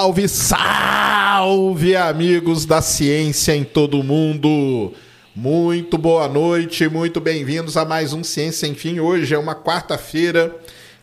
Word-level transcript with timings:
Salve, 0.00 0.28
salve, 0.28 1.94
amigos 1.94 2.64
da 2.64 2.80
ciência 2.80 3.54
em 3.54 3.64
todo 3.64 4.02
mundo! 4.02 4.94
Muito 5.36 5.98
boa 5.98 6.26
noite, 6.26 6.88
muito 6.88 7.20
bem-vindos 7.20 7.76
a 7.76 7.84
mais 7.84 8.14
um 8.14 8.24
Ciência 8.24 8.66
Sem 8.66 8.74
Fim. 8.74 8.98
Hoje 8.98 9.34
é 9.34 9.38
uma 9.38 9.54
quarta-feira, 9.54 10.56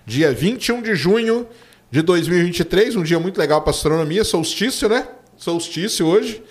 dia 0.04 0.34
21 0.34 0.82
de 0.82 0.96
junho 0.96 1.46
de 1.92 2.02
2023, 2.02 2.96
um 2.96 3.04
dia 3.04 3.20
muito 3.20 3.38
legal 3.38 3.62
para 3.62 3.70
astronomia, 3.70 4.24
solstício, 4.24 4.90
né? 4.90 5.08
Solstício 5.38 6.08
hoje. 6.08 6.42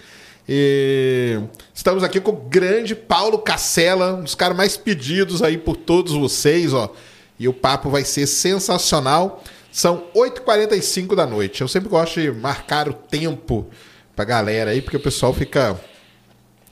E 0.48 1.40
estamos 1.74 2.04
aqui 2.04 2.20
com 2.20 2.30
o 2.30 2.36
grande 2.48 2.94
Paulo 2.94 3.38
Cacela, 3.38 4.14
um 4.14 4.22
dos 4.22 4.36
caras 4.36 4.56
mais 4.56 4.76
pedidos 4.76 5.42
aí 5.42 5.58
por 5.58 5.76
todos 5.76 6.12
vocês, 6.12 6.72
ó. 6.72 6.94
E 7.40 7.48
o 7.48 7.52
papo 7.52 7.90
vai 7.90 8.04
ser 8.04 8.28
sensacional. 8.28 9.42
São 9.76 10.04
8h45 10.14 11.14
da 11.14 11.26
noite. 11.26 11.60
Eu 11.60 11.68
sempre 11.68 11.90
gosto 11.90 12.18
de 12.18 12.32
marcar 12.32 12.88
o 12.88 12.94
tempo 12.94 13.66
pra 14.14 14.24
galera 14.24 14.70
aí, 14.70 14.80
porque 14.80 14.96
o 14.96 15.02
pessoal 15.02 15.34
fica. 15.34 15.78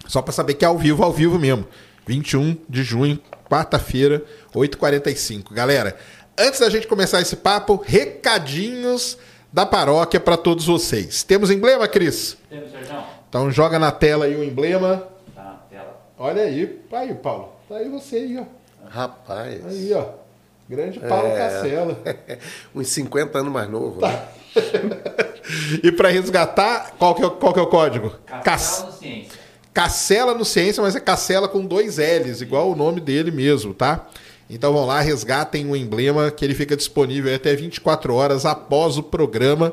Só 0.07 0.23
para 0.23 0.33
saber 0.33 0.55
que 0.55 0.65
é 0.65 0.69
ao 0.69 0.79
vivo, 0.79 1.05
ao 1.05 1.13
vivo 1.13 1.39
mesmo. 1.39 1.67
21 2.07 2.57
de 2.67 2.83
junho, 2.83 3.21
quarta-feira, 3.47 4.25
8h45. 4.55 5.53
Galera, 5.53 5.99
antes 6.39 6.61
da 6.61 6.71
gente 6.71 6.87
começar 6.87 7.21
esse 7.21 7.37
papo, 7.37 7.77
recadinhos 7.85 9.19
da 9.53 9.67
paróquia 9.67 10.19
para 10.19 10.39
todos 10.39 10.65
vocês. 10.65 11.23
Temos 11.23 11.51
emblema, 11.51 11.87
Cris? 11.87 12.39
Temos, 12.49 12.71
Sérgio. 12.71 13.05
Então 13.29 13.51
joga 13.51 13.79
na 13.79 13.93
tela 13.93 14.25
aí 14.25 14.35
o 14.35 14.43
emblema. 14.43 15.07
Tá 15.35 15.43
na 15.43 15.53
tela. 15.69 16.01
Olha 16.19 16.45
aí. 16.45 16.81
Aí, 16.91 17.15
Paulo. 17.17 17.53
Tá 17.69 17.77
aí 17.77 17.89
você 17.91 18.17
aí, 18.17 18.39
ó. 18.39 18.89
Rapaz. 18.89 19.67
Aí, 19.67 19.93
ó. 19.93 20.24
Grande 20.69 20.99
Paulo 21.01 21.29
É. 21.29 21.37
Cacela. 21.37 21.99
Uns 22.75 22.89
50 22.89 23.39
anos 23.39 23.53
mais 23.53 23.69
novo. 23.69 24.01
né? 24.01 24.23
e 25.83 25.93
para 25.93 26.09
resgatar, 26.09 26.95
qual 26.99 27.15
que, 27.15 27.23
é, 27.23 27.27
o- 27.27 27.31
qual 27.33 27.53
que 27.53 27.59
é 27.59 27.63
o 27.63 27.67
código? 27.67 28.11
Cac- 28.27 28.45
Castelo 28.45 28.93
Ciência. 28.93 29.39
Cacela 29.73 30.35
no 30.35 30.45
Ciência, 30.45 30.83
mas 30.83 30.95
é 30.95 31.01
Cacela 31.01 31.49
com 31.49 31.65
dois 31.67 31.99
L's, 31.99 32.41
igual 32.41 32.71
o 32.71 32.77
nome 32.77 33.01
dele 33.01 33.31
mesmo, 33.31 33.75
tá? 33.75 34.07
Então 34.49 34.73
vão 34.73 34.87
lá, 34.87 35.01
resgatem 35.01 35.69
o 35.69 35.75
emblema 35.75 36.31
que 36.31 36.45
ele 36.45 36.55
fica 36.55 36.77
disponível 36.77 37.35
até 37.35 37.55
24 37.57 38.15
horas 38.15 38.47
após 38.47 38.97
o 38.97 39.03
programa. 39.03 39.73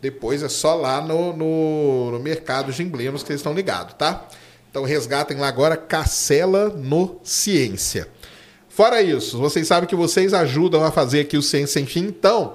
Depois 0.00 0.42
é 0.42 0.48
só 0.48 0.74
lá 0.74 1.00
no, 1.00 1.36
no, 1.36 2.10
no 2.12 2.18
mercado 2.20 2.72
de 2.72 2.82
emblemas 2.82 3.22
que 3.22 3.30
eles 3.30 3.40
estão 3.40 3.52
ligados, 3.52 3.94
tá? 3.94 4.26
Então 4.70 4.84
resgatem 4.84 5.36
lá 5.38 5.48
agora 5.48 5.76
Cacela 5.76 6.68
no 6.68 7.20
Ciência. 7.22 8.08
Fora 8.76 9.00
isso, 9.00 9.38
vocês 9.38 9.66
sabem 9.66 9.88
que 9.88 9.96
vocês 9.96 10.34
ajudam 10.34 10.84
a 10.84 10.92
fazer 10.92 11.20
aqui 11.20 11.38
o 11.38 11.42
Ciência 11.42 11.80
Sem 11.80 11.86
Fim, 11.86 12.08
então 12.08 12.52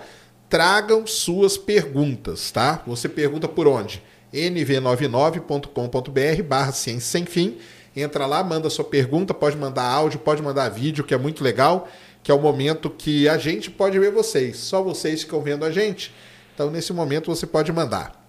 tragam 0.47 1.08
suas 1.08 1.58
perguntas, 1.58 2.52
tá? 2.52 2.83
Você 2.86 3.09
pergunta 3.09 3.47
por 3.47 3.67
onde? 3.67 4.03
nv99.com.br 4.31 6.44
barra 6.44 6.73
Ciência 6.73 7.09
Sem 7.09 7.25
Fim. 7.25 7.58
Entra 7.95 8.27
lá, 8.27 8.44
manda 8.44 8.69
sua 8.69 8.86
pergunta, 8.86 9.33
pode 9.33 9.58
mandar 9.58 9.81
áudio, 9.81 10.19
pode 10.19 10.44
mandar 10.44 10.69
vídeo, 10.69 11.03
que 11.03 11.16
é 11.16 11.17
muito 11.17 11.44
legal, 11.44 11.88
que 12.22 12.31
é 12.31 12.36
o 12.36 12.39
momento 12.39 12.88
que 12.88 13.27
a 13.27 13.39
gente 13.39 13.72
pode 13.72 13.97
ver 13.97 14.11
vocês. 14.11 14.58
Só 14.58 14.83
vocês 14.83 15.23
ficam 15.23 15.42
vendo 15.42 15.66
a 15.66 15.72
gente. 15.72 16.14
Então, 16.53 16.69
nesse 16.69 16.94
momento, 16.94 17.36
você 17.36 17.47
pode 17.47 17.72
mandar. 17.72 18.23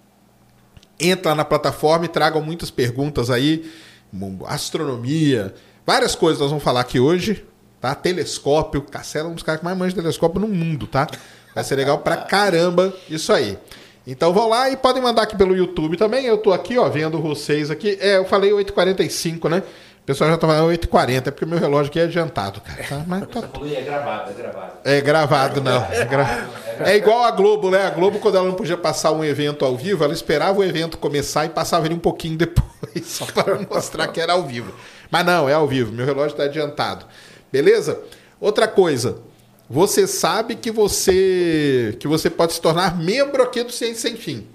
Entra 0.98 1.34
na 1.34 1.44
plataforma 1.44 2.06
e 2.06 2.08
tragam 2.08 2.40
muitas 2.40 2.70
perguntas 2.70 3.28
aí, 3.28 3.70
astronomia, 4.46 5.54
várias 5.84 6.14
coisas 6.14 6.40
nós 6.40 6.48
vamos 6.48 6.64
falar 6.64 6.80
aqui 6.80 6.98
hoje, 6.98 7.51
tá? 7.82 7.94
Telescópio, 7.94 8.80
Cacela 8.80 9.28
é 9.28 9.30
um 9.30 9.34
dos 9.34 9.42
caras 9.42 9.58
que 9.60 9.64
mais 9.66 9.76
manja 9.76 9.94
telescópio 9.94 10.40
no 10.40 10.48
mundo, 10.48 10.86
tá? 10.86 11.06
Vai 11.54 11.62
ser 11.64 11.74
legal 11.76 11.98
pra 11.98 12.16
caramba 12.16 12.94
isso 13.10 13.30
aí. 13.32 13.58
Então 14.06 14.32
vão 14.32 14.48
lá 14.48 14.70
e 14.70 14.76
podem 14.76 15.02
mandar 15.02 15.22
aqui 15.22 15.36
pelo 15.36 15.54
YouTube 15.54 15.96
também. 15.96 16.24
Eu 16.24 16.38
tô 16.38 16.52
aqui, 16.52 16.78
ó, 16.78 16.88
vendo 16.88 17.20
vocês 17.20 17.70
aqui. 17.70 17.98
É, 18.00 18.16
eu 18.16 18.24
falei 18.24 18.50
8h45, 18.52 19.48
né? 19.50 19.62
O 20.02 20.04
pessoal 20.04 20.28
já 20.30 20.36
tá 20.36 20.48
falando 20.48 20.68
8h40, 20.72 21.28
é 21.28 21.30
porque 21.30 21.46
meu 21.46 21.60
relógio 21.60 21.88
aqui 21.88 22.00
é 22.00 22.04
adiantado, 22.04 22.60
cara. 22.60 22.82
tá? 22.82 23.04
Mas 23.06 23.20
tá 23.28 23.40
Você 23.40 23.46
falou 23.46 23.68
é 23.68 23.80
gravado, 23.82 24.30
é 24.30 24.34
gravado. 24.34 24.72
é 24.82 25.00
gravado, 25.00 25.60
não. 25.60 25.84
É, 25.92 26.04
gra- 26.04 26.48
é 26.80 26.96
igual 26.96 27.22
a 27.22 27.30
Globo, 27.30 27.70
né? 27.70 27.86
A 27.86 27.90
Globo, 27.90 28.18
quando 28.18 28.36
ela 28.36 28.48
não 28.48 28.54
podia 28.56 28.76
passar 28.76 29.12
um 29.12 29.22
evento 29.22 29.64
ao 29.64 29.76
vivo, 29.76 30.02
ela 30.02 30.12
esperava 30.12 30.58
o 30.58 30.64
evento 30.64 30.98
começar 30.98 31.44
e 31.44 31.50
passava 31.50 31.86
ele 31.86 31.94
um 31.94 32.00
pouquinho 32.00 32.34
depois, 32.38 32.66
só 33.06 33.24
para 33.26 33.60
mostrar 33.70 34.08
que 34.08 34.20
era 34.20 34.32
ao 34.32 34.42
vivo. 34.42 34.74
Mas 35.08 35.24
não, 35.24 35.48
é 35.48 35.52
ao 35.54 35.68
vivo. 35.68 35.92
Meu 35.92 36.04
relógio 36.04 36.32
está 36.32 36.44
adiantado. 36.44 37.04
Beleza? 37.52 38.00
Outra 38.40 38.66
coisa. 38.66 39.18
Você 39.68 40.06
sabe 40.06 40.56
que 40.56 40.70
você 40.70 41.96
que 42.00 42.08
você 42.08 42.28
pode 42.28 42.54
se 42.54 42.60
tornar 42.60 42.98
membro 42.98 43.42
aqui 43.42 43.62
do 43.62 43.70
Ciência 43.70 44.08
Sem 44.08 44.16
Fim. 44.16 44.46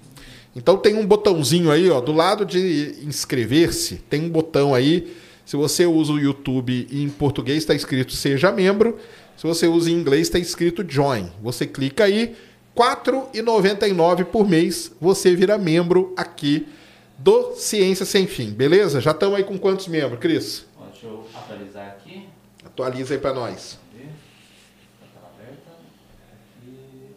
Então 0.54 0.76
tem 0.76 0.96
um 0.96 1.06
botãozinho 1.06 1.70
aí, 1.70 1.88
ó, 1.88 2.00
do 2.00 2.12
lado 2.12 2.44
de 2.44 2.96
inscrever-se, 3.02 3.96
tem 4.10 4.22
um 4.22 4.28
botão 4.28 4.74
aí. 4.74 5.14
Se 5.46 5.56
você 5.56 5.86
usa 5.86 6.12
o 6.12 6.18
YouTube 6.18 6.88
em 6.90 7.08
português 7.08 7.58
está 7.58 7.74
escrito 7.74 8.12
seja 8.12 8.52
membro. 8.52 8.98
Se 9.36 9.46
você 9.46 9.66
usa 9.66 9.90
em 9.90 9.94
inglês 9.94 10.22
está 10.22 10.38
escrito 10.38 10.84
join. 10.86 11.30
Você 11.42 11.66
clica 11.66 12.04
aí, 12.04 12.36
R$ 12.76 12.84
4,99 13.34 14.24
por 14.24 14.48
mês, 14.48 14.92
você 15.00 15.34
vira 15.34 15.56
membro 15.56 16.12
aqui 16.16 16.66
do 17.16 17.54
Ciência 17.54 18.04
Sem 18.04 18.26
Fim, 18.26 18.50
beleza? 18.50 19.00
Já 19.00 19.12
estamos 19.12 19.36
aí 19.36 19.44
com 19.44 19.58
quantos 19.58 19.88
membros, 19.88 20.20
Cris? 20.20 20.66
Deixa 20.92 21.06
eu 21.06 21.24
atualizar 21.34 21.86
aqui. 21.88 22.27
Atualiza 22.78 23.14
aí 23.14 23.18
para 23.18 23.34
nós. 23.34 23.76
Tá 25.00 25.06
tela 25.12 25.32
aberta. 25.34 25.72
Aqui. 26.60 27.10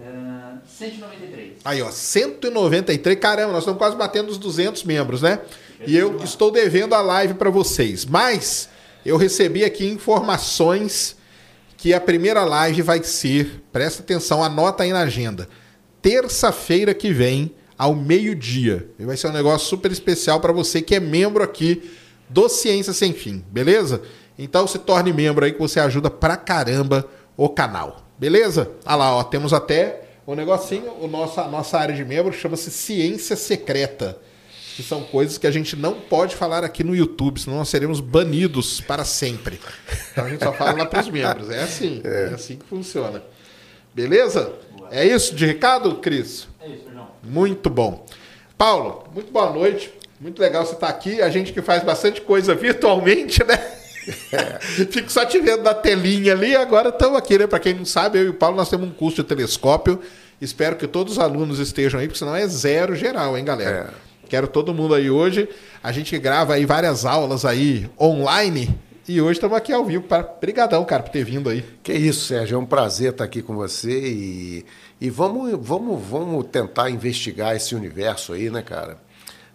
É, 0.00 0.66
193. 0.66 1.52
Aí, 1.62 1.82
ó, 1.82 1.90
193. 1.90 3.18
Caramba, 3.18 3.52
nós 3.52 3.60
estamos 3.60 3.76
quase 3.76 3.94
batendo 3.94 4.30
os 4.30 4.38
200 4.38 4.84
membros, 4.84 5.20
né? 5.20 5.38
E 5.86 5.94
eu 5.94 6.16
estou 6.24 6.50
devendo 6.50 6.94
a 6.94 7.02
live 7.02 7.34
para 7.34 7.50
vocês. 7.50 8.06
Mas 8.06 8.70
eu 9.04 9.18
recebi 9.18 9.64
aqui 9.64 9.86
informações 9.86 11.14
que 11.76 11.92
a 11.92 12.00
primeira 12.00 12.42
live 12.42 12.80
vai 12.80 13.02
ser, 13.02 13.62
presta 13.70 14.02
atenção, 14.02 14.42
anota 14.42 14.84
aí 14.84 14.94
na 14.94 15.00
agenda. 15.00 15.46
Terça-feira 16.00 16.94
que 16.94 17.12
vem, 17.12 17.54
ao 17.76 17.94
meio-dia. 17.94 18.88
E 18.98 19.04
vai 19.04 19.18
ser 19.18 19.26
um 19.26 19.32
negócio 19.32 19.68
super 19.68 19.92
especial 19.92 20.40
para 20.40 20.54
você 20.54 20.80
que 20.80 20.94
é 20.94 21.00
membro 21.00 21.44
aqui 21.44 21.82
do 22.28 22.48
Ciência 22.48 22.92
Sem 22.92 23.12
Fim, 23.12 23.44
beleza? 23.48 24.02
Então 24.38 24.66
se 24.66 24.78
torne 24.78 25.12
membro 25.12 25.44
aí 25.44 25.52
que 25.52 25.58
você 25.58 25.78
ajuda 25.80 26.10
pra 26.10 26.36
caramba 26.36 27.06
o 27.36 27.48
canal. 27.48 28.04
Beleza? 28.18 28.70
Olha 28.84 28.96
lá, 28.96 29.16
ó, 29.16 29.24
temos 29.24 29.52
até 29.52 30.04
o 30.26 30.34
negocinho, 30.34 30.92
o 31.00 31.06
nosso, 31.06 31.40
a 31.40 31.48
nossa 31.48 31.78
área 31.78 31.94
de 31.94 32.04
membro 32.04 32.32
chama-se 32.32 32.70
Ciência 32.70 33.36
Secreta. 33.36 34.18
Que 34.76 34.82
são 34.82 35.04
coisas 35.04 35.38
que 35.38 35.46
a 35.46 35.52
gente 35.52 35.76
não 35.76 36.00
pode 36.00 36.34
falar 36.34 36.64
aqui 36.64 36.82
no 36.82 36.96
YouTube, 36.96 37.40
senão 37.40 37.58
nós 37.58 37.68
seremos 37.68 38.00
banidos 38.00 38.80
para 38.80 39.04
sempre. 39.04 39.60
Então 40.10 40.24
a 40.24 40.28
gente 40.28 40.42
só 40.42 40.52
fala 40.52 40.72
lá 40.72 40.86
para 40.86 41.00
os 41.00 41.08
membros. 41.08 41.48
É 41.48 41.62
assim, 41.62 42.00
é. 42.02 42.32
assim 42.34 42.56
que 42.56 42.64
funciona. 42.64 43.22
Beleza? 43.94 44.52
É 44.90 45.06
isso 45.06 45.34
de 45.34 45.46
recado, 45.46 45.94
Cris? 45.96 46.48
É 46.60 46.68
isso, 46.68 46.84
Sérgio. 46.84 47.06
Muito 47.22 47.70
bom. 47.70 48.04
Paulo, 48.58 49.04
muito 49.14 49.32
boa 49.32 49.52
noite. 49.52 49.92
Muito 50.20 50.40
legal 50.40 50.64
você 50.64 50.74
estar 50.74 50.88
aqui. 50.88 51.20
A 51.20 51.28
gente 51.28 51.52
que 51.52 51.62
faz 51.62 51.82
bastante 51.82 52.20
coisa 52.20 52.54
virtualmente, 52.54 53.42
né? 53.44 53.56
Fico 54.90 55.10
só 55.10 55.24
te 55.24 55.40
vendo 55.40 55.62
na 55.62 55.74
telinha 55.74 56.32
ali. 56.32 56.54
Agora 56.54 56.90
estamos 56.90 57.18
aqui, 57.18 57.38
né? 57.38 57.46
Para 57.46 57.58
quem 57.58 57.74
não 57.74 57.84
sabe, 57.84 58.18
eu 58.18 58.24
e 58.24 58.28
o 58.28 58.34
Paulo 58.34 58.56
nós 58.56 58.68
temos 58.68 58.88
um 58.88 58.92
curso 58.92 59.22
de 59.22 59.28
telescópio. 59.28 60.00
Espero 60.40 60.76
que 60.76 60.86
todos 60.86 61.14
os 61.14 61.18
alunos 61.18 61.58
estejam 61.58 62.00
aí, 62.00 62.06
porque 62.06 62.18
senão 62.18 62.34
é 62.34 62.46
zero 62.46 62.94
geral, 62.94 63.36
hein, 63.36 63.44
galera? 63.44 63.94
Quero 64.28 64.48
todo 64.48 64.74
mundo 64.74 64.94
aí 64.94 65.10
hoje. 65.10 65.48
A 65.82 65.92
gente 65.92 66.18
grava 66.18 66.54
aí 66.54 66.66
várias 66.66 67.04
aulas 67.04 67.44
aí 67.44 67.88
online. 68.00 68.78
E 69.06 69.20
hoje 69.20 69.32
estamos 69.32 69.56
aqui 69.56 69.72
ao 69.72 69.84
vivo. 69.84 70.04
Para... 70.04 70.22
Brigadão, 70.22 70.84
cara, 70.84 71.02
por 71.02 71.10
ter 71.10 71.24
vindo 71.24 71.48
aí. 71.48 71.64
Que 71.82 71.92
isso, 71.92 72.26
Sérgio. 72.26 72.56
É 72.56 72.58
um 72.58 72.66
prazer 72.66 73.10
estar 73.10 73.24
aqui 73.24 73.42
com 73.42 73.54
você 73.54 73.90
e, 73.90 74.64
e 75.00 75.10
vamos, 75.10 75.52
vamos, 75.60 76.02
vamos 76.02 76.46
tentar 76.46 76.90
investigar 76.90 77.54
esse 77.54 77.74
universo 77.74 78.32
aí, 78.32 78.50
né, 78.50 78.62
cara? 78.62 78.96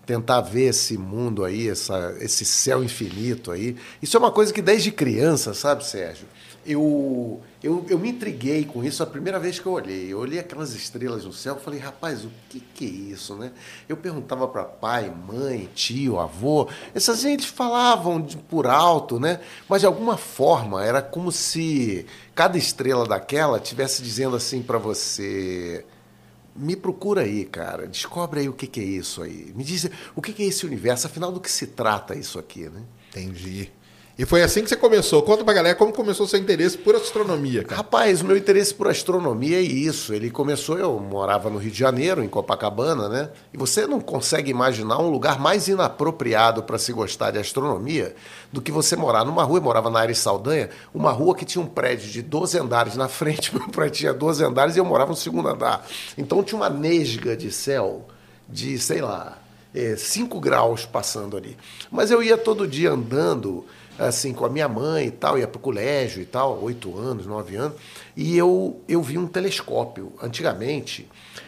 Tentar 0.10 0.42
ver 0.42 0.70
esse 0.70 0.98
mundo 0.98 1.46
aí, 1.46 1.70
essa, 1.70 2.18
esse 2.20 2.44
céu 2.44 2.84
infinito 2.84 3.52
aí. 3.52 3.76
Isso 4.02 4.18
é 4.18 4.20
uma 4.20 4.32
coisa 4.32 4.52
que 4.52 4.60
desde 4.60 4.92
criança, 4.92 5.54
sabe, 5.54 5.86
Sérgio? 5.86 6.26
Eu, 6.66 7.40
eu, 7.62 7.86
eu 7.88 8.00
me 8.00 8.10
intriguei 8.10 8.66
com 8.66 8.84
isso 8.84 9.04
a 9.04 9.06
primeira 9.06 9.40
vez 9.40 9.60
que 9.60 9.68
eu 9.68 9.72
olhei. 9.72 10.12
Eu 10.12 10.18
olhei 10.18 10.40
aquelas 10.40 10.74
estrelas 10.74 11.26
no 11.26 11.32
céu 11.32 11.58
e 11.62 11.64
falei, 11.64 11.80
rapaz, 11.80 12.26
o 12.26 12.32
que, 12.50 12.60
que 12.60 12.86
é 12.86 13.14
isso, 13.14 13.36
né? 13.36 13.52
Eu 13.88 13.96
perguntava 13.98 14.48
para 14.48 14.64
pai, 14.64 15.14
mãe, 15.28 15.70
tio, 15.76 16.20
avô. 16.20 16.68
Essas 16.96 17.20
gente 17.20 17.48
falavam 17.48 18.20
de, 18.20 18.36
por 18.36 18.66
alto, 18.66 19.20
né? 19.20 19.40
Mas 19.70 19.82
de 19.82 19.86
alguma 19.86 20.18
forma 20.18 20.84
era 20.84 21.04
como 21.04 21.32
se 21.32 22.04
cada 22.34 22.58
estrela 22.58 23.06
daquela 23.06 23.60
tivesse 23.60 24.02
dizendo 24.02 24.36
assim 24.36 24.64
para 24.64 24.80
você. 24.80 25.86
Me 26.60 26.76
procura 26.76 27.22
aí, 27.22 27.46
cara. 27.46 27.88
Descobre 27.88 28.42
aí 28.42 28.50
o 28.50 28.54
que, 28.54 28.68
que 28.68 28.80
é 28.82 28.84
isso 28.84 29.24
aí. 29.24 29.54
Me 29.56 29.64
diz 29.64 29.90
o 30.16 30.22
que, 30.22 30.34
que 30.34 30.44
é 30.44 30.46
esse 30.46 30.66
universo. 30.66 31.08
Afinal, 31.08 31.32
do 31.32 31.40
que 31.40 31.50
se 31.50 31.68
trata 31.68 32.14
isso 32.16 32.38
aqui, 32.38 32.70
né? 32.70 32.84
Entendi. 33.10 33.72
E 34.20 34.26
foi 34.26 34.44
assim 34.44 34.62
que 34.62 34.68
você 34.68 34.76
começou. 34.76 35.24
Conta 35.24 35.46
pra 35.46 35.54
galera 35.54 35.78
como 35.78 35.94
começou 35.94 36.28
seu 36.28 36.38
interesse 36.38 36.78
por 36.78 36.94
astronomia, 36.94 37.64
cara. 37.64 37.78
Rapaz, 37.78 38.20
o 38.20 38.26
meu 38.26 38.36
interesse 38.36 38.74
por 38.74 38.90
astronomia 38.90 39.60
é 39.60 39.62
isso. 39.62 40.14
Ele 40.14 40.30
começou, 40.30 40.78
eu 40.78 41.00
morava 41.00 41.50
no 41.50 41.58
Rio 41.58 41.72
de 41.72 41.80
Janeiro, 41.80 42.22
em 42.22 42.28
Copacabana, 42.28 43.08
né? 43.08 43.30
E 43.54 43.58
você 43.58 43.88
não 43.88 44.02
consegue 44.02 44.52
imaginar 44.52 45.00
um 45.00 45.10
lugar 45.10 45.40
mais 45.40 45.70
inapropriado 45.70 46.64
para 46.64 46.78
se 46.78 46.92
gostar 46.92 47.32
de 47.32 47.40
astronomia 47.40 48.14
do 48.52 48.62
que 48.62 48.74
você 48.74 48.94
morar 48.98 49.24
numa 49.24 49.42
rua. 49.46 49.60
Eu 49.60 49.64
morava 49.64 49.90
na 49.90 50.02
Aires 50.02 50.18
Saldanha, 50.18 50.70
uma 50.94 51.14
rua 51.14 51.34
que 51.34 51.46
tinha 51.46 51.64
um 51.64 51.68
prédio 51.68 52.10
de 52.10 52.22
12 52.22 52.60
andares 52.60 52.98
na 52.98 53.08
frente, 53.08 53.56
meu 53.56 53.70
prédio 53.70 54.00
tinha 54.00 54.14
12 54.14 54.44
andares 54.44 54.76
e 54.76 54.80
eu 54.80 54.86
morava 54.86 55.12
no 55.12 55.16
segundo 55.16 55.48
andar. 55.48 55.88
Então 56.18 56.44
tinha 56.44 56.60
uma 56.60 56.70
nesga 56.70 57.38
de 57.38 57.54
céu 57.54 58.06
de, 58.50 58.78
sei 58.80 59.00
lá, 59.00 59.38
5 59.96 60.36
é, 60.36 60.42
graus 60.42 60.86
passando 60.86 61.38
ali. 61.38 61.56
Mas 61.90 62.12
eu 62.12 62.22
ia 62.22 62.38
todo 62.38 62.68
dia 62.68 62.92
andando 62.92 63.66
assim, 64.00 64.34
com 64.34 64.46
a 64.46 64.50
minha 64.50 64.68
mãe 64.68 65.08
e 65.08 65.12
tal, 65.12 65.38
ia 65.38 65.48
para 65.48 65.58
o 65.58 65.62
colégio 65.62 66.22
e 66.22 66.26
tal, 66.26 66.64
oito 66.64 66.98
anos, 66.98 67.26
nove 67.26 67.56
anos, 67.58 67.78
e 68.16 68.38
eu, 68.38 68.82
eu 68.88 69.02
vi 69.04 69.18
um 69.18 69.28
telescópio. 69.28 70.14
Antigamente, 70.22 71.08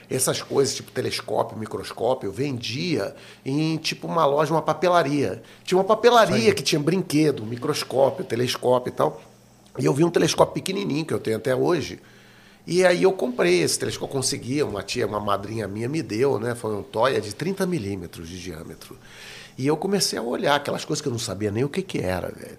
essas 0.10 0.42
coisas, 0.42 0.76
tipo 0.76 0.92
telescópio, 0.92 1.58
microscópio, 1.58 2.32
vendia 2.32 3.16
em 3.46 3.78
tipo 3.78 4.06
uma 4.06 4.26
loja, 4.26 4.54
uma 4.54 4.62
papelaria. 4.62 5.42
Tinha 5.64 5.78
uma 5.78 5.86
papelaria 5.86 6.54
que 6.54 6.62
tinha 6.62 6.80
brinquedo, 6.80 7.46
microscópio, 7.46 8.26
telescópio 8.26 8.92
e 8.92 8.94
tal. 8.94 9.22
E 9.80 9.86
eu 9.86 9.94
vi 9.94 10.04
um 10.04 10.12
telescópio 10.12 10.54
pequenininho, 10.54 11.06
que 11.06 11.14
eu 11.14 11.20
tenho 11.20 11.38
até 11.38 11.56
hoje, 11.56 12.02
e 12.68 12.86
aí 12.86 13.04
eu 13.04 13.14
comprei 13.14 13.62
esse 13.62 13.80
telescópio, 13.80 14.16
consegui, 14.16 14.62
uma 14.62 14.84
tia, 14.84 15.08
uma 15.08 15.20
madrinha 15.20 15.68
minha 15.68 15.90
me 15.90 16.02
deu, 16.02 16.40
né? 16.40 16.54
Foi 16.54 16.76
um 16.76 16.84
Toya 16.84 17.20
de 17.20 17.34
30 17.34 17.66
milímetros 17.66 18.30
de 18.30 18.40
diâmetro. 18.40 18.98
E 19.58 19.68
eu 19.68 19.78
comecei 19.78 20.18
a 20.18 20.22
olhar 20.22 20.56
aquelas 20.56 20.86
coisas 20.86 21.02
que 21.02 21.08
eu 21.08 21.12
não 21.12 21.20
sabia 21.20 21.52
nem 21.52 21.64
o 21.64 21.70
que, 21.70 21.82
que 21.82 22.00
era, 22.00 22.32
velho. 22.32 22.58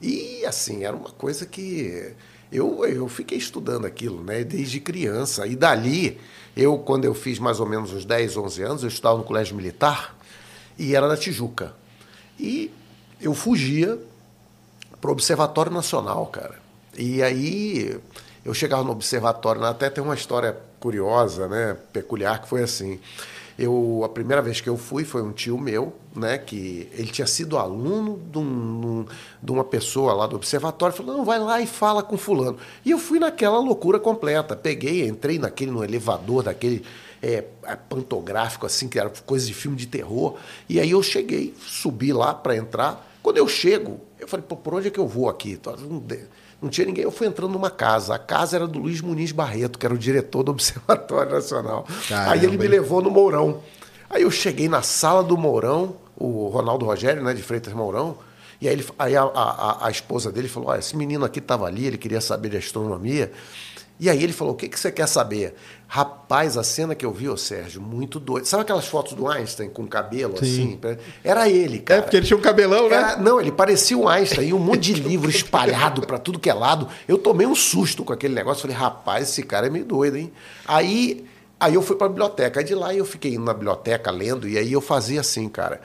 E 0.00 0.44
assim, 0.44 0.84
era 0.84 0.96
uma 0.96 1.10
coisa 1.10 1.46
que 1.46 2.12
eu, 2.50 2.84
eu 2.84 3.08
fiquei 3.08 3.38
estudando 3.38 3.86
aquilo, 3.86 4.22
né, 4.22 4.42
desde 4.44 4.80
criança. 4.80 5.46
E 5.46 5.54
dali, 5.54 6.18
eu, 6.56 6.78
quando 6.78 7.04
eu 7.04 7.14
fiz 7.14 7.38
mais 7.38 7.60
ou 7.60 7.66
menos 7.66 7.92
uns 7.92 8.04
10, 8.04 8.36
11 8.36 8.62
anos, 8.62 8.82
eu 8.82 8.88
estudava 8.88 9.18
no 9.18 9.24
colégio 9.24 9.56
militar 9.56 10.16
e 10.78 10.94
era 10.94 11.06
na 11.06 11.16
Tijuca. 11.16 11.74
E 12.38 12.70
eu 13.20 13.34
fugia 13.34 13.98
para 15.00 15.10
o 15.10 15.12
Observatório 15.12 15.72
Nacional, 15.72 16.26
cara. 16.26 16.60
E 16.96 17.22
aí 17.22 17.98
eu 18.44 18.52
chegava 18.52 18.82
no 18.82 18.90
observatório, 18.90 19.64
até 19.64 19.88
tem 19.88 20.02
uma 20.02 20.14
história 20.14 20.56
curiosa, 20.80 21.46
né, 21.48 21.76
peculiar, 21.92 22.42
que 22.42 22.48
foi 22.48 22.62
assim. 22.62 22.98
Eu, 23.58 24.02
a 24.04 24.08
primeira 24.08 24.40
vez 24.40 24.60
que 24.60 24.68
eu 24.68 24.76
fui 24.76 25.04
foi 25.04 25.22
um 25.22 25.32
tio 25.32 25.58
meu, 25.58 25.92
né, 26.14 26.38
que 26.38 26.88
ele 26.92 27.10
tinha 27.10 27.26
sido 27.26 27.58
aluno 27.58 28.20
de, 28.30 28.38
um, 28.38 29.06
de 29.42 29.52
uma 29.52 29.64
pessoa 29.64 30.12
lá 30.14 30.26
do 30.26 30.36
observatório, 30.36 30.94
falou, 30.96 31.18
não, 31.18 31.24
vai 31.24 31.38
lá 31.38 31.60
e 31.60 31.66
fala 31.66 32.02
com 32.02 32.16
fulano. 32.16 32.58
E 32.84 32.90
eu 32.90 32.98
fui 32.98 33.18
naquela 33.18 33.58
loucura 33.58 33.98
completa. 33.98 34.56
Peguei, 34.56 35.06
entrei 35.06 35.38
naquele, 35.38 35.70
no 35.70 35.84
elevador 35.84 36.42
daquele 36.42 36.84
é, 37.22 37.44
é 37.64 37.76
pantográfico, 37.76 38.66
assim, 38.66 38.88
que 38.88 38.98
era 38.98 39.10
coisa 39.24 39.46
de 39.46 39.54
filme 39.54 39.76
de 39.76 39.86
terror. 39.86 40.36
E 40.68 40.80
aí 40.80 40.90
eu 40.90 41.02
cheguei, 41.02 41.54
subi 41.64 42.12
lá 42.12 42.34
para 42.34 42.56
entrar. 42.56 43.08
Quando 43.22 43.36
eu 43.36 43.46
chego, 43.46 44.00
eu 44.18 44.26
falei, 44.26 44.44
por 44.44 44.74
onde 44.74 44.88
é 44.88 44.90
que 44.90 44.98
eu 44.98 45.06
vou 45.06 45.28
aqui? 45.28 45.58
Não 46.62 46.70
tinha 46.70 46.86
ninguém. 46.86 47.02
Eu 47.02 47.10
fui 47.10 47.26
entrando 47.26 47.52
numa 47.52 47.70
casa. 47.70 48.14
A 48.14 48.18
casa 48.18 48.56
era 48.56 48.68
do 48.68 48.78
Luiz 48.78 49.00
Muniz 49.00 49.32
Barreto, 49.32 49.78
que 49.78 49.84
era 49.84 49.94
o 49.94 49.98
diretor 49.98 50.44
do 50.44 50.52
Observatório 50.52 51.32
Nacional. 51.32 51.84
Caramba. 52.08 52.32
Aí 52.32 52.44
ele 52.44 52.56
me 52.56 52.68
levou 52.68 53.02
no 53.02 53.10
Mourão. 53.10 53.60
Aí 54.08 54.22
eu 54.22 54.30
cheguei 54.30 54.68
na 54.68 54.82
sala 54.82 55.24
do 55.24 55.36
Mourão, 55.36 55.96
o 56.16 56.48
Ronaldo 56.48 56.84
Rogério, 56.84 57.22
né, 57.22 57.34
de 57.34 57.42
Freitas 57.42 57.72
Mourão, 57.72 58.16
e 58.62 58.68
aí, 58.68 58.74
ele, 58.74 58.86
aí 58.96 59.16
a, 59.16 59.22
a, 59.22 59.86
a, 59.88 59.90
esposa 59.90 60.30
dele 60.30 60.46
falou: 60.46 60.70
ah, 60.70 60.78
esse 60.78 60.96
menino 60.96 61.24
aqui 61.24 61.40
estava 61.40 61.66
ali, 61.66 61.84
ele 61.84 61.98
queria 61.98 62.20
saber 62.20 62.48
de 62.48 62.58
astronomia. 62.58 63.32
E 64.02 64.10
aí 64.10 64.20
ele 64.20 64.32
falou: 64.32 64.54
o 64.54 64.56
que, 64.56 64.68
que 64.68 64.80
você 64.80 64.90
quer 64.90 65.06
saber? 65.06 65.54
Rapaz, 65.86 66.56
a 66.56 66.64
cena 66.64 66.92
que 66.92 67.06
eu 67.06 67.12
vi, 67.12 67.28
ô 67.28 67.36
Sérgio, 67.36 67.80
muito 67.80 68.18
doido. 68.18 68.46
Sabe 68.46 68.62
aquelas 68.62 68.88
fotos 68.88 69.12
do 69.12 69.28
Einstein 69.28 69.68
com 69.68 69.86
cabelo 69.86 70.36
Sim. 70.38 70.80
assim? 70.82 70.98
Era 71.22 71.48
ele, 71.48 71.78
cara. 71.78 72.00
É, 72.00 72.02
porque 72.02 72.16
ele 72.16 72.26
tinha 72.26 72.36
um 72.36 72.40
cabelão, 72.40 72.88
né? 72.88 72.96
Era, 72.96 73.16
não, 73.18 73.40
ele 73.40 73.52
parecia 73.52 73.96
um 73.96 74.08
Einstein 74.08 74.48
e 74.48 74.52
um 74.52 74.58
monte 74.58 74.92
de 74.92 74.94
livro 74.94 75.30
espalhado 75.30 76.04
para 76.04 76.18
tudo 76.18 76.40
que 76.40 76.50
é 76.50 76.54
lado. 76.54 76.88
Eu 77.06 77.16
tomei 77.16 77.46
um 77.46 77.54
susto 77.54 78.02
com 78.02 78.12
aquele 78.12 78.34
negócio. 78.34 78.62
Falei, 78.62 78.76
rapaz, 78.76 79.28
esse 79.28 79.44
cara 79.44 79.68
é 79.68 79.70
meio 79.70 79.84
doido, 79.84 80.16
hein? 80.16 80.32
Aí, 80.66 81.24
aí 81.60 81.74
eu 81.74 81.82
fui 81.82 81.94
para 81.94 82.08
a 82.08 82.10
biblioteca. 82.10 82.58
Aí 82.58 82.66
de 82.66 82.74
lá 82.74 82.92
eu 82.92 83.04
fiquei 83.04 83.34
indo 83.34 83.44
na 83.44 83.54
biblioteca 83.54 84.10
lendo 84.10 84.48
e 84.48 84.58
aí 84.58 84.72
eu 84.72 84.80
fazia 84.80 85.20
assim, 85.20 85.48
cara 85.48 85.80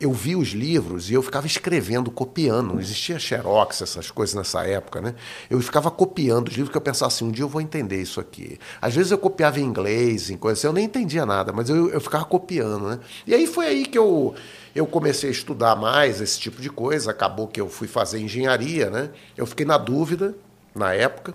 eu 0.00 0.12
vi 0.12 0.36
os 0.36 0.50
livros 0.50 1.10
e 1.10 1.14
eu 1.14 1.22
ficava 1.22 1.46
escrevendo, 1.46 2.10
copiando. 2.10 2.74
Não 2.74 2.80
existia 2.80 3.18
xerox, 3.18 3.82
essas 3.82 4.10
coisas 4.10 4.34
nessa 4.34 4.64
época, 4.64 5.00
né? 5.00 5.14
Eu 5.50 5.60
ficava 5.60 5.90
copiando 5.90 6.48
os 6.48 6.54
livros 6.54 6.70
que 6.70 6.76
eu 6.76 6.80
pensava 6.80 7.08
assim, 7.08 7.24
um 7.24 7.32
dia 7.32 7.42
eu 7.42 7.48
vou 7.48 7.60
entender 7.60 8.00
isso 8.00 8.20
aqui. 8.20 8.58
Às 8.80 8.94
vezes 8.94 9.10
eu 9.10 9.18
copiava 9.18 9.58
em 9.58 9.64
inglês, 9.64 10.30
em 10.30 10.36
coisas 10.36 10.60
assim, 10.60 10.68
eu 10.68 10.72
nem 10.72 10.84
entendia 10.84 11.26
nada, 11.26 11.52
mas 11.52 11.68
eu, 11.68 11.90
eu 11.90 12.00
ficava 12.00 12.24
copiando, 12.24 12.88
né? 12.88 13.00
E 13.26 13.34
aí 13.34 13.46
foi 13.46 13.66
aí 13.66 13.86
que 13.86 13.98
eu, 13.98 14.34
eu 14.72 14.86
comecei 14.86 15.30
a 15.30 15.32
estudar 15.32 15.74
mais 15.74 16.20
esse 16.20 16.38
tipo 16.38 16.62
de 16.62 16.70
coisa. 16.70 17.10
Acabou 17.10 17.48
que 17.48 17.60
eu 17.60 17.68
fui 17.68 17.88
fazer 17.88 18.20
engenharia, 18.20 18.88
né? 18.90 19.10
Eu 19.36 19.46
fiquei 19.46 19.66
na 19.66 19.78
dúvida, 19.78 20.34
na 20.74 20.94
época, 20.94 21.34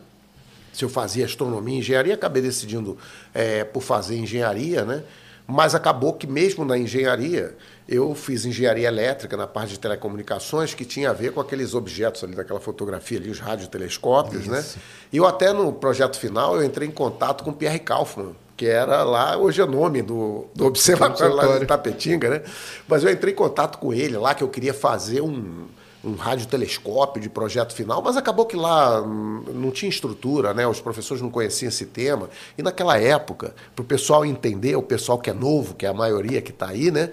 se 0.71 0.85
eu 0.85 0.89
fazia 0.89 1.25
astronomia 1.25 1.79
engenharia. 1.79 2.13
Acabei 2.13 2.41
decidindo 2.41 2.97
é, 3.33 3.65
por 3.65 3.83
fazer 3.83 4.17
engenharia, 4.17 4.85
né? 4.85 5.03
Mas 5.45 5.75
acabou 5.75 6.13
que 6.13 6.25
mesmo 6.25 6.63
na 6.63 6.77
engenharia 6.77 7.55
eu 7.87 8.15
fiz 8.15 8.45
engenharia 8.45 8.87
elétrica 8.87 9.35
na 9.35 9.45
parte 9.45 9.71
de 9.71 9.79
telecomunicações, 9.79 10.73
que 10.73 10.85
tinha 10.85 11.09
a 11.09 11.13
ver 11.13 11.33
com 11.33 11.41
aqueles 11.41 11.73
objetos 11.73 12.23
ali 12.23 12.35
daquela 12.35 12.59
fotografia 12.59 13.17
ali, 13.17 13.29
os 13.29 13.39
radiotelescópios, 13.39 14.47
né? 14.47 14.63
E 15.11 15.17
eu 15.17 15.25
até 15.25 15.51
no 15.51 15.71
projeto 15.73 16.17
final 16.17 16.55
eu 16.55 16.63
entrei 16.63 16.87
em 16.87 16.91
contato 16.91 17.43
com 17.43 17.51
o 17.51 17.53
Pierre 17.53 17.79
Kaufmann, 17.79 18.35
que 18.55 18.65
era 18.65 19.03
lá, 19.03 19.37
hoje 19.37 19.61
é 19.61 19.65
nome 19.65 20.01
do, 20.01 20.45
do 20.55 20.65
observatório 20.65 21.35
lá 21.35 21.59
de 21.59 21.65
Tapetinga, 21.65 22.29
né? 22.29 22.41
Mas 22.87 23.03
eu 23.03 23.11
entrei 23.11 23.33
em 23.33 23.35
contato 23.35 23.77
com 23.77 23.93
ele 23.93 24.17
lá, 24.17 24.33
que 24.33 24.43
eu 24.43 24.47
queria 24.47 24.73
fazer 24.73 25.21
um, 25.21 25.65
um 26.03 26.15
radiotelescópio 26.15 27.21
de 27.21 27.29
projeto 27.29 27.73
final, 27.73 28.01
mas 28.01 28.15
acabou 28.15 28.45
que 28.45 28.55
lá 28.55 29.01
não 29.01 29.71
tinha 29.71 29.89
estrutura, 29.89 30.53
né? 30.53 30.67
Os 30.67 30.79
professores 30.79 31.21
não 31.21 31.29
conheciam 31.29 31.69
esse 31.69 31.85
tema. 31.85 32.29
E 32.57 32.61
naquela 32.61 32.97
época, 32.97 33.55
para 33.75 33.83
o 33.83 33.85
pessoal 33.85 34.25
entender, 34.25 34.75
o 34.75 34.83
pessoal 34.83 35.17
que 35.17 35.29
é 35.29 35.33
novo, 35.33 35.73
que 35.73 35.85
é 35.85 35.89
a 35.89 35.93
maioria 35.93 36.41
que 36.41 36.51
está 36.51 36.67
aí, 36.67 36.91
né? 36.91 37.09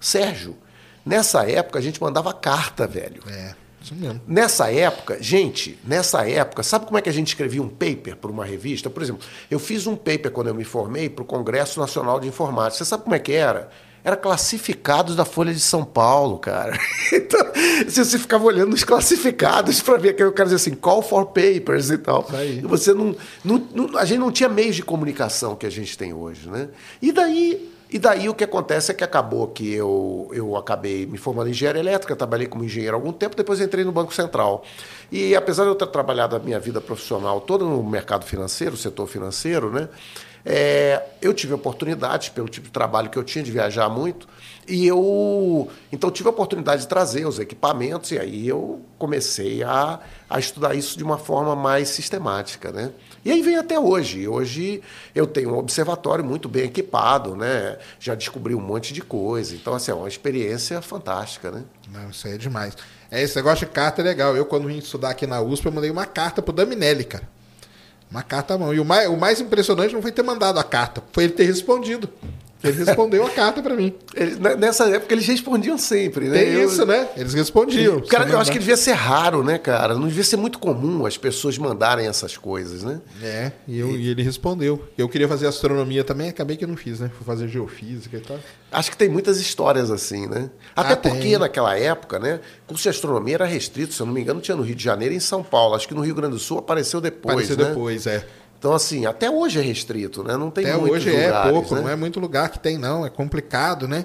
Sérgio, 0.00 0.56
nessa 1.04 1.48
época 1.48 1.78
a 1.78 1.82
gente 1.82 2.00
mandava 2.00 2.32
carta, 2.32 2.86
velho. 2.86 3.22
É. 3.28 3.54
Isso 3.82 3.94
mesmo. 3.94 4.20
Nessa 4.26 4.70
época, 4.70 5.16
gente, 5.22 5.78
nessa 5.84 6.28
época, 6.28 6.62
sabe 6.62 6.84
como 6.86 6.98
é 6.98 7.02
que 7.02 7.08
a 7.08 7.12
gente 7.12 7.28
escrevia 7.28 7.62
um 7.62 7.68
paper 7.68 8.16
para 8.16 8.30
uma 8.30 8.44
revista? 8.44 8.90
Por 8.90 9.02
exemplo, 9.02 9.22
eu 9.50 9.58
fiz 9.58 9.86
um 9.86 9.96
paper 9.96 10.30
quando 10.30 10.48
eu 10.48 10.54
me 10.54 10.64
formei 10.64 11.08
para 11.08 11.22
o 11.22 11.26
Congresso 11.26 11.80
Nacional 11.80 12.20
de 12.20 12.28
Informática. 12.28 12.76
Você 12.76 12.84
sabe 12.84 13.04
como 13.04 13.14
é 13.14 13.18
que 13.18 13.32
era? 13.32 13.70
Era 14.02 14.16
classificados 14.16 15.14
da 15.14 15.24
Folha 15.24 15.52
de 15.52 15.60
São 15.60 15.84
Paulo, 15.84 16.38
cara. 16.38 16.78
Então, 17.12 17.40
você 17.88 18.18
ficava 18.18 18.44
olhando 18.44 18.72
os 18.72 18.84
classificados 18.84 19.80
para 19.82 19.98
ver 19.98 20.14
que 20.14 20.22
o 20.22 20.32
cara 20.32 20.48
dizia 20.48 20.56
assim, 20.56 20.78
call 20.78 21.02
for 21.02 21.26
papers 21.26 21.90
e 21.90 21.98
tal. 21.98 22.26
Aí. 22.32 22.60
Você 22.60 22.94
não, 22.94 23.16
não, 23.44 23.58
não, 23.74 23.98
a 23.98 24.04
gente 24.04 24.18
não 24.18 24.30
tinha 24.30 24.48
meios 24.48 24.76
de 24.76 24.82
comunicação 24.82 25.56
que 25.56 25.66
a 25.66 25.70
gente 25.70 25.98
tem 25.98 26.12
hoje, 26.12 26.48
né? 26.48 26.68
E 27.02 27.10
daí 27.10 27.68
e 27.92 27.98
daí 27.98 28.28
o 28.28 28.34
que 28.34 28.44
acontece 28.44 28.92
é 28.92 28.94
que 28.94 29.02
acabou 29.02 29.48
que 29.48 29.72
eu, 29.72 30.30
eu 30.32 30.56
acabei 30.56 31.06
me 31.06 31.18
formando 31.18 31.48
em 31.48 31.50
engenharia 31.50 31.80
elétrica, 31.80 32.14
trabalhei 32.14 32.46
como 32.46 32.64
engenheiro 32.64 32.96
há 32.96 32.98
algum 32.98 33.12
tempo, 33.12 33.36
depois 33.36 33.60
entrei 33.60 33.84
no 33.84 33.90
Banco 33.90 34.14
Central. 34.14 34.64
E 35.10 35.34
apesar 35.34 35.64
de 35.64 35.70
eu 35.70 35.74
ter 35.74 35.88
trabalhado 35.88 36.36
a 36.36 36.38
minha 36.38 36.60
vida 36.60 36.80
profissional 36.80 37.40
toda 37.40 37.64
no 37.64 37.82
mercado 37.82 38.24
financeiro, 38.24 38.76
setor 38.76 39.06
financeiro, 39.06 39.70
né? 39.70 39.88
É, 40.44 41.02
eu 41.20 41.34
tive 41.34 41.52
oportunidades, 41.52 42.30
pelo 42.30 42.48
tipo 42.48 42.66
de 42.68 42.72
trabalho 42.72 43.10
que 43.10 43.18
eu 43.18 43.24
tinha, 43.24 43.44
de 43.44 43.50
viajar 43.50 43.88
muito, 43.88 44.26
e 44.66 44.86
eu 44.86 45.68
então 45.92 46.10
tive 46.10 46.28
a 46.28 46.30
oportunidade 46.30 46.82
de 46.82 46.88
trazer 46.88 47.26
os 47.26 47.38
equipamentos, 47.38 48.10
e 48.12 48.18
aí 48.18 48.48
eu 48.48 48.80
comecei 48.98 49.62
a, 49.62 50.00
a 50.28 50.38
estudar 50.38 50.74
isso 50.74 50.96
de 50.96 51.04
uma 51.04 51.18
forma 51.18 51.54
mais 51.54 51.88
sistemática. 51.88 52.70
Né? 52.70 52.90
E 53.24 53.30
aí 53.30 53.42
vem 53.42 53.56
até 53.56 53.78
hoje. 53.78 54.26
Hoje 54.26 54.82
eu 55.14 55.26
tenho 55.26 55.54
um 55.54 55.58
observatório 55.58 56.24
muito 56.24 56.48
bem 56.48 56.64
equipado, 56.64 57.36
né? 57.36 57.78
já 57.98 58.14
descobri 58.14 58.54
um 58.54 58.60
monte 58.60 58.94
de 58.94 59.02
coisa. 59.02 59.54
Então, 59.54 59.74
assim, 59.74 59.90
é 59.90 59.94
uma 59.94 60.08
experiência 60.08 60.80
fantástica. 60.80 61.50
Né? 61.50 61.64
Não, 61.92 62.08
isso 62.10 62.26
aí 62.26 62.34
é 62.34 62.38
demais. 62.38 62.76
É, 63.10 63.20
esse 63.20 63.36
negócio 63.36 63.66
de 63.66 63.72
carta 63.72 64.00
é 64.00 64.04
legal. 64.04 64.34
Eu, 64.36 64.46
quando 64.46 64.68
vim 64.68 64.78
estudar 64.78 65.10
aqui 65.10 65.26
na 65.26 65.40
USP, 65.40 65.66
eu 65.66 65.72
mandei 65.72 65.90
uma 65.90 66.06
carta 66.06 66.40
pro 66.40 66.52
Daminelli, 66.52 67.04
cara. 67.04 67.28
Uma 68.10 68.22
carta 68.22 68.54
à 68.54 68.58
mão. 68.58 68.72
E 68.72 68.80
o 68.80 68.84
mais, 68.84 69.08
o 69.08 69.16
mais 69.16 69.40
impressionante 69.40 69.94
não 69.94 70.02
foi 70.02 70.10
ter 70.12 70.22
mandado 70.22 70.58
a 70.58 70.64
carta, 70.64 71.02
foi 71.12 71.24
ele 71.24 71.32
ter 71.32 71.44
respondido. 71.44 72.08
Ele 72.62 72.84
respondeu 72.84 73.24
a 73.26 73.30
carta 73.30 73.62
para 73.62 73.74
mim. 73.74 73.94
Ele- 74.14 74.36
ne- 74.36 74.56
nessa 74.56 74.84
época 74.88 75.14
eles 75.14 75.26
respondiam 75.26 75.78
sempre, 75.78 76.26
né? 76.28 76.38
Tem 76.38 76.52
Eu- 76.54 76.68
isso, 76.68 76.84
né? 76.84 77.08
Eles 77.16 77.32
respondiam. 77.34 78.00
Cara, 78.02 78.28
eu 78.28 78.38
acho 78.38 78.52
que 78.52 78.58
devia 78.58 78.76
ser 78.76 78.92
raro, 78.92 79.42
né, 79.42 79.56
cara? 79.58 79.94
Não 79.94 80.06
devia 80.08 80.24
ser 80.24 80.36
muito 80.36 80.58
comum 80.58 81.06
as 81.06 81.16
pessoas 81.16 81.56
mandarem 81.56 82.06
essas 82.06 82.36
coisas, 82.36 82.82
né? 82.82 83.00
É, 83.22 83.52
e, 83.66 83.78
eu- 83.78 83.96
e 83.96 84.08
ele 84.08 84.22
respondeu. 84.22 84.84
Eu 84.98 85.08
queria 85.08 85.26
fazer 85.26 85.46
astronomia 85.46 86.04
também, 86.04 86.28
acabei 86.28 86.56
que 86.56 86.64
eu 86.64 86.68
não 86.68 86.76
fiz, 86.76 87.00
né? 87.00 87.10
Fui 87.16 87.24
fazer 87.24 87.48
geofísica 87.48 88.16
e 88.16 88.20
tal. 88.20 88.38
Acho 88.70 88.90
que 88.90 88.96
tem 88.96 89.08
muitas 89.08 89.40
histórias 89.40 89.90
assim, 89.90 90.26
né? 90.26 90.48
Até 90.76 90.92
Ah, 90.92 90.96
porque 90.96 91.18
tem. 91.18 91.38
naquela 91.38 91.76
época, 91.76 92.18
né, 92.18 92.40
curso 92.66 92.82
de 92.84 92.88
astronomia 92.90 93.34
era 93.34 93.44
restrito, 93.46 93.92
se 93.94 94.00
eu 94.00 94.06
não 94.06 94.12
me 94.12 94.20
engano, 94.20 94.40
tinha 94.40 94.56
no 94.56 94.62
Rio 94.62 94.74
de 94.76 94.84
Janeiro 94.84 95.12
e 95.14 95.16
em 95.16 95.20
São 95.20 95.42
Paulo. 95.42 95.74
Acho 95.74 95.88
que 95.88 95.94
no 95.94 96.02
Rio 96.02 96.14
Grande 96.14 96.34
do 96.34 96.38
Sul 96.38 96.58
apareceu 96.58 97.00
depois, 97.00 97.32
Apareceu 97.34 97.56
né? 97.56 97.64
depois, 97.64 98.06
é. 98.06 98.24
Então, 98.60 98.74
assim, 98.74 99.06
até 99.06 99.30
hoje 99.30 99.58
é 99.58 99.62
restrito, 99.62 100.22
né? 100.22 100.36
Não 100.36 100.50
tem 100.50 100.66
Até 100.66 100.76
hoje 100.76 101.08
é 101.08 101.28
lugares, 101.28 101.50
pouco, 101.50 101.74
né? 101.74 101.80
não 101.80 101.88
é 101.88 101.96
muito 101.96 102.20
lugar 102.20 102.50
que 102.50 102.58
tem, 102.58 102.76
não. 102.76 103.06
É 103.06 103.08
complicado, 103.08 103.88
né? 103.88 104.04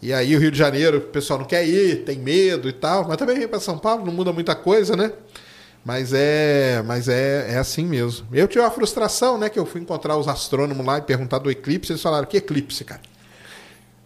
E 0.00 0.12
aí 0.12 0.36
o 0.36 0.38
Rio 0.38 0.52
de 0.52 0.58
Janeiro, 0.58 0.98
o 0.98 1.00
pessoal 1.00 1.40
não 1.40 1.46
quer 1.46 1.66
ir, 1.66 2.04
tem 2.04 2.16
medo 2.16 2.68
e 2.68 2.72
tal, 2.72 3.08
mas 3.08 3.16
também 3.16 3.36
vem 3.36 3.48
para 3.48 3.58
São 3.58 3.76
Paulo, 3.76 4.06
não 4.06 4.12
muda 4.12 4.32
muita 4.32 4.54
coisa, 4.54 4.94
né? 4.96 5.10
Mas 5.84 6.12
é, 6.12 6.80
mas 6.86 7.08
é, 7.08 7.54
é 7.54 7.58
assim 7.58 7.84
mesmo. 7.84 8.28
Eu 8.32 8.46
tive 8.46 8.60
uma 8.60 8.70
frustração, 8.70 9.36
né? 9.36 9.48
Que 9.48 9.58
eu 9.58 9.66
fui 9.66 9.80
encontrar 9.80 10.16
os 10.16 10.28
astrônomos 10.28 10.86
lá 10.86 10.98
e 10.98 11.02
perguntar 11.02 11.38
do 11.38 11.50
eclipse, 11.50 11.90
eles 11.90 12.02
falaram, 12.02 12.24
que 12.28 12.36
eclipse, 12.36 12.84
cara? 12.84 13.00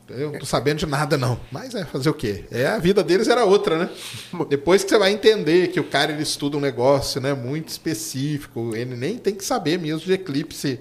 Eu 0.08 0.32
não 0.32 0.38
tô 0.38 0.46
sabendo 0.46 0.78
de 0.78 0.86
nada, 0.86 1.16
não. 1.16 1.40
Mas 1.50 1.74
é 1.74 1.84
fazer 1.84 2.08
o 2.08 2.14
quê? 2.14 2.44
É, 2.50 2.66
a 2.66 2.78
vida 2.78 3.02
deles 3.02 3.28
era 3.28 3.44
outra, 3.44 3.78
né? 3.78 3.90
Depois 4.48 4.84
que 4.84 4.90
você 4.90 4.98
vai 4.98 5.12
entender 5.12 5.68
que 5.68 5.80
o 5.80 5.84
cara 5.84 6.12
ele 6.12 6.22
estuda 6.22 6.56
um 6.56 6.60
negócio 6.60 7.20
né, 7.20 7.34
muito 7.34 7.68
específico, 7.68 8.74
ele 8.74 8.94
nem 8.94 9.18
tem 9.18 9.34
que 9.34 9.44
saber 9.44 9.78
mesmo 9.78 10.00
de 10.00 10.12
eclipse 10.12 10.80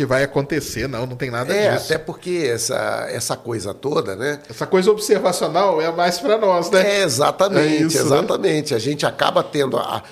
que 0.00 0.06
vai 0.06 0.22
acontecer, 0.22 0.88
não, 0.88 1.04
não 1.04 1.14
tem 1.14 1.30
nada 1.30 1.54
É, 1.54 1.72
disso. 1.72 1.92
até 1.92 1.98
porque 2.02 2.48
essa, 2.50 3.06
essa 3.10 3.36
coisa 3.36 3.74
toda, 3.74 4.16
né? 4.16 4.40
Essa 4.48 4.66
coisa 4.66 4.90
observacional 4.90 5.78
é 5.78 5.92
mais 5.92 6.18
para 6.18 6.38
nós, 6.38 6.70
né? 6.70 7.00
É, 7.00 7.02
exatamente, 7.02 7.82
É 7.82 7.82
isso, 7.82 7.98
né? 7.98 8.02
exatamente. 8.04 8.74
A 8.74 8.78
gente 8.78 9.04
acaba 9.04 9.42
tendo 9.44 9.76
a, 9.76 10.02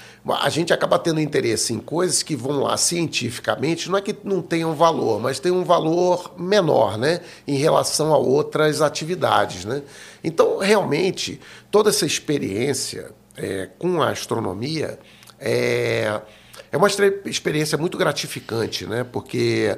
a 0.43 0.49
gente 0.51 0.75
acaba 0.75 0.99
tendo 0.99 1.23
interesse 1.23 1.73
em 1.73 1.79
coisas 1.79 2.23
que 2.23 2.37
vão 2.37 2.61
lá 2.61 2.77
cientificamente, 2.77 3.89
não 3.91 3.97
é 3.97 4.03
que 4.03 4.15
não 4.23 4.43
tenham 4.43 4.75
valor, 4.75 5.19
mas 5.21 5.39
tem 5.41 5.51
um 5.51 5.65
valor 5.65 6.35
menor, 6.37 6.99
né, 6.99 7.21
em 7.47 7.57
relação 7.57 8.13
a 8.13 8.19
outras 8.19 8.83
atividades, 8.83 9.65
né? 9.65 9.81
Então, 10.23 10.59
realmente, 10.59 11.41
toda 11.71 11.89
essa 11.89 12.05
experiência 12.05 13.11
é, 13.39 13.71
com 13.79 14.03
a 14.03 14.11
astronomia 14.11 14.99
é, 15.41 16.21
é 16.71 16.77
uma 16.77 16.89
experiência 17.25 17.79
muito 17.79 17.97
gratificante, 17.97 18.87
né? 18.87 19.05
Porque 19.05 19.77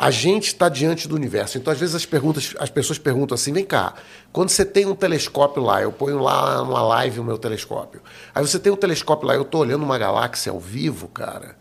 a 0.00 0.12
gente 0.12 0.46
está 0.46 0.68
diante 0.68 1.08
do 1.08 1.16
universo. 1.16 1.58
Então, 1.58 1.72
às 1.72 1.78
vezes, 1.80 1.96
as, 1.96 2.06
perguntas, 2.06 2.54
as 2.60 2.70
pessoas 2.70 2.98
perguntam 2.98 3.34
assim: 3.34 3.52
vem 3.52 3.64
cá, 3.64 3.94
quando 4.32 4.48
você 4.48 4.64
tem 4.64 4.86
um 4.86 4.94
telescópio 4.94 5.60
lá, 5.60 5.82
eu 5.82 5.90
ponho 5.90 6.20
lá 6.20 6.62
numa 6.64 6.80
live 6.82 7.18
o 7.18 7.24
meu 7.24 7.36
telescópio. 7.36 8.00
Aí 8.32 8.46
você 8.46 8.60
tem 8.60 8.70
um 8.70 8.76
telescópio 8.76 9.26
lá, 9.26 9.34
eu 9.34 9.42
estou 9.42 9.60
olhando 9.60 9.82
uma 9.82 9.98
galáxia 9.98 10.52
ao 10.52 10.60
vivo, 10.60 11.08
cara. 11.08 11.56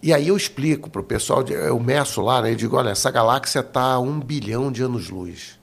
E 0.00 0.12
aí 0.12 0.28
eu 0.28 0.36
explico 0.36 0.88
para 0.88 1.00
o 1.00 1.04
pessoal, 1.04 1.42
eu 1.48 1.80
meço 1.80 2.20
lá, 2.20 2.40
né? 2.42 2.52
Eu 2.52 2.54
digo: 2.54 2.76
olha, 2.76 2.90
essa 2.90 3.10
galáxia 3.10 3.58
está 3.58 3.94
a 3.94 3.98
um 3.98 4.20
bilhão 4.20 4.70
de 4.70 4.80
anos-luz. 4.82 5.58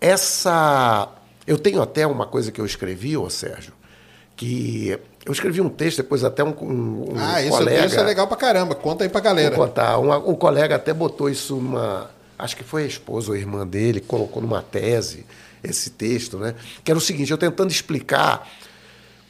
Essa. 0.00 1.08
Eu 1.44 1.58
tenho 1.58 1.82
até 1.82 2.06
uma 2.06 2.26
coisa 2.26 2.52
que 2.52 2.60
eu 2.60 2.66
escrevi, 2.66 3.16
ô 3.16 3.28
Sérgio, 3.28 3.72
que. 4.36 4.96
Eu 5.28 5.32
escrevi 5.32 5.60
um 5.60 5.68
texto, 5.68 5.98
depois 5.98 6.24
até 6.24 6.42
um, 6.42 6.54
um, 6.62 7.14
ah, 7.18 7.42
isso, 7.42 7.50
colega. 7.50 7.84
isso 7.84 8.00
é 8.00 8.02
legal 8.02 8.26
pra 8.26 8.36
caramba. 8.36 8.74
Conta 8.74 9.04
aí 9.04 9.10
pra 9.10 9.20
galera. 9.20 9.54
Vou 9.54 9.66
contar. 9.66 9.98
Um, 9.98 10.30
um 10.30 10.34
colega 10.34 10.76
até 10.76 10.94
botou 10.94 11.28
isso 11.28 11.56
numa. 11.56 12.10
Acho 12.38 12.56
que 12.56 12.64
foi 12.64 12.84
a 12.84 12.86
esposa 12.86 13.28
ou 13.28 13.34
a 13.34 13.38
irmã 13.38 13.66
dele, 13.66 14.00
colocou 14.00 14.40
numa 14.40 14.62
tese 14.62 15.26
esse 15.62 15.90
texto, 15.90 16.38
né? 16.38 16.54
Que 16.82 16.90
era 16.90 16.96
o 16.96 17.00
seguinte: 17.00 17.30
eu 17.30 17.36
tentando 17.36 17.70
explicar 17.70 18.48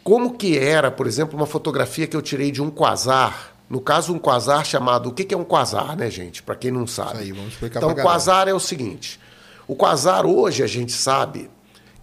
como 0.05 0.35
que 0.35 0.57
era, 0.57 0.89
por 0.89 1.05
exemplo, 1.05 1.37
uma 1.37 1.47
fotografia 1.47 2.07
que 2.07 2.17
eu 2.17 2.23
tirei 2.23 2.53
de 2.53 2.63
um 2.63 2.71
quasar. 2.71 3.57
No 3.69 3.81
caso, 3.81 4.15
um 4.15 4.21
quasar 4.21 4.65
chamado. 4.65 5.09
O 5.09 5.13
que 5.13 5.25
que 5.25 5.35
é 5.35 5.37
um 5.37 5.43
quasar, 5.43 5.97
né, 5.97 6.09
gente? 6.09 6.45
Para 6.45 6.55
quem 6.55 6.71
não 6.71 6.87
sabe. 6.87 7.15
Isso 7.15 7.23
aí, 7.23 7.33
vamos 7.33 7.55
explicar 7.55 7.81
Então, 7.81 7.91
o 7.91 7.97
quasar 7.97 8.47
é 8.47 8.55
o 8.55 8.61
seguinte: 8.61 9.19
o 9.67 9.75
quasar 9.75 10.25
hoje 10.25 10.63
a 10.63 10.69
gente 10.69 10.93
sabe 10.93 11.51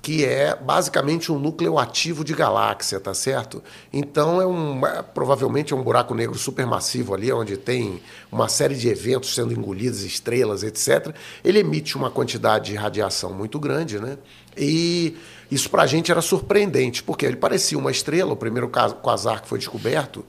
que 0.06 0.24
é 0.24 0.56
basicamente 0.56 1.32
um 1.32 1.40
núcleo 1.40 1.80
ativo 1.80 2.24
de 2.24 2.32
galáxia, 2.32 3.00
tá 3.00 3.12
certo? 3.12 3.64
Então 3.92 4.40
é 4.40 4.46
um 4.46 4.86
é, 4.86 5.02
provavelmente 5.02 5.74
é 5.74 5.76
um 5.76 5.82
buraco 5.82 6.14
negro 6.14 6.38
supermassivo 6.38 7.16
ali, 7.16 7.34
onde 7.34 7.58
tem 7.58 8.00
uma 8.32 8.48
série 8.48 8.76
de 8.76 8.88
eventos 8.88 9.34
sendo 9.34 9.52
engolidos, 9.52 10.04
estrelas, 10.04 10.62
etc. 10.62 11.12
Ele 11.44 11.58
emite 11.58 11.98
uma 11.98 12.12
quantidade 12.12 12.66
de 12.66 12.76
radiação 12.76 13.34
muito 13.34 13.60
grande, 13.60 14.00
né? 14.00 14.20
E 14.56 15.18
isso 15.50 15.72
para 15.72 15.82
a 15.82 15.88
gente 15.88 16.12
era 16.12 16.22
surpreendente, 16.22 17.02
porque 17.02 17.26
ele 17.26 17.38
parecia 17.38 17.76
uma 17.76 17.90
estrela, 17.90 18.32
o 18.32 18.38
primeiro 18.38 18.70
quasar 19.02 19.42
que 19.42 19.48
foi 19.48 19.58
descoberto 19.58 20.24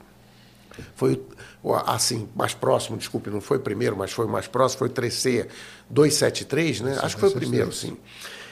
foi 0.95 1.23
assim, 1.85 2.27
mais 2.35 2.55
próximo, 2.55 2.97
desculpe, 2.97 3.29
não 3.29 3.43
foi 3.43 3.59
o 3.59 3.61
primeiro, 3.61 3.95
mas 3.95 4.11
foi 4.11 4.25
o 4.25 4.29
mais 4.29 4.47
próximo, 4.47 4.79
foi 4.79 4.89
o 4.89 4.91
3C 4.91 5.49
273, 5.91 6.81
né? 6.81 6.99
Acho 7.03 7.17
que 7.17 7.21
foi 7.21 7.29
o 7.29 7.33
primeiro, 7.33 7.71
sim. 7.73 7.95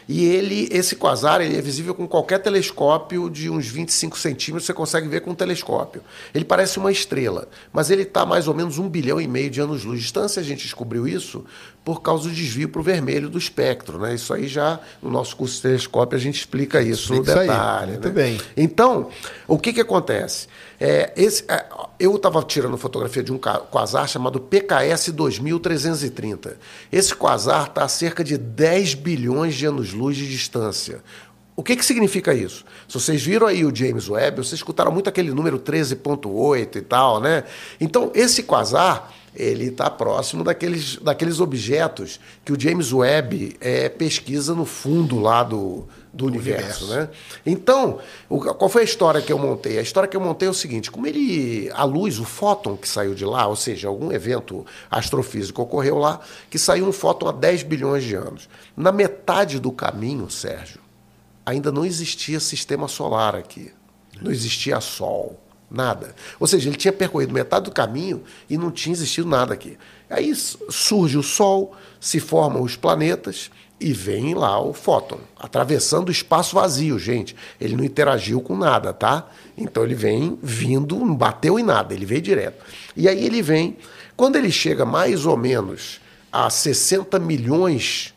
E 0.08 0.24
ele, 0.24 0.68
esse 0.70 0.96
quasar, 0.96 1.40
ele 1.40 1.56
é 1.56 1.60
visível 1.60 1.94
com 1.94 2.06
qualquer 2.06 2.38
telescópio 2.38 3.30
de 3.30 3.48
uns 3.48 3.66
25 3.66 4.18
centímetros, 4.18 4.66
você 4.66 4.74
consegue 4.74 5.08
ver 5.08 5.20
com 5.20 5.30
um 5.30 5.34
telescópio. 5.34 6.02
Ele 6.34 6.44
parece 6.44 6.78
uma 6.78 6.92
estrela, 6.92 7.48
mas 7.72 7.90
ele 7.90 8.02
está 8.02 8.26
mais 8.26 8.46
ou 8.46 8.54
menos 8.54 8.78
um 8.78 8.88
bilhão 8.88 9.20
e 9.20 9.26
meio 9.26 9.50
de 9.50 9.60
anos-luz 9.60 9.98
de 9.98 10.04
distância. 10.04 10.40
A 10.40 10.44
gente 10.44 10.62
descobriu 10.62 11.08
isso 11.08 11.44
por 11.84 12.00
causa 12.00 12.28
do 12.28 12.34
desvio 12.34 12.68
para 12.68 12.80
o 12.80 12.82
vermelho 12.82 13.28
do 13.28 13.36
espectro, 13.36 13.98
né? 13.98 14.14
Isso 14.14 14.32
aí 14.32 14.48
já, 14.48 14.80
no 15.02 15.10
nosso 15.10 15.36
curso 15.36 15.56
de 15.56 15.62
telescópio, 15.62 16.16
a 16.16 16.20
gente 16.20 16.36
explica 16.36 16.80
isso 16.80 17.12
no 17.12 17.20
Explica 17.20 17.32
isso 17.32 17.40
aí. 17.40 17.48
detalhe. 17.48 17.92
Muito 17.92 18.08
né? 18.08 18.14
bem. 18.14 18.40
Então, 18.56 19.10
o 19.46 19.58
que, 19.58 19.72
que 19.72 19.80
acontece? 19.80 20.48
É, 20.80 21.12
esse, 21.16 21.44
é, 21.48 21.66
eu 21.98 22.16
estava 22.16 22.42
tirando 22.42 22.76
fotografia 22.76 23.22
de 23.22 23.32
um 23.32 23.38
quasar 23.38 24.08
chamado 24.08 24.40
PKS 24.40 25.10
2330. 25.12 26.58
Esse 26.90 27.14
quasar 27.14 27.68
está 27.68 27.84
a 27.84 27.88
cerca 27.88 28.24
de 28.24 28.36
10 28.36 28.94
bilhões 28.94 29.54
de 29.54 29.66
anos-luz 29.66 30.16
de 30.16 30.28
distância. 30.28 31.02
O 31.56 31.62
que, 31.62 31.76
que 31.76 31.84
significa 31.84 32.34
isso? 32.34 32.64
Se 32.88 32.94
vocês 32.94 33.22
viram 33.22 33.46
aí 33.46 33.64
o 33.64 33.74
James 33.74 34.08
Webb, 34.08 34.38
vocês 34.38 34.54
escutaram 34.54 34.90
muito 34.90 35.08
aquele 35.08 35.30
número 35.30 35.58
13.8 35.58 36.76
e 36.76 36.82
tal, 36.82 37.20
né? 37.20 37.44
Então, 37.80 38.10
esse 38.12 38.42
quasar, 38.42 39.14
ele 39.36 39.66
está 39.66 39.88
próximo 39.88 40.42
daqueles, 40.42 40.96
daqueles 40.96 41.38
objetos 41.38 42.18
que 42.44 42.52
o 42.52 42.60
James 42.60 42.92
Webb 42.92 43.56
é, 43.60 43.88
pesquisa 43.88 44.52
no 44.52 44.64
fundo 44.64 45.20
lá 45.20 45.44
do, 45.44 45.86
do 46.14 46.26
universo, 46.26 46.84
universo. 46.84 46.86
né? 46.94 47.08
Então, 47.44 47.98
o- 48.28 48.38
qual 48.40 48.68
foi 48.70 48.82
a 48.82 48.84
história 48.84 49.20
que 49.20 49.32
eu 49.32 49.38
montei? 49.38 49.78
A 49.78 49.82
história 49.82 50.08
que 50.08 50.16
eu 50.16 50.20
montei 50.20 50.46
é 50.46 50.50
o 50.50 50.54
seguinte: 50.54 50.90
como 50.90 51.06
ele, 51.06 51.68
a 51.74 51.82
luz, 51.84 52.18
o 52.20 52.24
fóton 52.24 52.76
que 52.76 52.88
saiu 52.88 53.14
de 53.14 53.24
lá, 53.24 53.46
ou 53.48 53.56
seja, 53.56 53.88
algum 53.88 54.12
evento 54.12 54.64
astrofísico 54.90 55.60
ocorreu 55.62 55.98
lá, 55.98 56.20
que 56.48 56.58
saiu 56.58 56.86
um 56.86 56.92
fóton 56.92 57.28
há 57.28 57.32
10 57.32 57.62
bilhões 57.64 58.04
de 58.04 58.14
anos. 58.14 58.48
Na 58.76 58.92
metade 58.92 59.58
do 59.58 59.72
caminho, 59.72 60.30
Sérgio, 60.30 60.80
ainda 61.44 61.72
não 61.72 61.84
existia 61.84 62.38
sistema 62.40 62.86
solar 62.88 63.34
aqui, 63.34 63.72
não 64.22 64.30
existia 64.30 64.80
Sol. 64.80 65.40
Nada. 65.70 66.14
Ou 66.38 66.46
seja, 66.46 66.68
ele 66.68 66.76
tinha 66.76 66.92
percorrido 66.92 67.32
metade 67.32 67.64
do 67.64 67.72
caminho 67.72 68.22
e 68.48 68.56
não 68.56 68.70
tinha 68.70 68.92
existido 68.92 69.26
nada 69.26 69.54
aqui. 69.54 69.76
Aí 70.08 70.32
surge 70.36 71.18
o 71.18 71.22
Sol, 71.22 71.74
se 71.98 72.20
formam 72.20 72.62
os 72.62 72.76
planetas 72.76 73.50
e 73.80 73.92
vem 73.92 74.34
lá 74.34 74.58
o 74.60 74.72
fóton, 74.72 75.18
atravessando 75.38 76.08
o 76.08 76.12
espaço 76.12 76.54
vazio, 76.54 76.98
gente. 76.98 77.34
Ele 77.60 77.76
não 77.76 77.84
interagiu 77.84 78.40
com 78.40 78.56
nada, 78.56 78.92
tá? 78.92 79.28
Então 79.58 79.82
ele 79.84 79.94
vem 79.94 80.38
vindo, 80.42 80.96
não 80.96 81.14
bateu 81.14 81.58
em 81.58 81.62
nada, 81.62 81.92
ele 81.92 82.06
veio 82.06 82.22
direto. 82.22 82.64
E 82.96 83.08
aí 83.08 83.24
ele 83.26 83.42
vem, 83.42 83.76
quando 84.16 84.36
ele 84.36 84.50
chega 84.50 84.84
mais 84.86 85.26
ou 85.26 85.36
menos 85.36 86.00
a 86.32 86.48
60 86.48 87.18
milhões 87.18 88.14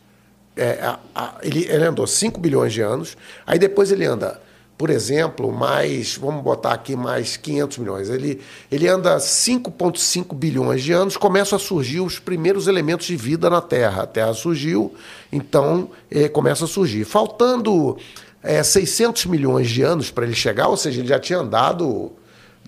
é, 0.55 0.79
a- 0.83 0.99
a- 1.13 1.35
ele, 1.43 1.65
ele 1.69 1.83
andou 1.85 2.07
5 2.07 2.39
bilhões 2.39 2.73
de 2.73 2.81
anos, 2.81 3.15
aí 3.45 3.59
depois 3.59 3.91
ele 3.91 4.05
anda, 4.05 4.41
por 4.77 4.89
exemplo, 4.91 5.51
mais, 5.51 6.15
vamos 6.17 6.43
botar 6.43 6.71
aqui 6.73 6.95
mais 6.95 7.35
500 7.35 7.77
milhões, 7.79 8.09
ele, 8.09 8.39
ele 8.71 8.87
anda 8.87 9.17
5,5 9.17 10.35
bilhões 10.35 10.83
de 10.83 10.91
anos, 10.93 11.17
começam 11.17 11.55
a 11.55 11.59
surgir 11.59 11.99
os 11.99 12.19
primeiros 12.19 12.67
elementos 12.67 13.07
de 13.07 13.15
vida 13.15 13.49
na 13.49 13.59
Terra. 13.61 14.03
A 14.03 14.07
Terra 14.07 14.33
surgiu, 14.35 14.93
então 15.31 15.89
eh, 16.11 16.29
começa 16.29 16.65
a 16.65 16.67
surgir. 16.67 17.05
Faltando 17.05 17.97
eh, 18.43 18.61
600 18.61 19.25
milhões 19.25 19.67
de 19.69 19.81
anos 19.81 20.11
para 20.11 20.25
ele 20.25 20.35
chegar, 20.35 20.67
ou 20.67 20.77
seja, 20.77 20.99
ele 21.01 21.07
já 21.07 21.19
tinha 21.19 21.39
andado 21.39 22.11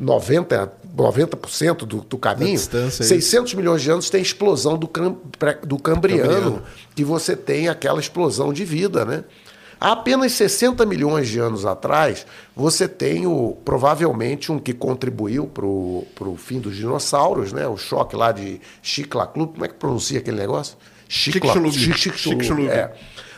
90%, 0.01 0.69
90% 0.97 1.77
do, 1.85 1.97
do 2.01 2.17
caminho, 2.17 2.53
distância, 2.55 3.03
é 3.03 3.05
600 3.05 3.53
milhões 3.53 3.81
de 3.81 3.91
anos 3.91 4.09
tem 4.09 4.21
explosão 4.21 4.77
do, 4.77 4.87
cam- 4.87 5.15
do 5.63 5.77
cambriano, 5.77 6.23
Cambriano. 6.23 6.63
que 6.95 7.03
você 7.03 7.35
tem 7.35 7.67
aquela 7.69 7.99
explosão 7.99 8.51
de 8.51 8.65
vida, 8.65 9.05
né? 9.05 9.23
Há 9.79 9.93
apenas 9.93 10.33
60 10.33 10.85
milhões 10.85 11.29
de 11.29 11.39
anos 11.39 11.65
atrás, 11.65 12.25
você 12.55 12.87
tem 12.87 13.25
o, 13.25 13.57
provavelmente 13.63 14.51
um 14.51 14.59
que 14.59 14.73
contribuiu 14.73 15.47
para 15.47 15.65
o 15.65 16.35
fim 16.37 16.59
dos 16.59 16.75
dinossauros, 16.75 17.53
né? 17.53 17.65
o 17.67 17.77
choque 17.77 18.15
lá 18.15 18.31
de 18.31 18.59
Chiclaclup, 18.81 19.53
como 19.53 19.65
é 19.65 19.67
que 19.69 19.75
pronuncia 19.75 20.19
aquele 20.19 20.37
negócio? 20.37 20.77
Chicxulub. 21.07 21.71
Chicxulub, 21.71 22.43
Chicxulub. 22.43 22.69
É. 22.69 22.93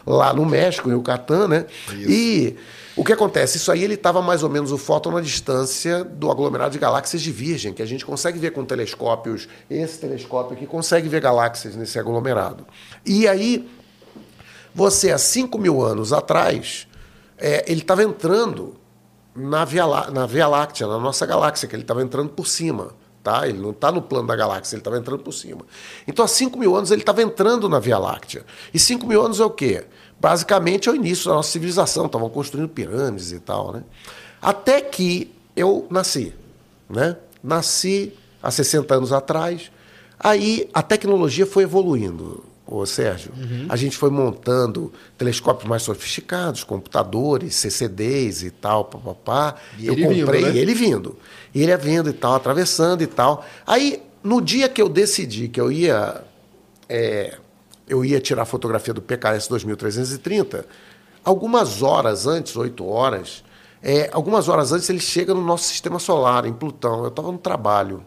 Lá 0.06 0.34
no 0.34 0.46
México, 0.46 0.90
em 0.90 0.94
Yucatán, 0.94 1.48
né? 1.48 1.66
E 1.94 2.56
o 2.96 3.06
que 3.06 3.14
acontece? 3.14 3.58
Isso 3.58 3.72
aí 3.72 3.84
ele 3.84 3.94
estava 3.94 4.22
mais 4.22 4.44
ou 4.44 4.50
menos 4.50 4.72
o 4.72 4.78
fóton 4.78 5.12
na 5.12 5.22
distância 5.22 6.04
do 6.04 6.30
aglomerado 6.30 6.72
de 6.72 6.80
galáxias 6.80 7.22
de 7.22 7.32
Virgem, 7.32 7.72
que 7.72 7.82
a 7.82 7.86
gente 7.86 8.04
consegue 8.04 8.38
ver 8.38 8.52
com 8.52 8.66
telescópios. 8.66 9.48
Esse 9.70 10.00
telescópio 10.00 10.58
aqui 10.58 10.66
consegue 10.66 11.08
ver 11.08 11.22
galáxias 11.22 11.76
nesse 11.76 11.98
aglomerado. 12.00 12.66
E 13.06 13.28
aí, 13.28 13.70
você, 14.74 15.12
há 15.12 15.18
5 15.18 15.58
mil 15.58 15.82
anos 15.82 16.14
atrás, 16.14 16.88
é, 17.38 17.66
ele 17.68 17.82
estava 17.82 18.04
entrando 18.04 18.76
na 19.36 19.66
Via, 19.66 19.86
na 20.12 20.26
Via 20.26 20.48
Láctea, 20.48 20.88
na 20.88 21.00
nossa 21.00 21.26
galáxia, 21.26 21.68
que 21.68 21.76
ele 21.76 21.84
estava 21.84 22.02
entrando 22.02 22.30
por 22.30 22.48
cima. 22.48 22.94
Tá? 23.24 23.48
Ele 23.48 23.60
não 23.60 23.70
está 23.70 23.92
no 23.92 24.02
plano 24.02 24.28
da 24.28 24.36
galáxia, 24.36 24.76
ele 24.76 24.82
estava 24.82 24.98
entrando 24.98 25.22
por 25.22 25.32
cima. 25.32 25.62
Então, 26.08 26.26
há 26.26 26.28
5 26.28 26.58
mil 26.58 26.76
anos, 26.76 26.90
ele 26.90 27.02
estava 27.02 27.22
entrando 27.22 27.70
na 27.70 27.80
Via 27.80 27.98
Láctea. 27.98 28.44
E 28.74 28.80
5 28.80 29.06
mil 29.06 29.24
anos 29.24 29.40
é 29.40 29.46
o 29.46 29.50
quê? 29.50 29.86
Basicamente 30.20 30.90
é 30.90 30.92
o 30.92 30.96
início 30.96 31.30
da 31.30 31.36
nossa 31.36 31.52
civilização, 31.52 32.08
estavam 32.08 32.30
construindo 32.30 32.70
pirâmides 32.70 33.32
e 33.32 33.40
tal. 33.40 33.74
Né? 33.74 33.84
Até 34.42 34.82
que 34.82 35.32
eu 35.56 35.86
nasci. 35.90 36.34
Né? 36.90 37.16
Nasci 37.44 38.14
há 38.42 38.50
60 38.50 38.96
anos 38.96 39.14
atrás. 39.14 39.72
Aí 40.20 40.70
a 40.74 40.82
tecnologia 40.82 41.46
foi 41.46 41.64
evoluindo, 41.64 42.44
ô 42.72 42.86
Sérgio. 42.86 43.32
A 43.70 43.76
gente 43.76 43.98
foi 43.98 44.10
montando 44.10 44.92
telescópios 45.18 45.68
mais 45.68 45.84
sofisticados, 45.84 46.64
computadores, 46.64 47.56
CCDs 47.56 48.44
e 48.44 48.52
tal, 48.52 48.86
papapá. 48.86 49.56
E 49.78 49.88
eu 49.88 49.94
ele 49.94 50.08
vindo, 50.08 50.26
comprei 50.26 50.42
né? 50.44 50.52
e 50.54 50.60
ele 50.60 50.74
vindo. 50.74 51.18
E 51.54 51.62
ele 51.62 51.72
ia 51.72 51.78
vindo 51.78 52.10
e 52.10 52.14
tal, 52.14 52.36
atravessando 52.36 53.02
e 53.02 53.08
tal. 53.08 53.46
Aí, 53.68 54.02
no 54.24 54.42
dia 54.42 54.70
que 54.70 54.82
eu 54.82 54.88
decidi 54.88 55.48
que 55.48 55.60
eu 55.60 55.72
ia 55.72 56.24
é, 56.88 57.38
eu 57.88 58.06
ia 58.06 58.20
tirar 58.22 58.44
a 58.44 58.46
fotografia 58.46 58.94
do 58.94 59.02
PKS 59.02 59.48
2330, 59.50 60.66
algumas 61.24 61.82
horas 61.82 62.26
antes, 62.26 62.56
8 62.56 62.86
horas, 62.86 63.44
é, 63.84 64.10
algumas 64.14 64.48
horas 64.48 64.72
antes 64.72 64.90
ele 64.90 65.00
chega 65.00 65.34
no 65.34 65.42
nosso 65.42 65.66
sistema 65.66 66.00
solar, 66.00 66.46
em 66.46 66.54
Plutão. 66.54 67.04
Eu 67.04 67.10
estava 67.10 67.32
no 67.32 67.38
trabalho. 67.38 68.06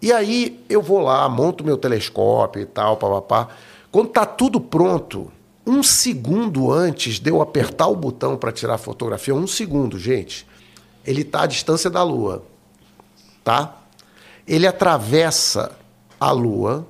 E 0.00 0.12
aí 0.12 0.64
eu 0.68 0.80
vou 0.80 1.00
lá, 1.00 1.28
monto 1.28 1.64
meu 1.64 1.76
telescópio 1.76 2.62
e 2.62 2.66
tal, 2.66 2.96
papapá. 2.96 3.48
Quando 3.90 4.08
está 4.08 4.24
tudo 4.24 4.60
pronto, 4.60 5.30
um 5.66 5.82
segundo 5.82 6.72
antes 6.72 7.18
de 7.18 7.30
eu 7.30 7.42
apertar 7.42 7.88
o 7.88 7.96
botão 7.96 8.36
para 8.36 8.52
tirar 8.52 8.74
a 8.74 8.78
fotografia, 8.78 9.34
um 9.34 9.46
segundo, 9.46 9.98
gente, 9.98 10.46
ele 11.04 11.22
está 11.22 11.42
à 11.42 11.46
distância 11.46 11.90
da 11.90 12.02
Lua, 12.02 12.44
tá? 13.42 13.76
Ele 14.46 14.66
atravessa 14.66 15.72
a 16.18 16.30
Lua, 16.30 16.86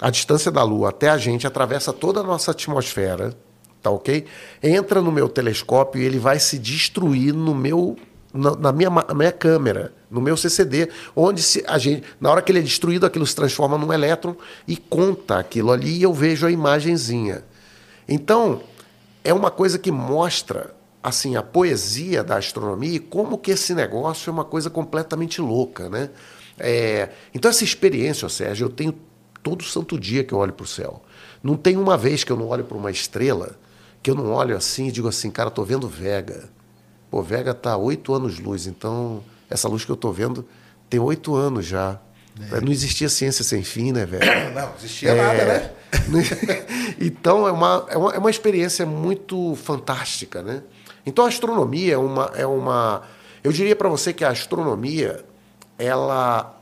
a 0.00 0.10
distância 0.10 0.50
da 0.50 0.62
Lua 0.62 0.90
até 0.90 1.08
a 1.08 1.16
gente, 1.16 1.46
atravessa 1.46 1.92
toda 1.92 2.20
a 2.20 2.22
nossa 2.22 2.50
atmosfera, 2.50 3.36
tá 3.80 3.90
ok? 3.90 4.26
Entra 4.62 5.00
no 5.00 5.10
meu 5.10 5.28
telescópio 5.28 6.00
e 6.00 6.04
ele 6.04 6.18
vai 6.18 6.38
se 6.38 6.58
destruir 6.58 7.32
no 7.32 7.54
meu 7.54 7.96
na, 8.32 8.56
na 8.56 8.72
minha, 8.72 8.90
minha 9.14 9.32
câmera, 9.32 9.92
no 10.10 10.20
meu 10.20 10.36
CCD, 10.36 10.88
onde 11.14 11.42
se, 11.42 11.64
a 11.66 11.78
gente, 11.78 12.04
na 12.20 12.30
hora 12.30 12.42
que 12.42 12.50
ele 12.50 12.58
é 12.58 12.62
destruído, 12.62 13.06
aquilo 13.06 13.26
se 13.26 13.34
transforma 13.34 13.76
num 13.76 13.92
elétron 13.92 14.34
e 14.66 14.76
conta 14.76 15.38
aquilo 15.38 15.70
ali 15.70 15.98
e 15.98 16.02
eu 16.02 16.12
vejo 16.12 16.46
a 16.46 16.50
imagenzinha. 16.50 17.44
Então, 18.08 18.62
é 19.24 19.32
uma 19.32 19.50
coisa 19.50 19.78
que 19.78 19.90
mostra 19.90 20.74
assim 21.02 21.36
a 21.36 21.42
poesia 21.42 22.22
da 22.22 22.36
astronomia 22.36 22.94
e 22.94 23.00
como 23.00 23.36
que 23.36 23.50
esse 23.50 23.74
negócio 23.74 24.30
é 24.30 24.32
uma 24.32 24.44
coisa 24.44 24.70
completamente 24.70 25.40
louca, 25.40 25.88
né? 25.88 26.10
É, 26.58 27.08
então 27.34 27.50
essa 27.50 27.64
experiência, 27.64 28.28
Sérgio, 28.28 28.66
eu 28.66 28.70
tenho 28.70 28.94
todo 29.42 29.64
santo 29.64 29.98
dia 29.98 30.22
que 30.22 30.32
eu 30.32 30.38
olho 30.38 30.52
para 30.52 30.64
o 30.64 30.66
céu. 30.66 31.02
Não 31.42 31.56
tem 31.56 31.76
uma 31.76 31.96
vez 31.96 32.22
que 32.22 32.30
eu 32.30 32.36
não 32.36 32.46
olho 32.46 32.64
para 32.64 32.76
uma 32.76 32.90
estrela 32.90 33.56
que 34.02 34.10
eu 34.10 34.14
não 34.14 34.32
olho 34.32 34.56
assim 34.56 34.88
e 34.88 34.92
digo 34.92 35.08
assim, 35.08 35.30
cara, 35.30 35.48
estou 35.48 35.64
vendo 35.64 35.88
Vega. 35.88 36.48
Pô, 37.12 37.20
Vega 37.20 37.50
está 37.50 37.76
oito 37.76 38.14
anos 38.14 38.38
luz, 38.38 38.66
então 38.66 39.22
essa 39.50 39.68
luz 39.68 39.84
que 39.84 39.90
eu 39.90 39.96
estou 39.96 40.10
vendo 40.14 40.48
tem 40.88 40.98
oito 40.98 41.34
anos 41.34 41.66
já. 41.66 42.00
Não 42.62 42.72
existia 42.72 43.10
ciência 43.10 43.44
sem 43.44 43.62
fim, 43.62 43.92
né, 43.92 44.06
velho? 44.06 44.24
Não, 44.56 44.72
existia 44.78 45.14
nada, 45.14 45.44
né? 45.44 45.70
então 46.98 47.46
é 47.46 47.52
uma, 47.52 47.86
é, 47.90 47.96
uma, 47.98 48.14
é 48.14 48.18
uma 48.18 48.30
experiência 48.30 48.86
muito 48.86 49.54
fantástica, 49.56 50.40
né? 50.40 50.62
Então 51.04 51.26
a 51.26 51.28
astronomia 51.28 51.92
é 51.92 51.98
uma. 51.98 52.32
É 52.34 52.46
uma 52.46 53.02
eu 53.44 53.52
diria 53.52 53.76
para 53.76 53.90
você 53.90 54.14
que 54.14 54.24
a 54.24 54.30
astronomia 54.30 55.22
ela, 55.78 56.58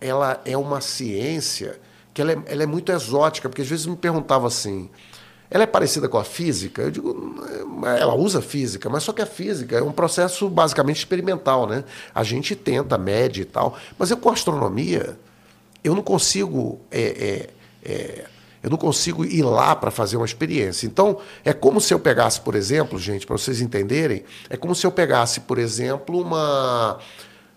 ela 0.00 0.40
é 0.44 0.56
uma 0.56 0.80
ciência 0.80 1.78
que 2.12 2.20
ela 2.20 2.32
é, 2.32 2.42
ela 2.46 2.62
é 2.64 2.66
muito 2.66 2.90
exótica, 2.90 3.48
porque 3.48 3.62
às 3.62 3.68
vezes 3.68 3.86
me 3.86 3.96
perguntava 3.96 4.48
assim. 4.48 4.90
Ela 5.50 5.64
é 5.64 5.66
parecida 5.66 6.08
com 6.08 6.16
a 6.16 6.24
física? 6.24 6.82
Eu 6.82 6.90
digo, 6.90 7.44
ela 7.84 8.14
usa 8.14 8.40
física, 8.40 8.88
mas 8.88 9.02
só 9.02 9.12
que 9.12 9.20
a 9.20 9.26
física 9.26 9.76
é 9.76 9.82
um 9.82 9.90
processo 9.90 10.48
basicamente 10.48 10.98
experimental, 10.98 11.66
né? 11.66 11.84
A 12.14 12.22
gente 12.22 12.54
tenta, 12.54 12.96
mede 12.96 13.42
e 13.42 13.44
tal. 13.44 13.76
Mas 13.98 14.10
eu 14.10 14.16
com 14.16 14.30
a 14.30 14.32
astronomia, 14.32 15.18
eu 15.82 15.94
não 15.94 16.02
consigo 16.02 16.80
é, 16.90 17.50
é, 17.84 17.90
é, 17.90 18.24
eu 18.62 18.70
não 18.70 18.76
consigo 18.76 19.24
ir 19.24 19.42
lá 19.42 19.74
para 19.74 19.90
fazer 19.90 20.16
uma 20.16 20.26
experiência. 20.26 20.86
Então, 20.86 21.18
é 21.44 21.52
como 21.52 21.80
se 21.80 21.94
eu 21.94 21.98
pegasse, 21.98 22.40
por 22.40 22.54
exemplo, 22.54 22.98
gente, 22.98 23.26
para 23.26 23.36
vocês 23.36 23.60
entenderem, 23.60 24.22
é 24.50 24.56
como 24.56 24.74
se 24.74 24.86
eu 24.86 24.92
pegasse, 24.92 25.40
por 25.40 25.58
exemplo, 25.58 26.20
uma 26.20 26.98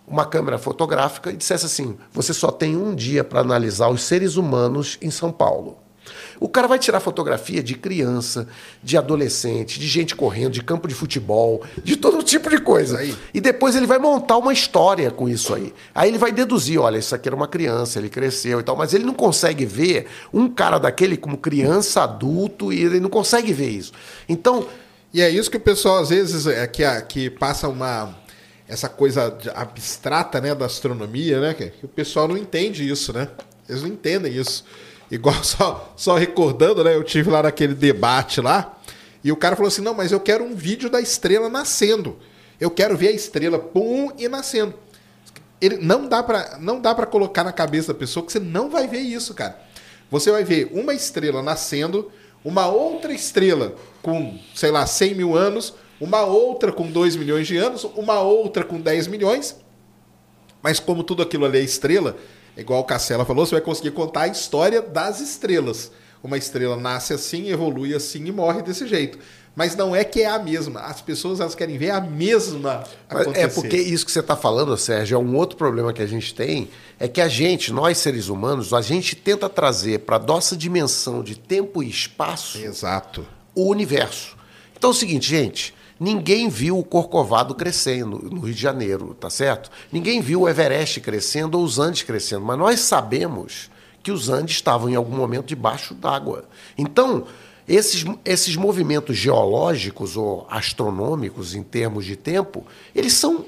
uma 0.06 0.26
câmera 0.26 0.58
fotográfica 0.58 1.32
e 1.32 1.38
dissesse 1.38 1.66
assim: 1.66 1.98
você 2.12 2.34
só 2.34 2.52
tem 2.52 2.76
um 2.76 2.96
dia 2.96 3.24
para 3.24 3.42
analisar 3.42 3.90
os 3.90 4.04
seres 4.04 4.36
humanos 4.36 4.98
em 5.02 5.12
São 5.12 5.32
Paulo. 5.32 5.83
O 6.40 6.50
cara 6.50 6.68
vai 6.68 6.80
tirar 6.80 7.00
fotografia 7.00 7.62
de 7.64 7.76
criança, 7.76 8.48
de 8.82 8.98
adolescente, 8.98 9.80
de 9.80 9.88
gente 9.88 10.16
correndo, 10.16 10.52
de 10.52 10.64
campo 10.64 10.88
de 10.88 10.94
futebol, 10.94 11.64
de 11.84 11.96
todo 11.96 12.22
tipo 12.24 12.50
de 12.50 12.60
coisa. 12.60 13.00
Aí. 13.00 13.16
E 13.34 13.40
depois 13.40 13.76
ele 13.76 13.88
vai 13.88 14.00
montar 14.00 14.38
uma 14.38 14.54
história 14.54 15.10
com 15.12 15.28
isso 15.30 15.54
aí. 15.54 15.74
Aí 15.94 16.10
ele 16.10 16.18
vai 16.18 16.32
deduzir, 16.32 16.80
olha, 16.80 16.98
isso 16.98 17.14
aqui 17.16 17.30
era 17.30 17.36
uma 17.36 17.48
criança, 17.48 18.00
ele 18.00 18.10
cresceu 18.10 18.60
e 18.60 18.64
tal, 18.64 18.76
mas 18.76 18.94
ele 18.94 19.04
não 19.04 19.14
consegue 19.14 19.66
ver 19.66 20.08
um 20.34 20.48
cara 20.50 20.78
daquele 20.78 21.18
como 21.18 21.38
criança, 21.38 22.04
adulto, 22.04 22.72
e 22.74 22.84
ele 22.84 23.00
não 23.00 23.10
consegue 23.10 23.54
ver 23.54 23.70
isso. 23.70 23.92
Então, 24.28 24.68
E 25.14 25.22
é 25.22 25.30
isso 25.30 25.52
que 25.52 25.58
o 25.58 25.60
pessoal, 25.60 26.00
às 26.00 26.10
vezes, 26.10 26.48
é 26.48 26.66
que, 26.66 26.84
que 27.08 27.30
passa 27.30 27.70
uma. 27.70 28.16
Essa 28.68 28.90
coisa 28.90 29.38
abstrata, 29.54 30.42
né, 30.42 30.56
da 30.56 30.66
astronomia, 30.66 31.40
né? 31.40 31.54
Que 31.54 31.72
o 31.84 31.88
pessoal 31.88 32.28
não 32.28 32.36
entende 32.36 32.90
isso, 32.90 33.14
né? 33.14 33.28
Eles 33.70 33.84
não 33.84 33.90
entendem 33.90 34.34
isso. 34.36 34.66
Igual, 35.14 35.42
só, 35.46 35.94
só 35.96 36.16
recordando, 36.16 36.84
né? 36.84 36.96
Eu 36.96 37.04
tive 37.04 37.30
lá 37.30 37.44
naquele 37.44 37.76
debate 37.76 38.42
lá, 38.42 38.76
e 39.24 39.32
o 39.32 39.38
cara 39.38 39.56
falou 39.56 39.68
assim: 39.68 39.82
não, 39.82 39.94
mas 39.94 40.12
eu 40.12 40.20
quero 40.20 40.44
um 40.44 40.56
vídeo 40.56 40.90
da 40.90 41.00
estrela 41.00 41.48
nascendo. 41.50 42.18
Eu 42.60 42.72
quero 42.72 42.98
ver 42.98 43.10
a 43.10 43.12
estrela, 43.12 43.60
pum, 43.60 44.12
e 44.18 44.28
nascendo. 44.28 44.74
Ele 45.62 45.78
não 45.78 46.08
dá 46.08 46.24
para 46.24 46.58
não 46.60 46.82
dá 46.82 46.96
para 46.96 47.06
colocar 47.06 47.44
na 47.44 47.54
cabeça 47.54 47.94
da 47.94 48.00
pessoa 48.00 48.26
que 48.26 48.32
você 48.32 48.40
não 48.40 48.70
vai 48.70 48.88
ver 48.88 49.00
isso, 49.00 49.34
cara. 49.34 49.58
Você 50.10 50.32
vai 50.32 50.44
ver 50.44 50.70
uma 50.74 50.94
estrela 50.94 51.42
nascendo, 51.42 52.12
uma 52.44 52.68
outra 52.68 53.14
estrela 53.14 53.76
com, 54.02 54.38
sei 54.54 54.72
lá, 54.72 54.86
100 54.86 55.16
mil 55.16 55.36
anos, 55.36 55.74
uma 56.02 56.22
outra 56.24 56.72
com 56.72 56.90
2 56.92 57.16
milhões 57.16 57.48
de 57.48 57.56
anos, 57.56 57.84
uma 57.84 58.20
outra 58.20 58.64
com 58.64 58.80
10 58.80 59.08
milhões. 59.08 59.56
Mas 60.62 60.80
como 60.80 61.04
tudo 61.04 61.24
aquilo 61.24 61.46
ali 61.46 61.60
é 61.60 61.62
estrela, 61.62 62.18
igual 62.58 62.82
o 62.82 62.84
Cassela 62.84 63.26
falou, 63.26 63.46
você 63.46 63.56
vai 63.56 63.62
conseguir 63.62 63.92
contar 63.92 64.24
a 64.24 64.28
história 64.28 64.82
das 64.82 65.20
estrelas. 65.20 65.92
Uma 66.24 66.38
estrela 66.38 66.78
nasce 66.78 67.14
assim, 67.14 67.50
evolui 67.50 67.94
assim 67.94 68.26
e 68.26 68.32
morre 68.32 68.62
desse 68.62 68.88
jeito. 68.88 69.20
Mas 69.56 69.76
não 69.76 69.96
é 69.96 70.04
que 70.04 70.22
é 70.22 70.28
a 70.28 70.40
mesma. 70.40 70.80
As 70.82 71.02
pessoas 71.02 71.40
elas 71.40 71.54
querem 71.54 71.78
ver 71.78 71.92
a 71.92 72.02
mesma 72.02 72.84
acontecer. 73.08 73.40
É 73.40 73.48
porque 73.48 73.78
isso 73.78 74.06
que 74.06 74.12
você 74.12 74.20
está 74.20 74.36
falando, 74.36 74.76
Sérgio, 74.78 75.16
é 75.16 75.20
um 75.20 75.36
outro 75.36 75.58
problema 75.58 75.94
que 75.94 76.02
a 76.02 76.08
gente 76.08 76.34
tem, 76.34 76.70
é 77.00 77.08
que 77.08 77.22
a 77.22 77.28
gente, 77.28 77.72
nós 77.72 77.98
seres 78.00 78.30
humanos, 78.30 78.74
a 78.74 78.82
gente 78.82 79.16
tenta 79.16 79.48
trazer 79.48 80.00
para 80.00 80.16
a 80.16 80.20
nossa 80.20 80.58
dimensão 80.58 81.22
de 81.22 81.38
tempo 81.38 81.84
e 81.84 81.90
espaço 81.90 82.58
Exato. 82.58 83.28
o 83.54 83.70
universo. 83.70 84.36
Então 84.76 84.90
é 84.90 84.94
o 84.94 84.96
seguinte, 84.96 85.30
gente, 85.30 85.74
ninguém 86.04 86.50
viu 86.50 86.78
o 86.78 86.84
Corcovado 86.84 87.56
crescendo 87.56 88.28
no 88.30 88.42
Rio 88.42 88.54
de 88.54 88.62
Janeiro, 88.62 89.16
tá 89.18 89.30
certo? 89.30 89.72
Ninguém 89.92 90.20
viu 90.20 90.42
o 90.42 90.50
Everest 90.50 91.00
crescendo 91.00 91.58
ou 91.58 91.64
os 91.64 91.80
Andes 91.80 92.04
crescendo, 92.04 92.44
mas 92.44 92.60
nós 92.60 92.80
sabemos 92.82 93.72
que 94.04 94.12
os 94.12 94.28
Andes 94.28 94.56
estavam 94.56 94.90
em 94.90 94.96
algum 94.96 95.16
momento 95.16 95.46
debaixo 95.46 95.94
d'água. 95.94 96.44
Então, 96.78 97.26
esses, 97.66 98.04
esses 98.26 98.58
movimentos 98.58 99.16
geológicos 99.16 100.18
ou 100.18 100.46
astronômicos 100.50 101.56
em 101.56 101.64
termos 101.64 102.04
de 102.06 102.18
tempo, 102.18 102.66
eles 102.94 103.14
são 103.14 103.46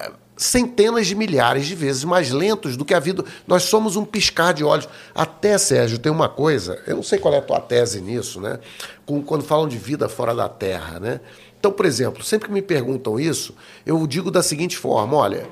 eh, 0.00 0.10
centenas 0.36 1.06
de 1.06 1.14
milhares 1.14 1.64
de 1.64 1.76
vezes 1.76 2.02
mais 2.02 2.32
lentos 2.32 2.76
do 2.76 2.84
que 2.84 2.92
a 2.92 2.98
vida. 2.98 3.24
Nós 3.46 3.62
somos 3.62 3.94
um 3.94 4.04
piscar 4.04 4.52
de 4.52 4.64
olhos. 4.64 4.88
Até, 5.14 5.56
Sérgio, 5.58 6.00
tem 6.00 6.10
uma 6.10 6.28
coisa, 6.28 6.82
eu 6.88 6.96
não 6.96 7.04
sei 7.04 7.20
qual 7.20 7.32
é 7.34 7.38
a 7.38 7.42
tua 7.42 7.60
tese 7.60 8.00
nisso, 8.00 8.40
né? 8.40 8.58
Quando 9.06 9.44
falam 9.44 9.68
de 9.68 9.78
vida 9.78 10.08
fora 10.08 10.34
da 10.34 10.48
Terra, 10.48 10.98
né? 10.98 11.20
Então, 11.64 11.72
por 11.72 11.86
exemplo, 11.86 12.22
sempre 12.22 12.48
que 12.48 12.52
me 12.52 12.60
perguntam 12.60 13.18
isso, 13.18 13.54
eu 13.86 14.06
digo 14.06 14.30
da 14.30 14.42
seguinte 14.42 14.76
forma: 14.76 15.16
olha, 15.16 15.48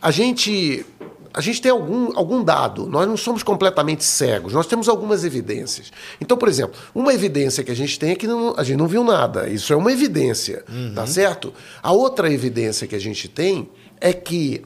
a 0.00 0.10
gente. 0.10 0.84
a 1.32 1.40
gente 1.40 1.62
tem 1.62 1.72
algum, 1.72 2.14
algum 2.14 2.44
dado, 2.44 2.86
nós 2.86 3.08
não 3.08 3.16
somos 3.16 3.42
completamente 3.42 4.04
cegos, 4.04 4.52
nós 4.52 4.66
temos 4.66 4.90
algumas 4.90 5.24
evidências. 5.24 5.90
Então, 6.20 6.36
por 6.36 6.50
exemplo, 6.50 6.78
uma 6.94 7.14
evidência 7.14 7.64
que 7.64 7.70
a 7.70 7.74
gente 7.74 7.98
tem 7.98 8.10
é 8.10 8.14
que 8.14 8.26
não, 8.26 8.52
a 8.58 8.62
gente 8.62 8.76
não 8.76 8.86
viu 8.86 9.02
nada, 9.02 9.48
isso 9.48 9.72
é 9.72 9.76
uma 9.76 9.90
evidência, 9.90 10.62
tá 10.94 11.06
certo? 11.06 11.54
A 11.82 11.92
outra 11.92 12.30
evidência 12.30 12.86
que 12.86 12.94
a 12.94 13.00
gente 13.00 13.26
tem 13.26 13.70
é 13.98 14.12
que 14.12 14.62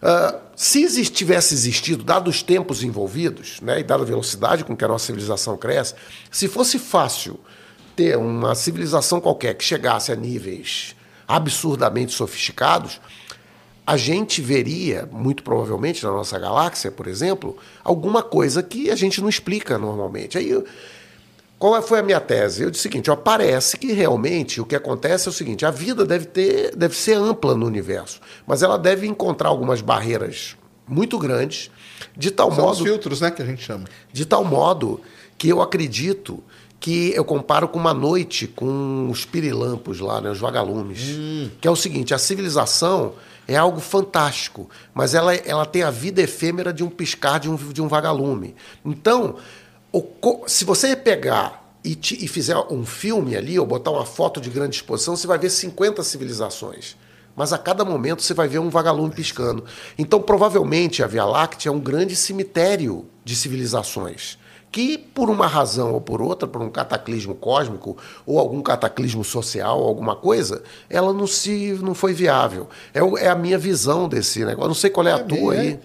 ah, 0.00 0.34
se 0.56 1.10
tivesse 1.10 1.54
existido, 1.54 2.04
dados 2.04 2.36
os 2.36 2.42
tempos 2.42 2.82
envolvidos, 2.82 3.60
né, 3.60 3.80
e 3.80 3.82
dada 3.82 4.02
a 4.02 4.06
velocidade 4.06 4.64
com 4.64 4.76
que 4.76 4.84
a 4.84 4.88
nossa 4.88 5.06
civilização 5.06 5.56
cresce, 5.56 5.94
se 6.30 6.48
fosse 6.48 6.78
fácil 6.78 7.38
ter 7.98 8.16
uma 8.16 8.54
civilização 8.54 9.20
qualquer 9.20 9.54
que 9.54 9.64
chegasse 9.64 10.12
a 10.12 10.14
níveis 10.14 10.94
absurdamente 11.26 12.12
sofisticados, 12.12 13.00
a 13.84 13.96
gente 13.96 14.40
veria, 14.40 15.08
muito 15.10 15.42
provavelmente 15.42 16.04
na 16.04 16.12
nossa 16.12 16.38
galáxia, 16.38 16.92
por 16.92 17.08
exemplo, 17.08 17.56
alguma 17.82 18.22
coisa 18.22 18.62
que 18.62 18.88
a 18.88 18.94
gente 18.94 19.20
não 19.20 19.28
explica 19.28 19.76
normalmente. 19.78 20.38
Aí, 20.38 20.62
qual 21.58 21.76
é- 21.76 21.82
foi 21.82 21.98
a 21.98 22.02
minha 22.04 22.20
tese? 22.20 22.62
Eu 22.62 22.70
disse 22.70 22.82
o 22.82 22.88
seguinte: 22.88 23.10
ó, 23.10 23.16
parece 23.16 23.76
que 23.76 23.92
realmente 23.92 24.60
o 24.60 24.64
que 24.64 24.76
acontece 24.76 25.26
é 25.26 25.30
o 25.30 25.34
seguinte: 25.34 25.66
a 25.66 25.70
vida 25.72 26.06
deve, 26.06 26.26
ter, 26.26 26.76
deve 26.76 26.94
ser 26.94 27.14
ampla 27.14 27.56
no 27.56 27.66
universo, 27.66 28.20
mas 28.46 28.62
ela 28.62 28.78
deve 28.78 29.08
encontrar 29.08 29.48
algumas 29.48 29.80
barreiras 29.80 30.56
muito 30.86 31.18
grandes, 31.18 31.68
de 32.16 32.30
tal 32.30 32.52
São 32.52 32.64
os 32.70 32.78
modo 32.78 32.84
filtros, 32.84 33.20
né, 33.20 33.30
que 33.32 33.42
a 33.42 33.44
gente 33.44 33.62
chama. 33.64 33.86
de 34.12 34.24
tal 34.24 34.44
modo 34.44 35.00
que 35.36 35.48
eu 35.48 35.60
acredito 35.60 36.42
que 36.80 37.12
eu 37.14 37.24
comparo 37.24 37.68
com 37.68 37.78
uma 37.78 37.92
noite 37.94 38.46
com 38.46 39.08
os 39.10 39.24
pirilampos 39.24 40.00
lá, 40.00 40.20
né, 40.20 40.30
os 40.30 40.38
vagalumes. 40.38 41.00
Que 41.60 41.66
é 41.66 41.70
o 41.70 41.76
seguinte: 41.76 42.14
a 42.14 42.18
civilização 42.18 43.14
é 43.46 43.56
algo 43.56 43.80
fantástico, 43.80 44.68
mas 44.94 45.14
ela, 45.14 45.34
ela 45.34 45.64
tem 45.66 45.82
a 45.82 45.90
vida 45.90 46.20
efêmera 46.22 46.72
de 46.72 46.84
um 46.84 46.88
piscar 46.90 47.40
de 47.40 47.50
um, 47.50 47.56
de 47.56 47.82
um 47.82 47.88
vagalume. 47.88 48.54
Então, 48.84 49.36
o 49.92 50.04
se 50.46 50.64
você 50.64 50.94
pegar 50.94 51.66
e, 51.82 51.94
te- 51.94 52.22
e 52.22 52.28
fizer 52.28 52.56
um 52.70 52.84
filme 52.84 53.36
ali, 53.36 53.58
ou 53.58 53.66
botar 53.66 53.90
uma 53.90 54.04
foto 54.04 54.40
de 54.40 54.50
grande 54.50 54.76
exposição, 54.76 55.16
você 55.16 55.26
vai 55.26 55.38
ver 55.38 55.50
50 55.50 56.02
civilizações. 56.02 56.96
Mas 57.34 57.52
a 57.52 57.58
cada 57.58 57.84
momento 57.84 58.22
você 58.22 58.34
vai 58.34 58.48
ver 58.48 58.58
um 58.58 58.68
vagalume 58.68 59.14
piscando. 59.14 59.64
Então, 59.96 60.20
provavelmente, 60.20 61.02
a 61.02 61.06
Via 61.06 61.24
Láctea 61.24 61.70
é 61.70 61.72
um 61.72 61.78
grande 61.78 62.16
cemitério 62.16 63.06
de 63.24 63.36
civilizações. 63.36 64.37
Que, 64.70 64.98
por 64.98 65.30
uma 65.30 65.46
razão 65.46 65.94
ou 65.94 66.00
por 66.00 66.20
outra, 66.20 66.46
por 66.46 66.60
um 66.60 66.68
cataclismo 66.70 67.34
cósmico 67.34 67.96
ou 68.26 68.38
algum 68.38 68.60
cataclismo 68.60 69.24
social, 69.24 69.82
alguma 69.82 70.14
coisa, 70.14 70.62
ela 70.90 71.12
não 71.12 71.26
se 71.26 71.78
não 71.82 71.94
foi 71.94 72.12
viável. 72.12 72.68
É, 72.92 72.98
é 73.24 73.28
a 73.28 73.34
minha 73.34 73.56
visão 73.56 74.06
desse 74.08 74.40
negócio. 74.44 74.64
Eu 74.64 74.68
não 74.68 74.74
sei 74.74 74.90
qual 74.90 75.06
é 75.08 75.12
a 75.12 75.16
É 75.16 75.22
tua 75.22 75.38
meio- 75.54 75.60
aí. 75.60 75.80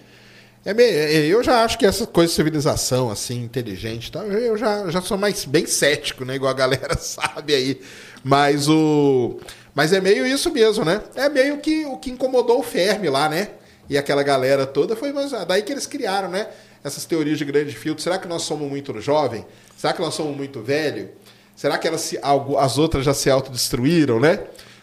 É 0.66 0.72
meio- 0.74 0.96
é, 0.98 1.26
eu 1.26 1.42
já 1.42 1.64
acho 1.64 1.78
que 1.78 1.84
essa 1.86 2.06
coisa 2.06 2.28
de 2.30 2.36
civilização, 2.36 3.10
assim, 3.10 3.42
inteligente 3.42 4.08
e 4.08 4.12
tal, 4.12 4.24
eu 4.24 4.56
já, 4.56 4.90
já 4.90 5.00
sou 5.00 5.16
mais 5.16 5.44
bem 5.46 5.66
cético, 5.66 6.24
né? 6.24 6.36
Igual 6.36 6.50
a 6.50 6.54
galera 6.54 6.96
sabe 7.00 7.54
aí. 7.54 7.80
Mas 8.22 8.68
o. 8.68 9.38
Mas 9.74 9.92
é 9.92 10.00
meio 10.00 10.26
isso 10.26 10.50
mesmo, 10.52 10.84
né? 10.84 11.02
É 11.14 11.28
meio 11.28 11.58
que 11.58 11.84
o 11.86 11.96
que 11.96 12.10
incomodou 12.10 12.60
o 12.60 12.62
Fermi 12.62 13.08
lá, 13.08 13.28
né? 13.28 13.48
E 13.90 13.98
aquela 13.98 14.22
galera 14.22 14.64
toda 14.66 14.94
foi 14.96 15.12
mas 15.12 15.32
daí 15.46 15.62
que 15.62 15.70
eles 15.72 15.86
criaram, 15.86 16.28
né? 16.30 16.46
Essas 16.84 17.06
teorias 17.06 17.38
de 17.38 17.44
grande 17.46 17.74
filtro. 17.74 18.02
Será 18.02 18.18
que 18.18 18.28
nós 18.28 18.42
somos 18.42 18.68
muito 18.68 19.00
jovem? 19.00 19.44
Será 19.76 19.94
que 19.94 20.02
nós 20.02 20.14
somos 20.14 20.36
muito 20.36 20.60
velho? 20.60 21.08
Será 21.56 21.78
que 21.78 21.88
elas 21.88 22.02
se, 22.02 22.18
algo- 22.20 22.58
as 22.58 22.76
outras 22.76 23.04
já 23.04 23.14
se 23.14 23.30
autodestruíram, 23.30 24.20
né? 24.20 24.40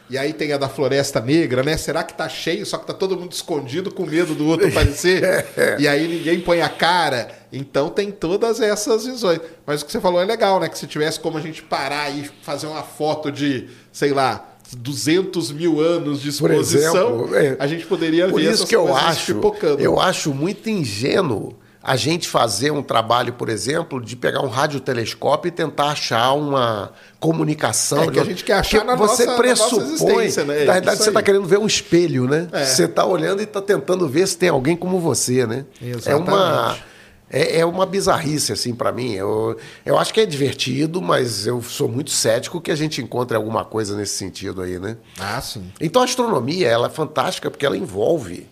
E 0.09 0.17
aí 0.17 0.33
tem 0.33 0.51
a 0.51 0.57
da 0.57 0.67
Floresta 0.67 1.21
Negra, 1.21 1.63
né? 1.63 1.77
Será 1.77 2.03
que 2.03 2.13
tá 2.13 2.27
cheio, 2.27 2.65
só 2.65 2.77
que 2.77 2.85
tá 2.85 2.93
todo 2.93 3.17
mundo 3.17 3.31
escondido 3.31 3.89
com 3.91 4.05
medo 4.05 4.35
do 4.35 4.45
outro 4.45 4.67
aparecer? 4.67 5.45
e 5.79 5.87
aí 5.87 6.05
ninguém 6.05 6.41
põe 6.41 6.61
a 6.61 6.67
cara. 6.67 7.29
Então 7.53 7.89
tem 7.89 8.11
todas 8.11 8.59
essas 8.59 9.05
visões. 9.05 9.39
Mas 9.65 9.81
o 9.81 9.85
que 9.85 9.91
você 9.91 10.01
falou 10.01 10.21
é 10.21 10.25
legal, 10.25 10.59
né? 10.59 10.67
Que 10.67 10.77
se 10.77 10.85
tivesse 10.85 11.17
como 11.17 11.37
a 11.37 11.41
gente 11.41 11.63
parar 11.63 12.09
e 12.09 12.29
fazer 12.41 12.67
uma 12.67 12.83
foto 12.83 13.31
de, 13.31 13.69
sei 13.89 14.11
lá, 14.11 14.49
200 14.75 15.51
mil 15.51 15.79
anos 15.79 16.21
de 16.21 16.29
exposição, 16.29 17.25
exemplo, 17.25 17.35
é. 17.35 17.55
a 17.57 17.67
gente 17.67 17.85
poderia 17.85 18.27
Por 18.27 18.41
ver 18.41 18.51
isso 18.51 18.67
que 18.67 18.75
eu 18.75 18.93
acho, 18.93 19.39
eu 19.79 19.99
acho 19.99 20.33
muito 20.33 20.69
ingênuo 20.69 21.55
a 21.83 21.95
gente 21.95 22.27
fazer 22.27 22.71
um 22.71 22.83
trabalho, 22.83 23.33
por 23.33 23.49
exemplo, 23.49 23.99
de 23.99 24.15
pegar 24.15 24.41
um 24.41 24.49
radiotelescópio 24.49 25.49
e 25.49 25.51
tentar 25.51 25.91
achar 25.91 26.31
uma 26.33 26.91
comunicação. 27.19 28.03
É, 28.03 28.11
que 28.11 28.19
a 28.19 28.23
gente 28.23 28.43
quer 28.43 28.53
achar 28.53 28.83
na 28.85 28.95
você 28.95 29.25
nossa- 29.25 29.31
na 29.31 29.37
pressupõe, 29.37 29.83
existência, 30.25 30.43
né? 30.43 30.65
Na 30.65 30.73
verdade, 30.73 30.95
Isso 30.95 31.03
você 31.05 31.09
está 31.09 31.21
querendo 31.23 31.45
ver 31.47 31.57
um 31.57 31.65
espelho, 31.65 32.27
né? 32.27 32.47
É. 32.51 32.65
Você 32.65 32.85
está 32.85 33.05
olhando 33.05 33.39
e 33.41 33.43
está 33.43 33.61
tentando 33.61 34.07
ver 34.07 34.27
se 34.27 34.37
tem 34.37 34.49
alguém 34.49 34.75
como 34.75 34.99
você, 34.99 35.45
né? 35.47 35.65
É 36.05 36.15
uma 36.15 36.33
Exatamente. 36.77 36.83
é, 37.31 37.59
é 37.61 37.65
uma 37.65 37.85
bizarrice, 37.85 38.51
assim, 38.51 38.75
para 38.75 38.91
mim. 38.91 39.13
Eu, 39.13 39.57
eu 39.85 39.97
acho 39.97 40.13
que 40.13 40.19
é 40.19 40.25
divertido, 40.25 41.01
mas 41.01 41.47
eu 41.47 41.61
sou 41.63 41.87
muito 41.87 42.11
cético 42.11 42.59
que 42.61 42.69
a 42.69 42.75
gente 42.75 43.01
encontre 43.01 43.35
alguma 43.35 43.63
coisa 43.65 43.95
nesse 43.95 44.15
sentido 44.15 44.61
aí, 44.61 44.77
né? 44.77 44.97
Ah, 45.19 45.39
sim. 45.41 45.71
Então 45.79 46.01
a 46.01 46.05
astronomia 46.05 46.67
ela 46.67 46.87
é 46.87 46.89
fantástica 46.91 47.49
porque 47.49 47.65
ela 47.65 47.77
envolve 47.77 48.47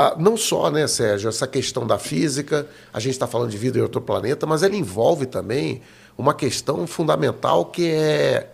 ah, 0.00 0.16
não 0.18 0.36
só, 0.36 0.70
né, 0.70 0.86
Sérgio, 0.86 1.28
essa 1.28 1.46
questão 1.46 1.86
da 1.86 1.98
física, 1.98 2.66
a 2.92 2.98
gente 2.98 3.12
está 3.12 3.26
falando 3.26 3.50
de 3.50 3.58
vida 3.58 3.78
em 3.78 3.82
outro 3.82 4.00
planeta, 4.00 4.46
mas 4.46 4.62
ela 4.62 4.74
envolve 4.74 5.26
também 5.26 5.82
uma 6.16 6.32
questão 6.32 6.86
fundamental 6.86 7.66
que 7.66 7.90
é 7.90 8.50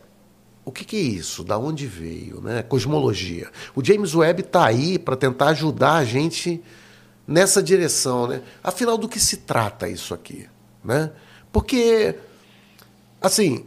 o 0.64 0.72
que, 0.72 0.84
que 0.84 0.96
é 0.96 1.00
isso? 1.00 1.44
Da 1.44 1.56
onde 1.56 1.86
veio? 1.86 2.40
Né? 2.40 2.60
Cosmologia. 2.64 3.48
O 3.72 3.84
James 3.84 4.16
Webb 4.16 4.40
está 4.40 4.66
aí 4.66 4.98
para 4.98 5.14
tentar 5.14 5.50
ajudar 5.50 5.94
a 5.94 6.04
gente 6.04 6.60
nessa 7.24 7.62
direção. 7.62 8.26
Né? 8.26 8.42
Afinal, 8.64 8.98
do 8.98 9.08
que 9.08 9.20
se 9.20 9.36
trata 9.36 9.88
isso 9.88 10.12
aqui? 10.12 10.48
Né? 10.82 11.12
Porque, 11.52 12.16
assim, 13.20 13.64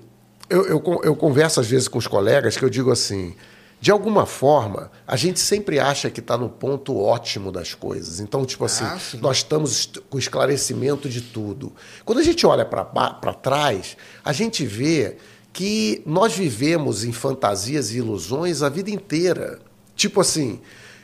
eu, 0.50 0.66
eu, 0.66 1.02
eu 1.06 1.16
converso 1.16 1.62
às 1.62 1.68
vezes 1.68 1.88
com 1.88 1.98
os 1.98 2.08
colegas 2.08 2.58
que 2.58 2.66
eu 2.66 2.70
digo 2.70 2.92
assim. 2.92 3.34
De 3.82 3.92
alguma 3.92 4.26
forma, 4.26 4.92
a 5.08 5.16
gente 5.16 5.40
sempre 5.40 5.80
acha 5.80 6.10
que 6.10 6.20
está 6.20 6.38
no 6.38 6.50
ponto 6.50 6.98
ótimo 6.98 7.50
das 7.52 7.74
coisas. 7.74 8.20
Então, 8.20 8.46
tipo 8.46 8.66
assim, 8.66 8.84
Ah, 8.84 9.00
nós 9.22 9.38
estamos 9.38 9.72
est- 9.72 10.00
com 10.10 10.20
esclarecimento 10.20 11.08
de 11.08 11.22
tudo. 11.22 11.72
Quando 12.04 12.20
a 12.20 12.24
gente 12.24 12.46
olha 12.46 12.66
para 12.66 13.34
trás, 13.34 13.96
a 14.24 14.34
gente 14.34 14.66
vê 14.66 15.16
que 15.54 16.04
nós 16.06 16.34
vivemos 16.34 17.06
em 17.06 17.14
fantasias 17.14 17.92
e 17.92 17.98
ilusões 18.00 18.62
a 18.62 18.68
vida 18.70 18.92
inteira. 18.92 19.60
Tipo 19.96 20.20
assim, 20.22 20.60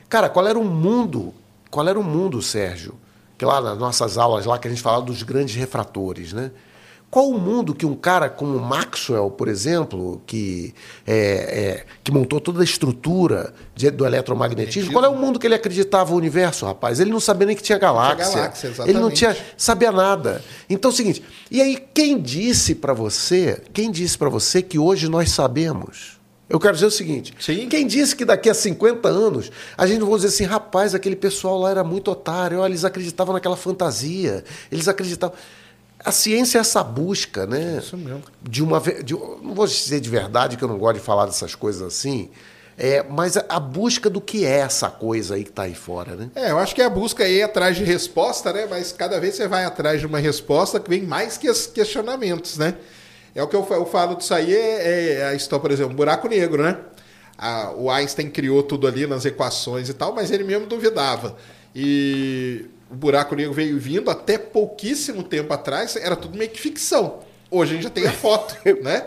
cara, 0.10 0.28
qual 0.30 0.46
era 0.46 0.60
o 0.60 0.66
mundo? 0.66 1.34
Qual 1.72 1.88
era 1.88 2.00
o 2.00 2.04
mundo, 2.04 2.42
Sérgio? 2.42 2.96
Que 3.38 3.46
lá 3.46 3.60
nas 3.62 3.78
nossas 3.78 4.18
aulas 4.18 4.46
lá 4.46 4.60
que 4.60 4.68
a 4.68 4.72
gente 4.72 4.82
falava 4.82 5.04
dos 5.06 5.24
grandes 5.24 5.56
refratores, 5.56 6.34
né? 6.34 6.52
Qual 7.16 7.30
o 7.30 7.40
mundo 7.40 7.74
que 7.74 7.86
um 7.86 7.96
cara 7.96 8.28
como 8.30 8.60
Maxwell, 8.60 9.32
por 9.32 9.48
exemplo, 9.48 10.22
que, 10.28 10.74
é, 11.08 11.16
é, 11.16 11.86
que 12.04 12.12
montou 12.12 12.42
toda 12.42 12.60
a 12.60 12.64
estrutura 12.66 13.54
de- 13.74 13.90
do 13.90 14.06
eletromagnetismo, 14.06 14.92
qual 14.92 15.06
é 15.06 15.08
o 15.08 15.16
mundo 15.16 15.40
que 15.40 15.48
ele 15.48 15.56
acreditava 15.56 16.14
o 16.14 16.18
universo, 16.18 16.66
rapaz? 16.66 17.00
Ele 17.00 17.12
não 17.12 17.22
sabia 17.22 17.48
nem 17.48 17.56
que 17.56 17.64
tinha 17.64 17.78
galáxia. 17.78 18.36
galáxia, 18.36 18.74
ele 18.86 19.00
não 19.00 19.10
tinha 19.10 19.34
sabia 19.56 19.94
nada. 19.94 20.44
Então 20.70 20.92
é 20.92 20.94
o 20.94 20.98
seguinte, 20.98 21.24
e 21.50 21.62
aí 21.62 21.82
quem 21.94 22.20
disse 22.22 22.76
para 22.76 22.92
você, 22.92 23.62
quem 23.72 23.90
disse 23.90 24.18
para 24.18 24.28
você 24.28 24.62
que 24.62 24.78
hoje 24.78 25.08
nós 25.08 25.32
sabemos? 25.32 26.20
Eu 26.50 26.60
quero 26.60 26.74
dizer 26.74 26.88
o 26.88 26.92
seguinte, 26.92 27.34
Sim. 27.40 27.70
quem 27.70 27.88
disse 27.88 28.14
que 28.14 28.26
daqui 28.26 28.50
a 28.50 28.54
50 28.54 29.08
anos 29.08 29.50
a 29.78 29.88
gente 29.88 30.00
não 30.00 30.08
vai 30.08 30.18
dizer 30.18 30.28
assim, 30.28 30.44
rapaz, 30.44 30.94
aquele 30.94 31.16
pessoal 31.16 31.58
lá 31.60 31.72
era 31.72 31.84
muito 31.86 32.12
otário, 32.12 32.60
olha, 32.60 32.72
eles 32.72 32.84
acreditavam 32.84 33.34
naquela 33.34 33.56
fantasia, 33.56 34.44
eles 34.70 34.90
acreditavam. 34.90 35.34
A 36.06 36.12
ciência 36.12 36.60
é 36.60 36.62
essa 36.62 36.84
busca, 36.84 37.46
né? 37.48 37.80
Isso 37.80 37.98
mesmo. 37.98 38.22
De 38.42 38.62
uma. 38.64 38.80
de- 38.80 39.14
não 39.14 39.54
vou 39.56 39.66
dizer 39.66 40.00
de 40.00 40.10
verdade, 40.10 40.56
que 40.58 40.64
eu 40.64 40.68
não 40.68 40.78
gosto 40.78 40.96
de 41.00 41.04
falar 41.04 41.26
dessas 41.26 41.56
coisas 41.56 41.82
assim, 41.82 42.30
é, 42.78 43.02
mas 43.04 43.36
a, 43.38 43.46
a 43.50 43.60
busca 43.60 44.10
do 44.10 44.22
que 44.22 44.46
é 44.46 44.58
essa 44.60 44.90
coisa 44.90 45.36
aí 45.36 45.44
que 45.44 45.50
está 45.50 45.64
aí 45.64 45.74
fora, 45.74 46.16
né? 46.16 46.30
É, 46.36 46.52
eu 46.52 46.60
acho 46.60 46.76
que 46.76 46.82
a 46.82 46.90
busca 46.90 47.24
aí 47.24 47.40
é 47.40 47.44
atrás 47.44 47.76
de 47.76 47.84
resposta, 47.84 48.54
né? 48.54 48.68
Mas 48.70 48.92
cada 48.92 49.20
vez 49.20 49.36
você 49.36 49.48
vai 49.48 49.66
atrás 49.66 50.00
de 50.00 50.06
uma 50.06 50.20
resposta 50.20 50.80
que 50.80 50.90
vem 50.90 51.02
mais 51.02 51.38
que 51.38 51.50
os 51.50 51.66
questionamentos, 51.68 52.58
né? 52.58 52.76
É 53.34 53.42
o 53.44 53.48
que 53.48 53.56
eu, 53.56 53.68
eu 53.72 53.86
falo 53.86 54.16
disso 54.16 54.34
aí, 54.34 54.54
é, 54.54 55.14
é 55.16 55.26
a 55.28 55.34
história, 55.34 55.62
por 55.62 55.72
exemplo, 55.72 55.94
buraco 55.96 56.28
negro, 56.28 56.64
né? 56.64 56.78
A- 57.38 57.74
o 57.76 57.90
Einstein 57.90 58.30
criou 58.30 58.62
tudo 58.64 58.88
ali 58.88 59.08
nas 59.08 59.26
equações 59.26 59.90
e 59.90 59.94
tal, 59.94 60.14
mas 60.14 60.32
ele 60.32 60.44
mesmo 60.44 60.68
duvidava. 60.68 61.36
E 61.76 62.66
o 62.90 62.96
buraco 62.96 63.36
negro 63.36 63.54
veio 63.54 63.80
vindo 63.80 64.10
até 64.10 64.38
pouquíssimo 64.38 65.24
tempo 65.24 65.54
atrás, 65.54 65.96
era 65.96 66.16
tudo 66.16 66.38
meio 66.38 66.50
que 66.50 66.60
ficção. 66.60 67.20
Hoje 67.50 67.72
a 67.72 67.74
gente 67.76 67.84
já 67.84 67.90
tem 67.90 68.06
a 68.06 68.12
foto, 68.12 68.56
né? 68.84 69.06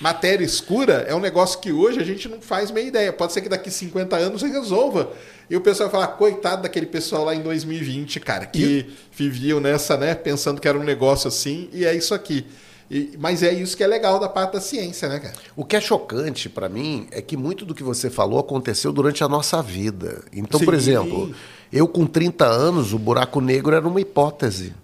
Matéria 0.00 0.44
escura 0.44 1.04
é 1.06 1.14
um 1.14 1.20
negócio 1.20 1.60
que 1.60 1.70
hoje 1.72 2.00
a 2.00 2.04
gente 2.04 2.26
não 2.28 2.40
faz 2.40 2.70
meia 2.70 2.86
ideia. 2.86 3.12
Pode 3.12 3.34
ser 3.34 3.42
que 3.42 3.48
daqui 3.50 3.70
50 3.70 4.16
anos 4.16 4.40
resolva. 4.40 5.10
E 5.50 5.56
o 5.56 5.60
pessoal 5.60 5.90
vai 5.90 6.00
falar, 6.00 6.16
coitado 6.16 6.62
daquele 6.62 6.86
pessoal 6.86 7.24
lá 7.24 7.34
em 7.34 7.42
2020, 7.42 8.18
cara, 8.20 8.46
que 8.46 8.86
viviam 9.12 9.60
nessa, 9.60 9.96
né, 9.98 10.14
pensando 10.14 10.60
que 10.60 10.66
era 10.66 10.78
um 10.78 10.84
negócio 10.84 11.28
assim, 11.28 11.68
e 11.72 11.84
é 11.84 11.94
isso 11.94 12.14
aqui. 12.14 12.46
E- 12.90 13.12
mas 13.18 13.42
é 13.42 13.52
isso 13.52 13.76
que 13.76 13.84
é 13.84 13.86
legal 13.86 14.18
da 14.18 14.28
parte 14.28 14.54
da 14.54 14.60
ciência, 14.60 15.08
né, 15.08 15.18
cara? 15.20 15.34
O 15.54 15.64
que 15.64 15.76
é 15.76 15.80
chocante 15.80 16.48
para 16.48 16.68
mim 16.68 17.06
é 17.10 17.20
que 17.20 17.36
muito 17.36 17.64
do 17.66 17.74
que 17.74 17.82
você 17.82 18.08
falou 18.08 18.38
aconteceu 18.38 18.92
durante 18.92 19.22
a 19.22 19.28
nossa 19.28 19.60
vida. 19.62 20.24
Então, 20.32 20.60
por 20.60 20.72
Sim. 20.74 20.78
exemplo, 20.80 21.34
Eu, 21.72 21.86
com 21.86 22.06
30 22.06 22.44
anos, 22.44 22.92
o 22.92 22.98
buraco 22.98 23.40
negro 23.40 23.74
era 23.74 23.86
uma 23.86 24.00
hipótese. 24.00 24.74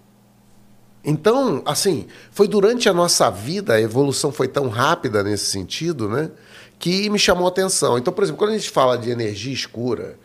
Então, 1.03 1.61
assim, 1.65 2.07
foi 2.31 2.47
durante 2.47 2.89
a 2.89 2.93
nossa 2.93 3.29
vida, 3.29 3.73
a 3.73 3.81
evolução 3.81 4.31
foi 4.31 4.47
tão 4.47 4.67
rápida 4.67 5.23
nesse 5.23 5.45
sentido, 5.45 6.09
né? 6.09 6.31
Que 6.79 7.09
me 7.09 7.17
chamou 7.17 7.45
a 7.45 7.49
atenção. 7.49 7.97
Então, 7.97 8.11
por 8.13 8.23
exemplo, 8.23 8.39
quando 8.39 8.51
a 8.51 8.57
gente 8.57 8.69
fala 8.69 8.97
de 8.97 9.09
energia 9.09 9.53
escura, 9.53 10.17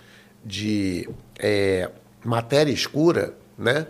de 0.45 1.09
é, 1.39 1.91
matéria 2.25 2.73
escura, 2.73 3.35
né? 3.57 3.87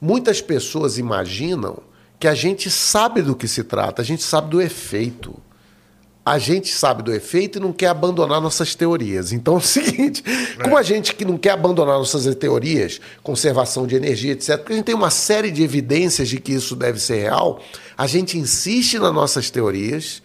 Muitas 0.00 0.40
pessoas 0.40 0.98
imaginam 0.98 1.78
que 2.18 2.26
a 2.26 2.34
gente 2.34 2.70
sabe 2.70 3.22
do 3.22 3.36
que 3.36 3.46
se 3.46 3.64
trata, 3.64 4.02
a 4.02 4.04
gente 4.04 4.22
sabe 4.22 4.50
do 4.50 4.60
efeito 4.60 5.34
a 6.24 6.38
gente 6.38 6.68
sabe 6.68 7.02
do 7.02 7.12
efeito 7.12 7.58
e 7.58 7.60
não 7.60 7.72
quer 7.72 7.88
abandonar 7.88 8.40
nossas 8.40 8.74
teorias. 8.74 9.32
Então 9.32 9.54
é 9.54 9.56
o 9.56 9.60
seguinte, 9.62 10.22
como 10.62 10.76
a 10.76 10.82
gente 10.82 11.14
que 11.14 11.24
não 11.24 11.36
quer 11.36 11.50
abandonar 11.50 11.98
nossas 11.98 12.32
teorias, 12.36 13.00
conservação 13.22 13.86
de 13.86 13.96
energia, 13.96 14.32
etc., 14.32 14.58
porque 14.58 14.72
a 14.72 14.76
gente 14.76 14.84
tem 14.84 14.94
uma 14.94 15.10
série 15.10 15.50
de 15.50 15.62
evidências 15.62 16.28
de 16.28 16.40
que 16.40 16.52
isso 16.52 16.76
deve 16.76 17.00
ser 17.00 17.22
real, 17.22 17.60
a 17.98 18.06
gente 18.06 18.38
insiste 18.38 18.98
nas 18.98 19.12
nossas 19.12 19.50
teorias 19.50 20.22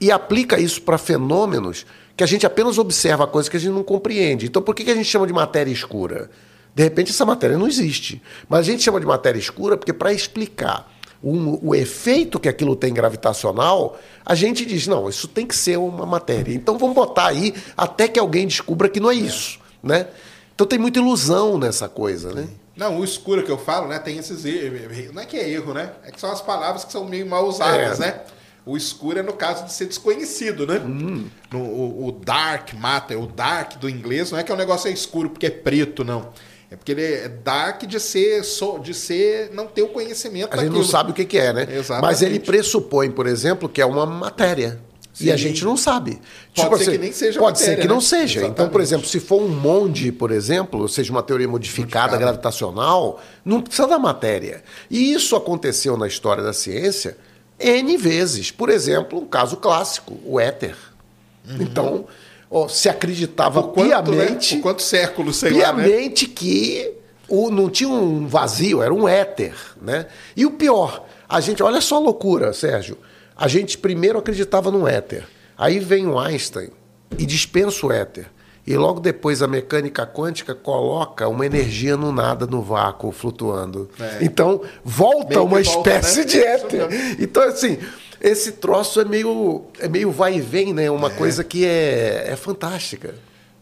e 0.00 0.10
aplica 0.10 0.60
isso 0.60 0.82
para 0.82 0.98
fenômenos 0.98 1.86
que 2.16 2.22
a 2.22 2.26
gente 2.26 2.44
apenas 2.44 2.78
observa 2.78 3.26
coisas 3.26 3.48
que 3.48 3.56
a 3.56 3.60
gente 3.60 3.72
não 3.72 3.82
compreende. 3.82 4.46
Então 4.46 4.60
por 4.60 4.74
que 4.74 4.90
a 4.90 4.94
gente 4.94 5.08
chama 5.08 5.26
de 5.26 5.32
matéria 5.32 5.70
escura? 5.70 6.30
De 6.74 6.82
repente 6.82 7.10
essa 7.10 7.24
matéria 7.24 7.56
não 7.56 7.66
existe. 7.66 8.20
Mas 8.48 8.60
a 8.60 8.62
gente 8.64 8.82
chama 8.82 9.00
de 9.00 9.06
matéria 9.06 9.38
escura 9.38 9.76
porque 9.76 9.92
para 9.92 10.12
explicar 10.12 10.97
o 11.22 11.74
efeito 11.74 12.38
que 12.38 12.48
aquilo 12.48 12.76
tem 12.76 12.94
gravitacional, 12.94 13.98
a 14.24 14.34
gente 14.34 14.64
diz, 14.64 14.86
não, 14.86 15.08
isso 15.08 15.26
tem 15.26 15.46
que 15.46 15.56
ser 15.56 15.76
uma 15.76 16.06
matéria. 16.06 16.54
Então 16.54 16.78
vamos 16.78 16.94
botar 16.94 17.26
aí 17.26 17.54
até 17.76 18.06
que 18.06 18.20
alguém 18.20 18.46
descubra 18.46 18.88
que 18.88 19.00
não 19.00 19.10
é 19.10 19.14
isso, 19.14 19.58
né? 19.82 20.06
Então 20.54 20.66
tem 20.66 20.78
muita 20.78 20.98
ilusão 20.98 21.58
nessa 21.58 21.88
coisa, 21.88 22.32
né? 22.32 22.48
Não, 22.76 23.00
o 23.00 23.04
escuro 23.04 23.42
que 23.42 23.50
eu 23.50 23.58
falo, 23.58 23.88
né, 23.88 23.98
tem 23.98 24.18
esses 24.18 24.44
erros. 24.44 25.12
Não 25.12 25.22
é 25.22 25.26
que 25.26 25.36
é 25.36 25.50
erro, 25.50 25.74
né? 25.74 25.90
É 26.04 26.12
que 26.12 26.20
são 26.20 26.30
as 26.30 26.40
palavras 26.40 26.84
que 26.84 26.92
são 26.92 27.04
meio 27.04 27.26
mal 27.26 27.46
usadas, 27.46 28.00
é. 28.00 28.06
né? 28.06 28.20
O 28.64 28.76
escuro 28.76 29.18
é 29.18 29.22
no 29.22 29.32
caso 29.32 29.64
de 29.64 29.72
ser 29.72 29.86
desconhecido, 29.86 30.66
né? 30.66 30.78
Hum. 30.78 31.26
No, 31.50 31.58
o, 31.58 32.06
o, 32.06 32.12
dark 32.12 32.74
matter, 32.74 33.18
o 33.18 33.26
dark 33.26 33.78
do 33.78 33.88
inglês, 33.88 34.30
não 34.30 34.38
é 34.38 34.44
que 34.44 34.52
o 34.52 34.56
negócio 34.56 34.88
é 34.88 34.92
escuro 34.92 35.30
porque 35.30 35.46
é 35.46 35.50
preto, 35.50 36.04
não. 36.04 36.30
É 36.70 36.76
porque 36.76 36.92
ele 36.92 37.02
é 37.02 37.28
dark 37.28 37.84
de 37.84 37.98
ser, 37.98 38.42
de 38.82 38.92
ser 38.92 39.50
não 39.54 39.66
ter 39.66 39.82
o 39.82 39.88
conhecimento 39.88 40.52
A 40.52 40.58
gente 40.58 40.72
não 40.72 40.84
sabe 40.84 41.12
o 41.12 41.14
que, 41.14 41.24
que 41.24 41.38
é, 41.38 41.52
né? 41.52 41.62
Exatamente. 41.62 42.02
Mas 42.02 42.20
ele 42.20 42.38
pressupõe, 42.38 43.10
por 43.10 43.26
exemplo, 43.26 43.68
que 43.68 43.80
é 43.80 43.86
uma 43.86 44.04
matéria. 44.04 44.78
Sim. 45.14 45.26
E 45.26 45.32
a 45.32 45.36
gente 45.36 45.64
não 45.64 45.76
sabe. 45.76 46.20
Pode 46.54 46.68
tipo 46.68 46.76
ser 46.76 46.82
assim, 46.82 46.92
que 46.92 46.98
nem 46.98 47.12
seja 47.12 47.40
Pode 47.40 47.58
matéria, 47.58 47.74
ser 47.74 47.80
que 47.80 47.88
né? 47.88 47.94
não 47.94 48.00
seja. 48.00 48.24
Exatamente. 48.38 48.52
Então, 48.52 48.68
por 48.68 48.80
exemplo, 48.80 49.08
se 49.08 49.18
for 49.18 49.42
um 49.42 49.48
monde, 49.48 50.12
por 50.12 50.30
exemplo, 50.30 50.80
ou 50.80 50.88
seja, 50.88 51.10
uma 51.10 51.22
teoria 51.22 51.48
modificada, 51.48 52.12
modificada 52.12 52.18
gravitacional, 52.18 53.20
não 53.44 53.60
precisa 53.60 53.88
da 53.88 53.98
matéria. 53.98 54.62
E 54.88 55.12
isso 55.12 55.34
aconteceu 55.34 55.96
na 55.96 56.06
história 56.06 56.42
da 56.42 56.52
ciência 56.52 57.16
N 57.58 57.96
vezes. 57.96 58.50
Por 58.52 58.68
exemplo, 58.68 59.20
um 59.20 59.26
caso 59.26 59.56
clássico, 59.56 60.16
o 60.24 60.38
éter. 60.38 60.76
Uhum. 61.48 61.56
Então, 61.60 62.06
se 62.68 62.88
acreditava 62.88 63.62
por 63.62 63.74
quanto, 63.74 64.10
piamente. 64.10 64.54
Né? 64.54 64.60
Por 64.60 64.68
quantos 64.68 64.86
séculos, 64.86 65.36
sei 65.36 65.52
piamente 65.52 66.24
lá, 66.24 66.30
né? 66.30 66.34
que 66.34 66.92
o, 67.28 67.50
não 67.50 67.68
tinha 67.68 67.88
um 67.88 68.26
vazio, 68.26 68.82
era 68.82 68.92
um 68.92 69.06
éter. 69.06 69.54
Né? 69.80 70.06
E 70.36 70.46
o 70.46 70.52
pior, 70.52 71.06
a 71.28 71.40
gente, 71.40 71.62
olha 71.62 71.80
só 71.80 71.96
a 71.96 72.00
loucura, 72.00 72.52
Sérgio. 72.52 72.96
A 73.36 73.46
gente 73.46 73.78
primeiro 73.78 74.18
acreditava 74.18 74.70
no 74.70 74.88
éter. 74.88 75.26
Aí 75.56 75.78
vem 75.78 76.06
o 76.06 76.18
Einstein 76.18 76.70
e 77.16 77.26
dispensa 77.26 77.86
o 77.86 77.92
éter. 77.92 78.26
E 78.66 78.76
logo 78.76 79.00
depois 79.00 79.40
a 79.40 79.46
mecânica 79.46 80.06
quântica 80.06 80.54
coloca 80.54 81.26
uma 81.26 81.46
energia 81.46 81.96
no 81.96 82.12
nada, 82.12 82.46
no 82.46 82.60
vácuo, 82.60 83.10
flutuando. 83.10 83.88
É. 83.98 84.18
Então 84.20 84.60
volta 84.84 85.30
Meio 85.30 85.44
uma 85.44 85.60
espécie 85.60 86.18
né? 86.18 86.24
de 86.24 86.38
éter. 86.38 86.88
Então, 87.18 87.42
assim, 87.44 87.78
esse 88.20 88.52
troço 88.52 89.00
é 89.00 89.04
meio, 89.04 89.64
é 89.78 89.88
meio 89.88 90.10
vai 90.10 90.34
e 90.34 90.40
vem, 90.40 90.72
né? 90.72 90.90
Uma 90.90 91.08
é. 91.08 91.10
coisa 91.10 91.44
que 91.44 91.64
é, 91.64 92.26
é 92.28 92.36
fantástica. 92.36 93.14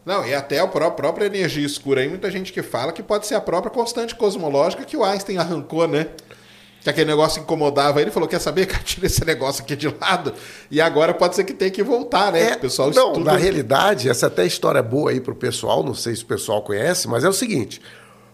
Não, 0.05 0.25
e 0.25 0.33
até 0.33 0.59
a 0.59 0.67
própria 0.67 1.25
energia 1.25 1.65
escura 1.65 1.99
aí, 1.99 2.07
muita 2.07 2.31
gente 2.31 2.53
que 2.53 2.63
fala 2.63 2.93
que 2.93 3.03
pode 3.03 3.27
ser 3.27 3.35
a 3.35 3.41
própria 3.41 3.69
constante 3.69 4.15
cosmológica 4.15 4.85
que 4.85 4.95
o 4.95 5.03
Einstein 5.03 5.37
arrancou, 5.37 5.85
né? 5.85 6.07
Que 6.81 6.89
aquele 6.89 7.09
negócio 7.09 7.41
incomodava 7.41 8.01
ele, 8.01 8.09
falou: 8.09 8.27
quer 8.27 8.39
saber, 8.39 8.65
cara, 8.71 8.81
tira 8.83 9.05
esse 9.05 9.23
negócio 9.25 9.63
aqui 9.63 9.75
de 9.75 9.89
lado. 9.89 10.33
E 10.71 10.79
agora 10.79 11.13
pode 11.13 11.35
ser 11.35 11.43
que 11.43 11.53
tenha 11.53 11.69
que 11.69 11.83
voltar, 11.83 12.31
né? 12.31 12.51
É, 12.51 12.55
o 12.55 12.59
pessoal 12.59 12.89
não, 12.89 13.07
estuda... 13.09 13.33
na 13.33 13.37
realidade, 13.37 14.09
essa 14.09 14.27
até 14.27 14.45
história 14.45 14.81
boa 14.81 15.11
aí 15.11 15.19
para 15.19 15.33
o 15.33 15.35
pessoal, 15.35 15.83
não 15.83 15.93
sei 15.93 16.15
se 16.15 16.23
o 16.23 16.27
pessoal 16.27 16.61
conhece, 16.61 17.07
mas 17.09 17.25
é 17.25 17.29
o 17.29 17.33
seguinte: 17.33 17.81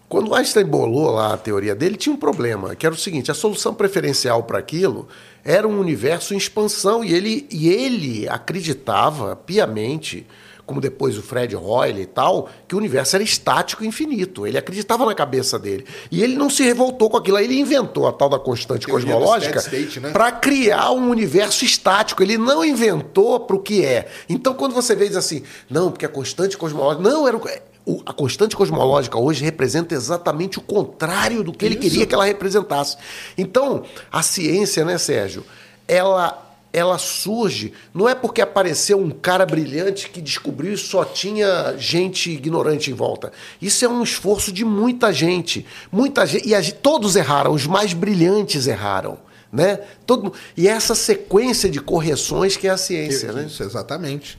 quando 0.08 0.32
Einstein 0.32 0.66
bolou 0.66 1.10
lá 1.10 1.34
a 1.34 1.36
teoria 1.36 1.74
dele, 1.74 1.96
tinha 1.96 2.14
um 2.14 2.18
problema, 2.18 2.76
que 2.76 2.86
era 2.86 2.94
o 2.94 2.98
seguinte: 2.98 3.32
a 3.32 3.34
solução 3.34 3.74
preferencial 3.74 4.44
para 4.44 4.60
aquilo 4.60 5.08
era 5.44 5.68
um 5.68 5.78
universo 5.78 6.32
em 6.32 6.38
expansão 6.38 7.04
e 7.04 7.12
ele, 7.12 7.46
e 7.50 7.68
ele 7.68 8.26
acreditava 8.28 9.36
piamente, 9.36 10.26
como 10.64 10.80
depois 10.80 11.18
o 11.18 11.22
Fred 11.22 11.54
Hoyle 11.54 12.00
e 12.00 12.06
tal, 12.06 12.48
que 12.66 12.74
o 12.74 12.78
universo 12.78 13.16
era 13.16 13.22
estático 13.22 13.84
e 13.84 13.86
infinito. 13.86 14.46
Ele 14.46 14.56
acreditava 14.56 15.04
na 15.04 15.14
cabeça 15.14 15.58
dele. 15.58 15.84
E 16.10 16.22
ele 16.22 16.34
não 16.34 16.48
se 16.48 16.62
revoltou 16.62 17.10
com 17.10 17.18
aquilo. 17.18 17.38
Ele 17.38 17.60
inventou 17.60 18.08
a 18.08 18.12
tal 18.12 18.30
da 18.30 18.38
constante 18.38 18.86
cosmológica 18.86 19.62
né? 20.00 20.10
para 20.10 20.32
criar 20.32 20.92
um 20.92 21.10
universo 21.10 21.64
estático. 21.64 22.22
Ele 22.22 22.38
não 22.38 22.64
inventou 22.64 23.40
para 23.40 23.56
o 23.56 23.60
que 23.60 23.84
é. 23.84 24.08
Então, 24.26 24.54
quando 24.54 24.72
você 24.72 24.96
vê 24.96 25.06
diz 25.06 25.16
assim, 25.18 25.42
não, 25.68 25.90
porque 25.90 26.06
a 26.06 26.08
constante 26.08 26.56
cosmológica. 26.56 27.06
Não, 27.06 27.28
era 27.28 27.36
o 27.86 28.02
a 28.06 28.12
constante 28.12 28.56
cosmológica 28.56 29.18
hoje 29.18 29.44
representa 29.44 29.94
exatamente 29.94 30.58
o 30.58 30.62
contrário 30.62 31.42
do 31.42 31.52
que 31.52 31.64
ele 31.64 31.76
queria 31.76 32.06
que 32.06 32.14
ela 32.14 32.24
representasse. 32.24 32.96
Então, 33.36 33.84
a 34.10 34.22
ciência, 34.22 34.84
né, 34.84 34.98
Sérgio, 34.98 35.44
ela 35.86 36.40
ela 36.72 36.98
surge 36.98 37.72
não 37.94 38.08
é 38.08 38.16
porque 38.16 38.42
apareceu 38.42 38.98
um 38.98 39.08
cara 39.08 39.46
brilhante 39.46 40.10
que 40.10 40.20
descobriu 40.20 40.72
e 40.72 40.76
só 40.76 41.04
tinha 41.04 41.76
gente 41.78 42.32
ignorante 42.32 42.90
em 42.90 42.94
volta. 42.94 43.32
Isso 43.62 43.84
é 43.84 43.88
um 43.88 44.02
esforço 44.02 44.50
de 44.50 44.64
muita 44.64 45.12
gente, 45.12 45.64
muita 45.92 46.26
gente 46.26 46.48
e 46.48 46.52
a, 46.52 46.60
todos 46.72 47.14
erraram, 47.14 47.52
os 47.52 47.64
mais 47.64 47.92
brilhantes 47.92 48.66
erraram, 48.66 49.18
né? 49.52 49.78
Todo, 50.04 50.32
e 50.56 50.66
essa 50.66 50.96
sequência 50.96 51.70
de 51.70 51.80
correções 51.80 52.56
que 52.56 52.66
é 52.66 52.70
a 52.70 52.76
ciência, 52.76 53.28
isso, 53.28 53.36
né? 53.36 53.44
Isso, 53.46 53.62
exatamente. 53.62 54.36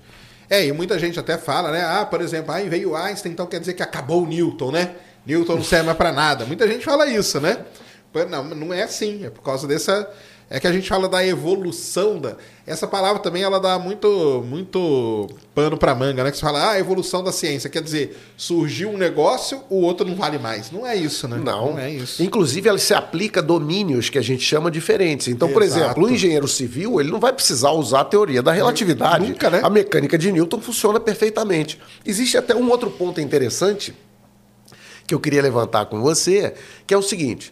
É, 0.50 0.66
e 0.66 0.72
muita 0.72 0.98
gente 1.00 1.20
até 1.20 1.38
fala, 1.38 1.72
né? 1.72 1.84
Ah, 1.84 2.06
por 2.06 2.22
exemplo, 2.22 2.52
aí 2.52 2.70
veio 2.70 2.96
Einstein, 2.96 3.32
então 3.32 3.48
quer 3.48 3.60
dizer 3.60 3.74
que 3.74 3.84
acabou 3.84 4.24
o 4.24 4.28
Newton, 4.28 4.72
né? 4.72 4.96
Newton 5.26 5.56
não 5.56 5.64
serve 5.64 5.86
mais 5.86 5.98
para 5.98 6.12
nada. 6.12 6.46
Muita 6.46 6.68
gente 6.68 6.86
fala 6.86 7.08
isso, 7.08 7.40
né? 7.40 7.66
Não, 8.30 8.44
não 8.44 8.74
é 8.74 8.84
assim. 8.84 9.26
É 9.26 9.30
por 9.30 9.42
causa 9.42 9.68
dessa 9.68 10.10
é 10.50 10.60
que 10.60 10.68
a 10.68 10.72
gente 10.72 10.88
fala 10.88 11.10
da 11.10 11.26
evolução 11.26 12.20
da. 12.20 12.36
Essa 12.68 12.88
palavra 12.88 13.22
também 13.22 13.42
ela 13.42 13.60
dá 13.60 13.80
muito 13.80 14.44
muito 14.48 15.28
pano 15.56 15.76
para 15.76 15.96
manga, 15.96 16.24
né? 16.24 16.32
Que 16.32 16.38
você 16.38 16.42
fala, 16.42 16.72
ah, 16.72 16.80
evolução 16.80 17.24
da 17.24 17.32
ciência. 17.32 17.70
Quer 17.70 17.82
dizer, 17.82 18.18
surgiu 18.38 18.90
um 18.90 18.98
negócio, 18.98 19.62
o 19.70 19.82
outro 19.82 20.06
não 20.06 20.16
vale 20.16 20.38
mais. 20.38 20.72
Não 20.72 20.86
é 20.86 20.96
isso, 20.96 21.28
né? 21.28 21.38
Não, 21.38 21.72
não 21.72 21.80
é 21.80 21.90
isso. 21.90 22.22
Inclusive, 22.22 22.70
ela 22.70 22.78
se 22.78 22.94
aplica 22.94 23.40
a 23.40 23.44
domínios 23.44 24.10
que 24.10 24.20
a 24.20 24.22
gente 24.22 24.44
chama 24.44 24.70
diferentes. 24.70 25.28
Então, 25.28 25.50
por 25.50 25.64
Exato. 25.64 25.84
exemplo, 25.84 26.06
o 26.06 26.10
engenheiro 26.10 26.48
civil 26.48 27.00
ele 27.00 27.12
não 27.12 27.20
vai 27.20 27.34
precisar 27.34 27.72
usar 27.72 28.02
a 28.02 28.06
teoria 28.06 28.44
da 28.44 28.52
relatividade. 28.52 29.28
Nunca, 29.28 29.50
né? 29.50 29.62
A 29.64 29.70
mecânica 29.70 30.18
de 30.18 30.32
Newton 30.32 30.62
funciona 30.62 31.00
perfeitamente. 31.00 31.80
Existe 32.06 32.38
até 32.38 32.56
um 32.56 32.70
outro 32.70 32.92
ponto 32.92 33.20
interessante 33.20 33.94
que 35.08 35.14
eu 35.14 35.20
queria 35.20 35.42
levantar 35.42 35.86
com 35.86 36.02
você, 36.02 36.54
que 36.86 36.94
é 36.94 36.98
o 36.98 37.02
seguinte. 37.02 37.52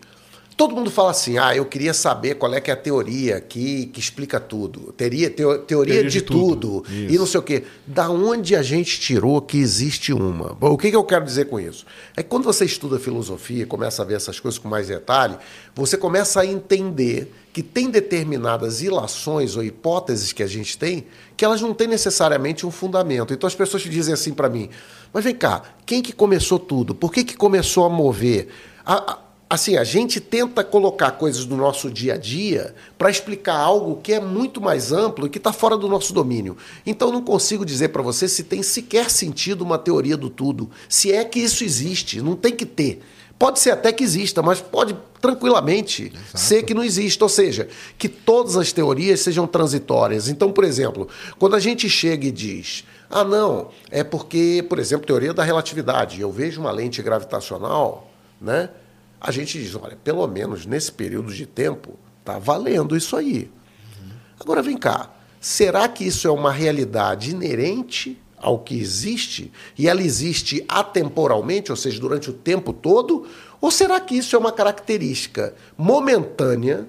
Todo 0.55 0.75
mundo 0.75 0.91
fala 0.91 1.11
assim, 1.11 1.37
ah, 1.37 1.55
eu 1.55 1.65
queria 1.65 1.93
saber 1.93 2.35
qual 2.35 2.53
é 2.53 2.61
que 2.61 2.69
é 2.69 2.73
a 2.73 2.77
teoria 2.77 3.41
que, 3.41 3.87
que 3.87 3.99
explica 3.99 4.39
tudo. 4.39 4.93
Teria, 4.93 5.29
teo, 5.29 5.57
teoria, 5.59 5.93
teoria, 5.95 6.03
de, 6.03 6.09
de 6.09 6.21
tudo. 6.21 6.81
tudo. 6.81 6.85
E 6.91 7.17
não 7.17 7.25
sei 7.25 7.39
o 7.39 7.43
quê. 7.43 7.63
Da 7.87 8.09
onde 8.09 8.55
a 8.55 8.61
gente 8.61 8.99
tirou 8.99 9.41
que 9.41 9.57
existe 9.57 10.13
uma? 10.13 10.55
O 10.61 10.77
que, 10.77 10.91
que 10.91 10.95
eu 10.95 11.03
quero 11.03 11.25
dizer 11.25 11.45
com 11.45 11.59
isso? 11.59 11.85
É 12.15 12.21
que 12.21 12.29
quando 12.29 12.43
você 12.43 12.65
estuda 12.65 12.99
filosofia, 12.99 13.65
começa 13.65 14.03
a 14.03 14.05
ver 14.05 14.15
essas 14.15 14.39
coisas 14.39 14.59
com 14.59 14.69
mais 14.69 14.87
detalhe, 14.87 15.37
você 15.73 15.97
começa 15.97 16.41
a 16.41 16.45
entender 16.45 17.33
que 17.51 17.61
tem 17.61 17.89
determinadas 17.89 18.81
ilações 18.81 19.55
ou 19.55 19.63
hipóteses 19.63 20.33
que 20.33 20.41
a 20.41 20.47
gente 20.47 20.77
tem 20.77 21.05
que 21.37 21.45
elas 21.45 21.61
não 21.61 21.73
têm 21.73 21.87
necessariamente 21.87 22.65
um 22.65 22.71
fundamento. 22.71 23.33
Então 23.33 23.47
as 23.47 23.55
pessoas 23.55 23.83
dizem 23.83 24.13
assim 24.13 24.33
para 24.33 24.49
mim, 24.49 24.69
mas 25.11 25.23
vem 25.23 25.35
cá, 25.35 25.61
quem 25.85 26.01
que 26.01 26.13
começou 26.13 26.57
tudo? 26.59 26.95
Por 26.95 27.11
que, 27.11 27.23
que 27.23 27.35
começou 27.35 27.85
a 27.85 27.89
mover? 27.89 28.49
A, 28.85 29.13
a, 29.13 29.19
assim, 29.53 29.77
a 29.77 29.83
gente 29.83 30.19
tenta 30.19 30.63
colocar 30.63 31.11
coisas 31.11 31.45
do 31.45 31.55
nosso 31.55 31.89
dia 31.89 32.15
a 32.15 32.17
dia 32.17 32.73
para 32.97 33.09
explicar 33.09 33.55
algo 33.55 33.99
que 34.01 34.11
é 34.11 34.19
muito 34.19 34.59
mais 34.59 34.91
amplo 34.91 35.27
e 35.27 35.29
que 35.29 35.37
está 35.37 35.53
fora 35.53 35.77
do 35.77 35.87
nosso 35.87 36.11
domínio. 36.13 36.57
Então 36.85 37.11
não 37.11 37.21
consigo 37.21 37.65
dizer 37.65 37.89
para 37.89 38.01
você 38.01 38.27
se 38.27 38.43
tem 38.43 38.63
sequer 38.63 39.09
sentido 39.09 39.61
uma 39.61 39.77
teoria 39.77 40.17
do 40.17 40.29
tudo, 40.29 40.69
se 40.89 41.11
é 41.11 41.23
que 41.23 41.39
isso 41.39 41.63
existe, 41.63 42.21
não 42.21 42.35
tem 42.35 42.55
que 42.55 42.65
ter. 42.65 43.01
Pode 43.37 43.59
ser 43.59 43.71
até 43.71 43.91
que 43.91 44.03
exista, 44.03 44.41
mas 44.41 44.61
pode 44.61 44.95
tranquilamente 45.19 46.11
Exato. 46.13 46.39
ser 46.39 46.63
que 46.63 46.73
não 46.73 46.83
exista, 46.83 47.25
ou 47.25 47.29
seja, 47.29 47.67
que 47.97 48.07
todas 48.07 48.55
as 48.55 48.71
teorias 48.71 49.19
sejam 49.19 49.45
transitórias. 49.45 50.27
Então, 50.27 50.51
por 50.51 50.63
exemplo, 50.63 51.07
quando 51.37 51.55
a 51.55 51.59
gente 51.59 51.89
chega 51.89 52.27
e 52.27 52.31
diz 52.31 52.85
Ah, 53.09 53.23
não, 53.23 53.69
é 53.91 54.03
porque, 54.03 54.65
por 54.67 54.79
exemplo, 54.79 55.05
teoria 55.05 55.33
da 55.33 55.43
relatividade. 55.43 56.19
Eu 56.19 56.31
vejo 56.31 56.59
uma 56.61 56.71
lente 56.71 57.01
gravitacional, 57.01 58.09
né? 58.41 58.69
A 59.23 59.31
gente 59.31 59.57
diz, 59.57 59.73
olha, 59.73 59.97
pelo 60.03 60.27
menos 60.27 60.65
nesse 60.65 60.91
período 60.91 61.33
de 61.33 61.45
tempo, 61.45 61.97
tá 62.25 62.37
valendo 62.37 62.93
isso 62.93 63.15
aí. 63.15 63.49
Agora 64.37 64.61
vem 64.61 64.77
cá, 64.77 65.13
será 65.39 65.87
que 65.87 66.03
isso 66.03 66.27
é 66.27 66.31
uma 66.31 66.51
realidade 66.51 67.31
inerente 67.31 68.21
ao 68.35 68.59
que 68.59 68.77
existe 68.77 69.49
e 69.77 69.87
ela 69.87 70.01
existe 70.01 70.65
atemporalmente, 70.67 71.71
ou 71.71 71.77
seja, 71.77 72.01
durante 72.01 72.29
o 72.29 72.33
tempo 72.33 72.73
todo? 72.73 73.25
Ou 73.61 73.71
será 73.71 73.97
que 74.01 74.17
isso 74.17 74.35
é 74.35 74.39
uma 74.39 74.51
característica 74.51 75.55
momentânea, 75.77 76.85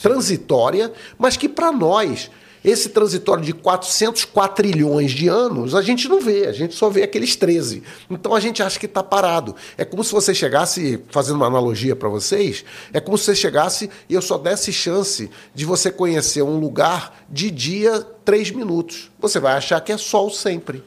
transitória, 0.00 0.92
mas 1.18 1.36
que 1.36 1.48
para 1.48 1.72
nós 1.72 2.30
esse 2.66 2.88
transitório 2.88 3.44
de 3.44 3.52
400 3.52 4.24
quatrilhões 4.24 5.12
de 5.12 5.28
anos, 5.28 5.72
a 5.72 5.80
gente 5.80 6.08
não 6.08 6.20
vê, 6.20 6.46
a 6.46 6.52
gente 6.52 6.74
só 6.74 6.90
vê 6.90 7.04
aqueles 7.04 7.36
13. 7.36 7.80
Então 8.10 8.34
a 8.34 8.40
gente 8.40 8.60
acha 8.60 8.76
que 8.76 8.86
está 8.86 9.04
parado. 9.04 9.54
É 9.78 9.84
como 9.84 10.02
se 10.02 10.10
você 10.10 10.34
chegasse, 10.34 11.00
fazendo 11.10 11.36
uma 11.36 11.46
analogia 11.46 11.94
para 11.94 12.08
vocês, 12.08 12.64
é 12.92 12.98
como 12.98 13.16
se 13.16 13.26
você 13.26 13.36
chegasse 13.36 13.88
e 14.08 14.14
eu 14.14 14.20
só 14.20 14.36
desse 14.36 14.72
chance 14.72 15.30
de 15.54 15.64
você 15.64 15.92
conhecer 15.92 16.42
um 16.42 16.58
lugar 16.58 17.24
de 17.30 17.52
dia 17.52 18.04
três 18.24 18.50
minutos. 18.50 19.12
Você 19.20 19.38
vai 19.38 19.54
achar 19.54 19.80
que 19.80 19.92
é 19.92 19.96
sol 19.96 20.28
sempre. 20.28 20.82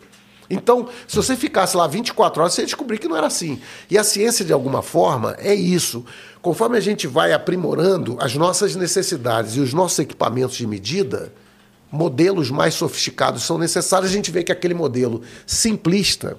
Então, 0.49 0.89
se 1.07 1.15
você 1.15 1.35
ficasse 1.37 1.77
lá 1.77 1.87
24 1.87 2.41
horas, 2.41 2.53
você 2.53 2.61
ia 2.61 2.65
descobrir 2.65 2.97
que 2.97 3.07
não 3.07 3.15
era 3.15 3.27
assim. 3.27 3.61
E 3.89 3.97
a 3.97 4.03
ciência, 4.03 4.43
de 4.43 4.51
alguma 4.51 4.81
forma, 4.81 5.37
é 5.39 5.53
isso. 5.53 6.03
Conforme 6.41 6.75
a 6.77 6.81
gente 6.81 7.07
vai 7.07 7.31
aprimorando 7.31 8.17
as 8.19 8.35
nossas 8.35 8.75
necessidades 8.75 9.55
e 9.55 9.59
os 9.61 9.73
nossos 9.73 9.99
equipamentos 9.99 10.57
de 10.57 10.67
medida, 10.67 11.31
modelos 11.91 12.51
mais 12.51 12.73
sofisticados 12.73 13.43
são 13.43 13.57
necessários, 13.57 14.11
a 14.11 14.13
gente 14.13 14.31
vê 14.31 14.43
que 14.43 14.51
aquele 14.51 14.73
modelo 14.73 15.21
simplista, 15.45 16.37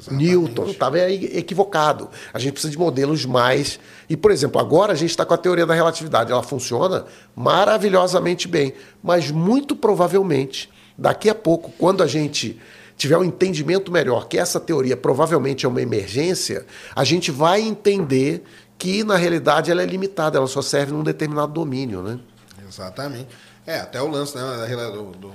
Exatamente. 0.00 0.30
Newton, 0.30 0.66
estava 0.70 1.10
equivocado. 1.10 2.08
A 2.32 2.38
gente 2.38 2.52
precisa 2.52 2.70
de 2.70 2.78
modelos 2.78 3.26
mais. 3.26 3.78
E, 4.08 4.16
por 4.16 4.30
exemplo, 4.30 4.60
agora 4.60 4.92
a 4.92 4.96
gente 4.96 5.10
está 5.10 5.26
com 5.26 5.34
a 5.34 5.38
teoria 5.38 5.66
da 5.66 5.74
relatividade. 5.74 6.32
Ela 6.32 6.42
funciona 6.42 7.04
maravilhosamente 7.36 8.48
bem, 8.48 8.72
mas 9.02 9.30
muito 9.30 9.76
provavelmente, 9.76 10.70
daqui 10.96 11.28
a 11.28 11.34
pouco, 11.34 11.70
quando 11.78 12.02
a 12.02 12.06
gente 12.06 12.58
tiver 12.96 13.16
um 13.16 13.24
entendimento 13.24 13.90
melhor 13.90 14.28
que 14.28 14.36
essa 14.36 14.60
teoria 14.60 14.96
provavelmente 14.96 15.64
é 15.64 15.68
uma 15.68 15.80
emergência, 15.80 16.66
a 16.94 17.02
gente 17.04 17.30
vai 17.30 17.62
entender 17.62 18.42
que, 18.76 19.04
na 19.04 19.16
realidade, 19.16 19.70
ela 19.70 19.82
é 19.82 19.86
limitada, 19.86 20.38
ela 20.38 20.46
só 20.46 20.62
serve 20.62 20.92
num 20.92 21.02
determinado 21.02 21.52
domínio. 21.52 22.02
Né? 22.02 22.18
Exatamente. 22.66 23.28
É, 23.70 23.78
até 23.78 24.02
o 24.02 24.08
lance 24.08 24.34
né, 24.34 24.42
da 24.42 24.90
do, 24.90 25.12
do, 25.12 25.32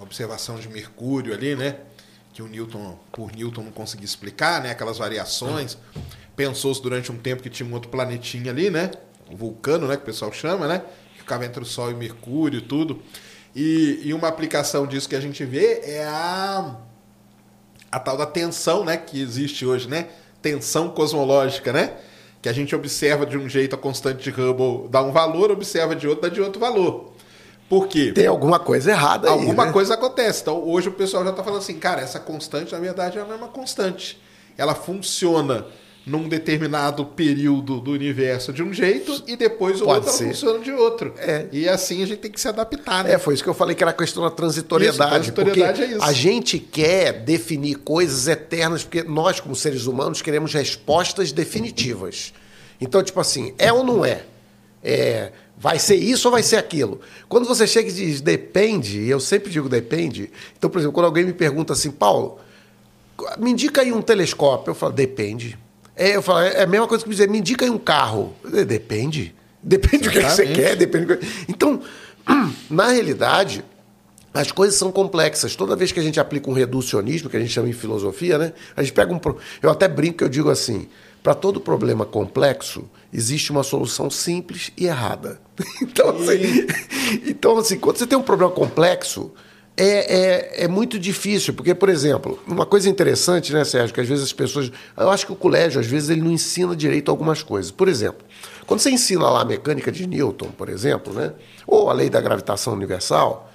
observação 0.00 0.56
de 0.56 0.68
Mercúrio 0.68 1.32
ali, 1.32 1.54
né? 1.54 1.76
Que 2.32 2.42
o 2.42 2.48
Newton, 2.48 2.98
por 3.12 3.30
Newton, 3.30 3.62
não 3.62 3.70
conseguia 3.70 4.04
explicar, 4.04 4.60
né? 4.60 4.72
Aquelas 4.72 4.98
variações. 4.98 5.78
Pensou-se 6.34 6.82
durante 6.82 7.12
um 7.12 7.16
tempo 7.16 7.40
que 7.40 7.48
tinha 7.48 7.68
um 7.68 7.72
outro 7.72 7.88
planetinha 7.88 8.50
ali, 8.50 8.68
né? 8.68 8.90
O 9.30 9.36
vulcano, 9.36 9.86
né? 9.86 9.94
Que 9.94 10.02
o 10.02 10.06
pessoal 10.06 10.32
chama, 10.32 10.66
né? 10.66 10.82
Que 11.12 11.20
ficava 11.20 11.46
entre 11.46 11.62
o 11.62 11.64
Sol 11.64 11.92
e 11.92 11.94
Mercúrio 11.94 12.58
e 12.58 12.62
tudo. 12.62 13.00
E, 13.54 14.00
e 14.02 14.12
uma 14.12 14.26
aplicação 14.26 14.84
disso 14.84 15.08
que 15.08 15.14
a 15.14 15.20
gente 15.20 15.44
vê 15.44 15.80
é 15.84 16.04
a, 16.04 16.74
a 17.92 18.00
tal 18.00 18.16
da 18.16 18.26
tensão, 18.26 18.84
né? 18.84 18.96
Que 18.96 19.22
existe 19.22 19.64
hoje, 19.64 19.86
né? 19.86 20.08
Tensão 20.42 20.90
cosmológica, 20.90 21.72
né? 21.72 21.96
Que 22.42 22.48
a 22.48 22.52
gente 22.52 22.74
observa 22.74 23.24
de 23.24 23.38
um 23.38 23.48
jeito 23.48 23.76
a 23.76 23.78
constante 23.78 24.20
de 24.20 24.30
Hubble 24.30 24.88
dá 24.88 25.00
um 25.00 25.12
valor, 25.12 25.52
observa 25.52 25.94
de 25.94 26.08
outro, 26.08 26.22
dá 26.22 26.28
de 26.28 26.40
outro 26.40 26.58
valor. 26.58 27.07
Por 27.68 27.86
quê? 27.86 28.12
Tem 28.12 28.26
alguma 28.26 28.58
coisa 28.58 28.90
errada 28.90 29.28
aí. 29.28 29.34
Alguma 29.34 29.66
né? 29.66 29.72
coisa 29.72 29.94
acontece. 29.94 30.42
Então, 30.42 30.62
hoje 30.66 30.88
o 30.88 30.92
pessoal 30.92 31.22
já 31.24 31.30
está 31.30 31.44
falando 31.44 31.60
assim, 31.60 31.78
cara, 31.78 32.00
essa 32.00 32.18
constante, 32.18 32.72
na 32.72 32.78
verdade, 32.78 33.18
ela 33.18 33.26
não 33.26 33.34
é 33.34 33.38
uma 33.38 33.48
constante. 33.48 34.18
Ela 34.56 34.74
funciona 34.74 35.66
num 36.08 36.26
determinado 36.26 37.04
período 37.04 37.80
do 37.80 37.92
universo 37.92 38.52
de 38.52 38.62
um 38.62 38.72
jeito 38.72 39.22
e 39.26 39.36
depois 39.36 39.82
o 39.82 39.84
Pode 39.84 40.06
outro 40.06 40.24
funciona 40.24 40.58
de 40.58 40.72
outro. 40.72 41.12
É. 41.18 41.46
E 41.52 41.68
assim 41.68 42.02
a 42.02 42.06
gente 42.06 42.20
tem 42.20 42.30
que 42.30 42.40
se 42.40 42.48
adaptar. 42.48 43.04
Né? 43.04 43.12
É, 43.12 43.18
foi 43.18 43.34
isso 43.34 43.42
que 43.42 43.48
eu 43.50 43.54
falei 43.54 43.76
que 43.76 43.84
era 43.84 43.90
a 43.90 43.94
questão 43.94 44.22
da 44.22 44.30
transitoriedade. 44.30 45.26
Isso, 45.26 45.32
transitoriedade 45.32 45.78
porque 45.78 45.92
é 45.92 45.96
isso. 45.96 46.04
A 46.04 46.12
gente 46.12 46.58
quer 46.58 47.12
definir 47.12 47.76
coisas 47.76 48.26
eternas, 48.26 48.82
porque 48.82 49.02
nós, 49.02 49.38
como 49.38 49.54
seres 49.54 49.84
humanos, 49.86 50.22
queremos 50.22 50.54
respostas 50.54 51.30
definitivas. 51.30 52.32
Então, 52.80 53.02
tipo 53.02 53.20
assim, 53.20 53.54
é 53.58 53.70
ou 53.70 53.84
não 53.84 54.04
é? 54.04 54.22
É 54.82 55.32
Vai 55.60 55.78
ser 55.78 55.96
isso 55.96 56.28
ou 56.28 56.32
vai 56.32 56.42
ser 56.42 56.56
aquilo? 56.56 57.00
Quando 57.28 57.46
você 57.46 57.66
chega 57.66 57.88
e 57.88 57.92
diz 57.92 58.20
depende, 58.20 59.08
eu 59.08 59.18
sempre 59.18 59.50
digo 59.50 59.68
depende. 59.68 60.30
Então, 60.56 60.70
por 60.70 60.78
exemplo, 60.78 60.94
quando 60.94 61.06
alguém 61.06 61.24
me 61.24 61.32
pergunta 61.32 61.72
assim, 61.72 61.90
Paulo, 61.90 62.38
me 63.38 63.50
indica 63.50 63.80
aí 63.80 63.92
um 63.92 64.00
telescópio, 64.00 64.70
eu 64.70 64.74
falo, 64.74 64.92
depende. 64.92 65.58
É, 65.96 66.14
eu 66.14 66.22
falo, 66.22 66.40
é 66.40 66.62
a 66.62 66.66
mesma 66.66 66.86
coisa 66.86 67.02
que 67.02 67.08
me 67.08 67.14
dizer, 67.14 67.28
me 67.28 67.38
indica 67.38 67.64
aí 67.64 67.70
um 67.70 67.78
carro. 67.78 68.36
Depende. 68.66 69.34
Depende 69.60 70.04
do 70.04 70.10
que, 70.10 70.20
que 70.20 70.30
você 70.30 70.46
quer, 70.46 70.76
depende 70.76 71.06
do 71.06 71.16
que... 71.16 71.26
Então, 71.48 71.82
na 72.70 72.88
realidade, 72.92 73.64
as 74.32 74.52
coisas 74.52 74.78
são 74.78 74.92
complexas. 74.92 75.56
Toda 75.56 75.74
vez 75.74 75.90
que 75.90 75.98
a 75.98 76.02
gente 76.02 76.20
aplica 76.20 76.48
um 76.48 76.52
reducionismo, 76.52 77.28
que 77.28 77.36
a 77.36 77.40
gente 77.40 77.52
chama 77.52 77.68
em 77.68 77.72
filosofia, 77.72 78.38
né? 78.38 78.52
A 78.76 78.82
gente 78.82 78.92
pega 78.92 79.12
um. 79.12 79.20
Eu 79.60 79.70
até 79.70 79.88
brinco 79.88 80.22
eu 80.22 80.28
digo 80.28 80.50
assim: 80.50 80.88
para 81.22 81.34
todo 81.34 81.60
problema 81.60 82.04
complexo, 82.04 82.88
existe 83.12 83.50
uma 83.50 83.62
solução 83.62 84.10
simples 84.10 84.72
e 84.76 84.86
errada. 84.86 85.40
Então, 85.82 86.10
assim, 86.10 86.66
então, 87.26 87.58
assim 87.58 87.78
quando 87.78 87.96
você 87.96 88.06
tem 88.06 88.16
um 88.16 88.22
problema 88.22 88.52
complexo, 88.52 89.32
é, 89.80 89.84
é, 89.84 90.64
é, 90.64 90.68
muito 90.68 90.98
difícil, 90.98 91.54
porque, 91.54 91.72
por 91.72 91.88
exemplo, 91.88 92.36
uma 92.48 92.66
coisa 92.66 92.88
interessante, 92.88 93.52
né, 93.52 93.64
Sérgio, 93.64 93.94
que 93.94 94.00
às 94.00 94.08
vezes 94.08 94.24
as 94.24 94.32
pessoas. 94.32 94.72
Eu 94.96 95.08
acho 95.08 95.24
que 95.24 95.32
o 95.32 95.36
colégio, 95.36 95.80
às 95.80 95.86
vezes, 95.86 96.10
ele 96.10 96.20
não 96.20 96.32
ensina 96.32 96.74
direito 96.74 97.12
algumas 97.12 97.44
coisas. 97.44 97.70
Por 97.70 97.88
exemplo, 97.88 98.26
quando 98.66 98.80
você 98.80 98.90
ensina 98.90 99.30
lá 99.30 99.42
a 99.42 99.44
mecânica 99.44 99.92
de 99.92 100.04
Newton, 100.04 100.50
por 100.50 100.68
exemplo, 100.68 101.12
né, 101.12 101.32
ou 101.64 101.88
a 101.88 101.92
lei 101.92 102.10
da 102.10 102.20
gravitação 102.20 102.72
universal 102.72 103.52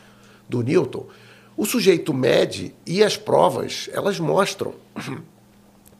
do 0.48 0.62
Newton, 0.64 1.06
o 1.58 1.66
sujeito 1.66 2.14
mede 2.14 2.74
e 2.88 3.04
as 3.04 3.18
provas, 3.18 3.90
elas 3.92 4.18
mostram 4.18 4.74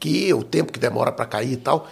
que 0.00 0.32
o 0.32 0.42
tempo 0.42 0.72
que 0.72 0.78
demora 0.78 1.12
para 1.12 1.26
cair 1.26 1.52
e 1.52 1.56
tal, 1.56 1.86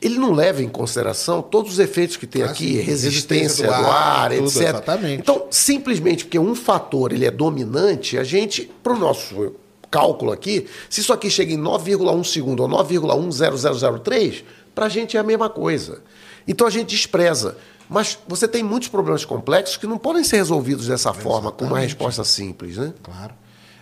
ele 0.00 0.18
não 0.18 0.32
leva 0.32 0.62
em 0.62 0.68
consideração 0.68 1.40
todos 1.40 1.72
os 1.72 1.78
efeitos 1.78 2.16
que 2.16 2.26
tem 2.26 2.42
ah, 2.42 2.46
aqui, 2.46 2.74
sim, 2.74 2.80
resistência, 2.80 3.66
do 3.66 3.72
ar, 3.72 3.82
do 3.82 3.90
ar 3.90 4.30
tudo, 4.30 4.48
etc. 4.48 4.62
Exatamente. 4.62 5.20
Então, 5.20 5.46
simplesmente 5.50 6.24
porque 6.24 6.38
um 6.38 6.54
fator 6.54 7.12
ele 7.12 7.24
é 7.24 7.30
dominante, 7.30 8.18
a 8.18 8.24
gente, 8.24 8.70
para 8.82 8.92
o 8.92 8.98
nosso 8.98 9.54
cálculo 9.90 10.32
aqui, 10.32 10.66
se 10.90 11.00
isso 11.00 11.12
aqui 11.12 11.30
chega 11.30 11.52
em 11.52 11.58
9,1 11.58 12.24
segundo 12.24 12.60
ou 12.60 12.68
9,10003, 12.68 14.44
para 14.74 14.86
a 14.86 14.88
gente 14.88 15.16
é 15.16 15.20
a 15.20 15.22
mesma 15.22 15.48
coisa. 15.48 16.02
Então 16.46 16.66
a 16.66 16.70
gente 16.70 16.88
despreza. 16.88 17.56
Mas 17.88 18.18
você 18.26 18.48
tem 18.48 18.62
muitos 18.62 18.88
problemas 18.88 19.24
complexos 19.24 19.76
que 19.76 19.86
não 19.86 19.96
podem 19.96 20.24
ser 20.24 20.36
resolvidos 20.36 20.88
dessa 20.88 21.10
Exatamente. 21.10 21.22
forma, 21.22 21.52
com 21.52 21.64
uma 21.66 21.78
resposta 21.78 22.24
simples, 22.24 22.76
né? 22.76 22.92
Claro. 23.02 23.32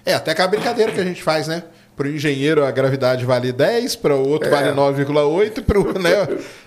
É, 0.05 0.15
até 0.15 0.33
aquela 0.33 0.49
brincadeira 0.49 0.93
que 0.93 1.01
a 1.01 1.05
gente 1.05 1.23
faz, 1.23 1.49
né? 1.49 1.65
Para 1.97 2.09
o 2.09 2.11
engenheiro 2.11 2.65
a 2.65 2.71
gravidade 2.73 3.25
vale 3.25 3.53
10, 3.53 3.97
para 3.97 4.17
o 4.17 4.29
outro 4.29 4.49
é. 4.49 4.51
vale 4.51 4.73
9,8, 4.73 5.63
para 5.63 5.79
o. 5.79 5.99
Né? 5.99 6.11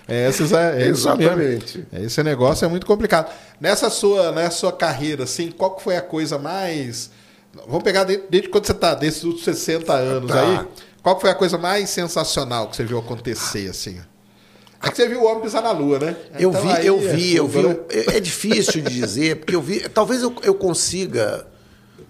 É, 0.08 0.28
esses, 0.28 0.52
é, 0.52 0.82
é 0.82 0.86
Exatamente. 0.88 1.86
É, 1.92 2.02
esse 2.02 2.22
negócio 2.22 2.64
é 2.64 2.68
muito 2.68 2.86
complicado. 2.86 3.30
Nessa 3.60 3.90
sua, 3.90 4.32
nessa 4.32 4.56
sua 4.56 4.72
carreira, 4.72 5.24
assim, 5.24 5.50
qual 5.50 5.72
que 5.76 5.82
foi 5.82 5.96
a 5.96 6.02
coisa 6.02 6.38
mais. 6.38 7.10
Vamos 7.66 7.82
pegar 7.82 8.04
desde, 8.04 8.24
desde 8.30 8.48
quando 8.48 8.66
você 8.66 8.72
está, 8.72 8.94
desde 8.94 9.26
os 9.26 9.44
60 9.44 9.92
anos 9.92 10.30
tá. 10.30 10.40
aí. 10.40 10.66
Qual 11.02 11.20
foi 11.20 11.30
a 11.30 11.34
coisa 11.34 11.58
mais 11.58 11.90
sensacional 11.90 12.68
que 12.68 12.76
você 12.76 12.84
viu 12.84 12.98
acontecer, 12.98 13.68
assim? 13.68 13.98
É 14.82 14.90
que 14.90 14.96
você 14.96 15.08
viu 15.08 15.22
o 15.22 15.26
homem 15.26 15.42
pisar 15.42 15.62
na 15.62 15.72
lua, 15.72 15.98
né? 15.98 16.16
Eu 16.38 16.50
então, 16.50 16.62
vi, 16.62 16.86
eu 16.86 16.98
vi, 17.00 17.34
é 17.34 17.40
eu 17.40 17.48
vi. 17.48 17.62
Né? 17.62 17.76
É 18.14 18.20
difícil 18.20 18.80
de 18.82 18.90
dizer, 18.90 19.36
porque 19.36 19.54
eu 19.54 19.60
vi. 19.60 19.88
Talvez 19.88 20.22
eu, 20.22 20.34
eu 20.42 20.54
consiga 20.54 21.46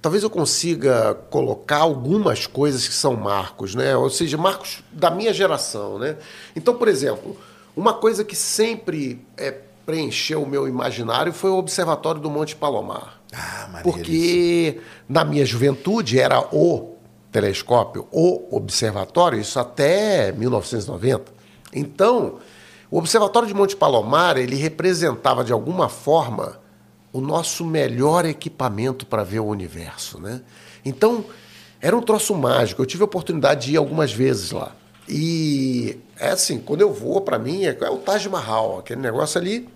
talvez 0.00 0.22
eu 0.22 0.30
consiga 0.30 1.14
colocar 1.30 1.78
algumas 1.78 2.46
coisas 2.46 2.86
que 2.86 2.94
são 2.94 3.16
marcos, 3.16 3.74
né? 3.74 3.96
Ou 3.96 4.10
seja, 4.10 4.36
marcos 4.36 4.82
da 4.92 5.10
minha 5.10 5.32
geração, 5.32 5.98
né? 5.98 6.16
Então, 6.54 6.74
por 6.74 6.88
exemplo, 6.88 7.36
uma 7.76 7.94
coisa 7.94 8.24
que 8.24 8.36
sempre 8.36 9.24
é, 9.36 9.54
preencheu 9.84 10.42
o 10.42 10.48
meu 10.48 10.68
imaginário 10.68 11.32
foi 11.32 11.50
o 11.50 11.56
Observatório 11.56 12.20
do 12.20 12.30
Monte 12.30 12.54
Palomar. 12.54 13.20
Ah, 13.32 13.80
Porque 13.82 14.80
na 15.08 15.24
minha 15.24 15.44
juventude 15.44 16.18
era 16.18 16.40
o 16.54 16.94
telescópio, 17.30 18.06
o 18.10 18.56
observatório, 18.56 19.38
isso 19.38 19.60
até 19.60 20.32
1990. 20.32 21.32
Então, 21.74 22.38
o 22.90 22.98
Observatório 22.98 23.46
de 23.46 23.54
Monte 23.54 23.76
Palomar, 23.76 24.38
ele 24.38 24.56
representava 24.56 25.44
de 25.44 25.52
alguma 25.52 25.88
forma 25.88 26.58
o 27.12 27.20
nosso 27.20 27.64
melhor 27.64 28.24
equipamento 28.24 29.06
para 29.06 29.24
ver 29.24 29.40
o 29.40 29.46
universo. 29.46 30.20
Né? 30.20 30.40
Então, 30.84 31.24
era 31.80 31.96
um 31.96 32.02
troço 32.02 32.34
mágico. 32.34 32.82
Eu 32.82 32.86
tive 32.86 33.02
a 33.02 33.06
oportunidade 33.06 33.66
de 33.66 33.72
ir 33.74 33.76
algumas 33.76 34.12
vezes 34.12 34.50
lá. 34.50 34.72
E 35.08 35.98
é 36.18 36.28
assim, 36.28 36.58
quando 36.58 36.82
eu 36.82 36.92
vou, 36.92 37.20
para 37.20 37.38
mim, 37.38 37.64
é, 37.64 37.76
é, 37.80 37.90
o 37.90 37.98
Taj 37.98 38.28
Mahal. 38.28 38.78
Aquele 38.78 39.00
negócio 39.00 39.40
ali 39.40 39.68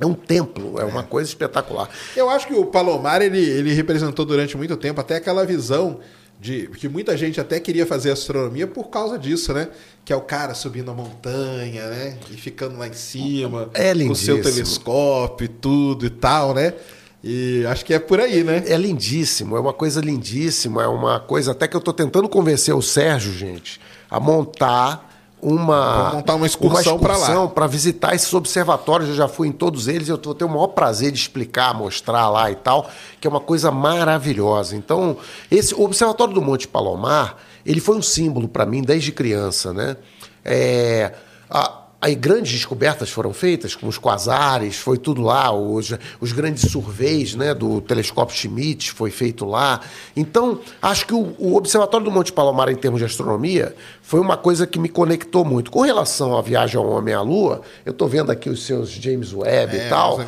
é 0.00 0.06
um 0.06 0.14
templo, 0.14 0.80
é 0.80 0.84
uma 0.84 1.02
coisa 1.02 1.28
espetacular. 1.28 1.88
Eu 2.16 2.30
acho 2.30 2.46
que 2.46 2.54
o 2.54 2.66
Palomar, 2.66 3.20
ele, 3.20 3.38
ele 3.38 3.74
representou 3.74 4.24
durante 4.24 4.56
muito 4.56 4.76
tempo 4.76 5.00
até 5.00 5.16
aquela 5.16 5.44
visão 5.44 6.00
de 6.40 6.68
que 6.68 6.88
muita 6.88 7.16
gente 7.16 7.40
até 7.40 7.58
queria 7.58 7.84
fazer 7.84 8.12
astronomia 8.12 8.66
por 8.66 8.88
causa 8.88 9.18
disso, 9.18 9.52
né? 9.52 9.68
Que 10.04 10.12
é 10.12 10.16
o 10.16 10.20
cara 10.20 10.54
subindo 10.54 10.90
a 10.90 10.94
montanha, 10.94 11.86
né? 11.88 12.18
E 12.30 12.34
ficando 12.34 12.78
lá 12.78 12.86
em 12.86 12.92
cima, 12.92 13.68
É 13.74 13.92
com 13.94 14.12
o 14.12 14.16
seu 14.16 14.40
telescópio 14.40 15.46
e 15.46 15.48
tudo 15.48 16.06
e 16.06 16.10
tal, 16.10 16.54
né? 16.54 16.74
E 17.22 17.64
acho 17.66 17.84
que 17.84 17.92
é 17.92 17.98
por 17.98 18.20
aí, 18.20 18.44
né? 18.44 18.62
É 18.66 18.76
lindíssimo, 18.76 19.56
é 19.56 19.60
uma 19.60 19.72
coisa 19.72 20.00
lindíssima, 20.00 20.84
é 20.84 20.86
uma 20.86 21.18
coisa 21.18 21.50
até 21.50 21.66
que 21.66 21.74
eu 21.74 21.80
estou 21.80 21.92
tentando 21.92 22.28
convencer 22.28 22.74
o 22.74 22.80
Sérgio, 22.80 23.32
gente, 23.32 23.80
a 24.08 24.20
montar 24.20 25.07
uma 25.40 26.10
montar 26.14 26.34
uma 26.34 26.46
excursão 26.46 26.98
pra 26.98 27.16
lá. 27.16 27.48
para 27.48 27.66
visitar 27.66 28.14
esses 28.14 28.32
observatórios. 28.34 29.08
Eu 29.10 29.14
já 29.14 29.28
fui 29.28 29.48
em 29.48 29.52
todos 29.52 29.86
eles, 29.88 30.08
eu 30.08 30.18
vou 30.22 30.34
ter 30.34 30.44
o 30.44 30.48
maior 30.48 30.68
prazer 30.68 31.10
de 31.12 31.18
explicar, 31.18 31.74
mostrar 31.74 32.28
lá 32.28 32.50
e 32.50 32.56
tal, 32.56 32.88
que 33.20 33.26
é 33.26 33.30
uma 33.30 33.40
coisa 33.40 33.70
maravilhosa. 33.70 34.76
Então, 34.76 35.16
esse 35.50 35.74
o 35.74 35.82
observatório 35.82 36.34
do 36.34 36.42
Monte 36.42 36.66
Palomar, 36.66 37.36
ele 37.64 37.80
foi 37.80 37.96
um 37.96 38.02
símbolo 38.02 38.48
para 38.48 38.66
mim 38.66 38.82
desde 38.82 39.12
criança, 39.12 39.72
né? 39.72 39.96
É, 40.44 41.12
a- 41.50 41.77
Aí 42.00 42.14
grandes 42.14 42.52
descobertas 42.52 43.10
foram 43.10 43.32
feitas, 43.32 43.74
com 43.74 43.88
os 43.88 43.98
quasares, 43.98 44.76
foi 44.76 44.98
tudo 44.98 45.20
lá, 45.20 45.52
os, 45.52 45.92
os 46.20 46.30
grandes 46.30 46.70
surveys 46.70 47.34
né, 47.34 47.52
do 47.52 47.80
telescópio 47.80 48.36
Schmidt 48.36 48.92
foi 48.92 49.10
feito 49.10 49.44
lá. 49.44 49.80
Então, 50.16 50.60
acho 50.80 51.04
que 51.06 51.12
o, 51.12 51.34
o 51.36 51.56
Observatório 51.56 52.04
do 52.04 52.12
Monte 52.12 52.32
Palomar, 52.32 52.68
em 52.68 52.76
termos 52.76 53.00
de 53.00 53.04
astronomia, 53.04 53.74
foi 54.00 54.20
uma 54.20 54.36
coisa 54.36 54.64
que 54.64 54.78
me 54.78 54.88
conectou 54.88 55.44
muito. 55.44 55.72
Com 55.72 55.80
relação 55.80 56.38
à 56.38 56.40
viagem 56.40 56.76
ao 56.76 56.88
Homem 56.88 57.14
à 57.14 57.20
Lua, 57.20 57.62
eu 57.84 57.90
estou 57.90 58.06
vendo 58.06 58.30
aqui 58.30 58.48
os 58.48 58.64
seus 58.64 58.90
James 58.90 59.32
Webb 59.32 59.76
É, 59.76 59.86
e 59.86 59.88
tal. 59.88 60.18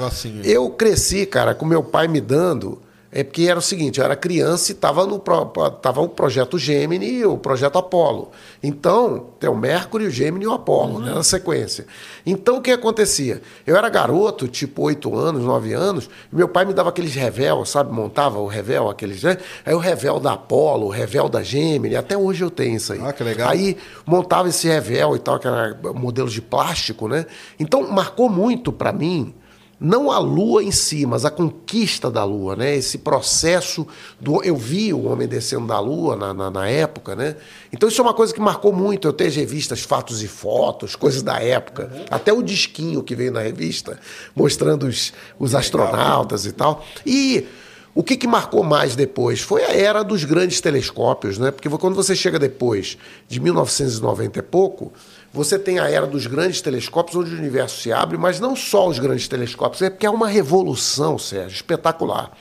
Eu 0.45 0.71
cresci, 0.71 1.25
cara, 1.25 1.55
com 1.55 1.65
meu 1.65 1.85
pai 1.85 2.09
me 2.09 2.21
dando. 2.21 2.83
É 3.13 3.25
porque 3.25 3.43
era 3.49 3.59
o 3.59 3.63
seguinte, 3.63 3.99
eu 3.99 4.05
era 4.05 4.15
criança 4.15 4.71
e 4.71 4.75
estava 4.75 5.05
no 5.05 5.19
pro- 5.19 5.45
tava 5.83 6.01
o 6.01 6.09
projeto 6.09 6.57
Gemini 6.57 7.07
e 7.11 7.27
o 7.27 7.37
projeto 7.37 7.77
Apolo. 7.77 8.31
Então, 8.63 9.27
tem 9.41 9.51
o 9.51 9.57
Mercury, 9.57 10.07
o 10.07 10.11
Gemini 10.11 10.45
e 10.45 10.47
o 10.47 10.53
Apolo, 10.53 11.01
né, 11.01 11.13
na 11.13 11.23
sequência. 11.25 11.87
Então, 12.25 12.59
o 12.59 12.63
que 12.63 12.71
acontecia? 12.71 13.43
Eu 13.67 13.75
era 13.77 13.89
garoto, 13.89 14.47
tipo 14.47 14.83
8 14.83 15.13
anos, 15.17 15.43
9 15.43 15.73
anos, 15.73 16.09
e 16.33 16.37
meu 16.37 16.47
pai 16.47 16.65
me 16.65 16.73
dava 16.73 16.91
aqueles 16.91 17.13
revel, 17.15 17.65
sabe? 17.65 17.93
Montava 17.93 18.39
o 18.39 18.47
revel, 18.47 18.89
aqueles, 18.89 19.25
né? 19.25 19.39
Aí 19.67 19.75
o 19.75 19.79
revel 19.79 20.21
da 20.21 20.35
Apolo, 20.35 20.87
o 20.87 20.91
revel 20.91 21.29
da 21.29 21.43
Gemini, 21.43 21.97
até 21.97 22.17
hoje 22.17 22.45
eu 22.45 22.51
tenho 22.51 22.77
isso 22.77 22.93
aí. 22.93 23.01
Ah, 23.03 23.13
que 23.13 23.25
legal. 23.25 23.49
Aí 23.51 23.77
montava 24.07 24.49
esse 24.49 24.69
revel 24.69 25.17
e 25.17 25.19
tal, 25.19 25.37
que 25.41 25.49
era 25.49 25.77
modelos 25.97 26.33
de 26.33 26.41
plástico, 26.41 27.09
né? 27.09 27.27
Então 27.59 27.91
marcou 27.91 28.29
muito 28.29 28.71
para 28.71 28.93
mim, 28.93 29.35
não 29.81 30.11
a 30.11 30.19
lua 30.19 30.63
em 30.63 30.71
si, 30.71 31.07
mas 31.07 31.25
a 31.25 31.31
conquista 31.31 32.11
da 32.11 32.23
lua, 32.23 32.55
né? 32.55 32.77
Esse 32.77 32.99
processo 32.99 33.87
do. 34.21 34.45
Eu 34.45 34.55
vi 34.55 34.93
o 34.93 35.07
homem 35.07 35.27
descendo 35.27 35.67
da 35.67 35.81
lua 35.81 36.15
na, 36.15 36.35
na, 36.35 36.51
na 36.51 36.69
época, 36.69 37.17
né? 37.17 37.37
Então 37.73 37.89
isso 37.89 37.99
é 37.99 38.05
uma 38.05 38.13
coisa 38.13 38.35
que 38.35 38.41
marcou 38.41 38.75
muito. 38.75 39.09
Eu 39.09 39.13
tenho 39.15 39.31
as 39.31 39.37
revistas 39.37 39.81
Fatos 39.81 40.23
e 40.23 40.29
Fotos, 40.29 40.95
coisas 40.95 41.23
da 41.23 41.41
época. 41.41 41.91
Até 42.11 42.31
o 42.31 42.43
disquinho 42.43 43.03
que 43.03 43.17
veio 43.17 43.33
na 43.33 43.41
revista, 43.41 43.99
mostrando 44.37 44.87
os, 44.87 45.15
os 45.39 45.55
astronautas 45.55 46.45
e 46.45 46.53
tal. 46.53 46.85
E. 47.07 47.47
O 47.93 48.05
que, 48.05 48.17
que 48.17 48.29
marcou 48.29 48.63
mais 48.63 48.95
depois 48.95 49.41
foi 49.41 49.65
a 49.65 49.75
era 49.75 50.05
dos 50.05 50.25
grandes 50.25 50.61
telescópios, 50.61 51.39
né? 51.39 51.51
Porque 51.51 51.69
quando 51.69 51.97
você 51.97 52.15
chega 52.15 52.39
depois 52.39 52.97
de 53.27 53.41
1990 53.41 54.39
e 54.39 54.43
pouco, 54.43 54.93
você 55.33 55.59
tem 55.59 55.79
a 55.79 55.89
era 55.89 56.07
dos 56.07 56.27
grandes 56.27 56.61
telescópios, 56.61 57.17
onde 57.17 57.35
o 57.35 57.39
universo 57.39 57.81
se 57.81 57.93
abre, 57.93 58.19
mas 58.19 58.41
não 58.41 58.57
só 58.57 58.89
os 58.89 58.99
grandes 58.99 59.29
telescópios, 59.29 59.81
é 59.83 59.91
porque 59.91 60.07
é 60.07 60.11
uma 60.11 60.27
revolução, 60.27 61.19
Sérgio, 61.19 61.55
espetacular. 61.55 62.33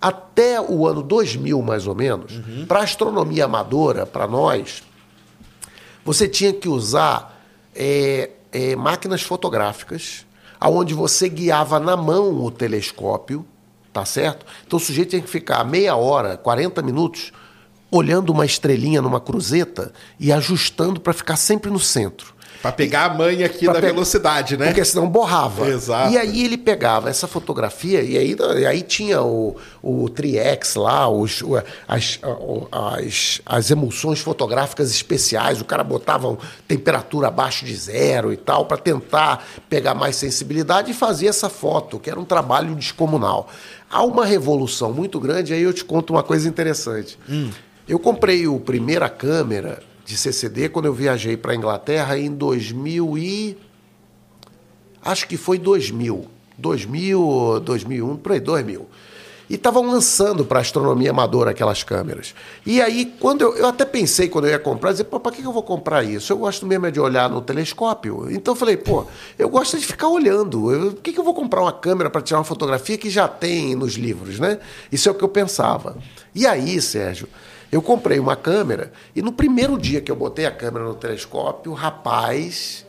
Até 0.00 0.60
o 0.60 0.86
ano 0.86 1.02
2000, 1.02 1.62
mais 1.62 1.86
ou 1.86 1.94
menos, 1.94 2.40
para 2.66 2.80
a 2.80 2.82
astronomia 2.82 3.44
amadora, 3.44 4.04
para 4.04 4.26
nós, 4.26 4.82
você 6.04 6.28
tinha 6.28 6.52
que 6.52 6.68
usar 6.68 7.40
é, 7.74 8.30
é, 8.52 8.76
máquinas 8.76 9.22
fotográficas, 9.22 10.26
aonde 10.60 10.92
você 10.92 11.28
guiava 11.28 11.78
na 11.78 11.96
mão 11.96 12.44
o 12.44 12.50
telescópio, 12.50 13.46
tá 13.92 14.04
certo? 14.04 14.44
Então 14.66 14.76
o 14.76 14.80
sujeito 14.80 15.10
tinha 15.10 15.22
que 15.22 15.30
ficar 15.30 15.64
meia 15.64 15.94
hora, 15.96 16.36
40 16.36 16.82
minutos, 16.82 17.32
olhando 17.96 18.30
uma 18.30 18.44
estrelinha 18.44 19.00
numa 19.00 19.20
cruzeta 19.20 19.92
e 20.18 20.32
ajustando 20.32 21.00
para 21.00 21.12
ficar 21.12 21.36
sempre 21.36 21.70
no 21.70 21.78
centro. 21.78 22.34
Pra 22.60 22.72
pegar 22.72 23.04
a 23.04 23.14
manha 23.14 23.44
aqui 23.44 23.66
Pra 23.66 23.74
da 23.74 23.80
pe- 23.80 23.88
velocidade, 23.88 24.56
né? 24.56 24.68
Porque 24.68 24.82
senão 24.86 25.06
borrava. 25.06 25.68
Exato. 25.68 26.10
E 26.10 26.16
aí 26.16 26.44
ele 26.44 26.56
pegava 26.56 27.10
essa 27.10 27.26
fotografia, 27.28 28.00
e 28.00 28.16
aí, 28.16 28.34
e 28.58 28.64
aí 28.66 28.80
tinha 28.80 29.20
o, 29.20 29.54
o 29.82 30.08
Tri-X 30.08 30.74
lá, 30.76 31.06
os, 31.06 31.42
as, 31.86 32.18
as, 32.72 33.40
as 33.44 33.70
emulsões 33.70 34.20
fotográficas 34.20 34.90
especiais, 34.90 35.60
o 35.60 35.64
cara 35.66 35.84
botava 35.84 36.38
temperatura 36.66 37.28
abaixo 37.28 37.66
de 37.66 37.76
zero 37.76 38.32
e 38.32 38.36
tal, 38.36 38.64
para 38.64 38.78
tentar 38.78 39.44
pegar 39.68 39.94
mais 39.94 40.16
sensibilidade 40.16 40.90
e 40.90 40.94
fazer 40.94 41.26
essa 41.26 41.50
foto, 41.50 41.98
que 42.00 42.08
era 42.08 42.18
um 42.18 42.24
trabalho 42.24 42.74
descomunal. 42.74 43.46
Há 43.90 44.02
uma 44.02 44.24
revolução 44.24 44.90
muito 44.90 45.20
grande, 45.20 45.52
aí 45.52 45.60
eu 45.62 45.72
te 45.74 45.84
conto 45.84 46.14
uma 46.14 46.22
coisa 46.22 46.48
interessante. 46.48 47.18
Eu 47.86 47.98
comprei 47.98 48.46
o 48.46 48.58
primeira 48.58 49.10
câmera 49.10 49.82
de 50.06 50.16
CCD 50.16 50.70
quando 50.70 50.86
eu 50.86 50.94
viajei 50.94 51.36
para 51.36 51.52
a 51.52 51.54
Inglaterra 51.54 52.18
em 52.18 52.30
2000 52.30 53.18
e 53.18 53.58
acho 55.02 55.28
que 55.28 55.36
foi 55.36 55.58
2000, 55.58 56.24
2000, 56.56 57.60
2001, 57.60 58.16
por 58.16 58.32
aí, 58.32 58.40
2000. 58.40 58.86
E 59.50 59.56
estavam 59.56 59.86
lançando 59.86 60.46
para 60.46 60.60
astronomia 60.60 61.10
amadora 61.10 61.50
aquelas 61.50 61.82
câmeras. 61.82 62.34
E 62.64 62.80
aí, 62.80 63.14
quando 63.20 63.42
eu, 63.42 63.54
eu 63.54 63.66
até 63.66 63.84
pensei, 63.84 64.26
quando 64.26 64.46
eu 64.46 64.52
ia 64.52 64.58
comprar, 64.58 64.92
dizer, 64.92 65.04
pô, 65.04 65.20
para 65.20 65.32
que 65.32 65.42
eu 65.42 65.52
vou 65.52 65.62
comprar 65.62 66.02
isso? 66.02 66.32
Eu 66.32 66.38
gosto 66.38 66.64
mesmo 66.64 66.86
é 66.86 66.90
de 66.90 66.98
olhar 66.98 67.28
no 67.28 67.42
telescópio. 67.42 68.30
Então 68.30 68.54
eu 68.54 68.56
falei, 68.56 68.78
pô, 68.78 69.06
eu 69.38 69.50
gosto 69.50 69.78
de 69.78 69.84
ficar 69.84 70.08
olhando. 70.08 70.92
Por 70.94 71.02
que, 71.02 71.12
que 71.12 71.20
eu 71.20 71.24
vou 71.24 71.34
comprar 71.34 71.60
uma 71.60 71.72
câmera 71.72 72.08
para 72.08 72.22
tirar 72.22 72.38
uma 72.38 72.44
fotografia 72.44 72.96
que 72.96 73.10
já 73.10 73.28
tem 73.28 73.74
nos 73.74 73.94
livros, 73.96 74.40
né? 74.40 74.58
Isso 74.90 75.10
é 75.10 75.12
o 75.12 75.14
que 75.14 75.22
eu 75.22 75.28
pensava. 75.28 75.98
E 76.34 76.46
aí, 76.46 76.80
Sérgio, 76.80 77.28
eu 77.74 77.82
comprei 77.82 78.18
uma 78.18 78.36
câmera 78.36 78.92
e 79.16 79.22
no 79.22 79.32
primeiro 79.32 79.76
dia 79.78 80.00
que 80.00 80.10
eu 80.10 80.16
botei 80.16 80.46
a 80.46 80.50
câmera 80.50 80.84
no 80.84 80.94
telescópio, 80.94 81.72
rapaz. 81.72 82.84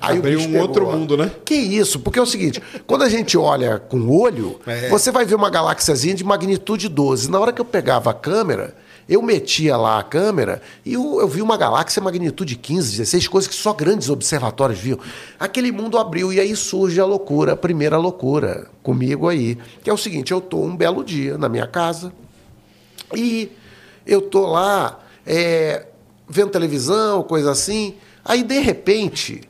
Aí 0.00 0.16
o 0.16 0.18
Abriu 0.18 0.40
um 0.40 0.44
pegou. 0.46 0.60
outro 0.62 0.86
mundo, 0.90 1.16
né? 1.16 1.30
Que 1.44 1.54
isso? 1.54 2.00
Porque 2.00 2.18
é 2.18 2.22
o 2.22 2.26
seguinte, 2.26 2.60
quando 2.88 3.02
a 3.02 3.08
gente 3.08 3.38
olha 3.38 3.78
com 3.78 3.98
o 3.98 4.20
olho, 4.20 4.58
É. 4.66 4.88
você 4.88 5.12
vai 5.12 5.24
ver 5.24 5.36
uma 5.36 5.48
galáxiazinha 5.48 6.14
de 6.14 6.24
magnitude 6.24 6.88
12. 6.88 7.30
Na 7.30 7.38
hora 7.38 7.52
que 7.52 7.60
eu 7.60 7.64
pegava 7.64 8.10
a 8.10 8.14
câmera, 8.14 8.74
eu 9.08 9.22
metia 9.22 9.76
lá 9.76 10.00
a 10.00 10.02
câmera 10.02 10.60
e 10.84 10.94
eu, 10.94 11.20
eu 11.20 11.28
vi 11.28 11.40
uma 11.40 11.56
galáxia 11.56 12.02
magnitude 12.02 12.56
15, 12.56 12.90
16, 12.96 13.28
coisas 13.28 13.48
que 13.48 13.54
só 13.54 13.72
grandes 13.72 14.08
observatórios 14.08 14.78
viam. 14.80 14.98
Aquele 15.38 15.70
mundo 15.70 15.96
abriu 15.98 16.32
e 16.32 16.40
aí 16.40 16.56
surge 16.56 16.98
a 17.00 17.04
loucura, 17.04 17.52
a 17.52 17.56
primeira 17.56 17.96
loucura 17.96 18.66
comigo 18.82 19.28
aí. 19.28 19.56
Que 19.84 19.90
é 19.90 19.92
o 19.92 19.96
seguinte, 19.98 20.32
eu 20.32 20.40
tô 20.40 20.62
um 20.62 20.76
belo 20.76 21.04
dia 21.04 21.38
na 21.38 21.48
minha 21.48 21.66
casa, 21.66 22.12
e 23.14 23.50
eu 24.06 24.22
tô 24.22 24.46
lá 24.46 25.00
é, 25.26 25.86
vendo 26.28 26.50
televisão, 26.50 27.22
coisa 27.22 27.50
assim. 27.50 27.96
Aí, 28.24 28.42
de 28.42 28.58
repente, 28.58 29.42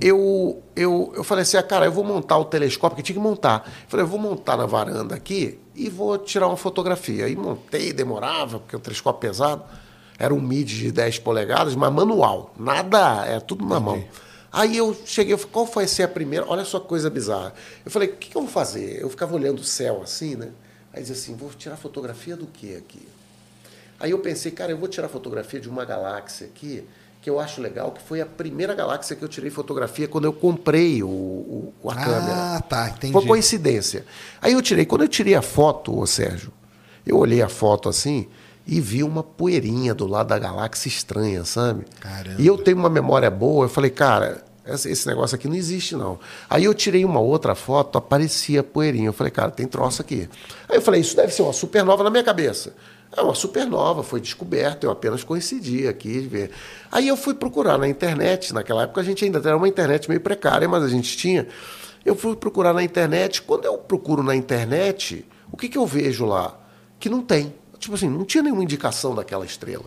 eu, 0.00 0.62
eu, 0.76 1.12
eu 1.16 1.24
falei 1.24 1.42
assim, 1.42 1.56
ah, 1.56 1.62
cara, 1.62 1.86
eu 1.86 1.92
vou 1.92 2.04
montar 2.04 2.36
o 2.38 2.44
telescópio, 2.44 2.96
que 2.96 3.02
tinha 3.02 3.14
que 3.14 3.22
montar. 3.22 3.64
Eu 3.66 3.88
falei, 3.88 4.04
eu 4.04 4.08
vou 4.08 4.18
montar 4.18 4.56
na 4.56 4.66
varanda 4.66 5.14
aqui 5.14 5.58
e 5.74 5.88
vou 5.88 6.18
tirar 6.18 6.46
uma 6.46 6.56
fotografia. 6.56 7.24
Aí 7.24 7.34
montei, 7.34 7.92
demorava, 7.92 8.58
porque 8.58 8.76
o 8.76 8.80
telescópio 8.80 9.28
pesado. 9.28 9.62
Era 10.18 10.34
um 10.34 10.40
mid 10.40 10.66
de 10.66 10.90
10 10.90 11.20
polegadas, 11.20 11.76
mas 11.76 11.92
manual. 11.92 12.52
Nada, 12.58 13.24
é 13.24 13.38
tudo 13.38 13.64
na 13.64 13.78
mão. 13.78 14.02
Aí 14.50 14.76
eu 14.76 14.96
cheguei, 15.04 15.32
eu 15.32 15.38
falei, 15.38 15.52
qual 15.52 15.66
vai 15.66 15.86
ser 15.86 16.02
a 16.02 16.08
primeira? 16.08 16.44
Olha 16.48 16.64
só 16.64 16.80
que 16.80 16.88
coisa 16.88 17.08
bizarra. 17.08 17.54
Eu 17.84 17.90
falei, 17.90 18.08
o 18.08 18.16
que, 18.16 18.30
que 18.30 18.36
eu 18.36 18.42
vou 18.42 18.50
fazer? 18.50 19.00
Eu 19.00 19.08
ficava 19.08 19.34
olhando 19.34 19.60
o 19.60 19.64
céu 19.64 20.00
assim, 20.02 20.34
né? 20.34 20.50
Aí 20.92 21.02
dizia 21.02 21.14
assim, 21.14 21.36
vou 21.36 21.50
tirar 21.50 21.76
fotografia 21.76 22.36
do 22.36 22.46
que 22.46 22.74
aqui? 22.74 23.06
Aí 24.00 24.10
eu 24.12 24.18
pensei, 24.18 24.50
cara, 24.52 24.70
eu 24.72 24.78
vou 24.78 24.88
tirar 24.88 25.08
fotografia 25.08 25.58
de 25.60 25.68
uma 25.68 25.84
galáxia 25.84 26.46
aqui, 26.46 26.84
que 27.20 27.28
eu 27.28 27.40
acho 27.40 27.60
legal, 27.60 27.90
que 27.90 28.00
foi 28.02 28.20
a 28.20 28.26
primeira 28.26 28.74
galáxia 28.74 29.16
que 29.16 29.22
eu 29.24 29.28
tirei 29.28 29.50
fotografia 29.50 30.06
quando 30.06 30.24
eu 30.26 30.32
comprei 30.32 31.02
o, 31.02 31.08
o- 31.08 31.90
a 31.90 31.94
câmera. 31.96 32.34
Ah, 32.56 32.60
tá, 32.60 32.90
entendi. 32.90 33.12
Foi 33.12 33.26
coincidência. 33.26 34.04
Aí 34.40 34.52
eu 34.52 34.62
tirei, 34.62 34.86
quando 34.86 35.02
eu 35.02 35.08
tirei 35.08 35.34
a 35.34 35.42
foto, 35.42 35.98
ô 35.98 36.06
Sérgio, 36.06 36.52
eu 37.04 37.16
olhei 37.18 37.42
a 37.42 37.48
foto 37.48 37.88
assim 37.88 38.28
e 38.66 38.80
vi 38.80 39.02
uma 39.02 39.22
poeirinha 39.24 39.94
do 39.94 40.06
lado 40.06 40.28
da 40.28 40.38
galáxia 40.38 40.88
estranha, 40.88 41.44
sabe? 41.44 41.84
Caramba. 41.98 42.40
E 42.40 42.46
eu 42.46 42.56
tenho 42.56 42.76
uma 42.76 42.88
memória 42.90 43.30
boa, 43.30 43.64
eu 43.64 43.68
falei, 43.68 43.90
cara, 43.90 44.44
esse 44.64 44.88
esse 44.90 45.06
negócio 45.08 45.34
aqui 45.34 45.48
não 45.48 45.56
existe, 45.56 45.96
não. 45.96 46.20
Aí 46.48 46.64
eu 46.64 46.74
tirei 46.74 47.04
uma 47.04 47.18
outra 47.18 47.54
foto, 47.56 47.98
aparecia 47.98 48.62
poeirinha. 48.62 49.06
Eu 49.08 49.12
falei, 49.12 49.30
cara, 49.32 49.50
tem 49.50 49.66
troço 49.66 50.02
aqui. 50.02 50.28
Aí 50.68 50.76
eu 50.76 50.82
falei, 50.82 51.00
isso 51.00 51.16
deve 51.16 51.32
ser 51.34 51.42
uma 51.42 51.52
supernova 51.52 52.04
na 52.04 52.10
minha 52.10 52.22
cabeça. 52.22 52.74
É 53.16 53.22
uma 53.22 53.34
supernova, 53.34 54.02
foi 54.02 54.20
descoberta, 54.20 54.86
eu 54.86 54.90
apenas 54.90 55.24
coincidi 55.24 55.88
aqui 55.88 56.20
ver. 56.20 56.50
Aí 56.92 57.08
eu 57.08 57.16
fui 57.16 57.34
procurar 57.34 57.78
na 57.78 57.88
internet, 57.88 58.52
naquela 58.52 58.82
época 58.82 59.00
a 59.00 59.04
gente 59.04 59.24
ainda 59.24 59.38
era 59.38 59.56
uma 59.56 59.68
internet 59.68 60.08
meio 60.08 60.20
precária, 60.20 60.68
mas 60.68 60.82
a 60.82 60.88
gente 60.88 61.16
tinha. 61.16 61.46
Eu 62.04 62.14
fui 62.14 62.36
procurar 62.36 62.72
na 62.72 62.82
internet. 62.82 63.42
Quando 63.42 63.64
eu 63.64 63.78
procuro 63.78 64.22
na 64.22 64.34
internet, 64.34 65.26
o 65.50 65.56
que, 65.56 65.68
que 65.68 65.78
eu 65.78 65.86
vejo 65.86 66.26
lá? 66.26 66.58
Que 67.00 67.08
não 67.08 67.22
tem. 67.22 67.54
tipo 67.78 67.94
assim, 67.94 68.08
não 68.08 68.24
tinha 68.24 68.42
nenhuma 68.42 68.62
indicação 68.62 69.14
daquela 69.14 69.44
estrela. 69.44 69.86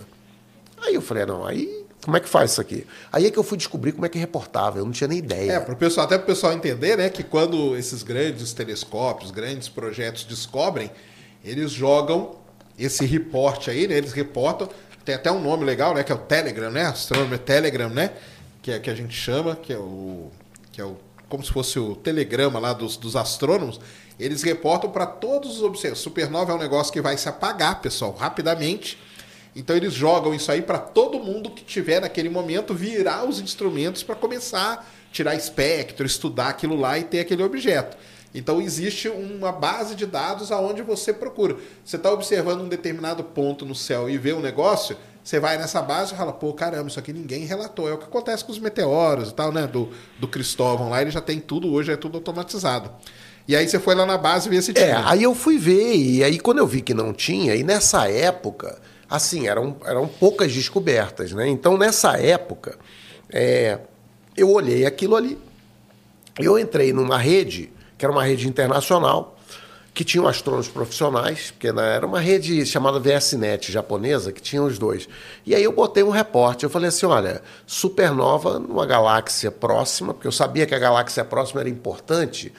Aí 0.84 0.95
eu 0.95 1.01
falei, 1.01 1.26
não, 1.26 1.45
aí 1.45 1.82
como 2.03 2.17
é 2.17 2.19
que 2.19 2.28
faz 2.28 2.51
isso 2.51 2.61
aqui? 2.61 2.86
Aí 3.11 3.28
é 3.28 3.32
que 3.32 3.38
eu 3.38 3.43
fui 3.43 3.57
descobrir 3.57 3.91
como 3.91 4.05
é 4.05 4.09
que 4.09 4.17
reportava, 4.17 4.80
eu 4.80 4.86
não 4.86 4.91
tinha 4.91 5.07
nem 5.07 5.19
ideia. 5.19 5.53
É, 5.53 5.59
pro 5.59 5.76
pessoal, 5.76 6.05
até 6.05 6.17
para 6.17 6.24
o 6.24 6.28
pessoal 6.28 6.53
entender, 6.53 6.97
né, 6.97 7.09
que 7.09 7.24
quando 7.24 7.78
esses 7.78 8.01
grandes 8.01 8.53
telescópios, 8.53 9.30
grandes 9.30 9.69
projetos 9.69 10.24
descobrem, 10.24 10.89
eles 11.43 11.72
jogam 11.72 12.41
esse 12.78 13.05
reporte 13.05 13.69
aí, 13.69 13.88
né, 13.88 13.97
eles 13.97 14.13
reportam, 14.13 14.69
tem 15.05 15.15
até 15.15 15.32
um 15.32 15.41
nome 15.41 15.65
legal, 15.65 15.93
né, 15.93 16.03
que 16.03 16.11
é 16.11 16.15
o 16.15 16.19
Telegram, 16.19 16.72
né, 16.72 16.86
Astronomer 16.86 17.39
Telegram, 17.39 17.89
né, 17.89 18.11
que 18.61 18.72
é 18.72 18.80
que 18.80 18.89
a 18.89 18.95
gente 18.95 19.13
chama, 19.13 19.55
que 19.55 19.74
é 19.74 19.78
o 19.78 20.30
que 20.72 20.80
é 20.80 20.86
o 20.86 20.97
como 21.32 21.43
se 21.43 21.51
fosse 21.51 21.80
o 21.80 21.95
telegrama 21.95 22.59
lá 22.59 22.74
dos, 22.74 22.97
dos 22.97 23.15
astrônomos, 23.15 23.80
eles 24.19 24.43
reportam 24.43 24.91
para 24.91 25.05
todos 25.05 25.57
os 25.57 25.63
observadores. 25.63 26.03
Supernova 26.03 26.51
é 26.51 26.55
um 26.55 26.59
negócio 26.59 26.91
que 26.91 26.99
vai 26.99 27.15
se 27.15 27.30
apagar, 27.30 27.82
pessoal, 27.82 28.11
rapidamente. 28.11 28.97
Então 29.55 29.76
eles 29.76 29.93
jogam 29.93 30.34
isso 30.34 30.51
aí 30.51 30.61
para 30.61 30.78
todo 30.78 31.19
mundo 31.19 31.49
que 31.49 31.63
tiver 31.63 32.01
naquele 32.01 32.30
momento 32.30 32.74
virar 32.74 33.24
os 33.24 33.39
instrumentos 33.39 34.03
para 34.03 34.13
começar 34.13 34.74
a 34.74 35.11
tirar 35.11 35.34
espectro, 35.34 36.05
estudar 36.05 36.49
aquilo 36.49 36.76
lá 36.76 36.99
e 36.99 37.03
ter 37.05 37.22
aquele 37.22 37.43
objeto. 37.43 37.95
Então 38.34 38.61
existe 38.61 39.09
uma 39.09 39.51
base 39.51 39.95
de 39.95 40.05
dados 40.05 40.51
aonde 40.51 40.82
você 40.82 41.11
procura. 41.11 41.57
Você 41.84 41.97
está 41.97 42.11
observando 42.11 42.61
um 42.61 42.69
determinado 42.69 43.23
ponto 43.23 43.65
no 43.65 43.75
céu 43.75 44.09
e 44.09 44.17
vê 44.17 44.34
um 44.34 44.39
negócio, 44.39 44.95
você 45.23 45.39
vai 45.39 45.57
nessa 45.57 45.82
base 45.82 46.13
e 46.13 46.17
fala, 46.17 46.32
pô, 46.32 46.53
caramba, 46.53 46.88
isso 46.88 46.99
aqui 46.99 47.11
ninguém 47.11 47.45
relatou. 47.45 47.89
É 47.89 47.93
o 47.93 47.97
que 47.97 48.05
acontece 48.05 48.43
com 48.43 48.51
os 48.51 48.59
meteoros 48.59 49.29
e 49.29 49.34
tal, 49.34 49.51
né? 49.51 49.67
Do, 49.67 49.89
do 50.19 50.27
Cristóvão 50.27 50.89
lá, 50.89 51.01
ele 51.01 51.11
já 51.11 51.21
tem 51.21 51.39
tudo 51.39 51.71
hoje, 51.71 51.91
é 51.91 51.97
tudo 51.97 52.17
automatizado. 52.17 52.89
E 53.47 53.55
aí 53.55 53.67
você 53.67 53.79
foi 53.79 53.95
lá 53.95 54.05
na 54.05 54.17
base 54.17 54.47
e 54.47 54.49
vê 54.49 54.61
se 54.61 54.73
tinha. 54.73 54.86
É, 54.86 54.93
aí 55.05 55.23
eu 55.23 55.36
fui 55.36 55.57
ver, 55.57 55.95
e 55.95 56.23
aí 56.23 56.39
quando 56.39 56.59
eu 56.59 56.67
vi 56.67 56.82
que 56.82 56.93
não 56.93 57.13
tinha, 57.13 57.55
e 57.55 57.63
nessa 57.63 58.09
época, 58.09 58.79
assim, 59.09 59.47
eram, 59.47 59.75
eram 59.86 60.07
poucas 60.07 60.53
descobertas, 60.53 61.34
né? 61.34 61.47
Então, 61.49 61.77
nessa 61.77 62.17
época, 62.17 62.77
é, 63.29 63.79
eu 64.38 64.49
olhei 64.49 64.86
aquilo 64.86 65.15
ali, 65.15 65.38
eu 66.39 66.57
entrei 66.57 66.93
numa 66.93 67.17
rede, 67.17 67.71
que 68.02 68.06
era 68.06 68.12
uma 68.12 68.24
rede 68.24 68.47
internacional, 68.47 69.38
que 69.93 70.04
tinham 70.04 70.28
astrônomos 70.28 70.68
profissionais, 70.68 71.52
porque 71.52 71.68
era 71.68 72.04
uma 72.04 72.20
rede 72.20 72.66
chamada 72.66 72.99
VSNet 72.99 73.72
japonesa, 73.72 74.32
que 74.32 74.41
tinha 74.41 74.64
os 74.64 74.80
dois. 74.80 75.08
E 75.45 75.54
aí 75.54 75.64
eu 75.64 75.72
botei 75.72 76.02
um 76.02 76.10
repórter, 76.10 76.66
eu 76.66 76.72
falei 76.72 76.89
assim, 76.89 77.06
olha, 77.06 77.43
supernova 77.68 78.58
numa 78.58 78.88
galáxia 78.88 79.52
próxima, 79.52 80.16
porque 80.16 80.28
eu 80.28 80.32
sabia 80.32 80.66
que 80.66 80.74
a 80.74 80.80
galáxia 80.80 81.24
próxima 81.24 81.62
era 81.62 81.70
importante, 81.70 82.52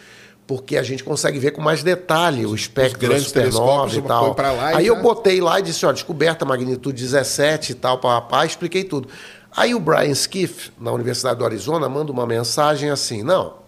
porque 0.47 0.77
a 0.77 0.83
gente 0.85 1.03
consegue 1.03 1.41
ver 1.41 1.51
com 1.51 1.61
mais 1.61 1.83
detalhe 1.83 2.47
o 2.47 2.55
espectro 2.55 3.09
da 3.09 3.19
supernova 3.19 3.97
e 3.97 4.03
tal. 4.03 4.37
aí 4.77 4.87
já... 4.87 4.93
eu 4.93 5.03
botei 5.03 5.41
lá 5.41 5.59
e 5.59 5.63
disse, 5.63 5.85
ó, 5.85 5.91
descoberta 5.91 6.45
magnitude 6.45 7.03
17 7.03 7.73
e 7.73 7.75
tal, 7.75 7.99
papá, 7.99 8.47
expliquei 8.47 8.85
tudo. 8.85 9.09
Aí 9.51 9.75
o 9.75 9.81
Brian 9.81 10.13
Skiff, 10.13 10.71
na 10.81 10.93
Universidade 10.93 11.41
do 11.41 11.45
Arizona, 11.45 11.89
manda 11.89 12.13
uma 12.13 12.29
mensagem 12.29 12.91
assim, 12.91 13.25
não, 13.25 13.62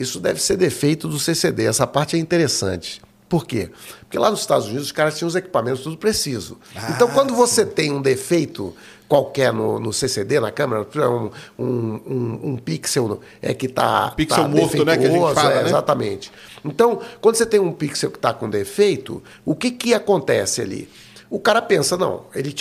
isso 0.00 0.18
deve 0.18 0.40
ser 0.40 0.56
defeito 0.56 1.06
do 1.08 1.18
CCD, 1.18 1.66
essa 1.66 1.86
parte 1.86 2.16
é 2.16 2.18
interessante. 2.18 3.02
Por 3.28 3.46
quê? 3.46 3.70
Porque 4.00 4.18
lá 4.18 4.28
nos 4.28 4.40
Estados 4.40 4.66
Unidos 4.66 4.86
os 4.86 4.92
caras 4.92 5.16
tinham 5.16 5.28
os 5.28 5.36
equipamentos 5.36 5.84
tudo 5.84 5.96
preciso. 5.96 6.58
Ah, 6.74 6.90
então, 6.90 7.08
quando 7.08 7.32
você 7.32 7.64
sim. 7.64 7.70
tem 7.70 7.92
um 7.92 8.02
defeito 8.02 8.74
qualquer 9.06 9.52
no, 9.52 9.78
no 9.78 9.92
CCD, 9.92 10.40
na 10.40 10.50
câmera, 10.50 10.86
um, 11.08 11.30
um, 11.56 11.66
um, 11.66 12.40
um 12.42 12.56
pixel 12.56 13.20
é 13.42 13.54
que 13.54 13.66
está. 13.66 14.10
Pixel 14.12 14.44
tá 14.44 14.48
morto, 14.48 14.84
né? 14.84 14.96
Que 14.96 15.06
a 15.06 15.10
gente 15.10 15.34
fala. 15.34 15.52
É, 15.52 15.62
né? 15.62 15.68
Exatamente. 15.68 16.32
Então, 16.64 17.00
quando 17.20 17.36
você 17.36 17.46
tem 17.46 17.60
um 17.60 17.72
pixel 17.72 18.10
que 18.10 18.18
está 18.18 18.32
com 18.32 18.50
defeito, 18.50 19.22
o 19.44 19.54
que, 19.54 19.70
que 19.70 19.94
acontece 19.94 20.60
ali? 20.60 20.88
O 21.30 21.38
cara 21.38 21.62
pensa, 21.62 21.96
não, 21.96 22.24
ele, 22.34 22.52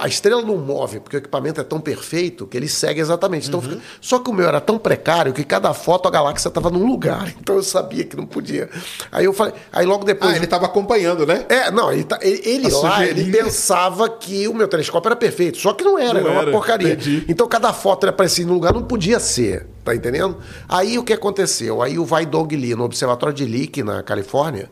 a 0.00 0.08
estrela 0.08 0.42
não 0.42 0.56
move, 0.56 0.98
porque 0.98 1.16
o 1.16 1.18
equipamento 1.18 1.60
é 1.60 1.64
tão 1.64 1.80
perfeito 1.80 2.48
que 2.48 2.56
ele 2.56 2.66
segue 2.66 3.00
exatamente. 3.00 3.46
Então, 3.46 3.60
uhum. 3.60 3.68
fica, 3.68 3.82
só 4.00 4.18
que 4.18 4.28
o 4.28 4.32
meu 4.32 4.48
era 4.48 4.60
tão 4.60 4.76
precário 4.76 5.32
que 5.32 5.44
cada 5.44 5.72
foto 5.72 6.08
a 6.08 6.10
galáxia 6.10 6.48
estava 6.48 6.68
num 6.68 6.84
lugar. 6.84 7.32
Então 7.48 7.54
eu 7.56 7.62
sabia 7.62 8.04
que 8.04 8.16
não 8.16 8.26
podia. 8.26 8.68
Aí 9.12 9.24
eu 9.24 9.32
falei, 9.32 9.54
aí 9.72 9.86
logo 9.86 10.04
depois. 10.04 10.32
Ah, 10.32 10.36
ele 10.36 10.44
estava 10.44 10.66
acompanhando, 10.66 11.24
né? 11.24 11.46
É, 11.48 11.70
não, 11.70 11.90
ele, 11.90 12.04
tá, 12.04 12.18
ele, 12.20 12.42
ele 12.44 12.70
lá, 12.70 13.06
ele 13.06 13.30
pensava 13.30 14.08
que 14.08 14.46
o 14.48 14.54
meu 14.54 14.66
telescópio 14.66 15.08
era 15.08 15.16
perfeito. 15.16 15.56
Só 15.56 15.72
que 15.72 15.84
não 15.84 15.98
era, 15.98 16.20
não 16.20 16.30
era, 16.30 16.40
era 16.40 16.46
uma 16.46 16.52
porcaria. 16.52 16.92
Entendi. 16.94 17.24
Então 17.28 17.46
cada 17.46 17.72
foto 17.72 18.04
ele 18.04 18.10
aparecia 18.10 18.44
num 18.44 18.54
lugar, 18.54 18.74
não 18.74 18.82
podia 18.82 19.20
ser. 19.20 19.66
Tá 19.84 19.94
entendendo? 19.94 20.36
Aí 20.68 20.98
o 20.98 21.04
que 21.04 21.12
aconteceu? 21.12 21.80
Aí 21.80 21.98
o 21.98 22.04
Vai 22.04 22.26
Dong 22.26 22.54
Lee, 22.54 22.74
no 22.74 22.84
Observatório 22.84 23.34
de 23.34 23.44
Leake, 23.44 23.82
na 23.82 24.02
Califórnia, 24.02 24.70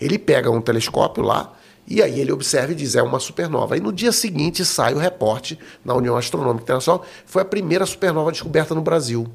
ele 0.00 0.18
pega 0.18 0.50
um 0.50 0.60
telescópio 0.60 1.22
lá 1.22 1.55
e 1.86 2.02
aí 2.02 2.20
ele 2.20 2.32
observa 2.32 2.72
e 2.72 2.74
diz, 2.74 2.96
é 2.96 3.02
uma 3.02 3.20
supernova. 3.20 3.74
Aí 3.74 3.80
no 3.80 3.92
dia 3.92 4.10
seguinte 4.12 4.64
sai 4.64 4.94
o 4.94 4.98
reporte 4.98 5.58
na 5.84 5.94
União 5.94 6.16
Astronômica 6.16 6.64
Internacional, 6.64 7.04
foi 7.24 7.42
a 7.42 7.44
primeira 7.44 7.86
supernova 7.86 8.32
descoberta 8.32 8.74
no 8.74 8.82
Brasil. 8.82 9.26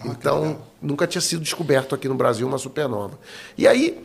Ah, 0.00 0.08
então, 0.08 0.58
nunca 0.80 1.06
tinha 1.06 1.20
sido 1.20 1.42
descoberto 1.42 1.94
aqui 1.94 2.08
no 2.08 2.14
Brasil 2.14 2.46
uma 2.46 2.58
supernova. 2.58 3.18
E 3.58 3.66
aí, 3.66 4.04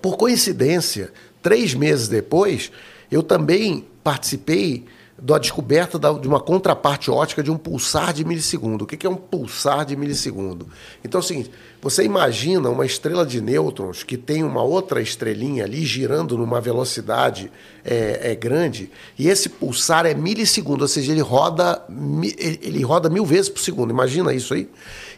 por 0.00 0.16
coincidência, 0.16 1.12
três 1.42 1.74
meses 1.74 2.08
depois, 2.08 2.70
eu 3.10 3.22
também 3.22 3.86
participei 4.02 4.84
da 5.16 5.38
descoberta 5.38 5.98
de 5.98 6.26
uma 6.26 6.40
contraparte 6.40 7.10
ótica 7.10 7.42
de 7.42 7.50
um 7.50 7.56
pulsar 7.56 8.12
de 8.12 8.24
milissegundo. 8.24 8.84
O 8.84 8.86
que 8.86 9.06
é 9.06 9.10
um 9.10 9.14
pulsar 9.14 9.84
de 9.84 9.94
milissegundo? 9.96 10.68
Então 11.04 11.20
é 11.20 11.24
o 11.24 11.26
seguinte: 11.26 11.50
você 11.80 12.02
imagina 12.02 12.68
uma 12.68 12.84
estrela 12.84 13.24
de 13.24 13.40
nêutrons 13.40 14.02
que 14.02 14.16
tem 14.16 14.42
uma 14.42 14.62
outra 14.62 15.00
estrelinha 15.00 15.64
ali 15.64 15.84
girando 15.84 16.36
numa 16.36 16.60
velocidade 16.60 17.50
é, 17.84 18.32
é 18.32 18.34
grande, 18.34 18.90
e 19.18 19.28
esse 19.28 19.48
pulsar 19.48 20.04
é 20.04 20.14
milissegundo, 20.14 20.82
ou 20.82 20.88
seja, 20.88 21.12
ele 21.12 21.20
roda, 21.20 21.82
ele 22.60 22.82
roda 22.82 23.08
mil 23.08 23.24
vezes 23.24 23.48
por 23.48 23.60
segundo. 23.60 23.90
Imagina 23.90 24.32
isso 24.34 24.52
aí. 24.52 24.68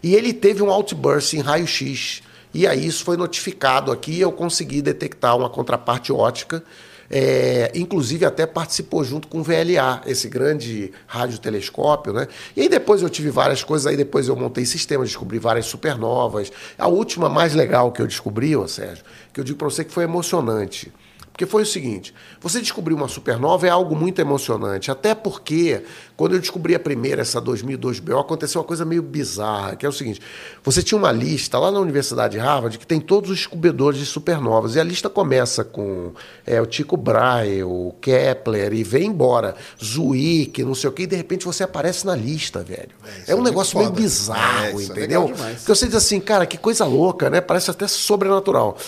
E 0.03 0.15
ele 0.15 0.33
teve 0.33 0.63
um 0.63 0.71
outburst 0.71 1.33
em 1.33 1.41
raio-x. 1.41 2.23
E 2.53 2.67
aí 2.67 2.87
isso 2.87 3.05
foi 3.05 3.17
notificado 3.17 3.93
aqui 3.93 4.13
e 4.13 4.21
eu 4.21 4.33
consegui 4.33 4.81
detectar 4.81 5.37
uma 5.37 5.51
contraparte 5.51 6.13
ótica 6.13 6.63
é, 7.11 7.71
inclusive 7.75 8.25
até 8.25 8.47
participou 8.47 9.05
junto 9.05 9.29
com 9.29 9.41
o 9.41 9.43
VLA, 9.43 10.03
esse 10.07 10.29
grande 10.29 10.93
radiotelescópio, 11.07 12.13
né? 12.13 12.27
E 12.57 12.63
aí 12.63 12.69
depois 12.69 13.03
eu 13.03 13.09
tive 13.09 13.31
várias 13.31 13.63
coisas, 13.63 13.87
aí 13.87 13.97
depois 13.97 14.29
eu 14.29 14.37
montei 14.37 14.65
sistemas, 14.65 15.09
descobri 15.09 15.39
várias 15.39 15.67
supernovas. 15.67 16.53
A 16.79 16.89
última 16.89 17.29
mais 17.29 17.55
legal 17.55 17.93
que 17.93 18.03
eu 18.03 18.07
descobri, 18.07 18.57
ô 18.57 18.67
Sérgio, 18.67 19.05
que 19.33 19.41
eu 19.41 19.45
digo 19.45 19.59
para 19.59 19.69
você 19.69 19.85
que 19.85 19.93
foi 19.93 20.05
emocionante. 20.05 20.93
Porque 21.37 21.45
foi 21.45 21.65
o 21.65 21.67
seguinte: 21.67 22.15
você 22.41 22.63
descobrir 22.63 22.95
uma 22.95 23.09
supernova 23.09 23.67
é 23.67 23.71
algo 23.71 23.95
muito 23.95 24.19
emocionante, 24.19 24.91
até 24.91 25.15
porque 25.15 25.83
quando 26.17 26.35
eu 26.35 26.41
descobri 26.41 26.75
a 26.75 26.81
primeira, 26.81 27.21
essa 27.21 27.43
2002BO, 27.43 28.19
aconteceu 28.19 28.63
uma 28.63 28.67
coisa 28.67 28.87
meio 28.87 29.03
bizarra, 29.03 29.77
que 29.77 29.85
é 29.85 29.89
o 29.89 29.93
seguinte: 29.93 30.19
você 30.65 30.83
tinha 30.83 30.97
uma 30.97 31.13
lista 31.13 31.59
lá 31.59 31.71
na 31.71 31.79
Universidade 31.79 32.33
de 32.33 32.39
Harvard 32.39 32.79
que 32.79 32.87
tem 32.87 32.99
todos 32.99 33.29
os 33.29 33.37
descobridores 33.37 34.01
de 34.01 34.07
supernovas, 34.07 34.77
e 34.77 34.81
a 34.81 34.83
lista 34.83 35.11
começa 35.11 35.63
com 35.63 36.13
é, 36.47 36.59
o 36.59 36.65
Tycho 36.65 36.97
Brahe, 36.97 37.63
o 37.63 37.95
Kepler, 38.01 38.73
e 38.73 38.83
vem 38.83 39.09
embora, 39.09 39.57
Zwick, 39.85 40.65
não 40.65 40.75
sei 40.75 40.89
o 40.89 40.93
quê, 40.95 41.03
e 41.03 41.07
de 41.07 41.17
repente 41.17 41.45
você 41.45 41.63
aparece 41.63 42.07
na 42.07 42.17
lista, 42.17 42.63
velho. 42.63 42.93
É, 43.27 43.33
é 43.33 43.35
um 43.35 43.41
é 43.41 43.45
negócio 43.45 43.79
meio 43.79 43.91
bizarro, 43.91 44.81
é, 44.81 44.83
é 44.83 44.87
entendeu? 44.87 45.29
Porque 45.29 45.69
você 45.69 45.85
diz 45.85 45.97
assim, 45.97 46.19
cara, 46.19 46.47
que 46.47 46.57
coisa 46.57 46.87
louca, 46.87 47.29
né? 47.29 47.43
Parece 47.43 47.71
até 47.71 47.87
sobrenatural. 47.87 48.79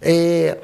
É. 0.00 0.56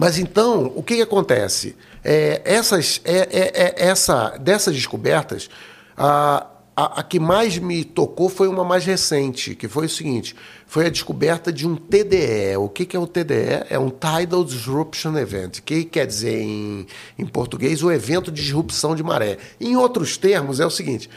Mas 0.00 0.18
então, 0.18 0.72
o 0.74 0.82
que, 0.82 0.96
que 0.96 1.02
acontece? 1.02 1.76
É, 2.02 2.40
essas, 2.42 3.02
é, 3.04 3.18
é, 3.18 3.64
é, 3.64 3.74
essa, 3.76 4.30
dessas 4.38 4.74
descobertas, 4.74 5.50
a, 5.94 6.46
a, 6.74 7.00
a, 7.00 7.02
que 7.02 7.20
mais 7.20 7.58
me 7.58 7.84
tocou 7.84 8.30
foi 8.30 8.48
uma 8.48 8.64
mais 8.64 8.86
recente, 8.86 9.54
que 9.54 9.68
foi 9.68 9.84
o 9.84 9.88
seguinte: 9.90 10.34
foi 10.66 10.86
a 10.86 10.88
descoberta 10.88 11.52
de 11.52 11.68
um 11.68 11.76
TDE. 11.76 12.56
O 12.56 12.70
que, 12.70 12.86
que 12.86 12.96
é 12.96 12.98
um 12.98 13.04
TDE? 13.04 13.66
É 13.68 13.78
um 13.78 13.90
Tidal 13.90 14.42
Disruption 14.42 15.18
Event, 15.18 15.60
que 15.60 15.84
quer 15.84 16.06
dizer 16.06 16.40
em, 16.40 16.86
em 17.18 17.26
português 17.26 17.82
o 17.82 17.92
evento 17.92 18.32
de 18.32 18.40
disrupção 18.40 18.94
de 18.94 19.02
maré. 19.02 19.36
Em 19.60 19.76
outros 19.76 20.16
termos, 20.16 20.60
é 20.60 20.64
o 20.64 20.70
seguinte: 20.70 21.10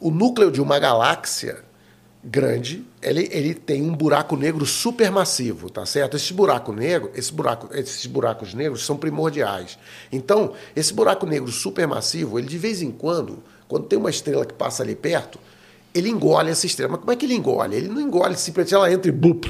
o 0.00 0.10
núcleo 0.10 0.50
de 0.50 0.62
uma 0.62 0.78
galáxia 0.78 1.62
grande, 2.22 2.84
ele, 3.00 3.28
ele 3.32 3.54
tem 3.54 3.82
um 3.82 3.94
buraco 3.94 4.36
negro 4.36 4.66
supermassivo, 4.66 5.70
tá 5.70 5.86
certo? 5.86 6.16
Esse 6.16 6.32
buraco 6.34 6.72
negro, 6.72 7.10
esse 7.14 7.32
buraco, 7.32 7.68
esses 7.74 8.04
buracos 8.06 8.52
negros 8.52 8.84
são 8.84 8.96
primordiais. 8.96 9.78
Então, 10.12 10.52
esse 10.76 10.92
buraco 10.92 11.24
negro 11.24 11.50
supermassivo, 11.50 12.38
ele 12.38 12.46
de 12.46 12.58
vez 12.58 12.82
em 12.82 12.90
quando, 12.90 13.42
quando 13.66 13.86
tem 13.86 13.98
uma 13.98 14.10
estrela 14.10 14.44
que 14.44 14.52
passa 14.52 14.82
ali 14.82 14.94
perto, 14.94 15.38
ele 15.94 16.10
engole 16.10 16.50
essa 16.50 16.66
estrela. 16.66 16.92
Mas 16.92 17.00
como 17.00 17.12
é 17.12 17.16
que 17.16 17.24
ele 17.24 17.34
engole? 17.34 17.74
Ele 17.74 17.88
não 17.88 18.00
engole 18.00 18.36
simplesmente 18.36 18.74
ela 18.74 18.92
entra 18.92 19.08
e 19.08 19.12
bup, 19.12 19.46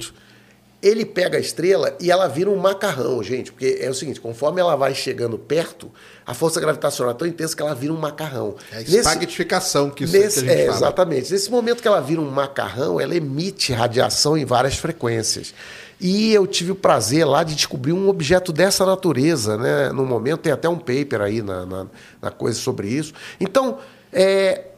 ele 0.83 1.05
pega 1.05 1.37
a 1.37 1.41
estrela 1.41 1.95
e 2.01 2.11
ela 2.11 2.27
vira 2.27 2.49
um 2.49 2.57
macarrão, 2.57 3.23
gente. 3.23 3.53
Porque 3.53 3.79
é 3.81 3.91
o 3.91 3.95
seguinte, 3.95 4.21
conforme 4.21 4.61
ela 4.61 4.77
vai 4.77 4.95
chegando 4.95 5.39
perto, 5.39 5.91
a 6.25 6.33
força 6.33 6.61
gravitacional 6.61 7.15
é 7.15 7.17
tão 7.17 7.29
intensa 7.29 7.55
que 7.55 7.63
ela 7.63 7.75
vira 7.75 7.93
um 7.93 7.99
macarrão. 7.99 8.55
É 8.73 8.79
a 8.79 8.81
espaguetificação 8.83 9.91
que, 9.91 10.05
isso 10.05 10.17
nesse, 10.17 10.43
que 10.43 10.51
é, 10.51 10.67
fala. 10.67 10.79
Exatamente. 10.79 11.33
Nesse 11.33 11.51
momento 11.51 11.83
que 11.83 11.89
ela 11.89 12.01
vira 12.01 12.21
um 12.21 12.31
macarrão, 12.31 12.99
ela 13.01 13.15
emite 13.15 13.73
radiação 13.73 14.37
em 14.37 14.45
várias 14.45 14.77
frequências. 14.77 15.55
E 16.01 16.33
eu 16.33 16.47
tive 16.47 16.73
o 16.73 16.75
prazer 16.75 17.27
lá 17.27 17.45
de 17.45 17.55
descobrir 17.55 17.93
um 17.93 18.09
objeto 18.09 18.53
dessa 18.53 18.87
natureza, 18.87 19.59
né? 19.59 19.93
No 19.93 20.07
momento 20.07 20.41
tem 20.41 20.53
até 20.53 20.67
um 20.67 20.79
paper 20.79 21.21
aí 21.21 21.43
na, 21.43 21.67
na, 21.67 21.87
na 22.23 22.31
coisa 22.31 22.59
sobre 22.59 22.89
isso. 22.89 23.13
Então, 23.39 23.79
é, 24.11 24.70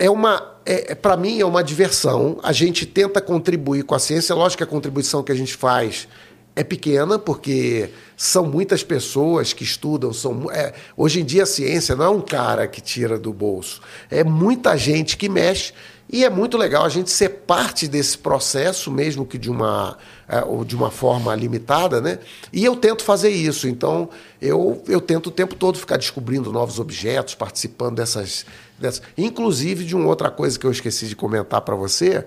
é 0.00 0.08
uma, 0.08 0.56
é, 0.64 0.94
para 0.94 1.14
mim 1.14 1.40
é 1.40 1.44
uma 1.44 1.62
diversão. 1.62 2.40
A 2.42 2.52
gente 2.52 2.86
tenta 2.86 3.20
contribuir 3.20 3.84
com 3.84 3.94
a 3.94 3.98
ciência. 3.98 4.34
Lógico 4.34 4.56
que 4.56 4.64
a 4.64 4.66
contribuição 4.66 5.22
que 5.22 5.30
a 5.30 5.34
gente 5.34 5.54
faz 5.54 6.08
é 6.56 6.64
pequena, 6.64 7.18
porque 7.18 7.90
são 8.16 8.46
muitas 8.46 8.82
pessoas 8.82 9.52
que 9.52 9.62
estudam. 9.62 10.10
São, 10.10 10.50
é, 10.50 10.72
hoje 10.96 11.20
em 11.20 11.24
dia 11.24 11.42
a 11.42 11.46
ciência 11.46 11.94
não 11.94 12.04
é 12.06 12.08
um 12.08 12.20
cara 12.22 12.66
que 12.66 12.80
tira 12.80 13.18
do 13.18 13.30
bolso, 13.30 13.82
é 14.10 14.24
muita 14.24 14.74
gente 14.76 15.18
que 15.18 15.28
mexe. 15.28 15.74
E 16.12 16.24
é 16.24 16.30
muito 16.30 16.58
legal 16.58 16.84
a 16.84 16.88
gente 16.88 17.08
ser 17.08 17.28
parte 17.28 17.86
desse 17.86 18.18
processo, 18.18 18.90
mesmo 18.90 19.24
que 19.24 19.38
de 19.38 19.48
uma, 19.48 19.96
é, 20.28 20.42
ou 20.42 20.64
de 20.64 20.74
uma 20.74 20.90
forma 20.90 21.32
limitada, 21.36 22.00
né? 22.00 22.18
E 22.52 22.64
eu 22.64 22.74
tento 22.74 23.04
fazer 23.04 23.28
isso. 23.28 23.68
Então, 23.68 24.08
eu, 24.42 24.82
eu 24.88 25.00
tento 25.00 25.28
o 25.28 25.30
tempo 25.30 25.54
todo 25.54 25.78
ficar 25.78 25.98
descobrindo 25.98 26.50
novos 26.50 26.80
objetos, 26.80 27.36
participando 27.36 27.94
dessas, 27.94 28.44
dessas. 28.80 29.02
Inclusive 29.16 29.84
de 29.84 29.94
uma 29.94 30.06
outra 30.06 30.30
coisa 30.30 30.58
que 30.58 30.66
eu 30.66 30.70
esqueci 30.70 31.06
de 31.06 31.14
comentar 31.14 31.60
para 31.60 31.74
você, 31.74 32.24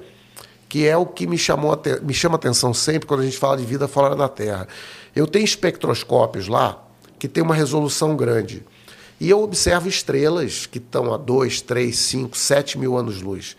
que 0.69 0.87
é 0.87 0.95
o 0.95 1.05
que 1.05 1.27
me, 1.27 1.37
chamou, 1.37 1.79
me 2.01 2.13
chama 2.13 2.35
atenção 2.35 2.73
sempre 2.73 3.07
quando 3.07 3.21
a 3.21 3.25
gente 3.25 3.37
fala 3.37 3.57
de 3.57 3.65
vida 3.65 3.87
fora 3.87 4.15
da 4.15 4.29
Terra. 4.29 4.67
Eu 5.15 5.27
tenho 5.27 5.45
espectroscópios 5.45 6.47
lá 6.47 6.83
que 7.19 7.27
tem 7.27 7.43
uma 7.43 7.55
resolução 7.55 8.15
grande. 8.15 8.63
E 9.19 9.29
eu 9.29 9.41
observo 9.41 9.87
estrelas 9.87 10.65
que 10.65 10.79
estão 10.79 11.13
a 11.13 11.17
2, 11.17 11.61
3, 11.61 11.95
5, 11.95 12.37
7 12.37 12.77
mil 12.77 12.97
anos-luz. 12.97 13.55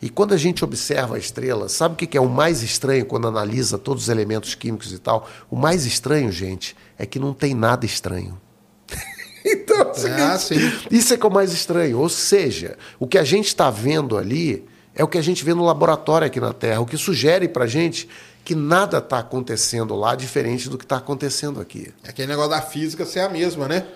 E 0.00 0.08
quando 0.08 0.32
a 0.32 0.36
gente 0.36 0.64
observa 0.64 1.16
a 1.16 1.18
estrela, 1.18 1.68
sabe 1.68 1.94
o 1.94 1.96
que 1.96 2.16
é 2.16 2.20
o 2.20 2.28
mais 2.28 2.62
estranho 2.62 3.06
quando 3.06 3.26
analisa 3.26 3.78
todos 3.78 4.04
os 4.04 4.08
elementos 4.08 4.54
químicos 4.54 4.92
e 4.92 4.98
tal? 4.98 5.28
O 5.50 5.56
mais 5.56 5.86
estranho, 5.86 6.30
gente, 6.30 6.76
é 6.96 7.06
que 7.06 7.18
não 7.18 7.32
tem 7.32 7.54
nada 7.54 7.84
estranho. 7.84 8.38
então, 9.52 9.76
é 9.76 9.82
o 9.82 10.22
ah, 10.22 10.38
isso 10.90 11.14
é 11.14 11.16
que 11.16 11.24
é 11.24 11.28
o 11.28 11.32
mais 11.32 11.52
estranho. 11.52 11.98
Ou 11.98 12.08
seja, 12.08 12.76
o 12.98 13.06
que 13.06 13.18
a 13.18 13.24
gente 13.24 13.46
está 13.46 13.70
vendo 13.70 14.16
ali 14.16 14.64
é 14.94 15.02
o 15.02 15.08
que 15.08 15.16
a 15.16 15.22
gente 15.22 15.44
vê 15.44 15.54
no 15.54 15.64
laboratório 15.64 16.26
aqui 16.26 16.40
na 16.40 16.52
Terra, 16.52 16.80
o 16.80 16.86
que 16.86 16.96
sugere 16.96 17.48
para 17.48 17.64
a 17.64 17.68
gente 17.68 18.08
que 18.44 18.54
nada 18.54 18.98
está 18.98 19.18
acontecendo 19.18 19.94
lá 19.94 20.14
diferente 20.14 20.68
do 20.68 20.78
que 20.78 20.84
está 20.84 20.96
acontecendo 20.96 21.60
aqui. 21.60 21.92
É 22.02 22.10
aquele 22.10 22.28
negócio 22.28 22.50
da 22.50 22.62
física 22.62 23.04
ser 23.04 23.20
a 23.20 23.28
mesma, 23.28 23.68
né? 23.68 23.86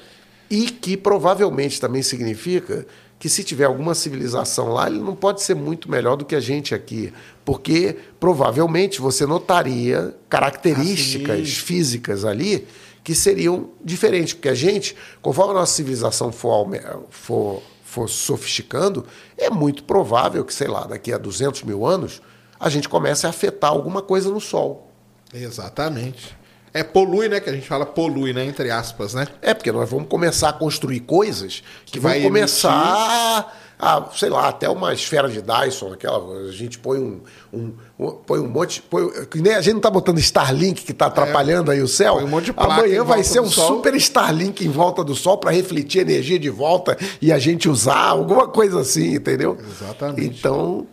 E 0.51 0.67
que 0.67 0.97
provavelmente 0.97 1.81
também 1.81 2.03
significa 2.03 2.87
que 3.19 3.29
se 3.29 3.43
tiver 3.43 3.65
alguma 3.65 3.95
civilização 3.95 4.69
lá, 4.69 4.89
ele 4.89 4.99
não 4.99 5.15
pode 5.15 5.43
ser 5.43 5.55
muito 5.55 5.91
melhor 5.91 6.17
do 6.17 6.25
que 6.25 6.35
a 6.35 6.41
gente 6.41 6.75
aqui, 6.75 7.13
porque 7.45 7.97
provavelmente 8.19 9.01
você 9.01 9.25
notaria 9.25 10.15
características 10.29 11.41
ah, 11.41 11.63
físicas 11.65 12.25
ali 12.25 12.67
que 13.03 13.15
seriam 13.15 13.71
diferentes, 13.85 14.35
porque 14.35 14.49
a 14.49 14.55
gente, 14.55 14.97
conforme 15.21 15.53
a 15.53 15.55
nossa 15.55 15.75
civilização 15.75 16.31
for, 16.31 16.69
for 17.11 17.63
for 17.93 18.09
sofisticando, 18.09 19.07
é 19.37 19.51
muito 19.51 19.85
provável 19.85 20.43
que, 20.47 20.55
sei 20.55 20.67
lá, 20.67 20.87
daqui 20.87 21.13
a 21.13 21.19
200 21.19 21.63
mil 21.63 21.85
anos, 21.85 22.23
a 22.59 22.71
gente 22.71 22.89
comece 22.89 23.27
a 23.27 23.31
afetar 23.31 23.71
alguma 23.71 24.01
coisa 24.01 24.31
no 24.31 24.41
Sol. 24.41 24.91
Exatamente. 25.33 26.35
É 26.73 26.83
polui, 26.83 27.29
né? 27.29 27.39
Que 27.39 27.51
a 27.51 27.53
gente 27.53 27.69
fala 27.69 27.85
polui, 27.85 28.33
né? 28.33 28.47
Entre 28.47 28.71
aspas, 28.71 29.13
né? 29.13 29.29
É, 29.43 29.53
porque 29.53 29.71
nós 29.71 29.91
vamos 29.91 30.09
começar 30.09 30.49
a 30.49 30.53
construir 30.55 31.01
coisas 31.01 31.63
que, 31.85 31.93
que 31.93 32.01
vão 32.01 32.19
começar 32.23 33.62
a, 33.83 34.09
sei 34.15 34.31
lá, 34.31 34.49
até 34.49 34.69
uma 34.69 34.93
esfera 34.95 35.29
de 35.29 35.43
Dyson, 35.43 35.93
aquela, 35.93 36.49
a 36.49 36.53
gente 36.53 36.79
põe 36.79 37.01
um, 37.01 37.21
um, 37.53 37.75
um 37.99 38.11
põe 38.13 38.39
um 38.39 38.47
monte, 38.49 38.81
põe, 38.81 39.11
nem 39.35 39.55
a 39.55 39.61
gente 39.61 39.73
não 39.73 39.81
está 39.81 39.91
botando 39.91 40.21
Starlink 40.21 40.85
que 40.85 40.93
está 40.93 41.07
atrapalhando 41.07 41.73
é, 41.73 41.75
aí 41.75 41.83
o 41.83 41.89
céu. 41.89 42.19
Um 42.19 42.29
monte 42.29 42.53
de 42.53 42.55
Amanhã 42.57 43.03
vai 43.03 43.25
ser 43.25 43.41
um 43.41 43.51
sol. 43.51 43.67
super 43.67 43.93
Starlink 43.97 44.65
em 44.65 44.71
volta 44.71 45.03
do 45.03 45.17
Sol 45.17 45.37
para 45.37 45.51
refletir 45.51 46.03
energia 46.03 46.39
de 46.39 46.49
volta 46.49 46.97
e 47.21 47.33
a 47.33 47.41
gente 47.41 47.69
usar 47.69 48.07
alguma 48.07 48.47
coisa 48.47 48.83
assim, 48.83 49.17
entendeu? 49.17 49.59
Exatamente. 49.61 50.39
Então, 50.39 50.87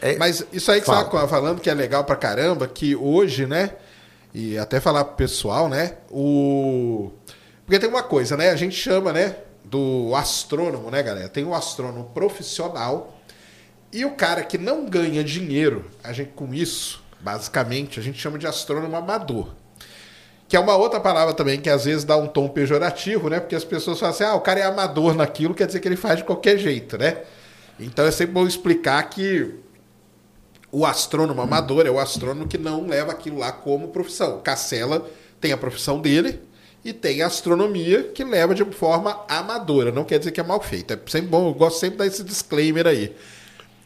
é, 0.00 0.16
mas 0.16 0.42
isso 0.50 0.72
aí 0.72 0.80
que 0.80 0.86
Fala. 0.86 1.00
você 1.00 1.14
está 1.14 1.28
falando 1.28 1.60
que 1.60 1.68
é 1.68 1.74
legal 1.74 2.04
para 2.04 2.16
caramba, 2.16 2.66
que 2.66 2.96
hoje, 2.96 3.44
né? 3.44 3.72
E 4.32 4.56
até 4.56 4.80
falar 4.80 5.04
pro 5.04 5.16
pessoal, 5.16 5.68
né? 5.68 5.96
O 6.10 7.10
porque 7.66 7.78
tem 7.78 7.88
uma 7.88 8.02
coisa, 8.02 8.34
né? 8.34 8.48
A 8.48 8.56
gente 8.56 8.74
chama, 8.74 9.12
né? 9.12 9.36
Do 9.70 10.14
astrônomo, 10.16 10.90
né, 10.90 11.02
galera? 11.02 11.28
Tem 11.28 11.44
o 11.44 11.54
astrônomo 11.54 12.10
profissional 12.12 13.16
e 13.92 14.04
o 14.04 14.12
cara 14.12 14.42
que 14.42 14.58
não 14.58 14.84
ganha 14.84 15.22
dinheiro, 15.22 15.88
a 16.02 16.12
gente 16.12 16.32
com 16.34 16.52
isso, 16.52 17.02
basicamente, 17.20 18.00
a 18.00 18.02
gente 18.02 18.18
chama 18.18 18.38
de 18.38 18.46
astrônomo 18.46 18.96
amador. 18.96 19.48
Que 20.48 20.56
é 20.56 20.60
uma 20.60 20.76
outra 20.76 20.98
palavra 20.98 21.32
também 21.32 21.60
que 21.60 21.70
às 21.70 21.84
vezes 21.84 22.04
dá 22.04 22.16
um 22.16 22.26
tom 22.26 22.48
pejorativo, 22.48 23.30
né? 23.30 23.38
Porque 23.38 23.54
as 23.54 23.64
pessoas 23.64 24.00
falam 24.00 24.12
assim: 24.12 24.24
"Ah, 24.24 24.34
o 24.34 24.40
cara 24.40 24.58
é 24.58 24.64
amador 24.64 25.14
naquilo", 25.14 25.54
quer 25.54 25.68
dizer 25.68 25.78
que 25.78 25.86
ele 25.86 25.96
faz 25.96 26.18
de 26.18 26.24
qualquer 26.24 26.58
jeito, 26.58 26.98
né? 26.98 27.22
Então 27.78 28.04
é 28.04 28.10
sempre 28.10 28.34
bom 28.34 28.46
explicar 28.46 29.00
que 29.08 29.54
o 30.72 30.84
astrônomo 30.84 31.40
amador 31.40 31.86
é 31.86 31.90
o 31.90 31.98
astrônomo 31.98 32.48
que 32.48 32.58
não 32.58 32.86
leva 32.86 33.12
aquilo 33.12 33.38
lá 33.38 33.52
como 33.52 33.88
profissão. 33.88 34.40
Cacela 34.40 35.08
tem 35.40 35.52
a 35.52 35.56
profissão 35.56 36.00
dele, 36.00 36.40
e 36.84 36.92
tem 36.92 37.22
astronomia 37.22 38.04
que 38.04 38.24
leva 38.24 38.54
de 38.54 38.64
forma 38.64 39.24
amadora. 39.28 39.92
Não 39.92 40.04
quer 40.04 40.18
dizer 40.18 40.32
que 40.32 40.40
é 40.40 40.42
mal 40.42 40.60
feita. 40.60 40.94
É 40.94 41.10
sempre 41.10 41.28
bom, 41.28 41.48
eu 41.48 41.54
gosto 41.54 41.78
sempre 41.78 41.92
de 41.92 41.98
dar 41.98 42.06
esse 42.06 42.24
disclaimer 42.24 42.86
aí. 42.86 43.14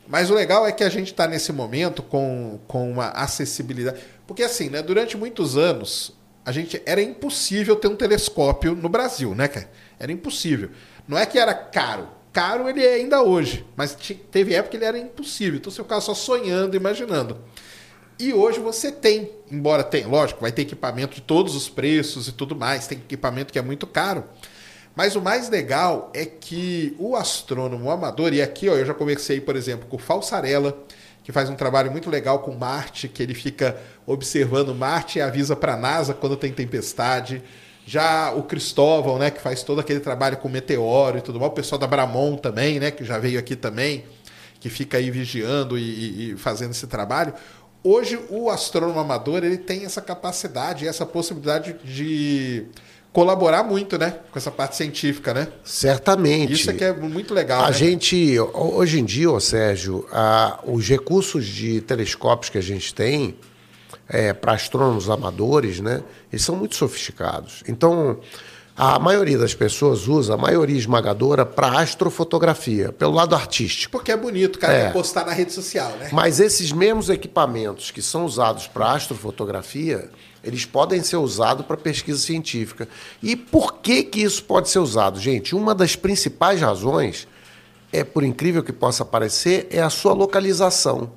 Mas 0.07 0.31
o 0.31 0.35
legal 0.35 0.67
é 0.67 0.73
que 0.73 0.85
a 0.85 0.89
gente 0.89 1.11
está 1.11 1.27
nesse 1.27 1.53
momento 1.53 2.03
com, 2.03 2.61
com 2.69 2.91
uma 2.91 3.09
acessibilidade. 3.09 4.01
Porque 4.27 4.43
assim, 4.43 4.69
né, 4.69 4.83
durante 4.83 5.17
muitos 5.17 5.57
anos, 5.57 6.13
a 6.45 6.53
gente 6.53 6.81
era 6.85 7.03
impossível 7.03 7.75
ter 7.75 7.89
um 7.89 7.97
telescópio 7.97 8.75
no 8.75 8.89
Brasil, 8.89 9.35
né, 9.35 9.49
cara? 9.49 9.71
Era 9.99 10.13
impossível. 10.13 10.71
Não 11.09 11.19
é 11.19 11.25
que 11.25 11.39
era 11.39 11.55
caro. 11.55 12.09
Caro 12.33 12.69
ele 12.69 12.85
é 12.85 12.95
ainda 12.95 13.23
hoje, 13.23 13.65
mas 13.77 13.97
teve 14.31 14.55
época 14.55 14.71
que 14.73 14.77
ele 14.77 14.85
era 14.85 14.99
impossível. 14.99 15.57
Então 15.57 15.71
você 15.71 15.83
ficava 15.83 16.01
só 16.01 16.15
sonhando, 16.15 16.77
imaginando. 16.77 17.39
E 18.19 18.33
hoje 18.33 18.61
você 18.61 18.93
tem, 18.93 19.31
embora 19.51 19.83
tenha, 19.83 20.07
lógico, 20.07 20.41
vai 20.41 20.53
ter 20.53 20.63
equipamento 20.63 21.17
de 21.17 21.21
todos 21.21 21.55
os 21.57 21.69
preços 21.69 22.29
e 22.29 22.33
tudo 22.33 22.55
mais, 22.55 22.87
tem 22.87 22.99
equipamento 22.99 23.53
que 23.53 23.59
é 23.59 23.63
muito 23.63 23.87
caro. 23.87 24.25
Mas 24.95 25.17
o 25.17 25.21
mais 25.21 25.49
legal 25.49 26.13
é 26.15 26.25
que 26.25 26.95
o 26.99 27.17
astrônomo 27.17 27.91
amador, 27.91 28.33
e 28.33 28.41
aqui 28.41 28.69
ó, 28.69 28.75
eu 28.75 28.87
já 28.87 28.95
conversei, 28.95 29.41
por 29.41 29.57
exemplo, 29.57 29.89
com 29.89 29.97
o 29.97 29.99
Falsarella, 29.99 30.77
que 31.25 31.33
faz 31.33 31.49
um 31.49 31.57
trabalho 31.57 31.91
muito 31.91 32.09
legal 32.09 32.39
com 32.41 32.55
Marte, 32.55 33.09
que 33.09 33.23
ele 33.23 33.35
fica 33.35 33.77
observando 34.07 34.75
Marte 34.75 35.19
e 35.19 35.23
avisa 35.23 35.57
para 35.57 35.75
a 35.75 35.77
NASA 35.77 36.15
quando 36.15 36.37
tem 36.37 36.53
tempestade. 36.53 37.43
Já 37.85 38.33
o 38.33 38.45
Cristóvão, 38.45 39.19
né, 39.19 39.31
que 39.31 39.41
faz 39.41 39.63
todo 39.63 39.81
aquele 39.81 40.01
trabalho 40.01 40.37
com 40.37 40.49
meteoro 40.49 41.19
e 41.19 41.21
tudo 41.21 41.41
mais, 41.41 41.51
o 41.51 41.55
pessoal 41.55 41.79
da 41.79 41.87
Bramon 41.87 42.37
também, 42.37 42.79
né, 42.79 42.91
que 42.91 43.05
já 43.05 43.19
veio 43.19 43.39
aqui 43.39 43.57
também, 43.57 44.05
que 44.61 44.71
fica 44.71 44.99
aí 44.99 45.11
vigiando 45.11 45.77
e, 45.77 46.33
e 46.33 46.37
fazendo 46.37 46.71
esse 46.71 46.87
trabalho. 46.87 47.35
Hoje 47.87 48.19
o 48.31 48.49
astrônomo 48.49 48.99
amador 48.99 49.45
ele 49.45 49.59
tem 49.59 49.85
essa 49.85 50.01
capacidade, 50.01 50.89
essa 50.89 51.05
possibilidade 51.05 51.77
de 51.85 52.65
colaborar 53.13 53.63
muito, 53.63 53.99
né, 53.99 54.19
com 54.33 54.39
essa 54.39 54.51
parte 54.51 54.75
científica, 54.75 55.35
né? 55.35 55.49
Certamente. 55.63 56.55
Isso 56.55 56.71
é 56.71 56.73
que 56.73 56.83
é 56.83 56.95
muito 56.95 57.35
legal. 57.35 57.63
A 57.63 57.67
né? 57.67 57.73
gente 57.75 58.39
hoje 58.41 58.99
em 58.99 59.05
dia, 59.05 59.31
ô 59.31 59.39
Sérgio, 59.39 60.09
a, 60.11 60.61
os 60.65 60.89
recursos 60.89 61.45
de 61.45 61.83
telescópios 61.83 62.49
que 62.49 62.57
a 62.57 62.63
gente 62.63 62.95
tem 62.95 63.37
é, 64.09 64.33
para 64.33 64.53
astrônomos 64.53 65.11
amadores, 65.11 65.79
né, 65.79 66.03
eles 66.33 66.43
são 66.43 66.57
muito 66.57 66.77
sofisticados. 66.77 67.63
Então 67.69 68.19
a 68.77 68.99
maioria 68.99 69.39
das 69.39 69.55
pessoas 69.55 70.09
usa, 70.09 70.35
a 70.35 70.37
maioria 70.37 70.77
esmagadora, 70.77 71.47
para 71.47 71.79
astrofotografia, 71.79 72.91
pelo 72.91 73.13
lado 73.13 73.35
artístico. 73.35 73.93
Porque 73.93 74.11
é 74.11 74.17
bonito, 74.17 74.59
cara, 74.59 74.73
é. 74.73 74.91
postar 74.91 75.25
na 75.25 75.33
rede 75.33 75.53
social, 75.53 75.93
né? 75.93 76.09
Mas 76.13 76.41
esses 76.41 76.73
mesmos 76.73 77.09
equipamentos 77.09 77.93
que 77.93 78.03
são 78.03 78.25
usados 78.25 78.67
para 78.67 78.91
astrofotografia, 78.91 80.11
eles 80.43 80.65
podem 80.65 81.05
ser 81.05 81.19
usados 81.19 81.65
para 81.65 81.77
pesquisa 81.77 82.19
científica. 82.19 82.89
E 83.23 83.37
por 83.37 83.75
que, 83.75 84.03
que 84.03 84.23
isso 84.23 84.43
pode 84.43 84.69
ser 84.69 84.81
usado? 84.81 85.21
Gente, 85.21 85.55
uma 85.55 85.73
das 85.73 85.95
principais 85.95 86.61
razões, 86.61 87.29
é 87.93 88.03
por 88.03 88.25
incrível 88.25 88.63
que 88.63 88.73
possa 88.73 89.05
parecer, 89.05 89.69
é 89.71 89.81
a 89.81 89.91
sua 89.91 90.13
localização. 90.13 91.13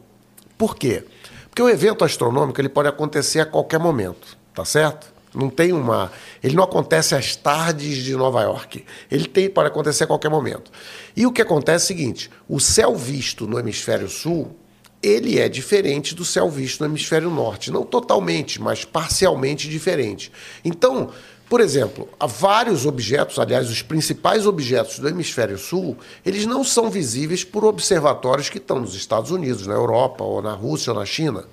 Por 0.60 0.76
quê? 0.76 1.03
Porque 1.49 1.64
o 1.64 1.70
evento 1.70 2.05
astronômico 2.05 2.62
ele 2.62 2.70
pode 2.70 2.88
acontecer 2.88 3.39
a 3.39 3.45
qualquer 3.47 3.80
momento, 3.80 4.38
tá 4.53 4.64
certo? 4.64 5.16
Não 5.38 5.49
tem 5.49 5.71
uma. 5.71 6.11
Ele 6.43 6.55
não 6.55 6.63
acontece 6.63 7.13
às 7.13 7.35
tardes 7.35 7.97
de 7.97 8.15
Nova 8.15 8.41
York. 8.41 8.83
Ele 9.11 9.27
tem, 9.27 9.49
pode 9.49 9.67
acontecer 9.67 10.05
a 10.05 10.07
qualquer 10.07 10.29
momento. 10.29 10.71
E 11.15 11.25
o 11.25 11.31
que 11.31 11.41
acontece 11.41 11.93
é 11.93 11.95
o 11.95 11.97
seguinte: 11.97 12.31
o 12.49 12.59
céu 12.59 12.95
visto 12.95 13.45
no 13.47 13.59
hemisfério 13.59 14.09
sul, 14.09 14.55
ele 15.01 15.39
é 15.39 15.47
diferente 15.47 16.15
do 16.15 16.25
céu 16.25 16.49
visto 16.49 16.79
no 16.81 16.88
hemisfério 16.88 17.29
norte. 17.29 17.71
Não 17.71 17.83
totalmente, 17.83 18.61
mas 18.61 18.83
parcialmente 18.83 19.69
diferente. 19.69 20.31
Então, 20.65 21.11
por 21.49 21.61
exemplo, 21.61 22.09
há 22.19 22.27
vários 22.27 22.85
objetos, 22.85 23.39
aliás, 23.39 23.69
os 23.69 23.81
principais 23.81 24.45
objetos 24.45 24.99
do 24.99 25.07
hemisfério 25.07 25.57
sul, 25.57 25.97
eles 26.25 26.45
não 26.45 26.61
são 26.61 26.89
visíveis 26.89 27.43
por 27.43 27.63
observatórios 27.63 28.49
que 28.49 28.57
estão 28.57 28.81
nos 28.81 28.93
Estados 28.95 29.31
Unidos, 29.31 29.65
na 29.65 29.73
Europa, 29.73 30.25
ou 30.25 30.41
na 30.41 30.53
Rússia, 30.53 30.91
ou 30.91 30.99
na 30.99 31.05
China. 31.05 31.45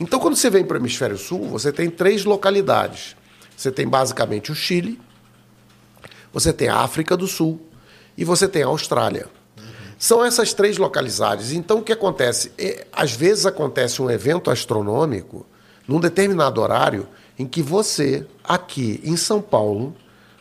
Então, 0.00 0.18
quando 0.18 0.34
você 0.34 0.48
vem 0.48 0.64
para 0.64 0.78
o 0.78 0.80
hemisfério 0.80 1.18
sul, 1.18 1.46
você 1.46 1.70
tem 1.70 1.90
três 1.90 2.24
localidades. 2.24 3.14
Você 3.54 3.70
tem 3.70 3.86
basicamente 3.86 4.50
o 4.50 4.54
Chile, 4.54 4.98
você 6.32 6.50
tem 6.50 6.68
a 6.68 6.76
África 6.76 7.14
do 7.14 7.26
Sul 7.26 7.60
e 8.16 8.24
você 8.24 8.48
tem 8.48 8.62
a 8.62 8.66
Austrália. 8.66 9.28
São 9.98 10.24
essas 10.24 10.54
três 10.54 10.78
localidades. 10.78 11.52
Então, 11.52 11.80
o 11.80 11.82
que 11.82 11.92
acontece? 11.92 12.50
É, 12.56 12.86
às 12.90 13.12
vezes 13.12 13.44
acontece 13.44 14.00
um 14.00 14.10
evento 14.10 14.50
astronômico 14.50 15.44
num 15.86 16.00
determinado 16.00 16.62
horário 16.62 17.06
em 17.38 17.46
que 17.46 17.62
você, 17.62 18.26
aqui 18.42 18.98
em 19.04 19.14
São 19.14 19.42
Paulo, 19.42 19.94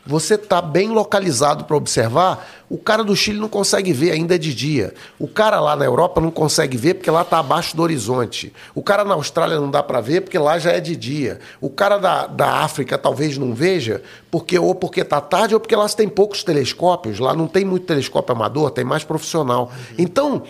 você 0.09 0.33
está 0.33 0.59
bem 0.59 0.89
localizado 0.89 1.65
para 1.65 1.77
observar, 1.77 2.49
o 2.67 2.79
cara 2.79 3.03
do 3.03 3.15
Chile 3.15 3.39
não 3.39 3.47
consegue 3.47 3.93
ver, 3.93 4.11
ainda 4.11 4.33
é 4.33 4.37
de 4.39 4.55
dia. 4.55 4.91
O 5.19 5.27
cara 5.27 5.59
lá 5.59 5.75
na 5.75 5.85
Europa 5.85 6.19
não 6.19 6.31
consegue 6.31 6.75
ver 6.77 6.95
porque 6.95 7.11
lá 7.11 7.21
está 7.21 7.37
abaixo 7.37 7.77
do 7.77 7.83
horizonte. 7.83 8.51
O 8.73 8.81
cara 8.81 9.03
na 9.03 9.13
Austrália 9.13 9.59
não 9.59 9.69
dá 9.69 9.83
para 9.83 10.01
ver 10.01 10.21
porque 10.21 10.39
lá 10.39 10.57
já 10.57 10.71
é 10.71 10.79
de 10.79 10.95
dia. 10.95 11.39
O 11.61 11.69
cara 11.69 11.99
da, 11.99 12.25
da 12.25 12.53
África 12.53 12.97
talvez 12.97 13.37
não 13.37 13.53
veja, 13.53 14.01
porque 14.31 14.57
ou 14.57 14.73
porque 14.73 15.01
está 15.01 15.21
tarde 15.21 15.53
ou 15.53 15.59
porque 15.59 15.75
lá 15.75 15.87
tem 15.89 16.09
poucos 16.09 16.43
telescópios. 16.43 17.19
Lá 17.19 17.35
não 17.35 17.47
tem 17.47 17.63
muito 17.63 17.85
telescópio 17.85 18.33
amador, 18.33 18.71
tem 18.71 18.83
mais 18.83 19.03
profissional. 19.03 19.71
Então, 19.95 20.41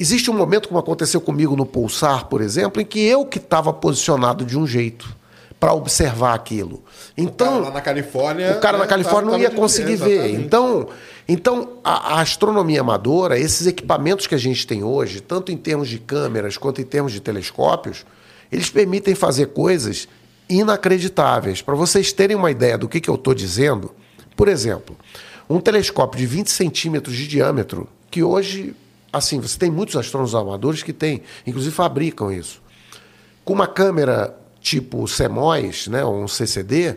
existe 0.00 0.30
um 0.30 0.34
momento, 0.34 0.66
como 0.66 0.80
aconteceu 0.80 1.20
comigo 1.20 1.54
no 1.54 1.66
Pulsar, 1.66 2.24
por 2.24 2.40
exemplo, 2.40 2.80
em 2.80 2.86
que 2.86 3.00
eu 3.00 3.26
que 3.26 3.36
estava 3.36 3.70
posicionado 3.70 4.46
de 4.46 4.58
um 4.58 4.66
jeito 4.66 5.17
para 5.58 5.72
observar 5.72 6.34
aquilo. 6.34 6.84
Então, 7.16 7.48
o 7.48 7.50
cara 7.50 7.64
lá 7.64 7.70
na 7.72 7.80
Califórnia, 7.80 8.52
o 8.52 8.60
cara 8.60 8.78
né, 8.78 8.84
na 8.84 8.88
Califórnia 8.88 9.32
não 9.32 9.38
ia 9.38 9.50
conseguir 9.50 9.96
ver. 9.96 10.30
Então, 10.34 10.88
então 11.26 11.78
a, 11.82 12.14
a, 12.14 12.20
astronomia 12.20 12.80
amadora, 12.80 13.38
esses 13.38 13.66
equipamentos 13.66 14.26
que 14.26 14.34
a 14.34 14.38
gente 14.38 14.66
tem 14.66 14.84
hoje, 14.84 15.20
tanto 15.20 15.50
em 15.50 15.56
termos 15.56 15.88
de 15.88 15.98
câmeras 15.98 16.56
quanto 16.56 16.80
em 16.80 16.84
termos 16.84 17.12
de 17.12 17.20
telescópios, 17.20 18.06
eles 18.52 18.70
permitem 18.70 19.14
fazer 19.14 19.46
coisas 19.46 20.08
inacreditáveis. 20.48 21.60
Para 21.60 21.74
vocês 21.74 22.12
terem 22.12 22.36
uma 22.36 22.50
ideia 22.50 22.78
do 22.78 22.88
que, 22.88 23.00
que 23.00 23.10
eu 23.10 23.16
estou 23.16 23.34
dizendo, 23.34 23.92
por 24.36 24.48
exemplo, 24.48 24.96
um 25.50 25.60
telescópio 25.60 26.18
de 26.18 26.26
20 26.26 26.50
centímetros 26.50 27.16
de 27.16 27.26
diâmetro, 27.26 27.88
que 28.10 28.22
hoje, 28.22 28.74
assim, 29.12 29.40
você 29.40 29.58
tem 29.58 29.70
muitos 29.70 29.96
astrônomos 29.96 30.34
amadores 30.34 30.82
que 30.82 30.92
têm, 30.92 31.22
inclusive 31.46 31.74
fabricam 31.74 32.30
isso, 32.30 32.62
com 33.44 33.52
uma 33.52 33.66
câmera 33.66 34.37
tipo 34.60 35.04
CMOS, 35.04 35.88
né, 35.88 36.04
ou 36.04 36.22
um 36.22 36.28
CCD, 36.28 36.96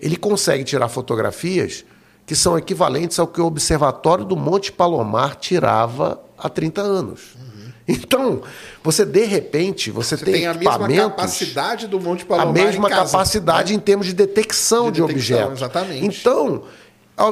ele 0.00 0.16
consegue 0.16 0.64
tirar 0.64 0.88
fotografias 0.88 1.84
que 2.26 2.36
são 2.36 2.58
equivalentes 2.58 3.18
ao 3.18 3.26
que 3.26 3.40
o 3.40 3.46
Observatório 3.46 4.24
do 4.24 4.36
Monte 4.36 4.70
Palomar 4.70 5.36
tirava 5.36 6.20
há 6.36 6.48
30 6.48 6.82
anos. 6.82 7.34
Uhum. 7.36 7.72
Então, 7.88 8.42
você 8.84 9.06
de 9.06 9.24
repente, 9.24 9.90
você, 9.90 10.14
você 10.14 10.24
tem, 10.24 10.34
tem 10.34 10.46
a 10.46 10.52
mesma 10.52 10.88
capacidade 10.88 11.86
do 11.86 11.98
Monte 11.98 12.26
Palomar. 12.26 12.50
A 12.50 12.52
mesma 12.52 12.90
capacidade 12.90 13.72
né? 13.72 13.78
em 13.78 13.80
termos 13.80 14.06
de 14.06 14.12
detecção 14.12 14.92
de, 14.92 15.00
de 15.00 15.06
detecção, 15.06 15.36
objetos. 15.36 15.58
Exatamente. 15.60 16.04
Então, 16.04 16.64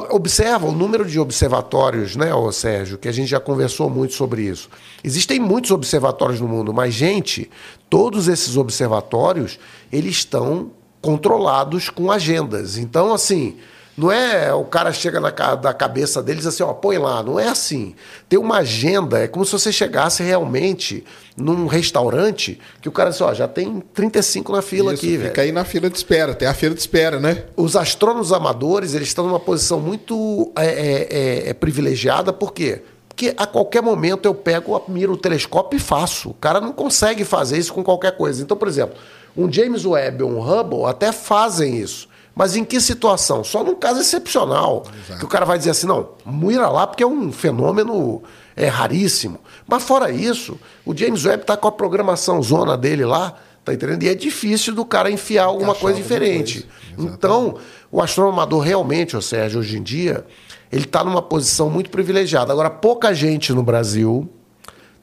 Observa 0.09 0.67
o 0.67 0.71
número 0.73 1.05
de 1.05 1.17
observatórios, 1.17 2.17
né, 2.17 2.33
ô 2.33 2.51
Sérgio, 2.51 2.97
que 2.97 3.07
a 3.07 3.11
gente 3.11 3.29
já 3.29 3.39
conversou 3.39 3.89
muito 3.89 4.13
sobre 4.13 4.41
isso. 4.41 4.69
Existem 5.01 5.39
muitos 5.39 5.71
observatórios 5.71 6.41
no 6.41 6.47
mundo, 6.47 6.73
mas, 6.73 6.93
gente, 6.93 7.49
todos 7.89 8.27
esses 8.27 8.57
observatórios, 8.57 9.57
eles 9.89 10.17
estão 10.17 10.71
controlados 11.01 11.89
com 11.89 12.11
agendas. 12.11 12.77
Então, 12.77 13.13
assim, 13.13 13.55
não 13.97 14.11
é 14.11 14.53
o 14.53 14.63
cara 14.63 14.93
chega 14.93 15.19
na 15.19 15.31
da 15.55 15.73
cabeça 15.73 16.21
deles 16.21 16.45
assim, 16.45 16.61
ó, 16.61 16.71
põe 16.71 16.99
lá. 16.99 17.23
Não 17.23 17.39
é 17.39 17.47
assim. 17.47 17.95
Tem 18.29 18.37
uma 18.37 18.57
agenda, 18.57 19.19
é 19.19 19.27
como 19.27 19.43
se 19.43 19.51
você 19.51 19.71
chegasse 19.71 20.21
realmente 20.21 21.03
num 21.35 21.65
restaurante 21.65 22.59
que 22.79 22.87
o 22.87 22.91
cara 22.91 23.09
assim, 23.09 23.23
ó, 23.23 23.33
já 23.33 23.47
tem 23.47 23.81
35 23.95 24.51
na 24.51 24.61
fila 24.61 24.93
Isso, 24.93 25.01
aqui, 25.01 25.11
fica 25.13 25.17
velho. 25.17 25.29
Fica 25.29 25.41
aí 25.41 25.51
na 25.51 25.65
fila 25.65 25.89
de 25.89 25.97
espera, 25.97 26.35
tem 26.35 26.47
a 26.47 26.53
fila 26.53 26.75
de 26.75 26.79
espera, 26.79 27.19
né? 27.19 27.45
Os 27.55 27.75
astrônomos 27.75 28.31
amadores, 28.31 28.93
eles 28.93 29.07
estão 29.07 29.25
numa 29.25 29.39
posição 29.39 29.79
muito 29.79 30.51
é, 30.55 30.65
é, 30.65 31.07
é, 31.09 31.49
é 31.49 31.53
privilegiada, 31.53 32.31
por 32.31 32.53
quê? 32.53 32.83
Porque 33.09 33.33
a 33.35 33.47
qualquer 33.47 33.81
momento 33.81 34.27
eu 34.27 34.35
pego, 34.35 34.79
miro 34.87 35.13
o 35.13 35.17
telescópio 35.17 35.77
e 35.77 35.79
faço. 35.79 36.29
O 36.29 36.33
cara 36.35 36.61
não 36.61 36.71
consegue 36.71 37.25
fazer 37.25 37.57
isso 37.57 37.73
com 37.73 37.83
qualquer 37.83 38.15
coisa. 38.15 38.43
Então, 38.43 38.55
por 38.55 38.67
exemplo, 38.67 38.95
um 39.35 39.51
James 39.51 39.85
Webb 39.85 40.21
ou 40.21 40.29
um 40.29 40.39
Hubble 40.39 40.85
até 40.85 41.11
fazem 41.11 41.77
isso. 41.77 42.07
Mas 42.37 42.55
em 42.55 42.63
que 42.63 42.79
situação? 42.79 43.43
Só 43.43 43.63
num 43.63 43.73
caso 43.73 43.99
excepcional. 43.99 44.85
Exato. 44.95 45.19
Que 45.19 45.25
o 45.25 45.27
cara 45.27 45.43
vai 45.43 45.57
dizer 45.57 45.71
assim, 45.71 45.87
não, 45.87 46.09
mira 46.23 46.69
lá 46.69 46.85
porque 46.85 47.01
é 47.01 47.07
um 47.07 47.31
fenômeno 47.31 48.21
é, 48.55 48.67
raríssimo. 48.67 49.39
Mas 49.67 49.81
fora 49.81 50.11
isso, 50.11 50.59
o 50.85 50.95
James 50.95 51.25
Webb 51.25 51.41
está 51.41 51.57
com 51.57 51.67
a 51.67 51.71
programação 51.71 52.39
zona 52.43 52.77
dele 52.77 53.05
lá, 53.05 53.33
tá 53.65 53.73
entendendo? 53.73 54.03
E 54.03 54.09
é 54.09 54.13
difícil 54.13 54.75
do 54.75 54.85
cara 54.85 55.09
enfiar 55.09 55.45
alguma 55.45 55.73
coisa 55.73 55.99
diferente. 55.99 56.67
Coisa. 56.95 57.11
Então, 57.11 57.57
o 57.91 57.99
astrônomo 58.03 58.33
amador 58.33 58.61
realmente, 58.61 59.17
o 59.17 59.21
Sérgio, 59.21 59.59
hoje 59.59 59.75
em 59.75 59.81
dia, 59.81 60.23
ele 60.71 60.85
está 60.85 61.03
numa 61.03 61.23
posição 61.23 61.71
muito 61.71 61.89
privilegiada. 61.89 62.53
Agora, 62.53 62.69
pouca 62.69 63.15
gente 63.15 63.51
no 63.51 63.63
Brasil 63.63 64.29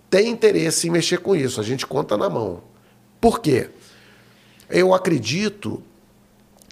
tem 0.08 0.28
interesse 0.28 0.86
em 0.86 0.90
mexer 0.90 1.18
com 1.18 1.34
isso. 1.34 1.60
A 1.60 1.64
gente 1.64 1.84
conta 1.84 2.16
na 2.16 2.30
mão. 2.30 2.62
Por 3.20 3.40
quê? 3.40 3.70
Eu 4.70 4.94
acredito 4.94 5.82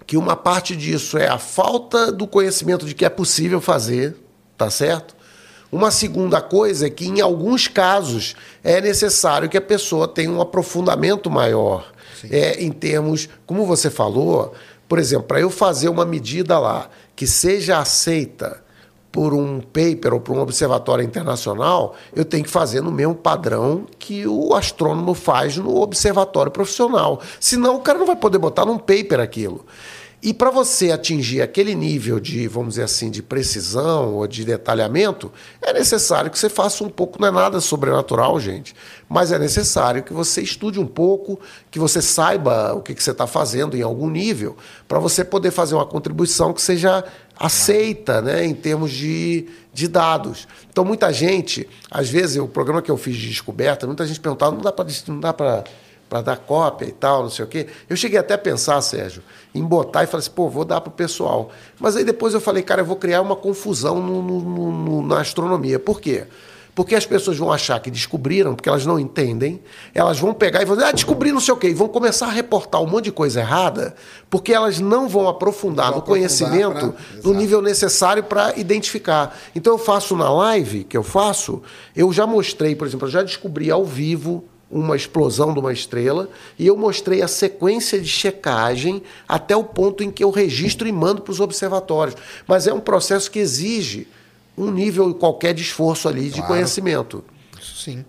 que 0.07 0.17
uma 0.17 0.37
parte 0.37 0.77
disso 0.77 1.17
é 1.19 1.29
a 1.29 1.39
falta 1.39 2.11
do 2.11 2.27
conhecimento 2.27 2.87
de 2.87 2.95
que 2.95 3.05
é 3.05 3.09
possível 3.09 3.61
fazer, 3.61 4.17
tá 4.57 4.71
certo? 4.71 5.15
Uma 5.71 5.91
segunda 5.91 6.41
coisa 6.41 6.87
é 6.87 6.91
que, 6.91 7.07
em 7.07 7.21
alguns 7.21 7.67
casos, 7.67 8.37
é 8.63 8.81
necessário 8.81 9.49
que 9.49 9.57
a 9.57 9.63
pessoa 9.63 10.07
tenha 10.07 10.31
um 10.31 10.41
aprofundamento 10.41 11.31
maior. 11.31 11.91
É, 12.31 12.63
em 12.63 12.71
termos, 12.71 13.29
como 13.47 13.65
você 13.65 13.91
falou, 13.91 14.55
por 14.87 14.99
exemplo, 14.99 15.25
para 15.25 15.41
eu 15.41 15.51
fazer 15.51 15.89
uma 15.89 16.05
medida 16.05 16.59
lá 16.59 16.91
que 17.17 17.27
seja 17.27 17.79
aceita 17.79 18.63
por 19.13 19.35
um 19.35 19.61
paper 19.61 20.15
ou 20.15 20.21
por 20.21 20.35
um 20.35 20.41
observatório 20.41 21.05
internacional, 21.05 21.95
eu 22.17 22.25
tenho 22.25 22.43
que 22.43 22.51
fazer 22.51 22.81
no 22.81 22.91
mesmo 22.91 23.15
padrão 23.15 23.85
que 23.99 24.27
o 24.27 24.55
astrônomo 24.55 25.13
faz 25.13 25.59
no 25.59 25.83
observatório 25.83 26.51
profissional. 26.51 27.21
Senão 27.39 27.77
o 27.77 27.81
cara 27.81 27.99
não 27.99 28.07
vai 28.07 28.17
poder 28.17 28.39
botar 28.39 28.65
num 28.65 28.79
paper 28.79 29.21
aquilo. 29.21 29.67
E 30.25 30.33
para 30.33 30.51
você 30.51 30.93
atingir 30.93 31.43
aquele 31.43 31.75
nível 31.75 32.20
de, 32.20 32.47
vamos 32.47 32.75
dizer 32.75 32.85
assim, 32.85 33.11
de 33.11 33.20
precisão 33.20 34.14
ou 34.14 34.27
de 34.29 34.45
detalhamento, 34.45 35.33
é 35.61 35.73
necessário 35.73 36.31
que 36.31 36.39
você 36.39 36.49
faça 36.49 36.85
um 36.85 36.89
pouco, 36.89 37.20
não 37.20 37.27
é 37.27 37.31
nada 37.33 37.61
sobrenatural, 37.61 38.39
gente, 38.39 38.73
mas 39.09 39.33
é 39.33 39.39
necessário 39.39 40.01
que 40.01 40.12
você 40.12 40.41
estude 40.41 40.79
um 40.79 40.87
pouco, 40.87 41.41
que 41.73 41.79
você 41.81 42.01
saiba 42.01 42.73
o 42.73 42.81
que, 42.81 42.95
que 42.95 43.03
você 43.03 43.11
está 43.11 43.27
fazendo 43.27 43.77
em 43.77 43.83
algum 43.83 44.09
nível, 44.09 44.57
para 44.87 45.01
você 45.01 45.25
poder 45.25 45.51
fazer 45.51 45.75
uma 45.75 45.87
contribuição 45.87 46.53
que 46.53 46.62
seja 46.62 47.05
aceita 47.37 48.23
né, 48.23 48.45
em 48.45 48.55
termos 48.55 48.93
de, 48.93 49.49
de 49.75 49.89
dados. 49.89 50.47
Então, 50.70 50.85
muita 50.85 51.12
gente, 51.12 51.68
às 51.91 52.09
vezes, 52.09 52.37
o 52.37 52.47
programa 52.47 52.81
que 52.81 52.93
eu 52.93 52.97
fiz 52.97 53.16
de 53.16 53.29
descoberta, 53.29 53.89
muita 53.89 54.07
gente 54.07 54.20
perguntava, 54.20 54.55
não 54.55 55.20
dá 55.20 55.33
para 55.33 55.64
para 56.13 56.21
dar 56.21 56.37
cópia 56.37 56.85
e 56.85 56.93
tal, 56.93 57.23
não 57.23 57.31
sei 57.31 57.43
o 57.43 57.49
quê. 57.49 57.67
Eu 57.89 57.97
cheguei 57.97 58.19
até 58.19 58.35
a 58.35 58.39
pensar, 58.39 58.79
Sérgio, 58.83 59.23
em 59.55 59.65
botar 59.65 60.05
e 60.05 60.07
falar 60.07 60.19
assim, 60.19 60.31
pô, 60.31 60.47
vou 60.47 60.63
dar 60.63 60.79
para 60.83 60.91
o 60.91 60.93
pessoal. 60.93 61.51
Mas 61.81 61.97
aí 61.97 62.05
depois 62.05 62.35
eu 62.35 62.41
falei, 62.41 62.63
cara, 62.63 62.83
eu 62.83 62.85
vou 62.85 62.97
criar 62.97 63.23
uma 63.23 63.35
confusão 63.35 63.99
no, 63.99 64.21
no, 64.21 64.73
no, 64.73 65.07
na 65.07 65.23
astronomia. 65.23 65.79
Por 65.79 66.03
quê? 66.03 66.27
Porque 66.75 66.95
as 66.95 67.07
pessoas 67.07 67.39
vão 67.39 67.51
achar 67.51 67.81
que 67.81 67.91
descobriram, 67.91 68.55
porque 68.55 68.69
elas 68.69 68.85
não 68.85 68.99
entendem, 68.99 69.63
elas 69.95 70.19
vão 70.19 70.35
pegar 70.35 70.61
e 70.61 70.67
vão 70.67 70.77
dizer, 70.77 70.89
ah, 70.89 70.93
descobri 70.93 71.33
não 71.33 71.41
sei 71.41 71.55
o 71.55 71.57
quê, 71.57 71.69
e 71.69 71.75
vão 71.75 71.89
começar 71.89 72.27
a 72.27 72.31
reportar 72.31 72.83
um 72.83 72.87
monte 72.87 73.05
de 73.05 73.13
coisa 73.13 73.41
errada, 73.41 73.95
porque 74.29 74.53
elas 74.53 74.79
não 74.79 75.09
vão 75.09 75.27
aprofundar 75.27 75.87
vão 75.87 75.97
no 75.97 76.03
aprofundar 76.03 76.29
conhecimento 76.29 76.93
pra... 76.93 77.23
no 77.25 77.33
nível 77.33 77.63
necessário 77.63 78.23
para 78.23 78.59
identificar. 78.59 79.35
Então 79.55 79.73
eu 79.73 79.79
faço 79.79 80.15
na 80.15 80.31
live 80.31 80.85
que 80.85 80.97
eu 80.97 81.03
faço, 81.03 81.63
eu 81.97 82.13
já 82.13 82.27
mostrei, 82.27 82.75
por 82.75 82.87
exemplo, 82.87 83.07
eu 83.09 83.13
já 83.13 83.23
descobri 83.23 83.71
ao 83.71 83.85
vivo 83.85 84.45
uma 84.73 84.97
explosão 84.97 85.53
de 85.53 85.61
uma 85.61 85.73
estrela 85.73 86.29
e 86.59 86.66
eu 86.66 86.77
mostrei 86.77 87.20
a 87.20 87.29
sequência 87.29 88.01
de 88.01 88.09
checagem 88.09 89.03
até 89.29 89.55
o 89.55 89.62
ponto 89.62 90.03
em 90.03 90.11
que 90.11 90.25
eu 90.25 90.31
registro 90.31 90.89
e 90.89 90.93
mando 90.93 91.20
para 91.20 91.31
os 91.31 91.41
observatórios. 91.41 92.16
Mas 92.47 92.66
é 92.66 92.73
um 92.73 92.81
processo 92.81 93.31
que 93.31 93.39
exige 93.39 94.09
um 94.57 94.70
nível 94.70 95.14
qualquer 95.14 95.53
de 95.53 95.62
esforço 95.62 96.09
ali 96.09 96.31
de 96.31 96.43
conhecimento. 96.43 97.23
Isso 97.61 97.77
sim. 97.77 98.05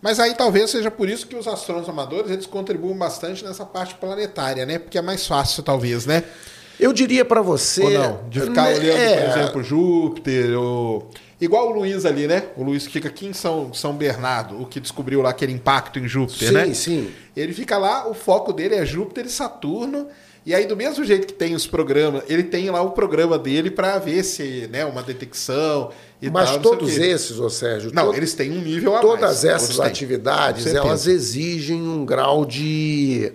Mas 0.00 0.20
aí 0.20 0.34
talvez 0.34 0.70
seja 0.70 0.90
por 0.90 1.08
isso 1.08 1.26
que 1.26 1.34
os 1.34 1.48
astrônomos 1.48 1.88
amadores 1.88 2.30
eles 2.30 2.46
contribuem 2.46 2.96
bastante 2.96 3.42
nessa 3.44 3.64
parte 3.64 3.94
planetária, 3.96 4.64
né? 4.64 4.78
Porque 4.78 4.98
é 4.98 5.02
mais 5.02 5.26
fácil, 5.26 5.62
talvez, 5.62 6.06
né? 6.06 6.22
Eu 6.78 6.92
diria 6.92 7.24
para 7.24 7.42
você. 7.42 7.82
Ou 7.82 7.90
não, 7.90 8.20
de 8.28 8.40
ficar 8.40 8.64
né, 8.64 8.74
olhando, 8.74 8.98
é... 8.98 9.16
por 9.16 9.38
exemplo, 9.38 9.62
Júpiter 9.62 10.58
ou 10.58 11.10
Igual 11.40 11.70
o 11.70 11.72
Luiz 11.80 12.06
ali, 12.06 12.26
né? 12.26 12.44
O 12.56 12.62
Luiz 12.62 12.86
que 12.86 12.92
fica 12.94 13.08
aqui 13.08 13.26
em 13.26 13.32
São, 13.34 13.72
São 13.74 13.92
Bernardo, 13.92 14.60
o 14.60 14.64
que 14.64 14.80
descobriu 14.80 15.20
lá 15.20 15.30
aquele 15.30 15.52
impacto 15.52 15.98
em 15.98 16.08
Júpiter, 16.08 16.48
sim, 16.48 16.54
né? 16.54 16.64
Sim, 16.66 16.74
sim. 16.74 17.10
Ele 17.36 17.52
fica 17.52 17.76
lá, 17.76 18.08
o 18.08 18.14
foco 18.14 18.52
dele 18.54 18.74
é 18.74 18.86
Júpiter 18.86 19.26
e 19.26 19.28
Saturno. 19.28 20.06
E 20.46 20.54
aí, 20.54 20.64
do 20.64 20.76
mesmo 20.76 21.04
jeito 21.04 21.26
que 21.26 21.32
tem 21.32 21.54
os 21.54 21.66
programas, 21.66 22.22
ele 22.28 22.44
tem 22.44 22.70
lá 22.70 22.80
o 22.80 22.92
programa 22.92 23.36
dele 23.36 23.70
para 23.70 23.98
ver 23.98 24.22
se, 24.22 24.68
né, 24.72 24.84
uma 24.84 25.02
detecção 25.02 25.90
e 26.22 26.30
Mas 26.30 26.50
tal, 26.50 26.60
todos 26.60 26.96
esses, 26.96 27.38
ô 27.38 27.50
Sérgio, 27.50 27.90
Não, 27.92 28.06
todo- 28.06 28.16
eles 28.16 28.32
têm 28.32 28.52
um 28.52 28.60
nível 28.62 28.96
a 28.96 29.00
todas 29.00 29.42
mais. 29.42 29.44
essas 29.44 29.80
atividades, 29.80 30.66
elas 30.66 31.06
exigem 31.06 31.82
um 31.82 32.06
grau 32.06 32.46
de 32.46 33.32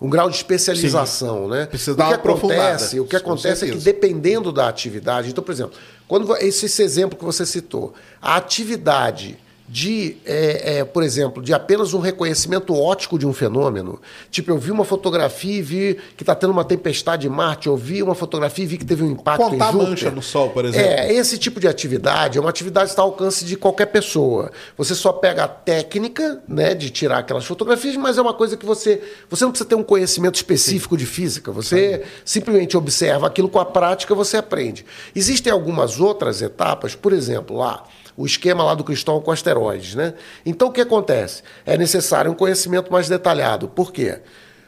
um 0.00 0.08
grau 0.08 0.28
de 0.28 0.36
especialização, 0.36 1.48
né? 1.48 1.66
Precisa 1.66 1.92
o 1.92 1.96
dar 1.96 2.08
que 2.08 2.28
acontece, 2.28 3.00
o 3.00 3.06
que 3.06 3.16
acontece 3.16 3.64
é 3.64 3.70
que 3.70 3.78
dependendo 3.78 4.52
da 4.52 4.68
atividade, 4.68 5.30
então, 5.30 5.42
por 5.42 5.52
exemplo, 5.52 5.74
quando 6.06 6.34
esse, 6.36 6.66
esse 6.66 6.82
exemplo 6.82 7.18
que 7.18 7.24
você 7.24 7.46
citou, 7.46 7.94
a 8.20 8.36
atividade 8.36 9.38
de, 9.68 10.16
é, 10.24 10.78
é, 10.78 10.84
por 10.84 11.02
exemplo, 11.02 11.42
de 11.42 11.52
apenas 11.52 11.92
um 11.92 11.98
reconhecimento 11.98 12.74
óptico 12.74 13.18
de 13.18 13.26
um 13.26 13.32
fenômeno. 13.32 14.00
Tipo, 14.30 14.52
eu 14.52 14.58
vi 14.58 14.70
uma 14.70 14.84
fotografia 14.84 15.58
e 15.58 15.62
vi 15.62 15.98
que 16.16 16.22
está 16.22 16.34
tendo 16.34 16.50
uma 16.50 16.64
tempestade 16.64 17.26
em 17.26 17.30
Marte, 17.30 17.66
eu 17.66 17.76
vi 17.76 18.02
uma 18.02 18.14
fotografia 18.14 18.64
e 18.64 18.68
vi 18.68 18.78
que 18.78 18.84
teve 18.84 19.02
um 19.02 19.10
impacto 19.10 19.42
Contar 19.42 19.68
em 19.68 19.72
Júpiter. 19.72 19.90
mancha 19.90 20.10
no 20.10 20.22
Sol, 20.22 20.50
por 20.50 20.64
exemplo. 20.64 20.88
É, 20.88 21.12
esse 21.12 21.36
tipo 21.36 21.58
de 21.58 21.66
atividade 21.66 22.38
é 22.38 22.40
uma 22.40 22.50
atividade 22.50 22.86
que 22.86 22.92
está 22.92 23.02
ao 23.02 23.08
alcance 23.08 23.44
de 23.44 23.56
qualquer 23.56 23.86
pessoa. 23.86 24.52
Você 24.76 24.94
só 24.94 25.12
pega 25.12 25.44
a 25.44 25.48
técnica 25.48 26.40
né, 26.46 26.74
de 26.74 26.90
tirar 26.90 27.18
aquelas 27.18 27.44
fotografias, 27.44 27.96
mas 27.96 28.18
é 28.18 28.22
uma 28.22 28.34
coisa 28.34 28.56
que 28.56 28.64
você. 28.64 29.02
Você 29.28 29.44
não 29.44 29.50
precisa 29.50 29.68
ter 29.68 29.74
um 29.74 29.82
conhecimento 29.82 30.36
específico 30.36 30.96
de 30.96 31.06
física. 31.06 31.50
Você 31.50 32.04
simplesmente 32.24 32.76
observa 32.76 33.26
aquilo 33.26 33.48
com 33.48 33.58
a 33.58 33.64
prática, 33.64 34.14
você 34.14 34.36
aprende. 34.36 34.86
Existem 35.14 35.52
algumas 35.52 35.98
outras 35.98 36.40
etapas, 36.40 36.94
por 36.94 37.12
exemplo, 37.12 37.56
lá. 37.56 37.84
O 38.16 38.24
esquema 38.24 38.64
lá 38.64 38.74
do 38.74 38.82
cristal 38.82 39.20
com 39.20 39.30
asteroides, 39.30 39.94
né? 39.94 40.14
Então 40.44 40.68
o 40.68 40.72
que 40.72 40.80
acontece? 40.80 41.42
É 41.64 41.76
necessário 41.76 42.30
um 42.30 42.34
conhecimento 42.34 42.90
mais 42.90 43.08
detalhado. 43.08 43.68
Por 43.68 43.92
quê? 43.92 44.20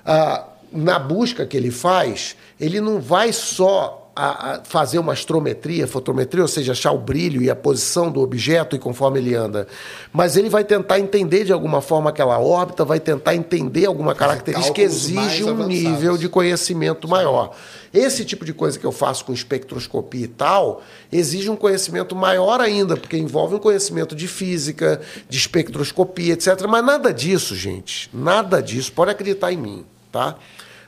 Ah, 0.05 0.46
na 0.70 0.99
busca 0.99 1.46
que 1.46 1.57
ele 1.57 1.70
faz, 1.70 2.36
ele 2.61 2.80
não 2.80 3.01
vai 3.01 3.32
só 3.32 3.97
a- 4.18 4.54
a 4.56 4.64
fazer 4.64 4.98
uma 4.98 5.12
astrometria, 5.12 5.86
fotometria, 5.86 6.42
ou 6.42 6.48
seja, 6.48 6.72
achar 6.72 6.90
o 6.92 6.98
brilho 6.98 7.40
e 7.40 7.48
a 7.48 7.54
posição 7.56 8.10
do 8.10 8.20
objeto 8.20 8.74
e 8.74 8.78
conforme 8.78 9.18
ele 9.20 9.34
anda, 9.34 9.66
mas 10.12 10.36
ele 10.36 10.48
vai 10.48 10.64
tentar 10.64 10.98
entender 10.98 11.44
de 11.44 11.52
alguma 11.52 11.80
forma 11.80 12.10
aquela 12.10 12.38
órbita, 12.40 12.84
vai 12.84 12.98
tentar 12.98 13.34
entender 13.34 13.86
alguma 13.86 14.14
característica 14.14 14.74
que 14.74 14.82
exige 14.82 15.44
um 15.44 15.50
avançados. 15.50 15.66
nível 15.68 16.16
de 16.18 16.28
conhecimento 16.28 17.06
maior. 17.06 17.54
Esse 17.94 18.24
tipo 18.24 18.44
de 18.44 18.52
coisa 18.52 18.78
que 18.78 18.84
eu 18.84 18.92
faço 18.92 19.24
com 19.24 19.32
espectroscopia 19.32 20.24
e 20.24 20.28
tal, 20.28 20.82
exige 21.10 21.48
um 21.48 21.56
conhecimento 21.56 22.14
maior 22.16 22.60
ainda, 22.60 22.96
porque 22.96 23.16
envolve 23.16 23.54
um 23.54 23.58
conhecimento 23.58 24.14
de 24.14 24.26
física, 24.28 25.00
de 25.28 25.38
espectroscopia, 25.38 26.34
etc. 26.34 26.66
Mas 26.68 26.84
nada 26.84 27.14
disso, 27.14 27.54
gente, 27.54 28.10
nada 28.12 28.60
disso, 28.60 28.92
pode 28.92 29.10
acreditar 29.12 29.52
em 29.52 29.56
mim, 29.56 29.84
tá? 30.10 30.34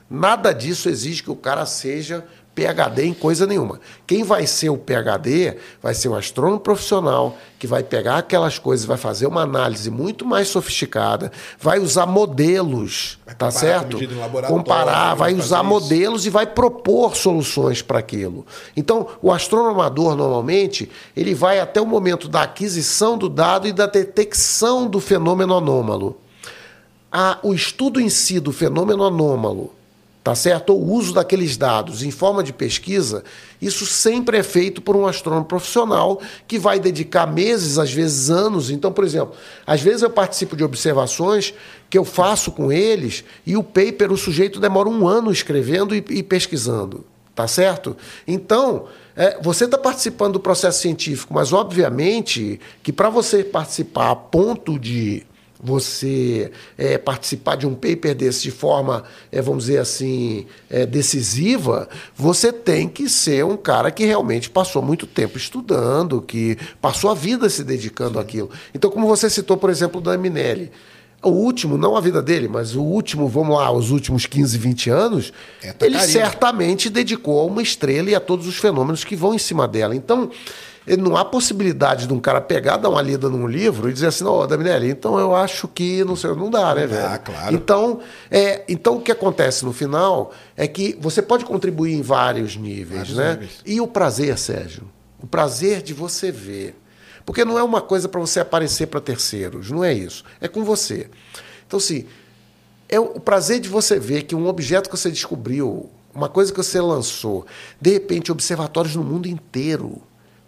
Nada 0.09 0.51
disso 0.51 0.89
exige 0.89 1.23
que 1.23 1.31
o 1.31 1.35
cara 1.37 1.65
seja 1.65 2.25
PhD 2.53 3.05
em 3.05 3.13
coisa 3.13 3.47
nenhuma. 3.47 3.79
Quem 4.05 4.23
vai 4.23 4.45
ser 4.45 4.69
o 4.69 4.77
PhD 4.77 5.55
vai 5.81 5.93
ser 5.93 6.09
um 6.09 6.15
astrônomo 6.15 6.59
profissional 6.59 7.37
que 7.57 7.65
vai 7.65 7.81
pegar 7.81 8.17
aquelas 8.17 8.59
coisas, 8.59 8.85
vai 8.85 8.97
fazer 8.97 9.25
uma 9.25 9.41
análise 9.41 9.89
muito 9.89 10.25
mais 10.25 10.49
sofisticada, 10.49 11.31
vai 11.59 11.79
usar 11.79 12.05
modelos, 12.05 13.17
Vai 13.25 13.35
tá 13.35 13.51
certo? 13.51 13.97
Comparar, 14.47 15.13
vai 15.15 15.33
vai 15.33 15.33
usar 15.41 15.59
isso. 15.59 15.65
modelos 15.69 16.25
e 16.25 16.29
vai 16.29 16.45
propor 16.45 17.15
soluções 17.15 17.81
para 17.81 17.99
aquilo. 17.99 18.45
Então, 18.75 19.07
o 19.21 19.31
astrônomo 19.31 19.69
amador, 19.79 20.15
normalmente, 20.15 20.89
ele 21.15 21.33
vai 21.33 21.59
até 21.59 21.79
o 21.79 21.85
momento 21.85 22.27
da 22.27 22.41
aquisição 22.43 23.17
do 23.17 23.29
dado 23.29 23.67
e 23.67 23.71
da 23.71 23.85
detecção 23.85 24.87
do 24.87 24.99
fenômeno 24.99 25.55
anômalo. 25.55 26.17
A- 27.11 27.39
o 27.43 27.53
estudo 27.53 27.99
em 27.99 28.09
si 28.09 28.39
do 28.39 28.51
fenômeno 28.51 29.03
anômalo, 29.03 29.73
tá 30.23 30.35
certo? 30.35 30.73
O 30.73 30.93
uso 30.93 31.13
daqueles 31.13 31.57
dados 31.57 32.03
em 32.03 32.11
forma 32.11 32.43
de 32.43 32.53
pesquisa, 32.53 33.23
isso 33.61 33.85
sempre 33.85 34.37
é 34.37 34.43
feito 34.43 34.81
por 34.81 34.95
um 34.95 35.07
astrônomo 35.07 35.45
profissional 35.45 36.21
que 36.47 36.59
vai 36.59 36.79
dedicar 36.79 37.25
meses, 37.25 37.79
às 37.79 37.91
vezes 37.91 38.29
anos. 38.29 38.69
Então, 38.69 38.91
por 38.91 39.03
exemplo, 39.03 39.33
às 39.65 39.81
vezes 39.81 40.03
eu 40.03 40.09
participo 40.09 40.55
de 40.55 40.63
observações 40.63 41.53
que 41.89 41.97
eu 41.97 42.05
faço 42.05 42.51
com 42.51 42.71
eles 42.71 43.23
e 43.45 43.57
o 43.57 43.63
paper, 43.63 44.11
o 44.11 44.17
sujeito 44.17 44.59
demora 44.59 44.87
um 44.87 45.07
ano 45.07 45.31
escrevendo 45.31 45.95
e, 45.95 46.03
e 46.09 46.23
pesquisando. 46.23 47.05
Tá 47.33 47.47
certo? 47.47 47.95
Então, 48.27 48.87
é, 49.15 49.39
você 49.41 49.63
está 49.63 49.77
participando 49.77 50.33
do 50.33 50.39
processo 50.39 50.81
científico, 50.81 51.33
mas 51.33 51.53
obviamente 51.53 52.59
que 52.83 52.91
para 52.91 53.09
você 53.09 53.41
participar 53.41 54.11
a 54.11 54.15
ponto 54.15 54.77
de 54.77 55.25
você 55.61 56.51
é, 56.77 56.97
participar 56.97 57.55
de 57.55 57.67
um 57.67 57.73
paper 57.73 58.15
desse 58.15 58.41
de 58.43 58.51
forma, 58.51 59.03
é, 59.31 59.41
vamos 59.41 59.65
dizer 59.65 59.77
assim, 59.77 60.47
é, 60.69 60.85
decisiva, 60.85 61.87
você 62.15 62.51
tem 62.51 62.89
que 62.89 63.07
ser 63.07 63.45
um 63.45 63.55
cara 63.55 63.91
que 63.91 64.03
realmente 64.03 64.49
passou 64.49 64.81
muito 64.81 65.05
tempo 65.05 65.37
estudando, 65.37 66.21
que 66.21 66.57
passou 66.81 67.09
a 67.11 67.13
vida 67.13 67.49
se 67.49 67.63
dedicando 67.63 68.19
àquilo. 68.19 68.49
Então, 68.73 68.89
como 68.89 69.07
você 69.07 69.29
citou, 69.29 69.57
por 69.57 69.69
exemplo, 69.69 69.99
o 69.99 70.03
Dan 70.03 70.17
Minelli. 70.17 70.71
O 71.23 71.29
último, 71.29 71.77
não 71.77 71.95
a 71.95 72.01
vida 72.01 72.19
dele, 72.19 72.47
mas 72.47 72.75
o 72.75 72.81
último, 72.81 73.27
vamos 73.27 73.55
lá, 73.55 73.71
os 73.71 73.91
últimos 73.91 74.25
15, 74.25 74.57
20 74.57 74.89
anos, 74.89 75.31
É 75.61 75.67
ele 75.67 75.73
Tacarina. 75.93 76.01
certamente 76.07 76.89
dedicou 76.89 77.39
a 77.39 77.45
uma 77.45 77.61
estrela 77.61 78.09
e 78.09 78.15
a 78.15 78.19
todos 78.19 78.47
os 78.47 78.57
fenômenos 78.57 79.03
que 79.03 79.15
vão 79.15 79.35
em 79.35 79.37
cima 79.37 79.67
dela. 79.67 79.95
Então, 79.95 80.31
eh, 80.87 80.97
não 80.97 81.15
há 81.15 81.23
possibilidade 81.23 82.07
de 82.07 82.13
um 82.13 82.19
cara 82.19 82.41
pegar, 82.41 82.77
dar 82.77 82.89
uma 82.89 83.01
lida 83.01 83.29
num 83.29 83.47
livro 83.47 83.89
e 83.89 83.93
dizer 83.93 84.07
assim, 84.07 84.23
não, 84.23 84.45
Daminelli, 84.47 84.89
então 84.89 85.19
eu 85.19 85.35
acho 85.35 85.67
que 85.67 86.03
não 86.03 86.15
sei, 86.15 86.33
não 86.35 86.49
dá, 86.49 86.73
né, 86.75 86.87
velho? 86.87 87.09
dá, 87.09 87.17
claro. 87.17 87.55
Então, 87.55 87.99
é, 88.29 88.63
então 88.67 88.97
o 88.97 89.01
que 89.01 89.11
acontece 89.11 89.63
no 89.65 89.73
final 89.73 90.31
é 90.55 90.67
que 90.67 90.97
você 90.99 91.21
pode 91.21 91.45
contribuir 91.45 91.93
em 91.93 92.01
vários 92.01 92.55
níveis, 92.55 93.09
Vários 93.09 93.15
né? 93.17 93.31
níveis. 93.33 93.59
E 93.65 93.79
o 93.81 93.87
prazer, 93.87 94.37
Sérgio, 94.37 94.83
o 95.21 95.27
prazer 95.27 95.81
de 95.81 95.93
você 95.93 96.31
ver. 96.31 96.75
Porque 97.25 97.45
não 97.45 97.57
é 97.57 97.63
uma 97.63 97.81
coisa 97.81 98.09
para 98.09 98.19
você 98.19 98.39
aparecer 98.39 98.87
para 98.87 98.99
terceiros, 98.99 99.69
não 99.69 99.83
é 99.83 99.93
isso. 99.93 100.23
É 100.41 100.47
com 100.47 100.63
você. 100.63 101.07
Então, 101.67 101.77
assim, 101.77 102.05
é 102.89 102.99
o 102.99 103.19
prazer 103.19 103.59
de 103.59 103.69
você 103.69 103.99
ver 103.99 104.23
que 104.23 104.35
um 104.35 104.47
objeto 104.47 104.89
que 104.89 104.97
você 104.97 105.09
descobriu, 105.09 105.89
uma 106.13 106.27
coisa 106.27 106.51
que 106.51 106.57
você 106.57 106.81
lançou, 106.81 107.45
de 107.79 107.91
repente, 107.91 108.31
observatórios 108.31 108.95
no 108.95 109.03
mundo 109.03 109.27
inteiro 109.27 110.01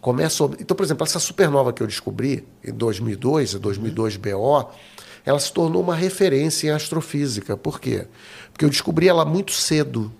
começam. 0.03 0.47
a- 0.47 0.61
Então, 0.61 0.75
por 0.77 0.83
exemplo, 0.83 1.03
essa 1.03 1.19
supernova 1.19 1.73
que 1.73 1.81
eu 1.81 1.87
descobri 1.87 2.45
em 2.63 2.71
2002, 2.71 3.55
a 3.55 3.57
2002 3.57 4.17
BO, 4.17 4.69
ela 5.25 5.39
se 5.39 5.51
tornou 5.51 5.81
uma 5.81 5.95
referência 5.95 6.67
em 6.67 6.71
astrofísica. 6.71 7.57
Por 7.57 7.79
quê? 7.79 8.05
Porque 8.51 8.65
eu 8.65 8.69
descobri 8.69 9.07
ela 9.07 9.25
muito 9.25 9.51
cedo. 9.53 10.11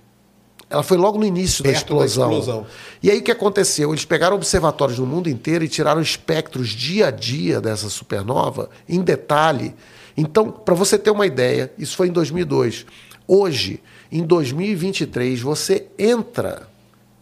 Ela 0.69 0.81
foi 0.81 0.97
logo 0.97 1.19
no 1.19 1.25
início 1.25 1.63
da 1.63 1.69
Perto 1.71 1.95
da 1.99 2.05
explosão. 2.05 2.31
explosão. 2.39 2.65
E 3.03 3.11
aí 3.11 3.19
o 3.19 3.21
que 3.21 3.29
aconteceu? 3.31 3.91
Eles 3.91 4.05
pegaram 4.05 4.35
observatórios 4.35 4.97
no 4.97 5.05
mundo 5.05 5.29
inteiro 5.29 5.63
e 5.63 5.67
tiraram 5.67 6.01
espectros 6.01 6.69
dia 6.69 7.07
a 7.09 7.11
dia 7.11 7.61
dessa 7.61 7.89
supernova, 7.89 8.69
em 8.89 9.01
detalhe. 9.01 9.75
Então, 10.17 10.49
para 10.49 10.73
você 10.73 10.97
ter 10.97 11.11
uma 11.11 11.27
ideia, 11.27 11.71
isso 11.77 11.95
foi 11.95 12.07
em 12.07 12.11
2002. 12.11 12.85
Hoje, 13.27 13.83
em 14.11 14.23
2023, 14.23 15.41
você 15.41 15.85
entra 15.99 16.67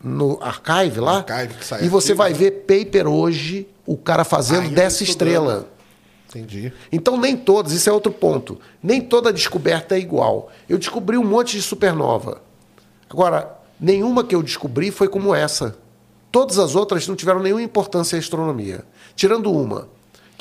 no 0.04 0.39
archive 0.41 0.99
lá 0.99 1.26
Archive 1.28 1.54
que 1.56 1.66
sai 1.66 1.84
e 1.84 1.89
você 1.89 2.14
arquivo, 2.14 2.18
vai 2.18 2.32
né? 2.32 2.38
ver 2.38 2.52
paper 2.52 3.08
hoje, 3.08 3.68
o 3.86 3.97
cara 3.97 4.24
fazendo 4.24 4.64
Ainda 4.64 4.76
dessa 4.76 5.04
estrela. 5.04 5.68
Entendi. 6.30 6.72
Então, 6.91 7.20
nem 7.20 7.36
todas, 7.36 7.74
isso 7.74 7.89
é 7.89 7.93
outro 7.93 8.12
ponto. 8.12 8.58
Nem 8.82 9.02
toda 9.02 9.34
descoberta 9.34 9.95
é 9.95 9.99
igual. 9.99 10.49
Eu 10.70 10.78
descobri 10.78 11.18
um 11.18 11.26
monte 11.26 11.58
de 11.58 11.62
supernova. 11.62 12.41
Agora, 13.10 13.60
nenhuma 13.78 14.24
que 14.24 14.34
eu 14.34 14.41
descobri 14.41 14.91
foi 14.91 15.10
como 15.10 15.36
essa. 15.36 15.76
Todas 16.32 16.58
as 16.58 16.74
outras 16.74 17.06
não 17.06 17.18
tiveram 17.18 17.41
nenhuma 17.41 17.62
importância 17.62 18.16
em 18.16 18.20
astronomia. 18.20 18.86
Tirando 19.14 19.52
uma, 19.52 19.89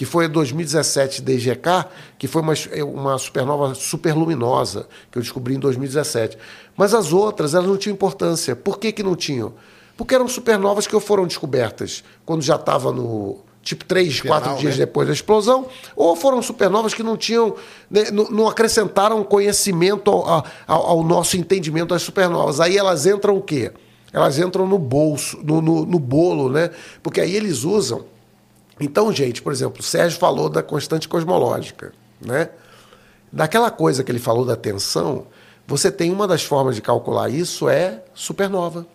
que 0.00 0.06
foi 0.06 0.24
a 0.24 0.28
2017 0.28 1.20
DGK, 1.20 1.84
que 2.18 2.26
foi 2.26 2.40
uma, 2.40 2.54
uma 2.86 3.18
supernova 3.18 3.74
superluminosa, 3.74 4.86
que 5.12 5.18
eu 5.18 5.22
descobri 5.22 5.54
em 5.56 5.58
2017. 5.58 6.38
Mas 6.74 6.94
as 6.94 7.12
outras, 7.12 7.52
elas 7.54 7.68
não 7.68 7.76
tinham 7.76 7.92
importância. 7.92 8.56
Por 8.56 8.78
que, 8.78 8.92
que 8.92 9.02
não 9.02 9.14
tinham? 9.14 9.52
Porque 9.98 10.14
eram 10.14 10.26
supernovas 10.26 10.86
que 10.86 10.98
foram 11.00 11.26
descobertas 11.26 12.02
quando 12.24 12.40
já 12.40 12.54
estava 12.56 12.90
no. 12.90 13.40
Tipo, 13.62 13.84
três, 13.84 14.22
quatro 14.22 14.52
dias 14.56 14.72
né? 14.78 14.86
depois 14.86 15.06
da 15.06 15.12
explosão, 15.12 15.66
ou 15.94 16.16
foram 16.16 16.40
supernovas 16.40 16.94
que 16.94 17.02
não 17.02 17.14
tinham, 17.18 17.54
né, 17.90 18.10
não, 18.10 18.24
não 18.30 18.48
acrescentaram 18.48 19.22
conhecimento 19.22 20.10
ao, 20.10 20.26
ao- 20.66 20.86
ao 20.86 21.04
nosso 21.04 21.36
entendimento 21.36 21.88
das 21.88 22.00
supernovas. 22.00 22.58
Aí 22.58 22.78
elas 22.78 23.04
entram 23.04 23.36
o 23.36 23.42
quê? 23.42 23.70
Elas 24.14 24.38
entram 24.38 24.66
no 24.66 24.78
bolso, 24.78 25.38
no, 25.42 25.60
no, 25.60 25.84
no 25.84 25.98
bolo, 25.98 26.48
né? 26.48 26.70
Porque 27.02 27.20
aí 27.20 27.36
eles 27.36 27.64
usam. 27.64 28.06
Então, 28.80 29.12
gente, 29.12 29.42
por 29.42 29.52
exemplo, 29.52 29.80
o 29.80 29.82
Sérgio 29.82 30.18
falou 30.18 30.48
da 30.48 30.62
constante 30.62 31.08
cosmológica, 31.08 31.92
né? 32.20 32.48
Daquela 33.30 33.70
coisa 33.70 34.02
que 34.02 34.10
ele 34.10 34.18
falou 34.18 34.44
da 34.44 34.56
tensão, 34.56 35.26
você 35.66 35.90
tem 35.90 36.10
uma 36.10 36.26
das 36.26 36.42
formas 36.42 36.74
de 36.74 36.82
calcular 36.82 37.28
isso 37.28 37.68
é 37.68 38.02
supernova. 38.14 38.86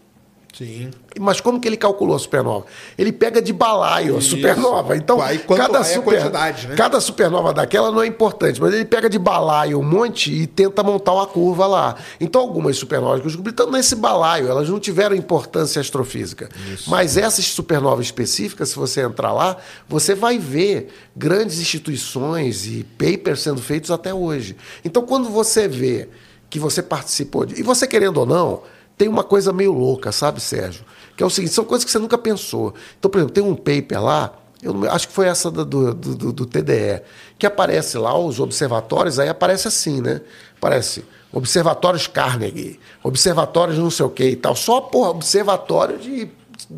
Sim. 0.58 0.90
Mas 1.20 1.42
como 1.42 1.60
que 1.60 1.68
ele 1.68 1.76
calculou 1.76 2.16
a 2.16 2.20
supernova? 2.20 2.66
Ele 2.98 3.12
pega 3.12 3.42
de 3.42 3.52
balaio 3.52 4.16
a 4.16 4.20
Isso. 4.20 4.30
supernova. 4.32 4.96
Então, 4.96 5.22
Aí 5.22 5.38
cada, 5.40 5.80
a 5.80 5.84
super- 5.84 6.32
né? 6.32 6.76
cada 6.78 7.02
supernova 7.02 7.54
daquela 7.54 7.92
não 7.92 8.02
é 8.02 8.08
importante, 8.08 8.62
mas 8.62 8.74
ele 8.74 8.86
pega 8.86 9.10
de 9.10 9.20
balaio 9.20 9.80
um 9.80 9.84
monte 9.84 10.32
e 10.34 10.48
tenta 10.48 10.82
montar 10.82 11.12
uma 11.14 11.28
curva 11.28 11.66
lá. 11.68 11.96
Então, 12.22 12.40
algumas 12.42 12.78
supernovas 12.78 13.20
que 13.20 13.26
eu 13.26 13.30
descobri 13.30 13.52
estão 13.52 13.70
nesse 13.70 13.96
balaio, 13.96 14.48
elas 14.48 14.70
não 14.70 14.80
tiveram 14.80 15.14
importância 15.16 15.80
astrofísica. 15.82 16.50
Mas 16.88 17.18
essas 17.18 17.46
supernovas 17.46 18.06
específicas, 18.06 18.70
se 18.70 18.76
você 18.78 19.02
entrar 19.02 19.34
lá, 19.34 19.58
você 19.90 20.16
vai 20.16 20.38
ver 20.38 20.88
grandes 21.16 21.60
instituições 21.60 22.66
e 22.66 22.84
papers 22.98 23.42
sendo 23.42 23.62
feitos 23.62 23.92
até 23.92 24.14
hoje. 24.14 24.56
Então, 24.84 25.04
quando 25.06 25.30
você 25.30 25.68
vê 25.68 26.08
que 26.50 26.60
você 26.60 26.82
participou 26.82 27.46
de. 27.46 27.60
E 27.60 27.64
você 27.64 27.86
querendo 27.88 28.18
ou 28.18 28.26
não, 28.26 28.62
tem 28.98 29.08
uma 29.08 29.24
coisa 29.24 29.52
meio 29.54 29.72
louca, 29.74 30.12
sabe, 30.12 30.40
Sérgio? 30.42 30.84
Que 31.18 31.24
é 31.24 31.26
o 31.26 31.30
seguinte: 31.30 31.54
são 31.54 31.66
coisas 31.66 31.84
que 31.86 31.92
você 31.92 32.00
nunca 32.00 32.18
pensou. 32.18 32.74
Então, 32.98 33.10
por 33.12 33.18
exemplo, 33.18 33.34
tem 33.34 33.44
um 33.44 33.56
paper 33.56 34.02
lá, 34.04 34.34
eu 34.64 34.74
não- 34.74 34.90
acho 34.92 35.08
que 35.08 35.14
foi 35.14 35.28
essa 35.28 35.50
do, 35.52 35.66
do, 35.66 35.94
do- 35.94 36.34
do 36.34 36.46
TDE, 36.46 37.02
que 37.38 37.46
aparece 37.46 37.98
lá 37.98 38.18
os 38.18 38.40
observatórios, 38.40 39.20
aí 39.20 39.30
aparece 39.30 39.68
assim, 39.68 40.02
né? 40.02 40.22
Aparece 40.58 41.04
observatórios 41.32 42.08
Carnegie, 42.08 42.80
observatórios 43.04 43.78
não 43.78 43.90
sei 43.92 44.06
o 44.06 44.10
que 44.10 44.24
e 44.26 44.36
tal. 44.36 44.56
Só, 44.56 44.80
porra, 44.82 45.10
observatório 45.10 45.98
de 45.98 46.30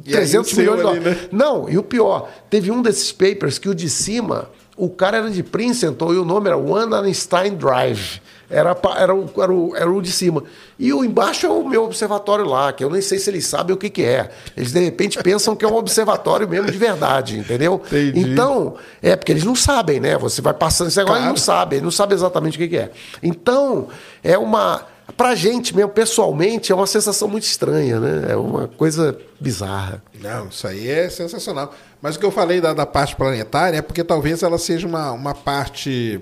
E 0.04 0.08
aí 0.08 0.12
300 0.14 0.52
o 0.52 0.56
seu 0.56 0.60
milhões 0.64 0.82
de 0.82 0.88
ali, 0.88 1.00
dólares. 1.00 1.22
né? 1.24 1.30
Não, 1.32 1.70
e 1.70 1.78
o 1.78 1.84
pior, 1.84 2.30
teve 2.50 2.72
um 2.72 2.82
desses 2.82 3.12
papers 3.12 3.60
que 3.60 3.70
o 3.70 3.76
de 3.76 3.88
cima, 3.90 4.50
o 4.76 4.90
cara 4.90 5.18
era 5.18 5.30
de 5.30 5.44
Princeton 5.44 6.14
e 6.14 6.18
o 6.18 6.26
nome 6.26 6.48
era 6.48 6.58
One 6.58 6.94
Einstein 6.94 7.56
Drive. 7.56 8.20
Era, 8.50 8.78
era, 8.98 9.14
o, 9.14 9.30
era, 9.38 9.52
o, 9.54 9.76
era 9.76 9.92
o 9.92 10.02
de 10.02 10.12
cima. 10.12 10.42
E 10.80 10.94
o 10.94 11.04
embaixo 11.04 11.46
é 11.46 11.50
o 11.50 11.68
meu 11.68 11.84
observatório 11.84 12.46
lá, 12.46 12.72
que 12.72 12.82
eu 12.84 12.90
nem 12.90 13.02
sei 13.02 13.20
se 13.20 13.30
eles 13.30 13.46
sabem 13.46 13.74
o 13.76 13.78
que, 13.78 13.90
que 13.90 14.04
é. 14.04 14.30
Eles 14.56 14.72
de 14.72 14.80
repente 14.80 15.22
pensam 15.22 15.54
que 15.56 15.66
é 15.66 15.68
um 15.68 15.76
observatório 15.76 16.48
mesmo 16.48 16.72
de 16.72 16.78
verdade, 16.78 17.38
entendeu? 17.38 17.82
Entendi. 17.86 18.20
Então, 18.32 18.76
é 19.02 19.16
porque 19.18 19.34
eles 19.34 19.44
não 19.44 19.56
sabem, 19.56 20.00
né? 20.00 20.18
Você 20.18 20.42
vai 20.42 20.54
passando 20.54 20.90
isso 20.90 21.00
agora, 21.02 21.18
Claro. 21.18 21.32
eles 21.32 21.42
não 21.42 21.46
sabem, 21.46 21.78
eles 21.78 21.84
não 21.84 21.92
sabem 21.92 22.16
exatamente 22.16 22.56
o 22.56 22.60
que, 22.60 22.68
que 22.70 22.78
é. 22.78 22.92
Então, 23.22 23.88
é 24.24 24.38
uma. 24.38 24.86
Pra 25.16 25.36
gente 25.36 25.76
mesmo, 25.76 25.90
pessoalmente, 25.92 26.72
é 26.72 26.76
uma 26.76 26.86
sensação 26.88 27.28
muito 27.30 27.44
estranha, 27.44 28.00
né? 28.00 28.32
É 28.32 28.36
uma 28.36 28.68
coisa 28.68 29.18
bizarra. 29.40 30.04
Não, 30.22 30.48
isso 30.48 30.68
aí 30.68 30.90
é 30.90 31.10
sensacional. 31.10 31.74
Mas 32.02 32.16
o 32.16 32.20
que 32.20 32.26
eu 32.26 32.32
falei 32.32 32.60
da, 32.62 32.74
da 32.74 32.86
parte 32.86 33.16
planetária 33.16 33.78
é 33.78 33.82
porque 33.82 34.04
talvez 34.04 34.44
ela 34.44 34.58
seja 34.58 34.86
uma, 34.86 35.12
uma 35.14 35.34
parte 35.34 36.22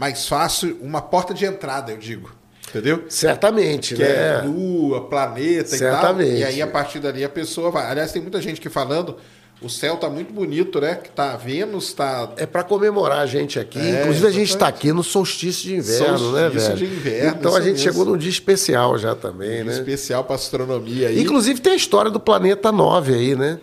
mais 0.00 0.26
fácil, 0.26 0.78
uma 0.80 1.02
porta 1.02 1.34
de 1.34 1.44
entrada, 1.44 1.92
eu 1.92 1.98
digo. 1.98 2.32
Entendeu? 2.70 3.04
Certamente, 3.06 3.94
Que 3.94 4.02
né? 4.02 4.08
é 4.08 4.42
lua, 4.46 5.02
planeta 5.08 5.76
e 5.76 5.78
tal. 5.78 5.90
Certamente. 5.90 6.38
E 6.40 6.44
aí, 6.44 6.62
a 6.62 6.66
partir 6.66 7.00
dali, 7.00 7.22
a 7.22 7.28
pessoa 7.28 7.70
vai. 7.70 7.84
Aliás, 7.84 8.10
tem 8.10 8.22
muita 8.22 8.40
gente 8.40 8.60
que 8.62 8.70
falando, 8.70 9.16
o 9.60 9.68
céu 9.68 9.98
tá 9.98 10.08
muito 10.08 10.32
bonito, 10.32 10.80
né? 10.80 10.94
Que 10.94 11.10
tá 11.10 11.36
Vênus, 11.36 11.92
tá. 11.92 12.30
É 12.38 12.46
para 12.46 12.62
comemorar 12.62 13.18
a 13.18 13.26
gente 13.26 13.58
aqui. 13.58 13.78
É, 13.78 14.00
Inclusive, 14.00 14.26
a 14.26 14.30
gente 14.30 14.48
está 14.48 14.68
aqui 14.68 14.90
no 14.90 15.02
solstício 15.02 15.64
de 15.68 15.74
inverno, 15.76 16.32
né, 16.32 16.48
Solstício 16.48 16.76
de 16.76 16.84
inverno, 16.86 17.36
então 17.38 17.54
a 17.54 17.60
gente 17.60 17.72
mesmo. 17.72 17.92
chegou 17.92 18.04
num 18.06 18.16
dia 18.16 18.30
especial 18.30 18.96
já 18.96 19.14
também, 19.14 19.62
né? 19.64 19.72
Especial 19.72 20.24
para 20.24 20.36
astronomia 20.36 21.08
aí. 21.08 21.20
Inclusive 21.20 21.60
tem 21.60 21.74
a 21.74 21.76
história 21.76 22.10
do 22.10 22.18
planeta 22.20 22.72
9 22.72 23.12
aí, 23.12 23.36
né? 23.36 23.58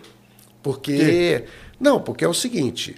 Porque. 0.62 1.44
Não, 1.80 2.00
porque 2.00 2.24
é 2.24 2.28
o 2.28 2.34
seguinte: 2.34 2.94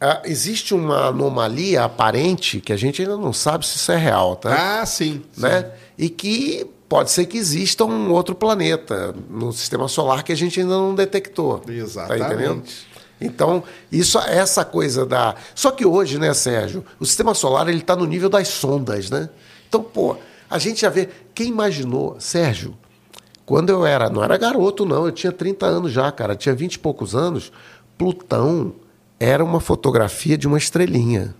ah, 0.00 0.22
existe 0.24 0.74
uma 0.74 1.08
anomalia 1.08 1.84
aparente 1.84 2.60
que 2.60 2.72
a 2.72 2.76
gente 2.76 3.02
ainda 3.02 3.16
não 3.16 3.32
sabe 3.32 3.66
se 3.66 3.76
isso 3.76 3.92
é 3.92 3.96
real, 3.96 4.34
tá? 4.34 4.80
Ah, 4.80 4.86
sim. 4.86 5.22
sim. 5.32 5.42
né? 5.42 5.70
E 5.98 6.08
que 6.08 6.66
pode 6.88 7.10
ser 7.10 7.26
que 7.26 7.36
exista 7.36 7.84
um 7.84 8.10
outro 8.10 8.34
planeta 8.34 9.14
no 9.28 9.52
sistema 9.52 9.86
solar 9.88 10.22
que 10.22 10.32
a 10.32 10.36
gente 10.36 10.58
ainda 10.58 10.72
não 10.72 10.94
detectou. 10.94 11.62
Exatamente. 11.68 12.18
Tá 12.18 12.26
entendendo? 12.34 12.62
Então, 13.20 13.62
isso, 13.92 14.18
essa 14.18 14.64
coisa 14.64 15.04
da. 15.04 15.34
Só 15.54 15.70
que 15.70 15.84
hoje, 15.84 16.18
né, 16.18 16.32
Sérgio, 16.32 16.82
o 16.98 17.04
sistema 17.04 17.34
solar 17.34 17.68
ele 17.68 17.78
está 17.78 17.94
no 17.94 18.06
nível 18.06 18.30
das 18.30 18.48
sondas, 18.48 19.10
né? 19.10 19.28
Então, 19.68 19.82
pô, 19.82 20.16
a 20.48 20.58
gente 20.58 20.80
já 20.80 20.88
vê. 20.88 21.10
Quem 21.34 21.48
imaginou, 21.48 22.16
Sérgio, 22.18 22.74
quando 23.44 23.68
eu 23.68 23.84
era. 23.84 24.08
Não 24.08 24.24
era 24.24 24.38
garoto, 24.38 24.86
não, 24.86 25.04
eu 25.04 25.12
tinha 25.12 25.30
30 25.30 25.66
anos 25.66 25.92
já, 25.92 26.10
cara, 26.10 26.34
tinha 26.34 26.54
20 26.54 26.74
e 26.74 26.78
poucos 26.78 27.14
anos. 27.14 27.52
Plutão 27.98 28.72
era 29.20 29.44
uma 29.44 29.60
fotografia 29.60 30.36
de 30.38 30.48
uma 30.48 30.56
estrelinha. 30.58 31.34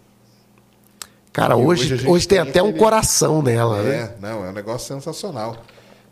Cara, 1.33 1.55
E 1.55 1.57
hoje, 1.65 1.95
hoje 1.95 2.07
hoje, 2.09 2.29
tem 2.29 2.39
tem 2.41 2.49
até 2.51 2.63
um 2.63 2.73
coração 2.73 3.41
nela, 3.43 3.83
né? 3.83 3.95
É, 3.97 4.17
não, 4.21 4.45
é 4.45 4.51
um 4.51 4.53
negócio 4.53 4.87
sensacional. 4.95 5.57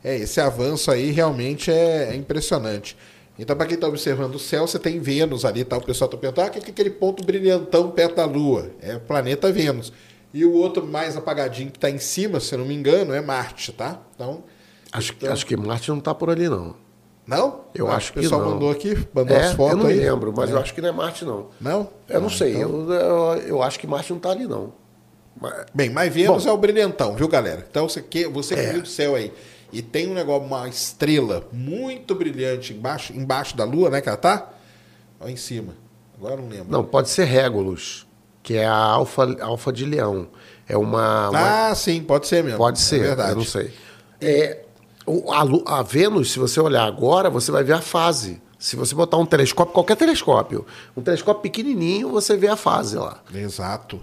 É, 0.03 0.16
esse 0.16 0.41
avanço 0.41 0.91
aí 0.91 1.11
realmente 1.11 1.71
é, 1.71 2.11
é 2.12 2.16
impressionante. 2.16 2.97
Então, 3.39 3.55
para 3.57 3.66
quem 3.66 3.75
está 3.75 3.87
observando 3.87 4.35
o 4.37 4.39
céu, 4.39 4.66
você 4.66 4.79
tem 4.79 4.99
Vênus 4.99 5.45
ali, 5.45 5.64
tá? 5.64 5.77
O 5.77 5.83
pessoal 5.85 6.07
está 6.07 6.16
perguntando, 6.19 6.47
ah, 6.47 6.51
o 6.51 6.53
que 6.53 6.59
é 6.71 6.73
aquele 6.73 6.91
ponto 6.91 7.23
brilhantão 7.25 7.91
perto 7.91 8.16
da 8.16 8.25
Lua? 8.25 8.71
É 8.81 8.97
o 8.97 9.01
planeta 9.01 9.53
Vênus. 9.53 9.93
E 10.33 10.45
o 10.45 10.53
outro 10.55 10.87
mais 10.87 11.16
apagadinho 11.16 11.71
que 11.71 11.77
está 11.79 11.91
em 11.91 11.99
cima, 11.99 12.41
se 12.41 12.55
eu 12.55 12.59
não 12.61 12.66
me 12.66 12.75
engano, 12.75 13.12
é 13.14 13.21
Marte, 13.21 13.73
tá? 13.73 14.01
Então, 14.14 14.43
Acho, 14.93 15.12
que- 15.12 15.25
então- 15.25 15.33
acho 15.33 15.47
que 15.47 15.57
Marte 15.57 15.89
não 15.91 15.99
está 15.99 16.14
por 16.14 16.31
ali, 16.31 16.49
não. 16.49 16.75
Não? 17.29 17.61
Eu 17.74 17.91
acho 17.91 18.12
que 18.12 18.18
O 18.18 18.22
pessoal 18.22 18.41
não. 18.43 18.51
mandou 18.53 18.70
aqui, 18.70 19.07
mandou 19.14 19.37
É, 19.37 19.45
as 19.45 19.53
fotos 19.53 19.72
eu 19.72 19.79
não 19.79 19.87
aí. 19.87 19.99
lembro, 20.01 20.33
mas 20.37 20.51
É. 20.51 20.53
eu 20.55 20.59
acho 20.59 20.74
que 20.74 20.81
não 20.81 20.89
é 20.89 20.93
Marte, 20.93 21.24
não. 21.24 21.47
Não? 21.61 21.89
Eu 22.09 22.20
não 22.20 22.29
Ah, 22.29 22.31
sei, 22.31 22.57
então- 22.57 22.91
eu, 22.91 22.93
eu, 22.93 23.37
eu 23.49 23.62
acho 23.62 23.79
que 23.79 23.87
Marte 23.87 24.11
não 24.11 24.16
está 24.16 24.31
ali, 24.31 24.47
não. 24.47 24.72
Mas- 25.41 25.66
Bem, 25.72 25.91
mas 25.91 26.12
Vênus 26.12 26.45
Bom. 26.45 26.51
é 26.51 26.53
o 26.53 26.57
brilhantão, 26.57 27.14
viu, 27.14 27.29
galera? 27.29 27.64
Então 27.70 27.89
você 27.89 28.03
que 28.03 28.26
você 28.26 28.55
É. 28.55 28.72
viu 28.72 28.83
do 28.83 28.89
céu 28.89 29.14
aí 29.14 29.33
e 29.72 29.81
tem 29.83 30.09
um 30.11 30.14
negócio, 30.14 30.45
uma 30.47 30.68
estrela 30.68 31.47
muito 31.53 32.14
brilhante 32.14 32.72
embaixo, 32.72 33.12
embaixo 33.12 33.57
da 33.57 33.64
Lua, 33.64 33.89
né, 33.91 34.01
que 34.01 34.09
ela 34.09 34.16
tá? 34.18 34.49
Ó, 35.20 35.29
em 35.29 35.37
cima. 35.37 35.74
Agora 36.18 36.37
não 36.41 36.49
lembro. 36.49 36.66
Não, 36.72 36.83
pode 36.83 37.09
ser 37.11 37.24
Régulus, 37.26 38.05
que 38.43 38.55
é 38.57 38.64
a 38.66 38.74
alfa, 38.74 39.37
alfa 39.41 39.72
de 39.72 39.85
leão. 39.85 40.26
É 40.68 40.76
uma. 40.76 41.29
uma- 41.31 41.68
Ah, 41.70 41.74
sim, 41.74 42.03
pode 42.03 42.26
ser 42.26 42.43
mesmo. 42.43 42.59
pode 42.59 42.81
ser, 42.81 42.97
é 42.97 43.07
verdade. 43.09 43.31
eu 43.31 43.37
não 43.37 43.45
sei. 43.45 43.70
É, 44.20 44.64
a, 45.30 45.78
a 45.78 45.82
Vênus, 45.82 46.32
se 46.32 46.38
você 46.38 46.61
olhar 46.61 46.84
agora, 46.84 47.30
você 47.30 47.50
vai 47.50 47.64
ver 47.64 47.74
a 47.74 47.80
fase. 47.80 48.40
Se 48.59 48.74
você 48.76 48.94
botar 48.94 49.16
um 49.16 49.26
telescópio, 49.26 49.72
qualquer 49.72 49.96
telescópio, 49.96 50.66
um 50.96 51.00
telescópio 51.02 51.42
pequenininho, 51.42 52.11
você 52.11 52.36
vê 52.36 52.48
a 52.48 52.56
fase 52.56 52.96
lá. 52.96 53.22
Exato. 53.32 54.00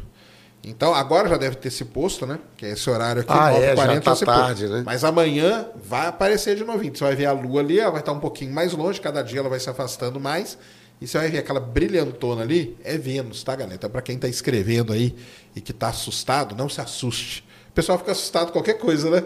Então, 0.64 0.96
agora 0.96 1.30
já 1.30 1.38
deve 1.38 1.58
ter 1.58 1.70
se 1.70 1.86
posto, 1.86 2.26
né? 2.26 2.40
Que 2.58 2.66
é 2.66 2.70
esse 2.72 2.90
horário 2.90 3.22
aqui, 3.22 3.32
Ah, 3.32 3.52
é, 3.54 3.76
9h40 3.76 3.94
já 3.94 4.02
tá 4.02 4.16
se 4.16 4.26
posto. 4.26 4.40
tarde, 4.40 4.68
né? 4.68 4.84
Mas 4.86 5.04
amanhã 5.04 5.68
vai 5.84 6.08
aparecer 6.08 6.56
de 6.56 6.64
novinho. 6.64 6.96
Você 6.96 7.04
vai 7.04 7.16
ver 7.16 7.26
a 7.26 7.34
Lua 7.34 7.62
ali, 7.62 7.80
ela 7.80 7.92
vai 7.92 8.00
estar 8.00 8.14
um 8.14 8.20
pouquinho 8.20 8.52
mais 8.54 8.74
longe, 8.74 9.00
cada 9.00 9.22
dia 9.22 9.42
ela 9.42 9.50
vai 9.50 9.60
se 9.60 9.70
afastando 9.70 10.20
mais. 10.20 10.58
E 11.00 11.06
você 11.08 11.18
vai 11.18 11.30
ver 11.30 11.40
aquela 11.40 11.60
brilhantona 11.60 12.42
ali, 12.42 12.78
é 12.84 12.98
Vênus, 12.98 13.44
tá, 13.44 13.54
galera? 13.56 13.76
Então, 13.76 13.90
pra 13.90 14.02
quem 14.02 14.18
tá 14.18 14.28
escrevendo 14.30 14.94
aí 14.94 15.14
e 15.56 15.60
que 15.62 15.74
tá 15.74 15.90
assustado, 15.90 16.56
não 16.56 16.70
se 16.70 16.80
assuste. 16.82 17.46
O 17.70 17.74
pessoal 17.74 17.98
fica 17.98 18.14
assustado 18.14 18.48
com 18.48 18.54
qualquer 18.54 18.76
coisa, 18.80 19.10
né? 19.12 19.24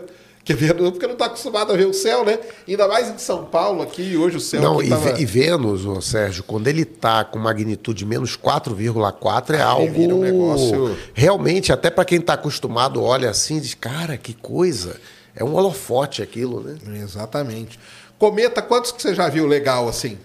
Que 0.50 0.56
Vênus, 0.56 0.90
porque 0.90 1.06
não 1.06 1.16
tá 1.16 1.26
acostumado 1.26 1.72
a 1.72 1.76
ver 1.76 1.86
o 1.86 1.94
céu, 1.94 2.26
né? 2.26 2.40
Ainda 2.68 2.88
mais 2.88 3.08
em 3.08 3.20
São 3.20 3.46
Paulo 3.46 3.84
aqui, 3.84 4.18
hoje 4.18 4.38
o 4.38 4.40
céu 4.40 4.60
Não, 4.60 4.82
e, 4.82 4.90
tava... 4.90 5.22
E 5.22 5.24
Vênus, 5.24 5.86
ô, 5.86 6.02
Sérgio, 6.02 6.44
quando 6.44 6.68
ele 6.68 6.82
está 6.82 7.24
com 7.24 7.38
magnitude 7.38 8.04
menos 8.04 8.36
4,4 8.36 9.54
é 9.54 9.62
algo 9.62 10.02
um 10.16 10.20
negócio- 10.22 10.98
realmente 11.14 11.72
até 11.72 11.92
para 11.92 12.04
quem 12.04 12.18
está 12.18 12.34
acostumado 12.34 13.00
olha 13.04 13.30
assim 13.30 13.58
e 13.58 13.62
diz, 13.62 13.76
cara, 13.76 14.18
que 14.18 14.34
coisa. 14.34 15.00
É 15.36 15.44
um 15.44 15.54
holofote 15.54 16.24
aquilo, 16.24 16.62
né? 16.62 16.78
Exatamente. 17.00 17.80
Cometa, 18.18 18.60
quantos 18.60 18.92
que 18.92 19.04
você 19.04 19.14
já 19.14 19.30
viu 19.30 19.46
legal 19.46 19.88
assim? 19.88 20.18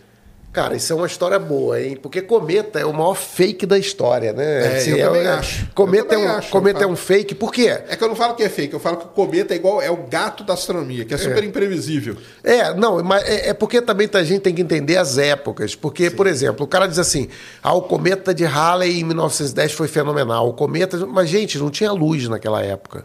Cara, 0.55 0.77
isso 0.77 0.93
é 0.93 0.97
uma 0.97 1.09
história 1.09 1.37
boa, 1.37 1.83
hein? 1.83 1.99
Porque 2.01 2.23
cometa 2.23 2.79
é 2.79 2.87
o 2.87 2.93
maior 2.93 3.17
fake 3.17 3.67
da 3.67 3.77
história, 3.77 4.33
né? 4.33 4.79
É, 4.79 4.89
eu 4.89 5.07
também 5.09 5.27
acho. 5.27 5.67
Cometa, 5.75 6.15
Eu 6.15 6.21
é, 6.21 6.23
um, 6.23 6.31
acho, 6.31 6.51
cometa 6.51 6.85
é 6.85 6.87
um 6.87 6.95
fake, 6.95 7.35
por 7.35 7.53
quê? 7.53 7.77
É 7.89 7.97
que 7.97 8.05
eu 8.05 8.07
não 8.07 8.15
falo 8.15 8.37
que 8.37 8.43
é 8.45 8.49
fake, 8.49 8.73
eu 8.73 8.79
falo 8.79 8.99
que 8.99 9.05
o 9.05 9.09
cometa 9.09 9.53
é 9.53 9.57
igual 9.57 9.83
é 9.83 9.91
o 9.91 9.97
gato 10.09 10.45
da 10.45 10.55
astronomia, 10.55 11.05
que 11.05 11.13
é 11.13 11.19
super 11.19 11.43
imprevisível. 11.43 12.17
É, 12.45 12.73
não, 12.73 13.03
mas 13.03 13.29
é, 13.29 13.49
é 13.49 13.53
porque 13.53 13.83
também 13.83 14.09
a 14.13 14.23
gente 14.23 14.43
tem 14.43 14.55
que 14.55 14.63
entender 14.63 14.97
as 14.97 15.19
épocas. 15.19 15.75
Porque, 15.75 16.09
por 16.09 16.29
exemplo, 16.29 16.65
o 16.65 16.69
cara 16.69 16.87
diz 16.87 17.01
assim: 17.01 17.29
ah, 17.61 17.75
o 17.75 17.83
cometa 17.83 18.33
de 18.33 18.45
Halley 18.45 19.01
em 19.01 19.03
1910 19.03 19.73
foi 19.73 19.89
fenomenal. 19.89 20.49
O 20.49 20.53
cometa. 20.53 21.05
Mas, 21.05 21.29
gente, 21.29 21.59
não 21.59 21.69
tinha 21.69 21.91
luz 21.91 22.29
naquela 22.29 22.63
época. 22.63 23.05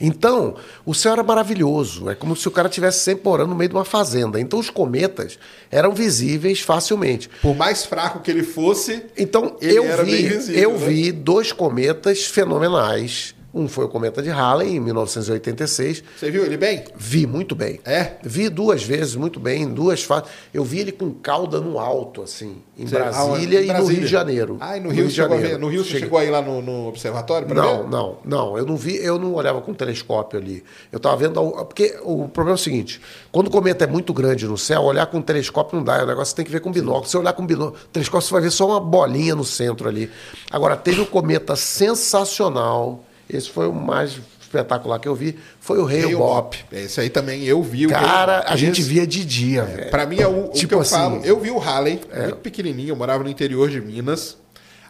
Então, 0.00 0.54
o 0.86 0.94
céu 0.94 1.12
era 1.12 1.22
maravilhoso. 1.22 2.08
É 2.08 2.14
como 2.14 2.34
se 2.34 2.48
o 2.48 2.50
cara 2.50 2.68
estivesse 2.68 3.00
sempre 3.00 3.24
morando 3.24 3.50
no 3.50 3.54
meio 3.56 3.68
de 3.68 3.74
uma 3.76 3.84
fazenda. 3.84 4.40
Então, 4.40 4.58
os 4.58 4.70
cometas 4.70 5.38
eram 5.70 5.92
visíveis 5.92 6.60
facilmente. 6.60 7.28
Por 7.42 7.54
mais 7.54 7.84
fraco 7.84 8.20
que 8.20 8.30
ele 8.30 8.42
fosse, 8.42 9.04
Então, 9.16 9.56
eu 9.60 10.04
vi, 10.04 10.28
visível, 10.28 10.62
eu 10.62 10.78
né? 10.78 10.86
vi 10.86 11.12
dois 11.12 11.52
cometas 11.52 12.24
fenomenais 12.24 13.34
Um 13.52 13.66
foi 13.66 13.84
o 13.84 13.88
cometa 13.88 14.22
de 14.22 14.28
Halley, 14.30 14.76
em 14.76 14.80
1986. 14.80 16.04
Você 16.16 16.30
viu 16.30 16.44
ele 16.44 16.56
bem? 16.56 16.84
Vi 16.96 17.26
muito 17.26 17.56
bem. 17.56 17.80
É? 17.84 18.12
Vi 18.22 18.48
duas 18.48 18.82
vezes, 18.84 19.16
muito 19.16 19.40
bem, 19.40 19.62
em 19.64 19.68
duas 19.68 20.04
fases. 20.04 20.28
Eu 20.54 20.62
vi 20.62 20.78
ele 20.78 20.92
com 20.92 21.10
cauda 21.10 21.60
no 21.60 21.78
alto, 21.78 22.22
assim, 22.22 22.58
em 22.78 22.86
Você- 22.86 22.94
Brasília 22.94 23.58
ah, 23.58 23.62
em 23.62 23.64
e 23.64 23.66
no 23.66 23.72
Brasília. 23.72 23.92
Rio 23.96 24.00
de 24.02 24.06
Janeiro. 24.06 24.56
Ah, 24.60 24.76
e 24.76 24.80
no 24.80 24.90
Rio, 24.90 25.08
de 25.08 25.12
chegou 25.14 25.32
a 25.32 25.36
ver- 25.36 25.42
Janeiro. 25.42 25.60
No 25.62 25.68
Rio 25.68 25.80
você 25.82 25.86
Cheguei. 25.88 26.02
chegou 26.02 26.18
aí 26.20 26.30
lá 26.30 26.40
no, 26.40 26.62
no 26.62 26.86
observatório 26.88 27.46
para 27.48 27.60
Não, 27.60 27.82
ver? 27.84 27.88
não, 27.90 28.16
não. 28.24 28.56
Eu 28.58 28.64
não 28.64 28.76
vi, 28.76 28.96
eu 29.04 29.18
não 29.18 29.34
olhava 29.34 29.60
com 29.60 29.74
telescópio 29.74 30.38
ali. 30.38 30.62
Eu 30.92 30.98
estava 30.98 31.16
vendo. 31.16 31.40
Porque 31.64 31.98
o 32.04 32.28
problema 32.28 32.54
é 32.54 32.60
o 32.60 32.62
seguinte: 32.62 33.00
quando 33.32 33.48
o 33.48 33.50
cometa 33.50 33.82
é 33.84 33.88
muito 33.88 34.12
grande 34.14 34.46
no 34.46 34.56
céu, 34.56 34.82
olhar 34.82 35.06
com 35.06 35.20
telescópio 35.20 35.76
não 35.76 35.84
dá. 35.84 35.96
É 35.98 36.04
um 36.04 36.06
negócio 36.06 36.36
tem 36.36 36.44
que 36.44 36.52
ver 36.52 36.60
com 36.60 36.70
binóculo. 36.70 37.04
Se 37.06 37.10
você 37.12 37.18
olhar 37.18 37.32
com 37.32 37.44
binóculo, 37.44 37.76
telescópio, 37.92 38.28
você 38.28 38.32
vai 38.32 38.42
ver 38.42 38.50
só 38.52 38.66
uma 38.68 38.78
bolinha 38.80 39.34
no 39.34 39.44
centro 39.44 39.88
ali. 39.88 40.08
Agora, 40.52 40.76
teve 40.76 41.00
um 41.00 41.04
cometa 41.06 41.56
sensacional. 41.56 43.04
Esse 43.32 43.50
foi 43.50 43.66
o 43.68 43.72
mais 43.72 44.18
espetacular 44.40 44.98
que 44.98 45.08
eu 45.08 45.14
vi. 45.14 45.38
Foi 45.60 45.78
o 45.78 45.86
Hale 45.86 46.14
Bopp. 46.14 46.64
Esse 46.72 47.00
aí 47.00 47.08
também 47.08 47.44
eu 47.44 47.62
vi. 47.62 47.86
o 47.86 47.90
Cara, 47.90 48.44
a 48.46 48.56
gente 48.56 48.82
via 48.82 49.06
de 49.06 49.24
dia, 49.24 49.64
velho. 49.64 49.90
Pra 49.90 50.06
mim 50.06 50.18
é 50.18 50.26
o, 50.26 50.46
o 50.46 50.48
Tipo 50.50 50.68
que 50.68 50.74
eu 50.74 50.80
assim, 50.80 50.94
falo. 50.94 51.20
Eu 51.24 51.38
vi 51.38 51.50
o 51.50 51.58
Halley, 51.58 52.00
muito 52.12 52.36
pequenininho, 52.36 52.90
eu 52.90 52.96
morava 52.96 53.22
no 53.22 53.30
interior 53.30 53.70
de 53.70 53.80
Minas. 53.80 54.36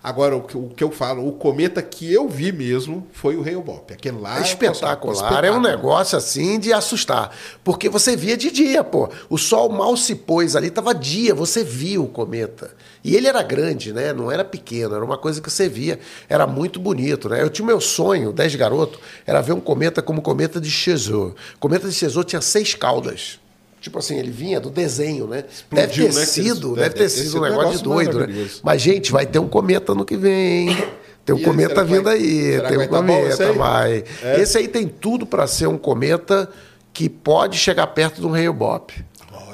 Agora, 0.02 0.34
o 0.34 0.42
que, 0.42 0.56
o 0.56 0.68
que 0.68 0.82
eu 0.82 0.90
falo, 0.90 1.28
o 1.28 1.32
cometa 1.32 1.82
que 1.82 2.10
eu 2.10 2.26
vi 2.26 2.50
mesmo 2.52 3.06
foi 3.12 3.36
o 3.36 3.42
Hale 3.42 3.56
Bopp. 3.56 3.92
Aquele 3.92 4.18
lá 4.18 4.38
É 4.38 4.40
um 4.40 4.44
espetacular, 4.44 5.44
é 5.44 5.52
um 5.52 5.60
negócio 5.60 6.16
assim 6.16 6.58
de 6.58 6.72
assustar. 6.72 7.36
Porque 7.62 7.88
você 7.88 8.16
via 8.16 8.34
de 8.34 8.50
dia, 8.50 8.82
pô. 8.82 9.10
O 9.28 9.36
sol 9.36 9.68
mal 9.68 9.94
se 9.98 10.14
pôs 10.14 10.56
ali, 10.56 10.70
tava 10.70 10.94
dia, 10.94 11.34
você 11.34 11.62
via 11.62 12.00
o 12.00 12.08
cometa. 12.08 12.74
E 13.04 13.14
ele 13.14 13.26
era 13.26 13.42
grande, 13.42 13.92
né? 13.92 14.12
Não 14.14 14.32
era 14.32 14.42
pequeno, 14.44 14.94
era 14.94 15.04
uma 15.04 15.18
coisa 15.18 15.40
que 15.40 15.50
você 15.50 15.68
via. 15.68 16.00
Era 16.28 16.46
muito 16.46 16.80
bonito, 16.80 17.28
né? 17.28 17.42
Eu 17.42 17.50
tinha 17.50 17.64
o 17.64 17.66
meu 17.66 17.80
sonho, 17.80 18.32
10 18.32 18.54
garoto, 18.54 18.98
era 19.26 19.42
ver 19.42 19.52
um 19.52 19.60
cometa 19.60 20.00
como 20.00 20.20
o 20.20 20.22
cometa 20.22 20.58
de 20.58 20.70
Chezot. 20.70 21.34
O 21.56 21.58
cometa 21.58 21.86
de 21.86 21.94
Chezot 21.94 22.26
tinha 22.26 22.40
seis 22.40 22.74
caudas. 22.74 23.38
Tipo 23.80 23.98
assim, 23.98 24.18
ele 24.18 24.30
vinha 24.30 24.60
do 24.60 24.68
desenho, 24.68 25.26
né? 25.26 25.44
deve 25.72 25.94
ter 25.94 26.12
né, 26.14 26.26
sido, 26.26 26.74
deve 26.74 26.80
deve 26.90 26.94
ter 26.94 27.08
sido 27.08 27.38
um 27.38 27.42
negócio 27.42 27.78
de 27.78 27.84
doido, 27.84 28.26
né? 28.26 28.48
Mas, 28.62 28.82
gente, 28.82 29.10
vai 29.10 29.24
ter 29.24 29.38
um 29.38 29.48
cometa 29.48 29.94
no 29.94 30.04
que 30.04 30.16
vem, 30.16 30.68
hein? 30.68 30.76
Tem 31.24 31.34
um 31.34 31.38
E 31.38 31.42
cometa 31.44 31.84
vindo 31.84 32.04
vai- 32.04 32.16
aí, 32.16 32.60
tem 32.66 32.78
um 32.78 32.80
tá 32.80 32.88
cometa, 32.88 33.46
aí? 33.50 33.58
vai. 33.58 34.04
É? 34.22 34.40
Esse 34.40 34.56
aí 34.58 34.66
tem 34.66 34.88
tudo 34.88 35.26
para 35.26 35.46
ser 35.46 35.66
um 35.68 35.76
cometa 35.76 36.48
que 36.94 37.08
pode 37.10 37.58
chegar 37.58 37.86
perto 37.88 38.20
do 38.22 38.34
Hale 38.34 38.50
Bopp. 38.50 39.04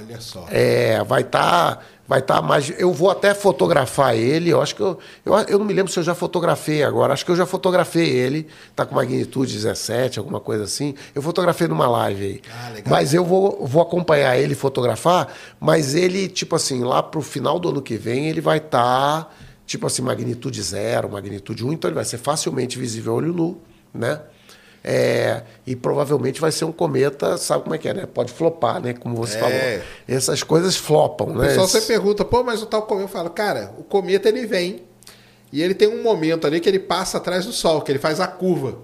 Olha 0.06 0.20
só. 0.20 0.46
É, 0.50 1.02
vai 1.04 1.22
estar 1.22 1.84
vai 2.06 2.22
tá 2.22 2.40
mais. 2.40 2.72
Eu 2.78 2.92
vou 2.92 3.10
até 3.10 3.34
fotografar 3.34 4.16
ele. 4.16 4.50
Eu 4.50 4.62
acho 4.62 4.74
que 4.74 4.82
eu, 4.82 4.98
eu, 5.24 5.34
eu 5.34 5.58
não 5.58 5.66
me 5.66 5.74
lembro 5.74 5.90
se 5.92 5.98
eu 5.98 6.02
já 6.02 6.14
fotografei 6.14 6.82
agora. 6.82 7.12
Acho 7.12 7.24
que 7.24 7.30
eu 7.30 7.36
já 7.36 7.46
fotografei 7.46 8.08
ele. 8.08 8.46
Tá 8.74 8.86
com 8.86 8.94
magnitude 8.94 9.52
17, 9.52 10.18
alguma 10.18 10.40
coisa 10.40 10.64
assim. 10.64 10.94
Eu 11.14 11.22
fotografei 11.22 11.66
numa 11.66 11.88
live 11.88 12.24
aí. 12.24 12.42
Ah, 12.50 12.68
legal. 12.70 12.90
Mas 12.90 13.12
eu 13.12 13.24
vou, 13.24 13.66
vou 13.66 13.82
acompanhar 13.82 14.36
ele 14.38 14.54
fotografar. 14.54 15.32
Mas 15.58 15.94
ele, 15.94 16.28
tipo 16.28 16.54
assim, 16.54 16.84
lá 16.84 17.02
pro 17.02 17.20
final 17.20 17.58
do 17.58 17.68
ano 17.68 17.82
que 17.82 17.96
vem, 17.96 18.28
ele 18.28 18.40
vai 18.40 18.58
estar, 18.58 19.34
tipo 19.66 19.86
assim, 19.86 20.02
magnitude 20.02 20.62
zero, 20.62 21.10
magnitude 21.10 21.64
1. 21.64 21.72
Então 21.72 21.88
ele 21.88 21.96
vai 21.96 22.04
ser 22.04 22.18
facilmente 22.18 22.78
visível 22.78 23.12
a 23.12 23.16
olho 23.16 23.32
nu, 23.32 23.60
né? 23.92 24.20
É, 24.88 25.42
e 25.66 25.74
provavelmente 25.74 26.40
vai 26.40 26.52
ser 26.52 26.64
um 26.64 26.70
cometa, 26.70 27.36
sabe 27.36 27.64
como 27.64 27.74
é 27.74 27.78
que 27.78 27.88
é, 27.88 27.92
né? 27.94 28.06
Pode 28.06 28.32
flopar, 28.32 28.80
né? 28.80 28.92
Como 28.94 29.16
você 29.16 29.36
É. 29.36 29.40
falou. 29.40 29.84
Essas 30.06 30.44
coisas 30.44 30.76
flopam, 30.76 31.26
O 31.30 31.34
né? 31.38 31.48
pessoal 31.48 31.66
Esse- 31.66 31.80
sempre 31.80 31.88
pergunta, 31.96 32.24
pô, 32.24 32.44
mas 32.44 32.62
o 32.62 32.66
tal 32.66 32.82
cometa, 32.82 33.04
eu 33.04 33.08
falo, 33.12 33.30
cara, 33.30 33.72
o 33.76 33.82
cometa 33.82 34.28
ele 34.28 34.46
vem 34.46 34.82
e 35.52 35.60
ele 35.60 35.74
tem 35.74 35.88
um 35.88 36.04
momento 36.04 36.46
ali 36.46 36.60
que 36.60 36.68
ele 36.68 36.78
passa 36.78 37.16
atrás 37.18 37.44
do 37.44 37.52
Sol, 37.52 37.80
que 37.82 37.90
ele 37.90 37.98
faz 37.98 38.20
a 38.20 38.28
curva. 38.28 38.78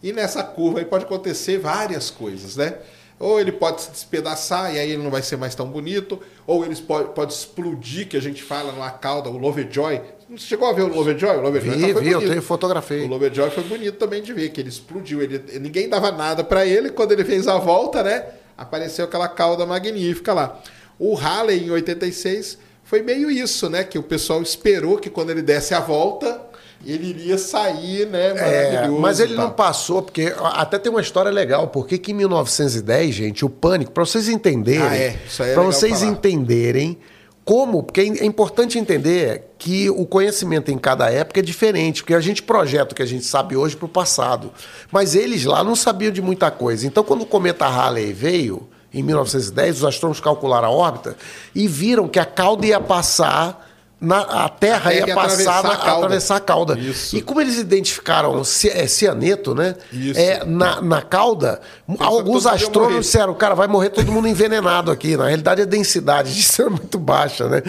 E 0.00 0.12
nessa 0.12 0.44
curva 0.44 0.78
aí 0.78 0.84
pode 0.84 1.04
acontecer 1.06 1.58
várias 1.58 2.08
coisas, 2.08 2.56
né? 2.56 2.76
Ou 3.22 3.38
ele 3.38 3.52
pode 3.52 3.82
se 3.82 3.90
despedaçar 3.92 4.74
e 4.74 4.80
aí 4.80 4.90
ele 4.90 5.02
não 5.02 5.10
vai 5.10 5.22
ser 5.22 5.36
mais 5.36 5.54
tão 5.54 5.68
bonito, 5.68 6.20
ou 6.44 6.64
ele 6.64 6.74
pode, 6.74 7.10
pode 7.10 7.32
explodir, 7.32 8.08
que 8.08 8.16
a 8.16 8.20
gente 8.20 8.42
fala 8.42 8.72
numa 8.72 8.90
cauda, 8.90 9.30
o 9.30 9.38
Lovejoy. 9.38 10.00
Você 10.28 10.44
chegou 10.44 10.68
a 10.68 10.72
ver 10.72 10.82
o 10.82 10.88
Lovejoy? 10.88 11.36
O 11.36 11.40
Lovejoy 11.40 11.76
Vi, 11.76 11.92
foi 11.92 12.02
vi, 12.02 12.10
eu 12.10 12.18
bonito. 12.18 12.30
tenho, 12.30 12.42
fotografei. 12.42 13.04
O 13.04 13.06
Lovejoy 13.06 13.48
foi 13.50 13.62
bonito 13.62 13.96
também 13.96 14.22
de 14.22 14.32
ver, 14.32 14.48
que 14.48 14.60
ele 14.60 14.70
explodiu. 14.70 15.22
Ele, 15.22 15.40
ninguém 15.60 15.88
dava 15.88 16.10
nada 16.10 16.42
para 16.42 16.66
ele. 16.66 16.90
Quando 16.90 17.12
ele 17.12 17.24
fez 17.24 17.46
a 17.46 17.58
volta, 17.58 18.02
né? 18.02 18.24
Apareceu 18.58 19.04
aquela 19.04 19.28
cauda 19.28 19.64
magnífica 19.64 20.34
lá. 20.34 20.60
O 20.98 21.14
Halley, 21.14 21.64
em 21.66 21.70
86, 21.70 22.58
foi 22.82 23.02
meio 23.02 23.30
isso, 23.30 23.70
né? 23.70 23.84
Que 23.84 23.98
o 24.00 24.02
pessoal 24.02 24.42
esperou 24.42 24.98
que 24.98 25.08
quando 25.08 25.30
ele 25.30 25.42
desse 25.42 25.74
a 25.74 25.80
volta, 25.80 26.42
ele 26.86 27.08
iria 27.08 27.38
sair, 27.38 28.06
né? 28.06 28.30
É, 28.36 28.72
Maravilhoso. 28.72 29.00
mas 29.00 29.20
ele 29.20 29.34
não 29.34 29.50
passou, 29.50 30.02
porque 30.02 30.34
até 30.54 30.78
tem 30.78 30.90
uma 30.90 31.00
história 31.00 31.30
legal, 31.30 31.68
porque 31.68 31.98
que 31.98 32.12
em 32.12 32.14
1910, 32.14 33.14
gente, 33.14 33.44
o 33.44 33.50
pânico, 33.50 33.92
para 33.92 34.04
vocês 34.04 34.28
entenderem, 34.28 34.82
Ah, 34.82 34.96
é. 34.96 35.16
É 35.40 35.54
para 35.54 35.62
vocês 35.62 36.00
falar. 36.00 36.10
entenderem 36.12 36.98
como, 37.44 37.82
porque 37.82 38.00
é 38.00 38.24
importante 38.24 38.78
entender 38.78 39.50
que 39.58 39.90
o 39.90 40.06
conhecimento 40.06 40.70
em 40.70 40.78
cada 40.78 41.10
época 41.10 41.40
é 41.40 41.42
diferente, 41.42 42.02
porque 42.02 42.14
a 42.14 42.20
gente 42.20 42.42
projeta 42.42 42.92
o 42.92 42.94
que 42.96 43.02
a 43.02 43.06
gente 43.06 43.24
sabe 43.24 43.56
hoje 43.56 43.76
para 43.76 43.86
o 43.86 43.88
passado, 43.88 44.52
mas 44.92 45.14
eles 45.16 45.44
lá 45.44 45.64
não 45.64 45.74
sabiam 45.74 46.12
de 46.12 46.22
muita 46.22 46.50
coisa. 46.52 46.86
Então, 46.86 47.02
quando 47.02 47.22
o 47.22 47.26
cometa 47.26 47.66
Halley 47.66 48.12
veio 48.12 48.68
em 48.94 49.02
1910, 49.02 49.78
os 49.78 49.84
astrônomos 49.84 50.20
calcularam 50.20 50.68
a 50.68 50.70
órbita 50.70 51.16
e 51.54 51.66
viram 51.66 52.06
que 52.06 52.18
a 52.20 52.24
cauda 52.24 52.64
ia 52.66 52.80
passar 52.80 53.71
na, 54.02 54.20
a 54.20 54.48
Terra 54.48 54.90
A 54.90 54.94
ia 54.94 55.06
ia 55.06 55.14
passar 55.14 55.26
atravessar 55.26 55.62
na, 55.62 55.72
a 55.72 55.76
cauda. 55.76 55.96
atravessar 56.06 56.36
a 56.36 56.40
cauda. 56.40 56.78
Isso. 56.78 57.16
E 57.16 57.22
como 57.22 57.40
eles 57.40 57.56
identificaram 57.56 58.40
é, 58.40 58.86
cianeto, 58.88 59.54
né? 59.54 59.76
Isso. 59.92 60.18
É, 60.18 60.44
na, 60.44 60.82
na 60.82 61.00
cauda, 61.00 61.60
que 61.86 62.02
alguns 62.02 62.44
ia 62.44 62.50
astrônomos 62.50 63.06
disseram, 63.06 63.32
cara, 63.34 63.54
vai 63.54 63.68
morrer 63.68 63.90
todo 63.90 64.10
mundo 64.10 64.26
envenenado 64.26 64.90
aqui. 64.90 65.16
Na 65.16 65.26
realidade, 65.26 65.62
a 65.62 65.64
densidade 65.64 66.34
disso 66.34 66.62
é 66.62 66.68
muito 66.68 66.98
baixa, 66.98 67.48
né? 67.48 67.62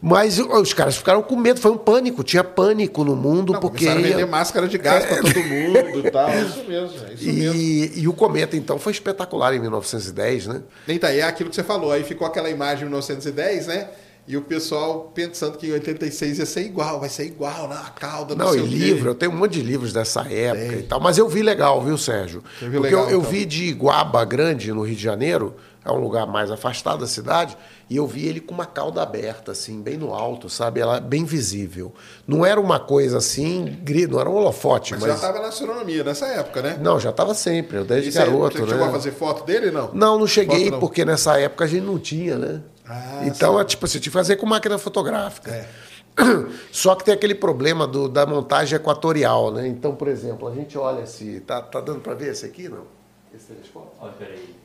Mas 0.00 0.38
os 0.38 0.72
caras 0.72 0.96
ficaram 0.96 1.22
com 1.22 1.34
medo, 1.34 1.60
foi 1.60 1.72
um 1.72 1.76
pânico, 1.78 2.22
tinha 2.22 2.44
pânico 2.44 3.02
no 3.02 3.16
mundo, 3.16 3.52
Não, 3.54 3.60
porque. 3.60 3.86
começaram 3.86 4.04
a 4.06 4.08
vender 4.08 4.26
máscara 4.26 4.68
de 4.68 4.78
gás 4.78 5.04
pra 5.04 5.16
todo 5.16 5.42
mundo 5.42 6.06
e 6.06 6.10
tal. 6.10 6.28
É 6.28 6.40
Isso 6.42 6.64
mesmo, 6.68 6.96
é 7.08 7.14
isso 7.14 7.24
mesmo. 7.32 7.54
E, 7.56 8.00
e 8.02 8.08
o 8.08 8.12
cometa, 8.12 8.56
então, 8.56 8.78
foi 8.78 8.92
espetacular 8.92 9.54
em 9.54 9.58
1910, 9.58 10.46
né? 10.46 10.62
Aí, 11.02 11.18
é 11.18 11.22
aquilo 11.24 11.50
que 11.50 11.56
você 11.56 11.64
falou. 11.64 11.90
Aí 11.90 12.04
ficou 12.04 12.26
aquela 12.26 12.48
imagem 12.48 12.84
em 12.84 12.86
1910, 12.86 13.66
né? 13.66 13.88
E 14.30 14.36
o 14.36 14.42
pessoal 14.42 15.10
pensando 15.12 15.58
que 15.58 15.66
em 15.66 15.72
86 15.72 16.38
ia 16.38 16.46
ser 16.46 16.60
igual, 16.60 17.00
vai 17.00 17.08
ser 17.08 17.24
igual, 17.24 17.66
né? 17.66 17.76
A 17.84 17.90
cauda, 17.90 18.36
não, 18.36 18.46
Não, 18.46 18.52
sei 18.52 18.62
e 18.62 18.66
livro, 18.66 19.10
eu 19.10 19.14
tenho 19.16 19.32
um 19.32 19.36
monte 19.36 19.54
de 19.54 19.62
livros 19.62 19.92
dessa 19.92 20.20
época 20.32 20.76
e 20.76 20.82
tal. 20.84 21.00
Mas 21.00 21.18
eu 21.18 21.28
vi 21.28 21.42
legal, 21.42 21.82
viu, 21.82 21.98
Sérgio? 21.98 22.40
Viu 22.60 22.70
Porque 22.70 22.78
legal, 22.94 23.04
eu, 23.06 23.10
eu 23.10 23.18
então? 23.18 23.30
vi 23.32 23.44
de 23.44 23.64
Iguaba 23.64 24.24
Grande, 24.24 24.72
no 24.72 24.82
Rio 24.82 24.94
de 24.94 25.02
Janeiro, 25.02 25.56
é 25.84 25.90
um 25.90 25.98
lugar 25.98 26.28
mais 26.28 26.48
afastado 26.48 27.00
da 27.00 27.08
cidade, 27.08 27.56
e 27.88 27.96
eu 27.96 28.06
vi 28.06 28.26
ele 28.28 28.38
com 28.38 28.54
uma 28.54 28.66
cauda 28.66 29.02
aberta, 29.02 29.50
assim, 29.50 29.80
bem 29.82 29.96
no 29.96 30.14
alto, 30.14 30.48
sabe? 30.48 30.78
Ela 30.78 31.00
bem 31.00 31.24
visível. 31.24 31.92
Não 32.24 32.46
era 32.46 32.60
uma 32.60 32.78
coisa 32.78 33.18
assim, 33.18 33.78
não 34.08 34.20
era 34.20 34.30
um 34.30 34.34
holofote, 34.34 34.92
Mas, 34.92 35.00
mas. 35.00 35.08
já 35.10 35.16
estava 35.16 35.40
na 35.40 35.48
astronomia 35.48 36.04
nessa 36.04 36.26
época, 36.28 36.62
né? 36.62 36.78
Não, 36.80 37.00
já 37.00 37.10
estava 37.10 37.34
sempre, 37.34 37.78
eu 37.78 37.84
desde 37.84 38.12
você- 38.12 38.18
garoto, 38.20 38.58
você 38.58 38.62
né? 38.62 38.68
chegou 38.68 38.86
a 38.86 38.90
fazer 38.92 39.10
foto 39.10 39.44
dele, 39.44 39.72
não? 39.72 39.90
Não, 39.92 40.18
não 40.20 40.26
cheguei, 40.28 40.70
não. 40.70 40.78
porque 40.78 41.04
nessa 41.04 41.36
época 41.40 41.64
a 41.64 41.66
gente 41.66 41.82
não 41.84 41.98
tinha, 41.98 42.36
né? 42.38 42.60
Ah, 42.92 43.22
então, 43.24 43.60
é 43.60 43.64
tipo 43.64 43.84
assim, 43.84 44.00
tinha 44.00 44.10
que 44.10 44.18
fazer 44.18 44.34
com 44.34 44.46
máquina 44.46 44.76
fotográfica. 44.76 45.52
É. 45.54 45.68
Só 46.72 46.96
que 46.96 47.04
tem 47.04 47.14
aquele 47.14 47.36
problema 47.36 47.86
do, 47.86 48.08
da 48.08 48.26
montagem 48.26 48.74
equatorial, 48.74 49.52
né? 49.52 49.68
Então, 49.68 49.94
por 49.94 50.08
exemplo, 50.08 50.48
a 50.48 50.54
gente 50.54 50.76
olha 50.76 51.06
se. 51.06 51.38
Tá, 51.40 51.62
tá 51.62 51.80
dando 51.80 52.00
para 52.00 52.14
ver 52.14 52.32
esse 52.32 52.44
aqui, 52.44 52.68
não? 52.68 52.84
Esse 53.32 53.46
telescópio? 53.46 53.92
Olha, 54.00 54.12
peraí. 54.14 54.56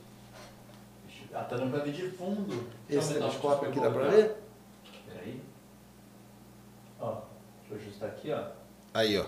Ah, 1.35 1.43
tá 1.43 1.55
dando 1.55 1.69
pra 1.69 1.83
ver 1.83 1.91
de 1.91 2.09
fundo. 2.09 2.63
Esse 2.89 3.13
telescópio 3.13 3.69
aqui 3.69 3.79
dá 3.79 3.91
para 3.91 4.07
ver? 4.07 4.35
Peraí. 5.07 5.41
Ó, 6.99 7.17
deixa 7.69 7.73
eu 7.73 7.77
ajustar 7.77 8.09
aqui, 8.09 8.31
ó. 8.31 8.43
Aí, 8.91 9.19
ó. 9.19 9.25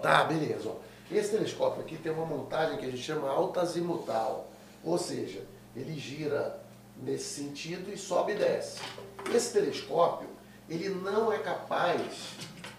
Tá, 0.00 0.22
beleza. 0.22 0.68
ó. 0.68 0.76
Esse 1.10 1.32
telescópio 1.32 1.82
aqui 1.82 1.96
tem 1.96 2.12
uma 2.12 2.26
montagem 2.26 2.78
que 2.78 2.84
a 2.86 2.90
gente 2.90 3.02
chama 3.02 3.28
altazimutal. 3.28 4.48
Ou 4.84 4.96
seja, 4.98 5.40
ele 5.74 5.98
gira 5.98 6.60
nesse 7.02 7.42
sentido 7.42 7.92
e 7.92 7.96
sobe 7.96 8.32
e 8.32 8.36
desce. 8.36 8.80
Esse 9.34 9.52
telescópio, 9.52 10.28
ele 10.68 10.88
não 10.88 11.32
é 11.32 11.38
capaz 11.38 12.00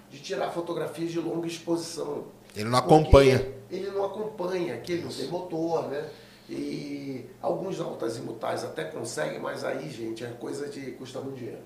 de 0.10 0.20
tirar 0.20 0.52
fotografias 0.52 1.12
de 1.12 1.20
longa 1.20 1.48
exposição. 1.48 2.26
Ele 2.56 2.70
não 2.70 2.80
acompanha. 2.80 3.54
Ele 3.70 3.90
não 3.92 4.06
acompanha, 4.06 4.78
que 4.78 4.94
ele 4.94 5.04
não 5.04 5.12
tem 5.12 5.28
motor, 5.28 5.88
né? 5.88 6.10
E 6.50 7.26
alguns 7.42 7.80
altazimutais 7.80 8.64
até 8.64 8.86
conseguem, 8.86 9.40
mas 9.40 9.66
aí, 9.66 9.90
gente, 9.90 10.24
é 10.24 10.28
coisa 10.28 10.68
de 10.70 10.92
custa 10.92 11.20
muito 11.20 11.38
dinheiro. 11.38 11.62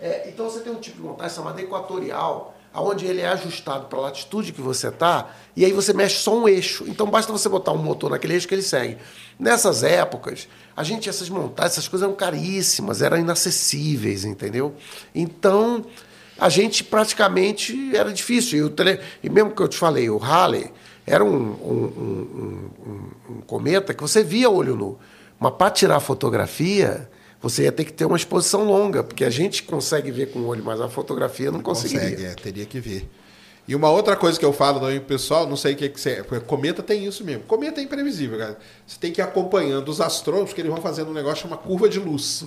É, 0.00 0.28
então 0.28 0.48
você 0.48 0.60
tem 0.60 0.72
um 0.72 0.80
tipo 0.80 0.96
de 0.98 1.02
montagem 1.02 1.36
chamada 1.36 1.60
equatorial, 1.60 2.55
onde 2.80 3.06
ele 3.06 3.20
é 3.20 3.28
ajustado 3.28 3.86
para 3.86 3.98
a 3.98 4.02
latitude 4.02 4.52
que 4.52 4.60
você 4.60 4.88
está, 4.88 5.30
e 5.54 5.64
aí 5.64 5.72
você 5.72 5.92
mexe 5.92 6.16
só 6.16 6.36
um 6.36 6.48
eixo. 6.48 6.84
Então 6.86 7.06
basta 7.06 7.32
você 7.32 7.48
botar 7.48 7.72
um 7.72 7.78
motor 7.78 8.10
naquele 8.10 8.34
eixo 8.34 8.46
que 8.46 8.54
ele 8.54 8.62
segue. 8.62 8.98
Nessas 9.38 9.82
épocas, 9.82 10.48
a 10.76 10.82
gente, 10.82 11.08
essas 11.08 11.28
montagens, 11.28 11.72
essas 11.72 11.88
coisas 11.88 12.06
eram 12.06 12.16
caríssimas, 12.16 13.02
eram 13.02 13.16
inacessíveis, 13.18 14.24
entendeu? 14.24 14.74
Então, 15.14 15.84
a 16.38 16.48
gente 16.48 16.84
praticamente 16.84 17.96
era 17.96 18.12
difícil. 18.12 18.58
E, 18.58 18.62
o 18.62 18.70
tele... 18.70 19.00
e 19.22 19.30
mesmo 19.30 19.50
que 19.50 19.62
eu 19.62 19.68
te 19.68 19.76
falei, 19.76 20.10
o 20.10 20.18
Halley, 20.18 20.70
era 21.06 21.24
um, 21.24 21.28
um, 21.30 22.70
um, 22.86 23.10
um, 23.30 23.40
cometa 23.46 23.94
que 23.94 24.02
você 24.02 24.24
via 24.24 24.50
olho 24.50 24.74
nu. 24.74 24.98
Mas 25.38 25.52
para 25.52 25.70
tirar 25.70 26.00
fotografia, 26.00 27.08
você 27.48 27.64
ia 27.64 27.72
ter 27.72 27.84
que 27.84 27.92
ter 27.92 28.04
uma 28.04 28.16
exposição 28.16 28.64
longa, 28.64 29.04
porque 29.04 29.24
a 29.24 29.30
gente 29.30 29.62
consegue 29.62 30.10
ver 30.10 30.32
com 30.32 30.40
o 30.40 30.46
olho, 30.46 30.64
mas 30.64 30.80
a 30.80 30.88
fotografia 30.88 31.50
não, 31.50 31.60
conseguiria. 31.60 32.10
Consegue, 32.10 32.24
é, 32.24 32.34
teria 32.34 32.66
que 32.66 32.80
ver. 32.80 33.08
E 33.68 33.74
uma 33.74 33.90
outra 33.90 34.16
coisa 34.16 34.38
que 34.38 34.44
eu 34.44 34.52
falo 34.52 34.88
no 34.88 35.00
pessoal, 35.00 35.46
não 35.46 35.56
sei 35.56 35.74
o 35.74 35.76
que, 35.76 35.88
que 35.88 36.00
você. 36.00 36.22
Cometa 36.46 36.82
tem 36.82 37.04
isso 37.04 37.24
mesmo. 37.24 37.42
Cometa 37.44 37.80
é 37.80 37.84
imprevisível, 37.84 38.38
cara. 38.38 38.58
Você 38.86 38.98
tem 38.98 39.12
que 39.12 39.20
ir 39.20 39.24
acompanhando 39.24 39.88
os 39.88 40.00
astrônomos, 40.00 40.52
que 40.52 40.60
eles 40.60 40.70
vão 40.70 40.80
fazendo 40.80 41.10
um 41.10 41.14
negócio 41.14 41.42
chamado 41.42 41.60
curva 41.60 41.88
de 41.88 41.98
luz. 41.98 42.44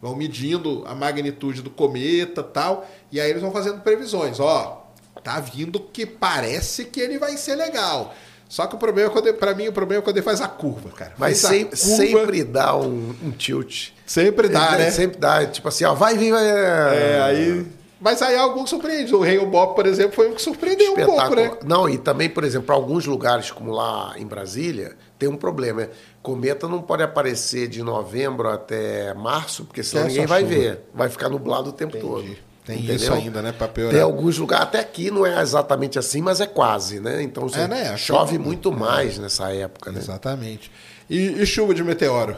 Vão 0.00 0.16
medindo 0.16 0.82
a 0.86 0.94
magnitude 0.94 1.60
do 1.60 1.68
cometa 1.68 2.42
tal. 2.42 2.88
E 3.12 3.20
aí 3.20 3.28
eles 3.28 3.42
vão 3.42 3.52
fazendo 3.52 3.80
previsões. 3.80 4.40
Ó, 4.40 4.90
tá 5.22 5.40
vindo 5.40 5.78
que 5.78 6.06
parece 6.06 6.86
que 6.86 7.00
ele 7.00 7.18
vai 7.18 7.36
ser 7.36 7.54
legal. 7.54 8.14
Só 8.48 8.66
que 8.66 8.76
o 8.76 8.78
problema 8.78 9.10
é 9.10 9.12
quando, 9.12 9.34
pra 9.34 9.54
mim, 9.54 9.68
o 9.68 9.72
problema 9.72 10.00
é 10.00 10.04
quando 10.04 10.16
ele 10.16 10.24
faz 10.24 10.40
a 10.40 10.48
curva, 10.48 10.90
cara. 10.90 11.14
Mas 11.18 11.42
curva, 11.42 11.76
sempre 11.76 12.44
dá 12.44 12.76
um, 12.76 13.14
um 13.22 13.30
tilt. 13.30 13.90
Sempre 14.06 14.48
dá, 14.48 14.74
Ele 14.74 14.84
né? 14.84 14.90
Sempre 14.90 15.18
dá, 15.18 15.44
tipo 15.46 15.68
assim, 15.68 15.84
ó, 15.84 15.94
vai 15.94 16.16
vir, 16.16 16.30
vai. 16.32 16.44
É, 16.48 17.20
aí. 17.22 17.66
Mas 17.98 18.20
aí 18.20 18.36
alguns 18.36 18.68
surpreendem. 18.70 19.14
O 19.14 19.20
Rei 19.20 19.38
Bob, 19.44 19.74
por 19.74 19.86
exemplo, 19.86 20.12
foi 20.14 20.28
um 20.30 20.34
que 20.34 20.42
surpreendeu 20.42 20.92
um 20.92 20.96
pouco, 20.96 21.34
né? 21.34 21.50
Não, 21.64 21.88
e 21.88 21.96
também, 21.98 22.28
por 22.28 22.44
exemplo, 22.44 22.66
para 22.66 22.74
alguns 22.74 23.06
lugares, 23.06 23.50
como 23.50 23.72
lá 23.72 24.12
em 24.18 24.26
Brasília, 24.26 24.94
tem 25.18 25.28
um 25.28 25.36
problema. 25.36 25.82
é, 25.82 25.90
Cometa 26.22 26.68
não 26.68 26.82
pode 26.82 27.02
aparecer 27.02 27.68
de 27.68 27.82
novembro 27.82 28.48
até 28.48 29.14
março, 29.14 29.64
porque 29.64 29.82
senão 29.82 30.04
É, 30.04 30.08
ninguém 30.08 30.26
vai 30.26 30.42
chuva. 30.42 30.54
ver. 30.54 30.80
Vai 30.94 31.08
ficar 31.08 31.28
nublado 31.28 31.70
o 31.70 31.72
tempo 31.72 31.96
Entendi. 31.96 32.12
todo. 32.12 32.36
Tem 32.66 32.78
Entendeu? 32.78 32.96
isso 32.96 33.12
ainda, 33.12 33.40
né? 33.40 33.52
Pra 33.52 33.68
piorar. 33.68 33.92
Tem 33.94 34.02
alguns 34.02 34.36
lugares, 34.38 34.64
até 34.66 34.80
aqui 34.80 35.08
não 35.10 35.24
é 35.24 35.40
exatamente 35.40 35.98
assim, 36.00 36.20
mas 36.20 36.40
é 36.40 36.46
quase, 36.46 36.98
né? 37.00 37.22
Então 37.22 37.46
É, 37.54 37.68
né? 37.68 37.96
Chove 37.96 38.38
muito 38.38 38.72
mais 38.72 39.18
nessa 39.18 39.52
época, 39.54 39.92
né? 39.92 40.00
Exatamente. 40.00 40.70
E, 41.08 41.40
e 41.40 41.46
chuva 41.46 41.72
de 41.72 41.82
meteoro? 41.84 42.36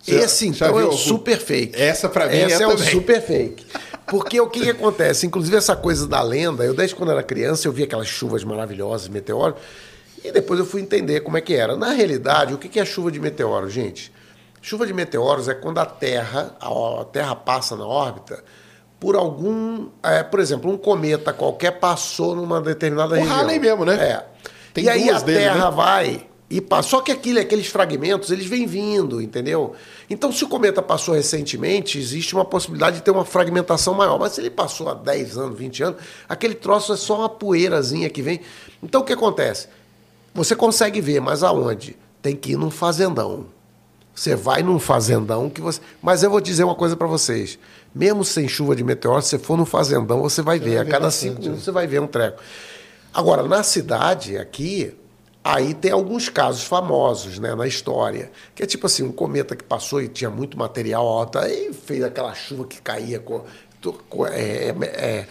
Você- 0.00 0.14
Esse 0.14 0.52
já 0.52 0.66
então 0.68 0.80
é 0.80 0.84
o 0.84 0.92
super 0.92 1.38
fake. 1.38 1.80
Essa 1.80 2.08
pra 2.08 2.26
mim 2.26 2.36
Essa 2.36 2.62
é 2.62 2.66
é, 2.66 2.68
o 2.68 2.78
super 2.78 3.20
fake. 3.22 3.66
Porque 4.06 4.40
o 4.40 4.48
que, 4.48 4.60
que 4.60 4.70
acontece? 4.70 5.26
Inclusive 5.26 5.56
essa 5.56 5.76
coisa 5.76 6.06
da 6.06 6.22
lenda, 6.22 6.64
eu 6.64 6.74
desde 6.74 6.94
quando 6.96 7.12
era 7.12 7.22
criança 7.22 7.68
eu 7.68 7.72
via 7.72 7.84
aquelas 7.84 8.08
chuvas 8.08 8.42
maravilhosas, 8.42 9.08
meteoro, 9.08 9.54
e 10.24 10.32
depois 10.32 10.58
eu 10.58 10.66
fui 10.66 10.80
entender 10.80 11.20
como 11.20 11.36
é 11.36 11.40
que 11.40 11.54
era. 11.54 11.76
Na 11.76 11.90
realidade, 11.90 12.52
o 12.54 12.58
que, 12.58 12.68
que 12.68 12.80
é 12.80 12.84
chuva 12.84 13.10
de 13.12 13.20
meteoro, 13.20 13.68
gente? 13.70 14.12
Chuva 14.60 14.86
de 14.86 14.92
meteoros 14.92 15.48
é 15.48 15.54
quando 15.54 15.78
a 15.78 15.86
Terra, 15.86 16.56
a 16.60 17.04
Terra 17.04 17.34
passa 17.36 17.76
na 17.76 17.86
órbita 17.86 18.42
por 18.98 19.16
algum, 19.16 19.88
é, 20.02 20.22
por 20.22 20.40
exemplo, 20.40 20.70
um 20.70 20.76
cometa 20.76 21.32
qualquer 21.32 21.78
passou 21.78 22.34
numa 22.36 22.60
determinada 22.60 23.14
O 23.14 23.18
região. 23.18 23.34
Halley 23.36 23.58
mesmo, 23.58 23.84
né? 23.86 23.94
É. 23.94 24.24
Tem 24.74 24.84
e 24.84 24.88
aí 24.90 25.08
a 25.08 25.18
dele, 25.18 25.38
Terra 25.38 25.70
né? 25.70 25.76
vai 25.76 26.29
e. 26.50 26.60
Só 26.82 27.00
que 27.00 27.12
aquilo, 27.12 27.38
aqueles 27.38 27.68
fragmentos, 27.68 28.30
eles 28.30 28.46
vêm 28.46 28.66
vindo, 28.66 29.22
entendeu? 29.22 29.74
Então, 30.08 30.32
se 30.32 30.42
o 30.42 30.48
cometa 30.48 30.82
passou 30.82 31.14
recentemente, 31.14 31.96
existe 31.96 32.34
uma 32.34 32.44
possibilidade 32.44 32.96
de 32.96 33.02
ter 33.02 33.12
uma 33.12 33.24
fragmentação 33.24 33.94
maior. 33.94 34.18
Mas 34.18 34.32
se 34.32 34.40
ele 34.40 34.50
passou 34.50 34.88
há 34.88 34.94
10 34.94 35.38
anos, 35.38 35.56
20 35.56 35.82
anos, 35.84 36.02
aquele 36.28 36.54
troço 36.54 36.92
é 36.92 36.96
só 36.96 37.20
uma 37.20 37.28
poeirazinha 37.28 38.10
que 38.10 38.20
vem. 38.20 38.40
Então, 38.82 39.02
o 39.02 39.04
que 39.04 39.12
acontece? 39.12 39.68
Você 40.34 40.56
consegue 40.56 41.00
ver, 41.00 41.20
mas 41.20 41.44
aonde? 41.44 41.96
Tem 42.20 42.34
que 42.34 42.52
ir 42.52 42.56
num 42.56 42.70
fazendão. 42.70 43.46
Você 44.12 44.34
vai 44.34 44.62
num 44.62 44.78
fazendão 44.78 45.48
que 45.48 45.60
você. 45.60 45.80
Mas 46.02 46.22
eu 46.22 46.30
vou 46.30 46.40
dizer 46.40 46.64
uma 46.64 46.74
coisa 46.74 46.96
para 46.96 47.06
vocês. 47.06 47.58
Mesmo 47.94 48.24
sem 48.24 48.48
chuva 48.48 48.74
de 48.74 48.82
meteoro, 48.82 49.22
se 49.22 49.30
você 49.30 49.38
for 49.38 49.56
num 49.56 49.64
fazendão, 49.64 50.20
você 50.20 50.42
vai 50.42 50.58
ver. 50.58 50.70
vai 50.70 50.78
A 50.78 50.84
ver 50.84 50.90
cada 50.90 51.10
cinco 51.10 51.40
minutos 51.40 51.58
né? 51.58 51.64
você 51.64 51.70
vai 51.70 51.86
ver 51.86 52.00
um 52.00 52.06
treco. 52.06 52.42
Agora, 53.14 53.42
na 53.44 53.62
cidade, 53.62 54.36
aqui, 54.36 54.94
aí 55.42 55.74
tem 55.74 55.90
alguns 55.92 56.28
casos 56.28 56.62
famosos 56.64 57.38
né, 57.38 57.54
na 57.54 57.66
história. 57.66 58.30
Que 58.54 58.62
é 58.62 58.66
tipo 58.66 58.86
assim, 58.86 59.02
um 59.02 59.12
cometa 59.12 59.56
que 59.56 59.64
passou 59.64 60.00
e 60.02 60.08
tinha 60.08 60.30
muito 60.30 60.58
material 60.58 61.06
alto, 61.06 61.38
aí 61.38 61.72
fez 61.72 62.02
aquela 62.02 62.34
chuva 62.34 62.64
que 62.66 62.80
caía 62.80 63.18
com. 63.18 63.42
com- 64.10 64.26
é, 64.26 64.68
é, 64.68 64.74
é, 64.82 65.26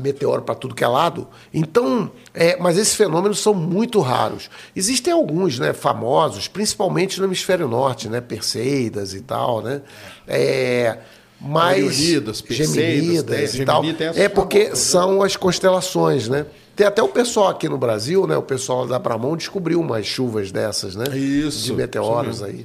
meteoro 0.00 0.40
para 0.42 0.54
tudo 0.54 0.74
que 0.74 0.82
é 0.82 0.88
lado. 0.88 1.28
Então, 1.52 2.10
é, 2.32 2.56
mas 2.58 2.78
esses 2.78 2.94
fenômenos 2.94 3.40
são 3.40 3.52
muito 3.52 4.00
raros. 4.00 4.48
Existem 4.74 5.12
alguns 5.12 5.58
né, 5.58 5.72
famosos, 5.74 6.48
principalmente 6.48 7.18
no 7.20 7.26
hemisfério 7.26 7.68
norte, 7.68 8.08
né, 8.08 8.20
Perseidas 8.22 9.12
e 9.12 9.20
tal, 9.20 9.60
né? 9.60 9.82
É, 10.26 10.98
mas 11.40 11.84
Perseidas, 11.84 12.42
Geminidas 12.48 13.52
tem- 13.52 13.60
e 13.60 13.64
tal. 13.66 13.84
Gemini 13.84 13.98
É 14.18 14.28
porque 14.30 14.70
né? 14.70 14.74
são 14.74 15.22
as 15.22 15.36
constelações, 15.36 16.26
né? 16.28 16.46
Tem 16.78 16.86
até 16.86 17.02
o 17.02 17.08
pessoal 17.08 17.48
aqui 17.48 17.68
no 17.68 17.76
Brasil, 17.76 18.24
né? 18.24 18.36
O 18.36 18.42
pessoal 18.42 18.86
da 18.86 19.00
Bramon 19.00 19.36
descobriu 19.36 19.80
umas 19.80 20.06
chuvas 20.06 20.52
dessas, 20.52 20.94
né? 20.94 21.06
Isso, 21.18 21.64
De 21.64 21.72
meteoros 21.72 22.40
aí. 22.40 22.64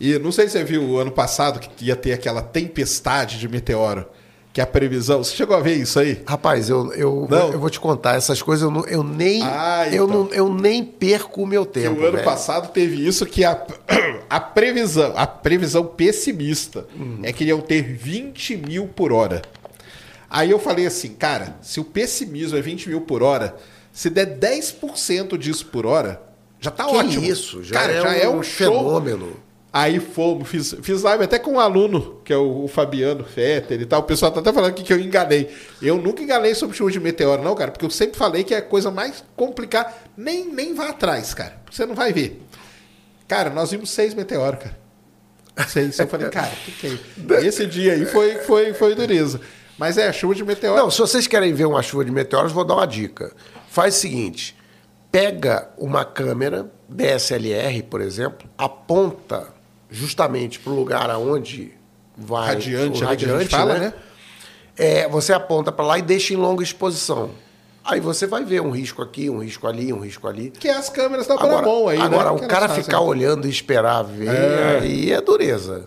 E 0.00 0.18
não 0.18 0.32
sei 0.32 0.46
se 0.48 0.54
você 0.58 0.64
viu 0.64 0.82
o 0.82 0.98
ano 0.98 1.12
passado 1.12 1.60
que 1.60 1.84
ia 1.86 1.94
ter 1.94 2.12
aquela 2.14 2.42
tempestade 2.42 3.38
de 3.38 3.48
meteoro. 3.48 4.06
Que 4.52 4.60
a 4.60 4.66
previsão. 4.66 5.22
Você 5.22 5.36
chegou 5.36 5.56
a 5.56 5.60
ver 5.60 5.74
isso 5.76 6.00
aí? 6.00 6.20
Rapaz, 6.26 6.68
eu, 6.68 6.92
eu, 6.94 7.28
Não. 7.30 7.52
eu 7.52 7.58
vou 7.60 7.70
te 7.70 7.78
contar, 7.78 8.16
essas 8.16 8.42
coisas 8.42 8.64
eu, 8.64 8.70
não- 8.72 8.86
eu 8.86 9.04
nem 9.04 9.40
Ah, 9.44 9.86
eu, 9.88 10.04
então. 10.04 10.24
não, 10.24 10.28
eu 10.32 10.52
nem 10.52 10.84
perco 10.84 11.42
o 11.42 11.46
meu 11.46 11.64
tempo. 11.64 12.00
o 12.00 12.02
ano 12.02 12.12
velho. 12.12 12.24
passado 12.24 12.72
teve 12.72 13.06
isso 13.06 13.24
que 13.24 13.44
a, 13.44 13.64
a 14.30 14.40
previsão, 14.40 15.12
a 15.16 15.26
previsão 15.28 15.84
pessimista 15.86 16.86
Uhum. 16.96 17.18
é 17.22 17.32
que 17.32 17.44
iam 17.44 17.60
ter 17.60 17.82
20 17.82 18.56
mil 18.56 18.86
por 18.88 19.12
hora. 19.12 19.42
Aí 20.34 20.50
eu 20.50 20.58
falei 20.58 20.84
assim, 20.84 21.10
cara, 21.10 21.56
se 21.62 21.78
o 21.78 21.84
pessimismo 21.84 22.58
é 22.58 22.60
20 22.60 22.88
mil 22.88 23.02
por 23.02 23.22
hora, 23.22 23.54
se 23.92 24.10
der 24.10 24.36
10% 24.36 25.38
disso 25.38 25.66
por 25.66 25.86
hora, 25.86 26.20
já 26.58 26.72
tá 26.72 26.86
Que 26.86 26.96
ótimo. 26.96 27.24
isso, 27.24 27.62
já, 27.62 27.74
cara, 27.74 27.92
é, 27.92 28.00
já 28.02 28.08
um 28.08 28.12
é 28.12 28.28
um 28.28 28.42
show. 28.42 28.72
fenômeno. 28.72 29.36
Aí 29.72 30.00
fomos, 30.00 30.48
fiz, 30.48 30.74
fiz 30.82 31.02
live 31.02 31.22
até 31.22 31.38
com 31.38 31.52
um 31.52 31.60
aluno, 31.60 32.20
que 32.24 32.32
é 32.32 32.36
o, 32.36 32.64
o 32.64 32.68
Fabiano 32.68 33.22
Fetter 33.22 33.80
e 33.80 33.86
tal. 33.86 34.00
O 34.00 34.02
pessoal 34.02 34.32
tá 34.32 34.40
até 34.40 34.52
falando 34.52 34.70
aqui 34.70 34.82
que 34.82 34.92
eu 34.92 34.98
enganei. 34.98 35.48
Eu 35.80 35.98
nunca 35.98 36.20
enganei 36.20 36.52
sobre 36.56 36.76
chuva 36.76 36.90
de 36.90 36.98
meteoro, 36.98 37.40
não, 37.40 37.54
cara, 37.54 37.70
porque 37.70 37.86
eu 37.86 37.90
sempre 37.90 38.18
falei 38.18 38.42
que 38.42 38.52
é 38.54 38.58
a 38.58 38.62
coisa 38.62 38.90
mais 38.90 39.22
complicada. 39.36 39.94
Nem, 40.16 40.52
nem 40.52 40.74
vá 40.74 40.88
atrás, 40.88 41.32
cara, 41.32 41.60
porque 41.64 41.76
você 41.76 41.86
não 41.86 41.94
vai 41.94 42.12
ver. 42.12 42.42
Cara, 43.28 43.50
nós 43.50 43.70
vimos 43.70 43.88
seis 43.90 44.14
meteoros, 44.14 44.58
cara. 44.64 44.78
Seis. 45.68 45.96
Eu 45.96 46.08
falei, 46.08 46.28
cara, 46.28 46.50
o 46.52 46.56
que, 46.64 46.72
que 46.72 46.86
é 46.88 46.90
isso? 46.90 47.04
Esse 47.46 47.66
dia 47.66 47.92
aí 47.92 48.04
foi, 48.04 48.34
foi, 48.38 48.74
foi 48.74 48.96
dureza. 48.96 49.40
Mas 49.78 49.98
é, 49.98 50.12
chuva 50.12 50.34
de 50.34 50.44
meteoro. 50.44 50.78
Não, 50.78 50.90
se 50.90 50.98
vocês 50.98 51.26
querem 51.26 51.52
ver 51.52 51.66
uma 51.66 51.82
chuva 51.82 52.04
de 52.04 52.10
meteoros, 52.10 52.52
vou 52.52 52.64
dar 52.64 52.74
uma 52.74 52.86
dica. 52.86 53.32
Faz 53.68 53.96
o 53.96 53.98
seguinte: 53.98 54.56
pega 55.10 55.68
uma 55.76 56.04
câmera 56.04 56.70
DSLR, 56.88 57.82
por 57.82 58.00
exemplo, 58.00 58.48
aponta 58.56 59.48
justamente 59.90 60.58
para 60.58 60.72
o 60.72 60.76
lugar 60.76 61.10
aonde 61.10 61.72
vai 62.16 62.54
Radiante, 62.54 63.02
o 63.02 63.06
né, 63.06 63.12
a 63.12 63.16
gente 63.16 63.48
fala, 63.48 63.78
né? 63.78 63.94
É, 64.76 65.08
você 65.08 65.32
aponta 65.32 65.70
para 65.70 65.84
lá 65.84 65.98
e 65.98 66.02
deixa 66.02 66.34
em 66.34 66.36
longa 66.36 66.62
exposição. 66.62 67.30
Aí 67.84 68.00
você 68.00 68.26
vai 68.26 68.44
ver 68.44 68.62
um 68.62 68.70
risco 68.70 69.02
aqui, 69.02 69.28
um 69.28 69.38
risco 69.38 69.66
ali, 69.66 69.92
um 69.92 70.00
risco 70.00 70.26
ali. 70.26 70.50
Que 70.50 70.68
é 70.68 70.74
as 70.74 70.88
câmeras 70.88 71.26
da 71.26 71.36
Bramon 71.36 71.88
aí, 71.88 72.00
agora 72.00 72.32
né? 72.32 72.40
o 72.44 72.48
cara 72.48 72.68
ficar 72.68 73.00
olhando 73.00 73.46
e 73.46 73.50
esperar 73.50 74.02
ver, 74.02 74.28
É. 74.28 74.78
aí 74.80 75.12
é 75.12 75.20
dureza. 75.20 75.84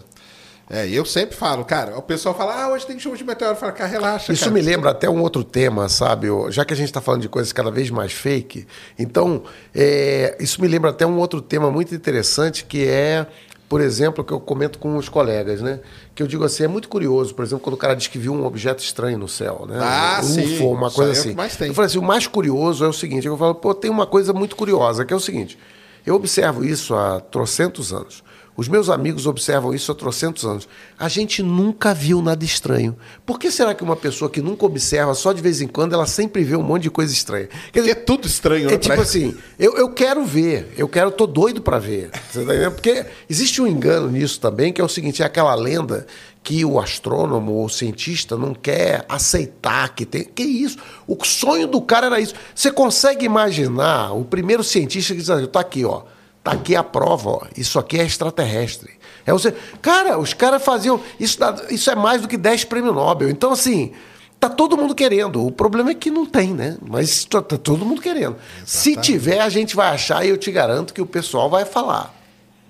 É, 0.70 0.88
eu 0.90 1.06
sempre 1.06 1.36
falo, 1.36 1.64
cara, 1.64 1.98
o 1.98 2.02
pessoal 2.02 2.36
fala, 2.36 2.64
ah, 2.64 2.70
hoje 2.70 2.86
tem 2.86 3.00
chuva 3.00 3.16
de 3.16 3.24
meteoro. 3.24 3.54
Eu 3.54 3.58
falo, 3.58 3.72
cara, 3.72 3.90
relaxa, 3.90 4.34
Isso 4.34 4.46
cara. 4.46 4.54
me 4.54 4.62
lembra 4.62 4.92
até 4.92 5.10
um 5.10 5.22
outro 5.22 5.44
tema, 5.44 5.88
sabe? 5.88 6.28
Já 6.50 6.66
que 6.66 6.74
a 6.74 6.78
gente 6.78 6.88
está 6.88 7.00
falando 7.00 7.22
de 7.22 7.30
coisas 7.30 7.54
cada 7.54 7.72
vez 7.72 7.90
mais 7.90 8.12
fake, 8.12 8.68
então 9.00 9.44
é, 9.74 10.36
isso 10.40 10.62
me 10.62 10.68
lembra 10.68 10.90
até 10.90 11.06
um 11.06 11.18
outro 11.20 11.42
tema 11.42 11.72
muito 11.72 11.96
interessante 11.96 12.66
que 12.66 12.86
é, 12.86 13.26
por 13.70 13.80
exemplo, 13.80 14.26
que 14.26 14.34
eu 14.34 14.42
comento 14.42 14.78
com 14.78 14.98
os 14.98 15.08
colegas, 15.08 15.62
né? 15.62 15.80
Que 16.14 16.22
eu 16.22 16.28
digo 16.28 16.44
assim, 16.44 16.64
é 16.64 16.68
muito 16.68 16.90
curioso, 16.90 17.34
por 17.34 17.46
exemplo, 17.46 17.64
quando 17.64 17.76
o 17.76 17.78
cara 17.78 17.96
diz 17.96 18.08
que 18.08 18.18
viu 18.18 18.34
um 18.34 18.46
objeto 18.46 18.84
estranho 18.84 19.18
no 19.18 19.30
céu, 19.30 19.66
né? 19.70 19.80
Ah, 19.82 20.20
um 20.22 20.28
sim. 20.28 20.56
UFO, 20.56 20.72
uma 20.74 20.92
coisa 20.92 21.12
é 21.12 21.14
assim. 21.14 21.30
Eu 21.66 21.74
falei 21.74 21.86
assim, 21.86 21.98
o 21.98 22.04
mais 22.04 22.28
curioso 22.28 22.84
é 22.84 22.88
o 22.90 22.94
seguinte, 22.94 23.26
eu 23.26 23.38
falo, 23.38 23.56
pô, 23.56 23.74
tem 23.74 23.90
uma 23.90 24.06
coisa 24.06 24.34
muito 24.34 24.58
curiosa, 24.58 25.06
que 25.06 25.14
é 25.14 25.16
o 25.16 25.20
seguinte, 25.20 25.58
eu 26.06 26.14
observo 26.16 26.66
isso 26.66 26.94
há 26.94 27.22
trocentos 27.22 27.94
anos. 27.94 28.22
Os 28.58 28.68
meus 28.68 28.90
amigos 28.90 29.28
observam 29.28 29.72
isso 29.72 29.92
há 29.92 29.96
trocentos 29.96 30.44
anos. 30.44 30.68
A 30.98 31.08
gente 31.08 31.44
nunca 31.44 31.94
viu 31.94 32.24
nada 32.24 32.44
estranho. 32.44 32.98
Por 33.24 33.38
que 33.38 33.52
será 33.52 33.76
que 33.76 33.84
uma 33.84 33.96
pessoa 33.96 34.32
que 34.32 34.42
nunca 34.42 34.66
observa, 34.66 35.14
só 35.14 35.32
de 35.32 35.44
vez 35.44 35.62
em 35.62 35.68
quando, 35.68 35.94
ela 35.94 36.08
sempre 36.08 36.44
vê 36.44 36.56
um 36.56 36.64
monte 36.64 36.84
de 36.84 36.90
coisa 36.90 37.14
estranha? 37.14 37.48
Quer 37.72 37.82
dizer, 37.82 37.92
é 37.92 37.96
tudo 37.96 38.26
estranho, 38.26 38.68
né? 38.68 38.74
é 38.74 38.78
tipo 38.80 38.96
pra- 38.96 39.04
assim, 39.04 39.38
eu, 39.60 39.78
eu 39.78 39.90
quero 39.94 40.26
ver, 40.26 40.74
eu 40.76 40.90
quero, 40.90 41.12
tô 41.12 41.28
doido 41.28 41.62
para 41.62 41.78
ver. 41.78 42.10
Você 42.32 42.40
tá 42.44 42.54
entendendo? 42.54 42.72
Porque 42.74 43.06
existe 43.30 43.62
um 43.62 43.68
engano 43.68 44.10
nisso 44.10 44.40
também, 44.40 44.74
que 44.74 44.82
é 44.82 44.84
o 44.84 44.90
seguinte, 44.90 45.22
é 45.22 45.26
aquela 45.28 45.54
lenda 45.54 46.08
que 46.42 46.66
o 46.66 46.80
astrônomo 46.80 47.52
ou 47.52 47.66
o 47.66 47.70
cientista 47.70 48.36
não 48.36 48.56
quer 48.56 49.06
aceitar 49.08 49.94
que 49.94 50.04
tem. 50.04 50.24
Que 50.24 50.42
isso? 50.44 50.78
O 51.06 51.16
sonho 51.24 51.68
do 51.68 51.80
cara 51.80 52.08
era 52.08 52.20
isso. 52.20 52.34
Você 52.56 52.72
consegue 52.72 53.24
imaginar 53.24 54.14
o 54.14 54.26
primeiro 54.26 54.64
cientista 54.64 55.14
que 55.14 55.20
diz 55.20 55.30
assim, 55.30 55.46
tá 55.46 55.60
aqui, 55.60 55.86
ó. 55.86 56.02
Tá 56.48 56.54
aqui 56.54 56.78
a 56.78 56.84
prova, 56.84 57.30
ó. 57.30 57.42
Isso 57.58 57.78
aqui 57.78 58.00
é 58.00 58.06
extraterrestre. 58.06 58.94
É 59.26 59.34
você, 59.34 59.54
cara, 59.82 60.18
os 60.18 60.34
caras 60.34 60.64
faziam 60.64 60.98
isso, 61.20 61.38
isso 61.70 61.92
é 61.92 61.96
mais 61.96 62.22
do 62.22 62.28
que 62.30 62.38
10 62.38 62.64
prêmios 62.64 62.96
Nobel. 62.96 63.30
Então 63.30 63.52
assim, 63.52 63.92
Tá 64.40 64.48
todo 64.48 64.78
mundo 64.78 64.94
querendo. 64.94 65.44
O 65.44 65.52
problema 65.52 65.90
é 65.90 65.94
que 65.96 66.12
não 66.12 66.24
tem, 66.24 66.54
né? 66.54 66.78
Mas 66.88 67.26
tá, 67.26 67.42
tá 67.42 67.58
todo 67.58 67.84
mundo 67.84 68.00
querendo. 68.00 68.36
Se 68.64 68.96
tiver, 68.96 69.42
a 69.42 69.50
gente 69.50 69.76
vai 69.76 69.88
achar 69.88 70.24
e 70.24 70.30
eu 70.30 70.38
te 70.38 70.52
garanto 70.52 70.94
que 70.94 71.02
o 71.02 71.08
pessoal 71.08 71.50
vai 71.50 71.66
falar. 71.66 72.14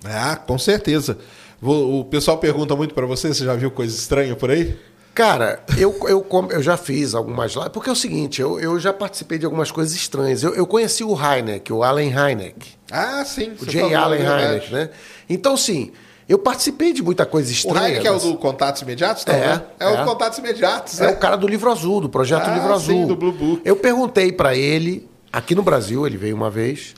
Ah, 0.02 0.34
com 0.34 0.56
certeza. 0.56 1.18
O 1.60 2.04
pessoal 2.06 2.38
pergunta 2.38 2.74
muito 2.74 2.94
para 2.94 3.04
você, 3.04 3.28
você 3.28 3.44
já 3.44 3.54
viu 3.54 3.70
coisa 3.70 3.94
estranha 3.94 4.34
por 4.34 4.50
aí? 4.50 4.78
Cara, 5.14 5.60
eu, 5.76 5.94
eu, 6.08 6.26
eu 6.50 6.62
já 6.62 6.76
fiz 6.76 7.14
algumas 7.14 7.52
lives, 7.52 7.70
porque 7.72 7.88
é 7.88 7.92
o 7.92 7.96
seguinte, 7.96 8.40
eu, 8.40 8.60
eu 8.60 8.78
já 8.78 8.92
participei 8.92 9.36
de 9.36 9.44
algumas 9.44 9.70
coisas 9.70 9.94
estranhas. 9.94 10.42
Eu, 10.42 10.54
eu 10.54 10.66
conheci 10.66 11.02
o 11.02 11.12
Heineck, 11.12 11.72
o 11.72 11.82
Allen 11.82 12.12
Heineck. 12.12 12.74
Ah, 12.90 13.24
sim. 13.24 13.52
O 13.60 13.66
J. 13.66 13.94
Allen 13.94 14.20
Heineck, 14.20 14.72
né? 14.72 14.90
Então, 15.28 15.56
sim, 15.56 15.90
eu 16.28 16.38
participei 16.38 16.92
de 16.92 17.02
muita 17.02 17.26
coisa 17.26 17.50
estranha. 17.50 17.80
O 17.80 17.86
Heineck 17.86 18.06
é 18.06 18.12
o 18.12 18.18
do 18.18 18.36
Contatos 18.36 18.82
Imediatos? 18.82 19.24
Tá, 19.24 19.32
é, 19.32 19.46
né? 19.46 19.62
é, 19.80 19.84
é, 19.84 19.88
o 19.88 20.04
Contatos 20.04 20.38
Imediatos. 20.38 21.00
É, 21.00 21.06
é 21.06 21.08
o 21.08 21.16
cara 21.16 21.36
do 21.36 21.48
Livro 21.48 21.70
Azul, 21.70 22.00
do 22.00 22.08
Projeto 22.08 22.48
ah, 22.48 22.54
Livro 22.54 22.72
Azul. 22.72 23.00
Sim, 23.00 23.06
do 23.06 23.16
Blue 23.16 23.32
Book. 23.32 23.62
Eu 23.64 23.76
perguntei 23.76 24.30
para 24.30 24.54
ele, 24.54 25.08
aqui 25.32 25.54
no 25.54 25.62
Brasil, 25.62 26.06
ele 26.06 26.16
veio 26.16 26.36
uma 26.36 26.50
vez, 26.50 26.94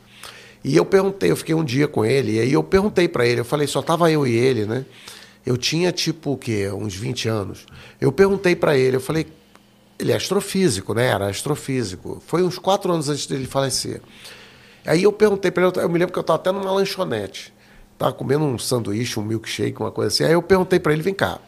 e 0.62 0.76
eu 0.76 0.84
perguntei, 0.84 1.30
eu 1.30 1.36
fiquei 1.36 1.54
um 1.54 1.64
dia 1.64 1.88
com 1.88 2.04
ele, 2.04 2.36
e 2.36 2.40
aí 2.40 2.52
eu 2.52 2.62
perguntei 2.62 3.08
para 3.08 3.24
ele, 3.24 3.40
eu 3.40 3.44
falei, 3.44 3.66
só 3.66 3.80
tava 3.80 4.10
eu 4.10 4.26
e 4.26 4.36
ele, 4.36 4.66
né? 4.66 4.84
Eu 5.44 5.56
tinha 5.56 5.90
tipo 5.90 6.32
o 6.32 6.36
quê? 6.36 6.70
Uns 6.70 6.94
20 6.94 7.28
anos. 7.28 7.66
Eu 8.00 8.12
perguntei 8.12 8.54
para 8.54 8.76
ele, 8.76 8.96
eu 8.96 9.00
falei, 9.00 9.26
ele 9.98 10.12
é 10.12 10.16
astrofísico, 10.16 10.94
né? 10.94 11.06
Era 11.06 11.28
astrofísico. 11.28 12.22
Foi 12.26 12.42
uns 12.42 12.58
quatro 12.58 12.92
anos 12.92 13.08
antes 13.08 13.26
dele 13.26 13.46
falecer. 13.46 14.00
Aí 14.86 15.02
eu 15.02 15.12
perguntei 15.12 15.50
para 15.50 15.66
ele, 15.66 15.72
eu 15.76 15.88
me 15.88 15.98
lembro 15.98 16.12
que 16.12 16.18
eu 16.18 16.22
estava 16.22 16.38
até 16.38 16.52
numa 16.52 16.70
lanchonete. 16.72 17.52
Estava 17.92 18.12
comendo 18.12 18.44
um 18.44 18.58
sanduíche, 18.58 19.20
um 19.20 19.22
milkshake, 19.22 19.80
uma 19.80 19.90
coisa 19.90 20.08
assim. 20.08 20.24
Aí 20.24 20.32
eu 20.32 20.42
perguntei 20.42 20.80
para 20.80 20.92
ele, 20.92 21.02
vem 21.02 21.14
cá, 21.14 21.38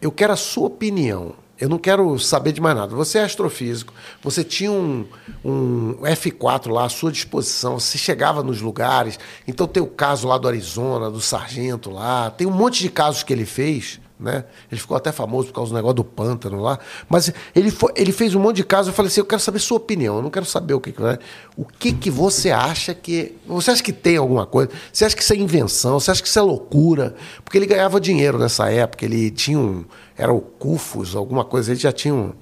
eu 0.00 0.10
quero 0.10 0.32
a 0.32 0.36
sua 0.36 0.66
opinião. 0.66 1.36
Eu 1.62 1.68
não 1.68 1.78
quero 1.78 2.18
saber 2.18 2.50
de 2.50 2.60
mais 2.60 2.74
nada. 2.74 2.92
Você 2.96 3.18
é 3.18 3.22
astrofísico, 3.22 3.94
você 4.20 4.42
tinha 4.42 4.72
um, 4.72 5.06
um 5.44 5.94
F4 6.02 6.68
lá 6.72 6.86
à 6.86 6.88
sua 6.88 7.12
disposição, 7.12 7.78
você 7.78 7.96
chegava 7.96 8.42
nos 8.42 8.60
lugares. 8.60 9.16
Então 9.46 9.68
tem 9.68 9.80
o 9.80 9.86
caso 9.86 10.26
lá 10.26 10.36
do 10.38 10.48
Arizona, 10.48 11.08
do 11.08 11.20
sargento 11.20 11.88
lá, 11.88 12.32
tem 12.32 12.48
um 12.48 12.50
monte 12.50 12.82
de 12.82 12.88
casos 12.88 13.22
que 13.22 13.32
ele 13.32 13.46
fez. 13.46 14.00
Né? 14.22 14.44
Ele 14.70 14.80
ficou 14.80 14.96
até 14.96 15.10
famoso 15.10 15.48
por 15.48 15.54
causa 15.54 15.70
do 15.70 15.74
negócio 15.74 15.96
do 15.96 16.04
pântano 16.04 16.60
lá. 16.60 16.78
Mas 17.08 17.32
ele, 17.54 17.70
foi, 17.70 17.92
ele 17.96 18.12
fez 18.12 18.34
um 18.34 18.40
monte 18.40 18.56
de 18.56 18.64
casos. 18.64 18.88
Eu 18.88 18.94
falei 18.94 19.08
assim: 19.08 19.20
eu 19.20 19.26
quero 19.26 19.42
saber 19.42 19.58
sua 19.58 19.78
opinião. 19.78 20.16
Eu 20.16 20.22
não 20.22 20.30
quero 20.30 20.46
saber 20.46 20.74
o 20.74 20.80
que. 20.80 20.94
Né? 21.02 21.18
O 21.56 21.64
que, 21.64 21.92
que 21.92 22.10
você 22.10 22.50
acha 22.50 22.94
que. 22.94 23.34
Você 23.46 23.72
acha 23.72 23.82
que 23.82 23.92
tem 23.92 24.16
alguma 24.16 24.46
coisa? 24.46 24.70
Você 24.92 25.04
acha 25.04 25.16
que 25.16 25.22
isso 25.22 25.32
é 25.32 25.36
invenção? 25.36 25.98
Você 25.98 26.10
acha 26.10 26.22
que 26.22 26.28
isso 26.28 26.38
é 26.38 26.42
loucura? 26.42 27.14
Porque 27.44 27.58
ele 27.58 27.66
ganhava 27.66 28.00
dinheiro 28.00 28.38
nessa 28.38 28.70
época. 28.70 29.04
Ele 29.04 29.30
tinha 29.30 29.58
um 29.58 29.84
era 30.16 30.32
o 30.32 30.40
Cufos, 30.40 31.16
alguma 31.16 31.44
coisa, 31.44 31.72
ele 31.72 31.80
já 31.80 31.92
tinha 31.92 32.14
um. 32.14 32.32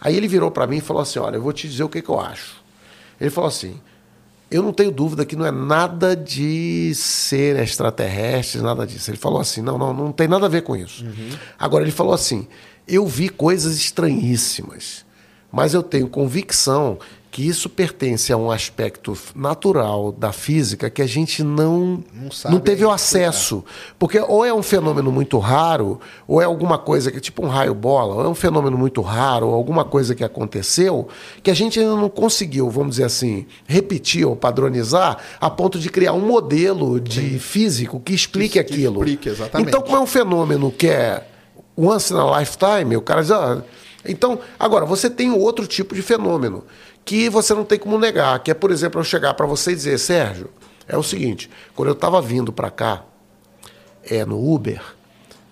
Aí 0.00 0.16
ele 0.16 0.28
virou 0.28 0.50
para 0.50 0.66
mim 0.66 0.78
e 0.78 0.80
falou 0.80 1.02
assim: 1.02 1.18
Olha, 1.18 1.36
eu 1.36 1.42
vou 1.42 1.52
te 1.52 1.68
dizer 1.68 1.84
o 1.84 1.88
que, 1.88 2.02
que 2.02 2.08
eu 2.08 2.18
acho. 2.18 2.56
Ele 3.20 3.30
falou 3.30 3.48
assim: 3.48 3.80
Eu 4.50 4.62
não 4.62 4.72
tenho 4.72 4.90
dúvida 4.90 5.26
que 5.26 5.36
não 5.36 5.44
é 5.44 5.50
nada 5.50 6.16
de 6.16 6.94
ser 6.94 7.56
extraterrestre, 7.56 8.62
nada 8.62 8.86
disso. 8.86 9.10
Ele 9.10 9.18
falou 9.18 9.40
assim: 9.40 9.60
Não, 9.60 9.76
não, 9.76 9.92
não 9.92 10.12
tem 10.12 10.26
nada 10.26 10.46
a 10.46 10.48
ver 10.48 10.62
com 10.62 10.74
isso. 10.74 11.04
Uhum. 11.04 11.30
Agora, 11.58 11.84
ele 11.84 11.90
falou 11.90 12.14
assim: 12.14 12.46
Eu 12.86 13.06
vi 13.06 13.28
coisas 13.28 13.76
estranhíssimas, 13.76 15.04
mas 15.52 15.74
eu 15.74 15.82
tenho 15.82 16.08
convicção 16.08 16.98
que 17.38 17.46
isso 17.46 17.68
pertence 17.68 18.32
a 18.32 18.36
um 18.36 18.50
aspecto 18.50 19.16
natural 19.32 20.10
da 20.10 20.32
física 20.32 20.90
que 20.90 21.00
a 21.00 21.06
gente 21.06 21.44
não, 21.44 22.02
não, 22.12 22.50
não 22.50 22.58
teve 22.58 22.84
o 22.84 22.90
acesso. 22.90 23.64
Porque 23.96 24.18
ou 24.18 24.44
é 24.44 24.52
um 24.52 24.60
fenômeno 24.60 25.12
muito 25.12 25.38
raro, 25.38 26.00
ou 26.26 26.42
é 26.42 26.46
alguma 26.46 26.78
coisa 26.78 27.12
que, 27.12 27.20
tipo 27.20 27.46
um 27.46 27.48
raio-bola, 27.48 28.16
ou 28.16 28.24
é 28.24 28.28
um 28.28 28.34
fenômeno 28.34 28.76
muito 28.76 29.00
raro, 29.02 29.50
ou 29.50 29.54
alguma 29.54 29.84
coisa 29.84 30.16
que 30.16 30.24
aconteceu, 30.24 31.06
que 31.40 31.48
a 31.48 31.54
gente 31.54 31.78
ainda 31.78 31.94
não 31.94 32.08
conseguiu, 32.08 32.68
vamos 32.68 32.96
dizer 32.96 33.04
assim, 33.04 33.46
repetir 33.68 34.26
ou 34.26 34.34
padronizar 34.34 35.18
a 35.40 35.48
ponto 35.48 35.78
de 35.78 35.90
criar 35.90 36.14
um 36.14 36.26
modelo 36.26 36.98
de 36.98 37.34
Sim. 37.34 37.38
físico 37.38 38.00
que 38.00 38.12
explique 38.12 38.54
que, 38.54 38.58
aquilo. 38.58 38.94
Que 38.94 39.10
explique, 39.10 39.28
exatamente. 39.28 39.68
Então, 39.68 39.80
como 39.80 39.96
é 39.96 40.00
um 40.00 40.06
fenômeno 40.06 40.72
que 40.72 40.88
é 40.88 41.24
once 41.76 42.12
in 42.12 42.16
a 42.16 42.40
lifetime, 42.40 42.96
o 42.96 43.00
cara 43.00 43.20
diz. 43.20 43.30
Ah, 43.30 43.62
então, 44.04 44.40
agora, 44.58 44.84
você 44.84 45.08
tem 45.10 45.30
outro 45.30 45.66
tipo 45.66 45.94
de 45.94 46.02
fenômeno 46.02 46.64
que 47.08 47.30
você 47.30 47.54
não 47.54 47.64
tem 47.64 47.78
como 47.78 47.98
negar, 47.98 48.38
que 48.40 48.50
é, 48.50 48.54
por 48.54 48.70
exemplo, 48.70 49.00
eu 49.00 49.04
chegar 49.04 49.32
para 49.32 49.46
você 49.46 49.72
e 49.72 49.74
dizer, 49.74 49.96
Sérgio, 49.96 50.50
é 50.86 50.94
o 50.94 51.02
seguinte, 51.02 51.48
quando 51.74 51.88
eu 51.88 51.94
estava 51.94 52.20
vindo 52.20 52.52
para 52.52 52.70
cá, 52.70 53.02
é, 54.04 54.26
no 54.26 54.38
Uber, 54.52 54.82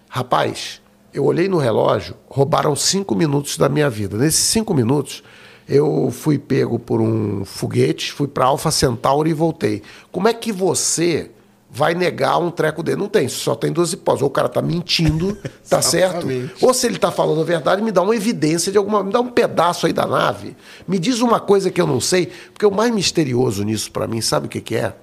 rapaz, 0.07 0.83
eu 1.15 1.24
olhei 1.24 1.49
no 1.49 1.57
relógio, 1.57 2.15
roubaram 2.28 2.77
cinco 2.77 3.15
minutos 3.15 3.57
da 3.57 3.70
minha 3.70 3.89
vida. 3.89 4.19
Nesses 4.19 4.45
cinco 4.45 4.74
minutos, 4.74 5.23
eu 5.66 6.11
fui 6.11 6.39
pego 6.39 6.78
por 6.78 7.01
um 7.01 7.43
foguete, 7.47 8.12
fui 8.12 8.28
para 8.28 8.45
Alpha 8.45 8.70
Centauri 8.70 9.31
e 9.31 9.33
voltei. 9.33 9.83
Como 10.12 10.28
é 10.28 10.35
que 10.35 10.53
você 10.53 11.31
vai 11.77 11.94
negar 11.94 12.39
um 12.39 12.51
treco 12.51 12.82
dele. 12.82 12.97
Não 12.97 13.09
tem, 13.09 13.28
só 13.28 13.55
tem 13.55 13.70
duas 13.70 13.93
hipóteses. 13.93 14.23
Ou 14.23 14.28
o 14.28 14.32
cara 14.32 14.47
está 14.47 14.62
mentindo, 14.62 15.36
tá 15.69 15.82
certo? 15.82 16.27
Ou 16.62 16.73
se 16.73 16.86
ele 16.86 16.97
está 16.97 17.12
falando 17.12 17.43
a 17.43 17.44
verdade, 17.44 17.82
me 17.82 17.93
dá 17.93 18.01
uma 18.01 18.16
evidência 18.16 18.73
de 18.73 18.78
alguma. 18.78 19.05
Me 19.05 19.12
dá 19.12 19.20
um 19.20 19.28
pedaço 19.28 19.86
aí 19.86 19.93
da 19.93 20.07
nave. 20.07 20.57
Me 20.89 20.98
diz 20.98 21.20
uma 21.20 21.39
coisa 21.39 21.70
que 21.70 21.78
eu 21.78 21.86
não 21.86 22.01
sei. 22.01 22.32
Porque 22.51 22.65
o 22.65 22.70
mais 22.70 22.93
misterioso 22.93 23.62
nisso 23.62 23.93
para 23.93 24.07
mim, 24.07 24.23
sabe 24.23 24.47
o 24.47 24.48
que, 24.48 24.62
que 24.62 24.74
é? 24.74 24.94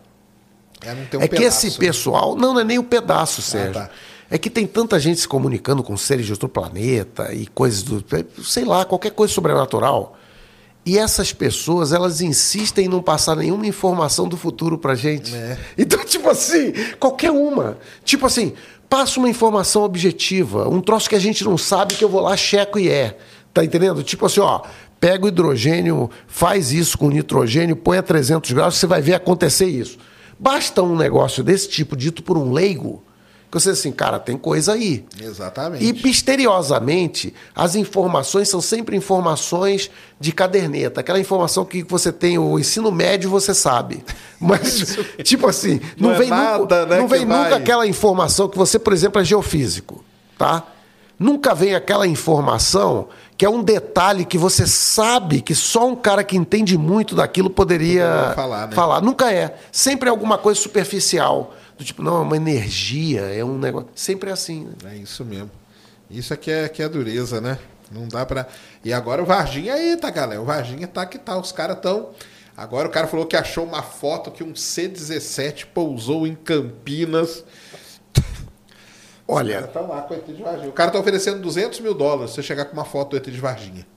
É, 0.81 1.17
um 1.17 1.21
é 1.21 1.27
que 1.27 1.43
esse 1.43 1.69
né? 1.69 1.75
pessoal. 1.77 2.35
Não, 2.35 2.53
não 2.53 2.59
é 2.61 2.63
nem 2.63 2.79
o 2.79 2.83
pedaço, 2.83 3.39
ah, 3.39 3.43
Sérgio. 3.43 3.81
Ah, 3.81 3.85
tá. 3.85 3.89
É 4.31 4.37
que 4.39 4.49
tem 4.49 4.65
tanta 4.65 4.99
gente 4.99 5.19
se 5.19 5.27
comunicando 5.27 5.83
com 5.83 5.95
seres 5.95 6.25
de 6.25 6.31
outro 6.31 6.49
planeta 6.49 7.31
e 7.31 7.45
coisas 7.45 7.83
do. 7.83 8.03
Sei 8.43 8.65
lá, 8.65 8.83
qualquer 8.83 9.11
coisa 9.11 9.31
sobrenatural. 9.31 10.17
E 10.85 10.97
essas 10.97 11.31
pessoas, 11.31 11.93
elas 11.93 12.19
insistem 12.19 12.85
em 12.85 12.89
não 12.89 13.01
passar 13.01 13.37
nenhuma 13.37 13.65
informação 13.65 14.27
do 14.27 14.35
futuro 14.35 14.77
pra 14.77 14.95
gente. 14.95 15.33
É. 15.33 15.57
Então, 15.77 16.03
tipo 16.05 16.29
assim, 16.29 16.73
qualquer 16.99 17.31
uma. 17.31 17.77
Tipo 18.03 18.25
assim, 18.25 18.53
passa 18.89 19.19
uma 19.19 19.29
informação 19.29 19.83
objetiva, 19.83 20.67
um 20.67 20.81
troço 20.81 21.09
que 21.09 21.15
a 21.15 21.19
gente 21.19 21.43
não 21.43 21.57
sabe 21.57 21.95
que 21.95 22.03
eu 22.03 22.09
vou 22.09 22.21
lá, 22.21 22.35
checo 22.35 22.77
e 22.77 22.89
é. 22.89 23.17
Tá 23.53 23.63
entendendo? 23.63 24.03
Tipo 24.03 24.25
assim, 24.25 24.41
ó, 24.41 24.61
pega 24.99 25.25
o 25.25 25.27
hidrogênio, 25.27 26.09
faz 26.27 26.71
isso 26.73 26.97
com 26.97 27.09
nitrogênio, 27.09 27.75
põe 27.75 27.97
a 27.97 28.03
300 28.03 28.51
graus, 28.51 28.75
você 28.75 28.87
vai 28.87 29.01
ver 29.01 29.13
acontecer 29.13 29.67
isso. 29.67 29.97
Basta 30.37 30.81
um 30.81 30.95
negócio 30.95 31.43
desse 31.43 31.69
tipo 31.69 31.95
dito 31.95 32.21
por 32.23 32.37
um 32.37 32.51
leigo 32.51 33.03
que 33.53 33.61
você 33.61 33.69
assim, 33.69 33.91
cara, 33.91 34.17
tem 34.17 34.35
coisa 34.35 34.73
aí. 34.73 35.05
Exatamente. 35.21 35.85
E 35.85 35.93
misteriosamente, 35.93 37.31
as 37.55 37.75
informações 37.75 38.49
são 38.49 38.59
sempre 38.59 38.97
informações 38.97 39.91
de 40.19 40.31
caderneta. 40.31 41.01
Aquela 41.01 41.19
informação 41.19 41.63
que 41.63 41.83
você 41.83 42.11
tem 42.11 42.39
o 42.39 42.57
ensino 42.57 42.91
médio, 42.91 43.29
você 43.29 43.53
sabe. 43.53 44.03
Mas, 44.41 44.97
tipo 45.23 45.47
assim, 45.47 45.79
não, 45.99 46.09
não 46.09 46.17
vem, 46.17 46.27
é 46.27 46.31
nada, 46.31 46.57
nunca, 46.57 46.85
né, 46.87 46.97
não 46.97 47.07
vem 47.07 47.25
nunca 47.25 47.55
aquela 47.57 47.85
informação 47.85 48.49
que 48.49 48.57
você, 48.57 48.79
por 48.79 48.91
exemplo, 48.91 49.21
é 49.21 49.23
geofísico, 49.23 50.03
tá? 50.35 50.63
Nunca 51.19 51.53
vem 51.53 51.75
aquela 51.75 52.07
informação 52.07 53.07
que 53.37 53.45
é 53.45 53.49
um 53.49 53.61
detalhe 53.61 54.25
que 54.25 54.37
você 54.37 54.65
sabe 54.65 55.41
que 55.41 55.53
só 55.53 55.87
um 55.87 55.95
cara 55.95 56.23
que 56.23 56.35
entende 56.35 56.75
muito 56.75 57.13
daquilo 57.13 57.51
poderia 57.51 58.33
falar, 58.35 58.67
né? 58.67 58.75
falar. 58.75 59.01
Nunca 59.01 59.31
é. 59.31 59.55
Sempre 59.71 60.09
é 60.09 60.11
alguma 60.11 60.39
coisa 60.39 60.59
superficial 60.59 61.53
do 61.77 61.83
tipo, 61.83 62.01
não, 62.01 62.17
é 62.17 62.21
uma 62.21 62.37
energia, 62.37 63.21
é 63.21 63.43
um 63.43 63.57
negócio. 63.57 63.89
Sempre 63.95 64.29
é 64.29 64.33
assim. 64.33 64.69
Né? 64.83 64.93
É 64.93 64.97
isso 64.97 65.23
mesmo. 65.25 65.51
Isso 66.09 66.33
aqui 66.33 66.51
é, 66.51 66.69
que 66.69 66.83
é 66.83 66.89
dureza, 66.89 67.41
né? 67.41 67.57
Não 67.91 68.07
dá 68.07 68.25
pra. 68.25 68.47
E 68.83 68.93
agora 68.93 69.21
o 69.21 69.25
Varginha 69.25 69.73
aí, 69.73 69.97
tá, 69.97 70.09
galera? 70.09 70.41
O 70.41 70.45
Varginha 70.45 70.87
tá 70.87 71.05
que 71.05 71.17
tá. 71.17 71.37
Os 71.37 71.51
caras 71.51 71.79
tão. 71.79 72.11
Agora 72.55 72.87
o 72.87 72.91
cara 72.91 73.07
falou 73.07 73.25
que 73.25 73.35
achou 73.35 73.65
uma 73.65 73.81
foto 73.81 74.29
que 74.29 74.43
um 74.43 74.55
C-17 74.55 75.67
pousou 75.73 76.27
em 76.27 76.35
Campinas. 76.35 77.43
Olha. 79.27 79.61
Lá 79.61 80.01
com 80.01 80.13
o 80.13 80.17
ET 80.17 80.25
de 80.25 80.43
Varginha. 80.43 80.69
O 80.69 80.73
cara 80.73 80.91
tá 80.91 80.99
oferecendo 80.99 81.41
200 81.41 81.79
mil 81.79 81.93
dólares 81.93 82.31
se 82.31 82.35
você 82.35 82.43
chegar 82.43 82.65
com 82.65 82.73
uma 82.73 82.85
foto 82.85 83.11
do 83.11 83.17
ET 83.17 83.25
de 83.25 83.39
Varginha. 83.39 83.87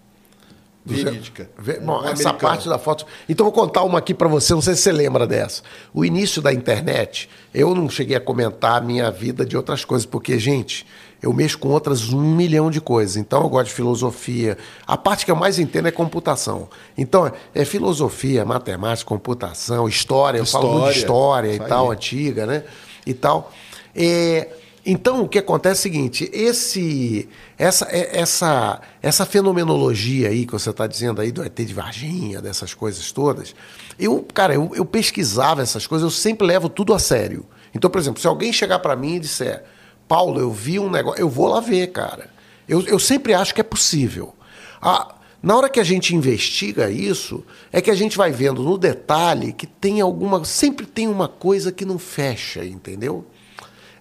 Verídica. 0.86 1.50
Bom, 1.82 2.00
um 2.00 2.08
essa 2.08 2.32
parte 2.32 2.68
da 2.68 2.78
foto. 2.78 3.04
Então, 3.28 3.44
vou 3.44 3.52
contar 3.52 3.82
uma 3.82 3.98
aqui 3.98 4.14
para 4.14 4.28
você, 4.28 4.54
não 4.54 4.62
sei 4.62 4.74
se 4.74 4.82
você 4.82 4.92
lembra 4.92 5.26
dessa. 5.26 5.62
O 5.92 6.04
início 6.04 6.40
da 6.40 6.52
internet, 6.52 7.28
eu 7.52 7.74
não 7.74 7.88
cheguei 7.88 8.16
a 8.16 8.20
comentar 8.20 8.76
a 8.76 8.80
minha 8.80 9.10
vida 9.10 9.44
de 9.44 9.56
outras 9.56 9.84
coisas, 9.84 10.06
porque, 10.06 10.38
gente, 10.38 10.86
eu 11.20 11.32
mexo 11.32 11.58
com 11.58 11.68
outras 11.68 12.12
um 12.12 12.34
milhão 12.34 12.70
de 12.70 12.80
coisas. 12.80 13.16
Então, 13.16 13.42
eu 13.42 13.48
gosto 13.48 13.68
de 13.68 13.74
filosofia. 13.74 14.56
A 14.86 14.96
parte 14.96 15.24
que 15.24 15.30
eu 15.30 15.36
mais 15.36 15.58
entendo 15.58 15.88
é 15.88 15.90
computação. 15.90 16.68
Então, 16.96 17.30
é 17.54 17.64
filosofia, 17.64 18.44
matemática, 18.44 19.08
computação, 19.08 19.88
história. 19.88 20.38
história. 20.38 20.38
Eu 20.38 20.46
falo 20.46 20.80
muito 20.80 20.92
de 20.92 20.98
história 21.00 21.54
e 21.54 21.58
tal, 21.58 21.90
antiga, 21.90 22.46
né? 22.46 22.62
E 23.04 23.12
tal. 23.12 23.52
É 23.94 24.48
então, 24.88 25.22
o 25.22 25.28
que 25.28 25.40
acontece 25.40 25.80
é 25.80 25.80
o 25.80 25.82
seguinte: 25.82 26.30
esse, 26.32 27.28
essa, 27.58 27.86
é, 27.90 28.20
essa, 28.20 28.80
essa 29.02 29.26
fenomenologia 29.26 30.28
aí 30.28 30.46
que 30.46 30.52
você 30.52 30.70
está 30.70 30.86
dizendo 30.86 31.20
aí 31.20 31.32
do 31.32 31.42
ET 31.42 31.56
de 31.56 31.74
Varginha, 31.74 32.40
dessas 32.40 32.72
coisas 32.72 33.10
todas, 33.10 33.52
eu, 33.98 34.24
cara, 34.32 34.54
eu, 34.54 34.70
eu 34.76 34.84
pesquisava 34.84 35.60
essas 35.60 35.88
coisas, 35.88 36.04
eu 36.04 36.10
sempre 36.10 36.46
levo 36.46 36.68
tudo 36.68 36.94
a 36.94 37.00
sério. 37.00 37.44
Então, 37.74 37.90
por 37.90 37.98
exemplo, 38.00 38.20
se 38.20 38.28
alguém 38.28 38.52
chegar 38.52 38.78
para 38.78 38.94
mim 38.94 39.16
e 39.16 39.20
disser, 39.20 39.64
Paulo, 40.06 40.38
eu 40.38 40.52
vi 40.52 40.78
um 40.78 40.88
negócio, 40.88 41.20
eu 41.20 41.28
vou 41.28 41.48
lá 41.48 41.58
ver, 41.58 41.88
cara. 41.88 42.30
Eu, 42.68 42.80
eu 42.82 42.98
sempre 43.00 43.34
acho 43.34 43.52
que 43.52 43.60
é 43.60 43.64
possível. 43.64 44.34
A, 44.80 45.16
na 45.42 45.56
hora 45.56 45.68
que 45.68 45.80
a 45.80 45.84
gente 45.84 46.14
investiga 46.14 46.90
isso, 46.90 47.44
é 47.72 47.80
que 47.80 47.90
a 47.90 47.94
gente 47.94 48.16
vai 48.16 48.30
vendo 48.30 48.62
no 48.62 48.78
detalhe 48.78 49.52
que 49.52 49.66
tem 49.66 50.00
alguma. 50.00 50.44
Sempre 50.44 50.86
tem 50.86 51.08
uma 51.08 51.26
coisa 51.28 51.72
que 51.72 51.84
não 51.84 51.98
fecha, 51.98 52.64
entendeu? 52.64 53.26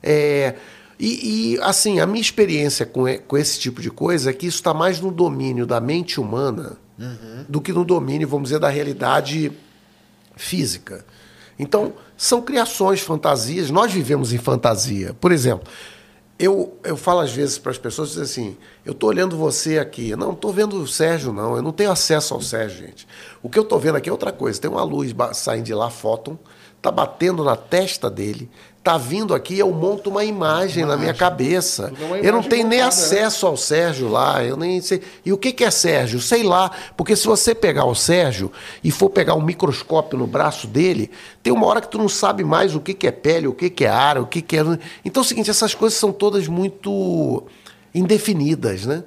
É, 0.02 0.56
e, 1.00 1.56
e, 1.56 1.62
assim, 1.62 2.00
a 2.00 2.06
minha 2.06 2.22
experiência 2.22 2.86
com, 2.86 3.04
com 3.28 3.38
esse 3.38 3.60
tipo 3.60 3.82
de 3.82 3.90
coisa 3.90 4.30
é 4.30 4.34
que 4.34 4.48
isso 4.48 4.58
está 4.58 4.74
mais 4.74 5.00
no 5.00 5.12
domínio 5.12 5.66
da 5.66 5.80
mente 5.80 6.20
humana 6.20 6.78
uhum. 6.98 7.46
do 7.50 7.60
que 7.60 7.74
no 7.74 7.84
domínio, 7.84 8.28
vamos 8.28 8.50
dizer, 8.50 8.60
da 8.60 8.70
realidade 8.70 9.52
física. 10.36 11.06
Então, 11.60 11.94
são 12.18 12.42
criações, 12.42 13.02
fantasias. 13.02 13.70
Nós 13.70 13.92
vivemos 13.92 14.34
em 14.34 14.38
fantasia. 14.38 15.14
Por 15.20 15.32
exemplo, 15.32 15.70
eu, 16.38 16.78
eu 16.84 16.98
falo 16.98 17.22
às 17.22 17.32
vezes 17.32 17.58
para 17.58 17.72
as 17.72 17.78
pessoas 17.78 18.18
assim: 18.18 18.58
eu 18.86 18.92
estou 18.92 19.10
olhando 19.10 19.38
você 19.38 19.80
aqui. 19.80 20.16
Não, 20.16 20.32
estou 20.32 20.52
vendo 20.52 20.82
o 20.82 20.88
Sérgio, 20.88 21.32
não. 21.32 21.56
Eu 21.56 21.62
não 21.62 21.72
tenho 21.72 21.92
acesso 21.92 22.34
ao 22.34 22.42
Sérgio, 22.42 22.86
gente. 22.88 23.08
O 23.42 23.50
que 23.50 23.58
eu 23.58 23.64
estou 23.64 23.80
vendo 23.80 23.96
aqui 23.96 24.10
é 24.10 24.12
outra 24.12 24.32
coisa. 24.32 24.60
Tem 24.60 24.70
uma 24.70 24.84
luz 24.84 25.14
saindo 25.34 25.66
de 25.66 25.74
lá, 25.74 25.90
fóton, 25.90 26.38
está 26.86 26.92
batendo 26.92 27.44
na 27.44 27.56
testa 27.56 28.10
dele, 28.12 28.48
tá 28.84 28.96
vindo 28.96 29.34
aqui, 29.34 29.58
eu 29.58 29.72
monto 29.72 30.12
uma 30.12 30.24
imagem, 30.24 30.84
imagem. 30.84 30.86
na 30.86 30.96
minha 30.96 31.14
cabeça. 31.14 31.92
eu 32.22 32.32
não 32.32 32.44
tenho 32.44 32.68
nem 32.68 32.80
montada, 32.80 33.02
né? 33.02 33.06
acesso 33.06 33.46
né? 33.46 33.50
ao 33.50 33.58
Sérgio 33.58 34.08
lá, 34.08 34.44
eu 34.44 34.56
nem 34.56 34.80
sei. 34.80 35.02
E 35.26 35.34
o 35.34 35.38
que, 35.38 35.52
que 35.52 35.64
é 35.64 35.72
Sérgio? 35.72 36.22
Sei 36.22 36.44
lá, 36.44 36.70
porque 36.96 37.16
se 37.16 37.26
você 37.26 37.56
pegar 37.56 37.86
o 37.86 37.96
Sérgio 37.96 38.52
e 38.84 38.92
for 38.92 39.10
pegar 39.10 39.34
um 39.34 39.42
microscópio 39.42 40.20
no 40.20 40.28
braço 40.28 40.68
dele, 40.68 41.10
tem 41.42 41.52
uma 41.52 41.66
hora 41.66 41.82
que 41.82 41.90
tu 41.90 41.98
não 41.98 42.08
sabe 42.08 42.44
mais 42.44 42.76
o 42.76 42.80
que, 42.80 42.94
que 42.94 43.08
é 43.08 43.12
pele, 43.12 43.48
o 43.48 43.54
que, 43.54 43.72
que 43.72 43.86
é 43.86 43.90
ar, 43.90 44.20
o 44.20 44.28
que, 44.28 44.40
que 44.40 44.56
é. 44.56 44.62
Então 45.04 45.24
é 45.24 45.26
o 45.26 45.28
seguinte, 45.28 45.50
essas 45.50 45.74
coisas 45.74 45.98
são 45.98 46.12
todas 46.12 46.48
muito 46.48 47.44
indefinidas, 47.94 48.86
né? 48.86 49.04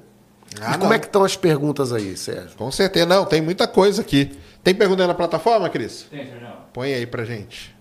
Ah, 0.60 0.76
como 0.76 0.92
é 0.92 0.98
que 0.98 1.06
estão 1.06 1.22
as 1.22 1.36
perguntas 1.36 1.92
aí, 1.92 2.16
Sérgio? 2.16 2.56
Com 2.56 2.72
certeza, 2.72 3.06
não, 3.06 3.24
tem 3.24 3.40
muita 3.40 3.68
coisa 3.68 4.00
aqui. 4.02 4.36
Tem 4.64 4.74
pergunta 4.74 5.02
aí 5.02 5.06
na 5.06 5.14
plataforma, 5.14 5.68
Cris? 5.68 6.06
Tem, 6.10 6.26
Sérgio. 6.26 6.57
Põe 6.72 6.94
aí 6.94 7.06
pra 7.06 7.24
gente. 7.24 7.76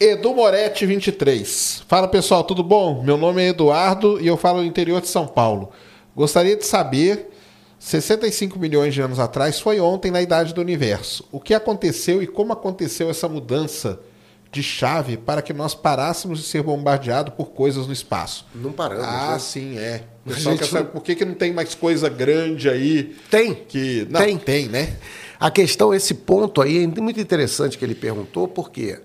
Edu 0.00 0.34
Moretti 0.34 0.84
23. 0.84 1.84
Fala 1.86 2.08
pessoal, 2.08 2.44
tudo 2.44 2.62
bom? 2.62 3.02
Meu 3.02 3.16
nome 3.16 3.42
é 3.42 3.48
Eduardo 3.48 4.20
e 4.20 4.26
eu 4.26 4.36
falo 4.36 4.60
do 4.60 4.66
interior 4.66 5.00
de 5.00 5.08
São 5.08 5.26
Paulo. 5.26 5.70
Gostaria 6.16 6.56
de 6.56 6.66
saber, 6.66 7.30
65 7.78 8.58
milhões 8.58 8.92
de 8.92 9.00
anos 9.00 9.18
atrás 9.18 9.60
foi 9.60 9.80
ontem 9.80 10.10
na 10.10 10.20
idade 10.20 10.52
do 10.52 10.60
universo. 10.60 11.24
O 11.30 11.40
que 11.40 11.54
aconteceu 11.54 12.22
e 12.22 12.26
como 12.26 12.52
aconteceu 12.52 13.08
essa 13.08 13.28
mudança 13.28 14.00
de 14.54 14.62
chave 14.62 15.16
para 15.16 15.42
que 15.42 15.52
nós 15.52 15.74
parássemos 15.74 16.38
de 16.38 16.44
ser 16.44 16.62
bombardeados 16.62 17.34
por 17.34 17.46
coisas 17.46 17.88
no 17.88 17.92
espaço? 17.92 18.46
Não 18.54 18.70
paramos. 18.70 19.04
Ah, 19.04 19.32
né? 19.32 19.38
sim, 19.40 19.76
é. 19.76 20.04
O 20.24 20.30
pessoal 20.30 20.56
quer 20.56 20.66
saber 20.66 20.90
por 20.90 21.02
que, 21.02 21.16
que 21.16 21.24
não 21.24 21.34
tem 21.34 21.52
mais 21.52 21.74
coisa 21.74 22.08
grande 22.08 22.68
aí? 22.68 23.16
Tem. 23.28 23.52
Que... 23.52 24.06
Não, 24.08 24.20
tem. 24.20 24.38
Tem, 24.38 24.68
né? 24.68 24.96
A 25.40 25.50
questão, 25.50 25.92
esse 25.92 26.14
ponto 26.14 26.62
aí, 26.62 26.84
é 26.84 27.00
muito 27.00 27.18
interessante 27.18 27.76
que 27.76 27.84
ele 27.84 27.96
perguntou, 27.96 28.46
por 28.46 28.70
quê? 28.70 29.00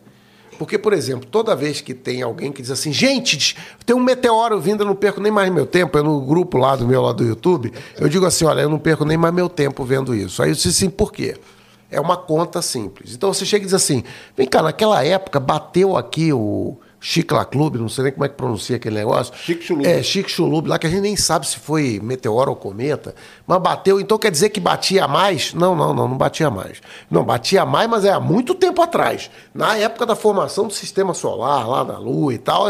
Porque, 0.60 0.78
por 0.78 0.94
exemplo, 0.94 1.26
toda 1.26 1.56
vez 1.56 1.82
que 1.82 1.94
tem 1.94 2.22
alguém 2.22 2.52
que 2.52 2.62
diz 2.62 2.70
assim, 2.70 2.94
gente, 2.94 3.58
tem 3.86 3.96
um 3.96 4.00
meteoro 4.00 4.60
vindo, 4.60 4.84
eu 4.84 4.86
não 4.88 4.96
perco 4.96 5.20
nem 5.20 5.32
mais 5.32 5.52
meu 5.52 5.66
tempo, 5.66 5.98
é 5.98 6.04
no 6.04 6.22
grupo 6.22 6.58
lá 6.58 6.76
do 6.76 6.88
meu 6.88 7.02
lá 7.02 7.12
do 7.12 7.24
YouTube, 7.24 7.74
eu 7.98 8.08
digo 8.08 8.26
assim, 8.26 8.46
olha, 8.46 8.62
eu 8.62 8.70
não 8.70 8.78
perco 8.78 9.04
nem 9.04 9.18
mais 9.18 9.34
meu 9.34 9.50
tempo 9.50 9.84
vendo 9.84 10.14
isso. 10.14 10.44
Aí 10.44 10.50
eu 10.50 10.56
disse 10.56 10.68
assim, 10.68 10.90
por 10.90 11.12
quê? 11.12 11.36
É 11.92 12.00
uma 12.00 12.18
conta 12.18 12.62
simples. 12.62 13.14
Então 13.14 13.34
você 13.34 13.46
chega 13.46 13.64
e 13.64 13.66
diz 13.66 13.74
assim, 13.74 14.04
vem 14.36 14.48
cá, 14.48 14.62
naquela 14.62 15.04
época 15.04 15.40
bateu 15.40 15.98
aqui 15.98 16.32
o 16.32 16.78
Chicla 17.02 17.46
Clube, 17.46 17.80
não 17.80 17.88
sei 17.88 18.06
nem 18.06 18.14
como 18.14 18.26
é 18.26 18.30
que 18.30 18.36
pronuncia 18.36 18.76
aquele 18.76 18.96
negócio. 18.96 19.34
Chique 19.36 19.64
Chulub. 19.64 19.88
É, 19.88 20.04
Chique 20.04 20.30
Chulub, 20.30 20.68
lá 20.68 20.78
que 20.78 20.86
a 20.86 20.90
gente 20.90 21.02
nem 21.02 21.16
sabe 21.16 21.48
se 21.48 21.58
foi 21.58 22.00
meteoro 22.04 22.52
ou 22.52 22.56
cometa, 22.56 23.16
mas 23.48 23.60
bateu, 23.62 24.00
então 24.00 24.18
quer 24.18 24.30
dizer 24.30 24.50
que 24.50 24.60
batia 24.60 25.08
mais? 25.08 25.54
Não, 25.54 25.76
não, 25.76 25.94
não, 25.94 26.08
não 26.08 26.18
batia 26.18 26.50
mais. 26.50 26.82
Não, 27.10 27.24
batia 27.24 27.66
mais, 27.66 27.90
mas 27.90 28.04
é 28.04 28.12
há 28.12 28.20
muito 28.20 28.54
tempo 28.54 28.82
atrás. 28.82 29.32
Na 29.54 29.78
época 29.78 30.06
da 30.06 30.16
formação 30.16 30.68
do 30.68 30.74
sistema 30.74 31.14
solar, 31.14 31.68
lá 31.68 31.84
da 31.84 31.98
Lua 31.98 32.34
e 32.34 32.38
tal, 32.38 32.66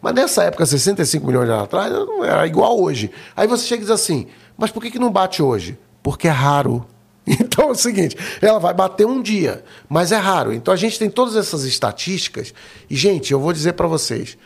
mas 0.00 0.14
nessa 0.14 0.44
época, 0.44 0.64
65 0.64 1.26
milhões 1.26 1.46
de 1.46 1.52
anos 1.52 1.64
atrás, 1.64 1.92
não 1.92 2.24
era 2.24 2.46
igual 2.46 2.80
hoje. 2.80 3.10
Aí 3.36 3.46
você 3.46 3.66
chega 3.66 3.82
e 3.82 3.86
diz 3.86 3.90
assim, 3.90 4.28
mas 4.56 4.70
por 4.70 4.80
que, 4.80 4.90
que 4.90 4.98
não 4.98 5.10
bate 5.10 5.42
hoje? 5.42 5.76
Porque 6.02 6.28
é 6.28 6.30
raro. 6.30 6.86
Então 7.40 7.68
é 7.68 7.72
o 7.72 7.74
seguinte, 7.74 8.16
ela 8.40 8.58
vai 8.58 8.74
bater 8.74 9.06
um 9.06 9.22
dia, 9.22 9.64
mas 9.88 10.12
é 10.12 10.16
raro. 10.16 10.52
Então 10.52 10.74
a 10.74 10.76
gente 10.76 10.98
tem 10.98 11.08
todas 11.08 11.36
essas 11.36 11.64
estatísticas 11.64 12.52
e 12.88 12.96
gente, 12.96 13.32
eu 13.32 13.40
vou 13.40 13.52
dizer 13.52 13.72
para 13.72 13.86
vocês, 13.86 14.36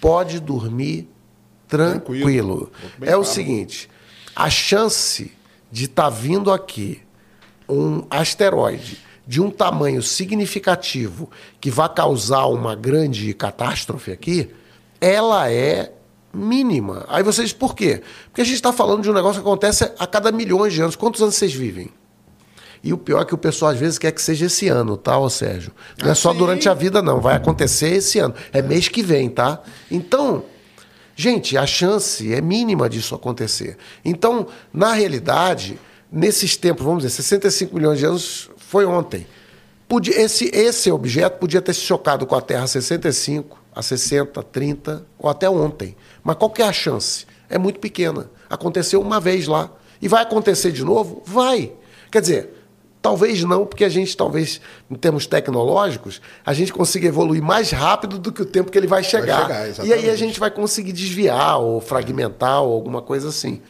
pode 0.00 0.40
dormir 0.40 1.08
tranquilo. 1.66 2.24
tranquilo. 2.24 2.72
É 3.00 3.06
claro. 3.06 3.20
o 3.20 3.24
seguinte, 3.24 3.88
a 4.34 4.50
chance 4.50 5.32
de 5.70 5.84
estar 5.84 6.04
tá 6.04 6.10
vindo 6.10 6.52
aqui 6.52 7.00
um 7.68 8.04
asteroide 8.10 8.98
de 9.26 9.40
um 9.40 9.50
tamanho 9.50 10.02
significativo 10.02 11.28
que 11.60 11.70
vai 11.70 11.88
causar 11.92 12.46
uma 12.46 12.76
grande 12.76 13.34
catástrofe 13.34 14.12
aqui, 14.12 14.50
ela 15.00 15.50
é 15.50 15.92
mínima. 16.32 17.04
Aí 17.08 17.24
vocês, 17.24 17.52
por 17.52 17.74
quê? 17.74 18.02
Porque 18.26 18.42
a 18.42 18.44
gente 18.44 18.54
está 18.54 18.72
falando 18.72 19.02
de 19.02 19.10
um 19.10 19.12
negócio 19.12 19.42
que 19.42 19.48
acontece 19.48 19.90
a 19.98 20.06
cada 20.06 20.30
milhões 20.30 20.72
de 20.72 20.80
anos. 20.80 20.94
Quantos 20.94 21.20
anos 21.20 21.34
vocês 21.34 21.52
vivem? 21.52 21.90
E 22.82 22.92
o 22.92 22.98
pior 22.98 23.22
é 23.22 23.24
que 23.24 23.34
o 23.34 23.38
pessoal 23.38 23.72
às 23.72 23.78
vezes 23.78 23.98
quer 23.98 24.12
que 24.12 24.22
seja 24.22 24.46
esse 24.46 24.68
ano, 24.68 24.96
tá, 24.96 25.18
ô 25.18 25.28
Sérgio? 25.28 25.72
Não 26.02 26.10
é 26.10 26.14
só 26.14 26.32
durante 26.32 26.68
a 26.68 26.74
vida, 26.74 27.02
não. 27.02 27.20
Vai 27.20 27.36
acontecer 27.36 27.88
esse 27.88 28.18
ano. 28.18 28.34
É 28.52 28.62
mês 28.62 28.88
que 28.88 29.02
vem, 29.02 29.28
tá? 29.28 29.60
Então, 29.90 30.44
gente, 31.14 31.56
a 31.56 31.66
chance 31.66 32.32
é 32.32 32.40
mínima 32.40 32.88
disso 32.88 33.14
acontecer. 33.14 33.76
Então, 34.04 34.46
na 34.72 34.92
realidade, 34.92 35.78
nesses 36.10 36.56
tempos, 36.56 36.84
vamos 36.84 37.02
dizer, 37.02 37.16
65 37.16 37.74
milhões 37.74 37.98
de 37.98 38.06
anos 38.06 38.50
foi 38.56 38.84
ontem. 38.84 39.26
Podia, 39.88 40.20
esse, 40.20 40.50
esse 40.52 40.90
objeto 40.90 41.38
podia 41.38 41.62
ter 41.62 41.72
se 41.72 41.80
chocado 41.80 42.26
com 42.26 42.34
a 42.34 42.40
Terra 42.40 42.64
a 42.64 42.66
65, 42.66 43.56
a 43.74 43.82
60, 43.82 44.42
30 44.42 45.06
ou 45.18 45.30
até 45.30 45.48
ontem. 45.48 45.96
Mas 46.24 46.36
qual 46.36 46.50
que 46.50 46.62
é 46.62 46.66
a 46.66 46.72
chance? 46.72 47.26
É 47.48 47.56
muito 47.56 47.78
pequena. 47.78 48.28
Aconteceu 48.50 49.00
uma 49.00 49.20
vez 49.20 49.46
lá. 49.46 49.70
E 50.02 50.08
vai 50.08 50.22
acontecer 50.22 50.72
de 50.72 50.84
novo? 50.84 51.22
Vai. 51.24 51.72
Quer 52.10 52.20
dizer, 52.20 52.55
Talvez 53.06 53.44
não, 53.44 53.64
porque 53.64 53.84
a 53.84 53.88
gente, 53.88 54.16
talvez, 54.16 54.60
em 54.90 54.96
termos 54.96 55.28
tecnológicos, 55.28 56.20
a 56.44 56.52
gente 56.52 56.72
consiga 56.72 57.06
evoluir 57.06 57.40
mais 57.40 57.70
rápido 57.70 58.18
do 58.18 58.32
que 58.32 58.42
o 58.42 58.44
tempo 58.44 58.68
que 58.68 58.76
ele 58.76 58.88
vai 58.88 59.04
chegar. 59.04 59.46
Vai 59.46 59.72
chegar 59.72 59.86
e 59.86 59.92
aí 59.92 60.10
a 60.10 60.16
gente 60.16 60.40
vai 60.40 60.50
conseguir 60.50 60.92
desviar 60.92 61.60
ou 61.60 61.80
fragmentar 61.80 62.64
ou 62.64 62.74
alguma 62.74 63.00
coisa 63.00 63.28
assim. 63.28 63.62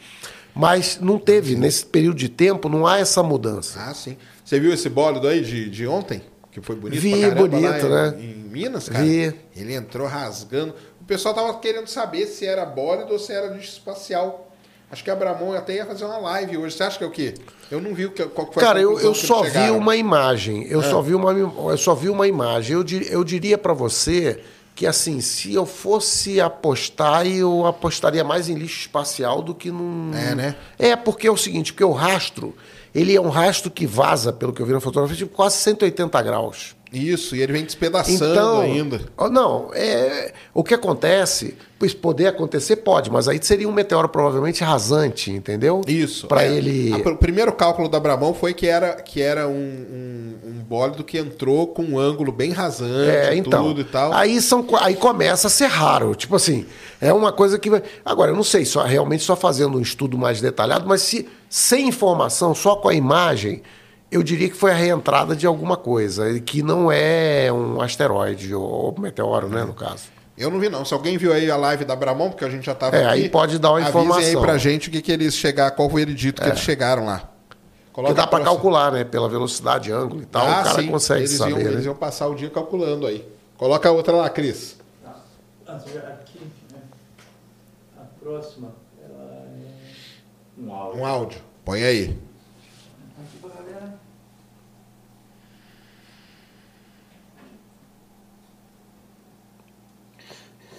Mas 0.55 0.97
não 0.99 1.19
teve, 1.19 1.55
nesse 1.55 1.85
período 1.85 2.17
de 2.17 2.29
tempo, 2.29 2.67
não 2.67 2.87
há 2.87 2.97
essa 2.97 3.21
mudança. 3.21 3.79
Ah, 3.79 3.93
sim. 3.93 4.17
Você 4.43 4.59
viu 4.59 4.73
esse 4.73 4.89
bólido 4.89 5.27
aí 5.27 5.41
de, 5.41 5.69
de 5.69 5.85
ontem? 5.85 6.23
Que 6.51 6.59
foi 6.59 6.75
bonito 6.75 6.99
Vi, 6.99 7.11
pra 7.11 7.29
caramba, 7.29 7.47
bonito, 7.47 7.89
né? 7.89 8.15
Em, 8.17 8.23
em, 8.23 8.49
Minas, 8.49 8.89
cara. 8.89 9.05
Vi. 9.05 9.35
Ele 9.55 9.75
entrou 9.75 10.07
rasgando. 10.07 10.73
O 10.99 11.05
pessoal 11.05 11.35
tava 11.35 11.53
querendo 11.59 11.85
saber 11.85 12.25
se 12.25 12.43
era 12.43 12.65
bólido 12.65 13.13
ou 13.13 13.19
se 13.19 13.31
era 13.31 13.53
lixo 13.53 13.73
espacial. 13.73 14.46
Acho 14.89 15.03
que 15.03 15.09
a 15.09 15.13
Abramon 15.13 15.51
até 15.53 15.75
ia 15.75 15.85
fazer 15.85 16.05
uma 16.05 16.17
live 16.17 16.57
hoje. 16.57 16.75
Você 16.75 16.83
acha 16.83 16.97
que 16.97 17.03
é 17.03 17.07
o 17.07 17.11
quê? 17.11 17.33
Eu 17.69 17.81
não 17.81 17.93
vi 17.93 18.05
o 18.05 18.11
que, 18.11 18.23
qual 18.27 18.51
foi 18.51 18.63
Cara, 18.63 18.79
eu, 18.79 18.97
eu 18.99 19.13
só 19.13 19.43
vi 19.43 19.69
uma 19.69 19.97
imagem. 19.97 20.65
Eu, 20.67 20.79
é. 20.79 20.89
só 20.89 21.01
vi 21.01 21.13
uma, 21.13 21.31
eu 21.33 21.77
só 21.77 21.93
vi 21.93 22.07
uma 22.07 22.25
imagem. 22.25 22.73
Eu, 22.73 22.85
eu 23.09 23.23
diria 23.23 23.57
para 23.57 23.73
você 23.73 24.41
que, 24.73 24.87
assim, 24.87 25.19
se 25.19 25.53
eu 25.53 25.65
fosse 25.65 26.39
apostar, 26.39 27.27
eu 27.27 27.65
apostaria 27.65 28.23
mais 28.23 28.47
em 28.47 28.53
lixo 28.53 28.79
espacial 28.79 29.41
do 29.41 29.53
que 29.53 29.71
num. 29.71 30.13
É, 30.15 30.35
né? 30.35 30.55
É, 30.79 30.95
porque 30.95 31.27
é 31.27 31.31
o 31.31 31.35
seguinte: 31.35 31.73
porque 31.73 31.83
o 31.83 31.91
rastro, 31.91 32.55
ele 32.95 33.13
é 33.13 33.19
um 33.19 33.29
rastro 33.29 33.69
que 33.69 33.85
vaza, 33.85 34.31
pelo 34.31 34.53
que 34.53 34.61
eu 34.61 34.65
vi 34.65 34.71
na 34.71 34.79
fotografia, 34.79 35.17
de 35.17 35.25
quase 35.25 35.57
180 35.57 36.21
graus. 36.21 36.76
Isso, 36.91 37.35
e 37.35 37.41
ele 37.41 37.53
vem 37.53 37.63
despedaçando 37.65 38.31
então, 38.31 38.61
ainda. 38.61 39.01
Não, 39.29 39.69
é, 39.73 40.31
o 40.53 40.63
que 40.63 40.73
acontece, 40.73 41.55
pois 41.77 41.93
poder 41.93 42.27
acontecer 42.27 42.77
pode, 42.77 43.11
mas 43.11 43.27
aí 43.27 43.39
seria 43.41 43.67
um 43.67 43.73
meteoro 43.73 44.07
provavelmente 44.07 44.63
rasante, 44.63 45.31
entendeu? 45.31 45.81
Isso. 45.85 46.27
Para 46.27 46.45
é, 46.45 46.53
ele. 46.53 46.93
A, 46.93 46.97
o 47.09 47.17
primeiro 47.17 47.51
cálculo 47.51 47.89
da 47.89 47.99
Brabão 47.99 48.33
foi 48.33 48.53
que 48.53 48.67
era, 48.67 48.93
que 49.01 49.21
era 49.21 49.47
um, 49.47 49.51
um, 49.51 50.33
um 50.45 50.53
bólido 50.67 51.03
que 51.03 51.17
entrou 51.17 51.67
com 51.67 51.83
um 51.83 51.99
ângulo 51.99 52.31
bem 52.31 52.51
rasante, 52.51 53.09
é, 53.09 53.35
então, 53.35 53.65
tudo 53.65 53.81
e 53.81 53.85
tal. 53.85 54.13
Aí, 54.13 54.41
são, 54.41 54.65
aí 54.79 54.95
começa 54.95 55.47
a 55.47 55.49
ser 55.49 55.67
raro. 55.67 56.15
Tipo 56.15 56.37
assim, 56.37 56.65
é 57.01 57.11
uma 57.11 57.33
coisa 57.33 57.59
que. 57.59 57.69
Agora, 58.05 58.31
eu 58.31 58.35
não 58.35 58.43
sei, 58.43 58.63
só, 58.65 58.83
realmente 58.83 59.23
só 59.23 59.35
fazendo 59.35 59.77
um 59.77 59.81
estudo 59.81 60.17
mais 60.17 60.39
detalhado, 60.39 60.87
mas 60.87 61.01
se 61.01 61.27
sem 61.49 61.87
informação, 61.87 62.53
só 62.53 62.75
com 62.75 62.89
a 62.89 62.93
imagem 62.93 63.61
eu 64.11 64.23
diria 64.23 64.49
que 64.49 64.55
foi 64.55 64.71
a 64.71 64.75
reentrada 64.75 65.35
de 65.35 65.45
alguma 65.45 65.77
coisa, 65.77 66.39
que 66.39 66.61
não 66.63 66.91
é 66.91 67.51
um 67.51 67.81
asteroide 67.81 68.53
ou 68.53 68.95
meteoro, 68.99 69.49
né, 69.49 69.63
no 69.63 69.73
caso. 69.73 70.05
Eu 70.37 70.51
não 70.51 70.59
vi, 70.59 70.69
não. 70.69 70.85
Se 70.85 70.93
alguém 70.93 71.17
viu 71.17 71.33
aí 71.33 71.49
a 71.49 71.57
live 71.57 71.83
da 71.83 71.95
Bramon, 71.95 72.29
porque 72.29 72.45
a 72.45 72.49
gente 72.49 72.65
já 72.65 72.73
estava 72.73 72.95
é, 72.95 73.05
aqui... 73.05 73.23
aí 73.23 73.29
pode 73.29 73.57
dar 73.57 73.71
uma 73.71 73.81
informação. 73.81 74.23
aí 74.23 74.37
pra 74.37 74.57
gente 74.57 74.87
o 74.87 74.91
que, 74.91 75.01
que 75.01 75.11
eles 75.11 75.33
chegaram, 75.33 75.75
qual 75.75 75.89
foi 75.89 76.03
o 76.03 76.05
veredito 76.05 76.41
é. 76.41 76.45
que 76.45 76.51
eles 76.51 76.61
chegaram 76.61 77.05
lá. 77.05 77.27
Coloca 77.91 78.13
que 78.13 78.21
dá 78.21 78.27
para 78.27 78.43
calcular, 78.43 78.91
né? 78.91 79.03
Pela 79.03 79.27
velocidade, 79.27 79.91
ângulo 79.91 80.21
e 80.21 80.25
tal, 80.27 80.45
ah, 80.45 80.61
o 80.61 80.63
cara 80.65 80.81
sim. 80.83 80.87
consegue 80.87 81.21
eles 81.21 81.31
saber. 81.31 81.49
Iam, 81.49 81.63
né? 81.63 81.71
Eles 81.71 81.85
iam 81.85 81.95
passar 81.95 82.27
o 82.27 82.35
dia 82.35 82.47
calculando 82.51 83.07
aí. 83.07 83.27
Coloca 83.57 83.89
a 83.89 83.91
outra 83.91 84.13
lá, 84.15 84.29
Cris. 84.29 84.77
Aqui, 85.67 86.39
né? 86.71 86.79
A 87.97 88.03
próxima, 88.23 88.71
ela 89.03 89.47
Um 90.55 90.71
áudio. 90.71 91.01
Um 91.01 91.05
áudio. 91.07 91.41
Põe 91.65 91.83
aí. 91.83 92.17
Aqui 93.19 93.37
pra 93.41 93.49
galera. 93.49 93.99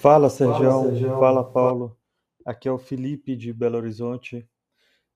Fala, 0.00 0.30
Sérgio. 0.30 0.82
Sergião. 0.82 1.18
Fala, 1.18 1.42
Paulo. 1.44 1.96
Aqui 2.44 2.68
é 2.68 2.72
o 2.72 2.78
Felipe 2.78 3.34
de 3.34 3.52
Belo 3.52 3.76
Horizonte. 3.76 4.48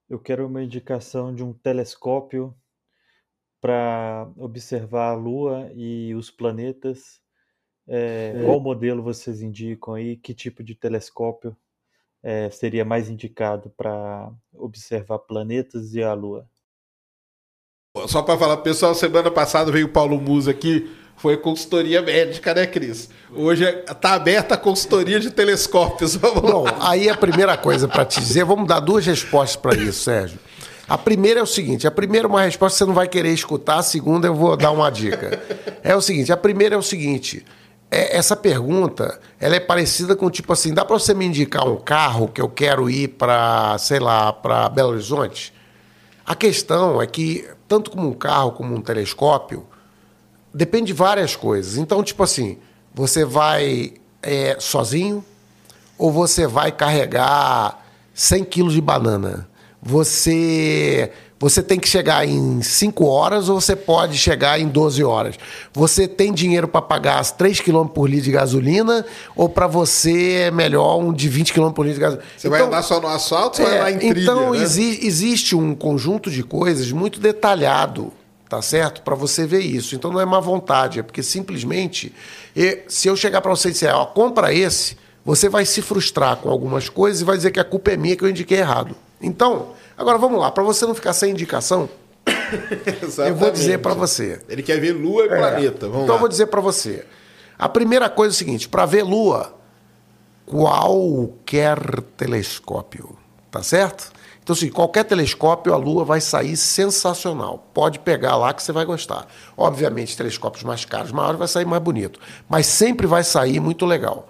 Eu 0.09 0.19
quero 0.19 0.47
uma 0.47 0.63
indicação 0.63 1.35
de 1.35 1.43
um 1.43 1.53
telescópio 1.53 2.55
para 3.61 4.29
observar 4.37 5.11
a 5.11 5.15
Lua 5.15 5.71
e 5.75 6.15
os 6.15 6.31
planetas. 6.31 7.21
É, 7.87 8.43
qual 8.45 8.61
modelo 8.61 9.03
vocês 9.03 9.41
indicam 9.41 9.95
aí? 9.95 10.17
Que 10.17 10.35
tipo 10.35 10.65
de 10.65 10.75
telescópio 10.75 11.57
é, 12.23 12.51
seria 12.51 12.85
mais 12.85 13.09
indicado 13.09 13.71
para 13.71 14.33
observar 14.53 15.21
planetas 15.21 15.95
e 15.95 16.03
a 16.03 16.13
Lua? 16.13 16.49
Só 18.09 18.23
para 18.23 18.39
falar, 18.39 18.57
pessoal, 18.59 18.95
semana 18.95 19.31
passada 19.31 19.71
veio 19.71 19.87
o 19.87 19.93
Paulo 19.93 20.21
Musa 20.21 20.51
aqui, 20.51 20.91
foi 21.17 21.37
consultoria 21.37 22.03
médica, 22.03 22.53
né, 22.55 22.67
Cris? 22.67 23.09
Hoje 23.35 23.65
é- 23.65 23.73
tá 23.73 24.15
aberta 24.15 24.55
a 24.55 24.59
consultoria 24.59 25.21
de 25.21 25.31
telescópios. 25.31 26.15
Vamos 26.17 26.43
lá. 26.43 26.51
Bom, 26.51 26.67
aí 26.81 27.09
a 27.09 27.17
primeira 27.17 27.57
coisa 27.57 27.87
para 27.87 28.05
te 28.05 28.21
dizer, 28.21 28.45
vamos 28.45 28.67
dar 28.67 28.81
duas 28.81 29.07
respostas 29.07 29.57
para 29.57 29.75
isso, 29.75 30.03
Sérgio. 30.05 30.39
A 30.89 30.99
primeira 30.99 31.41
é 31.41 31.43
o 31.43 31.47
seguinte: 31.47 31.87
a 31.87 31.91
primeira 31.91 32.27
é 32.27 32.29
uma 32.29 32.43
resposta 32.43 32.75
que 32.75 32.79
você 32.81 32.85
não 32.87 32.95
vai 32.95 33.07
querer 33.09 33.33
escutar, 33.33 33.77
a 33.79 33.83
segunda 33.83 34.27
eu 34.27 34.35
vou 34.35 34.57
dar 34.57 34.73
uma 34.73 34.91
dica. 34.91 35.41
É 35.83 35.95
o 35.95 36.01
seguinte: 36.01 36.33
a 36.33 36.37
primeira 36.37 36.75
é 36.75 36.79
o 36.79 36.83
seguinte. 36.83 37.45
é- 37.91 38.17
essa 38.17 38.35
pergunta, 38.35 39.21
ela 39.39 39.55
é 39.55 39.61
parecida 39.61 40.17
com 40.17 40.29
tipo 40.31 40.51
assim, 40.53 40.73
dá 40.75 40.83
para 40.85 40.99
você 40.99 41.13
me 41.15 41.27
indicar 41.27 41.69
um 41.69 41.77
carro 41.77 42.27
que 42.27 42.41
eu 42.41 42.49
quero 42.49 42.89
ir 42.91 43.09
para, 43.09 43.77
sei 43.79 44.01
lá, 44.01 44.33
para 44.33 44.67
Belo 44.71 44.91
Horizonte? 44.93 45.53
A 46.25 46.35
questão 46.35 47.01
é 47.03 47.07
que 47.07 47.47
tanto 47.69 47.91
como 47.91 48.09
um 48.09 48.15
carro 48.15 48.53
como 48.53 48.75
um 48.75 48.81
telescópio, 48.81 49.67
depende 50.55 50.87
de 50.87 50.93
várias 50.93 51.35
coisas. 51.37 51.77
Então, 51.77 52.03
tipo 52.03 52.23
assim, 52.23 52.59
você 52.95 53.25
vai 53.25 53.93
é, 54.23 54.57
sozinho 54.59 55.25
ou 55.99 56.11
você 56.13 56.47
vai 56.47 56.71
carregar 56.73 57.85
100 58.15 58.45
quilos 58.45 58.73
de 58.75 58.81
banana? 58.81 59.49
Você 59.83 61.11
você 61.39 61.61
tem 61.61 61.77
que 61.81 61.89
chegar 61.89 62.25
em 62.25 62.63
5 62.63 63.05
horas 63.05 63.49
ou 63.49 63.61
você 63.61 63.75
pode 63.75 64.17
chegar 64.17 64.61
em 64.61 64.69
12 64.69 65.03
horas? 65.03 65.35
Você 65.73 66.07
tem 66.07 66.33
dinheiro 66.33 66.69
para 66.69 66.81
pagar 66.81 67.25
3 67.33 67.59
km 67.61 67.87
por 67.87 68.09
litro 68.09 68.27
de 68.27 68.31
gasolina 68.31 69.05
ou 69.35 69.49
para 69.49 69.67
você 69.67 70.35
é 70.47 70.51
melhor 70.53 70.99
um 71.01 71.13
de 71.13 71.29
20 71.29 71.53
km 71.53 71.71
por 71.73 71.85
litro 71.85 71.99
de 71.99 72.01
gasolina? 72.01 72.25
Você 72.37 72.49
vai 72.49 72.63
andar 72.63 72.83
só 72.83 73.01
no 73.01 73.09
asfalto 73.09 73.61
ou 73.61 73.67
vai 73.69 73.77
É, 73.77 73.81
andar 73.81 73.93
em 73.93 73.99
trilha? 73.99 74.23
então 74.23 74.53
né? 74.53 74.59
exi- 74.63 75.01
existe 75.05 75.57
um 75.57 75.75
conjunto 75.75 76.31
de 76.31 76.45
coisas 76.45 76.93
muito 76.93 77.19
detalhado, 77.19 78.13
tá 78.53 78.61
certo? 78.61 79.01
Para 79.01 79.15
você 79.15 79.47
ver 79.47 79.61
isso. 79.61 79.95
Então 79.95 80.13
não 80.13 80.21
é 80.21 80.27
má 80.27 80.39
vontade, 80.39 81.01
é 81.01 81.03
porque 81.03 81.23
simplesmente 81.23 82.15
se 82.87 83.09
eu 83.09 83.17
chegar 83.17 83.41
para 83.41 83.51
você 83.51 83.71
e 83.71 83.73
disser, 83.73 83.97
ó, 83.97 84.05
compra 84.05 84.53
esse, 84.53 84.99
você 85.25 85.49
vai 85.49 85.65
se 85.65 85.81
frustrar 85.81 86.37
com 86.37 86.51
algumas 86.51 86.91
coisas 86.91 87.23
e 87.23 87.25
vai 87.25 87.35
dizer 87.35 87.51
que 87.51 87.59
a 87.59 87.65
culpa 87.65 87.93
é 87.93 87.97
minha 87.97 88.15
que 88.15 88.23
eu 88.23 88.29
indiquei 88.29 88.59
errado. 88.59 88.95
Então, 89.23 89.73
agora 89.97 90.19
vamos 90.19 90.39
lá, 90.39 90.51
para 90.51 90.63
você 90.63 90.85
não 90.85 90.95
ficar 90.95 91.15
sem 91.15 91.31
indicação, 91.31 91.89
eu 93.27 93.35
vou 93.35 93.51
dizer 93.51 93.79
para 93.79 93.95
você. 93.95 94.39
Ele 94.51 94.63
quer 94.63 94.79
ver 94.79 94.93
Lua 94.93 95.25
e 95.25 95.29
planeta. 95.29 95.89
Vamos 95.89 96.03
então 96.03 96.09
lá. 96.09 96.17
eu 96.17 96.21
vou 96.21 96.29
dizer 96.29 96.49
para 96.49 96.61
você. 96.61 97.07
A 97.59 97.71
primeira 97.71 98.11
coisa 98.11 98.35
é 98.35 98.37
o 98.37 98.39
seguinte, 98.39 98.69
para 98.69 98.85
ver 98.85 99.03
lua, 99.03 99.55
qualquer 100.45 101.79
telescópio, 102.19 103.17
tá 103.51 103.63
certo? 103.63 104.13
Então, 104.43 104.55
assim, 104.55 104.69
qualquer 104.71 105.05
telescópio, 105.05 105.73
a 105.73 105.77
Lua 105.77 106.05
vai 106.05 106.21
sair 106.21 106.57
sensacional. 106.57 107.65
Pode 107.73 108.01
pegar 108.01 108.37
lá 108.37 108.53
que 108.53 108.63
você 108.63 108.73
vai 108.73 108.85
gostar. 108.85 109.27
Obviamente, 109.57 110.17
telescópios 110.17 110.65
mais 110.65 110.85
caros, 110.85 111.13
maiores, 111.13 111.39
vai 111.39 111.47
sair 111.47 111.65
mais 111.65 111.83
bonito. 111.83 112.19
Mas 112.49 112.67
sempre 112.67 113.07
vai 113.07 113.23
sair 113.23 113.61
muito 113.61 113.87
legal. 113.87 114.29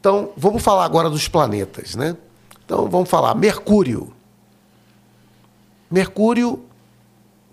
Então, 0.00 0.32
vamos 0.36 0.60
falar 0.60 0.84
agora 0.84 1.08
dos 1.08 1.28
planetas, 1.28 1.94
né? 1.94 2.16
Então, 2.64 2.88
vamos 2.88 3.08
falar 3.08 3.34
Mercúrio. 3.36 4.12
Mercúrio, 5.88 6.64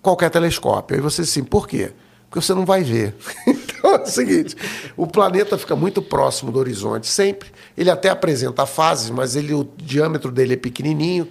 qualquer 0.02 0.32
telescópio. 0.32 0.96
Aí 0.96 1.02
você 1.02 1.22
assim, 1.22 1.44
por 1.44 1.68
quê? 1.68 1.92
Porque 2.28 2.44
você 2.44 2.54
não 2.54 2.66
vai 2.66 2.84
ver. 2.84 3.16
então 3.46 3.96
é 3.96 4.02
o 4.02 4.06
seguinte: 4.08 4.56
o 4.98 5.06
planeta 5.06 5.58
fica 5.58 5.76
muito 5.76 6.02
próximo 6.02 6.52
do 6.52 6.58
horizonte 6.58 7.06
sempre. 7.06 7.52
Ele 7.78 7.92
até 7.92 8.10
apresenta 8.10 8.66
fases, 8.66 9.10
mas 9.10 9.36
ele, 9.36 9.54
o 9.54 9.68
diâmetro 9.78 10.32
dele 10.32 10.54
é 10.54 10.58
pequenininho, 10.58 11.28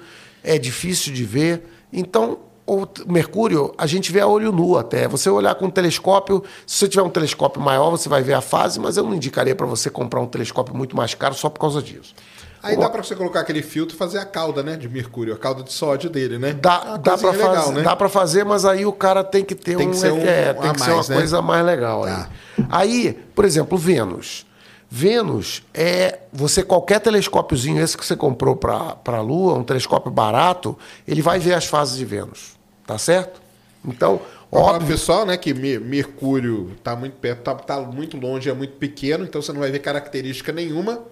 é 0.48 0.58
difícil 0.58 1.12
de 1.12 1.24
ver. 1.24 1.62
Então, 1.92 2.38
o 2.66 2.86
Mercúrio, 3.06 3.72
a 3.78 3.86
gente 3.86 4.10
vê 4.12 4.20
a 4.20 4.26
olho 4.26 4.52
nu 4.52 4.76
até. 4.76 5.06
Você 5.08 5.30
olhar 5.30 5.54
com 5.54 5.66
um 5.66 5.70
telescópio, 5.70 6.42
se 6.66 6.78
você 6.78 6.88
tiver 6.88 7.02
um 7.02 7.08
telescópio 7.10 7.60
maior, 7.62 7.90
você 7.90 8.08
vai 8.08 8.22
ver 8.22 8.34
a 8.34 8.40
fase, 8.40 8.78
mas 8.80 8.96
eu 8.96 9.04
não 9.04 9.14
indicaria 9.14 9.54
para 9.54 9.66
você 9.66 9.88
comprar 9.88 10.20
um 10.20 10.26
telescópio 10.26 10.74
muito 10.74 10.96
mais 10.96 11.14
caro 11.14 11.34
só 11.34 11.48
por 11.48 11.60
causa 11.60 11.80
disso. 11.82 12.14
Aí 12.62 12.76
dá 12.76 12.90
pra 12.90 13.02
você 13.04 13.14
colocar 13.14 13.40
aquele 13.40 13.62
filtro 13.62 13.94
e 13.94 13.98
fazer 13.98 14.18
a 14.18 14.24
cauda, 14.26 14.62
né? 14.64 14.76
De 14.76 14.88
Mercúrio, 14.88 15.32
a 15.32 15.38
cauda 15.38 15.62
de 15.62 15.72
sódio 15.72 16.10
dele, 16.10 16.38
né? 16.38 16.50
É 16.50 16.54
Dá, 16.54 16.80
uma 16.82 16.98
dá, 16.98 17.10
coisinha 17.16 17.32
fazer, 17.46 17.72
né? 17.72 17.82
dá 17.82 17.94
pra 17.96 18.08
fazer, 18.08 18.44
mas 18.44 18.64
aí 18.64 18.84
o 18.84 18.92
cara 18.92 19.22
tem 19.22 19.44
que 19.44 19.54
ter 19.54 19.76
Tem 19.76 19.86
um. 19.86 19.90
que 19.92 19.96
ser 19.96 20.12
um- 20.12 20.20
é, 20.26 20.50
um 20.50 20.60
tem 20.62 20.70
a 20.70 20.74
que 20.74 20.80
ser 20.80 20.90
mais, 20.90 21.08
uma 21.08 21.14
né? 21.14 21.20
coisa 21.20 21.40
mais 21.42 21.64
legal 21.64 22.02
Tá. 22.02 22.28
aí. 22.58 22.64
Aí, 22.68 23.18
por 23.34 23.44
exemplo, 23.44 23.78
Vênus. 23.78 24.44
Vênus 24.90 25.62
é. 25.74 26.18
Você, 26.32 26.62
qualquer 26.62 27.00
telescópiozinho, 27.00 27.82
esse 27.82 27.96
que 27.96 28.04
você 28.06 28.16
comprou 28.16 28.56
para 28.56 28.96
a 29.04 29.20
Lua, 29.20 29.54
um 29.54 29.64
telescópio 29.64 30.10
barato, 30.10 30.76
ele 31.06 31.20
vai 31.20 31.38
ver 31.38 31.54
as 31.54 31.66
fases 31.66 31.96
de 31.96 32.04
Vênus. 32.04 32.56
Tá 32.86 32.96
certo? 32.96 33.40
Então, 33.84 34.20
óbvio. 34.50 34.88
pessoal, 34.88 35.26
né, 35.26 35.36
que 35.36 35.52
Mer- 35.52 35.80
Mercúrio 35.80 36.72
tá 36.82 36.96
muito 36.96 37.14
perto, 37.16 37.42
tá, 37.42 37.54
tá 37.54 37.80
muito 37.80 38.16
longe, 38.16 38.48
é 38.48 38.54
muito 38.54 38.74
pequeno, 38.74 39.24
então 39.24 39.42
você 39.42 39.52
não 39.52 39.60
vai 39.60 39.70
ver 39.70 39.78
característica 39.80 40.52
nenhuma. 40.52 41.02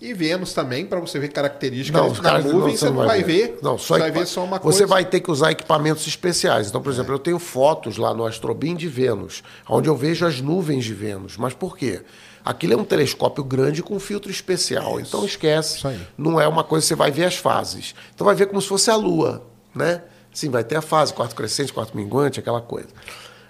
E 0.00 0.12
Vênus 0.12 0.52
também, 0.52 0.84
para 0.86 1.00
você 1.00 1.18
ver 1.18 1.28
características 1.28 2.00
Não, 2.00 2.12
da 2.22 2.38
nuvem, 2.38 2.76
você 2.76 2.84
não 2.90 3.06
vai 3.06 3.22
ver. 3.24 3.58
Não, 3.62 3.78
só 3.78 3.94
você 3.94 4.00
vai 4.00 4.10
ver 4.10 4.26
só 4.26 4.44
uma 4.44 4.58
Você 4.58 4.62
coisa. 4.80 4.86
vai 4.86 5.04
ter 5.06 5.20
que 5.20 5.30
usar 5.30 5.50
equipamentos 5.50 6.06
especiais. 6.06 6.68
Então, 6.68 6.82
por 6.82 6.92
exemplo, 6.92 7.14
eu 7.14 7.18
tenho 7.18 7.38
fotos 7.38 7.96
lá 7.96 8.12
no 8.12 8.24
Astrobin 8.26 8.76
de 8.76 8.86
Vênus, 8.88 9.42
onde 9.68 9.88
eu 9.88 9.96
vejo 9.96 10.26
as 10.26 10.40
nuvens 10.40 10.84
de 10.84 10.92
Vênus. 10.92 11.36
Mas 11.38 11.54
por 11.54 11.76
quê? 11.78 12.02
Aquilo 12.46 12.74
é 12.74 12.76
um 12.76 12.84
telescópio 12.84 13.42
grande 13.42 13.82
com 13.82 13.98
filtro 13.98 14.30
especial. 14.30 15.00
Então 15.00 15.24
esquece. 15.24 15.78
Isso. 15.78 16.06
Não 16.16 16.40
é 16.40 16.46
uma 16.46 16.62
coisa 16.62 16.84
que 16.84 16.88
você 16.88 16.94
vai 16.94 17.10
ver 17.10 17.24
as 17.24 17.34
fases. 17.34 17.92
Então 18.14 18.24
vai 18.24 18.36
ver 18.36 18.46
como 18.46 18.62
se 18.62 18.68
fosse 18.68 18.88
a 18.88 18.94
Lua, 18.94 19.44
né? 19.74 20.04
Sim, 20.32 20.48
vai 20.48 20.62
ter 20.62 20.76
a 20.76 20.80
fase, 20.80 21.12
quarto 21.12 21.34
crescente, 21.34 21.72
quarto 21.72 21.96
minguante, 21.96 22.38
aquela 22.38 22.60
coisa. 22.60 22.86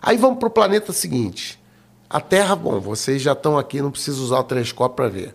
Aí 0.01 0.17
vamos 0.17 0.39
para 0.39 0.49
o 0.49 0.51
planeta 0.51 0.95
seguinte. 0.95 1.63
A 2.09 2.23
Terra, 2.23 2.57
bom, 2.57 2.81
vocês 2.81 3.21
já 3.21 3.33
estão 3.33 3.59
aqui, 3.59 3.83
não 3.83 3.91
precisa 3.91 4.19
usar 4.19 4.39
o 4.39 4.45
telescópio 4.45 4.97
para 4.97 5.09
ver. 5.09 5.35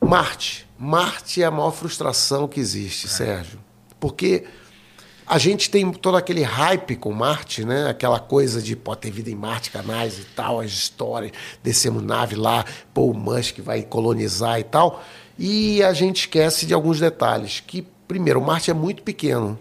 Marte. 0.00 0.64
Marte 0.78 1.42
é 1.42 1.46
a 1.46 1.50
maior 1.50 1.72
frustração 1.72 2.46
que 2.46 2.60
existe, 2.60 3.08
Sérgio. 3.08 3.58
Porque 3.98 4.44
a 5.28 5.36
gente 5.36 5.70
tem 5.70 5.90
todo 5.92 6.16
aquele 6.16 6.42
hype 6.42 6.96
com 6.96 7.12
Marte, 7.12 7.64
né? 7.64 7.88
Aquela 7.88 8.18
coisa 8.18 8.62
de 8.62 8.74
pô, 8.74 8.96
ter 8.96 9.10
vida 9.10 9.30
em 9.30 9.34
Marte, 9.34 9.70
canais 9.70 10.18
e 10.18 10.24
tal, 10.24 10.60
as 10.60 10.70
histórias, 10.70 11.32
descemos 11.62 12.02
nave 12.02 12.34
lá, 12.34 12.64
pô, 12.94 13.10
o 13.10 13.14
Musk 13.14 13.58
vai 13.58 13.82
colonizar 13.82 14.58
e 14.58 14.64
tal. 14.64 15.02
E 15.38 15.82
a 15.82 15.92
gente 15.92 16.20
esquece 16.20 16.64
de 16.64 16.72
alguns 16.72 16.98
detalhes. 16.98 17.62
Que, 17.64 17.86
primeiro, 18.08 18.40
Marte 18.40 18.70
é 18.70 18.74
muito 18.74 19.02
pequeno. 19.02 19.58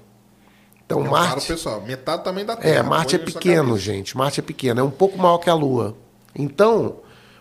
Então, 0.86 1.02
o 1.02 1.12
Marte. 1.12 1.48
pessoal, 1.48 1.82
metade 1.82 2.24
tamanho 2.24 2.48
da 2.48 2.56
Terra. 2.56 2.76
É, 2.76 2.82
Marte 2.82 3.18
é 3.18 3.20
pequeno, 3.20 3.78
gente. 3.78 4.16
Marte 4.16 4.40
é 4.40 4.44
pequeno. 4.44 4.80
É 4.80 4.84
um 4.84 4.90
pouco 4.90 5.18
maior 5.18 5.38
que 5.38 5.50
a 5.50 5.54
Lua. 5.54 5.98
Então, 6.34 6.96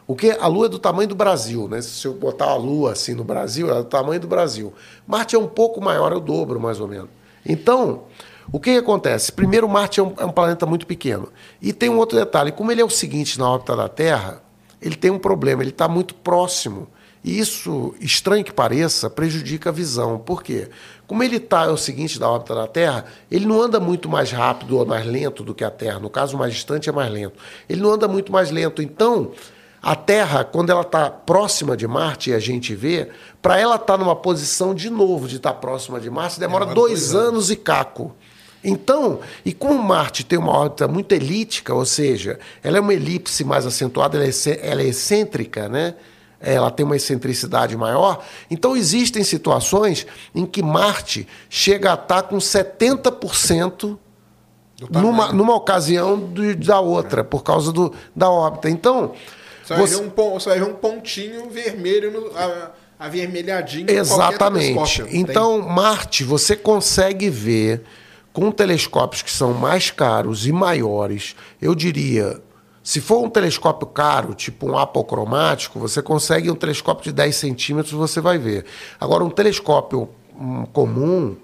o 0.05 0.17
que 0.17 0.33
a 0.33 0.49
Lua 0.49 0.67
é 0.67 0.69
do 0.69 0.81
tamanho 0.81 1.09
do 1.09 1.15
Brasil, 1.15 1.69
né? 1.69 1.81
Se 1.81 2.05
eu 2.05 2.13
botar 2.13 2.47
a 2.47 2.57
Lua 2.57 2.93
assim 2.93 3.15
no 3.15 3.23
Brasil, 3.23 3.69
ela 3.69 3.79
é 3.79 3.83
do 3.83 3.89
tamanho 3.89 4.21
do 4.21 4.27
Brasil. 4.27 4.75
Marte 5.07 5.37
é 5.37 5.39
um 5.39 5.47
pouco 5.47 5.81
maior, 5.81 6.13
é 6.13 6.17
o 6.17 6.21
dobro, 6.21 6.59
mais 6.59 6.81
ou 6.81 6.89
menos. 6.89 7.09
Então, 7.49 8.05
o 8.53 8.61
que, 8.61 8.73
que 8.73 8.79
acontece? 8.79 9.33
Primeiro, 9.33 9.69
Marte 9.69 10.01
é 10.01 10.03
um, 10.03 10.15
é 10.19 10.25
um 10.25 10.33
planeta 10.33 10.67
muito 10.67 10.87
pequeno. 10.87 11.29
E 11.61 11.73
tem 11.73 11.89
um 11.89 11.99
outro 11.99 12.19
detalhe: 12.19 12.53
como 12.53 12.71
ele 12.71 12.81
é 12.81 12.85
o 12.85 12.91
seguinte 12.91 13.39
na 13.39 13.51
órbita 13.51 13.75
da 13.75 13.89
Terra, 13.89 14.43
ele 14.81 14.97
tem 14.97 15.11
um 15.11 15.19
problema, 15.19 15.63
ele 15.63 15.71
está 15.71 15.89
muito 15.89 16.15
próximo. 16.15 16.89
E 17.25 17.41
isso, 17.41 17.93
estranho 18.01 18.45
que 18.45 18.53
pareça, 18.53 19.11
prejudica 19.11 19.71
a 19.71 19.73
visão. 19.73 20.17
Por 20.17 20.45
quê? 20.45 20.69
Como 21.09 21.25
ele 21.25 21.39
está, 21.39 21.65
é 21.65 21.71
o 21.71 21.77
seguinte, 21.77 22.21
da 22.21 22.31
órbita 22.31 22.55
da 22.55 22.69
Terra, 22.69 23.05
ele 23.29 23.47
não 23.47 23.61
anda 23.61 23.81
muito 23.81 24.09
mais 24.09 24.31
rápido 24.31 24.79
ou 24.79 24.87
mais 24.87 25.05
lento 25.05 25.43
do 25.43 25.53
que 25.53 25.65
a 25.65 25.71
Terra. 25.71 25.99
No 25.99 26.09
caso, 26.09 26.39
mais 26.39 26.55
distante 26.55 26.89
é 26.89 26.93
mais 26.93 27.11
lento. 27.11 27.37
Ele 27.69 27.81
não 27.81 27.91
anda 27.91 28.07
muito 28.07 28.31
mais 28.31 28.53
lento. 28.53 28.81
Então, 28.81 29.33
a 29.87 29.95
Terra, 29.95 30.43
quando 30.43 30.71
ela 30.71 30.81
está 30.81 31.09
próxima 31.09 31.77
de 31.77 31.87
Marte 31.87 32.31
e 32.31 32.35
a 32.35 32.41
gente 32.41 32.75
vê, 32.75 33.09
para 33.41 33.57
ela 33.57 33.77
estar 33.77 33.97
numa 33.97 34.17
posição 34.17 34.75
de 34.75 34.91
novo 34.91 35.29
de 35.29 35.37
estar 35.37 35.53
próxima 35.55 36.01
de 36.01 36.11
Marte, 36.11 36.41
demora 36.41 36.67
Demora 36.67 36.75
dois 36.75 37.13
dois 37.13 37.15
anos 37.15 37.53
e 37.53 37.57
caco. 37.57 38.13
Então, 38.65 39.21
e 39.45 39.53
como 39.53 39.81
Marte 39.81 40.27
tem 40.27 40.41
uma 40.41 40.51
órbita 40.51 40.89
muito 40.89 41.13
elíptica, 41.13 41.73
ou 41.73 41.87
seja, 41.87 42.37
ela 42.65 42.79
é 42.79 42.81
uma 42.81 42.93
elipse 42.95 43.45
mais 43.45 43.65
acentuada, 43.65 44.17
ela 44.17 44.27
é, 44.27 44.69
ela 44.69 44.83
é 44.83 44.87
excêntrica, 44.87 45.69
né? 45.69 45.95
ela 46.41 46.69
tem 46.69 46.85
uma 46.85 46.97
excentricidade 46.97 47.77
maior. 47.77 48.25
Então 48.51 48.77
existem 48.77 49.23
situações 49.23 50.05
em 50.35 50.45
que 50.45 50.65
Marte 50.65 51.29
chega 51.49 51.93
a 51.93 51.95
estar 51.95 52.25
com 52.25 52.39
70% 52.39 53.97
numa, 54.91 55.33
numa 55.33 55.55
ocasião 55.55 56.29
da 56.59 56.81
outra, 56.81 57.23
por 57.23 57.45
causa 57.45 57.71
do, 57.71 57.95
da 58.17 58.29
órbita. 58.29 58.69
Então. 58.69 59.15
Você 59.67 59.75
vai. 59.75 59.87
Ver, 59.87 59.97
um, 59.97 60.31
você 60.33 60.49
vai 60.49 60.59
ver 60.61 60.65
um 60.65 60.75
pontinho 60.75 61.51
vermelho, 61.51 62.11
no, 62.13 62.37
a, 62.37 62.71
avermelhadinho. 62.99 63.91
Exatamente. 63.91 65.03
Então, 65.11 65.61
Tem. 65.61 65.73
Marte, 65.73 66.25
você 66.25 66.55
consegue 66.55 67.29
ver 67.29 67.83
com 68.33 68.51
telescópios 68.51 69.23
que 69.23 69.31
são 69.31 69.53
mais 69.53 69.91
caros 69.91 70.47
e 70.47 70.53
maiores. 70.53 71.35
Eu 71.61 71.75
diria 71.75 72.41
se 72.87 73.01
for 73.01 73.21
um 73.21 73.29
telescópio 73.29 73.89
caro, 73.89 74.33
tipo 74.33 74.65
um 74.71 74.79
apocromático, 74.79 75.77
você 75.81 76.01
consegue 76.01 76.49
um 76.49 76.55
telescópio 76.55 77.07
de 77.07 77.13
10 77.13 77.35
centímetros, 77.35 77.93
você 77.93 78.21
vai 78.21 78.39
ver. 78.39 78.65
Agora, 79.01 79.25
um 79.25 79.29
telescópio 79.29 80.09
um, 80.39 80.65
comum, 80.67 81.37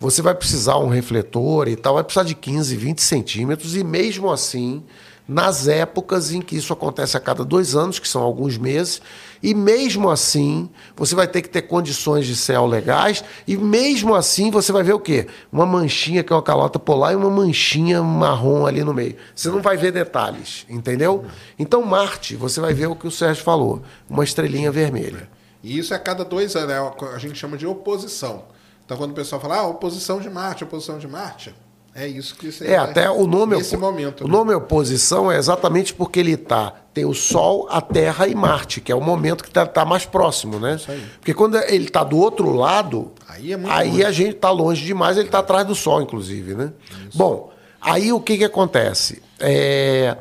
você 0.00 0.20
vai 0.20 0.34
precisar 0.34 0.76
um 0.78 0.88
refletor 0.88 1.68
e 1.68 1.76
tal, 1.76 1.94
vai 1.94 2.02
precisar 2.02 2.24
de 2.24 2.34
15, 2.34 2.76
20 2.76 3.00
centímetros, 3.00 3.76
e 3.76 3.84
mesmo 3.84 4.28
assim, 4.28 4.82
nas 5.28 5.68
épocas 5.68 6.32
em 6.32 6.40
que 6.40 6.56
isso 6.56 6.72
acontece 6.72 7.14
a 7.14 7.20
cada 7.20 7.44
dois 7.44 7.76
anos, 7.76 7.98
que 7.98 8.08
são 8.08 8.22
alguns 8.22 8.56
meses, 8.56 9.02
e 9.42 9.54
mesmo 9.54 10.08
assim 10.08 10.70
você 10.96 11.14
vai 11.14 11.28
ter 11.28 11.42
que 11.42 11.50
ter 11.50 11.62
condições 11.62 12.26
de 12.26 12.34
céu 12.34 12.64
legais, 12.64 13.22
e 13.46 13.54
mesmo 13.54 14.14
assim 14.14 14.50
você 14.50 14.72
vai 14.72 14.82
ver 14.82 14.94
o 14.94 15.00
quê? 15.00 15.26
Uma 15.52 15.66
manchinha 15.66 16.24
que 16.24 16.32
é 16.32 16.36
uma 16.36 16.42
calota 16.42 16.78
polar 16.78 17.12
e 17.12 17.16
uma 17.16 17.28
manchinha 17.28 18.02
marrom 18.02 18.66
ali 18.66 18.82
no 18.82 18.94
meio. 18.94 19.16
Você 19.34 19.50
não 19.50 19.60
vai 19.60 19.76
ver 19.76 19.92
detalhes, 19.92 20.64
entendeu? 20.66 21.26
Então 21.58 21.84
Marte, 21.84 22.34
você 22.34 22.58
vai 22.58 22.72
ver 22.72 22.86
o 22.86 22.96
que 22.96 23.06
o 23.06 23.10
Sérgio 23.10 23.44
falou, 23.44 23.82
uma 24.08 24.24
estrelinha 24.24 24.72
vermelha. 24.72 25.28
E 25.62 25.78
isso 25.78 25.92
é 25.92 25.96
a 25.98 26.00
cada 26.00 26.24
dois 26.24 26.56
anos, 26.56 26.68
né? 26.68 26.92
a 27.14 27.18
gente 27.18 27.38
chama 27.38 27.58
de 27.58 27.66
oposição. 27.66 28.44
Então 28.86 28.96
quando 28.96 29.10
o 29.10 29.14
pessoal 29.14 29.38
fala, 29.38 29.58
ah, 29.58 29.66
oposição 29.66 30.20
de 30.20 30.30
Marte, 30.30 30.64
oposição 30.64 30.98
de 30.98 31.06
Marte, 31.06 31.54
é 31.98 32.08
isso 32.08 32.34
que 32.36 32.50
você 32.50 32.66
É, 32.66 32.76
até 32.76 33.10
o 33.10 33.26
nome 33.26 33.56
nesse 33.56 33.76
momento. 33.76 34.24
O 34.24 34.26
né? 34.26 34.32
nome 34.32 34.54
oposição 34.54 35.30
é 35.30 35.36
exatamente 35.36 35.92
porque 35.92 36.20
ele 36.20 36.36
tá 36.36 36.74
tem 36.98 37.04
o 37.04 37.14
Sol, 37.14 37.68
a 37.70 37.80
Terra 37.80 38.26
e 38.26 38.34
Marte, 38.34 38.80
que 38.80 38.90
é 38.90 38.94
o 38.94 39.00
momento 39.00 39.44
que 39.44 39.50
está 39.50 39.64
tá 39.64 39.84
mais 39.84 40.04
próximo, 40.04 40.58
né? 40.58 40.74
Isso 40.74 40.90
aí. 40.90 41.00
Porque 41.20 41.32
quando 41.32 41.56
ele 41.56 41.84
está 41.84 42.02
do 42.02 42.18
outro 42.18 42.50
lado, 42.52 43.12
aí, 43.28 43.52
é 43.52 43.58
aí 43.68 44.04
a 44.04 44.10
gente 44.10 44.34
está 44.34 44.50
longe 44.50 44.84
demais, 44.84 45.16
ele 45.16 45.26
está 45.26 45.38
atrás 45.38 45.64
do 45.64 45.76
Sol, 45.76 46.02
inclusive, 46.02 46.54
né? 46.54 46.72
Isso. 47.08 47.16
Bom, 47.16 47.52
aí 47.80 48.12
o 48.12 48.20
que 48.20 48.38
que 48.38 48.44
acontece? 48.44 49.22
É, 49.38 50.16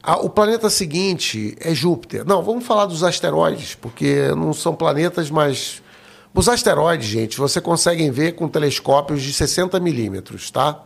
a, 0.00 0.16
o 0.18 0.30
planeta 0.30 0.70
seguinte 0.70 1.56
é 1.60 1.74
Júpiter. 1.74 2.24
Não, 2.24 2.40
vamos 2.40 2.64
falar 2.64 2.86
dos 2.86 3.02
asteroides, 3.02 3.74
porque 3.74 4.28
não 4.36 4.52
são 4.52 4.76
planetas, 4.76 5.28
mas 5.28 5.82
os 6.32 6.48
asteroides, 6.48 7.08
gente, 7.08 7.36
você 7.36 7.60
consegue 7.60 8.08
ver 8.10 8.36
com 8.36 8.46
telescópios 8.48 9.22
de 9.22 9.32
60 9.32 9.78
milímetros, 9.80 10.52
tá? 10.52 10.84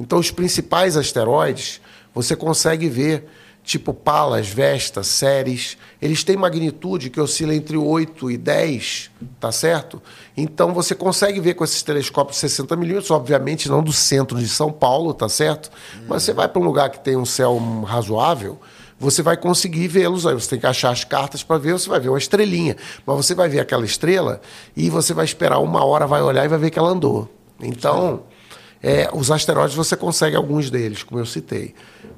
Então, 0.00 0.18
os 0.18 0.30
principais 0.30 0.96
asteroides 0.96 1.80
você 2.14 2.34
consegue 2.34 2.88
ver, 2.88 3.28
tipo 3.62 3.92
Palas, 3.92 4.48
Vesta, 4.48 5.02
Ceres, 5.02 5.76
eles 6.00 6.24
têm 6.24 6.36
magnitude 6.36 7.10
que 7.10 7.20
oscila 7.20 7.54
entre 7.54 7.76
8 7.76 8.30
e 8.30 8.36
10, 8.36 9.10
tá 9.38 9.52
certo? 9.52 10.02
Então, 10.36 10.72
você 10.72 10.94
consegue 10.94 11.40
ver 11.40 11.54
com 11.54 11.64
esses 11.64 11.82
telescópios 11.82 12.36
de 12.36 12.40
60 12.40 12.74
milímetros, 12.76 13.10
obviamente 13.10 13.68
não 13.68 13.82
do 13.82 13.92
centro 13.92 14.38
de 14.38 14.48
São 14.48 14.72
Paulo, 14.72 15.12
tá 15.12 15.28
certo? 15.28 15.70
Mas 16.08 16.22
você 16.22 16.32
vai 16.32 16.48
para 16.48 16.60
um 16.60 16.64
lugar 16.64 16.90
que 16.90 17.00
tem 17.00 17.16
um 17.16 17.26
céu 17.26 17.56
razoável, 17.86 18.58
você 18.98 19.22
vai 19.22 19.36
conseguir 19.36 19.86
vê-los. 19.86 20.26
Aí 20.26 20.34
você 20.34 20.50
tem 20.50 20.58
que 20.58 20.66
achar 20.66 20.90
as 20.90 21.04
cartas 21.04 21.44
para 21.44 21.56
ver, 21.56 21.74
você 21.74 21.88
vai 21.88 22.00
ver 22.00 22.08
uma 22.08 22.18
estrelinha. 22.18 22.76
Mas 23.06 23.16
você 23.16 23.32
vai 23.32 23.48
ver 23.48 23.60
aquela 23.60 23.84
estrela 23.84 24.40
e 24.76 24.90
você 24.90 25.14
vai 25.14 25.24
esperar 25.24 25.60
uma 25.60 25.84
hora, 25.84 26.04
vai 26.04 26.20
olhar 26.20 26.44
e 26.44 26.48
vai 26.48 26.58
ver 26.58 26.70
que 26.70 26.78
ela 26.80 26.90
andou. 26.90 27.28
Então. 27.60 28.24
Sim 28.28 28.37
é, 28.82 29.08
os 29.12 29.30
asteroides 29.30 29.74
você 29.74 29.96
consegue 29.96 30.36
alguns 30.36 30.70
deles, 30.70 31.02
como 31.02 31.20
eu 31.20 31.26
citei. 31.26 31.74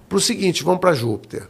Para 0.09 0.19
o 0.19 0.21
seguinte, 0.21 0.63
vamos 0.63 0.81
para 0.81 0.93
Júpiter. 0.93 1.49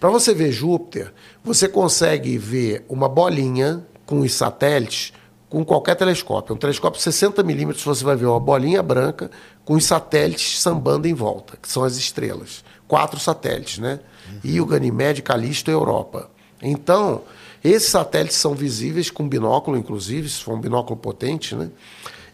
Para 0.00 0.10
você 0.10 0.34
ver 0.34 0.52
Júpiter, 0.52 1.12
você 1.42 1.68
consegue 1.68 2.36
ver 2.36 2.84
uma 2.88 3.08
bolinha 3.08 3.86
com 4.04 4.20
os 4.20 4.34
satélites 4.34 5.12
com 5.48 5.64
qualquer 5.64 5.94
telescópio. 5.94 6.54
Um 6.54 6.58
telescópio 6.58 6.98
de 6.98 7.04
60 7.04 7.42
milímetros, 7.44 7.84
você 7.84 8.02
vai 8.04 8.16
ver 8.16 8.26
uma 8.26 8.40
bolinha 8.40 8.82
branca 8.82 9.30
com 9.64 9.74
os 9.74 9.84
satélites 9.84 10.60
sambando 10.60 11.06
em 11.06 11.14
volta, 11.14 11.56
que 11.56 11.68
são 11.68 11.84
as 11.84 11.96
estrelas. 11.96 12.64
Quatro 12.88 13.20
satélites, 13.20 13.78
né? 13.78 14.00
Uhum. 14.28 14.40
Io, 14.42 14.66
Ganymede, 14.66 15.22
Calisto 15.22 15.70
e 15.70 15.72
Europa. 15.72 16.28
Então, 16.60 17.22
esses 17.62 17.88
satélites 17.88 18.36
são 18.36 18.52
visíveis 18.52 19.10
com 19.10 19.28
binóculo, 19.28 19.76
inclusive, 19.76 20.28
se 20.28 20.42
for 20.42 20.54
um 20.54 20.60
binóculo 20.60 20.98
potente, 20.98 21.54
né? 21.54 21.70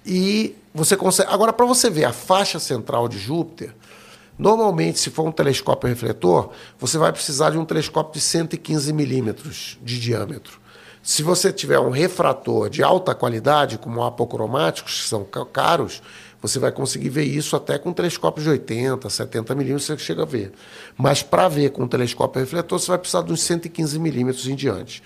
E 0.04 0.56
você 0.72 0.96
consegue. 0.96 1.30
Agora, 1.32 1.52
para 1.52 1.66
você 1.66 1.90
ver 1.90 2.04
a 2.04 2.12
faixa 2.12 2.58
central 2.58 3.08
de 3.08 3.18
Júpiter, 3.18 3.74
normalmente, 4.38 4.98
se 4.98 5.10
for 5.10 5.26
um 5.26 5.32
telescópio 5.32 5.88
refletor, 5.88 6.50
você 6.78 6.96
vai 6.98 7.12
precisar 7.12 7.50
de 7.50 7.58
um 7.58 7.64
telescópio 7.64 8.14
de 8.14 8.20
115 8.20 8.92
milímetros 8.92 9.78
de 9.82 10.00
diâmetro. 10.00 10.60
Se 11.02 11.22
você 11.22 11.50
tiver 11.50 11.78
um 11.78 11.90
refrator 11.90 12.68
de 12.68 12.82
alta 12.82 13.14
qualidade, 13.14 13.78
como 13.78 14.02
apocromáticos, 14.04 15.00
que 15.00 15.08
são 15.08 15.24
caros, 15.24 16.02
você 16.42 16.58
vai 16.58 16.70
conseguir 16.72 17.08
ver 17.08 17.24
isso 17.24 17.56
até 17.56 17.78
com 17.78 17.92
telescópios 17.92 18.44
de 18.44 18.50
80, 18.50 19.08
70 19.08 19.54
milímetros, 19.54 19.86
você 19.86 19.98
chega 19.98 20.22
a 20.22 20.26
ver. 20.26 20.52
Mas 20.96 21.22
para 21.22 21.48
ver 21.48 21.70
com 21.70 21.84
um 21.84 21.88
telescópio 21.88 22.40
refletor, 22.40 22.78
você 22.78 22.88
vai 22.88 22.98
precisar 22.98 23.22
de 23.22 23.32
uns 23.32 23.42
115 23.42 23.98
milímetros 23.98 24.46
em 24.46 24.54
diante. 24.54 25.02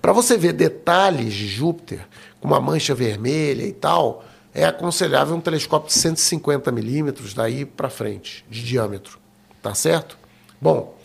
Para 0.00 0.12
você 0.12 0.36
ver 0.36 0.52
detalhes 0.52 1.32
de 1.32 1.48
Júpiter, 1.48 2.06
com 2.38 2.48
uma 2.48 2.60
mancha 2.60 2.94
vermelha 2.94 3.64
e 3.64 3.72
tal, 3.72 4.24
é 4.54 4.64
aconselhável 4.64 5.34
um 5.36 5.40
telescópio 5.40 5.88
de 5.88 5.94
150 5.94 6.70
milímetros 6.72 7.34
daí 7.34 7.64
para 7.64 7.88
frente, 7.88 8.44
de 8.48 8.64
diâmetro. 8.64 9.18
Tá 9.62 9.74
certo? 9.74 10.18
Bom, 10.60 10.96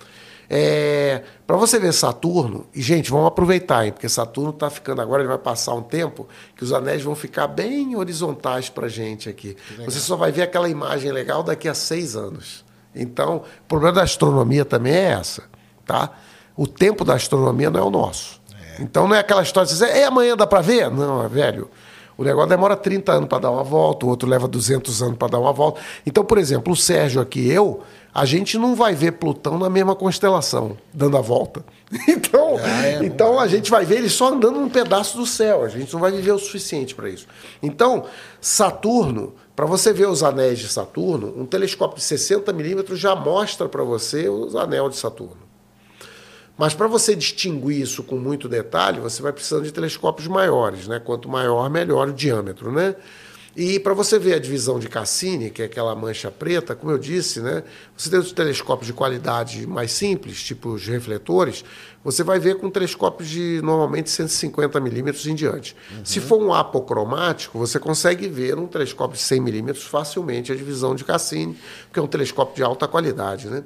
é, 0.50 1.24
para 1.46 1.58
você 1.58 1.80
ver 1.80 1.94
Saturno, 1.94 2.68
e 2.74 2.82
gente, 2.82 3.10
vamos 3.10 3.28
aproveitar, 3.28 3.86
hein, 3.86 3.92
porque 3.92 4.08
Saturno 4.08 4.52
está 4.52 4.70
ficando 4.70 5.02
agora, 5.02 5.22
ele 5.22 5.28
vai 5.28 5.38
passar 5.38 5.74
um 5.74 5.82
tempo 5.82 6.28
que 6.56 6.64
os 6.64 6.72
anéis 6.72 7.02
vão 7.04 7.16
ficar 7.16 7.48
bem 7.48 7.96
horizontais 7.96 8.70
para 8.70 8.88
gente 8.88 9.28
aqui. 9.28 9.58
Você 9.84 10.00
só 10.00 10.16
vai 10.16 10.32
ver 10.32 10.44
aquela 10.44 10.70
imagem 10.70 11.12
legal 11.12 11.44
daqui 11.44 11.68
a 11.68 11.74
seis 11.74 12.16
anos. 12.16 12.64
Então, 12.94 13.38
o 13.38 13.68
problema 13.68 13.94
da 13.94 14.04
astronomia 14.04 14.64
também 14.64 14.94
é 14.94 15.12
essa, 15.12 15.44
tá? 15.86 16.12
O 16.56 16.66
tempo 16.66 17.04
da 17.04 17.16
astronomia 17.16 17.70
não 17.70 17.80
é 17.80 17.84
o 17.84 17.90
nosso. 17.90 18.42
É. 18.78 18.82
Então 18.82 19.08
não 19.08 19.16
é 19.16 19.20
aquela 19.20 19.44
história 19.44 19.68
de 19.68 19.74
dizer, 19.74 19.90
é 19.90 20.06
amanhã 20.06 20.38
dá 20.38 20.48
para 20.48 20.62
ver? 20.62 20.90
Não, 20.90 21.28
velho. 21.28 21.70
O 22.18 22.24
negócio 22.24 22.50
demora 22.50 22.76
30 22.76 23.12
anos 23.12 23.30
para 23.30 23.40
dar 23.40 23.52
uma 23.52 23.64
volta, 23.64 24.06
o 24.06 24.10
outro 24.10 24.28
leva 24.28 24.48
200 24.48 25.04
anos 25.04 25.18
para 25.18 25.30
dar 25.30 25.40
uma 25.40 25.52
volta. 25.52 25.82
Então, 26.06 26.24
por 26.24 26.38
exemplo, 26.38 26.72
o 26.72 26.76
Sérgio 26.76 27.22
aqui, 27.22 27.50
eu, 27.50 27.82
a 28.14 28.24
gente 28.24 28.58
não 28.58 28.76
vai 28.76 28.96
ver 28.96 29.14
Plutão 29.14 29.58
na 29.60 29.70
mesma 29.70 29.96
constelação, 29.96 30.78
dando 30.94 31.18
a 31.18 31.22
volta. 31.22 31.64
Então, 32.08 32.58
ah, 32.58 32.86
é, 32.86 33.06
então 33.06 33.40
a 33.40 33.48
gente 33.48 33.70
vai 33.70 33.86
ver 33.86 33.98
ele 33.98 34.10
só 34.10 34.34
andando 34.34 34.60
num 34.60 34.68
pedaço 34.68 35.18
do 35.18 35.26
céu. 35.26 35.64
A 35.64 35.70
gente 35.70 35.94
não 35.94 36.00
vai 36.00 36.12
viver 36.12 36.32
o 36.32 36.40
suficiente 36.40 36.96
para 36.96 37.08
isso. 37.10 37.28
Então, 37.62 38.06
Saturno, 38.42 39.34
para 39.56 39.66
você 39.66 39.94
ver 39.94 40.08
os 40.08 40.24
anéis 40.24 40.60
de 40.60 40.68
Saturno, 40.68 41.34
um 41.38 41.46
telescópio 41.46 41.98
de 41.98 42.04
60 42.04 42.52
milímetros 42.54 43.00
já 43.00 43.16
mostra 43.16 43.70
para 43.70 43.84
você 43.84 44.28
os 44.28 44.56
anéis 44.56 44.90
de 44.90 44.98
Saturno. 44.98 45.45
Mas 46.58 46.74
para 46.74 46.88
você 46.88 47.16
distinguir 47.16 47.82
isso 47.82 48.02
com 48.04 48.16
muito 48.16 48.48
detalhe, 48.48 49.00
você 49.00 49.22
vai 49.22 49.34
precisando 49.34 49.64
de 49.64 49.74
telescópios 49.74 50.28
maiores, 50.28 50.88
né? 50.88 51.00
Quanto 51.00 51.28
maior, 51.28 51.70
melhor 51.70 52.10
o 52.10 52.14
diâmetro, 52.14 52.72
né? 52.72 52.96
E 53.56 53.80
para 53.80 53.94
você 53.94 54.20
ver 54.20 54.34
a 54.34 54.40
divisão 54.40 54.78
de 54.80 54.90
Cassini, 54.90 55.50
que 55.50 55.62
é 55.62 55.66
aquela 55.66 55.96
mancha 55.96 56.30
preta, 56.30 56.76
como 56.76 56.92
eu 56.92 56.98
disse, 56.98 57.40
né? 57.40 57.64
Você 57.96 58.10
tem 58.10 58.20
os 58.20 58.34
telescópios 58.34 58.88
de 58.88 58.92
qualidade 58.92 59.66
mais 59.66 59.94
simples, 59.94 60.44
tipo 60.44 60.70
os 60.70 60.86
refletores, 60.86 61.64
você 62.04 62.22
vai 62.22 62.38
ver 62.38 62.56
com 62.56 62.70
telescópios 62.70 63.30
de 63.30 63.62
normalmente 63.64 64.10
150 64.10 64.78
milímetros 64.82 65.26
em 65.26 65.34
diante. 65.34 65.74
Uhum. 65.90 66.04
Se 66.04 66.20
for 66.20 66.42
um 66.42 66.54
apocromático, 66.54 67.58
você 67.58 67.80
consegue 67.80 68.28
ver 68.28 68.58
num 68.58 68.68
telescópio 68.68 69.16
de 69.16 69.24
100 69.24 69.40
milímetros 69.40 69.86
facilmente 69.86 70.52
a 70.52 70.56
divisão 70.56 70.94
de 70.94 71.06
Cassini, 71.06 71.58
porque 71.86 72.00
é 72.00 72.04
um 72.04 72.08
telescópio 72.08 72.58
de 72.58 72.64
alta 72.64 72.90
qualidade, 72.90 73.48
né? 73.48 73.64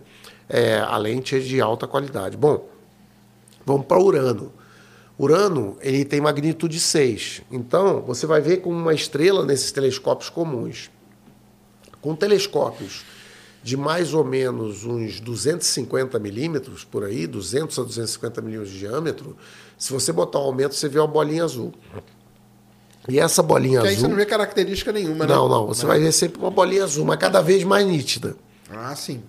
É, 0.48 0.80
a 0.80 0.98
lente 0.98 1.36
é 1.36 1.40
de 1.40 1.60
alta 1.60 1.88
qualidade. 1.88 2.38
Bom, 2.38 2.70
Vamos 3.70 3.86
para 3.86 4.02
Urano. 4.02 4.52
Urano 5.20 5.78
ele 5.80 6.04
tem 6.04 6.20
magnitude 6.20 6.80
6. 6.80 7.44
Então, 7.52 8.02
você 8.02 8.26
vai 8.26 8.41
ver 8.41 8.58
como 8.58 8.76
uma 8.76 8.96
estrela 8.96 9.46
nesses 9.46 9.72
telescópios 9.72 10.28
comuns. 10.28 10.90
Com 12.02 12.16
telescópios 12.16 13.06
de 13.62 13.78
mais 13.78 14.12
ou 14.12 14.24
menos 14.24 14.86
uns 14.86 15.20
250 15.20 16.18
milímetros, 16.18 16.84
por 16.84 17.04
aí, 17.04 17.28
200 17.28 17.78
a 17.78 17.84
250 17.84 18.41
milímetros 18.41 18.74
de 18.74 18.80
diâmetro, 18.80 19.38
se 19.78 19.94
você 19.94 20.12
botar 20.12 20.40
um 20.40 20.44
aumento, 20.44 20.74
você 20.74 20.90
vê 20.90 20.98
uma 20.98 21.08
bolinha 21.08 21.44
azul. 21.44 21.72
E 23.08 23.20
essa 23.20 23.44
bolinha 23.44 23.82
Porque 23.82 23.94
azul. 23.94 23.98
Aí 23.98 24.02
você 24.02 24.08
não 24.08 24.16
vê 24.16 24.26
característica 24.26 24.91
nenhuma, 24.91 25.28
né? 25.28 25.36
Não, 25.36 25.48
não. 25.48 25.68
Você 25.68 25.86
vai 25.86 26.00
ver 26.00 26.12
sempre 26.12 26.41
uma 26.41 26.50
bolinha 26.50 26.86
azul, 26.86 27.06
mas 27.06 27.20
cada 27.20 27.40
vez 27.40 27.64
mais 27.64 27.86
nítida. 27.86 28.36
Ah, 28.68 28.96
sim. 28.96 29.22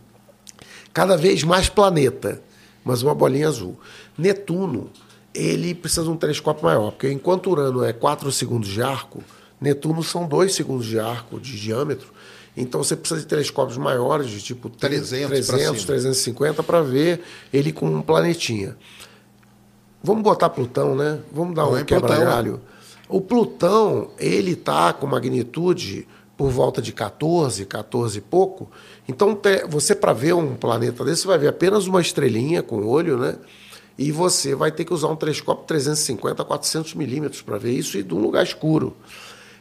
Cada 0.95 1.15
vez 1.15 1.45
mais 1.45 1.69
planeta, 1.69 2.41
mas 2.85 3.03
uma 3.03 3.15
bolinha 3.15 3.49
azul. 3.49 3.79
Netuno 4.17 4.91
ele 5.35 5.75
precisa 5.75 6.03
de 6.03 6.11
um 6.11 6.17
telescópio 6.17 6.65
maior, 6.65 6.91
porque 6.91 7.11
enquanto 7.11 7.51
Urano 7.51 7.85
é 7.85 7.93
4 7.93 8.31
segundos 8.33 8.69
de 8.69 8.83
arco, 8.83 9.23
Netuno 9.61 10.03
são 10.03 10.27
2 10.27 10.53
segundos 10.53 10.87
de 10.87 10.99
arco 10.99 11.39
de 11.39 11.59
diâmetro. 11.61 12.09
Então 12.57 12.83
você 12.83 12.97
precisa 12.97 13.21
de 13.21 13.27
telescópios 13.27 13.79
maiores, 13.79 14.29
de 14.29 14.41
tipo 14.41 14.69
300 14.69 15.47
pra 15.47 15.57
300 15.57 15.81
cima. 15.81 15.87
350, 15.87 16.63
para 16.63 16.83
ver 16.83 17.21
ele 17.53 17.73
com 17.73 17.87
um 17.87 18.03
planetinha. 18.03 18.77
Vamos 20.03 20.23
botar 20.23 20.49
Plutão, 20.49 20.97
né? 20.97 21.21
Vamos 21.33 21.55
dar 21.55 21.67
Põe 21.67 21.83
um 21.83 21.85
quebra-galho. 21.85 22.61
O 23.09 23.21
Plutão, 23.21 24.11
ele 24.19 24.57
tá 24.57 24.93
com 24.93 25.07
magnitude 25.07 26.09
por 26.41 26.49
volta 26.49 26.81
de 26.81 26.91
14, 26.91 27.67
14 27.67 28.17
e 28.17 28.21
pouco. 28.23 28.71
Então, 29.07 29.39
você 29.69 29.95
para 29.95 30.15
ver 30.15 30.33
um 30.33 30.55
planeta 30.57 31.05
desse, 31.05 31.27
vai 31.27 31.37
ver 31.37 31.49
apenas 31.49 31.87
uma 31.87 32.01
estrelinha 32.01 32.63
com 32.63 32.83
olho, 32.87 33.19
né? 33.19 33.35
E 33.99 34.11
você 34.11 34.55
vai 34.55 34.73
ter 34.73 34.87
que 34.87 34.95
usar 34.95 35.09
um 35.09 35.17
telescópio 35.17 35.67
350 35.67 36.41
a 36.41 36.45
400 36.47 36.95
milímetros 36.95 37.43
para 37.43 37.59
ver 37.59 37.73
isso 37.73 37.99
e 37.99 38.03
de 38.03 38.15
um 38.15 38.21
lugar 38.21 38.43
escuro. 38.43 38.97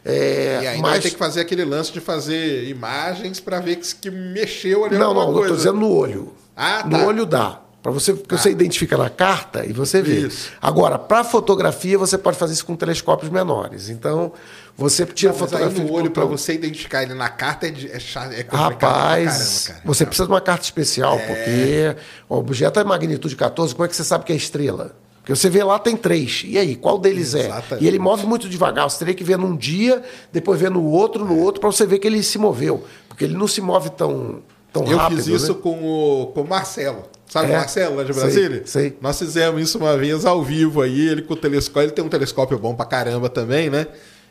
É, 0.06 0.60
E 0.64 0.68
ainda 0.68 0.88
mas 0.88 1.04
ter 1.04 1.10
que 1.10 1.18
fazer 1.18 1.42
aquele 1.42 1.66
lance 1.66 1.92
de 1.92 2.00
fazer 2.00 2.70
imagens 2.70 3.42
para 3.42 3.60
ver 3.60 3.76
que, 3.76 3.96
que 3.96 4.10
mexeu 4.10 4.86
ali 4.86 4.98
Não, 4.98 5.14
não, 5.14 5.24
eu 5.24 5.34
coisa. 5.34 5.42
estou 5.42 5.58
dizendo 5.58 5.80
no 5.82 5.92
olho. 5.92 6.32
Ah, 6.56 6.84
No 6.86 6.98
tá. 6.98 7.06
olho 7.08 7.26
dá. 7.26 7.62
Para 7.82 7.94
você, 7.94 8.14
porque 8.14 8.38
você 8.38 8.50
identifica 8.52 8.98
na 8.98 9.10
carta 9.10 9.66
e 9.66 9.72
você 9.72 10.02
vê. 10.02 10.28
Isso. 10.28 10.50
Agora, 10.62 11.00
para 11.00 11.24
fotografia, 11.24 11.98
você 11.98 12.18
pode 12.18 12.38
fazer 12.38 12.54
isso 12.54 12.66
com 12.66 12.76
telescópios 12.76 13.32
menores. 13.32 13.90
Então, 13.90 14.34
você 14.80 15.06
tira 15.06 15.32
Não, 15.34 15.40
aí 15.40 15.46
fotografia 15.48 15.84
no 15.84 15.92
olho, 15.92 16.12
para 16.12 16.26
você 16.26 16.54
identificar 16.54 17.04
ele 17.04 17.14
na 17.14 17.30
carta, 17.30 17.68
é, 17.68 17.72
de- 17.72 17.88
é, 17.88 17.98
é 17.98 18.46
Rapaz, 18.50 18.80
caramba, 18.80 19.80
cara. 19.80 19.82
você 19.86 20.06
precisa 20.06 20.26
de 20.28 20.32
uma 20.34 20.42
carta 20.42 20.64
especial, 20.64 21.18
É. 21.20 21.26
porque 21.28 21.96
o 22.28 22.36
objeto 22.38 22.80
é 22.80 22.84
magnitude 22.84 23.36
14, 23.36 23.74
como 23.76 23.86
é 23.86 23.88
que 23.88 23.96
você 23.96 24.04
sabe 24.04 24.26
que 24.26 24.34
é 24.34 24.36
estrela? 24.36 24.96
Porque 25.20 25.36
você 25.36 25.50
vê 25.50 25.64
lá, 25.64 25.78
tem 25.78 25.96
três. 25.96 26.44
E 26.48 26.58
aí, 26.58 26.76
qual 26.76 26.98
deles 26.98 27.36
é? 27.36 27.46
Exatamente. 27.46 27.84
E 27.84 27.88
ele 27.88 28.00
move 28.00 28.26
muito 28.26 28.50
devagar. 28.50 28.90
Você 28.90 28.98
teria 29.00 29.14
que 29.14 29.24
ver 29.24 29.38
num 29.38 29.56
dia, 29.56 30.02
depois 30.32 30.60
ver 30.60 30.72
no 30.72 30.84
outro, 30.84 31.24
no 31.24 31.38
outro, 31.38 31.62
para 31.62 31.72
você 31.72 31.86
ver 31.86 32.00
que 32.00 32.08
ele 32.08 32.24
se 32.24 32.40
moveu. 32.40 32.84
Porque 33.08 33.26
ele 33.26 33.36
não 33.38 33.48
se 33.48 33.62
move 33.62 33.92
tão, 33.92 34.42
tão 34.74 34.88
Eu 34.88 34.98
rápido. 34.98 35.18
fiz 35.18 35.28
isso 35.28 35.54
né? 35.54 35.60
com 35.62 35.84
o, 36.24 36.28
com 36.28 36.42
o 36.42 36.48
Marcelo. 36.48 37.04
Sabe 37.28 37.52
É? 37.52 37.56
o 37.56 37.58
Marcelo, 37.60 37.96
lá 37.98 38.04
de 38.04 38.12
Sei, 38.14 38.22
Brasília? 38.24 38.64
sei. 38.66 38.98
Nós 39.00 39.20
fizemos 39.20 39.62
isso 39.62 39.78
uma 39.78 39.96
vez 39.96 40.26
ao 40.26 40.44
vivo 40.44 40.82
aí, 40.82 41.10
ele 41.10 41.22
com 41.22 41.36
o 41.36 41.38
telescópio. 41.38 41.84
Ele 41.84 41.92
tem 41.92 42.04
um 42.04 42.10
telescópio 42.10 42.58
bom 42.58 42.74
pra 42.74 42.86
caramba 42.88 43.30
também, 43.30 43.70
né? 43.70 43.86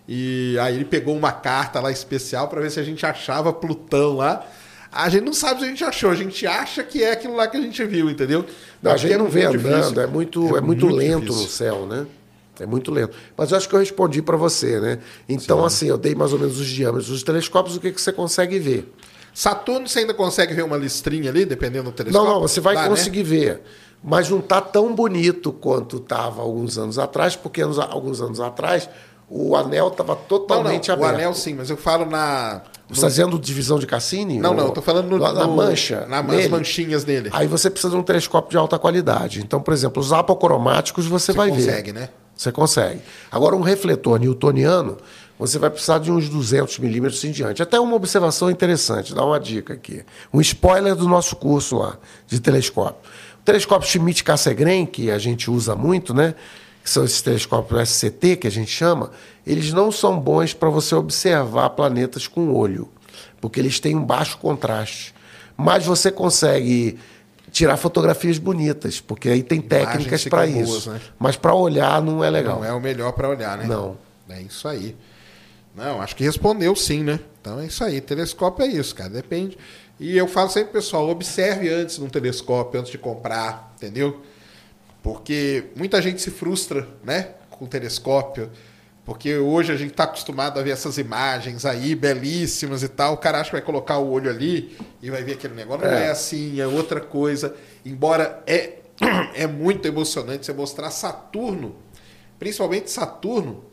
E 0.08 0.56
aí 0.60 0.74
ele 0.74 0.84
pegou 0.86 1.14
uma 1.14 1.30
carta 1.32 1.80
lá 1.80 1.92
especial 1.92 2.48
pra 2.48 2.60
ver 2.62 2.70
se 2.70 2.80
a 2.80 2.82
gente 2.82 3.04
achava 3.04 3.52
Plutão 3.52 4.16
lá. 4.16 4.44
A 4.90 5.08
gente 5.10 5.24
não 5.24 5.34
sabe 5.34 5.60
se 5.60 5.66
a 5.66 5.68
gente 5.68 5.84
achou, 5.84 6.10
a 6.10 6.14
gente 6.14 6.46
acha 6.46 6.82
que 6.82 7.02
é 7.04 7.12
aquilo 7.12 7.36
lá 7.36 7.46
que 7.46 7.58
a 7.58 7.60
gente 7.60 7.84
viu, 7.84 8.08
entendeu? 8.08 8.44
Não, 8.82 8.92
a 8.92 8.96
gente 8.96 9.12
é 9.12 9.18
não 9.18 9.28
vê 9.28 9.46
muito 9.46 9.66
andando, 9.66 9.80
difícil. 9.82 10.02
é 10.02 10.06
muito, 10.06 10.56
é 10.56 10.60
muito, 10.62 10.86
lento 10.86 11.20
difícil. 11.26 11.42
no 11.42 11.48
céu, 11.48 11.86
né? 11.86 12.06
É 12.58 12.64
muito 12.64 12.90
lento. 12.90 13.14
Mas 13.36 13.50
eu 13.50 13.58
acho 13.58 13.68
que 13.68 13.74
eu 13.74 13.78
respondi 13.80 14.22
para 14.22 14.36
você, 14.36 14.80
né? 14.80 14.98
Então, 15.28 15.62
assim, 15.64 15.88
eu 15.88 15.98
dei 15.98 16.14
mais 16.14 16.32
ou 16.32 16.38
menos 16.38 16.58
os 16.58 16.66
diâmetros 16.66 17.08
dos 17.08 17.22
telescópios, 17.22 17.76
o 17.76 17.80
que, 17.80 17.92
que 17.92 18.00
você 18.00 18.10
consegue 18.12 18.58
ver. 18.58 18.90
Saturno 19.34 19.86
você 19.86 20.00
ainda 20.00 20.14
consegue 20.14 20.54
ver 20.54 20.62
uma 20.64 20.76
listrinha 20.76 21.30
ali, 21.30 21.44
dependendo 21.44 21.90
do 21.90 21.92
telescópio? 21.92 22.26
Não, 22.26 22.34
não, 22.36 22.40
você 22.48 22.60
vai 22.60 22.74
Dá, 22.74 22.82
né? 22.84 22.88
conseguir 22.88 23.22
ver. 23.22 23.60
Mas 24.02 24.30
não 24.30 24.38
está 24.38 24.60
tão 24.60 24.94
bonito 24.94 25.52
quanto 25.52 25.98
estava 25.98 26.40
alguns 26.40 26.78
anos 26.78 26.98
atrás, 26.98 27.36
porque 27.36 27.60
anos- 27.62 27.78
alguns 27.78 28.20
anos 28.20 28.40
atrás 28.40 28.88
o 29.30 29.54
anel 29.56 29.88
estava 29.88 30.14
Não, 30.14 30.20
não, 30.20 30.26
totalmente 30.26 30.90
o 30.90 30.94
aberto. 30.94 31.14
anel 31.14 31.34
sim, 31.34 31.54
mas 31.54 31.70
eu 31.70 31.76
falo 31.76 32.06
na... 32.06 32.62
Você 32.88 32.94
está 32.94 33.08
dizendo 33.08 33.38
divisão 33.38 33.78
de 33.78 33.86
Cassini? 33.86 34.38
Não, 34.38 34.50
Ou- 34.50 34.56
não, 34.56 34.64
eu 34.66 34.70
tô 34.70 34.80
falando 34.80 35.10
no, 35.10 35.18
na, 35.18 35.46
mancha. 35.46 36.06
Na, 36.08 36.22
nas 36.22 36.48
manchinhas 36.48 37.04
dele. 37.04 37.28
Aí 37.34 37.46
você 37.46 37.68
precisa 37.68 37.90
de 37.92 37.96
um 37.98 38.02
telescópio 38.02 38.50
de 38.52 38.56
alta 38.56 38.78
qualidade. 38.78 39.40
Então, 39.40 39.60
por 39.60 39.74
exemplo, 39.74 40.00
os 40.00 40.10
apocromáticos 40.10 41.06
você, 41.06 41.32
vai 41.32 41.50
consegue, 41.50 41.92
ver. 41.92 42.00
né? 42.00 42.08
Você 42.34 42.50
consegue. 42.50 43.00
Agora, 43.30 43.54
um 43.54 43.60
refletor 43.60 44.18
newtoniano, 44.18 44.96
você 45.38 45.58
vai 45.58 45.68
precisar 45.68 45.98
de 45.98 46.10
uns 46.10 46.30
200 46.30 46.78
milímetros 46.78 47.22
em 47.24 47.30
diante. 47.30 47.62
Até 47.62 47.78
uma 47.78 47.94
observação 47.94 48.50
interessante, 48.50 49.14
dá 49.14 49.22
uma 49.22 49.38
dica 49.38 49.74
aqui. 49.74 50.02
Um 50.32 50.40
spoiler 50.40 50.94
do 50.96 51.06
nosso 51.06 51.36
curso 51.36 51.76
lá, 51.76 51.98
de 52.26 52.40
telescópio. 52.40 52.96
O 53.40 53.44
telescópio 53.44 53.86
Schmidt-Cassegrain, 53.86 54.86
que 54.86 55.10
a 55.10 55.18
gente 55.18 55.50
usa 55.50 55.74
muito, 55.74 56.14
né? 56.14 56.34
Que 56.88 56.94
são 56.94 57.04
esses 57.04 57.20
telescópios 57.20 57.90
SCT, 57.90 58.36
que 58.36 58.46
a 58.46 58.50
gente 58.50 58.70
chama, 58.70 59.10
eles 59.46 59.74
não 59.74 59.92
são 59.92 60.18
bons 60.18 60.54
para 60.54 60.70
você 60.70 60.94
observar 60.94 61.68
planetas 61.70 62.26
com 62.26 62.50
olho, 62.54 62.88
porque 63.42 63.60
eles 63.60 63.78
têm 63.78 63.94
um 63.94 64.02
baixo 64.02 64.38
contraste. 64.38 65.14
Mas 65.54 65.84
você 65.84 66.10
consegue 66.10 66.98
tirar 67.52 67.76
fotografias 67.76 68.38
bonitas, 68.38 69.02
porque 69.02 69.28
aí 69.28 69.42
tem 69.42 69.60
técnicas 69.60 70.24
para 70.24 70.46
boas, 70.46 70.68
isso. 70.68 70.90
né? 70.90 71.00
Mas 71.18 71.36
para 71.36 71.54
olhar 71.54 72.00
não 72.00 72.24
é 72.24 72.30
legal. 72.30 72.56
Não 72.56 72.64
é 72.64 72.72
o 72.72 72.80
melhor 72.80 73.12
para 73.12 73.28
olhar, 73.28 73.58
né? 73.58 73.66
Não. 73.66 73.98
É 74.26 74.40
isso 74.40 74.66
aí. 74.66 74.96
Não, 75.74 76.00
acho 76.00 76.16
que 76.16 76.24
respondeu 76.24 76.74
sim, 76.74 77.02
né? 77.02 77.20
Então 77.40 77.60
é 77.60 77.66
isso 77.66 77.84
aí. 77.84 78.00
Telescópio 78.00 78.64
é 78.64 78.68
isso, 78.68 78.94
cara. 78.94 79.10
Depende. 79.10 79.58
E 80.00 80.16
eu 80.16 80.26
falo 80.26 80.48
sempre, 80.48 80.72
pessoal, 80.72 81.06
observe 81.10 81.68
antes 81.68 81.98
num 81.98 82.08
telescópio, 82.08 82.80
antes 82.80 82.90
de 82.90 82.96
comprar, 82.96 83.74
entendeu? 83.76 84.22
Porque 85.02 85.64
muita 85.76 86.00
gente 86.02 86.20
se 86.20 86.30
frustra, 86.30 86.86
né? 87.04 87.34
Com 87.50 87.64
o 87.64 87.68
telescópio. 87.68 88.50
Porque 89.04 89.36
hoje 89.38 89.72
a 89.72 89.76
gente 89.76 89.92
está 89.92 90.04
acostumado 90.04 90.60
a 90.60 90.62
ver 90.62 90.70
essas 90.70 90.98
imagens 90.98 91.64
aí, 91.64 91.94
belíssimas 91.94 92.82
e 92.82 92.88
tal. 92.88 93.14
O 93.14 93.16
cara 93.16 93.40
acha 93.40 93.48
que 93.50 93.56
vai 93.56 93.64
colocar 93.64 93.96
o 93.98 94.10
olho 94.10 94.28
ali 94.28 94.76
e 95.00 95.10
vai 95.10 95.22
ver 95.22 95.32
aquele 95.32 95.54
negócio. 95.54 95.86
Não 95.86 95.94
é, 95.94 96.06
É. 96.06 96.10
assim, 96.10 96.60
é 96.60 96.66
outra 96.66 97.00
coisa. 97.00 97.54
Embora 97.86 98.42
é, 98.46 98.80
é 99.34 99.46
muito 99.46 99.88
emocionante 99.88 100.44
você 100.44 100.52
mostrar 100.52 100.90
Saturno, 100.90 101.76
principalmente 102.38 102.90
Saturno, 102.90 103.64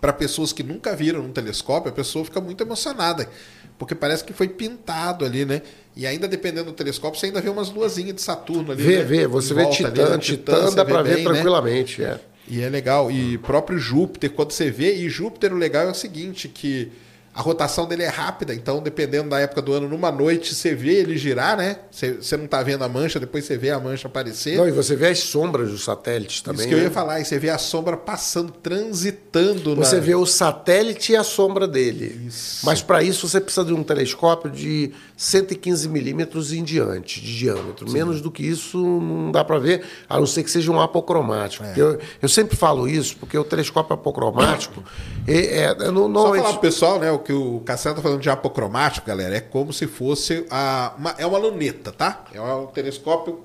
para 0.00 0.12
pessoas 0.12 0.52
que 0.54 0.62
nunca 0.62 0.96
viram 0.96 1.20
um 1.20 1.32
telescópio, 1.32 1.90
a 1.90 1.94
pessoa 1.94 2.24
fica 2.24 2.40
muito 2.40 2.62
emocionada. 2.62 3.28
Porque 3.76 3.94
parece 3.94 4.24
que 4.24 4.32
foi 4.32 4.48
pintado 4.48 5.24
ali, 5.24 5.44
né? 5.44 5.60
E 5.96 6.06
ainda 6.06 6.26
dependendo 6.26 6.66
do 6.66 6.72
telescópio, 6.72 7.18
você 7.18 7.26
ainda 7.26 7.40
vê 7.40 7.48
umas 7.48 7.70
luazinhas 7.70 8.16
de 8.16 8.22
Saturno 8.22 8.72
ali. 8.72 8.82
Vê, 8.82 8.98
né? 8.98 9.04
vê, 9.04 9.26
você 9.26 9.54
vê 9.54 9.62
volta 9.62 9.86
ali, 9.86 9.94
Titã, 9.94 10.10
né? 10.10 10.18
Titã 10.18 10.62
você 10.62 10.76
dá 10.76 10.84
para 10.84 11.02
ver 11.02 11.16
bem, 11.16 11.24
né? 11.24 11.30
tranquilamente. 11.30 12.02
É. 12.02 12.18
E 12.48 12.60
é 12.60 12.68
legal. 12.68 13.10
E 13.10 13.38
próprio 13.38 13.78
Júpiter, 13.78 14.30
quando 14.30 14.50
você 14.50 14.70
vê, 14.70 14.94
e 14.96 15.08
Júpiter 15.08 15.52
o 15.52 15.56
legal 15.56 15.86
é 15.86 15.90
o 15.90 15.94
seguinte, 15.94 16.48
que 16.48 16.90
a 17.34 17.42
rotação 17.42 17.86
dele 17.88 18.04
é 18.04 18.08
rápida, 18.08 18.54
então 18.54 18.80
dependendo 18.80 19.30
da 19.30 19.40
época 19.40 19.60
do 19.60 19.72
ano, 19.72 19.88
numa 19.88 20.12
noite 20.12 20.54
você 20.54 20.72
vê 20.72 21.00
ele 21.00 21.18
girar, 21.18 21.56
né? 21.56 21.78
Você, 21.90 22.12
você 22.12 22.36
não 22.36 22.46
tá 22.46 22.62
vendo 22.62 22.84
a 22.84 22.88
mancha, 22.88 23.18
depois 23.18 23.44
você 23.44 23.58
vê 23.58 23.70
a 23.70 23.80
mancha 23.80 24.06
aparecer. 24.06 24.56
Não, 24.56 24.68
e 24.68 24.70
você 24.70 24.94
vê 24.94 25.08
as 25.08 25.18
sombras 25.18 25.68
dos 25.68 25.82
satélites 25.82 26.42
também. 26.42 26.60
Isso 26.60 26.68
que 26.68 26.74
eu 26.74 26.78
né? 26.78 26.84
ia 26.84 26.90
falar, 26.92 27.18
e 27.18 27.24
você 27.24 27.36
vê 27.36 27.50
a 27.50 27.58
sombra 27.58 27.96
passando, 27.96 28.52
transitando 28.52 29.74
Você 29.74 29.96
na... 29.96 30.02
vê 30.02 30.14
o 30.14 30.24
satélite 30.24 31.10
e 31.10 31.16
a 31.16 31.24
sombra 31.24 31.66
dele. 31.66 32.26
Isso. 32.28 32.64
Mas 32.64 32.80
para 32.82 33.02
isso 33.02 33.28
você 33.28 33.40
precisa 33.40 33.66
de 33.66 33.72
um 33.72 33.82
telescópio 33.82 34.48
de 34.48 34.92
115 35.16 35.88
milímetros 35.88 36.52
em 36.52 36.62
diante 36.62 37.20
de 37.20 37.36
diâmetro. 37.36 37.90
Menos 37.90 38.20
do 38.20 38.30
que 38.30 38.44
isso 38.44 38.78
não 38.78 39.32
dá 39.32 39.42
para 39.42 39.58
ver, 39.58 39.84
a 40.08 40.20
não 40.20 40.26
ser 40.26 40.44
que 40.44 40.50
seja 40.50 40.70
um 40.70 40.80
apocromático. 40.80 41.64
É. 41.64 41.74
Eu, 41.76 41.98
eu 42.22 42.28
sempre 42.28 42.56
falo 42.56 42.86
isso, 42.86 43.16
porque 43.16 43.36
o 43.36 43.42
telescópio 43.42 43.94
apocromático 43.94 44.84
é, 45.26 45.64
é, 45.64 45.76
eu 45.80 45.90
não, 45.90 46.02
Só 46.02 46.08
não, 46.08 46.34
falar 46.36 46.52
pro 46.52 46.60
pessoal, 46.60 47.00
né? 47.00 47.10
Que 47.24 47.32
o 47.32 47.60
Cassiano 47.60 47.96
tá 47.96 48.02
falando 48.02 48.20
de 48.20 48.30
apocromático, 48.30 49.06
galera, 49.06 49.36
é 49.36 49.40
como 49.40 49.72
se 49.72 49.86
fosse 49.86 50.46
a, 50.50 50.92
uma, 50.98 51.14
é 51.18 51.26
uma 51.26 51.38
luneta, 51.38 51.90
tá? 51.90 52.24
É 52.32 52.40
um 52.40 52.66
telescópio 52.66 53.42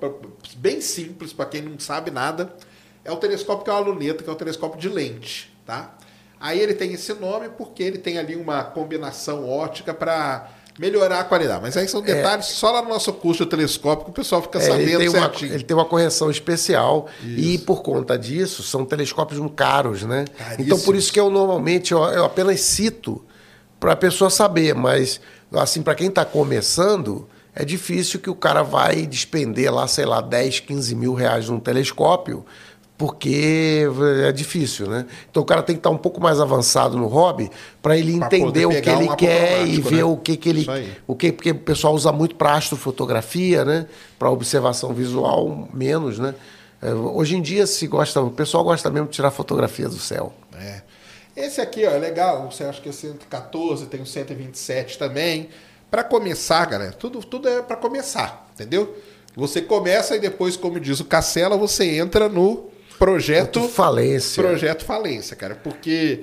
bem 0.57 0.81
simples 0.81 1.31
para 1.33 1.45
quem 1.45 1.61
não 1.61 1.79
sabe 1.79 2.11
nada. 2.11 2.53
É 3.03 3.11
o 3.11 3.17
telescópio 3.17 3.63
que 3.63 3.69
é 3.69 3.73
uma 3.73 3.79
luneta, 3.79 4.23
que 4.23 4.29
é 4.29 4.33
o 4.33 4.35
telescópio 4.35 4.79
de 4.79 4.89
lente, 4.89 5.51
tá? 5.65 5.95
Aí 6.39 6.59
ele 6.59 6.73
tem 6.73 6.93
esse 6.93 7.13
nome 7.13 7.49
porque 7.57 7.83
ele 7.83 7.97
tem 7.97 8.17
ali 8.17 8.35
uma 8.35 8.63
combinação 8.63 9.49
ótica 9.49 9.93
para 9.93 10.49
melhorar 10.79 11.19
a 11.19 11.23
qualidade. 11.25 11.61
Mas 11.61 11.75
aí 11.75 11.87
são 11.89 12.01
detalhes 12.01 12.45
só 12.45 12.71
lá 12.71 12.81
no 12.81 12.87
nosso 12.87 13.11
curso 13.11 13.43
de 13.43 13.49
telescópio 13.49 14.05
que 14.05 14.11
o 14.11 14.13
pessoal 14.13 14.41
fica 14.41 14.59
É, 14.59 14.63
ele, 14.63 14.91
sabendo 14.91 15.11
uma, 15.11 15.19
certinho. 15.27 15.53
ele 15.53 15.63
tem 15.63 15.75
uma 15.75 15.83
correção 15.85 16.31
especial 16.31 17.09
e 17.25 17.57
por 17.57 17.81
conta 17.81 18.17
disso 18.17 18.63
são 18.63 18.85
telescópios 18.85 19.41
caros, 19.55 20.03
né? 20.03 20.23
Caríssimos. 20.37 20.65
Então 20.65 20.79
por 20.79 20.95
isso 20.95 21.11
que 21.11 21.19
eu 21.19 21.29
normalmente 21.29 21.91
eu, 21.91 22.01
eu 22.05 22.23
apenas 22.23 22.61
cito 22.61 23.25
para 23.79 23.93
a 23.93 23.95
pessoa 23.95 24.29
saber, 24.29 24.75
mas 24.75 25.21
assim 25.53 25.81
para 25.81 25.95
quem 25.95 26.07
está 26.07 26.25
começando 26.25 27.27
é 27.55 27.65
difícil 27.65 28.19
que 28.19 28.29
o 28.29 28.35
cara 28.35 28.63
vai 28.63 29.05
despender 29.05 29.73
lá, 29.73 29.87
sei 29.87 30.05
lá, 30.05 30.21
10, 30.21 30.61
15 30.61 30.95
mil 30.95 31.13
reais 31.13 31.49
num 31.49 31.59
telescópio, 31.59 32.45
porque 32.97 33.85
é 34.25 34.31
difícil, 34.31 34.87
né? 34.87 35.05
Então 35.31 35.41
o 35.41 35.45
cara 35.45 35.63
tem 35.63 35.75
que 35.75 35.79
estar 35.79 35.89
um 35.89 35.97
pouco 35.97 36.21
mais 36.21 36.39
avançado 36.39 36.97
no 36.97 37.07
hobby 37.07 37.49
para 37.81 37.97
ele 37.97 38.17
Pra 38.17 38.27
entender 38.27 38.65
o 38.65 38.81
que 38.81 38.89
ele 38.89 39.09
um 39.09 39.15
quer 39.15 39.65
e 39.65 39.81
ver 39.81 39.95
né? 39.95 40.03
o 40.03 40.17
que, 40.17 40.35
que 40.35 40.49
ele 40.49 40.67
o 41.07 41.15
que 41.15 41.31
porque 41.31 41.51
o 41.51 41.59
pessoal 41.59 41.93
usa 41.93 42.11
muito 42.11 42.35
para 42.35 42.53
astrofotografia, 42.55 43.63
né? 43.63 43.87
Para 44.17 44.29
observação 44.29 44.93
visual 44.93 45.69
menos, 45.73 46.19
né? 46.19 46.35
É, 46.81 46.93
Hoje 46.93 47.37
em 47.37 47.41
dia 47.41 47.65
se 47.65 47.87
gosta, 47.87 48.21
o 48.21 48.31
pessoal 48.31 48.63
gosta 48.65 48.89
mesmo 48.89 49.07
de 49.07 49.13
tirar 49.13 49.31
fotografia 49.31 49.87
do 49.87 49.97
céu. 49.97 50.33
É. 50.57 50.81
Esse 51.39 51.61
aqui, 51.61 51.85
ó, 51.85 51.91
é 51.91 51.97
legal. 51.97 52.51
Você 52.51 52.65
acha 52.65 52.81
que 52.81 52.89
é 52.89 52.91
114, 52.91 53.85
tem 53.85 54.01
o 54.01 54.05
127 54.05 54.99
também. 54.99 55.49
Para 55.89 56.03
começar, 56.03 56.65
galera, 56.65 56.91
tudo, 56.91 57.23
tudo 57.23 57.47
é 57.47 57.61
para 57.61 57.77
começar, 57.77 58.45
entendeu? 58.53 58.97
Você 59.37 59.61
começa 59.61 60.17
e 60.17 60.19
depois, 60.19 60.57
como 60.57 60.81
diz 60.81 60.99
o 60.99 61.05
Cacela, 61.05 61.55
você 61.55 61.97
entra 61.97 62.27
no 62.27 62.69
projeto 62.99 63.69
falência. 63.69 64.43
Projeto 64.43 64.83
falência, 64.83 65.33
cara, 65.33 65.55
porque 65.55 66.19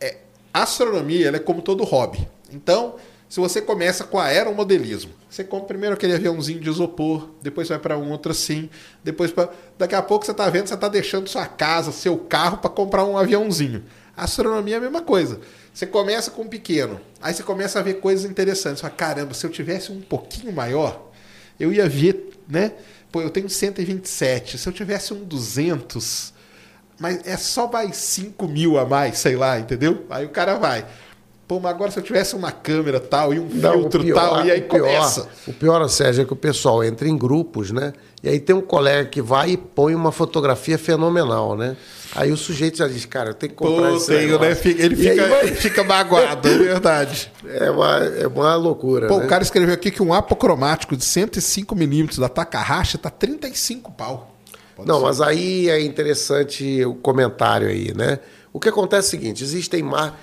é, 0.00 0.16
a 0.52 0.64
astronomia 0.64 1.28
é 1.28 1.38
como 1.38 1.62
todo 1.62 1.84
hobby. 1.84 2.26
Então, 2.52 2.96
se 3.28 3.38
você 3.38 3.62
começa 3.62 4.02
com 4.02 4.18
aeromodelismo, 4.18 5.12
você 5.30 5.44
compra 5.44 5.68
primeiro 5.68 5.94
aquele 5.94 6.14
aviãozinho 6.14 6.60
de 6.60 6.68
isopor, 6.68 7.30
depois 7.40 7.68
vai 7.68 7.78
para 7.78 7.96
um 7.96 8.10
outro 8.10 8.32
assim, 8.32 8.68
depois 9.02 9.30
pra... 9.30 9.48
daqui 9.78 9.94
a 9.94 10.02
pouco 10.02 10.24
você 10.24 10.32
está 10.32 10.50
vendo, 10.50 10.66
você 10.66 10.74
está 10.74 10.88
deixando 10.88 11.28
sua 11.28 11.46
casa, 11.46 11.92
seu 11.92 12.18
carro 12.18 12.58
para 12.58 12.70
comprar 12.70 13.04
um 13.04 13.16
aviãozinho. 13.16 13.84
A 14.16 14.24
astronomia 14.24 14.76
é 14.76 14.78
a 14.78 14.80
mesma 14.80 15.02
coisa. 15.02 15.40
Você 15.72 15.86
começa 15.86 16.30
com 16.30 16.42
um 16.42 16.48
pequeno, 16.48 17.00
aí 17.20 17.34
você 17.34 17.42
começa 17.42 17.80
a 17.80 17.82
ver 17.82 17.94
coisas 17.94 18.30
interessantes. 18.30 18.78
Você 18.78 18.82
fala, 18.82 18.94
caramba, 18.94 19.34
se 19.34 19.44
eu 19.44 19.50
tivesse 19.50 19.90
um 19.90 20.00
pouquinho 20.00 20.52
maior, 20.52 21.10
eu 21.58 21.72
ia 21.72 21.88
ver, 21.88 22.30
né? 22.48 22.72
Pô, 23.10 23.20
eu 23.20 23.30
tenho 23.30 23.48
127, 23.48 24.58
se 24.58 24.68
eu 24.68 24.72
tivesse 24.72 25.12
um 25.12 25.24
200, 25.24 26.32
mas 26.98 27.26
é 27.26 27.36
só 27.36 27.70
mais 27.70 27.96
5 27.96 28.46
mil 28.46 28.78
a 28.78 28.84
mais, 28.84 29.18
sei 29.18 29.36
lá, 29.36 29.58
entendeu? 29.58 30.04
Aí 30.10 30.24
o 30.24 30.30
cara 30.30 30.56
vai. 30.58 30.86
Pô, 31.46 31.60
mas 31.60 31.72
agora 31.72 31.90
se 31.90 31.98
eu 31.98 32.02
tivesse 32.02 32.34
uma 32.34 32.50
câmera 32.50 32.98
tal 32.98 33.34
e 33.34 33.38
um 33.38 33.48
Não, 33.48 33.72
filtro 33.72 34.02
pior, 34.02 34.14
tal, 34.14 34.46
e 34.46 34.50
aí 34.50 34.60
o 34.60 34.68
pior, 34.68 34.80
começa. 34.80 35.28
O 35.46 35.52
pior, 35.52 35.86
Sérgio, 35.88 36.22
é 36.22 36.24
que 36.24 36.32
o 36.32 36.36
pessoal 36.36 36.82
entra 36.82 37.06
em 37.06 37.18
grupos, 37.18 37.70
né? 37.70 37.92
E 38.22 38.28
aí 38.28 38.40
tem 38.40 38.56
um 38.56 38.62
colega 38.62 39.08
que 39.08 39.20
vai 39.20 39.50
e 39.50 39.56
põe 39.56 39.94
uma 39.94 40.10
fotografia 40.10 40.78
fenomenal, 40.78 41.56
né? 41.56 41.76
Aí 42.14 42.30
o 42.30 42.36
sujeito 42.36 42.78
já 42.78 42.86
diz, 42.86 43.04
cara, 43.04 43.30
eu 43.30 43.34
tenho 43.34 43.50
que 43.50 43.58
comprar 43.58 43.90
Pô, 43.90 43.96
isso. 43.96 44.06
Tenho, 44.06 44.38
né? 44.38 44.56
Ele 44.64 44.96
fica, 44.96 45.26
vai... 45.26 45.46
fica 45.48 45.84
magoado, 45.84 46.48
é 46.48 46.58
verdade. 46.58 47.32
É 47.46 47.70
uma, 47.70 47.98
é 47.98 48.26
uma 48.26 48.56
loucura. 48.56 49.06
Pô, 49.06 49.18
né? 49.18 49.26
o 49.26 49.28
cara 49.28 49.42
escreveu 49.42 49.74
aqui 49.74 49.90
que 49.90 50.02
um 50.02 50.14
apocromático 50.14 50.96
de 50.96 51.04
105mm 51.04 52.18
da 52.18 52.28
Takahashi 52.28 52.96
tá 52.98 53.10
35 53.10 53.92
pau. 53.92 54.34
Pode 54.74 54.88
Não, 54.88 54.98
ser. 54.98 55.04
mas 55.04 55.20
aí 55.20 55.68
é 55.68 55.80
interessante 55.80 56.84
o 56.84 56.94
comentário 56.94 57.68
aí, 57.68 57.92
né? 57.94 58.18
O 58.52 58.60
que 58.60 58.68
acontece 58.68 59.08
é 59.08 59.08
o 59.08 59.10
seguinte: 59.10 59.44
existem 59.44 59.82
mar... 59.82 60.18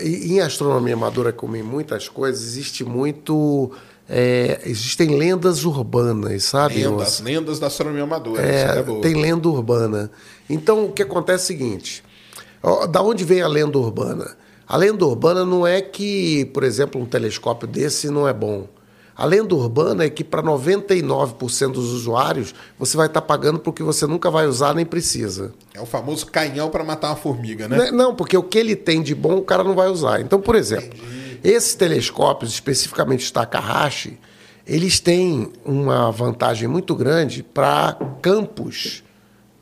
em 0.00 0.40
astronomia 0.40 0.94
amadora, 0.94 1.32
como 1.32 1.56
em 1.56 1.62
muitas 1.62 2.08
coisas, 2.08 2.42
existe 2.42 2.84
muito. 2.84 3.72
É, 4.08 4.62
existem 4.64 5.18
lendas 5.18 5.64
urbanas, 5.64 6.44
sabe? 6.44 6.86
Lendas, 6.86 7.20
lendas 7.20 7.58
da 7.58 7.66
astronomia 7.66 8.04
amadora. 8.04 8.42
É, 8.42 8.78
é 8.78 9.00
tem 9.02 9.14
lenda 9.14 9.48
urbana. 9.48 10.10
Então, 10.48 10.86
o 10.86 10.92
que 10.92 11.02
acontece 11.02 11.52
é 11.52 11.56
o 11.56 11.58
seguinte: 11.58 12.02
ó, 12.62 12.86
da 12.86 13.02
onde 13.02 13.22
vem 13.24 13.42
a 13.42 13.48
lenda 13.48 13.78
urbana? 13.78 14.36
A 14.66 14.76
lenda 14.76 15.04
urbana 15.04 15.44
não 15.44 15.66
é 15.66 15.80
que, 15.80 16.46
por 16.46 16.62
exemplo, 16.62 17.00
um 17.00 17.06
telescópio 17.06 17.68
desse 17.68 18.08
não 18.08 18.26
é 18.26 18.32
bom. 18.32 18.66
A 19.18 19.24
lenda 19.24 19.52
urbana 19.54 20.04
é 20.04 20.10
que 20.10 20.22
para 20.22 20.42
99% 20.42 21.72
dos 21.72 21.92
usuários 21.92 22.54
você 22.78 22.96
vai 22.96 23.08
estar 23.08 23.20
tá 23.20 23.26
pagando 23.26 23.58
porque 23.58 23.82
você 23.82 24.06
nunca 24.06 24.30
vai 24.30 24.46
usar 24.46 24.74
nem 24.74 24.86
precisa. 24.86 25.52
É 25.74 25.80
o 25.80 25.86
famoso 25.86 26.26
canhão 26.26 26.70
para 26.70 26.84
matar 26.84 27.08
uma 27.08 27.16
formiga, 27.16 27.66
né? 27.66 27.90
Não, 27.90 28.14
porque 28.14 28.36
o 28.36 28.44
que 28.44 28.56
ele 28.56 28.76
tem 28.76 29.02
de 29.02 29.16
bom 29.16 29.38
o 29.38 29.42
cara 29.42 29.64
não 29.64 29.74
vai 29.74 29.88
usar. 29.88 30.20
Então, 30.20 30.40
por 30.40 30.54
exemplo, 30.54 30.96
Entendi. 30.96 31.27
Esses 31.42 31.74
telescópios, 31.74 32.52
especificamente 32.52 33.24
os 33.24 33.30
Takahashi, 33.30 34.18
eles 34.66 35.00
têm 35.00 35.50
uma 35.64 36.10
vantagem 36.10 36.68
muito 36.68 36.94
grande 36.94 37.42
para 37.42 37.96
campos, 38.20 39.02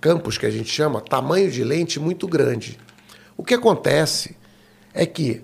campos 0.01 0.37
que 0.37 0.47
a 0.47 0.51
gente 0.51 0.69
chama, 0.69 1.01
tamanho 1.01 1.51
de 1.51 1.63
lente 1.63 2.01
muito 2.01 2.27
grande. 2.27 2.79
O 3.37 3.45
que 3.45 3.55
acontece 3.55 4.37
é 4.93 5.07
que 5.07 5.43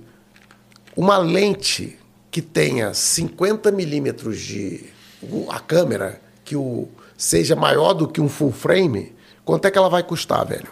uma 0.96 1.18
lente 1.18 1.98
que 2.30 2.42
tenha 2.42 2.92
50 2.92 3.70
milímetros 3.70 4.40
de 4.40 4.86
a 5.48 5.60
câmera 5.60 6.20
que 6.44 6.56
o 6.56 6.88
seja 7.16 7.54
maior 7.54 7.92
do 7.92 8.08
que 8.08 8.20
um 8.20 8.28
full 8.28 8.50
frame, 8.50 9.14
quanto 9.44 9.66
é 9.66 9.70
que 9.70 9.78
ela 9.78 9.88
vai 9.88 10.02
custar, 10.02 10.44
velho? 10.44 10.68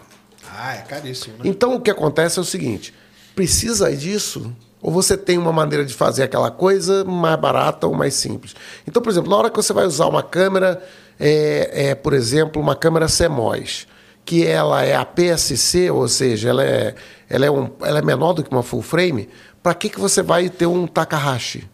Ah, 0.51 0.75
é 0.75 0.81
caríssimo. 0.81 1.37
Né? 1.37 1.43
Então 1.45 1.75
o 1.75 1.81
que 1.81 1.89
acontece 1.89 2.37
é 2.37 2.41
o 2.41 2.45
seguinte: 2.45 2.93
precisa 3.33 3.95
disso? 3.95 4.53
Ou 4.81 4.91
você 4.91 5.15
tem 5.15 5.37
uma 5.37 5.53
maneira 5.53 5.85
de 5.85 5.93
fazer 5.93 6.23
aquela 6.23 6.49
coisa 6.49 7.03
mais 7.03 7.39
barata 7.39 7.85
ou 7.85 7.93
mais 7.93 8.15
simples? 8.15 8.55
Então, 8.87 9.01
por 9.01 9.11
exemplo, 9.11 9.29
na 9.29 9.37
hora 9.37 9.49
que 9.49 9.55
você 9.55 9.71
vai 9.73 9.85
usar 9.85 10.07
uma 10.07 10.23
câmera, 10.23 10.81
é, 11.19 11.89
é 11.89 11.95
por 11.95 12.13
exemplo, 12.13 12.61
uma 12.61 12.75
câmera 12.75 13.05
CMOS, 13.05 13.87
que 14.25 14.45
ela 14.45 14.83
é 14.83 14.95
a 14.95 15.05
PSC, 15.05 15.91
ou 15.91 16.07
seja, 16.07 16.49
ela 16.49 16.63
é, 16.63 16.95
ela 17.29 17.45
é, 17.45 17.51
um, 17.51 17.69
ela 17.81 17.99
é 17.99 18.01
menor 18.01 18.33
do 18.33 18.43
que 18.43 18.49
uma 18.49 18.63
full 18.63 18.81
frame, 18.81 19.29
para 19.61 19.75
que, 19.75 19.89
que 19.89 19.99
você 19.99 20.23
vai 20.23 20.49
ter 20.49 20.65
um 20.65 20.87
Takahashi? 20.87 21.69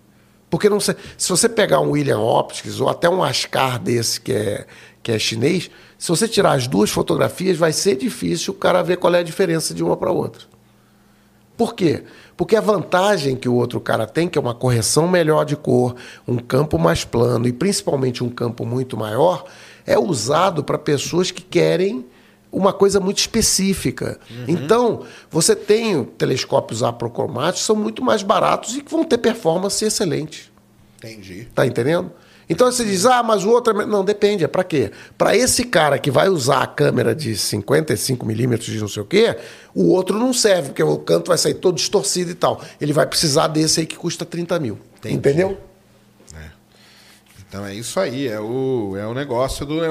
Porque 0.49 0.69
não 0.69 0.79
se, 0.79 0.95
se 1.17 1.29
você 1.29 1.47
pegar 1.47 1.79
um 1.79 1.91
William 1.91 2.19
Optics 2.19 2.79
ou 2.79 2.89
até 2.89 3.09
um 3.09 3.23
Ascar 3.23 3.79
desse 3.79 4.19
que 4.19 4.34
é, 4.34 4.65
que 5.01 5.11
é 5.11 5.19
chinês, 5.19 5.69
se 5.97 6.09
você 6.09 6.27
tirar 6.27 6.53
as 6.53 6.67
duas 6.67 6.89
fotografias, 6.89 7.57
vai 7.57 7.71
ser 7.71 7.95
difícil 7.95 8.53
o 8.53 8.57
cara 8.57 8.81
ver 8.81 8.97
qual 8.97 9.13
é 9.15 9.19
a 9.19 9.23
diferença 9.23 9.73
de 9.73 9.84
uma 9.84 9.95
para 9.95 10.11
outra. 10.11 10.43
Por 11.57 11.73
quê? 11.73 12.03
Porque 12.38 12.55
a 12.55 12.61
vantagem 12.61 13.35
que 13.35 13.49
o 13.49 13.55
outro 13.55 13.81
cara 13.81 14.05
tem, 14.05 14.29
que 14.29 14.38
é 14.38 14.41
uma 14.41 14.53
correção 14.53 15.07
melhor 15.07 15.43
de 15.43 15.55
cor, 15.55 15.95
um 16.27 16.38
campo 16.38 16.77
mais 16.77 17.03
plano 17.03 17.47
e 17.47 17.51
principalmente 17.51 18.23
um 18.23 18.29
campo 18.29 18.63
muito 18.63 18.95
maior, 18.95 19.45
é 19.85 19.97
usado 19.97 20.63
para 20.63 20.77
pessoas 20.77 21.31
que 21.31 21.41
querem 21.41 22.05
uma 22.51 22.71
coisa 22.71 22.99
muito 22.99 23.17
específica. 23.17 24.19
Uhum. 24.29 24.45
Então, 24.47 25.03
você 25.31 25.55
tem 25.55 26.03
telescópios 26.03 26.84
aprocromáticos 26.84 27.65
são 27.65 27.75
muito 27.75 28.03
mais 28.03 28.21
baratos 28.21 28.75
e 28.75 28.81
que 28.81 28.91
vão 28.91 29.03
ter 29.03 29.17
performance 29.17 29.84
excelente. 29.84 30.51
Entendi. 30.97 31.47
Tá 31.55 31.65
entendendo? 31.65 32.11
Então 32.49 32.72
você 32.72 32.86
diz, 32.86 33.06
ah, 33.06 33.22
mas 33.22 33.44
o 33.44 33.49
outro. 33.49 33.82
É... 33.82 33.86
Não, 33.86 34.03
depende. 34.03 34.44
É 34.44 34.48
para 34.48 34.64
quê? 34.64 34.91
Para 35.18 35.36
esse 35.36 35.65
cara 35.65 35.99
que 35.99 36.10
vai 36.10 36.30
usar 36.30 36.64
a 36.64 36.68
câmera 36.68 37.14
de 37.14 37.36
55 37.36 38.26
milímetros 38.26 38.68
de 38.68 38.80
não 38.80 38.88
sei 38.88 39.02
o 39.02 39.06
quê, 39.06 39.38
o 39.74 39.90
outro 39.90 40.18
não 40.18 40.32
serve, 40.32 40.69
porque 40.69 40.84
o 40.84 40.98
canto 40.99 41.28
vai 41.28 41.38
sair 41.38 41.56
todo 41.56 41.76
distorcido 41.76 42.32
e 42.32 42.36
tal. 42.36 42.61
Ele 42.80 42.94
vai 42.94 43.06
precisar 43.06 43.48
desse 43.48 43.82
aí 43.82 43.86
que 43.86 43.98
custa 43.98 44.26
30 44.26 44.60
mil. 44.60 44.80
Entendi. 44.98 45.15
Entendeu? 45.15 45.57
É. 46.34 46.49
Então 47.48 47.65
é 47.65 47.76
isso 47.76 47.99
aí. 47.99 48.28
É 48.28 48.40
o, 48.40 48.95
é 48.98 49.06
o 49.06 49.14
negócio 49.14 49.65
do. 49.65 49.82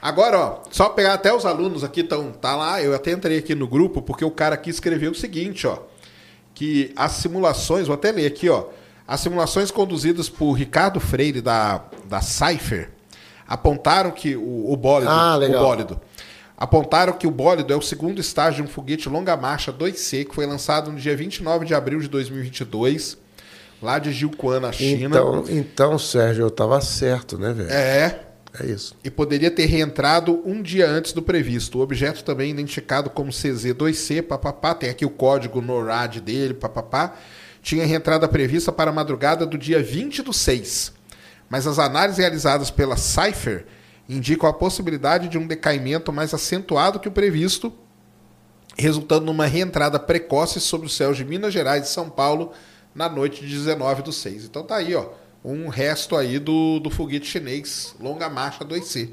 Agora, 0.00 0.38
ó, 0.38 0.62
só 0.70 0.88
pegar 0.88 1.12
até 1.12 1.34
os 1.34 1.44
alunos 1.44 1.84
aqui 1.84 2.00
estão 2.00 2.32
tá 2.32 2.56
lá, 2.56 2.82
eu 2.82 2.94
até 2.94 3.12
entrei 3.12 3.36
aqui 3.36 3.54
no 3.54 3.68
grupo 3.68 4.00
porque 4.00 4.24
o 4.24 4.30
cara 4.30 4.54
aqui 4.54 4.70
escreveu 4.70 5.10
o 5.10 5.14
seguinte, 5.14 5.66
ó, 5.66 5.78
que 6.54 6.90
as 6.96 7.12
simulações, 7.12 7.86
vou 7.86 7.94
até 7.94 8.10
ler 8.10 8.24
aqui, 8.24 8.48
ó, 8.48 8.64
as 9.10 9.18
simulações 9.18 9.72
conduzidas 9.72 10.28
por 10.28 10.52
Ricardo 10.52 11.00
Freire 11.00 11.40
da 11.40 11.82
da 12.08 12.20
Cypher 12.20 12.90
apontaram 13.44 14.12
que 14.12 14.36
o, 14.36 14.72
o 14.72 14.76
bólido, 14.76 15.10
ah, 15.10 15.36
o 15.36 15.50
bólido 15.50 16.00
apontaram 16.56 17.12
que 17.14 17.26
o 17.26 17.30
bólido 17.30 17.72
é 17.72 17.76
o 17.76 17.82
segundo 17.82 18.20
estágio 18.20 18.62
de 18.62 18.70
um 18.70 18.72
foguete 18.72 19.08
longa 19.08 19.36
marcha 19.36 19.72
2C 19.72 20.28
que 20.28 20.34
foi 20.34 20.46
lançado 20.46 20.92
no 20.92 20.98
dia 21.00 21.16
29 21.16 21.66
de 21.66 21.74
abril 21.74 21.98
de 21.98 22.06
2022 22.06 23.18
lá 23.82 23.98
de 23.98 24.12
Jiuquan, 24.12 24.60
na 24.60 24.70
China. 24.70 25.06
Então, 25.06 25.44
então 25.48 25.98
Sérgio, 25.98 26.42
eu 26.42 26.48
estava 26.48 26.80
certo, 26.80 27.36
né, 27.36 27.52
velho? 27.52 27.70
É, 27.70 28.20
é 28.60 28.66
isso. 28.66 28.94
E 29.02 29.10
poderia 29.10 29.50
ter 29.50 29.66
reentrado 29.66 30.40
um 30.44 30.62
dia 30.62 30.88
antes 30.88 31.12
do 31.12 31.22
previsto. 31.22 31.78
O 31.78 31.82
objeto 31.82 32.22
também 32.22 32.50
identificado 32.50 33.10
como 33.10 33.30
CZ2C, 33.30 34.22
papapá, 34.22 34.74
tem 34.74 34.90
aqui 34.90 35.04
o 35.04 35.10
código 35.10 35.60
NORAD 35.60 36.20
dele, 36.20 36.54
papapá, 36.54 37.16
tinha 37.62 37.84
reentrada 37.84 38.26
prevista 38.28 38.72
para 38.72 38.90
a 38.90 38.94
madrugada 38.94 39.44
do 39.44 39.58
dia 39.58 39.82
20 39.82 40.22
do 40.22 40.32
6. 40.32 40.92
Mas 41.48 41.66
as 41.66 41.78
análises 41.78 42.18
realizadas 42.18 42.70
pela 42.70 42.96
Cypher 42.96 43.66
indicam 44.08 44.48
a 44.48 44.52
possibilidade 44.52 45.28
de 45.28 45.38
um 45.38 45.46
decaimento 45.46 46.12
mais 46.12 46.32
acentuado 46.32 46.98
que 46.98 47.08
o 47.08 47.12
previsto, 47.12 47.72
resultando 48.76 49.26
numa 49.26 49.46
reentrada 49.46 49.98
precoce 49.98 50.60
sobre 50.60 50.86
os 50.86 50.94
céus 50.94 51.16
de 51.16 51.24
Minas 51.24 51.52
Gerais 51.52 51.84
e 51.84 51.92
São 51.92 52.08
Paulo 52.08 52.52
na 52.94 53.08
noite 53.08 53.46
de 53.46 53.54
19 53.54 54.02
do 54.02 54.12
6. 54.12 54.44
Então 54.44 54.62
tá 54.62 54.76
aí, 54.76 54.94
ó 54.94 55.08
um 55.44 55.68
resto 55.68 56.16
aí 56.16 56.38
do, 56.38 56.78
do 56.80 56.90
foguete 56.90 57.26
chinês 57.26 57.94
longa 58.00 58.28
marcha 58.28 58.64
2C. 58.64 59.10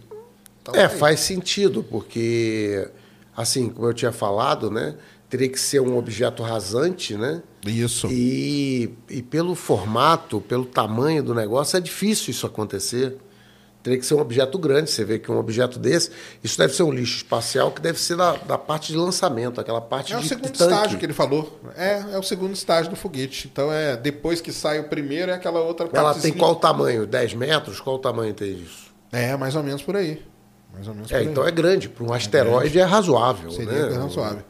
Então, 0.61 0.75
é, 0.75 0.85
aí. 0.85 0.97
faz 0.97 1.21
sentido, 1.21 1.83
porque, 1.83 2.89
assim, 3.35 3.69
como 3.69 3.87
eu 3.87 3.93
tinha 3.93 4.11
falado, 4.11 4.69
né? 4.69 4.95
Teria 5.29 5.49
que 5.49 5.59
ser 5.59 5.81
um 5.81 5.97
objeto 5.97 6.41
rasante, 6.41 7.15
né? 7.15 7.41
Isso. 7.65 8.07
E, 8.09 8.93
e 9.09 9.21
pelo 9.21 9.55
formato, 9.55 10.39
pelo 10.39 10.65
tamanho 10.65 11.21
do 11.21 11.35
negócio, 11.35 11.75
é 11.75 11.81
difícil 11.81 12.31
isso 12.31 12.45
acontecer 12.45 13.17
teria 13.87 13.99
que 13.99 14.05
ser 14.05 14.15
um 14.15 14.19
objeto 14.19 14.57
grande. 14.57 14.91
Você 14.91 15.05
vê 15.05 15.17
que 15.17 15.31
um 15.31 15.37
objeto 15.37 15.79
desse, 15.79 16.11
isso 16.43 16.57
deve 16.57 16.73
ser 16.73 16.83
um 16.83 16.91
lixo 16.91 17.17
espacial 17.17 17.71
que 17.71 17.81
deve 17.81 17.99
ser 17.99 18.17
da, 18.17 18.33
da 18.33 18.57
parte 18.57 18.91
de 18.91 18.97
lançamento, 18.97 19.61
aquela 19.61 19.79
parte 19.79 20.13
é 20.13 20.17
de 20.17 20.23
É 20.23 20.25
o 20.25 20.27
segundo 20.27 20.53
estágio 20.53 20.99
que 20.99 21.05
ele 21.05 21.13
falou. 21.13 21.59
É, 21.75 22.03
é 22.11 22.17
o 22.17 22.23
segundo 22.23 22.53
estágio 22.53 22.89
do 22.89 22.97
foguete. 22.97 23.49
Então 23.51 23.71
é 23.71 23.95
depois 23.95 24.41
que 24.41 24.51
sai 24.51 24.79
o 24.79 24.85
primeiro 24.85 25.31
é 25.31 25.35
aquela 25.35 25.61
outra 25.61 25.87
parte. 25.87 25.97
Ela 25.97 26.13
tem 26.15 26.33
qual 26.33 26.55
tamanho? 26.55 27.07
10 27.07 27.33
metros? 27.35 27.79
Qual 27.79 27.95
o 27.95 27.99
tamanho 27.99 28.33
tem 28.33 28.51
isso? 28.53 28.87
É, 29.11 29.35
mais 29.37 29.55
ou 29.55 29.63
menos 29.63 29.81
por 29.81 29.95
aí. 29.95 30.21
Mais 30.73 30.87
ou 30.87 30.93
menos 30.93 31.11
é, 31.11 31.23
então 31.23 31.47
é 31.47 31.51
grande. 31.51 31.87
Para 31.87 32.03
um 32.03 32.13
é 32.13 32.17
asteroide 32.17 32.77
é, 32.77 32.81
é 32.81 32.85
razoável. 32.85 33.49
Seria 33.51 33.89
né? 33.89 33.97
razoável. 33.97 34.43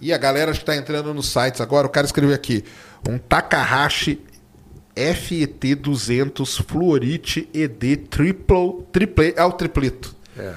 E 0.00 0.12
a 0.12 0.18
galera 0.18 0.52
que 0.52 0.58
está 0.58 0.76
entrando 0.76 1.12
nos 1.12 1.26
sites 1.32 1.60
agora, 1.60 1.86
o 1.86 1.90
cara 1.90 2.06
escreveu 2.06 2.34
aqui: 2.34 2.64
um 3.08 3.18
Takahashi 3.18 4.20
FET200 4.96 6.62
Fluorite 6.66 7.48
ED 7.52 7.96
Triple, 8.08 8.84
triple, 8.92 9.34
é 9.36 9.44
o 9.44 9.52
tripleto. 9.52 10.14
É. 10.38 10.52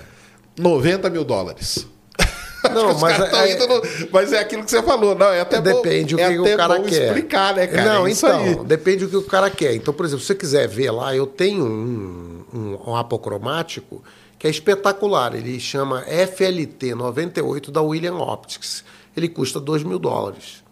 90 0.59 1.09
mil 1.09 1.23
dólares. 1.23 1.87
Não, 2.71 2.93
que 2.95 3.01
mas 3.01 3.19
é- 3.19 3.53
indo 3.53 3.67
no- 3.67 3.81
mas 4.11 4.31
é 4.33 4.39
aquilo 4.39 4.63
que 4.63 4.69
você 4.69 4.83
falou. 4.83 5.15
Não, 5.15 5.27
é 5.31 5.41
até 5.41 5.59
Depende 5.59 6.15
bom, 6.15 6.21
do 6.21 6.25
é 6.27 6.33
que 6.33 6.39
o 6.53 6.57
cara 6.57 6.79
quer. 6.81 7.05
explicar, 7.07 7.55
né, 7.55 7.65
cara? 7.67 7.93
Não, 7.93 8.07
É 8.07 8.11
então, 8.11 8.39
aí. 8.43 8.55
depende 8.65 9.05
do 9.05 9.09
que 9.09 9.17
o 9.17 9.23
cara 9.23 9.49
quer. 9.49 9.73
Então, 9.75 9.91
por 9.93 10.05
exemplo, 10.05 10.21
se 10.21 10.27
você 10.27 10.35
quiser 10.35 10.67
ver 10.67 10.91
lá, 10.91 11.15
eu 11.15 11.25
tenho 11.25 11.65
um, 11.65 12.43
um, 12.53 12.91
um 12.91 12.95
apocromático 12.95 14.03
que 14.37 14.45
é 14.45 14.49
espetacular. 14.49 15.33
Ele 15.35 15.59
chama 15.59 16.03
FLT 16.03 16.93
98 16.93 17.71
da 17.71 17.81
William 17.81 18.15
Optics. 18.17 18.83
Ele 19.15 19.27
custa 19.27 19.59
2 19.59 19.83
mil 19.83 19.99
dólares. 19.99 20.63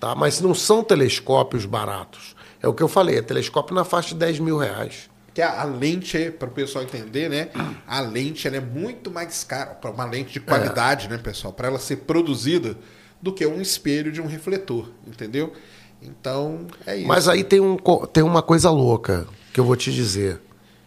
Tá? 0.00 0.14
Mas 0.14 0.40
não 0.40 0.54
são 0.54 0.82
telescópios 0.84 1.66
baratos. 1.66 2.36
É 2.62 2.68
o 2.68 2.74
que 2.74 2.82
eu 2.82 2.88
falei, 2.88 3.18
é 3.18 3.22
telescópio 3.22 3.74
na 3.74 3.84
faixa 3.84 4.10
de 4.10 4.16
10 4.16 4.40
mil 4.40 4.58
reais. 4.58 5.10
Que 5.34 5.42
a, 5.42 5.60
a 5.60 5.64
lente, 5.64 6.30
para 6.32 6.48
o 6.48 6.50
pessoal 6.50 6.84
entender, 6.84 7.28
né? 7.28 7.50
A 7.86 8.00
lente 8.00 8.48
é 8.48 8.60
muito 8.60 9.10
mais 9.10 9.44
cara, 9.44 9.70
para 9.74 9.90
uma 9.90 10.04
lente 10.04 10.32
de 10.32 10.40
qualidade, 10.40 11.08
né, 11.08 11.18
pessoal? 11.18 11.52
Para 11.52 11.68
ela 11.68 11.78
ser 11.78 11.96
produzida 11.98 12.76
do 13.20 13.32
que 13.32 13.46
um 13.46 13.60
espelho 13.60 14.10
de 14.10 14.20
um 14.20 14.26
refletor, 14.26 14.90
entendeu? 15.06 15.52
Então, 16.02 16.66
é 16.86 16.96
isso. 16.96 17.08
Mas 17.08 17.28
aí 17.28 17.44
tem, 17.44 17.60
um, 17.60 17.76
tem 18.12 18.22
uma 18.22 18.42
coisa 18.42 18.70
louca 18.70 19.26
que 19.52 19.60
eu 19.60 19.64
vou 19.64 19.76
te 19.76 19.92
dizer. 19.92 20.40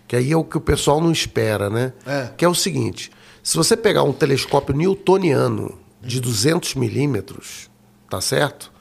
Que 0.08 0.16
aí 0.16 0.32
é 0.32 0.36
o 0.36 0.44
que 0.44 0.58
o 0.58 0.62
pessoal 0.62 1.00
não 1.00 1.12
espera, 1.12 1.70
né? 1.70 1.94
É. 2.06 2.30
Que 2.36 2.44
é 2.44 2.48
o 2.48 2.56
seguinte: 2.56 3.12
se 3.42 3.56
você 3.56 3.78
pegar 3.78 4.04
um 4.04 4.14
telescópio 4.14 4.76
newtoniano 4.76 5.80
de 6.02 6.20
200 6.20 6.76
milímetros, 6.76 7.70
tá 8.10 8.20
certo? 8.20 8.72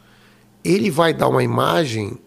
Ele 0.64 0.90
vai 0.90 1.12
dar 1.12 1.28
uma 1.28 1.42
imagem 1.42 2.18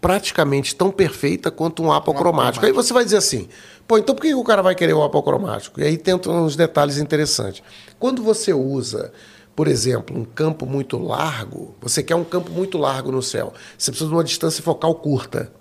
praticamente 0.00 0.74
tão 0.74 0.90
perfeita 0.90 1.50
quanto 1.50 1.82
um 1.82 1.92
apocromático. 1.92 2.66
Aí 2.66 2.72
você 2.72 2.92
vai 2.92 3.04
dizer 3.04 3.18
assim: 3.18 3.48
pô, 3.86 3.98
então 3.98 4.14
por 4.14 4.22
que 4.22 4.34
o 4.34 4.44
cara 4.44 4.62
vai 4.62 4.74
querer 4.74 4.94
o 4.94 5.02
apocromático? 5.02 5.80
E 5.80 5.84
aí 5.84 5.96
tem 5.96 6.14
uns 6.14 6.56
detalhes 6.56 6.98
interessantes. 6.98 7.62
Quando 7.98 8.22
você 8.22 8.52
usa 8.52 9.12
por 9.54 9.68
exemplo, 9.68 10.18
um 10.18 10.24
campo 10.24 10.64
muito 10.64 10.98
largo, 10.98 11.74
você 11.80 12.02
quer 12.02 12.14
um 12.14 12.24
campo 12.24 12.50
muito 12.50 12.78
largo 12.78 13.12
no 13.12 13.22
céu, 13.22 13.52
você 13.76 13.90
precisa 13.90 14.08
de 14.08 14.16
uma 14.16 14.24
distância 14.24 14.62
focal 14.62 14.94
curta, 14.94 15.52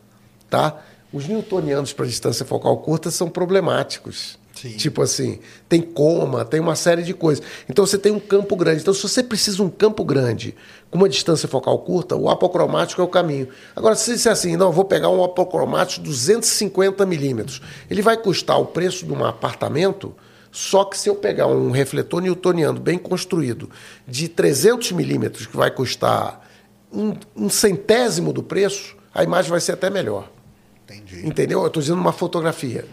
tá? 0.49 0.81
Os 1.11 1.27
newtonianos 1.27 1.91
para 1.91 2.05
distância 2.05 2.45
focal 2.45 2.77
curta 2.77 3.11
são 3.11 3.29
problemáticos. 3.29 4.39
Sim. 4.61 4.77
Tipo 4.77 5.01
assim, 5.01 5.39
tem 5.67 5.81
coma, 5.81 6.45
tem 6.45 6.59
uma 6.59 6.75
série 6.75 7.01
de 7.01 7.15
coisas. 7.15 7.43
Então 7.67 7.83
você 7.83 7.97
tem 7.97 8.11
um 8.11 8.19
campo 8.19 8.55
grande. 8.55 8.81
Então, 8.81 8.93
se 8.93 9.01
você 9.01 9.23
precisa 9.23 9.55
de 9.55 9.63
um 9.63 9.69
campo 9.69 10.03
grande 10.03 10.53
com 10.91 10.99
uma 10.99 11.09
distância 11.09 11.47
focal 11.47 11.79
curta, 11.79 12.15
o 12.15 12.29
apocromático 12.29 13.01
é 13.01 13.03
o 13.03 13.07
caminho. 13.07 13.47
Agora, 13.75 13.95
se 13.95 14.05
você 14.05 14.13
disser 14.13 14.31
assim, 14.31 14.55
não, 14.55 14.67
eu 14.67 14.71
vou 14.71 14.85
pegar 14.85 15.09
um 15.09 15.23
apocromático 15.23 16.03
de 16.03 16.09
250 16.09 17.03
milímetros, 17.07 17.59
ele 17.89 18.03
vai 18.03 18.15
custar 18.15 18.59
o 18.61 18.67
preço 18.67 19.03
de 19.03 19.11
um 19.11 19.25
apartamento. 19.25 20.13
Só 20.51 20.83
que 20.83 20.95
se 20.95 21.09
eu 21.09 21.15
pegar 21.15 21.47
um 21.47 21.71
refletor 21.71 22.21
newtoniano 22.21 22.79
bem 22.79 22.99
construído 22.99 23.67
de 24.07 24.27
300 24.27 24.91
milímetros, 24.91 25.47
que 25.47 25.57
vai 25.57 25.71
custar 25.71 26.47
um, 26.93 27.15
um 27.35 27.49
centésimo 27.49 28.31
do 28.31 28.43
preço, 28.43 28.95
a 29.11 29.23
imagem 29.23 29.49
vai 29.49 29.59
ser 29.59 29.71
até 29.71 29.89
melhor. 29.89 30.29
Entendi. 30.83 31.25
Entendeu? 31.25 31.61
Eu 31.61 31.67
estou 31.67 31.81
dizendo 31.81 31.99
uma 31.99 32.13
fotografia. 32.13 32.85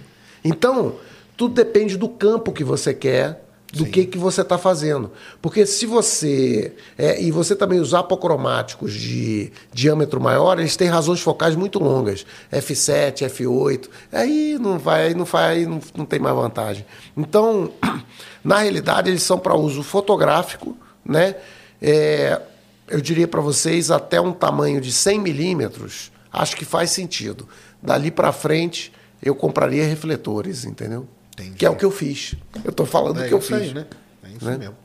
Então, 0.42 0.94
tudo 1.38 1.54
depende 1.54 1.96
do 1.96 2.08
campo 2.08 2.50
que 2.50 2.64
você 2.64 2.92
quer, 2.92 3.44
do 3.72 3.86
que, 3.86 4.06
que 4.06 4.18
você 4.18 4.40
está 4.40 4.58
fazendo. 4.58 5.12
Porque 5.40 5.64
se 5.64 5.86
você. 5.86 6.74
é, 6.98 7.22
e 7.22 7.30
você 7.30 7.54
também 7.54 7.78
usar 7.78 8.00
apocromáticos 8.00 8.92
de 8.92 9.52
diâmetro 9.72 10.20
maior, 10.20 10.58
eles 10.58 10.76
têm 10.76 10.88
razões 10.88 11.20
focais 11.20 11.54
muito 11.54 11.78
longas. 11.78 12.26
F7, 12.52 13.24
F8. 13.28 13.88
Aí 14.10 14.58
não 14.58 14.80
vai, 14.80 15.06
aí 15.06 15.14
não 15.14 15.24
vai, 15.24 15.64
não, 15.64 15.80
não 15.94 16.04
tem 16.04 16.18
mais 16.18 16.34
vantagem. 16.34 16.84
Então, 17.16 17.70
na 18.42 18.58
realidade, 18.58 19.08
eles 19.08 19.22
são 19.22 19.38
para 19.38 19.54
uso 19.54 19.84
fotográfico, 19.84 20.76
né? 21.04 21.36
É, 21.80 22.40
eu 22.88 23.00
diria 23.00 23.28
para 23.28 23.40
vocês, 23.40 23.92
até 23.92 24.20
um 24.20 24.32
tamanho 24.32 24.80
de 24.80 24.90
100 24.90 25.20
milímetros, 25.20 26.10
acho 26.32 26.56
que 26.56 26.64
faz 26.64 26.90
sentido. 26.90 27.48
Dali 27.80 28.10
para 28.10 28.32
frente, 28.32 28.92
eu 29.22 29.36
compraria 29.36 29.86
refletores, 29.86 30.64
entendeu? 30.64 31.06
Entendi. 31.38 31.56
Que 31.56 31.66
é 31.66 31.70
o 31.70 31.76
que 31.76 31.84
eu 31.84 31.90
fiz. 31.90 32.34
Eu 32.64 32.70
estou 32.70 32.84
falando 32.86 33.16
do 33.16 33.24
É 33.24 33.28
que 33.28 33.34
eu 33.34 33.38
isso 33.38 33.48
fiz. 33.54 33.68
aí, 33.68 33.74
né? 33.74 33.86
É 34.24 34.28
isso 34.28 34.44
Né? 34.44 34.58
mesmo. 34.58 34.76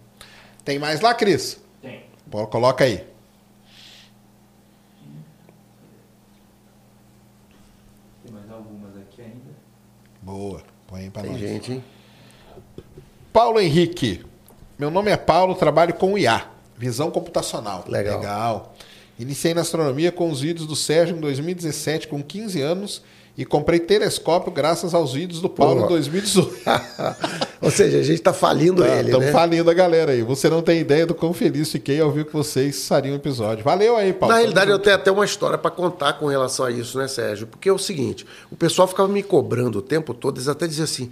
Tem 0.63 0.77
mais 0.79 1.01
lá, 1.01 1.13
Cris? 1.13 1.59
Tem. 1.81 2.05
Pô, 2.29 2.45
Coloca 2.47 2.83
aí. 2.83 3.05
Tem 8.23 8.31
mais 8.33 8.49
algumas 8.51 8.95
aqui 8.97 9.21
ainda. 9.21 9.53
Boa. 10.21 10.61
Põe 10.87 11.01
aí 11.01 11.09
pra 11.09 11.21
Tem 11.23 11.31
nós. 11.31 11.39
gente, 11.41 11.71
hein? 11.73 11.83
Paulo 13.31 13.59
Henrique. 13.59 14.23
Meu 14.77 14.89
nome 14.91 15.11
é 15.11 15.17
Paulo, 15.17 15.55
trabalho 15.55 15.93
com 15.93 16.17
IA, 16.17 16.47
visão 16.77 17.09
computacional. 17.11 17.85
Legal. 17.87 18.19
Legal. 18.19 18.75
Iniciei 19.19 19.53
na 19.53 19.61
astronomia 19.61 20.11
com 20.11 20.29
os 20.29 20.41
vídeos 20.41 20.67
do 20.67 20.75
Sérgio 20.75 21.15
em 21.15 21.19
2017, 21.19 22.07
com 22.07 22.21
15 22.21 22.61
anos, 22.61 23.03
e 23.35 23.43
comprei 23.45 23.79
telescópio 23.79 24.51
graças 24.51 24.93
aos 24.93 25.13
vídeos 25.13 25.41
do 25.41 25.49
Paulo 25.49 25.81
Pô. 25.81 25.85
em 25.85 25.89
2018. 25.89 26.55
Ou 27.61 27.71
seja, 27.71 27.97
a 27.97 28.01
gente 28.03 28.15
está 28.19 28.31
falindo 28.33 28.83
ele, 28.85 29.07
Estamos 29.07 29.25
né? 29.27 29.31
falindo 29.31 29.69
a 29.71 29.73
galera 29.73 30.11
aí. 30.11 30.21
Você 30.21 30.49
não 30.49 30.61
tem 30.61 30.79
ideia 30.79 31.05
do 31.05 31.15
quão 31.15 31.33
feliz 31.33 31.71
fiquei 31.71 31.99
ao 31.99 32.11
ver 32.11 32.25
que 32.25 32.33
vocês 32.33 32.87
fariam 32.87 33.13
um 33.13 33.17
episódio. 33.17 33.63
Valeu 33.63 33.95
aí, 33.97 34.13
Paulo. 34.13 34.33
Na 34.33 34.39
realidade, 34.39 34.69
eu 34.69 34.77
tenho 34.79 34.95
até 34.95 35.11
uma 35.11 35.25
história 35.25 35.57
para 35.57 35.71
contar 35.71 36.13
com 36.13 36.27
relação 36.27 36.65
a 36.65 36.71
isso, 36.71 36.97
né, 36.97 37.07
Sérgio? 37.07 37.47
Porque 37.47 37.67
é 37.69 37.73
o 37.73 37.77
seguinte: 37.79 38.25
o 38.51 38.55
pessoal 38.55 38.87
ficava 38.87 39.09
me 39.09 39.23
cobrando 39.23 39.79
o 39.79 39.81
tempo 39.81 40.13
todo, 40.13 40.37
eles 40.37 40.47
até 40.47 40.67
diziam 40.67 40.83
assim. 40.85 41.09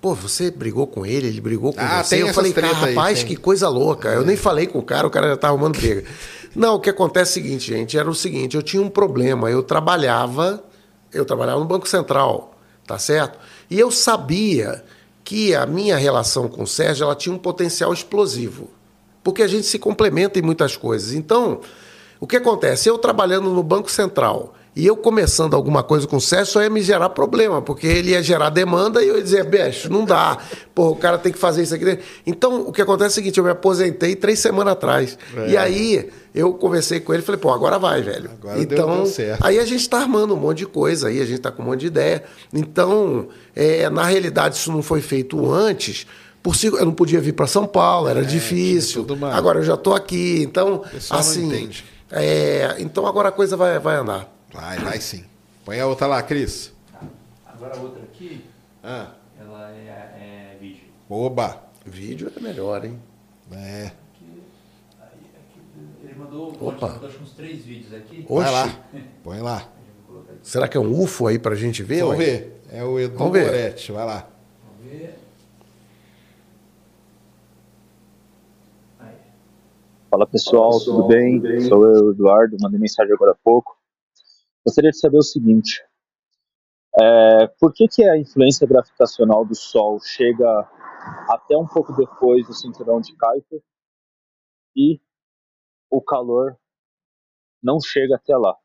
Pô, 0.00 0.14
você 0.14 0.50
brigou 0.50 0.86
com 0.86 1.04
ele, 1.04 1.26
ele 1.26 1.42
brigou 1.42 1.74
com 1.74 1.80
Ah, 1.80 2.02
você. 2.02 2.22
Eu 2.22 2.32
falei, 2.32 2.54
cara, 2.54 2.68
aí, 2.68 2.94
rapaz, 2.94 3.18
tem. 3.18 3.28
que 3.28 3.36
coisa 3.36 3.68
louca. 3.68 4.08
Eu 4.08 4.24
nem 4.24 4.34
falei 4.34 4.66
com 4.66 4.78
o 4.78 4.82
cara, 4.82 5.06
o 5.06 5.10
cara 5.10 5.28
já 5.28 5.36
tá 5.36 5.48
arrumando 5.48 5.76
briga. 5.78 6.04
Não, 6.56 6.76
o 6.76 6.80
que 6.80 6.88
acontece 6.88 7.38
é 7.38 7.42
o 7.42 7.44
seguinte, 7.44 7.66
gente, 7.70 7.98
era 7.98 8.08
o 8.08 8.14
seguinte, 8.14 8.56
eu 8.56 8.62
tinha 8.62 8.82
um 8.82 8.88
problema, 8.88 9.50
eu 9.50 9.62
trabalhava, 9.62 10.64
eu 11.12 11.24
trabalhava 11.24 11.60
no 11.60 11.66
Banco 11.66 11.88
Central, 11.88 12.54
tá 12.86 12.98
certo? 12.98 13.38
E 13.68 13.78
eu 13.78 13.90
sabia 13.90 14.84
que 15.24 15.54
a 15.54 15.66
minha 15.66 15.96
relação 15.96 16.48
com 16.48 16.64
o 16.64 16.66
Sérgio, 16.66 17.04
ela 17.04 17.14
tinha 17.14 17.34
um 17.34 17.38
potencial 17.38 17.92
explosivo. 17.92 18.70
Porque 19.22 19.42
a 19.42 19.46
gente 19.46 19.66
se 19.66 19.78
complementa 19.78 20.38
em 20.38 20.42
muitas 20.42 20.76
coisas. 20.76 21.12
Então, 21.12 21.60
o 22.18 22.26
que 22.26 22.36
acontece? 22.36 22.88
Eu 22.88 22.98
trabalhando 22.98 23.50
no 23.50 23.62
Banco 23.62 23.90
Central 23.90 24.54
e 24.76 24.86
eu 24.86 24.96
começando 24.96 25.54
alguma 25.54 25.82
coisa 25.82 26.06
com 26.06 26.16
o 26.16 26.20
Sérgio 26.20 26.52
só 26.52 26.62
ia 26.62 26.70
me 26.70 26.80
gerar 26.80 27.08
problema, 27.10 27.60
porque 27.60 27.86
ele 27.86 28.10
ia 28.12 28.22
gerar 28.22 28.50
demanda 28.50 29.02
e 29.02 29.08
eu 29.08 29.16
ia 29.16 29.22
dizer, 29.22 29.44
bicho, 29.44 29.90
não 29.92 30.04
dá. 30.04 30.38
Pô, 30.74 30.90
o 30.90 30.96
cara 30.96 31.18
tem 31.18 31.32
que 31.32 31.38
fazer 31.38 31.62
isso 31.62 31.74
aqui. 31.74 31.98
Então, 32.24 32.62
o 32.68 32.72
que 32.72 32.80
acontece 32.80 33.06
é 33.06 33.12
o 33.12 33.14
seguinte, 33.14 33.38
eu 33.38 33.44
me 33.44 33.50
aposentei 33.50 34.14
três 34.14 34.38
semanas 34.38 34.72
atrás. 34.74 35.18
E 35.48 35.56
aí, 35.56 36.08
eu 36.32 36.54
conversei 36.54 37.00
com 37.00 37.12
ele 37.12 37.22
e 37.22 37.26
falei, 37.26 37.40
pô, 37.40 37.50
agora 37.52 37.78
vai, 37.80 38.00
velho. 38.00 38.30
Agora 38.40 38.60
então, 38.62 38.96
deu 38.98 39.06
certo. 39.06 39.44
aí 39.44 39.58
a 39.58 39.64
gente 39.64 39.80
está 39.80 39.98
armando 39.98 40.34
um 40.34 40.38
monte 40.38 40.58
de 40.58 40.66
coisa, 40.66 41.08
aí 41.08 41.20
a 41.20 41.24
gente 41.24 41.38
está 41.38 41.50
com 41.50 41.62
um 41.62 41.66
monte 41.66 41.80
de 41.80 41.86
ideia. 41.86 42.22
Então, 42.52 43.28
é, 43.56 43.90
na 43.90 44.04
realidade, 44.04 44.54
isso 44.56 44.70
não 44.70 44.82
foi 44.82 45.00
feito 45.00 45.50
antes. 45.52 46.06
Por 46.42 46.54
si, 46.54 46.68
eu 46.68 46.84
não 46.86 46.92
podia 46.92 47.20
vir 47.20 47.32
para 47.32 47.46
São 47.48 47.66
Paulo, 47.66 48.08
era 48.08 48.24
difícil. 48.24 49.04
É, 49.08 49.12
uma- 49.12 49.34
Agora 49.34 49.58
eu 49.58 49.64
já 49.64 49.74
estou 49.74 49.94
aqui. 49.94 50.42
Então, 50.42 50.82
assim. 51.18 51.48
é, 52.10 52.76
então 52.78 53.06
agora 53.06 53.28
a 53.28 53.32
coisa 53.32 53.56
vai, 53.56 53.78
vai 53.78 53.96
andar. 53.96 54.39
Vai, 54.52 54.78
vai 54.78 55.00
sim. 55.00 55.24
Põe 55.64 55.80
a 55.80 55.86
outra 55.86 56.06
lá, 56.06 56.22
Cris. 56.22 56.72
Agora 57.46 57.76
a 57.76 57.80
outra 57.80 58.02
aqui, 58.02 58.44
Ah, 58.82 59.12
ela 59.38 59.70
é, 59.72 60.54
é 60.54 60.56
vídeo. 60.60 60.84
oba. 61.08 61.62
Vídeo 61.84 62.32
é 62.36 62.40
melhor, 62.40 62.84
hein? 62.84 62.98
É. 63.52 63.86
Aqui, 63.86 64.42
aí, 65.00 65.06
aqui, 65.08 65.60
ele 66.04 66.14
mandou, 66.14 66.48
Opa. 66.60 66.88
mandou 66.88 67.08
acho 67.08 67.22
uns 67.22 67.32
três 67.32 67.64
vídeos 67.64 67.92
aqui. 67.94 68.24
Oxe. 68.28 68.44
Vai 68.44 68.52
lá. 68.52 68.80
Põe 69.22 69.40
lá. 69.40 69.68
Será 70.42 70.66
que 70.68 70.76
é 70.76 70.80
um 70.80 71.00
UFO 71.02 71.26
aí 71.26 71.38
pra 71.38 71.54
gente 71.54 71.82
ver? 71.82 72.02
Vamos 72.02 72.18
ver. 72.18 72.60
É 72.70 72.82
o 72.84 72.98
Edu 72.98 73.16
Vamos 73.18 73.32
ver. 73.32 73.46
Moretti. 73.46 73.92
Vai 73.92 74.06
lá. 74.06 74.28
Vamos 74.78 74.92
ver. 74.92 75.18
Aí. 79.00 79.14
Fala 80.10 80.26
pessoal, 80.26 80.78
tudo 80.80 81.06
bem? 81.08 81.40
Sou 81.68 81.84
eu, 81.86 82.10
Eduardo, 82.12 82.56
mandei 82.60 82.78
mensagem 82.80 83.12
agora 83.12 83.32
há 83.32 83.36
pouco. 83.44 83.76
Gostaria 84.64 84.90
de 84.90 84.98
saber 84.98 85.18
o 85.18 85.22
seguinte: 85.22 85.82
é, 87.00 87.46
por 87.58 87.72
que, 87.72 87.88
que 87.88 88.04
a 88.04 88.18
influência 88.18 88.66
gravitacional 88.66 89.44
do 89.44 89.54
Sol 89.54 90.00
chega 90.00 90.46
até 91.28 91.56
um 91.56 91.66
pouco 91.66 91.94
depois 91.94 92.46
do 92.46 92.54
cinturão 92.54 93.00
de 93.00 93.16
Kuiper 93.16 93.62
e 94.76 95.00
o 95.90 96.00
calor 96.02 96.58
não 97.62 97.80
chega 97.80 98.16
até 98.16 98.36
lá? 98.36 98.56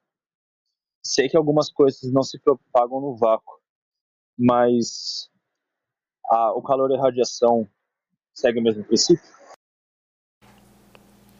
Sei 1.03 1.30
que 1.30 1.38
algumas 1.38 1.69
coisas 1.72 2.11
não 2.11 2.23
se 2.23 2.39
propagam 2.39 2.99
no 2.99 3.15
vácuo, 3.15 3.59
mas 4.38 5.30
a- 6.30 6.51
o 6.53 6.61
calor 6.63 6.89
e 6.91 6.97
a 6.97 7.01
radiação 7.01 7.69
seguem 8.34 8.61
o 8.61 8.63
mesmo 8.63 8.84
princípio? 8.84 9.23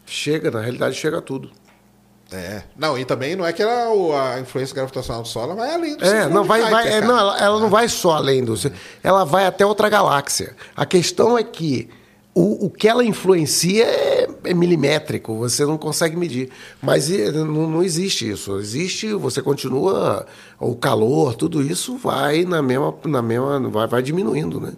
Chega, 0.06 0.50
na 0.52 0.60
realidade 0.60 0.94
chega 0.94 1.20
tudo. 1.20 1.50
É. 2.32 2.62
Não, 2.76 2.98
e 2.98 3.04
também 3.04 3.36
não 3.36 3.46
é 3.46 3.52
que 3.52 3.62
ela, 3.62 4.34
a 4.34 4.40
influência 4.40 4.74
gravitacional 4.74 5.22
do 5.22 5.28
Sol 5.28 5.44
ela 5.44 5.54
vai 5.54 5.74
além 5.74 5.96
do 5.96 6.04
É, 6.04 6.28
não 6.28 6.42
vai, 6.42 6.60
vai 6.68 6.92
é, 6.92 7.00
não, 7.00 7.16
ela, 7.16 7.38
ela 7.38 7.60
não 7.60 7.70
vai 7.70 7.88
só 7.88 8.12
além 8.16 8.44
do. 8.44 8.54
Ela 9.02 9.24
vai 9.24 9.46
até 9.46 9.64
outra 9.64 9.88
galáxia. 9.88 10.56
A 10.74 10.84
questão 10.84 11.38
é 11.38 11.44
que 11.44 11.88
o, 12.34 12.66
o 12.66 12.70
que 12.70 12.86
ela 12.88 13.02
influencia 13.04 13.84
é, 13.84 14.28
é 14.44 14.52
milimétrico, 14.52 15.38
você 15.38 15.64
não 15.64 15.78
consegue 15.78 16.16
medir. 16.16 16.50
Mas 16.82 17.08
não, 17.08 17.46
não 17.46 17.82
existe 17.82 18.28
isso. 18.28 18.58
Existe, 18.58 19.14
você 19.14 19.40
continua, 19.40 20.26
o 20.58 20.74
calor, 20.74 21.34
tudo 21.34 21.62
isso 21.62 21.96
vai 21.96 22.44
na 22.44 22.60
mesma, 22.60 22.94
na 23.04 23.22
mesma 23.22 23.60
vai, 23.70 23.86
vai 23.86 24.02
diminuindo, 24.02 24.60
né? 24.60 24.74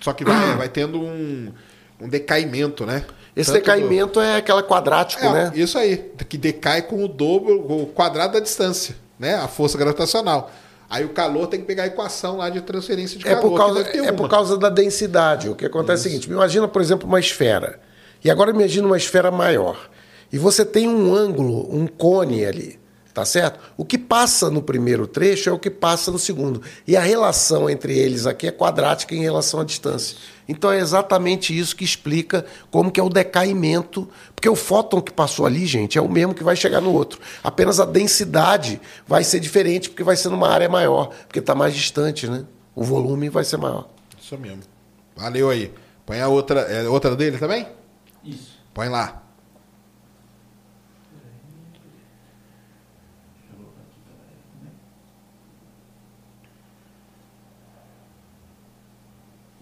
Só 0.00 0.12
que 0.12 0.24
vai, 0.24 0.56
vai 0.56 0.68
tendo 0.68 1.00
um, 1.00 1.52
um 2.00 2.08
decaimento, 2.08 2.84
né? 2.84 3.04
Esse 3.36 3.52
Tanto 3.52 3.60
decaimento 3.60 4.18
é 4.18 4.36
aquela 4.36 4.62
quadrático, 4.62 5.20
do... 5.20 5.28
é, 5.28 5.32
né? 5.32 5.52
Isso 5.54 5.76
aí, 5.76 6.10
que 6.26 6.38
decai 6.38 6.80
com 6.80 7.04
o 7.04 7.08
dobro, 7.08 7.70
o 7.70 7.86
quadrado 7.86 8.32
da 8.32 8.40
distância, 8.40 8.96
né? 9.18 9.34
A 9.34 9.46
força 9.46 9.76
gravitacional. 9.76 10.50
Aí 10.88 11.04
o 11.04 11.10
calor 11.10 11.46
tem 11.48 11.60
que 11.60 11.66
pegar 11.66 11.82
a 11.82 11.86
equação 11.86 12.38
lá 12.38 12.48
de 12.48 12.62
transferência 12.62 13.18
de 13.18 13.26
É 13.26 13.34
calor. 13.34 13.50
por, 13.50 13.56
causa, 13.58 13.80
é 13.80 14.12
por 14.12 14.28
causa 14.28 14.56
da 14.56 14.70
densidade. 14.70 15.50
O 15.50 15.54
que 15.54 15.66
acontece 15.66 16.04
é 16.04 16.08
o 16.08 16.12
seguinte: 16.12 16.30
imagina, 16.30 16.66
por 16.66 16.80
exemplo, 16.80 17.06
uma 17.06 17.20
esfera. 17.20 17.78
E 18.24 18.30
agora 18.30 18.50
imagina 18.50 18.86
uma 18.86 18.96
esfera 18.96 19.30
maior. 19.30 19.90
E 20.32 20.38
você 20.38 20.64
tem 20.64 20.88
um 20.88 21.14
ângulo, 21.14 21.68
um 21.70 21.86
cone 21.86 22.44
ali. 22.44 22.78
Tá 23.16 23.24
certo? 23.24 23.58
O 23.78 23.82
que 23.82 23.96
passa 23.96 24.50
no 24.50 24.60
primeiro 24.60 25.06
trecho 25.06 25.48
é 25.48 25.52
o 25.52 25.58
que 25.58 25.70
passa 25.70 26.10
no 26.10 26.18
segundo. 26.18 26.60
E 26.86 26.98
a 26.98 27.00
relação 27.00 27.70
entre 27.70 27.98
eles 27.98 28.26
aqui 28.26 28.46
é 28.46 28.52
quadrática 28.52 29.14
em 29.14 29.22
relação 29.22 29.58
à 29.58 29.64
distância. 29.64 30.18
Então 30.46 30.70
é 30.70 30.78
exatamente 30.78 31.58
isso 31.58 31.74
que 31.74 31.82
explica 31.82 32.44
como 32.70 32.90
que 32.90 33.00
é 33.00 33.02
o 33.02 33.08
decaimento, 33.08 34.06
porque 34.34 34.50
o 34.50 34.54
fóton 34.54 35.00
que 35.00 35.10
passou 35.10 35.46
ali, 35.46 35.64
gente, 35.64 35.96
é 35.96 36.02
o 36.02 36.10
mesmo 36.10 36.34
que 36.34 36.44
vai 36.44 36.54
chegar 36.54 36.82
no 36.82 36.92
outro. 36.92 37.18
Apenas 37.42 37.80
a 37.80 37.86
densidade 37.86 38.78
vai 39.08 39.24
ser 39.24 39.40
diferente 39.40 39.88
porque 39.88 40.04
vai 40.04 40.14
ser 40.14 40.28
numa 40.28 40.50
área 40.50 40.68
maior, 40.68 41.08
porque 41.26 41.38
está 41.38 41.54
mais 41.54 41.74
distante, 41.74 42.28
né? 42.28 42.44
O 42.74 42.84
volume 42.84 43.30
vai 43.30 43.44
ser 43.44 43.56
maior. 43.56 43.88
Isso 44.20 44.36
mesmo. 44.36 44.64
Valeu 45.16 45.48
aí. 45.48 45.72
Põe 46.04 46.20
a 46.20 46.28
outra. 46.28 46.60
É 46.60 46.86
outra 46.86 47.16
dele 47.16 47.38
também? 47.38 47.66
Isso. 48.22 48.58
Põe 48.74 48.90
lá. 48.90 49.22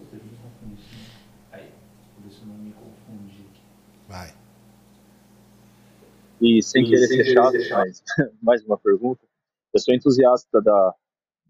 Puta, 0.05 0.17
eu 0.17 0.23
me 0.23 0.37
confundi. 0.37 0.81
sim. 0.81 1.05
Aí, 1.51 1.71
por 2.15 2.29
isso 2.29 2.41
eu 2.43 2.47
não 2.47 2.55
me 2.55 2.73
confundi. 2.73 3.47
Vai. 4.07 4.33
E 6.41 6.61
sem 6.61 6.83
E 6.83 6.89
querer 6.89 7.07
sem 7.07 7.17
ser 7.17 7.23
querer 7.23 7.33
chato, 7.33 7.51
ser 7.51 7.63
chato. 7.63 7.77
mas 7.87 8.03
mais 8.41 8.63
uma 8.65 8.77
pergunta. 8.77 9.21
Eu 9.73 9.79
sou 9.79 9.93
entusiasta 9.93 10.61
da 10.61 10.93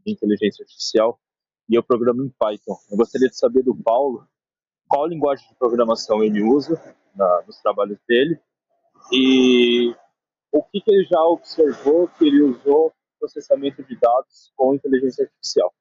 de 0.06 0.12
inteligência 0.12 0.64
artificial 0.64 1.20
e 1.68 1.74
eu 1.76 1.82
programo 1.84 2.24
em 2.24 2.30
Python. 2.30 2.78
Eu 2.92 2.98
gostaria 2.98 3.28
de 3.28 3.36
saber 3.38 3.64
do 3.64 3.76
Paulo 3.76 4.28
qual 4.88 5.08
linguagem 5.08 5.48
de 5.50 5.56
programação 5.56 6.24
ele 6.24 6.44
usa 6.44 6.80
na- 7.16 7.42
nos 7.48 7.58
trabalhos 7.60 7.98
dele 8.08 8.40
e 9.12 9.96
o 10.52 10.62
que, 10.64 10.80
que 10.80 10.92
ele 10.92 11.06
já 11.06 11.20
observou 11.26 12.08
que 12.08 12.26
ele 12.26 12.42
usou 12.42 12.94
processamento 13.20 13.84
de 13.84 13.98
dados 14.00 14.52
com 14.56 14.76
inteligência 14.76 15.24
artificial. 15.26 15.74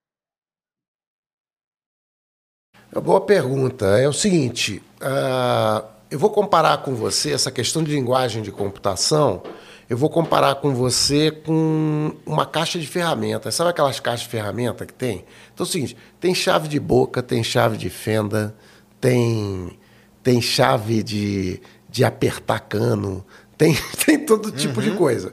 É 2.91 2.97
uma 2.97 3.03
boa 3.03 3.21
pergunta. 3.25 3.85
É 3.99 4.09
o 4.09 4.13
seguinte, 4.13 4.83
ah, 5.03 5.94
eu 6.15 6.19
vou 6.21 6.31
comparar 6.31 6.79
com 6.79 6.95
você 6.95 7.33
essa 7.33 7.51
questão 7.51 7.83
de 7.83 7.91
linguagem 7.91 8.41
de 8.41 8.53
computação. 8.53 9.43
Eu 9.91 9.97
vou 9.97 10.09
comparar 10.09 10.55
com 10.55 10.73
você 10.73 11.33
com 11.33 12.15
uma 12.25 12.47
caixa 12.47 12.79
de 12.79 12.87
ferramentas. 12.87 13.53
Sabe 13.57 13.71
aquelas 13.71 13.99
caixas 13.99 14.21
de 14.21 14.29
ferramenta 14.29 14.87
que 14.87 14.93
tem? 14.93 15.25
Então 15.53 15.67
é 15.67 15.69
o 15.69 15.73
seguinte: 15.73 15.97
tem 16.21 16.33
chave 16.33 16.69
de 16.69 16.79
boca, 16.79 17.21
tem 17.21 17.43
chave 17.43 17.77
de 17.77 17.91
fenda, 17.91 18.55
tem, 19.01 19.77
tem 20.23 20.41
chave 20.41 21.03
de, 21.03 21.61
de 21.91 22.05
apertar 22.05 22.61
cano, 22.61 23.27
tem, 23.59 23.77
tem 24.07 24.25
todo 24.25 24.53
tipo 24.53 24.81
de 24.81 24.93
coisa. 24.93 25.33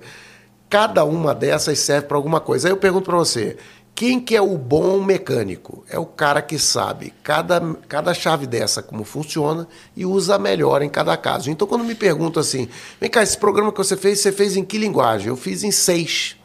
Cada 0.67 1.05
uma 1.05 1.35
dessas 1.35 1.77
serve 1.77 2.07
para 2.07 2.17
alguma 2.17 2.39
coisa. 2.39 2.67
Aí 2.67 2.71
eu 2.71 2.77
pergunto 2.77 3.05
para 3.05 3.17
você: 3.17 3.55
quem 4.01 4.19
que 4.19 4.35
é 4.35 4.41
o 4.41 4.57
bom 4.57 4.99
mecânico? 5.03 5.85
É 5.87 5.99
o 5.99 6.07
cara 6.07 6.41
que 6.41 6.57
sabe 6.57 7.13
cada, 7.21 7.61
cada 7.87 8.15
chave 8.15 8.47
dessa 8.47 8.81
como 8.81 9.03
funciona 9.03 9.67
e 9.95 10.07
usa 10.07 10.39
melhor 10.39 10.81
em 10.81 10.89
cada 10.89 11.15
caso. 11.15 11.51
Então, 11.51 11.67
quando 11.67 11.83
me 11.83 11.93
perguntam 11.93 12.41
assim, 12.41 12.67
vem 12.99 13.11
cá, 13.11 13.21
esse 13.21 13.37
programa 13.37 13.71
que 13.71 13.77
você 13.77 13.95
fez, 13.95 14.19
você 14.19 14.31
fez 14.31 14.57
em 14.57 14.65
que 14.65 14.79
linguagem? 14.79 15.27
Eu 15.27 15.37
fiz 15.37 15.63
em 15.63 15.69
seis. 15.69 16.35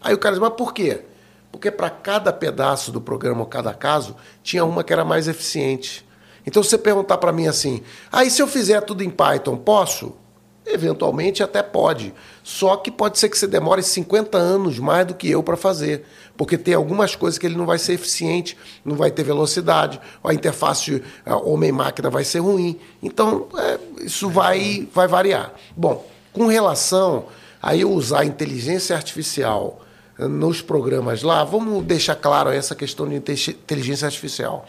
Aí 0.00 0.12
o 0.12 0.18
cara 0.18 0.34
diz, 0.34 0.40
mas 0.40 0.54
por 0.54 0.74
quê? 0.74 1.02
Porque 1.52 1.70
para 1.70 1.88
cada 1.88 2.32
pedaço 2.32 2.90
do 2.90 3.00
programa 3.00 3.46
cada 3.46 3.72
caso, 3.72 4.16
tinha 4.42 4.64
uma 4.64 4.82
que 4.82 4.92
era 4.92 5.04
mais 5.04 5.28
eficiente. 5.28 6.04
Então, 6.44 6.64
se 6.64 6.70
você 6.70 6.78
perguntar 6.78 7.18
para 7.18 7.30
mim 7.30 7.46
assim, 7.46 7.80
aí 8.10 8.26
ah, 8.26 8.30
se 8.30 8.42
eu 8.42 8.48
fizer 8.48 8.80
tudo 8.80 9.04
em 9.04 9.10
Python, 9.10 9.56
posso? 9.56 10.16
Eventualmente 10.70 11.42
até 11.42 11.62
pode. 11.62 12.12
Só 12.42 12.76
que 12.76 12.90
pode 12.90 13.18
ser 13.18 13.28
que 13.28 13.38
você 13.38 13.46
demore 13.46 13.82
50 13.82 14.36
anos 14.36 14.78
mais 14.78 15.06
do 15.06 15.14
que 15.14 15.30
eu 15.30 15.42
para 15.42 15.56
fazer. 15.56 16.04
Porque 16.36 16.56
tem 16.56 16.74
algumas 16.74 17.16
coisas 17.16 17.38
que 17.38 17.46
ele 17.46 17.56
não 17.56 17.66
vai 17.66 17.78
ser 17.78 17.94
eficiente, 17.94 18.56
não 18.84 18.96
vai 18.96 19.10
ter 19.10 19.22
velocidade, 19.22 20.00
a 20.22 20.32
interface 20.32 21.02
homem-máquina 21.26 22.10
vai 22.10 22.24
ser 22.24 22.38
ruim. 22.40 22.78
Então, 23.02 23.48
é, 23.56 23.78
isso 24.04 24.28
vai, 24.28 24.86
vai 24.94 25.08
variar. 25.08 25.52
Bom, 25.76 26.06
com 26.32 26.46
relação 26.46 27.26
a 27.60 27.76
eu 27.76 27.90
usar 27.90 28.24
inteligência 28.24 28.94
artificial 28.94 29.80
nos 30.18 30.60
programas 30.60 31.22
lá, 31.22 31.44
vamos 31.44 31.84
deixar 31.84 32.16
claro 32.16 32.50
essa 32.50 32.74
questão 32.74 33.08
de 33.08 33.14
inteligência 33.14 34.06
artificial. 34.06 34.66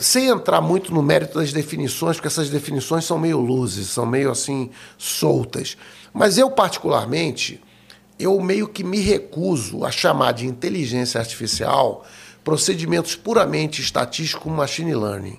Sem 0.00 0.28
entrar 0.28 0.60
muito 0.60 0.92
no 0.92 1.02
mérito 1.02 1.38
das 1.38 1.52
definições, 1.52 2.16
porque 2.16 2.26
essas 2.26 2.50
definições 2.50 3.04
são 3.04 3.18
meio 3.18 3.38
luzes, 3.38 3.88
são 3.88 4.04
meio 4.04 4.30
assim 4.30 4.70
soltas. 4.96 5.76
Mas 6.12 6.36
eu, 6.36 6.50
particularmente, 6.50 7.62
eu 8.18 8.40
meio 8.40 8.66
que 8.66 8.82
me 8.82 8.98
recuso 8.98 9.84
a 9.84 9.90
chamar 9.90 10.32
de 10.32 10.46
inteligência 10.46 11.20
artificial 11.20 12.04
procedimentos 12.42 13.14
puramente 13.14 13.80
estatísticos 13.80 14.42
como 14.42 14.56
machine 14.56 14.94
learning. 14.94 15.38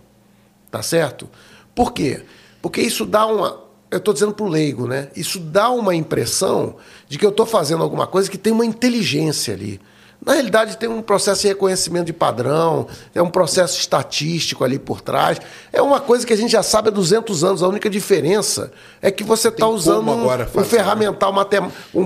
Tá 0.72 0.84
certo? 0.84 1.28
Por 1.74 1.92
quê? 1.92 2.24
Porque 2.62 2.82
isso 2.82 3.06
dá 3.06 3.26
uma. 3.26 3.64
Eu 3.90 3.98
estou 3.98 4.14
dizendo 4.14 4.34
para 4.34 4.46
o 4.46 4.50
leigo, 4.50 4.88
né? 4.88 5.10
Isso 5.16 5.40
dá 5.40 5.72
uma 5.72 5.96
impressão 5.96 6.76
de 7.08 7.18
que 7.18 7.26
eu 7.26 7.32
estou 7.32 7.46
fazendo 7.46 7.82
alguma 7.82 8.06
coisa 8.06 8.30
que 8.30 8.38
tem 8.38 8.54
uma 8.54 8.66
inteligência 8.66 9.54
ali. 9.54 9.82
Na 10.22 10.34
realidade, 10.34 10.76
tem 10.76 10.90
um 10.90 11.02
processo 11.02 11.44
de 11.44 11.48
reconhecimento 11.48 12.08
de 12.08 12.14
padrão, 12.14 12.88
é 13.16 13.22
um 13.22 13.30
processo 13.30 13.80
estatístico 13.80 14.66
ali 14.66 14.78
por 14.78 15.00
trás. 15.00 15.40
É 15.72 15.82
uma 15.82 16.02
coisa 16.02 16.28
que 16.28 16.34
a 16.34 16.36
gente 16.36 16.52
já 16.52 16.62
sabe 16.62 16.90
há 16.90 16.92
200 16.92 17.42
anos. 17.42 17.64
A 17.64 17.68
única 17.70 17.90
diferença 17.90 18.70
é 19.02 19.10
que 19.12 19.24
você 19.24 19.48
está 19.48 19.66
usando 19.66 20.10
um, 20.10 20.26
um, 20.26 20.64
ferramental, 20.66 21.34
um, 21.94 22.04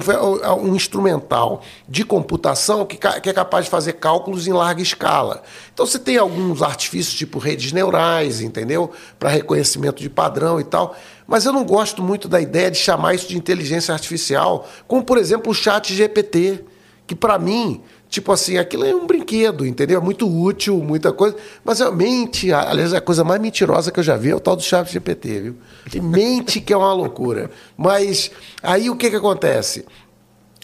um, 0.70 0.76
instrumental 0.76 1.64
de 1.90 2.06
computação 2.06 2.86
que, 2.86 2.98
que, 2.98 3.30
é 3.30 3.34
capaz 3.34 3.66
de 3.66 3.72
fazer 3.72 3.94
cálculos 3.94 4.48
em 4.48 4.54
larga 4.54 4.82
escala. 4.82 5.42
Então, 5.74 5.84
você 5.84 5.98
tem 5.98 6.18
alguns 6.18 6.62
artifícios, 6.62 7.16
tipo 7.16 7.40
redes 7.40 7.72
neurais, 7.72 8.42
entendeu? 8.42 8.92
Para 9.18 9.30
reconhecimento 9.30 10.04
de 10.04 10.10
padrão 10.10 10.60
e 10.60 10.64
tal. 10.64 10.96
Mas 11.26 11.46
eu 11.46 11.52
não 11.52 11.64
gosto 11.64 12.04
muito 12.04 12.28
da 12.28 12.40
ideia 12.40 12.70
de 12.70 12.78
chamar 12.78 13.16
isso 13.16 13.28
de 13.28 13.36
inteligência 13.36 13.92
artificial, 13.92 14.68
como, 14.88 15.04
por 15.04 15.18
exemplo, 15.18 15.52
o 15.52 15.56
chat 15.56 15.92
GPT, 15.96 16.64
que, 17.08 17.16
para 17.16 17.40
mim, 17.40 17.82
Tipo 18.14 18.32
assim, 18.32 18.60
aquilo 18.60 18.86
é 18.86 18.94
um 18.94 19.08
brinquedo, 19.08 19.66
entendeu? 19.66 20.00
É 20.00 20.04
muito 20.04 20.30
útil, 20.30 20.78
muita 20.84 21.12
coisa. 21.12 21.36
Mas 21.66 21.82
é 21.82 21.90
mente, 21.90 22.54
aliás, 22.54 22.94
a 22.94 23.02
coisa 23.02 23.24
mais 23.24 23.42
mentirosa 23.42 23.92
que 23.92 24.00
eu 24.00 24.04
já 24.04 24.16
vi 24.16 24.30
é 24.30 24.36
o 24.36 24.40
tal 24.40 24.56
do 24.56 24.62
Chat 24.62 24.88
GPT, 24.88 25.40
viu? 25.40 25.56
E 25.92 26.00
mente 26.00 26.62
que 26.62 26.72
é 26.72 26.78
uma 26.78 26.94
loucura. 26.94 27.50
Mas 27.76 28.30
aí 28.62 28.88
o 28.88 28.96
que, 28.96 29.10
que 29.10 29.16
acontece? 29.16 29.84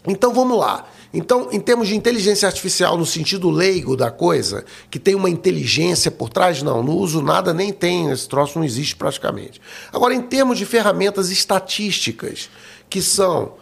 Então 0.05 0.31
vamos 0.31 0.59
lá. 0.59 0.87
Então, 1.11 1.49
em 1.51 1.59
termos 1.59 1.87
de 1.87 1.95
inteligência 1.95 2.45
artificial, 2.45 2.95
no 2.95 3.03
sentido 3.03 3.49
leigo 3.49 3.97
da 3.97 4.11
coisa, 4.11 4.63
que 4.91 4.99
tem 4.99 5.15
uma 5.15 5.27
inteligência 5.27 6.11
por 6.11 6.29
trás, 6.29 6.61
não, 6.61 6.83
não 6.83 6.93
uso 6.93 7.19
nada, 7.19 7.51
nem 7.51 7.73
tem, 7.73 8.11
esse 8.11 8.29
troço 8.29 8.59
não 8.59 8.63
existe 8.63 8.95
praticamente. 8.95 9.59
Agora, 9.91 10.13
em 10.13 10.21
termos 10.21 10.55
de 10.59 10.67
ferramentas 10.67 11.31
estatísticas, 11.31 12.47
que 12.87 13.01
são, 13.01 13.53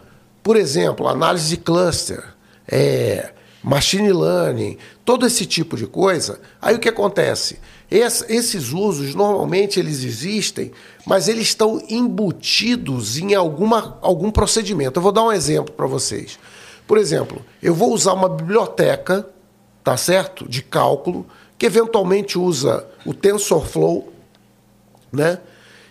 por 0.44 0.58
exemplo, 0.58 1.08
análise 1.08 1.48
de 1.48 1.56
cluster, 1.56 2.22
é, 2.68 3.32
machine 3.64 4.12
learning, 4.12 4.78
todo 5.04 5.26
esse 5.26 5.46
tipo 5.46 5.76
de 5.76 5.88
coisa, 5.88 6.40
aí 6.62 6.76
o 6.76 6.80
que 6.80 6.90
acontece? 6.90 7.60
esses 7.90 8.74
usos 8.74 9.16
normalmente 9.16 9.80
eles 9.80 10.04
existem, 10.04 10.72
mas 11.06 11.30
eles 11.30 11.48
estão 11.48 11.82
embutidos 11.90 13.18
em 13.18 13.34
alguma, 13.34 13.98
algum 14.02 14.30
procedimento. 14.30 15.00
Eu 15.00 15.04
vou 15.04 15.12
dar 15.12 15.24
um 15.24 15.32
exemplo 15.32 15.74
para 15.74 15.88
vocês. 15.88 16.38
Por 16.86 16.98
exemplo, 16.98 17.42
eu 17.64 17.74
vou 17.74 17.94
usar 17.94 18.14
uma 18.14 18.28
biblioteca, 18.28 19.28
tá 19.84 19.96
certo, 19.96 20.48
de 20.48 20.62
cálculo, 20.62 21.26
que 21.58 21.66
eventualmente 21.66 22.38
usa 22.38 22.86
o 23.06 23.14
TensorFlow, 23.14 24.12
né? 25.12 25.40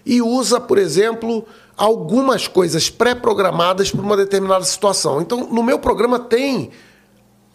E 0.05 0.23
usa, 0.23 0.61
por 0.61 0.79
exemplo, 0.79 1.47
algumas 1.77 2.47
coisas 2.47 2.89
pré-programadas 2.89 3.91
para 3.91 4.03
uma 4.03 4.17
determinada 4.17 4.65
situação. 4.65 5.21
Então, 5.21 5.49
no 5.51 5.63
meu 5.63 5.79
programa 5.79 6.19
tem 6.19 6.71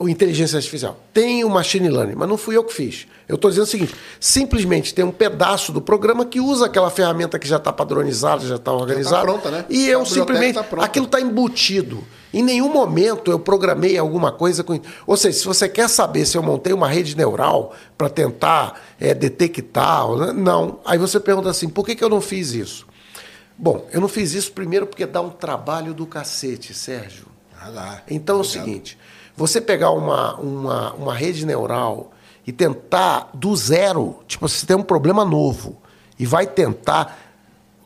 inteligência 0.09 0.57
artificial. 0.57 0.97
Tem 1.13 1.43
o 1.43 1.49
machine 1.49 1.89
learning, 1.89 2.15
mas 2.15 2.27
não 2.27 2.37
fui 2.37 2.55
eu 2.55 2.63
que 2.63 2.73
fiz. 2.73 3.07
Eu 3.27 3.35
estou 3.35 3.49
dizendo 3.49 3.65
o 3.65 3.67
seguinte: 3.67 3.95
simplesmente 4.19 4.93
tem 4.93 5.05
um 5.05 5.11
pedaço 5.11 5.71
do 5.71 5.81
programa 5.81 6.25
que 6.25 6.39
usa 6.39 6.65
aquela 6.65 6.89
ferramenta 6.89 7.37
que 7.39 7.47
já 7.47 7.57
está 7.57 7.71
padronizada, 7.71 8.45
já 8.45 8.55
está 8.55 8.71
organizada. 8.71 9.23
pronta, 9.23 9.51
né? 9.51 9.65
E 9.69 9.87
eu 9.87 10.05
simplesmente. 10.05 10.55
tá 10.55 10.65
aquilo 10.83 11.05
está 11.05 11.19
embutido. 11.19 12.03
Em 12.33 12.41
nenhum 12.41 12.71
momento 12.71 13.29
eu 13.29 13.39
programei 13.39 13.97
alguma 13.97 14.31
coisa 14.31 14.63
com. 14.63 14.79
Ou 15.05 15.17
seja, 15.17 15.39
se 15.39 15.45
você 15.45 15.67
quer 15.67 15.89
saber 15.89 16.25
se 16.25 16.37
eu 16.37 16.43
montei 16.43 16.73
uma 16.73 16.87
rede 16.87 17.15
neural 17.15 17.73
para 17.97 18.09
tentar 18.09 18.81
é, 18.99 19.13
detectar, 19.13 20.07
ou 20.07 20.33
não-. 20.33 20.79
Aí 20.85 20.97
você 20.97 21.19
pergunta 21.19 21.49
assim: 21.49 21.69
por 21.69 21.85
que, 21.85 21.95
que 21.95 22.03
eu 22.03 22.09
não 22.09 22.21
fiz 22.21 22.53
isso? 22.53 22.87
Bom, 23.57 23.85
eu 23.91 24.01
não 24.01 24.07
fiz 24.07 24.33
isso 24.33 24.51
primeiro 24.53 24.87
porque 24.87 25.05
dá 25.05 25.21
um 25.21 25.29
trabalho 25.29 25.93
do 25.93 26.05
cacete, 26.05 26.73
Sérgio. 26.73 27.27
Ah 27.61 27.69
lá. 27.69 28.01
Então 28.09 28.37
é 28.37 28.41
o 28.41 28.43
seguinte: 28.43 28.97
você 29.35 29.59
pegar 29.61 29.91
uma, 29.91 30.35
uma, 30.39 30.93
uma 30.93 31.13
rede 31.15 31.45
neural 31.45 32.11
e 32.45 32.51
tentar 32.51 33.29
do 33.33 33.55
zero, 33.55 34.19
tipo, 34.27 34.47
você 34.47 34.65
tem 34.65 34.75
um 34.75 34.83
problema 34.83 35.23
novo 35.25 35.77
e 36.19 36.25
vai 36.25 36.45
tentar. 36.47 37.19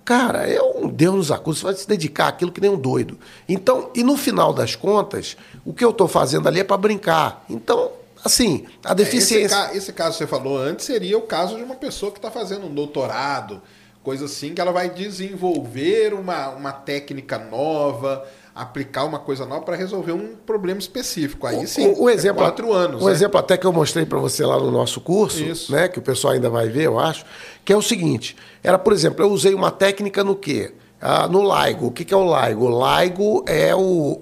Cara, 0.04 0.48
é 0.48 0.62
um 0.62 0.88
Deus 0.88 1.16
nos 1.16 1.32
acusa, 1.32 1.60
você 1.60 1.66
vai 1.66 1.74
se 1.76 1.88
dedicar 1.88 2.28
àquilo 2.28 2.52
que 2.52 2.62
nem 2.62 2.70
um 2.70 2.78
doido. 2.78 3.18
Então, 3.50 3.90
e 3.96 4.04
no 4.04 4.16
final 4.16 4.54
das 4.54 4.76
contas, 4.76 5.36
o 5.66 5.74
que 5.74 5.84
eu 5.84 5.90
estou 5.90 6.08
fazendo 6.08 6.48
ali 6.48 6.60
é 6.60 6.64
para 6.64 6.78
brincar. 6.78 7.44
Então, 7.50 7.92
assim, 8.24 8.66
a 8.84 8.90
É, 8.90 8.94
Esse, 8.94 8.96
deficiência. 9.04 9.58
ca- 9.58 9.74
esse 9.76 9.92
caso 9.92 10.12
que 10.12 10.18
você 10.20 10.28
falou 10.28 10.58
antes 10.60 10.86
seria 10.86 11.18
o 11.18 11.24
caso 11.24 11.56
de 11.56 11.64
uma 11.64 11.76
pessoa 11.76 12.12
que 12.12 12.20
está 12.20 12.30
fazendo 12.30 12.68
um 12.68 12.74
doutorado, 12.74 13.62
coisa 14.04 14.26
assim, 14.26 14.54
que 14.54 14.62
ela 14.62 14.72
vai 14.72 14.90
desenvolver 14.92 16.14
uma, 16.14 16.50
uma 16.50 16.72
técnica 16.72 17.40
nova, 17.40 18.24
aplicar 18.56 19.04
uma 19.04 19.20
coisa 19.20 19.46
nova 19.46 19.66
para 19.66 19.76
resolver 19.76 20.14
um 20.14 20.34
problema 20.34 20.80
específico. 20.80 21.46
Aí 21.46 21.68
sim, 21.68 21.88
o, 21.88 22.04
o 22.04 22.10
exemplo, 22.10 22.42
é 22.42 22.46
quatro 22.46 22.72
anos. 22.72 23.02
O 23.02 23.08
né? 23.08 23.12
exemplo 23.12 23.38
até 23.38 23.58
que 23.58 23.68
eu 23.68 23.74
mostrei 23.74 24.06
para 24.06 24.18
você 24.18 24.46
lá 24.46 24.58
no 24.58 24.72
nosso 24.72 25.02
curso, 25.02 25.44
Isso. 25.44 25.74
né, 25.74 25.90
que 25.90 26.00
o 26.00 26.02
pessoal 26.02 26.34
ainda 26.34 26.50
vai 26.50 26.70
ver, 26.70 26.84
eu 26.84 26.98
acho, 26.98 27.26
que 27.66 27.74
é 27.74 27.76
o 27.76 27.82
seguinte: 27.82 28.38
era, 28.64 28.80
por 28.80 28.94
exemplo, 28.94 29.26
eu 29.26 29.30
usei 29.30 29.54
uma 29.54 29.72
técnica 29.72 30.24
no 30.24 30.36
quê? 30.36 30.74
Ah, 31.02 31.28
no 31.28 31.42
LIGO. 31.42 31.88
O 31.88 31.92
que, 31.92 32.06
que 32.06 32.14
é 32.14 32.18
o 32.18 32.24
LIGO? 32.24 32.66
O 32.66 33.02
LIGO 33.02 33.44
é 33.46 33.76
o 33.76 34.22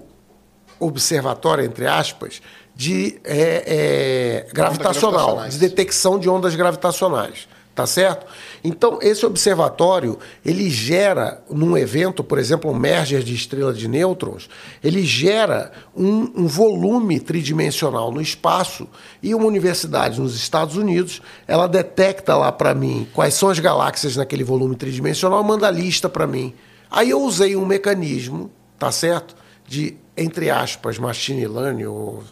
observatório, 0.80 1.64
entre 1.64 1.86
aspas, 1.86 2.42
de 2.74 3.20
é, 3.22 4.44
é, 4.46 4.52
gravitacional, 4.52 5.48
de 5.48 5.58
detecção 5.58 6.18
de 6.18 6.28
ondas 6.28 6.56
gravitacionais. 6.56 7.46
Tá 7.74 7.86
certo? 7.88 8.24
Então, 8.66 8.98
esse 9.02 9.26
observatório, 9.26 10.18
ele 10.42 10.70
gera, 10.70 11.44
num 11.50 11.76
evento, 11.76 12.24
por 12.24 12.38
exemplo, 12.38 12.70
um 12.70 12.74
merger 12.74 13.22
de 13.22 13.34
estrela 13.34 13.74
de 13.74 13.86
nêutrons, 13.86 14.48
ele 14.82 15.04
gera 15.04 15.70
um, 15.94 16.32
um 16.34 16.46
volume 16.46 17.20
tridimensional 17.20 18.10
no 18.10 18.22
espaço 18.22 18.88
e 19.22 19.34
uma 19.34 19.44
universidade 19.44 20.18
nos 20.18 20.34
Estados 20.34 20.78
Unidos, 20.78 21.20
ela 21.46 21.66
detecta 21.66 22.34
lá 22.34 22.50
para 22.50 22.74
mim 22.74 23.06
quais 23.12 23.34
são 23.34 23.50
as 23.50 23.58
galáxias 23.58 24.16
naquele 24.16 24.42
volume 24.42 24.76
tridimensional, 24.76 25.44
manda 25.44 25.68
a 25.68 25.70
lista 25.70 26.08
para 26.08 26.26
mim. 26.26 26.54
Aí 26.90 27.10
eu 27.10 27.20
usei 27.20 27.54
um 27.56 27.66
mecanismo, 27.66 28.50
tá 28.78 28.90
certo? 28.90 29.36
De, 29.68 29.94
entre 30.16 30.48
aspas, 30.48 30.98
machine 30.98 31.46
learning, 31.46 31.84
ou, 31.84 32.24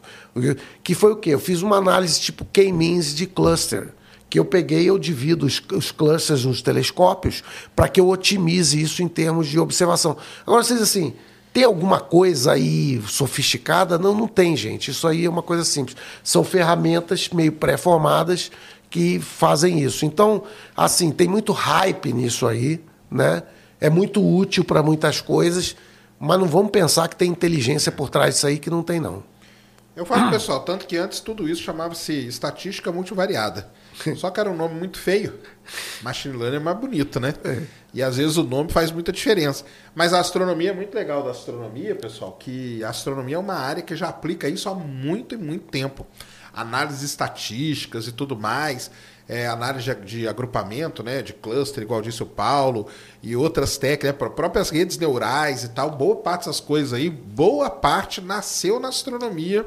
que 0.83 0.95
foi 0.95 1.13
o 1.13 1.17
quê? 1.17 1.31
Eu 1.31 1.39
fiz 1.39 1.61
uma 1.61 1.77
análise 1.77 2.19
tipo 2.19 2.43
K-means 2.47 3.15
de 3.15 3.27
cluster 3.27 3.93
que 4.33 4.39
eu 4.39 4.47
peguei 4.47 4.89
eu 4.89 4.99
divido 4.99 5.45
os, 5.45 5.61
os 5.75 5.93
clusters 5.93 6.47
nos 6.47 6.63
telescópios 6.63 7.45
para 7.77 7.87
que 7.87 8.01
eu 8.01 8.09
otimize 8.09 8.81
isso 8.81 9.03
em 9.03 9.07
termos 9.07 9.47
de 9.47 9.59
observação. 9.59 10.17
Agora, 10.47 10.65
vocês 10.65 10.81
assim, 10.81 11.13
tem 11.53 11.65
alguma 11.65 12.01
coisa 12.01 12.53
aí 12.53 12.99
sofisticada? 13.07 13.99
Não, 13.99 14.15
não 14.15 14.27
tem, 14.27 14.57
gente. 14.57 14.91
Isso 14.91 15.07
aí 15.07 15.27
é 15.27 15.29
uma 15.29 15.43
coisa 15.43 15.67
simples. 15.67 15.99
São 16.25 16.43
ferramentas 16.43 17.29
meio 17.29 17.53
pré-formadas 17.53 18.51
que 18.89 19.21
fazem 19.21 19.81
isso. 19.81 20.07
Então, 20.07 20.45
assim, 20.75 21.11
tem 21.11 21.29
muito 21.29 21.53
hype 21.53 22.11
nisso 22.15 22.47
aí, 22.47 22.83
né? 23.11 23.43
É 23.79 23.91
muito 23.91 24.27
útil 24.27 24.65
para 24.65 24.83
muitas 24.83 25.21
coisas, 25.21 25.77
mas 26.19 26.41
não 26.41 26.47
vamos 26.47 26.71
pensar 26.71 27.07
que 27.07 27.17
tem 27.17 27.29
inteligência 27.29 27.93
por 27.93 28.09
trás 28.09 28.37
disso 28.37 28.47
aí 28.47 28.59
que 28.59 28.71
não 28.71 28.83
tem, 28.83 28.99
não. 28.99 29.23
Eu 29.95 30.07
falo 30.07 30.31
pessoal, 30.31 30.61
tanto 30.61 30.87
que 30.87 30.97
antes 30.97 31.21
tudo 31.21 31.47
isso 31.47 31.63
chamava-se 31.63 32.15
estatística 32.27 32.91
multivariada. 32.91 33.71
Só 34.17 34.31
que 34.31 34.41
era 34.41 34.51
um 34.51 34.57
nome 34.57 34.75
muito 34.75 34.99
feio. 34.99 35.39
Machine 36.03 36.37
Learning 36.37 36.57
é 36.57 36.61
mais 36.61 36.79
bonito, 36.79 37.21
né? 37.21 37.35
E 37.95 38.03
às 38.03 38.17
vezes 38.17 38.37
o 38.37 38.43
nome 38.43 38.71
faz 38.73 38.91
muita 38.91 39.13
diferença. 39.13 39.65
Mas 39.95 40.13
a 40.13 40.21
astronomia 40.21 40.71
é 40.71 40.75
muito 40.75 40.95
legal 40.95 41.23
da 41.23 41.31
astronomia, 41.31 41.95
pessoal, 41.95 42.33
que 42.33 42.83
a 42.83 42.89
astronomia 42.89 43.37
é 43.37 43.39
uma 43.39 43.55
área 43.55 43.83
que 43.83 43.95
já 43.95 44.09
aplica 44.09 44.49
isso 44.49 44.69
há 44.69 44.75
muito 44.75 45.35
e 45.35 45.39
muito 45.39 45.67
tempo. 45.67 46.07
Análises 46.53 47.03
estatísticas 47.03 48.07
e 48.07 48.13
tudo 48.13 48.37
mais, 48.37 48.91
é, 49.27 49.47
análise 49.47 49.95
de, 49.95 50.05
de 50.05 50.29
agrupamento, 50.29 51.03
né, 51.03 51.23
de 51.23 51.33
cluster, 51.33 51.83
igual 51.83 52.03
disse 52.03 52.23
o 52.23 52.27
Paulo, 52.27 52.89
e 53.23 53.35
outras 53.35 53.79
técnicas, 53.79 54.21
né, 54.21 54.31
próprias 54.35 54.69
redes 54.69 54.99
neurais 54.99 55.65
e 55.65 55.71
tal, 55.71 55.91
boa 55.91 56.17
parte 56.17 56.41
dessas 56.41 56.61
coisas 56.61 56.93
aí, 56.93 57.09
boa 57.09 57.71
parte 57.71 58.21
nasceu 58.21 58.79
na 58.79 58.89
astronomia 58.89 59.67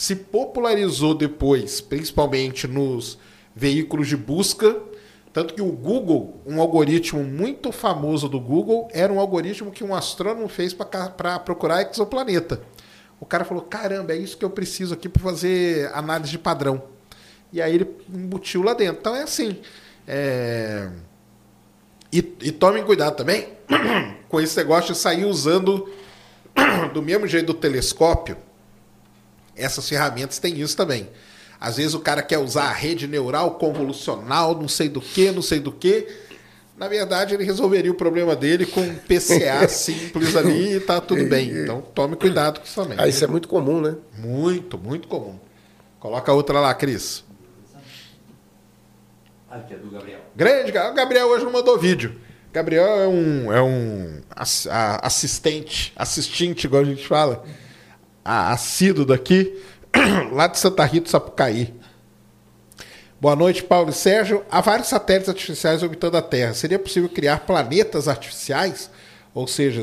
se 0.00 0.16
popularizou 0.16 1.14
depois, 1.14 1.82
principalmente 1.82 2.66
nos 2.66 3.18
veículos 3.60 4.08
de 4.08 4.16
busca. 4.16 4.74
Tanto 5.32 5.54
que 5.54 5.62
o 5.62 5.70
Google, 5.70 6.40
um 6.44 6.60
algoritmo 6.60 7.22
muito 7.22 7.70
famoso 7.70 8.28
do 8.28 8.40
Google, 8.40 8.88
era 8.90 9.12
um 9.12 9.20
algoritmo 9.20 9.70
que 9.70 9.84
um 9.84 9.94
astrônomo 9.94 10.48
fez 10.48 10.74
para 10.74 11.38
procurar 11.38 11.88
exoplaneta. 11.88 12.62
O 13.20 13.26
cara 13.26 13.44
falou: 13.44 13.62
caramba, 13.62 14.12
é 14.12 14.16
isso 14.16 14.36
que 14.36 14.44
eu 14.44 14.50
preciso 14.50 14.94
aqui 14.94 15.08
para 15.08 15.22
fazer 15.22 15.88
análise 15.94 16.30
de 16.32 16.38
padrão. 16.38 16.82
E 17.52 17.60
aí 17.60 17.74
ele 17.74 17.88
embutiu 18.08 18.62
lá 18.62 18.74
dentro. 18.74 18.98
Então 19.00 19.14
é 19.14 19.22
assim. 19.22 19.58
é, 20.08 20.90
E, 22.12 22.18
e 22.42 22.50
tomem 22.50 22.82
cuidado 22.82 23.16
também 23.16 23.48
com 24.28 24.40
esse 24.40 24.56
negócio 24.56 24.92
de 24.92 24.98
sair 24.98 25.26
usando 25.26 25.88
do 26.92 27.02
mesmo 27.02 27.26
jeito 27.26 27.46
do 27.46 27.54
telescópio 27.54 28.36
essas 29.60 29.88
ferramentas 29.88 30.38
têm 30.38 30.58
isso 30.60 30.76
também. 30.76 31.08
Às 31.60 31.76
vezes 31.76 31.94
o 31.94 32.00
cara 32.00 32.22
quer 32.22 32.38
usar 32.38 32.64
a 32.64 32.72
rede 32.72 33.06
neural 33.06 33.56
convolucional, 33.56 34.58
não 34.58 34.68
sei 34.68 34.88
do 34.88 35.00
que, 35.00 35.30
não 35.30 35.42
sei 35.42 35.60
do 35.60 35.70
que. 35.70 36.08
Na 36.76 36.88
verdade, 36.88 37.34
ele 37.34 37.44
resolveria 37.44 37.90
o 37.90 37.94
problema 37.94 38.34
dele 38.34 38.64
com 38.64 38.80
um 38.80 38.94
PCA 38.94 39.68
simples 39.68 40.34
ali 40.34 40.76
e 40.76 40.80
tá 40.80 40.98
tudo 40.98 41.22
bem. 41.26 41.50
Então 41.50 41.82
tome 41.94 42.16
cuidado 42.16 42.60
com 42.60 42.64
isso 42.66 42.82
também. 42.82 42.96
Ah, 42.98 43.06
isso 43.06 43.22
é 43.22 43.26
muito 43.26 43.46
comum, 43.46 43.82
né? 43.82 43.96
Muito, 44.18 44.78
muito 44.78 45.06
comum. 45.06 45.38
Coloca 45.98 46.32
outra 46.32 46.58
lá, 46.58 46.72
Cris. 46.72 47.22
Aqui 49.50 49.74
é 49.74 49.76
do 49.76 49.90
Gabriel. 49.90 50.20
Grande, 50.34 50.70
o 50.70 50.94
Gabriel 50.94 51.26
hoje 51.26 51.44
não 51.44 51.52
mandou 51.52 51.78
vídeo. 51.78 52.18
Gabriel 52.52 52.86
é 53.00 53.06
um, 53.06 53.52
é 53.52 53.62
um 53.62 54.20
assistente, 55.02 55.92
assistente, 55.94 56.64
igual 56.64 56.82
a 56.82 56.84
gente 56.84 57.06
fala, 57.06 57.44
assíduo 58.24 59.04
daqui, 59.04 59.56
lá 60.32 60.46
de 60.46 60.58
Santa 60.58 60.84
Rita, 60.84 61.10
Sapucaí. 61.10 61.74
Boa 63.20 63.36
noite, 63.36 63.62
Paulo 63.62 63.90
e 63.90 63.92
Sérgio. 63.92 64.42
Há 64.50 64.60
vários 64.60 64.88
satélites 64.88 65.28
artificiais 65.28 65.82
orbitando 65.82 66.16
a 66.16 66.22
Terra. 66.22 66.54
Seria 66.54 66.78
possível 66.78 67.08
criar 67.08 67.40
planetas 67.40 68.08
artificiais? 68.08 68.90
Ou 69.34 69.46
seja, 69.46 69.82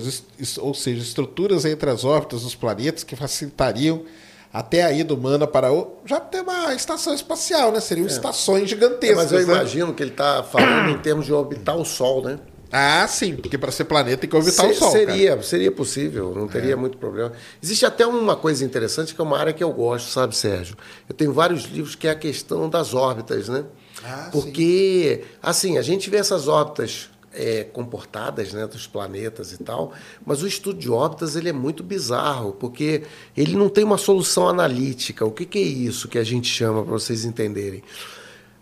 ou 0.59 0.73
seja, 0.73 1.01
estruturas 1.01 1.63
entre 1.63 1.89
as 1.89 2.03
órbitas 2.03 2.41
dos 2.41 2.55
planetas 2.55 3.03
que 3.03 3.15
facilitariam 3.15 4.03
até 4.51 4.83
a 4.83 4.91
ida 4.91 5.13
humana 5.13 5.45
para 5.45 5.71
o. 5.71 5.97
Já 6.05 6.19
tem 6.19 6.41
uma 6.41 6.73
estação 6.73 7.13
espacial, 7.13 7.71
né? 7.71 7.79
Seriam 7.79 8.07
estações 8.07 8.63
É, 8.63 8.67
gigantescas. 8.67 9.17
mas 9.17 9.31
eu 9.31 9.37
né? 9.47 9.53
imagino 9.53 9.93
que 9.93 10.01
ele 10.03 10.11
está 10.11 10.43
falando 10.43 10.89
em 10.89 10.97
termos 10.97 11.25
de 11.25 11.31
orbitar 11.33 11.77
o 11.77 11.85
Sol, 11.85 12.23
né? 12.23 12.39
Ah, 12.71 13.07
sim, 13.07 13.35
porque 13.35 13.57
para 13.57 13.71
ser 13.71 13.85
planeta 13.85 14.17
tem 14.17 14.29
que 14.29 14.35
orbitar 14.35 14.65
Se- 14.65 14.71
o 14.71 14.75
Sol. 14.75 14.91
cara. 14.91 15.03
É. 15.03 15.07
Seria, 15.07 15.41
seria 15.43 15.71
possível, 15.71 16.33
não 16.35 16.47
teria 16.47 16.75
muito 16.75 16.97
problema. 16.97 17.31
Existe 17.63 17.85
até 17.85 18.05
uma 18.05 18.35
coisa 18.35 18.65
interessante 18.65 19.15
que 19.15 19.21
é 19.21 19.23
uma 19.23 19.37
área 19.37 19.53
que 19.53 19.63
eu 19.63 19.71
gosto, 19.71 20.09
sabe, 20.09 20.35
Sérgio? 20.35 20.75
Eu 21.07 21.15
tenho 21.15 21.31
vários 21.31 21.63
livros 21.63 21.95
que 21.95 22.07
é 22.07 22.11
a 22.11 22.15
questão 22.15 22.69
das 22.69 22.93
órbitas, 22.93 23.47
né? 23.47 23.63
Ah, 24.03 24.29
Porque, 24.31 25.23
assim, 25.41 25.77
a 25.77 25.81
gente 25.81 26.09
vê 26.09 26.17
essas 26.17 26.47
órbitas 26.47 27.09
é, 27.33 27.63
comportadas 27.63 28.51
né, 28.53 28.65
dos 28.67 28.85
planetas 28.87 29.51
e 29.51 29.57
tal, 29.63 29.93
mas 30.25 30.41
o 30.41 30.47
estudo 30.47 30.79
de 30.79 30.89
órbitas 30.89 31.35
ele 31.35 31.49
é 31.49 31.53
muito 31.53 31.83
bizarro, 31.83 32.51
porque 32.53 33.03
ele 33.35 33.55
não 33.55 33.69
tem 33.69 33.83
uma 33.83 33.97
solução 33.97 34.49
analítica. 34.49 35.23
O 35.25 35.31
que, 35.31 35.45
que 35.45 35.57
é 35.57 35.61
isso 35.61 36.07
que 36.07 36.17
a 36.17 36.23
gente 36.23 36.47
chama, 36.47 36.81
para 36.83 36.91
vocês 36.91 37.23
entenderem? 37.25 37.81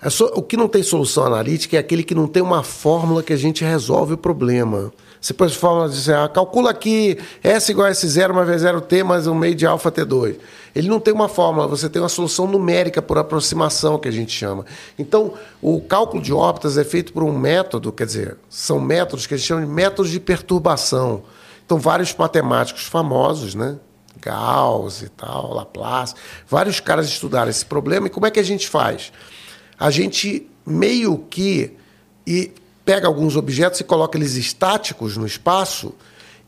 É 0.05 0.09
só- 0.11 0.27
o 0.35 0.43
que 0.43 0.55
não 0.55 0.67
tem 0.67 0.83
solução 0.83 1.25
analítica 1.25 1.77
é 1.77 1.79
aquele 1.79 2.03
que 2.03 2.13
não 2.13 2.27
tem 2.27 2.43
uma 2.43 2.61
fórmula 2.61 3.23
que 3.23 3.33
a 3.33 3.35
gente 3.35 3.63
resolve 3.63 4.13
o 4.13 4.17
problema. 4.17 4.93
Você 5.19 5.33
pode 5.33 5.57
fórmula 5.57 5.89
dizer, 5.89 6.13
ah, 6.15 6.29
calcula 6.29 6.69
aqui 6.69 7.17
S 7.43 7.71
igual 7.71 7.87
a 7.87 7.91
S0 7.91 8.31
mais 8.31 8.47
V0T 8.47 9.03
mais 9.03 9.25
um 9.25 9.33
meio 9.33 9.55
de 9.55 9.65
alfa 9.65 9.91
T2. 9.91 10.35
Ele 10.75 10.87
não 10.87 10.99
tem 10.99 11.11
uma 11.11 11.27
fórmula, 11.27 11.67
você 11.67 11.89
tem 11.89 11.99
uma 11.99 12.07
solução 12.07 12.45
numérica 12.45 13.01
por 13.01 13.17
aproximação, 13.17 13.97
que 13.97 14.07
a 14.07 14.11
gente 14.11 14.31
chama. 14.31 14.63
Então, 14.99 15.33
o 15.59 15.81
cálculo 15.81 16.21
de 16.21 16.31
órbitas 16.31 16.77
é 16.77 16.83
feito 16.83 17.11
por 17.11 17.23
um 17.23 17.35
método, 17.35 17.91
quer 17.91 18.05
dizer, 18.05 18.37
são 18.47 18.79
métodos 18.79 19.25
que 19.25 19.33
a 19.33 19.37
gente 19.37 19.47
chama 19.47 19.61
de 19.65 19.71
métodos 19.71 20.11
de 20.11 20.19
perturbação. 20.19 21.23
Então, 21.65 21.79
vários 21.79 22.13
matemáticos 22.15 22.83
famosos, 22.83 23.55
né? 23.55 23.77
Gauss 24.21 25.01
e 25.01 25.09
tal, 25.09 25.51
Laplace. 25.51 26.13
Vários 26.47 26.79
caras 26.79 27.07
estudaram 27.07 27.49
esse 27.49 27.65
problema. 27.65 28.05
E 28.05 28.09
como 28.11 28.27
é 28.27 28.29
que 28.29 28.39
a 28.39 28.43
gente 28.43 28.67
faz? 28.69 29.11
A 29.79 29.91
gente 29.91 30.47
meio 30.65 31.17
que 31.29 31.73
e 32.25 32.51
pega 32.83 33.07
alguns 33.07 33.35
objetos 33.35 33.79
e 33.79 33.83
coloca 33.83 34.17
eles 34.17 34.35
estáticos 34.35 35.17
no 35.17 35.25
espaço 35.25 35.93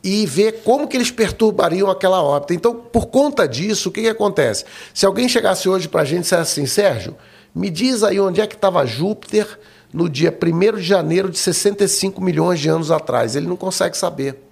e 0.04 0.26
vê 0.26 0.52
como 0.52 0.88
que 0.88 0.96
eles 0.96 1.12
perturbariam 1.12 1.90
aquela 1.90 2.22
órbita. 2.22 2.54
Então, 2.54 2.76
por 2.76 3.08
conta 3.08 3.48
disso, 3.48 3.90
o 3.90 3.92
que, 3.92 4.02
que 4.02 4.08
acontece? 4.08 4.64
Se 4.94 5.06
alguém 5.06 5.28
chegasse 5.28 5.68
hoje 5.68 5.88
para 5.88 6.02
a 6.02 6.06
gente 6.06 6.20
e 6.20 6.22
dissesse 6.22 6.62
assim, 6.62 6.66
Sérgio, 6.66 7.16
me 7.54 7.70
diz 7.70 8.04
aí 8.04 8.20
onde 8.20 8.40
é 8.40 8.48
que 8.48 8.56
estava 8.56 8.86
Júpiter 8.86 9.60
no 9.92 10.08
dia 10.08 10.32
1 10.32 10.78
de 10.78 10.84
janeiro 10.84 11.30
de 11.30 11.40
65 11.40 12.22
milhões 12.22 12.60
de 12.60 12.70
anos 12.70 12.92
atrás. 12.92 13.36
Ele 13.36 13.48
não 13.48 13.56
consegue 13.56 13.98
saber. 13.98 14.44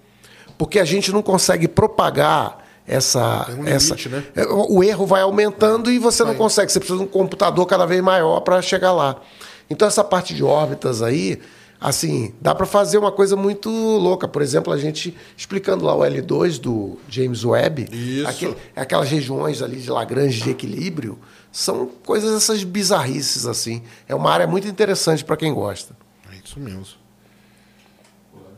Porque 0.58 0.78
a 0.78 0.84
gente 0.84 1.12
não 1.12 1.22
consegue 1.22 1.68
propagar 1.68 2.65
essa. 2.86 3.50
um 3.58 3.66
essa 3.66 3.94
limite, 3.94 4.08
né? 4.08 4.24
é, 4.34 4.44
O 4.46 4.82
erro 4.82 5.06
vai 5.06 5.22
aumentando 5.22 5.90
e 5.90 5.98
você 5.98 6.22
não 6.22 6.30
Vai. 6.30 6.38
consegue. 6.38 6.70
Você 6.72 6.78
precisa 6.78 6.98
de 6.98 7.04
um 7.04 7.08
computador 7.08 7.66
cada 7.66 7.84
vez 7.86 8.00
maior 8.02 8.40
para 8.40 8.60
chegar 8.62 8.92
lá. 8.92 9.20
Então, 9.68 9.86
essa 9.88 10.04
parte 10.04 10.32
de 10.34 10.44
órbitas 10.44 11.02
aí, 11.02 11.40
assim, 11.80 12.32
dá 12.40 12.54
para 12.54 12.64
fazer 12.66 12.98
uma 12.98 13.10
coisa 13.10 13.34
muito 13.34 13.68
louca. 13.68 14.28
Por 14.28 14.40
exemplo, 14.42 14.72
a 14.72 14.78
gente 14.78 15.16
explicando 15.36 15.84
lá 15.84 15.94
o 15.94 16.00
L2 16.04 16.58
do 16.60 16.98
James 17.08 17.44
Webb, 17.44 17.88
aquele- 18.26 18.56
aquelas 18.76 19.08
regiões 19.10 19.60
ali 19.62 19.76
de 19.80 19.90
Lagrange 19.90 20.40
de 20.42 20.50
equilíbrio, 20.50 21.18
são 21.50 21.86
coisas 22.04 22.32
essas 22.36 22.62
bizarrices 22.62 23.46
assim. 23.46 23.82
É 24.08 24.14
uma 24.14 24.30
área 24.30 24.46
muito 24.46 24.68
interessante 24.68 25.24
para 25.24 25.36
quem 25.36 25.52
gosta. 25.52 25.96
É 26.32 26.36
isso 26.44 26.60
mesmo. 26.60 26.84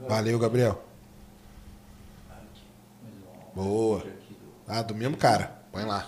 Valeu, 0.07 0.39
Gabriel. 0.39 0.83
Boa. 3.55 4.03
Ah, 4.69 4.83
do 4.83 4.95
mesmo 4.95 5.17
cara. 5.17 5.59
Põe 5.73 5.85
lá. 5.85 6.07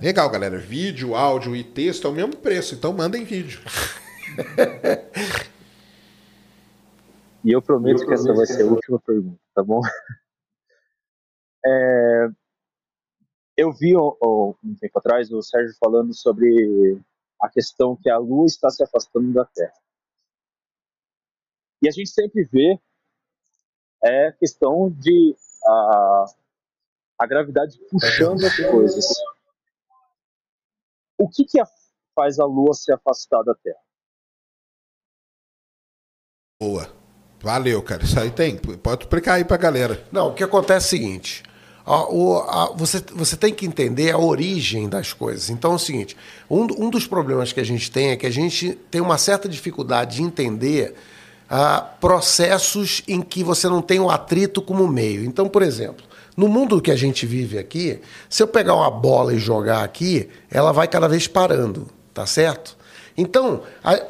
Legal, 0.00 0.28
galera. 0.30 0.58
Vídeo, 0.58 1.14
áudio 1.14 1.54
e 1.54 1.62
texto 1.62 2.06
é 2.06 2.10
o 2.10 2.14
mesmo 2.14 2.36
preço, 2.36 2.74
então 2.74 2.92
mandem 2.92 3.24
vídeo. 3.24 3.60
E 7.44 7.52
eu 7.52 7.62
prometo 7.62 8.04
que 8.04 8.12
essa 8.12 8.34
vai 8.34 8.44
ser 8.44 8.62
a 8.62 8.66
última 8.66 9.00
pergunta, 9.00 9.40
tá 9.54 9.62
bom? 9.62 9.80
É, 11.66 12.28
eu 13.56 13.72
vi 13.72 13.94
ó, 13.96 14.54
um 14.62 14.74
tempo 14.76 14.98
atrás 14.98 15.30
o 15.32 15.42
Sérgio 15.42 15.74
falando 15.78 16.14
sobre 16.14 17.00
a 17.42 17.48
questão 17.50 17.96
que 17.96 18.08
a 18.08 18.16
Lua 18.16 18.46
está 18.46 18.70
se 18.70 18.82
afastando 18.82 19.32
da 19.32 19.44
Terra. 19.44 19.74
E 21.82 21.88
a 21.88 21.90
gente 21.90 22.10
sempre 22.10 22.44
vê 22.44 22.78
é 24.04 24.28
a 24.28 24.32
questão 24.32 24.88
de 24.88 25.34
a, 25.64 26.24
a 27.20 27.26
gravidade 27.26 27.78
puxando 27.90 28.44
as 28.44 28.56
coisas. 28.56 29.04
O 31.18 31.28
que, 31.28 31.44
que 31.44 31.60
a- 31.60 31.66
faz 32.14 32.38
a 32.38 32.44
Lua 32.44 32.74
se 32.74 32.92
afastar 32.92 33.42
da 33.42 33.54
Terra? 33.56 33.78
Boa. 36.60 36.88
Valeu, 37.40 37.80
cara. 37.82 38.02
Isso 38.02 38.18
aí 38.18 38.30
tem. 38.30 38.56
Pode 38.56 39.04
explicar 39.04 39.34
aí 39.34 39.44
pra 39.44 39.56
galera. 39.56 40.04
Não, 40.10 40.28
o 40.30 40.34
que 40.34 40.42
acontece 40.42 40.96
é 40.96 40.98
o 40.98 41.00
seguinte: 41.02 41.42
a- 41.86 42.08
o- 42.12 42.38
a- 42.38 42.72
você, 42.74 42.98
você 43.14 43.36
tem 43.36 43.54
que 43.54 43.64
entender 43.64 44.10
a 44.10 44.18
origem 44.18 44.88
das 44.88 45.12
coisas. 45.12 45.48
Então 45.48 45.72
é 45.72 45.74
o 45.76 45.78
seguinte: 45.78 46.16
um, 46.50 46.62
um 46.86 46.90
dos 46.90 47.06
problemas 47.06 47.52
que 47.52 47.60
a 47.60 47.64
gente 47.64 47.90
tem 47.90 48.10
é 48.10 48.16
que 48.16 48.26
a 48.26 48.30
gente 48.32 48.74
tem 48.90 49.00
uma 49.00 49.18
certa 49.18 49.48
dificuldade 49.48 50.16
de 50.16 50.22
entender 50.22 50.96
ah, 51.48 51.80
processos 51.80 53.02
em 53.08 53.20
que 53.20 53.42
você 53.42 53.68
não 53.68 53.80
tem 53.80 54.00
o 54.00 54.10
atrito 54.10 54.60
como 54.60 54.86
meio. 54.86 55.24
Então, 55.24 55.48
por 55.48 55.62
exemplo, 55.62 56.04
no 56.36 56.48
mundo 56.48 56.80
que 56.80 56.90
a 56.90 56.96
gente 56.96 57.26
vive 57.26 57.58
aqui, 57.58 58.00
se 58.28 58.42
eu 58.42 58.46
pegar 58.46 58.74
uma 58.74 58.90
bola 58.90 59.34
e 59.34 59.38
jogar 59.38 59.82
aqui, 59.82 60.28
ela 60.50 60.72
vai 60.72 60.86
cada 60.86 61.08
vez 61.08 61.26
parando, 61.26 61.88
tá 62.12 62.26
certo? 62.26 62.76
Então, 63.16 63.62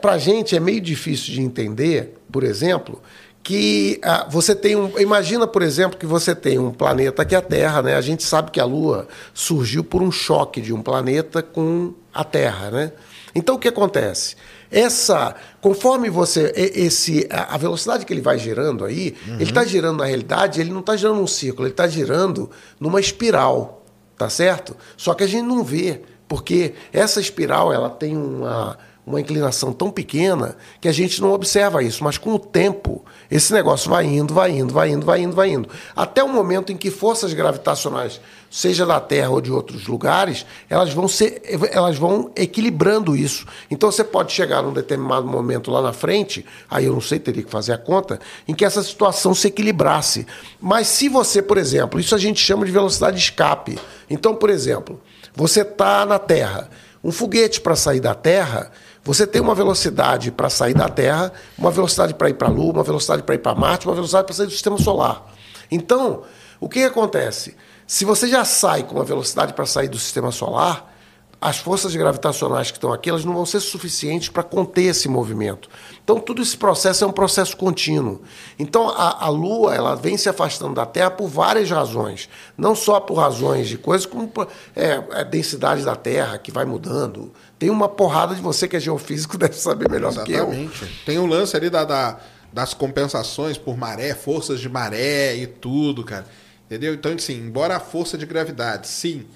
para 0.02 0.12
a 0.12 0.18
gente 0.18 0.54
é 0.54 0.60
meio 0.60 0.80
difícil 0.80 1.32
de 1.32 1.40
entender, 1.40 2.18
por 2.30 2.44
exemplo, 2.44 3.00
que 3.42 3.98
ah, 4.02 4.26
você 4.28 4.54
tem 4.54 4.76
um. 4.76 4.98
Imagina, 4.98 5.46
por 5.46 5.62
exemplo, 5.62 5.98
que 5.98 6.04
você 6.04 6.34
tem 6.34 6.58
um 6.58 6.70
planeta 6.70 7.24
que 7.24 7.34
é 7.34 7.38
a 7.38 7.40
Terra, 7.40 7.80
né? 7.80 7.94
A 7.94 8.02
gente 8.02 8.22
sabe 8.22 8.50
que 8.50 8.60
a 8.60 8.66
Lua 8.66 9.08
surgiu 9.32 9.82
por 9.82 10.02
um 10.02 10.12
choque 10.12 10.60
de 10.60 10.74
um 10.74 10.82
planeta 10.82 11.42
com 11.42 11.94
a 12.12 12.22
Terra, 12.22 12.70
né? 12.70 12.92
Então 13.34 13.54
o 13.54 13.58
que 13.58 13.68
acontece? 13.68 14.36
Essa, 14.70 15.34
conforme 15.60 16.10
você, 16.10 16.52
esse, 16.54 17.26
a 17.30 17.56
velocidade 17.56 18.04
que 18.04 18.12
ele 18.12 18.20
vai 18.20 18.38
girando 18.38 18.84
aí, 18.84 19.16
ele 19.26 19.44
está 19.44 19.64
girando 19.64 19.98
na 19.98 20.04
realidade, 20.04 20.60
ele 20.60 20.70
não 20.70 20.80
está 20.80 20.94
girando 20.96 21.16
num 21.16 21.26
círculo, 21.26 21.66
ele 21.66 21.72
está 21.72 21.86
girando 21.86 22.50
numa 22.78 23.00
espiral, 23.00 23.84
tá 24.16 24.28
certo? 24.28 24.76
Só 24.96 25.14
que 25.14 25.24
a 25.24 25.26
gente 25.26 25.46
não 25.46 25.64
vê, 25.64 26.02
porque 26.26 26.74
essa 26.92 27.20
espiral 27.20 27.72
ela 27.72 27.88
tem 27.88 28.16
uma, 28.16 28.76
uma 29.08 29.20
inclinação 29.20 29.72
tão 29.72 29.90
pequena 29.90 30.54
que 30.80 30.86
a 30.86 30.92
gente 30.92 31.20
não 31.22 31.32
observa 31.32 31.82
isso, 31.82 32.04
mas 32.04 32.18
com 32.18 32.34
o 32.34 32.38
tempo 32.38 33.02
esse 33.30 33.52
negócio 33.54 33.88
vai 33.88 34.04
indo, 34.04 34.34
vai 34.34 34.50
indo, 34.50 34.72
vai 34.72 34.90
indo, 34.90 35.06
vai 35.06 35.20
indo, 35.22 35.34
vai 35.34 35.50
indo, 35.50 35.68
até 35.96 36.22
o 36.22 36.28
momento 36.28 36.70
em 36.70 36.76
que 36.76 36.90
forças 36.90 37.32
gravitacionais, 37.32 38.20
seja 38.50 38.86
da 38.86 39.00
Terra 39.00 39.30
ou 39.30 39.40
de 39.40 39.52
outros 39.52 39.86
lugares, 39.86 40.46
elas 40.68 40.92
vão 40.92 41.06
ser, 41.06 41.42
elas 41.70 41.96
vão 41.98 42.30
equilibrando 42.34 43.16
isso. 43.16 43.46
Então 43.70 43.90
você 43.90 44.02
pode 44.02 44.32
chegar 44.32 44.62
num 44.62 44.72
determinado 44.72 45.26
momento 45.26 45.70
lá 45.70 45.82
na 45.82 45.92
frente, 45.92 46.44
aí 46.70 46.86
eu 46.86 46.92
não 46.92 47.00
sei, 47.00 47.18
teria 47.18 47.42
que 47.42 47.50
fazer 47.50 47.72
a 47.72 47.78
conta, 47.78 48.18
em 48.46 48.54
que 48.54 48.64
essa 48.64 48.82
situação 48.82 49.34
se 49.34 49.48
equilibrasse. 49.48 50.26
Mas 50.60 50.88
se 50.88 51.08
você, 51.08 51.42
por 51.42 51.58
exemplo, 51.58 52.00
isso 52.00 52.14
a 52.14 52.18
gente 52.18 52.40
chama 52.40 52.64
de 52.64 52.72
velocidade 52.72 53.16
de 53.16 53.22
escape. 53.22 53.78
Então, 54.08 54.34
por 54.34 54.50
exemplo, 54.50 55.00
você 55.34 55.60
está 55.60 56.06
na 56.06 56.18
Terra, 56.18 56.70
um 57.02 57.12
foguete 57.12 57.60
para 57.60 57.76
sair 57.76 58.00
da 58.00 58.14
Terra, 58.14 58.72
você 59.04 59.26
tem 59.26 59.40
uma 59.40 59.54
velocidade 59.54 60.30
para 60.30 60.50
sair 60.50 60.74
da 60.74 60.88
Terra, 60.88 61.32
uma 61.56 61.70
velocidade 61.70 62.14
para 62.14 62.28
ir 62.28 62.34
para 62.34 62.48
a 62.48 62.50
Lua, 62.50 62.72
uma 62.72 62.82
velocidade 62.82 63.22
para 63.22 63.34
ir 63.34 63.38
para 63.38 63.54
Marte, 63.54 63.86
uma 63.86 63.94
velocidade 63.94 64.26
para 64.26 64.34
sair 64.34 64.46
do 64.46 64.52
sistema 64.52 64.76
solar. 64.78 65.32
Então, 65.70 66.22
o 66.60 66.68
que, 66.68 66.80
que 66.80 66.86
acontece? 66.86 67.54
Se 67.88 68.04
você 68.04 68.28
já 68.28 68.44
sai 68.44 68.82
com 68.82 68.96
uma 68.96 69.04
velocidade 69.04 69.54
para 69.54 69.64
sair 69.64 69.88
do 69.88 69.98
sistema 69.98 70.30
solar, 70.30 70.94
as 71.40 71.56
forças 71.56 71.94
gravitacionais 71.96 72.70
que 72.70 72.76
estão 72.76 72.92
aqui 72.92 73.08
elas 73.08 73.24
não 73.24 73.32
vão 73.32 73.46
ser 73.46 73.60
suficientes 73.60 74.28
para 74.28 74.42
conter 74.42 74.82
esse 74.82 75.08
movimento. 75.08 75.70
Então, 76.04 76.18
todo 76.20 76.42
esse 76.42 76.54
processo 76.56 77.02
é 77.04 77.06
um 77.06 77.12
processo 77.12 77.56
contínuo. 77.56 78.20
Então, 78.58 78.88
a, 78.90 79.24
a 79.24 79.28
Lua 79.30 79.74
ela 79.74 79.94
vem 79.94 80.18
se 80.18 80.28
afastando 80.28 80.74
da 80.74 80.84
Terra 80.84 81.10
por 81.12 81.28
várias 81.28 81.70
razões. 81.70 82.28
Não 82.58 82.74
só 82.74 83.00
por 83.00 83.14
razões 83.14 83.68
de 83.68 83.78
coisas, 83.78 84.04
como 84.04 84.30
é, 84.76 85.02
a 85.12 85.22
densidade 85.22 85.82
da 85.84 85.96
Terra 85.96 86.36
que 86.36 86.50
vai 86.52 86.64
mudando. 86.66 87.32
Tem 87.58 87.70
uma 87.70 87.88
porrada 87.88 88.34
de 88.34 88.42
você 88.42 88.68
que 88.68 88.76
é 88.76 88.80
geofísico, 88.80 89.38
deve 89.38 89.54
saber 89.54 89.88
melhor 89.90 90.12
do 90.12 90.24
que 90.24 90.32
eu. 90.32 90.48
Exatamente. 90.52 91.02
Tem 91.06 91.18
o 91.18 91.24
lance 91.26 91.56
ali 91.56 91.70
da, 91.70 91.84
da- 91.84 92.18
das 92.52 92.74
compensações 92.74 93.56
por 93.56 93.76
maré, 93.78 94.12
forças 94.14 94.58
de 94.60 94.68
maré 94.68 95.36
e 95.36 95.46
tudo, 95.46 96.02
cara. 96.04 96.26
Entendeu? 96.68 96.92
Então, 96.92 97.12
assim, 97.12 97.34
embora 97.34 97.76
a 97.76 97.80
força 97.80 98.18
de 98.18 98.26
gravidade, 98.26 98.88
sim, 98.88 99.26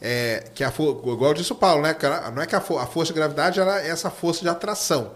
é, 0.00 0.44
que 0.54 0.64
a 0.64 0.70
for- 0.70 0.98
igual 1.12 1.34
disse 1.34 1.52
o 1.52 1.54
Paulo, 1.54 1.82
né? 1.82 1.94
Não 2.34 2.40
é 2.42 2.46
que 2.46 2.56
a, 2.56 2.60
fo- 2.60 2.78
a 2.78 2.86
força 2.86 3.12
de 3.12 3.18
gravidade 3.18 3.60
é 3.60 3.88
essa 3.88 4.10
força 4.10 4.40
de 4.40 4.48
atração. 4.48 5.12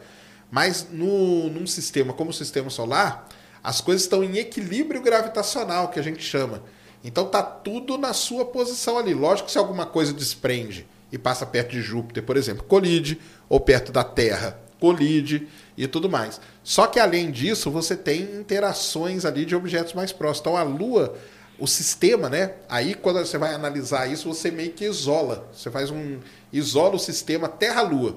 Mas 0.51 0.87
no, 0.91 1.49
num 1.49 1.67
sistema 1.67 2.13
como 2.13 2.31
o 2.31 2.35
sistema 2.35 2.69
solar, 2.69 3.27
as 3.63 3.81
coisas 3.81 4.03
estão 4.03 4.23
em 4.23 4.37
equilíbrio 4.37 5.01
gravitacional, 5.01 5.89
que 5.89 5.99
a 5.99 6.03
gente 6.03 6.23
chama. 6.23 6.63
Então 7.03 7.25
tá 7.27 7.43
tudo 7.43 7.97
na 7.97 8.13
sua 8.13 8.45
posição 8.45 8.99
ali. 8.99 9.15
Lógico 9.15 9.47
que 9.47 9.53
se 9.53 9.59
alguma 9.59 9.87
coisa 9.87 10.13
desprende 10.13 10.87
e 11.11 11.17
passa 11.17 11.47
perto 11.47 11.71
de 11.71 11.81
Júpiter, 11.81 12.23
por 12.23 12.37
exemplo, 12.37 12.63
colide, 12.65 13.19
ou 13.49 13.59
perto 13.59 13.91
da 13.91 14.05
Terra, 14.05 14.59
colide 14.79 15.49
e 15.79 15.87
tudo 15.87 16.11
mais. 16.11 16.41
Só 16.63 16.87
que 16.87 17.01
além 17.01 17.31
disso, 17.31 17.71
você 17.71 17.97
tem 17.97 18.23
interações 18.39 19.25
ali 19.25 19.45
de 19.47 19.57
objetos 19.57 19.95
mais 19.95 20.13
próximos. 20.13 20.41
Então 20.41 20.57
a 20.57 20.63
Lua, 20.63 21.17
o 21.59 21.67
sistema, 21.67 22.29
né? 22.29 22.53
Aí 22.69 22.95
quando 22.95 23.19
você 23.19 23.39
vai 23.39 23.55
analisar 23.55 24.11
isso, 24.11 24.29
você 24.29 24.51
meio 24.51 24.73
que 24.73 24.85
isola. 24.85 25.49
Você 25.53 25.71
faz 25.71 25.91
um 25.91 26.19
isola 26.53 26.97
o 26.97 26.99
sistema 26.99 27.49
Terra-Lua. 27.49 28.17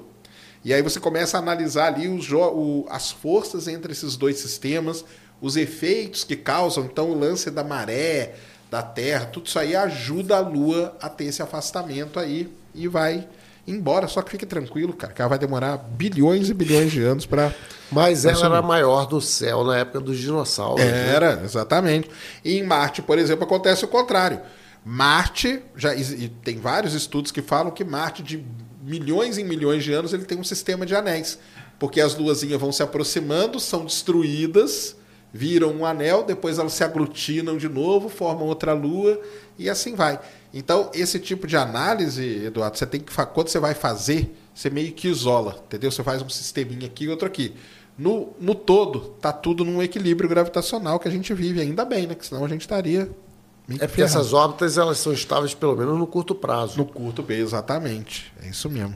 E 0.66 0.74
aí 0.74 0.82
você 0.82 1.00
começa 1.00 1.38
a 1.38 1.42
analisar 1.42 1.94
ali 1.94 2.08
os 2.08 2.30
o- 2.32 2.86
as 2.90 3.12
forças 3.12 3.68
entre 3.68 3.92
esses 3.92 4.18
dois 4.18 4.40
sistemas, 4.40 5.06
os 5.40 5.56
efeitos 5.56 6.24
que 6.24 6.36
causam, 6.36 6.86
então 6.86 7.12
o 7.12 7.18
lance 7.18 7.52
da 7.52 7.64
maré, 7.64 8.36
da 8.70 8.82
Terra, 8.82 9.26
tudo 9.28 9.46
isso 9.48 9.60
aí 9.60 9.76
ajuda 9.76 10.36
a 10.36 10.40
Lua 10.40 10.98
a 11.00 11.08
ter 11.08 11.26
esse 11.26 11.42
afastamento 11.42 12.20
aí 12.20 12.50
e 12.76 12.88
vai 12.88 13.28
embora. 13.68 14.08
Só 14.08 14.22
que 14.22 14.32
fique 14.32 14.46
tranquilo, 14.46 14.94
cara, 14.94 15.14
que 15.14 15.22
ela 15.22 15.30
vai 15.30 15.38
demorar 15.38 15.78
bilhões 15.78 16.50
e 16.50 16.54
bilhões 16.54 16.92
de 16.92 17.04
anos 17.04 17.26
para 17.26 17.54
Mas 17.92 18.26
ela 18.26 18.46
era 18.46 18.62
maior 18.62 19.12
no 19.12 19.22
céu 19.22 19.64
na 19.64 19.78
época 19.78 20.00
dos 20.00 20.18
dinossauros. 20.18 20.84
né? 20.84 21.14
Era, 21.14 21.42
exatamente. 21.44 22.10
E 22.44 22.58
em 22.58 22.64
Marte, 22.64 23.02
por 23.02 23.20
exemplo, 23.20 23.44
acontece 23.44 23.84
o 23.84 23.88
contrário. 23.88 24.40
Marte, 24.86 25.62
já 25.76 25.94
e 25.94 26.30
tem 26.30 26.58
vários 26.58 26.94
estudos 26.94 27.32
que 27.32 27.42
falam 27.42 27.72
que 27.72 27.84
Marte, 27.84 28.24
de 28.24 28.44
milhões 28.82 29.38
em 29.38 29.44
milhões 29.44 29.84
de 29.84 29.92
anos, 29.92 30.14
ele 30.14 30.24
tem 30.24 30.40
um 30.40 30.44
sistema 30.44 30.86
de 30.86 30.96
anéis. 30.96 31.38
Porque 31.78 32.00
as 32.00 32.16
luazinhas 32.16 32.60
vão 32.60 32.72
se 32.72 32.82
aproximando, 32.82 33.60
são 33.60 33.86
destruídas, 33.86 34.96
viram 35.32 35.72
um 35.72 35.86
anel, 35.86 36.24
depois 36.24 36.58
elas 36.58 36.74
se 36.74 36.84
aglutinam 36.84 37.58
de 37.58 37.68
novo, 37.68 38.10
formam 38.10 38.48
outra 38.48 38.74
lua 38.74 39.22
e 39.60 39.70
assim 39.70 39.94
vai. 39.94 40.20
Então, 40.54 40.90
esse 40.94 41.20
tipo 41.20 41.46
de 41.46 41.58
análise, 41.58 42.46
Eduardo, 42.46 42.78
você 42.78 42.86
tem 42.86 43.02
que 43.02 43.14
quando 43.14 43.50
você 43.50 43.60
vai 43.60 43.74
fazer, 43.74 44.36
você 44.54 44.70
meio 44.70 44.92
que 44.94 45.08
isola, 45.08 45.62
entendeu? 45.66 45.92
Você 45.92 46.04
faz 46.04 46.22
um 46.22 46.30
sisteminha 46.30 46.88
aqui 46.88 47.06
e 47.06 47.10
outro 47.10 47.28
aqui. 47.28 47.54
No, 47.98 48.34
no 48.40 48.56
todo, 48.56 49.00
tá 49.22 49.34
tudo 49.34 49.66
num 49.66 49.82
equilíbrio 49.82 50.30
gravitacional 50.30 51.00
que 51.00 51.08
a 51.08 51.12
gente 51.12 51.34
vive, 51.34 51.60
ainda 51.60 51.84
bem, 51.84 52.08
né? 52.08 52.16
Que 52.16 52.26
senão 52.26 52.46
a 52.46 52.48
gente 52.48 52.62
estaria. 52.62 53.02
É 53.02 53.80
porque 53.80 53.88
ferrado. 53.88 54.04
essas 54.04 54.34
órbitas 54.34 54.78
elas 54.78 54.98
são 54.98 55.12
estáveis 55.12 55.54
pelo 55.54 55.76
menos 55.76 55.98
no 55.98 56.08
curto 56.08 56.34
prazo. 56.34 56.78
No 56.78 56.86
curto 56.86 57.22
prazo, 57.22 57.42
exatamente. 57.42 58.32
É 58.42 58.50
isso 58.50 58.70
mesmo. 58.70 58.96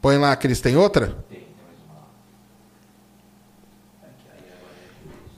Põe 0.00 0.16
lá, 0.16 0.34
Cris, 0.34 0.60
tem 0.60 0.76
outra? 0.76 1.16
Tem. 1.28 1.42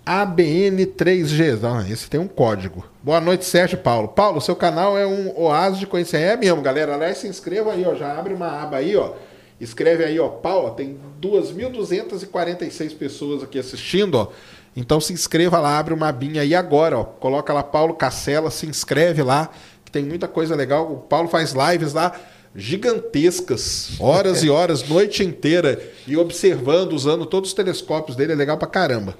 ABN3G. 0.05 1.61
Não, 1.61 1.81
esse 1.81 2.09
tem 2.11 2.21
um 2.21 2.29
código. 2.29 2.85
Boa 3.03 3.21
noite, 3.21 3.45
Sérgio 3.45 3.79
Paulo. 3.79 4.09
Paulo, 4.09 4.41
seu 4.41 4.55
canal 4.55 4.99
é 4.99 5.07
um 5.07 5.33
oásis 5.39 5.81
de 5.81 5.87
conhecimento. 5.87 6.27
É 6.27 6.37
mesmo, 6.37 6.61
galera. 6.61 6.95
Aliás, 6.95 7.19
se 7.19 7.27
inscreva 7.27 7.73
aí, 7.73 7.85
ó. 7.87 7.95
Já 7.95 8.19
abre 8.19 8.35
uma 8.35 8.63
aba 8.63 8.77
aí, 8.77 8.95
ó. 8.97 9.15
Escreve 9.59 10.05
aí, 10.05 10.19
ó. 10.19 10.29
Paulo, 10.29 10.73
tem 10.73 10.99
2.246 11.23 12.97
pessoas 12.97 13.43
aqui 13.43 13.59
assistindo, 13.59 14.17
ó. 14.17 14.29
Então 14.77 15.01
se 15.01 15.13
inscreva 15.13 15.59
lá, 15.61 15.79
abre 15.79 15.95
uma 15.95 16.09
abinha 16.09 16.43
aí 16.43 16.55
agora, 16.55 16.99
ó. 16.99 17.05
Coloca 17.05 17.53
lá 17.53 17.63
Paulo 17.63 17.95
Cacela, 17.95 18.51
se 18.51 18.67
inscreve 18.67 19.23
lá, 19.23 19.49
que 19.85 19.91
tem 19.91 20.05
muita 20.05 20.29
coisa 20.29 20.55
legal. 20.55 20.93
O 20.93 20.99
Paulo 20.99 21.29
faz 21.29 21.53
lives 21.53 21.95
lá 21.95 22.13
gigantescas, 22.57 23.93
horas 23.99 24.43
e 24.45 24.51
horas, 24.51 24.83
noite 24.89 25.25
inteira, 25.25 25.81
e 26.07 26.17
observando, 26.17 26.93
usando 26.93 27.27
todos 27.27 27.51
os 27.51 27.55
telescópios 27.55 28.17
dele, 28.17 28.33
é 28.33 28.37
legal 28.37 28.57
pra 28.57 28.69
caramba. 28.69 29.17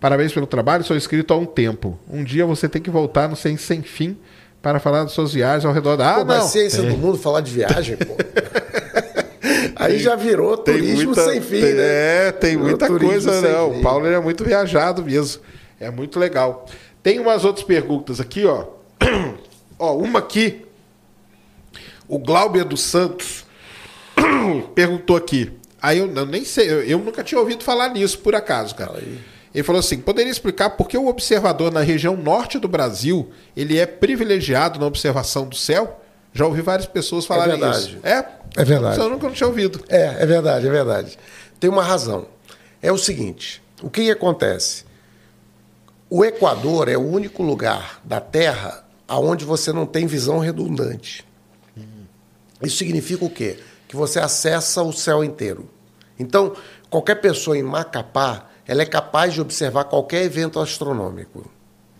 Parabéns 0.00 0.32
pelo 0.32 0.46
trabalho, 0.46 0.84
sou 0.84 0.96
inscrito 0.96 1.34
há 1.34 1.36
um 1.36 1.46
tempo. 1.46 1.98
Um 2.08 2.22
dia 2.22 2.46
você 2.46 2.68
tem 2.68 2.80
que 2.80 2.90
voltar 2.90 3.28
no 3.28 3.34
Sem 3.34 3.56
Sem 3.56 3.82
Fim 3.82 4.16
para 4.62 4.78
falar 4.78 5.04
das 5.04 5.12
suas 5.12 5.32
viagens 5.32 5.64
ao 5.64 5.72
redor 5.72 5.96
da. 5.96 6.16
Ah, 6.16 6.18
pô, 6.18 6.24
não. 6.24 6.46
Ciência 6.46 6.82
é. 6.82 6.86
do 6.86 6.96
mundo 6.96 7.18
falar 7.18 7.40
de 7.40 7.52
viagem, 7.52 7.96
pô. 7.96 8.16
Aí 9.74 9.92
tem, 9.92 10.00
já 10.00 10.16
virou 10.16 10.56
turismo 10.56 11.06
muita, 11.06 11.24
sem 11.24 11.40
fim, 11.40 11.60
tem, 11.60 11.74
né? 11.74 12.26
É, 12.28 12.32
tem 12.32 12.50
virou 12.50 12.68
muita 12.68 12.88
coisa, 12.88 13.40
não. 13.40 13.72
Fim. 13.72 13.78
O 13.78 13.82
Paulo 13.82 14.06
é 14.06 14.20
muito 14.20 14.44
viajado 14.44 15.04
mesmo. 15.04 15.40
É 15.78 15.88
muito 15.88 16.18
legal. 16.18 16.66
Tem 17.00 17.20
umas 17.20 17.44
outras 17.44 17.64
perguntas 17.64 18.20
aqui, 18.20 18.44
ó. 18.44 18.66
ó, 19.78 19.96
uma 19.96 20.18
aqui. 20.18 20.66
O 22.08 22.18
Glauber 22.18 22.64
dos 22.64 22.82
Santos 22.82 23.44
perguntou 24.74 25.16
aqui. 25.16 25.52
Aí 25.80 25.98
eu, 25.98 26.12
eu 26.12 26.26
nem 26.26 26.44
sei, 26.44 26.68
eu, 26.68 26.82
eu, 26.82 26.98
nunca 26.98 27.22
tinha 27.22 27.38
ouvido 27.38 27.62
falar 27.62 27.90
nisso, 27.90 28.18
por 28.18 28.34
acaso, 28.34 28.74
cara. 28.74 28.94
Aí. 28.96 29.18
Ele 29.58 29.64
falou 29.64 29.80
assim: 29.80 29.98
poderia 29.98 30.30
explicar 30.30 30.70
por 30.70 30.88
que 30.88 30.96
o 30.96 31.08
observador 31.08 31.72
na 31.72 31.80
região 31.80 32.16
norte 32.16 32.60
do 32.60 32.68
Brasil 32.68 33.28
ele 33.56 33.76
é 33.76 33.86
privilegiado 33.86 34.78
na 34.78 34.86
observação 34.86 35.48
do 35.48 35.56
céu? 35.56 36.00
Já 36.32 36.46
ouvi 36.46 36.62
várias 36.62 36.86
pessoas 36.86 37.26
falarem 37.26 37.54
é 37.54 37.58
verdade. 37.58 37.78
isso. 37.78 37.98
É? 38.04 38.24
É 38.56 38.64
verdade. 38.64 39.00
Eu 39.00 39.10
nunca 39.10 39.28
tinha 39.32 39.48
ouvido. 39.48 39.82
É, 39.88 40.22
é 40.22 40.26
verdade, 40.26 40.64
é 40.64 40.70
verdade. 40.70 41.18
Tem 41.58 41.68
uma 41.68 41.82
razão. 41.82 42.28
É 42.80 42.92
o 42.92 42.96
seguinte: 42.96 43.60
o 43.82 43.90
que, 43.90 44.04
que 44.04 44.10
acontece? 44.12 44.84
O 46.08 46.24
Equador 46.24 46.88
é 46.88 46.96
o 46.96 47.04
único 47.04 47.42
lugar 47.42 48.00
da 48.04 48.20
Terra 48.20 48.84
aonde 49.08 49.44
você 49.44 49.72
não 49.72 49.86
tem 49.86 50.06
visão 50.06 50.38
redundante. 50.38 51.26
Isso 52.62 52.76
significa 52.76 53.24
o 53.24 53.30
quê? 53.30 53.58
Que 53.88 53.96
você 53.96 54.20
acessa 54.20 54.84
o 54.84 54.92
céu 54.92 55.24
inteiro. 55.24 55.68
Então, 56.16 56.54
qualquer 56.88 57.16
pessoa 57.16 57.58
em 57.58 57.62
Macapá 57.64 58.47
ela 58.68 58.82
é 58.82 58.86
capaz 58.86 59.32
de 59.32 59.40
observar 59.40 59.84
qualquer 59.84 60.22
evento 60.24 60.60
astronômico, 60.60 61.50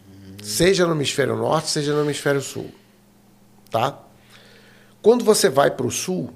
hum. 0.06 0.36
seja 0.42 0.86
no 0.86 0.92
hemisfério 0.92 1.34
norte, 1.34 1.70
seja 1.70 1.94
no 1.94 2.02
hemisfério 2.02 2.42
sul. 2.42 2.70
Tá? 3.70 3.98
Quando 5.00 5.24
você 5.24 5.48
vai 5.48 5.70
para 5.70 5.86
o 5.86 5.90
sul, 5.90 6.30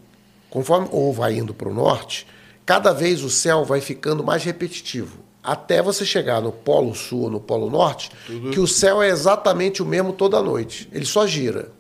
conforme 0.48 0.88
ou 0.90 1.12
vai 1.12 1.34
indo 1.34 1.52
para 1.52 1.68
o 1.68 1.74
norte, 1.74 2.26
cada 2.64 2.94
vez 2.94 3.22
o 3.22 3.28
céu 3.28 3.62
vai 3.62 3.82
ficando 3.82 4.24
mais 4.24 4.42
repetitivo, 4.42 5.18
até 5.42 5.82
você 5.82 6.06
chegar 6.06 6.40
no 6.40 6.50
polo 6.50 6.94
sul 6.94 7.24
ou 7.24 7.30
no 7.30 7.40
polo 7.40 7.68
norte, 7.68 8.10
Tudo. 8.26 8.50
que 8.52 8.60
o 8.60 8.66
céu 8.66 9.02
é 9.02 9.08
exatamente 9.08 9.82
o 9.82 9.86
mesmo 9.86 10.14
toda 10.14 10.40
noite. 10.40 10.88
Ele 10.92 11.04
só 11.04 11.26
gira, 11.26 11.72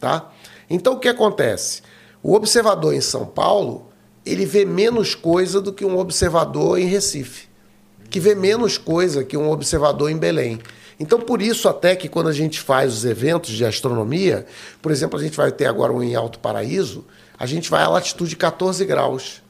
tá? 0.00 0.32
Então 0.68 0.94
o 0.94 0.98
que 0.98 1.08
acontece? 1.08 1.82
O 2.20 2.34
observador 2.34 2.92
em 2.92 3.00
São 3.00 3.24
Paulo, 3.24 3.88
ele 4.26 4.46
vê 4.46 4.64
menos 4.64 5.14
coisa 5.14 5.60
do 5.60 5.72
que 5.72 5.84
um 5.84 5.98
observador 5.98 6.78
em 6.78 6.86
Recife 6.86 7.51
que 8.12 8.20
vê 8.20 8.34
menos 8.34 8.76
coisa 8.76 9.24
que 9.24 9.38
um 9.38 9.50
observador 9.50 10.10
em 10.10 10.18
Belém. 10.18 10.60
Então, 11.00 11.18
por 11.18 11.40
isso, 11.40 11.66
até 11.66 11.96
que 11.96 12.10
quando 12.10 12.28
a 12.28 12.32
gente 12.32 12.60
faz 12.60 12.92
os 12.92 13.04
eventos 13.06 13.50
de 13.52 13.64
astronomia, 13.64 14.46
por 14.82 14.92
exemplo, 14.92 15.18
a 15.18 15.22
gente 15.22 15.34
vai 15.34 15.50
ter 15.50 15.64
agora 15.64 15.90
um 15.90 16.02
em 16.02 16.14
Alto 16.14 16.38
Paraíso, 16.38 17.06
a 17.38 17.46
gente 17.46 17.70
vai 17.70 17.82
à 17.82 17.88
latitude 17.88 18.36
14 18.36 18.84
graus. 18.84 19.42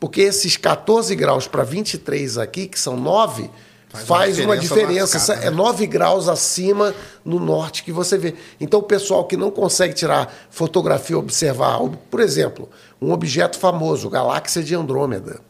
Porque 0.00 0.22
esses 0.22 0.56
14 0.56 1.14
graus 1.14 1.46
para 1.46 1.62
23 1.62 2.38
aqui, 2.38 2.66
que 2.66 2.80
são 2.80 2.96
9, 2.96 3.50
faz, 3.90 4.06
faz 4.06 4.38
uma 4.38 4.56
diferença. 4.56 5.18
Uma 5.18 5.20
diferença 5.20 5.36
né? 5.36 5.46
É 5.46 5.50
9 5.50 5.86
graus 5.86 6.28
acima 6.28 6.94
no 7.22 7.38
norte 7.38 7.84
que 7.84 7.92
você 7.92 8.16
vê. 8.16 8.34
Então, 8.58 8.80
o 8.80 8.84
pessoal 8.84 9.26
que 9.26 9.36
não 9.36 9.50
consegue 9.50 9.92
tirar 9.92 10.32
fotografia, 10.50 11.18
observar, 11.18 11.78
por 12.10 12.20
exemplo, 12.20 12.70
um 13.02 13.12
objeto 13.12 13.58
famoso, 13.58 14.08
Galáxia 14.08 14.62
de 14.62 14.74
Andrômeda. 14.74 15.47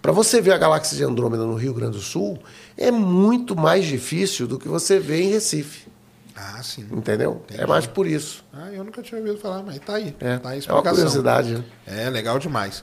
Para 0.00 0.12
você 0.12 0.40
ver 0.40 0.52
a 0.52 0.58
galáxia 0.58 0.96
de 0.96 1.04
Andrômeda 1.04 1.44
no 1.44 1.54
Rio 1.54 1.74
Grande 1.74 1.98
do 1.98 2.02
Sul, 2.02 2.38
é 2.76 2.90
muito 2.90 3.54
mais 3.54 3.84
difícil 3.84 4.46
do 4.46 4.58
que 4.58 4.66
você 4.66 4.98
vê 4.98 5.22
em 5.22 5.30
Recife. 5.30 5.88
Ah, 6.34 6.62
sim. 6.62 6.86
Entendeu? 6.90 7.42
Entendi. 7.44 7.62
É 7.62 7.66
mais 7.66 7.86
por 7.86 8.06
isso. 8.06 8.42
Ah, 8.52 8.70
eu 8.72 8.82
nunca 8.82 9.02
tinha 9.02 9.20
ouvido 9.20 9.38
falar, 9.38 9.62
mas 9.62 9.78
tá 9.78 9.96
aí. 9.96 10.16
É, 10.18 10.38
tá 10.38 10.50
aí 10.50 10.62
é 10.66 10.72
uma 10.72 10.82
curiosidade. 10.82 11.54
Né? 11.54 11.64
É, 11.86 12.08
legal 12.08 12.38
demais. 12.38 12.82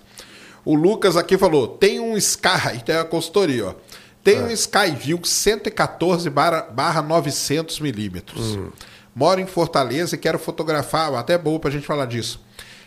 O 0.63 0.75
Lucas 0.75 1.17
aqui 1.17 1.37
falou: 1.37 1.67
tem 1.67 1.99
um 1.99 2.15
Sky, 2.17 2.83
tem 2.85 2.95
a 2.95 3.03
consultoria, 3.03 3.67
ó. 3.67 3.75
Tem 4.23 4.43
um 4.43 4.51
Skyview 4.51 5.21
114 5.23 6.29
barra 6.29 7.01
900 7.01 7.79
milímetros. 7.79 8.57
Hum. 8.57 8.69
Moro 9.15 9.39
em 9.39 9.47
Fortaleza 9.47 10.15
e 10.15 10.17
quero 10.17 10.37
fotografar, 10.37 11.13
até 11.15 11.33
é 11.33 11.37
bom 11.37 11.57
pra 11.57 11.71
gente 11.71 11.87
falar 11.87 12.05
disso. 12.05 12.39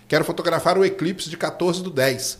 Quero 0.07 0.23
fotografar 0.23 0.77
o 0.77 0.85
eclipse 0.85 1.31
de 1.31 1.39
14 1.39 1.82
do 1.82 1.90
10. 1.90 2.39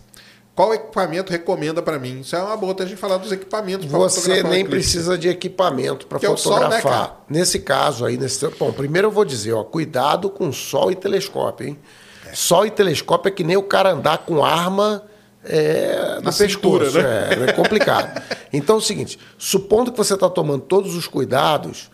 Qual 0.55 0.75
equipamento 0.75 1.33
recomenda 1.33 1.81
para 1.81 1.99
mim? 1.99 2.21
Isso 2.21 2.37
é 2.37 2.43
uma 2.43 2.57
boa 2.57 2.75
a 2.79 2.85
gente 2.85 2.97
falar 2.99 3.17
dos 3.17 3.33
equipamentos. 3.33 3.87
Você 3.87 4.43
nem 4.43 4.65
precisa 4.67 5.17
de 5.17 5.29
equipamento 5.29 6.07
para 6.07 6.19
fotografar. 6.19 6.79
É 6.79 6.81
sol, 6.81 7.01
né, 7.01 7.11
nesse 7.29 7.61
caso 7.61 8.05
aí, 8.05 8.17
nesse 8.19 8.47
bom, 8.59 8.73
primeiro 8.73 9.09
eu 9.09 9.13
vou 9.13 9.25
dizer, 9.25 9.53
ó, 9.53 9.63
cuidado 9.63 10.29
com 10.29 10.53
sol 10.53 10.91
e 10.91 10.95
telescópio, 10.97 11.69
hein? 11.69 11.79
É. 12.27 12.35
Sol 12.35 12.67
e 12.67 12.71
telescópio 12.71 13.29
é 13.29 13.33
que 13.33 13.45
nem 13.45 13.57
o 13.57 13.63
cara 13.63 13.93
andar 13.93 14.19
com 14.19 14.45
arma 14.45 15.03
é, 15.45 16.17
no 16.17 16.23
Na 16.23 16.33
pescoço, 16.33 16.49
cintura, 16.49 16.91
né? 16.91 17.47
é, 17.47 17.51
é 17.51 17.53
complicado. 17.53 18.23
então 18.53 18.77
é 18.77 18.79
o 18.79 18.83
seguinte, 18.83 19.19
supondo 19.39 19.91
que 19.91 19.99
você 19.99 20.15
está 20.15 20.29
tomando 20.29 20.63
todos 20.63 20.95
os 20.95 21.07
cuidados, 21.07 21.91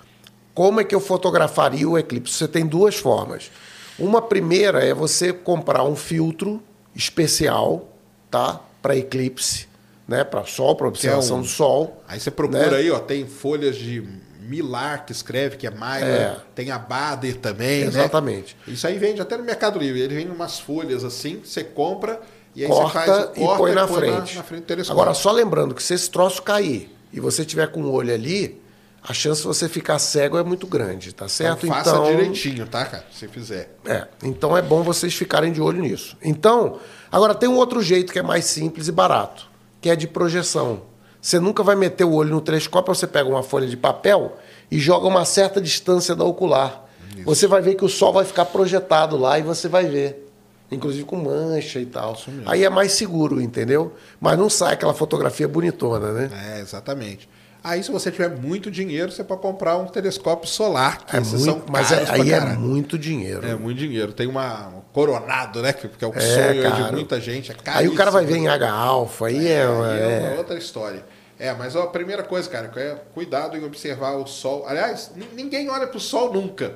como 0.52 0.80
é 0.80 0.84
que 0.84 0.94
eu 0.94 1.00
fotografaria 1.00 1.88
o 1.88 1.98
eclipse? 1.98 2.34
Você 2.34 2.48
tem 2.48 2.66
duas 2.66 2.96
formas. 2.96 3.50
Uma 3.98 4.20
primeira 4.20 4.84
é 4.84 4.92
você 4.92 5.32
comprar 5.32 5.84
um 5.84 5.94
filtro 5.94 6.62
especial 6.94 7.95
tá? 8.30 8.60
Para 8.82 8.96
eclipse, 8.96 9.68
né? 10.06 10.24
Para 10.24 10.44
sol, 10.44 10.76
para 10.76 10.88
observação 10.88 11.36
é 11.36 11.40
um... 11.40 11.42
do 11.42 11.48
sol. 11.48 12.02
Aí 12.06 12.20
você 12.20 12.30
procura 12.30 12.70
né? 12.70 12.76
aí, 12.78 12.90
ó, 12.90 12.98
tem 12.98 13.26
folhas 13.26 13.76
de 13.76 14.06
Milar 14.40 15.04
que 15.04 15.12
escreve, 15.12 15.56
que 15.56 15.66
é 15.66 15.70
Mylar, 15.70 16.02
é. 16.02 16.36
tem 16.54 16.70
a 16.70 16.78
Bader 16.78 17.36
também, 17.36 17.80
né? 17.80 17.86
Exatamente. 17.86 18.56
Né? 18.66 18.74
Isso 18.74 18.86
aí 18.86 18.96
vende 18.98 19.20
até 19.20 19.36
no 19.36 19.42
Mercado 19.42 19.78
Livre. 19.78 20.00
Ele 20.00 20.14
vem 20.14 20.28
umas 20.28 20.60
folhas 20.60 21.04
assim, 21.04 21.40
você 21.44 21.64
compra 21.64 22.20
e 22.54 22.62
aí 22.62 22.68
corta, 22.68 23.00
você 23.00 23.06
faz, 23.06 23.24
corta 23.24 23.40
e 23.40 23.56
põe 23.56 23.72
na 23.72 23.88
frente. 23.88 24.34
Na, 24.34 24.40
na 24.40 24.42
frente 24.42 24.90
Agora, 24.90 25.12
só 25.14 25.32
lembrando 25.32 25.74
que 25.74 25.82
se 25.82 25.94
esse 25.94 26.08
troço 26.08 26.42
cair 26.42 26.94
e 27.12 27.18
você 27.18 27.44
tiver 27.44 27.66
com 27.68 27.82
o 27.82 27.92
olho 27.92 28.14
ali, 28.14 28.60
a 29.02 29.12
chance 29.12 29.40
de 29.40 29.46
você 29.46 29.68
ficar 29.68 29.98
cego 29.98 30.36
é 30.36 30.42
muito 30.42 30.66
grande, 30.66 31.14
tá 31.14 31.28
certo? 31.28 31.66
Então, 31.66 31.76
faça 31.76 31.90
então, 31.90 32.04
direitinho, 32.06 32.66
tá, 32.66 32.84
cara? 32.84 33.04
Se 33.12 33.28
fizer. 33.28 33.76
É, 33.84 34.06
então 34.22 34.56
é 34.56 34.62
bom 34.62 34.82
vocês 34.82 35.14
ficarem 35.14 35.52
de 35.52 35.60
olho 35.60 35.80
nisso. 35.80 36.16
Então, 36.22 36.80
agora 37.10 37.34
tem 37.34 37.48
um 37.48 37.56
outro 37.56 37.82
jeito 37.82 38.12
que 38.12 38.18
é 38.18 38.22
mais 38.22 38.44
simples 38.44 38.88
e 38.88 38.92
barato, 38.92 39.48
que 39.80 39.90
é 39.90 39.96
de 39.96 40.06
projeção. 40.06 40.82
Você 41.20 41.40
nunca 41.40 41.62
vai 41.62 41.74
meter 41.74 42.04
o 42.04 42.12
olho 42.12 42.30
no 42.30 42.40
telescópio, 42.40 42.94
você 42.94 43.06
pega 43.06 43.28
uma 43.28 43.42
folha 43.42 43.66
de 43.66 43.76
papel 43.76 44.36
e 44.70 44.78
joga 44.78 45.06
uma 45.06 45.24
certa 45.24 45.60
distância 45.60 46.14
da 46.14 46.24
ocular. 46.24 46.84
Isso. 47.16 47.24
Você 47.24 47.46
vai 47.46 47.60
ver 47.60 47.74
que 47.74 47.84
o 47.84 47.88
sol 47.88 48.12
vai 48.12 48.24
ficar 48.24 48.44
projetado 48.44 49.16
lá 49.16 49.38
e 49.38 49.42
você 49.42 49.68
vai 49.68 49.86
ver. 49.86 50.24
Inclusive 50.70 51.04
com 51.04 51.16
mancha 51.16 51.78
e 51.78 51.86
tal. 51.86 52.16
Aí 52.44 52.64
é 52.64 52.70
mais 52.70 52.92
seguro, 52.92 53.40
entendeu? 53.40 53.94
Mas 54.20 54.36
não 54.36 54.50
sai 54.50 54.74
aquela 54.74 54.92
fotografia 54.92 55.46
bonitona, 55.46 56.12
né? 56.12 56.30
É, 56.56 56.60
exatamente. 56.60 57.28
Aí, 57.66 57.82
se 57.82 57.90
você 57.90 58.12
tiver 58.12 58.28
muito 58.28 58.70
dinheiro, 58.70 59.10
você 59.10 59.24
pode 59.24 59.42
comprar 59.42 59.76
um 59.76 59.86
telescópio 59.86 60.48
solar, 60.48 61.04
que 61.04 61.16
é 61.16 61.18
muito, 61.18 61.64
Mas 61.68 61.90
é, 61.90 62.04
aí 62.08 62.32
é 62.32 62.40
muito 62.40 62.96
dinheiro. 62.96 63.44
É 63.44 63.56
muito 63.56 63.76
dinheiro. 63.76 64.12
Tem 64.12 64.28
uma 64.28 64.68
um 64.68 64.80
coronado, 64.92 65.60
né? 65.60 65.72
Que 65.72 66.04
é 66.04 66.06
o 66.06 66.12
é, 66.14 66.20
sonho 66.20 66.72
de 66.72 66.92
muita 66.92 67.20
gente. 67.20 67.50
É 67.50 67.56
aí 67.64 67.88
o 67.88 67.96
cara 67.96 68.12
vai 68.12 68.24
ver 68.24 68.36
em 68.36 68.46
H-alfa, 68.46 69.26
aí 69.26 69.48
é, 69.48 69.62
é, 69.62 69.68
uma, 69.68 69.96
é 69.96 70.18
uma 70.20 70.38
outra 70.38 70.56
história. 70.56 71.04
É, 71.40 71.52
mas 71.54 71.74
ó, 71.74 71.82
a 71.82 71.86
primeira 71.88 72.22
coisa, 72.22 72.48
cara, 72.48 72.70
é 72.76 72.94
cuidado 73.12 73.56
em 73.56 73.64
observar 73.64 74.14
o 74.14 74.28
sol. 74.28 74.64
Aliás, 74.68 75.10
ninguém 75.34 75.68
olha 75.68 75.88
pro 75.88 75.98
sol 75.98 76.32
nunca. 76.32 76.72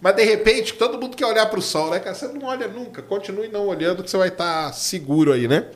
Mas 0.00 0.16
de 0.16 0.24
repente, 0.24 0.72
todo 0.74 1.00
mundo 1.00 1.16
quer 1.16 1.26
olhar 1.26 1.46
pro 1.46 1.62
sol, 1.62 1.92
né, 1.92 2.00
cara? 2.00 2.16
Você 2.16 2.26
não 2.26 2.48
olha 2.48 2.66
nunca. 2.66 3.00
Continue 3.00 3.46
não 3.46 3.68
olhando 3.68 4.02
que 4.02 4.10
você 4.10 4.16
vai 4.16 4.26
estar 4.26 4.66
tá 4.66 4.72
seguro 4.72 5.32
aí, 5.32 5.46
né? 5.46 5.66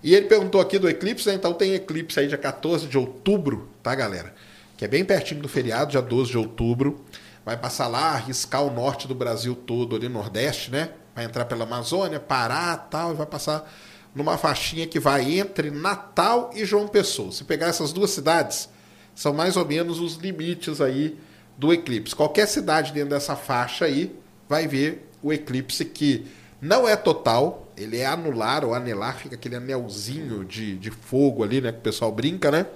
E 0.00 0.14
ele 0.14 0.26
perguntou 0.26 0.60
aqui 0.60 0.78
do 0.78 0.88
eclipse, 0.88 1.26
né? 1.26 1.34
Então 1.34 1.52
tem 1.52 1.74
eclipse 1.74 2.20
aí 2.20 2.28
dia 2.28 2.38
14 2.38 2.86
de 2.86 2.96
outubro, 2.96 3.68
tá, 3.86 3.94
galera? 3.94 4.34
Que 4.76 4.84
é 4.84 4.88
bem 4.88 5.04
pertinho 5.04 5.40
do 5.40 5.48
feriado, 5.48 5.92
dia 5.92 6.02
12 6.02 6.32
de 6.32 6.38
outubro. 6.38 7.04
Vai 7.44 7.56
passar 7.56 7.86
lá, 7.86 8.14
arriscar 8.14 8.64
o 8.64 8.70
norte 8.70 9.06
do 9.06 9.14
Brasil 9.14 9.54
todo, 9.54 9.94
ali, 9.94 10.08
nordeste, 10.08 10.72
né? 10.72 10.90
Vai 11.14 11.24
entrar 11.24 11.44
pela 11.44 11.62
Amazônia, 11.62 12.18
Pará 12.18 12.76
tal, 12.76 13.12
e 13.12 13.14
vai 13.14 13.26
passar 13.26 13.72
numa 14.12 14.36
faixinha 14.36 14.88
que 14.88 14.98
vai 14.98 15.38
entre 15.38 15.70
Natal 15.70 16.50
e 16.52 16.64
João 16.64 16.88
Pessoa. 16.88 17.30
Se 17.30 17.44
pegar 17.44 17.68
essas 17.68 17.92
duas 17.92 18.10
cidades, 18.10 18.68
são 19.14 19.32
mais 19.32 19.56
ou 19.56 19.64
menos 19.64 20.00
os 20.00 20.16
limites 20.16 20.80
aí 20.80 21.16
do 21.56 21.72
eclipse. 21.72 22.16
Qualquer 22.16 22.48
cidade 22.48 22.92
dentro 22.92 23.10
dessa 23.10 23.36
faixa 23.36 23.84
aí 23.84 24.18
vai 24.48 24.66
ver 24.66 25.08
o 25.22 25.32
eclipse 25.32 25.84
que 25.84 26.26
não 26.60 26.88
é 26.88 26.96
total, 26.96 27.72
ele 27.76 27.98
é 27.98 28.06
anular 28.06 28.64
ou 28.64 28.74
anelar, 28.74 29.16
fica 29.16 29.36
aquele 29.36 29.54
anelzinho 29.54 30.44
de, 30.44 30.76
de 30.76 30.90
fogo 30.90 31.44
ali, 31.44 31.60
né? 31.60 31.70
Que 31.70 31.78
o 31.78 31.82
pessoal 31.82 32.10
brinca, 32.10 32.50
né? 32.50 32.66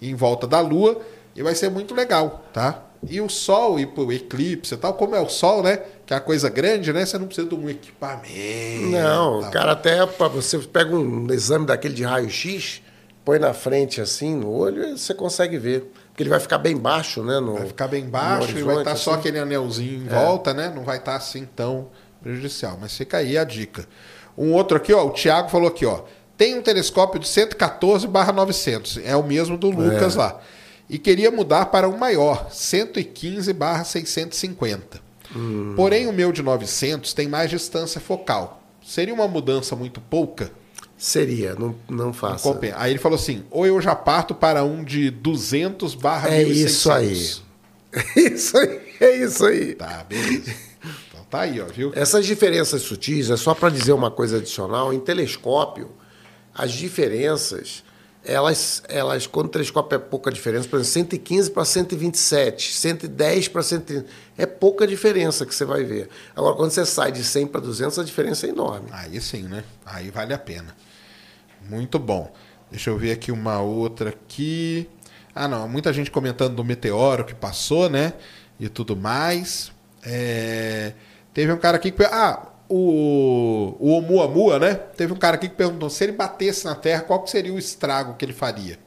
Em 0.00 0.14
volta 0.14 0.46
da 0.46 0.60
Lua. 0.60 1.00
E 1.34 1.42
vai 1.42 1.54
ser 1.54 1.70
muito 1.70 1.94
legal, 1.94 2.44
tá? 2.52 2.82
E 3.08 3.20
o 3.20 3.28
Sol 3.28 3.78
e 3.78 3.84
o 3.84 4.12
eclipse 4.12 4.74
e 4.74 4.76
tal, 4.76 4.94
como 4.94 5.14
é 5.14 5.20
o 5.20 5.28
Sol, 5.28 5.62
né? 5.62 5.80
Que 6.06 6.14
é 6.14 6.16
a 6.16 6.20
coisa 6.20 6.48
grande, 6.48 6.92
né? 6.92 7.04
Você 7.04 7.18
não 7.18 7.26
precisa 7.26 7.48
de 7.48 7.54
um 7.54 7.68
equipamento. 7.68 8.86
Não, 8.90 9.40
o 9.40 9.50
cara 9.50 9.72
até 9.72 10.04
para 10.06 10.28
você 10.28 10.58
pega 10.58 10.96
um 10.96 11.30
exame 11.30 11.66
daquele 11.66 11.94
de 11.94 12.04
raio-x, 12.04 12.82
põe 13.24 13.38
na 13.38 13.52
frente 13.52 14.00
assim 14.00 14.34
no 14.34 14.50
olho, 14.50 14.82
e 14.82 14.98
você 14.98 15.12
consegue 15.12 15.58
ver. 15.58 15.92
Porque 16.08 16.22
ele 16.22 16.30
vai 16.30 16.40
ficar 16.40 16.58
bem 16.58 16.76
baixo, 16.76 17.22
né? 17.22 17.38
No, 17.38 17.54
vai 17.54 17.66
ficar 17.66 17.88
bem 17.88 18.08
baixo 18.08 18.56
e 18.56 18.62
vai 18.62 18.76
estar 18.76 18.84
tá 18.84 18.92
assim. 18.92 19.02
só 19.02 19.12
aquele 19.12 19.38
anelzinho 19.38 20.04
em 20.04 20.06
é. 20.06 20.08
volta, 20.08 20.54
né? 20.54 20.72
Não 20.74 20.82
vai 20.82 20.96
estar 20.96 21.12
tá 21.12 21.18
assim 21.18 21.44
tão 21.44 21.88
prejudicial. 22.22 22.78
Mas 22.80 22.96
fica 22.96 23.18
aí 23.18 23.36
a 23.36 23.44
dica. 23.44 23.86
Um 24.36 24.52
outro 24.52 24.76
aqui, 24.76 24.92
ó, 24.92 25.04
o 25.06 25.10
Thiago 25.10 25.50
falou 25.50 25.68
aqui, 25.68 25.84
ó. 25.84 26.02
Tem 26.36 26.58
um 26.58 26.62
telescópio 26.62 27.20
de 27.20 27.28
114 27.28 28.06
900. 28.06 29.00
É 29.04 29.16
o 29.16 29.22
mesmo 29.22 29.56
do 29.56 29.70
Lucas 29.70 30.14
é. 30.14 30.18
lá 30.18 30.40
e 30.88 30.98
queria 30.98 31.30
mudar 31.30 31.66
para 31.66 31.86
um 31.88 31.96
maior, 31.96 32.48
115/650. 32.50 35.00
Hum. 35.34 35.72
Porém, 35.76 36.06
o 36.06 36.12
meu 36.12 36.30
de 36.32 36.42
900 36.42 37.12
tem 37.12 37.28
mais 37.28 37.50
distância 37.50 38.00
focal. 38.00 38.62
Seria 38.84 39.12
uma 39.12 39.26
mudança 39.26 39.74
muito 39.74 40.00
pouca? 40.00 40.52
Seria, 40.96 41.56
não, 41.56 41.74
não 41.88 42.12
faça. 42.12 42.48
Não 42.48 42.60
aí 42.76 42.92
ele 42.92 43.00
falou 43.00 43.16
assim: 43.16 43.42
ou 43.50 43.66
eu 43.66 43.80
já 43.80 43.96
parto 43.96 44.34
para 44.34 44.64
um 44.64 44.84
de 44.84 45.10
200 45.10 45.94
barra 45.94 46.28
É 46.30 46.42
isso 46.42 46.90
aí. 46.90 47.44
É 48.14 48.20
isso 48.20 48.58
aí. 48.58 48.80
É 49.00 49.16
isso 49.16 49.46
aí. 49.46 49.74
Tá, 49.74 50.04
beleza. 50.06 50.54
Então 51.08 51.24
tá 51.30 51.40
aí, 51.40 51.58
ó, 51.62 51.64
viu? 51.64 51.92
Essas 51.94 52.26
diferenças 52.26 52.82
sutis, 52.82 53.30
é 53.30 53.38
só 53.38 53.54
para 53.54 53.70
dizer 53.70 53.92
uma 53.92 54.10
coisa 54.10 54.36
adicional: 54.36 54.92
em 54.92 55.00
telescópio, 55.00 55.92
as 56.56 56.72
diferenças 56.72 57.84
elas, 58.26 58.82
elas 58.88 59.26
quando 59.26 59.46
o 59.46 59.50
telescópio 59.50 59.96
é 59.96 59.98
pouca 59.98 60.32
diferença, 60.32 60.68
por 60.68 60.80
exemplo, 60.80 60.92
115 60.92 61.50
para 61.50 61.64
127, 61.64 62.72
110 62.72 63.48
para 63.48 63.62
130, 63.62 64.06
é 64.36 64.44
pouca 64.44 64.86
diferença 64.86 65.46
que 65.46 65.54
você 65.54 65.64
vai 65.64 65.84
ver. 65.84 66.08
Agora, 66.34 66.56
quando 66.56 66.72
você 66.72 66.84
sai 66.84 67.12
de 67.12 67.22
100 67.22 67.46
para 67.46 67.60
200, 67.60 67.98
a 67.98 68.04
diferença 68.04 68.46
é 68.46 68.50
enorme. 68.50 68.88
Aí 68.90 69.20
sim, 69.20 69.42
né? 69.42 69.62
Aí 69.84 70.10
vale 70.10 70.34
a 70.34 70.38
pena. 70.38 70.74
Muito 71.68 71.98
bom. 71.98 72.32
Deixa 72.70 72.90
eu 72.90 72.98
ver 72.98 73.12
aqui 73.12 73.30
uma 73.30 73.60
outra 73.60 74.10
aqui. 74.10 74.88
Ah, 75.32 75.46
não, 75.46 75.68
muita 75.68 75.92
gente 75.92 76.10
comentando 76.10 76.56
do 76.56 76.64
meteoro 76.64 77.24
que 77.24 77.34
passou, 77.34 77.88
né? 77.88 78.14
E 78.58 78.68
tudo 78.68 78.96
mais. 78.96 79.70
É... 80.02 80.94
Teve 81.32 81.52
um 81.52 81.58
cara 81.58 81.76
aqui 81.76 81.92
que. 81.92 82.02
Ah, 82.04 82.48
o, 82.68 83.76
o 83.78 83.90
Oumuamua, 83.90 84.58
né? 84.58 84.74
Teve 84.74 85.12
um 85.12 85.16
cara 85.16 85.36
aqui 85.36 85.48
que 85.48 85.54
perguntou 85.54 85.88
se 85.88 86.04
ele 86.04 86.12
batesse 86.12 86.64
na 86.64 86.74
Terra, 86.74 87.02
qual 87.02 87.22
que 87.22 87.30
seria 87.30 87.52
o 87.52 87.58
estrago 87.58 88.14
que 88.14 88.24
ele 88.24 88.32
faria? 88.32 88.78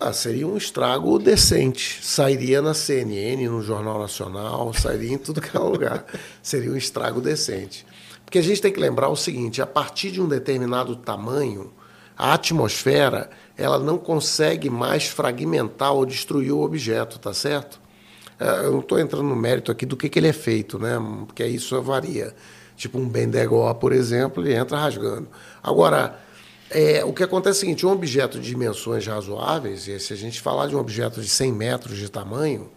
Ah, 0.00 0.12
seria 0.12 0.46
um 0.46 0.56
estrago 0.56 1.18
decente. 1.18 1.98
Sairia 2.02 2.62
na 2.62 2.72
CNN, 2.72 3.48
no 3.48 3.60
Jornal 3.62 3.98
Nacional, 3.98 4.72
sairia 4.72 5.12
em 5.12 5.18
tudo 5.18 5.40
que 5.40 5.56
é 5.56 5.60
lugar. 5.60 6.06
seria 6.40 6.70
um 6.70 6.76
estrago 6.76 7.20
decente. 7.20 7.84
Porque 8.24 8.38
a 8.38 8.42
gente 8.42 8.62
tem 8.62 8.72
que 8.72 8.78
lembrar 8.78 9.08
o 9.08 9.16
seguinte: 9.16 9.60
a 9.60 9.66
partir 9.66 10.12
de 10.12 10.20
um 10.20 10.28
determinado 10.28 10.94
tamanho, 10.94 11.72
a 12.16 12.34
atmosfera 12.34 13.28
ela 13.56 13.78
não 13.78 13.98
consegue 13.98 14.70
mais 14.70 15.08
fragmentar 15.08 15.92
ou 15.92 16.06
destruir 16.06 16.52
o 16.52 16.62
objeto, 16.62 17.18
tá 17.18 17.34
certo? 17.34 17.80
É, 18.38 18.66
eu 18.66 18.72
não 18.72 18.80
estou 18.80 18.98
entrando 18.98 19.24
no 19.24 19.36
mérito 19.36 19.72
aqui 19.72 19.84
do 19.84 19.96
que, 19.96 20.08
que 20.08 20.18
ele 20.18 20.28
é 20.28 20.32
feito, 20.32 20.78
né? 20.78 20.96
porque 21.26 21.44
isso 21.44 21.80
varia. 21.82 22.34
Tipo 22.76 22.98
um 22.98 23.08
Bendegó, 23.08 23.72
por 23.74 23.92
exemplo, 23.92 24.42
ele 24.42 24.54
entra 24.54 24.78
rasgando. 24.78 25.28
Agora, 25.60 26.16
é, 26.70 27.04
o 27.04 27.12
que 27.12 27.24
acontece 27.24 27.58
é 27.58 27.58
o 27.58 27.60
seguinte: 27.60 27.86
um 27.86 27.90
objeto 27.90 28.38
de 28.38 28.46
dimensões 28.46 29.04
razoáveis, 29.06 29.88
e 29.88 29.98
se 29.98 30.12
a 30.12 30.16
gente 30.16 30.40
falar 30.40 30.68
de 30.68 30.76
um 30.76 30.78
objeto 30.78 31.20
de 31.20 31.28
100 31.28 31.52
metros 31.52 31.98
de 31.98 32.08
tamanho, 32.08 32.70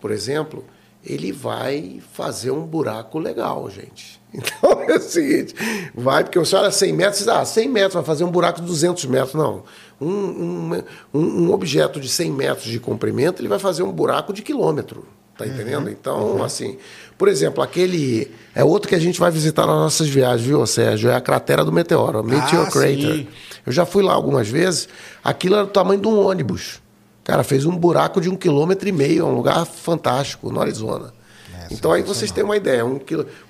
por 0.00 0.10
exemplo, 0.10 0.64
ele 1.06 1.32
vai 1.32 2.00
fazer 2.12 2.50
um 2.50 2.66
buraco 2.66 3.18
legal, 3.18 3.70
gente. 3.70 4.20
Então 4.36 4.82
é 4.82 4.96
o 4.96 5.00
seguinte: 5.00 5.54
vai, 5.94 6.22
porque 6.22 6.38
você 6.38 6.54
olha 6.56 6.70
100 6.70 6.92
metros, 6.92 7.26
ah, 7.26 7.42
100 7.42 7.68
metros 7.70 7.94
vai 7.94 8.04
fazer 8.04 8.22
um 8.22 8.30
buraco 8.30 8.60
de 8.60 8.66
200 8.66 9.06
metros. 9.06 9.32
Não 9.32 9.62
um, 10.00 10.08
um, 10.08 10.82
um, 11.14 11.52
objeto 11.52 12.00
de 12.00 12.08
100 12.08 12.30
metros 12.32 12.66
de 12.66 12.78
comprimento, 12.78 13.40
ele 13.40 13.48
vai 13.48 13.58
fazer 13.58 13.82
um 13.82 13.92
buraco 13.92 14.32
de 14.32 14.42
quilômetro. 14.42 15.06
Tá 15.36 15.44
uhum. 15.44 15.50
entendendo? 15.50 15.90
Então, 15.90 16.36
uhum. 16.36 16.42
assim, 16.42 16.78
por 17.18 17.28
exemplo, 17.28 17.62
aquele. 17.62 18.30
É 18.54 18.64
outro 18.64 18.88
que 18.88 18.94
a 18.94 18.98
gente 18.98 19.20
vai 19.20 19.30
visitar 19.30 19.66
nas 19.66 19.76
nossas 19.76 20.08
viagens, 20.08 20.46
viu, 20.46 20.66
Sérgio? 20.66 21.10
É 21.10 21.14
a 21.14 21.20
cratera 21.20 21.64
do 21.64 21.72
meteoro, 21.72 22.18
a 22.18 22.22
Meteor 22.22 22.66
ah, 22.66 22.70
Crater. 22.70 23.16
Sim. 23.16 23.28
Eu 23.66 23.72
já 23.72 23.84
fui 23.84 24.02
lá 24.02 24.14
algumas 24.14 24.48
vezes. 24.48 24.88
Aquilo 25.22 25.56
era 25.56 25.64
do 25.64 25.70
tamanho 25.70 26.00
de 26.00 26.08
um 26.08 26.18
ônibus. 26.26 26.80
Cara, 27.26 27.42
fez 27.42 27.66
um 27.66 27.76
buraco 27.76 28.20
de 28.20 28.30
um 28.30 28.36
quilômetro 28.36 28.88
e 28.88 28.92
meio. 28.92 29.22
É 29.22 29.24
um 29.24 29.34
lugar 29.34 29.66
fantástico, 29.66 30.52
no 30.52 30.60
Arizona. 30.60 31.12
É, 31.52 31.74
então 31.74 31.90
aí 31.90 32.00
vocês 32.00 32.30
têm 32.30 32.44
uma 32.44 32.56
ideia. 32.56 32.86
Um, 32.86 33.00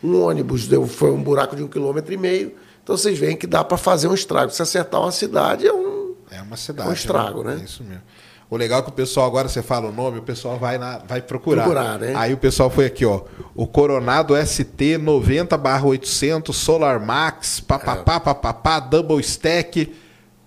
um 0.02 0.22
ônibus 0.22 0.66
deu, 0.66 0.86
foi 0.86 1.10
um 1.10 1.22
buraco 1.22 1.54
de 1.54 1.62
um 1.62 1.68
quilômetro 1.68 2.10
e 2.14 2.16
meio. 2.16 2.54
Então 2.82 2.96
vocês 2.96 3.18
veem 3.18 3.36
que 3.36 3.46
dá 3.46 3.62
para 3.62 3.76
fazer 3.76 4.08
um 4.08 4.14
estrago. 4.14 4.50
Se 4.50 4.62
acertar 4.62 5.02
uma 5.02 5.12
cidade, 5.12 5.66
é 5.66 5.72
um 5.74 6.14
é 6.30 6.40
uma 6.40 6.56
cidade. 6.56 6.88
É 6.88 6.90
um 6.90 6.94
estrago, 6.94 7.44
né? 7.44 7.56
né? 7.56 7.60
É 7.60 7.64
isso 7.64 7.84
mesmo. 7.84 8.02
O 8.48 8.56
legal 8.56 8.78
é 8.78 8.82
que 8.82 8.88
o 8.88 8.92
pessoal, 8.92 9.26
agora 9.26 9.46
você 9.46 9.62
fala 9.62 9.90
o 9.90 9.92
nome, 9.92 10.20
o 10.20 10.22
pessoal 10.22 10.56
vai, 10.58 10.78
na, 10.78 10.96
vai 10.98 11.20
procurar. 11.20 11.64
Procurar, 11.64 11.98
né? 11.98 12.14
Aí 12.16 12.32
o 12.32 12.38
pessoal 12.38 12.70
foi 12.70 12.86
aqui, 12.86 13.04
ó. 13.04 13.24
O 13.54 13.66
Coronado 13.66 14.34
ST 14.36 14.96
90/800 14.98 16.54
Solar 16.54 16.98
Max, 16.98 17.60
papapá, 17.60 18.14
é. 18.14 18.20
papapá, 18.20 18.80
double 18.80 19.20
stack, 19.20 19.94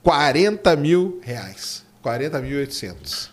40 0.02 0.76
mil 0.76 1.20
reais. 1.22 1.88
40.800. 2.04 3.30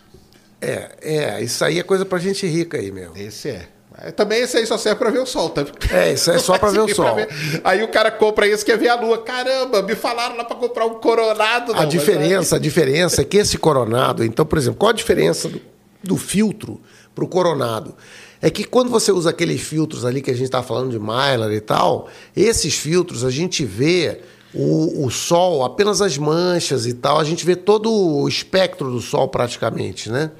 É, 0.59 0.89
é, 1.01 1.43
isso 1.43 1.63
aí 1.63 1.79
é 1.79 1.83
coisa 1.83 2.05
pra 2.05 2.17
gente 2.19 2.45
rica 2.47 2.77
aí, 2.77 2.91
meu. 2.91 3.15
Esse 3.15 3.49
é. 3.49 3.67
Também 4.15 4.41
esse 4.41 4.55
aí 4.57 4.65
só 4.65 4.77
serve 4.77 4.99
para 4.99 5.09
ver 5.09 5.19
o 5.19 5.25
sol, 5.25 5.49
tá? 5.49 5.65
É, 5.91 6.13
isso 6.13 6.29
é 6.29 6.37
só 6.37 6.57
para 6.59 6.69
ver 6.69 6.81
o 6.81 6.87
sol. 6.93 7.15
Ver. 7.15 7.29
Aí 7.63 7.81
o 7.83 7.87
cara 7.87 8.11
compra 8.11 8.47
esse 8.47 8.63
que 8.63 8.71
quer 8.71 8.77
ver 8.77 8.89
a 8.89 8.95
lua. 8.95 9.23
Caramba, 9.23 9.81
me 9.81 9.95
falaram 9.95 10.37
lá 10.37 10.43
para 10.43 10.55
comprar 10.55 10.85
um 10.85 10.95
coronado. 10.95 11.73
Não, 11.73 11.81
a 11.81 11.85
diferença, 11.85 12.57
a 12.57 12.59
diferença 12.59 13.21
é 13.21 13.25
que 13.25 13.37
esse 13.37 13.57
coronado, 13.57 14.23
então, 14.23 14.45
por 14.45 14.57
exemplo, 14.57 14.77
qual 14.77 14.91
a 14.91 14.93
diferença 14.93 15.49
do, 15.49 15.59
do 16.03 16.15
filtro 16.15 16.79
para 17.15 17.23
o 17.23 17.27
coronado? 17.27 17.95
É 18.39 18.51
que 18.51 18.63
quando 18.63 18.91
você 18.91 19.11
usa 19.11 19.31
aqueles 19.31 19.61
filtros 19.61 20.05
ali 20.05 20.21
que 20.21 20.29
a 20.29 20.33
gente 20.33 20.45
está 20.45 20.61
falando 20.61 20.91
de 20.91 20.99
Mylar 20.99 21.51
e 21.51 21.59
tal, 21.59 22.07
esses 22.35 22.75
filtros 22.75 23.25
a 23.25 23.31
gente 23.31 23.65
vê 23.65 24.21
o, 24.53 25.05
o 25.05 25.11
sol, 25.11 25.63
apenas 25.63 26.01
as 26.01 26.17
manchas 26.17 26.85
e 26.85 26.93
tal, 26.93 27.19
a 27.19 27.23
gente 27.23 27.45
vê 27.45 27.55
todo 27.55 27.91
o 27.91 28.27
espectro 28.27 28.91
do 28.91 29.01
sol 29.01 29.27
praticamente, 29.27 30.09
né? 30.09 30.31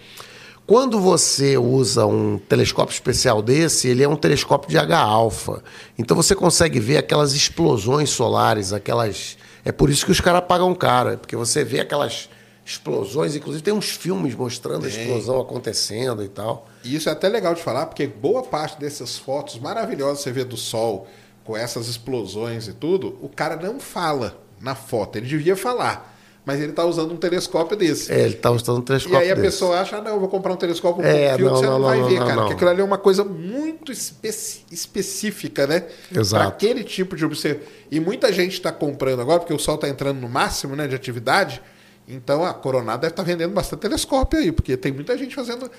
Quando 0.65 0.99
você 0.99 1.57
usa 1.57 2.05
um 2.05 2.38
telescópio 2.38 2.93
especial 2.93 3.41
desse, 3.41 3.88
ele 3.88 4.03
é 4.03 4.07
um 4.07 4.17
telescópio 4.17 4.69
de 4.69 4.77
H-alfa. 4.77 5.63
Então 5.97 6.15
você 6.15 6.35
consegue 6.35 6.77
ver 6.77 6.97
aquelas 6.97 7.31
explosões 7.31 8.09
solares, 8.09 8.73
aquelas. 8.73 9.38
É 9.63 9.71
por 9.71 9.89
isso 9.89 10.05
que 10.05 10.11
os 10.11 10.19
caras 10.19 10.43
pagam 10.45 10.75
caro, 10.75 11.17
porque 11.17 11.38
você 11.38 11.63
vê 11.63 11.79
aquelas 11.79 12.27
explosões, 12.65 13.34
inclusive 13.34 13.63
tem 13.63 13.73
uns 13.73 13.91
filmes 13.91 14.35
mostrando 14.35 14.81
tem. 14.81 14.91
a 14.91 15.03
explosão 15.03 15.39
acontecendo 15.39 16.21
e 16.21 16.27
tal. 16.27 16.67
E 16.84 16.97
isso 16.97 17.07
é 17.07 17.13
até 17.13 17.29
legal 17.29 17.53
de 17.53 17.63
falar, 17.63 17.85
porque 17.85 18.05
boa 18.05 18.43
parte 18.43 18.77
dessas 18.77 19.17
fotos 19.17 19.57
maravilhosas 19.57 20.17
que 20.17 20.23
você 20.25 20.31
vê 20.34 20.43
do 20.43 20.57
Sol, 20.57 21.07
com 21.48 21.57
essas 21.57 21.88
explosões 21.88 22.68
e 22.68 22.74
tudo, 22.74 23.18
o 23.22 23.30
cara 23.30 23.56
não 23.56 23.80
fala 23.80 24.38
na 24.61 24.76
foto, 24.76 25.15
ele 25.15 25.26
devia 25.26 25.56
falar 25.56 26.15
mas 26.48 26.61
ele 26.61 26.69
está 26.69 26.86
usando 26.86 27.11
um 27.11 27.18
telescópio 27.18 27.76
desse. 27.76 28.10
É, 28.10 28.22
ele 28.22 28.36
está 28.36 28.49
usando 28.49 28.78
um 28.78 28.82
telescópio 28.82 29.19
E 29.19 29.22
aí 29.22 29.30
a 29.30 29.36
desse. 29.36 29.48
pessoa 29.48 29.82
acha, 29.82 29.98
ah, 29.98 30.02
não, 30.02 30.14
eu 30.14 30.19
vou 30.22 30.30
comprar 30.30 30.53
um 30.53 30.56
telescópio 30.56 31.03
com 31.03 31.10
é, 31.10 31.36
filtro, 31.36 31.45
não, 31.45 31.56
você 31.57 31.65
não, 31.65 31.78
não 31.78 31.86
vai 31.86 31.99
não, 31.99 32.07
ver, 32.07 32.19
cara. 32.19 32.36
Porque 32.36 32.53
aquilo 32.53 32.69
ali 32.69 32.80
é 32.80 32.84
uma 32.86 32.98
coisa 32.98 33.26
muito 33.26 33.91
espe 33.91 34.30
específica, 34.72 35.68
né? 35.68 35.84
Exato. 36.10 36.41
Para 36.41 36.48
aquele 36.48 36.86
tipo 36.86 37.18
de 37.18 37.26
observação. 37.26 37.68
E 37.91 37.99
muita 37.99 38.32
gente 38.32 38.53
está 38.53 38.72
comprando 38.72 39.19
agora, 39.19 39.41
porque 39.41 39.53
o 39.53 39.60
sol 39.60 39.76
está 39.76 39.90
entrando 39.90 40.22
no 40.22 40.30
máximo 40.30 40.74
né, 40.74 40.88
de 40.88 40.95
atividade, 40.95 41.61
Então 42.07 42.45
a 42.45 42.53
Coronado 42.53 43.02
deve 43.02 43.11
estar 43.11 43.24
vendendo 43.24 43.53
bastante 43.53 43.82
telescópio 43.82 44.40
aí, 44.40 44.49
porque 44.49 44.78
tem 44.78 44.94
muita 44.94 45.18
gente 45.18 45.36
fazendo. 45.36 45.69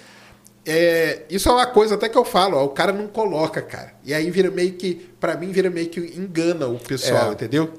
É, 0.70 1.22
isso 1.30 1.48
é 1.48 1.52
uma 1.52 1.66
coisa 1.66 1.94
até 1.94 2.08
que 2.08 2.18
eu 2.18 2.24
falo, 2.24 2.58
ó, 2.58 2.64
o 2.64 2.68
cara 2.68 2.92
não 2.92 3.06
coloca, 3.08 3.62
cara. 3.62 3.94
E 4.04 4.12
aí 4.12 4.30
vira 4.30 4.50
meio 4.50 4.72
que, 4.74 4.94
para 5.18 5.34
mim, 5.36 5.50
vira 5.50 5.70
meio 5.70 5.88
que 5.88 5.98
engana 5.98 6.66
o 6.68 6.78
pessoal, 6.78 7.30
É. 7.30 7.32
entendeu? 7.32 7.72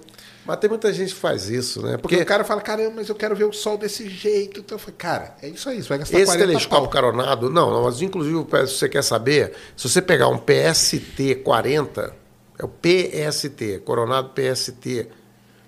Mas 0.46 0.58
tem 0.58 0.68
muita 0.68 0.92
gente 0.92 1.14
que 1.14 1.20
faz 1.20 1.48
isso, 1.48 1.80
né? 1.84 1.92
Porque 1.98 2.16
Porque 2.16 2.24
o 2.24 2.26
cara 2.26 2.44
fala, 2.44 2.60
caramba, 2.62 2.94
mas 2.96 3.08
eu 3.08 3.14
quero 3.14 3.36
ver 3.36 3.44
o 3.44 3.54
sol 3.54 3.78
desse 3.78 4.10
jeito. 4.10 4.62
Então 4.62 4.76
eu 4.76 4.80
falo, 4.80 4.96
cara, 4.98 5.36
é 5.44 5.48
isso 5.50 5.70
aí, 5.70 5.84
você 5.84 5.90
vai 5.90 6.00
gastar 6.00 6.18
esse 6.18 6.26
40 6.26 6.48
telescópio 6.48 6.84
pau. 6.86 6.90
caronado, 6.90 7.50
não, 7.52 7.70
não, 7.70 7.84
mas 7.84 8.02
inclusive, 8.02 8.44
se 8.68 8.74
você 8.78 8.90
quer 8.90 9.04
saber, 9.04 9.54
se 9.78 9.88
você 9.88 10.02
pegar 10.02 10.28
um 10.30 10.40
PST 10.40 11.36
40, 11.44 12.16
é 12.58 12.66
o 12.66 12.68
PST, 12.68 13.82
Coronado 13.86 14.30
PST, 14.30 15.08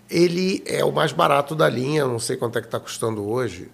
ele 0.10 0.64
é 0.66 0.84
o 0.84 0.92
mais 0.92 1.12
barato 1.12 1.54
da 1.54 1.70
linha, 1.70 2.06
não 2.06 2.18
sei 2.20 2.36
quanto 2.36 2.58
é 2.58 2.62
que 2.62 2.68
está 2.68 2.80
custando 2.80 3.24
hoje, 3.30 3.70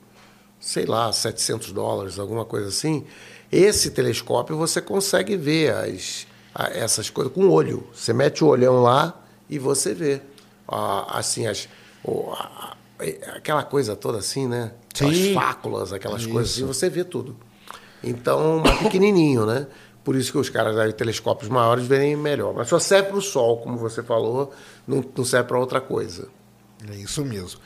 sei 0.60 0.86
lá, 0.86 1.12
700 1.14 1.72
dólares, 1.72 2.20
alguma 2.20 2.44
coisa 2.44 2.68
assim. 2.68 3.06
Esse 3.52 3.92
telescópio 3.92 4.58
você 4.58 4.82
consegue 4.82 5.36
ver 5.38 5.74
as, 5.74 6.28
a- 6.54 6.70
essas 6.70 7.10
coisas 7.10 7.32
com 7.34 7.46
o 7.46 7.52
olho. 7.52 7.88
Você 7.94 8.14
mete 8.14 8.44
o 8.44 8.48
olhão 8.48 8.82
lá 8.82 9.24
e 9.50 9.58
você 9.58 9.94
vê. 9.94 10.22
Ah, 10.68 11.18
assim, 11.20 11.48
as, 11.48 11.68
a- 12.06 12.76
aquela 13.36 13.64
coisa 13.64 13.96
toda 13.96 14.18
assim, 14.18 14.48
né? 14.48 14.72
Aquelas 14.94 15.16
Sim. 15.18 15.34
fáculas, 15.34 15.94
aquelas 15.94 16.22
Isso. 16.24 16.30
coisas 16.32 16.52
assim, 16.54 16.66
você 16.66 16.90
vê 16.90 17.04
tudo. 17.04 17.36
Então, 18.04 18.62
mas 18.64 18.80
pequenininho, 18.80 19.46
né? 19.46 19.68
Por 20.04 20.16
isso 20.16 20.32
que 20.32 20.38
os 20.38 20.50
caras 20.50 20.78
aí, 20.78 20.94
telescópios 20.94 21.50
maiores 21.50 21.86
veem 21.86 22.16
melhor. 22.16 22.54
Mas 22.54 22.68
só 22.70 22.80
serve 22.80 23.10
para 23.10 23.18
o 23.18 23.22
sol, 23.22 23.58
como 23.58 23.78
você 23.78 24.02
falou, 24.02 24.54
não, 24.88 25.04
não 25.16 25.26
serve 25.26 25.48
para 25.50 25.60
outra 25.60 25.82
coisa. 25.82 26.28
É 26.90 26.96
isso 26.96 27.26
mesmo. 27.26 27.60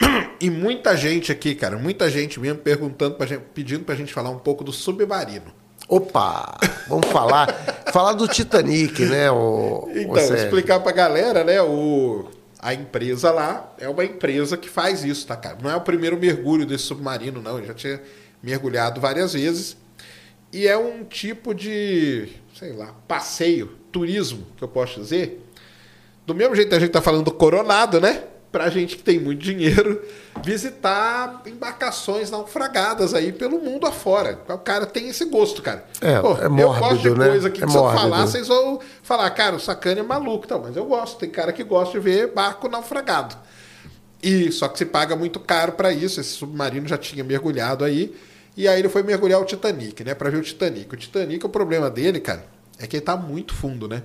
E 0.38 0.50
muita 0.50 0.94
gente 0.96 1.32
aqui, 1.32 1.54
cara, 1.54 1.78
muita 1.78 2.10
gente 2.10 2.38
mesmo 2.38 2.58
perguntando 2.58 3.14
pra 3.14 3.26
gente, 3.26 3.42
pedindo 3.54 3.84
pra 3.84 3.94
gente 3.94 4.12
falar 4.12 4.28
um 4.28 4.38
pouco 4.38 4.62
do 4.62 4.70
submarino. 4.70 5.46
Opa! 5.88 6.58
Vamos 6.88 7.06
falar 7.06 7.46
falar 7.92 8.12
do 8.12 8.28
Titanic, 8.28 9.04
né? 9.06 9.30
O, 9.30 9.88
Então, 9.94 10.12
o 10.12 10.34
explicar 10.34 10.80
pra 10.80 10.92
galera, 10.92 11.42
né? 11.42 11.62
O, 11.62 12.28
a 12.58 12.74
empresa 12.74 13.30
lá 13.30 13.72
é 13.78 13.88
uma 13.88 14.04
empresa 14.04 14.56
que 14.56 14.68
faz 14.68 15.04
isso, 15.04 15.26
tá, 15.26 15.36
cara? 15.36 15.56
Não 15.62 15.70
é 15.70 15.76
o 15.76 15.80
primeiro 15.80 16.18
mergulho 16.18 16.66
desse 16.66 16.84
submarino, 16.84 17.40
não. 17.40 17.58
Ele 17.58 17.68
já 17.68 17.74
tinha 17.74 18.02
mergulhado 18.42 19.00
várias 19.00 19.32
vezes. 19.32 19.76
E 20.52 20.66
é 20.66 20.76
um 20.76 21.04
tipo 21.04 21.54
de, 21.54 22.28
sei 22.58 22.72
lá, 22.72 22.94
passeio, 23.06 23.76
turismo, 23.90 24.46
que 24.56 24.64
eu 24.64 24.68
posso 24.68 25.00
dizer. 25.00 25.42
Do 26.26 26.34
mesmo 26.34 26.54
jeito 26.56 26.68
que 26.68 26.74
a 26.74 26.80
gente 26.80 26.90
tá 26.90 27.00
falando 27.00 27.24
do 27.24 27.32
Coronado, 27.32 28.00
né? 28.00 28.24
Pra 28.56 28.70
gente 28.70 28.96
que 28.96 29.02
tem 29.02 29.20
muito 29.20 29.42
dinheiro, 29.42 30.00
visitar 30.42 31.42
embarcações 31.44 32.30
naufragadas 32.30 33.12
aí 33.12 33.30
pelo 33.30 33.58
mundo 33.60 33.86
afora. 33.86 34.40
O 34.48 34.56
cara 34.56 34.86
tem 34.86 35.10
esse 35.10 35.26
gosto, 35.26 35.60
cara. 35.60 35.84
É, 36.00 36.12
é 36.12 36.16
eu 36.16 36.22
gosto 36.22 36.40
de 36.40 36.48
mórbido, 36.48 37.16
né? 37.16 37.28
coisa 37.28 37.50
que 37.50 37.62
É 37.62 37.68
se 37.68 37.76
eu 37.76 37.82
mórbido. 37.82 38.00
falar, 38.00 38.26
vocês 38.26 38.48
vão 38.48 38.80
falar, 39.02 39.28
cara, 39.32 39.56
o 39.56 39.60
sacane 39.60 40.00
é 40.00 40.02
maluco, 40.02 40.46
tal, 40.46 40.62
mas 40.62 40.74
eu 40.74 40.86
gosto. 40.86 41.18
Tem 41.18 41.28
cara 41.28 41.52
que 41.52 41.62
gosta 41.62 41.98
de 41.98 42.02
ver 42.02 42.32
barco 42.32 42.66
naufragado. 42.66 43.36
E 44.22 44.50
só 44.50 44.68
que 44.68 44.78
se 44.78 44.86
paga 44.86 45.14
muito 45.14 45.38
caro 45.38 45.72
para 45.72 45.92
isso. 45.92 46.18
Esse 46.18 46.30
submarino 46.30 46.88
já 46.88 46.96
tinha 46.96 47.22
mergulhado 47.22 47.84
aí. 47.84 48.16
E 48.56 48.66
aí 48.66 48.78
ele 48.78 48.88
foi 48.88 49.02
mergulhar 49.02 49.38
o 49.38 49.44
Titanic, 49.44 50.02
né? 50.02 50.14
Para 50.14 50.30
ver 50.30 50.38
o 50.38 50.42
Titanic. 50.42 50.94
O 50.94 50.96
Titanic, 50.96 51.44
o 51.44 51.50
problema 51.50 51.90
dele, 51.90 52.20
cara, 52.20 52.46
é 52.78 52.86
que 52.86 52.96
ele 52.96 53.04
tá 53.04 53.18
muito 53.18 53.54
fundo, 53.54 53.86
né? 53.86 54.02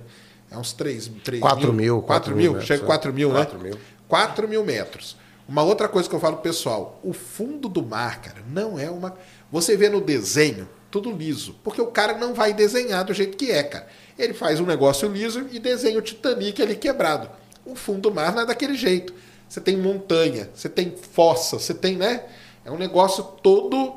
É 0.52 0.58
uns 0.58 0.74
3, 0.74 1.10
3 1.24 1.40
Quatro 1.40 1.72
mil, 1.72 2.02
4 2.02 2.06
quatro 2.06 2.36
mil, 2.36 2.52
mil 2.52 2.60
chega 2.60 2.82
metros, 2.82 2.86
4 2.86 3.12
mil, 3.14 3.28
né? 3.30 3.34
quatro 3.36 3.58
mil. 3.58 3.78
4 4.12 4.46
mil 4.46 4.62
metros. 4.62 5.16
Uma 5.48 5.62
outra 5.62 5.88
coisa 5.88 6.06
que 6.06 6.14
eu 6.14 6.20
falo 6.20 6.36
pessoal: 6.36 7.00
o 7.02 7.14
fundo 7.14 7.66
do 7.66 7.82
mar, 7.82 8.20
cara, 8.20 8.44
não 8.46 8.78
é 8.78 8.90
uma. 8.90 9.16
Você 9.50 9.74
vê 9.74 9.88
no 9.88 10.02
desenho, 10.02 10.68
tudo 10.90 11.10
liso. 11.10 11.56
Porque 11.64 11.80
o 11.80 11.86
cara 11.86 12.18
não 12.18 12.34
vai 12.34 12.52
desenhar 12.52 13.04
do 13.04 13.14
jeito 13.14 13.38
que 13.38 13.50
é, 13.50 13.62
cara. 13.62 13.88
Ele 14.18 14.34
faz 14.34 14.60
um 14.60 14.66
negócio 14.66 15.10
liso 15.10 15.46
e 15.50 15.58
desenha 15.58 15.98
o 15.98 16.02
Titanic 16.02 16.60
ali 16.60 16.76
quebrado. 16.76 17.30
O 17.64 17.74
fundo 17.74 18.10
do 18.10 18.14
mar 18.14 18.34
não 18.34 18.42
é 18.42 18.46
daquele 18.46 18.74
jeito. 18.74 19.14
Você 19.48 19.62
tem 19.62 19.78
montanha, 19.78 20.50
você 20.54 20.68
tem 20.68 20.94
fossa, 21.12 21.58
você 21.58 21.72
tem, 21.72 21.96
né? 21.96 22.24
É 22.66 22.70
um 22.70 22.76
negócio 22.76 23.24
todo 23.42 23.94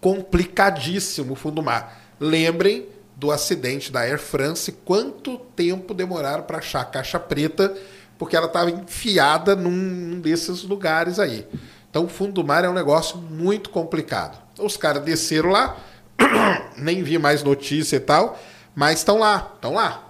complicadíssimo 0.00 1.34
o 1.34 1.36
fundo 1.36 1.56
do 1.56 1.62
mar. 1.62 2.14
Lembrem 2.18 2.88
do 3.14 3.30
acidente 3.30 3.92
da 3.92 4.00
Air 4.00 4.18
France, 4.18 4.72
quanto 4.72 5.36
tempo 5.54 5.92
demoraram 5.92 6.44
para 6.44 6.58
achar 6.58 6.80
a 6.80 6.84
caixa 6.86 7.20
preta, 7.20 7.76
porque 8.18 8.36
ela 8.36 8.46
estava 8.46 8.70
enfiada 8.70 9.54
num 9.56 10.20
desses 10.20 10.62
lugares 10.62 11.18
aí. 11.18 11.46
Então 11.90 12.04
o 12.04 12.08
fundo 12.08 12.32
do 12.32 12.44
mar 12.44 12.64
é 12.64 12.68
um 12.68 12.74
negócio 12.74 13.16
muito 13.18 13.70
complicado. 13.70 14.38
Os 14.58 14.76
caras 14.76 15.02
desceram 15.02 15.50
lá, 15.50 15.76
nem 16.76 17.02
vi 17.02 17.18
mais 17.18 17.42
notícia 17.42 17.96
e 17.96 18.00
tal, 18.00 18.38
mas 18.74 18.98
estão 18.98 19.18
lá, 19.18 19.52
estão 19.54 19.74
lá. 19.74 20.02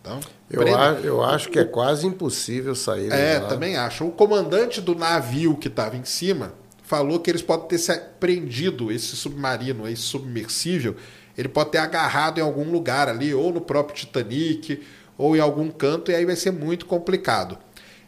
Então, 0.00 0.20
Eu, 0.50 0.76
a- 0.76 0.90
eu 1.02 1.24
acho 1.24 1.48
que 1.48 1.58
é 1.58 1.64
quase 1.64 2.06
impossível 2.06 2.74
sair. 2.74 3.10
é, 3.10 3.38
lá. 3.38 3.48
também 3.48 3.76
acho. 3.76 4.04
O 4.06 4.12
comandante 4.12 4.80
do 4.80 4.94
navio 4.94 5.56
que 5.56 5.68
estava 5.68 5.96
em 5.96 6.04
cima 6.04 6.52
falou 6.82 7.18
que 7.18 7.30
eles 7.30 7.40
podem 7.42 7.66
ter 7.68 7.78
se 7.78 7.98
prendido 8.20 8.92
esse 8.92 9.16
submarino, 9.16 9.88
esse 9.88 10.02
submersível, 10.02 10.94
ele 11.36 11.48
pode 11.48 11.70
ter 11.70 11.78
agarrado 11.78 12.38
em 12.38 12.42
algum 12.42 12.70
lugar 12.70 13.08
ali, 13.08 13.32
ou 13.34 13.50
no 13.52 13.60
próprio 13.62 13.96
Titanic, 13.96 14.82
ou 15.16 15.36
em 15.36 15.40
algum 15.40 15.70
canto, 15.70 16.10
e 16.10 16.14
aí 16.14 16.24
vai 16.24 16.36
ser 16.36 16.50
muito 16.50 16.86
complicado. 16.86 17.58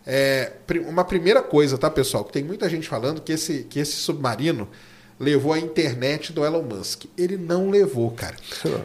É, 0.06 0.52
uma 0.86 1.04
primeira 1.04 1.42
coisa, 1.42 1.76
tá, 1.76 1.90
pessoal? 1.90 2.24
Que 2.24 2.32
tem 2.32 2.44
muita 2.44 2.68
gente 2.68 2.88
falando 2.88 3.20
que 3.20 3.32
esse, 3.32 3.64
que 3.64 3.80
esse 3.80 3.96
submarino 3.96 4.68
levou 5.18 5.52
a 5.52 5.58
internet 5.58 6.32
do 6.32 6.44
Elon 6.44 6.62
Musk. 6.62 7.06
Ele 7.16 7.36
não 7.36 7.70
levou, 7.70 8.10
cara. 8.10 8.36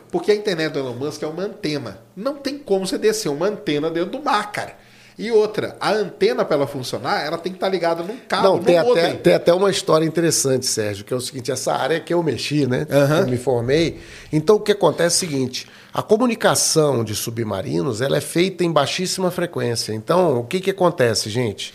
Porque 0.10 0.32
a 0.32 0.36
internet 0.36 0.74
do 0.74 0.80
Elon 0.80 0.96
Musk 0.96 1.22
é 1.22 1.28
uma 1.28 1.44
antena. 1.44 2.02
Não 2.16 2.38
tem 2.38 2.58
como 2.58 2.88
você 2.88 2.98
descer 2.98 3.30
uma 3.30 3.48
antena 3.48 3.92
dentro 3.92 4.12
do 4.12 4.24
mar, 4.24 4.52
cara. 4.52 4.78
E 5.18 5.32
outra, 5.32 5.76
a 5.80 5.92
antena 5.92 6.44
para 6.46 6.56
ela 6.56 6.68
funcionar, 6.68 7.26
ela 7.26 7.38
tem 7.38 7.52
que 7.52 7.58
estar 7.58 7.70
ligada 7.70 8.02
num 8.02 8.18
cabo, 8.28 8.44
Não, 8.44 8.58
num 8.58 8.64
tem 8.64 8.78
até, 8.78 9.14
tem 9.14 9.34
até 9.34 9.54
uma 9.54 9.70
história 9.70 10.06
interessante, 10.06 10.66
Sérgio, 10.66 11.04
que 11.06 11.14
é 11.14 11.18
o 11.18 11.22
seguinte: 11.22 11.52
essa 11.52 11.74
área 11.74 12.00
que 12.00 12.14
eu 12.14 12.24
mexi, 12.24 12.66
né? 12.66 12.88
Aham. 12.90 13.20
Eu 13.20 13.28
me 13.28 13.38
formei. 13.38 14.00
Então, 14.32 14.56
o 14.56 14.60
que 14.60 14.72
acontece 14.72 15.24
é 15.24 15.28
o 15.28 15.30
seguinte: 15.30 15.68
a 15.94 16.02
comunicação 16.02 17.04
de 17.04 17.14
submarinos 17.14 18.02
ela 18.02 18.18
é 18.18 18.22
feita 18.22 18.64
em 18.64 18.72
baixíssima 18.72 19.30
frequência. 19.30 19.94
Então, 19.94 20.40
o 20.40 20.44
que, 20.46 20.60
que 20.60 20.72
acontece, 20.72 21.30
gente? 21.30 21.74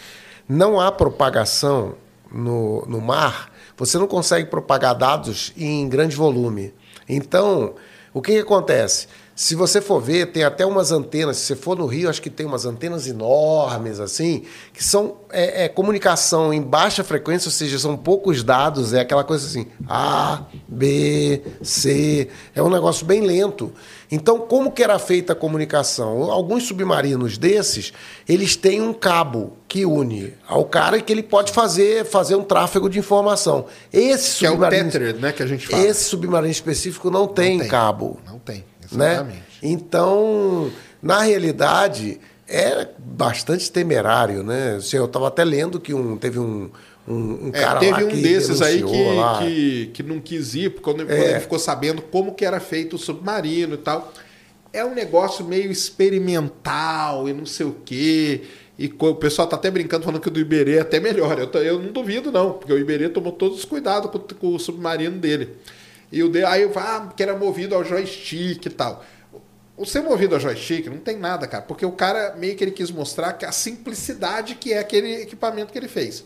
Não 0.48 0.81
há 0.81 0.90
propagação 0.90 1.94
no, 2.32 2.84
no 2.86 3.00
mar, 3.00 3.52
você 3.76 3.98
não 3.98 4.06
consegue 4.06 4.48
propagar 4.48 4.94
dados 4.94 5.52
em 5.56 5.89
grande 5.89 6.16
volume. 6.16 6.73
Então, 7.08 7.74
o 8.12 8.23
que, 8.23 8.32
que 8.32 8.39
acontece? 8.39 9.08
Se 9.36 9.55
você 9.55 9.82
for 9.82 10.00
ver, 10.00 10.32
tem 10.32 10.44
até 10.44 10.65
umas 10.65 10.90
antenas. 10.90 11.36
Se 11.36 11.44
você 11.44 11.56
for 11.56 11.76
no 11.76 11.84
Rio, 11.84 12.08
acho 12.08 12.23
que 12.23 12.31
tem 12.31 12.47
umas 12.47 12.65
antenas 12.65 13.06
enormes, 13.06 14.00
assim, 14.00 14.44
que 14.73 14.82
são 14.82 15.18
é, 15.31 15.65
é 15.65 15.68
comunicação 15.68 16.55
em 16.55 16.62
baixa 16.62 17.05
frequência, 17.05 17.48
ou 17.48 17.52
seja, 17.52 17.78
são 17.78 17.98
poucos 17.98 18.42
dados, 18.42 18.94
é 18.94 19.00
aquela 19.00 19.23
coisa 19.23 19.47
assim, 19.47 19.66
A, 19.86 20.44
B, 20.66 21.42
C, 21.60 22.28
é 22.55 22.62
um 22.62 22.70
negócio 22.70 23.05
bem 23.05 23.20
lento. 23.20 23.70
Então, 24.10 24.39
como 24.39 24.73
que 24.73 24.82
era 24.82 24.98
feita 24.98 25.34
a 25.34 25.36
comunicação? 25.36 26.31
Alguns 26.31 26.62
submarinos 26.62 27.36
desses, 27.36 27.92
eles 28.26 28.56
têm 28.56 28.81
um 28.81 28.94
cabo 28.94 29.52
que 29.68 29.84
une 29.84 30.32
ao 30.48 30.65
cara 30.65 30.97
e 30.97 31.02
que 31.02 31.12
ele 31.12 31.23
pode 31.23 31.52
fazer, 31.52 32.06
fazer 32.06 32.36
um 32.36 32.44
tráfego 32.44 32.89
de 32.89 32.98
informação. 32.98 33.66
Esse 33.92 34.39
Que 34.39 34.47
é 34.47 34.48
o 34.48 34.52
submarino, 34.52 34.90
Tethered, 34.90 35.20
né, 35.20 35.32
que 35.32 35.42
a 35.42 35.47
gente 35.47 35.66
fala. 35.66 35.82
esse 35.82 36.05
submarino 36.05 36.52
específico 36.52 37.10
não 37.10 37.26
tem, 37.26 37.58
tem. 37.58 37.68
cabo 37.68 38.18
Não 38.24 38.39
tem, 38.39 38.65
né? 38.92 39.12
exatamente. 39.15 39.42
Então, 39.62 40.70
na 41.02 41.23
realidade, 41.23 42.20
é 42.48 42.89
bastante 42.98 43.70
temerário, 43.70 44.42
né? 44.42 44.78
Eu 44.92 45.05
estava 45.06 45.28
até 45.28 45.44
lendo 45.44 45.81
que 45.81 45.92
um, 45.94 46.16
teve 46.16 46.39
um, 46.39 46.70
um, 47.06 47.15
um 47.47 47.50
É, 47.52 47.60
cara 47.60 47.81
teve 47.81 47.92
lá 48.00 48.06
um 48.06 48.08
que 48.08 48.23
desses 48.23 48.62
aí 48.62 48.82
que, 48.82 49.39
que, 49.39 49.86
que 49.94 50.02
não 50.02 50.20
quis 50.20 50.55
ir, 50.55 50.70
porque 50.70 50.84
quando, 50.84 51.06
quando 51.06 51.10
É. 51.10 51.31
ele 51.32 51.40
ficou 51.40 51.58
sabendo 51.58 52.02
como 52.02 52.34
que 52.34 52.44
era 52.44 52.60
feito 52.60 52.97
o 52.97 52.98
submarino 52.98 53.74
e 53.74 53.78
tal. 53.78 54.12
É 54.73 54.84
um 54.84 54.94
negócio 54.94 55.44
meio 55.44 55.70
experimental 55.70 57.28
e 57.28 57.32
não 57.32 57.47
sei 57.47 57.66
o 57.66 57.76
quê. 57.84 58.42
E 58.78 58.92
o 58.98 59.15
pessoal 59.15 59.48
tá 59.48 59.56
até 59.56 59.70
brincando 59.70 60.05
falando 60.05 60.20
que 60.20 60.28
o 60.28 60.31
do 60.31 60.39
Iberê 60.39 60.76
é 60.76 60.81
até 60.81 61.00
melhor. 61.00 61.39
Eu, 61.39 61.62
eu 61.62 61.78
não 61.78 61.92
duvido, 61.92 62.31
não, 62.31 62.52
porque 62.52 62.73
o 62.73 62.78
Iberê 62.78 63.08
tomou 63.08 63.32
todos 63.32 63.58
os 63.58 63.65
cuidados 63.65 64.10
com, 64.10 64.18
com 64.18 64.55
o 64.55 64.58
submarino 64.58 65.16
dele. 65.18 65.56
E 66.10 66.23
o 66.23 66.28
de, 66.28 66.44
aí 66.44 66.62
eu 66.62 66.70
falo, 66.73 66.86
ah, 67.09 67.12
que 67.15 67.23
era 67.23 67.36
movido 67.36 67.75
ao 67.75 67.85
joystick 67.85 68.65
e 68.67 68.70
tal. 68.70 69.05
O 69.76 69.85
ser 69.85 70.02
movido 70.02 70.35
ao 70.35 70.41
joystick 70.41 70.86
não 70.86 70.99
tem 70.99 71.18
nada, 71.18 71.47
cara, 71.47 71.62
porque 71.62 71.85
o 71.85 71.93
cara 71.93 72.35
meio 72.36 72.57
que 72.57 72.65
ele 72.65 72.70
quis 72.70 72.91
mostrar 72.91 73.33
que 73.35 73.44
a 73.44 73.52
simplicidade 73.52 74.55
que 74.55 74.73
é 74.73 74.78
aquele 74.78 75.23
equipamento 75.23 75.73
que 75.73 75.78
ele 75.78 75.89
fez. 75.89 76.25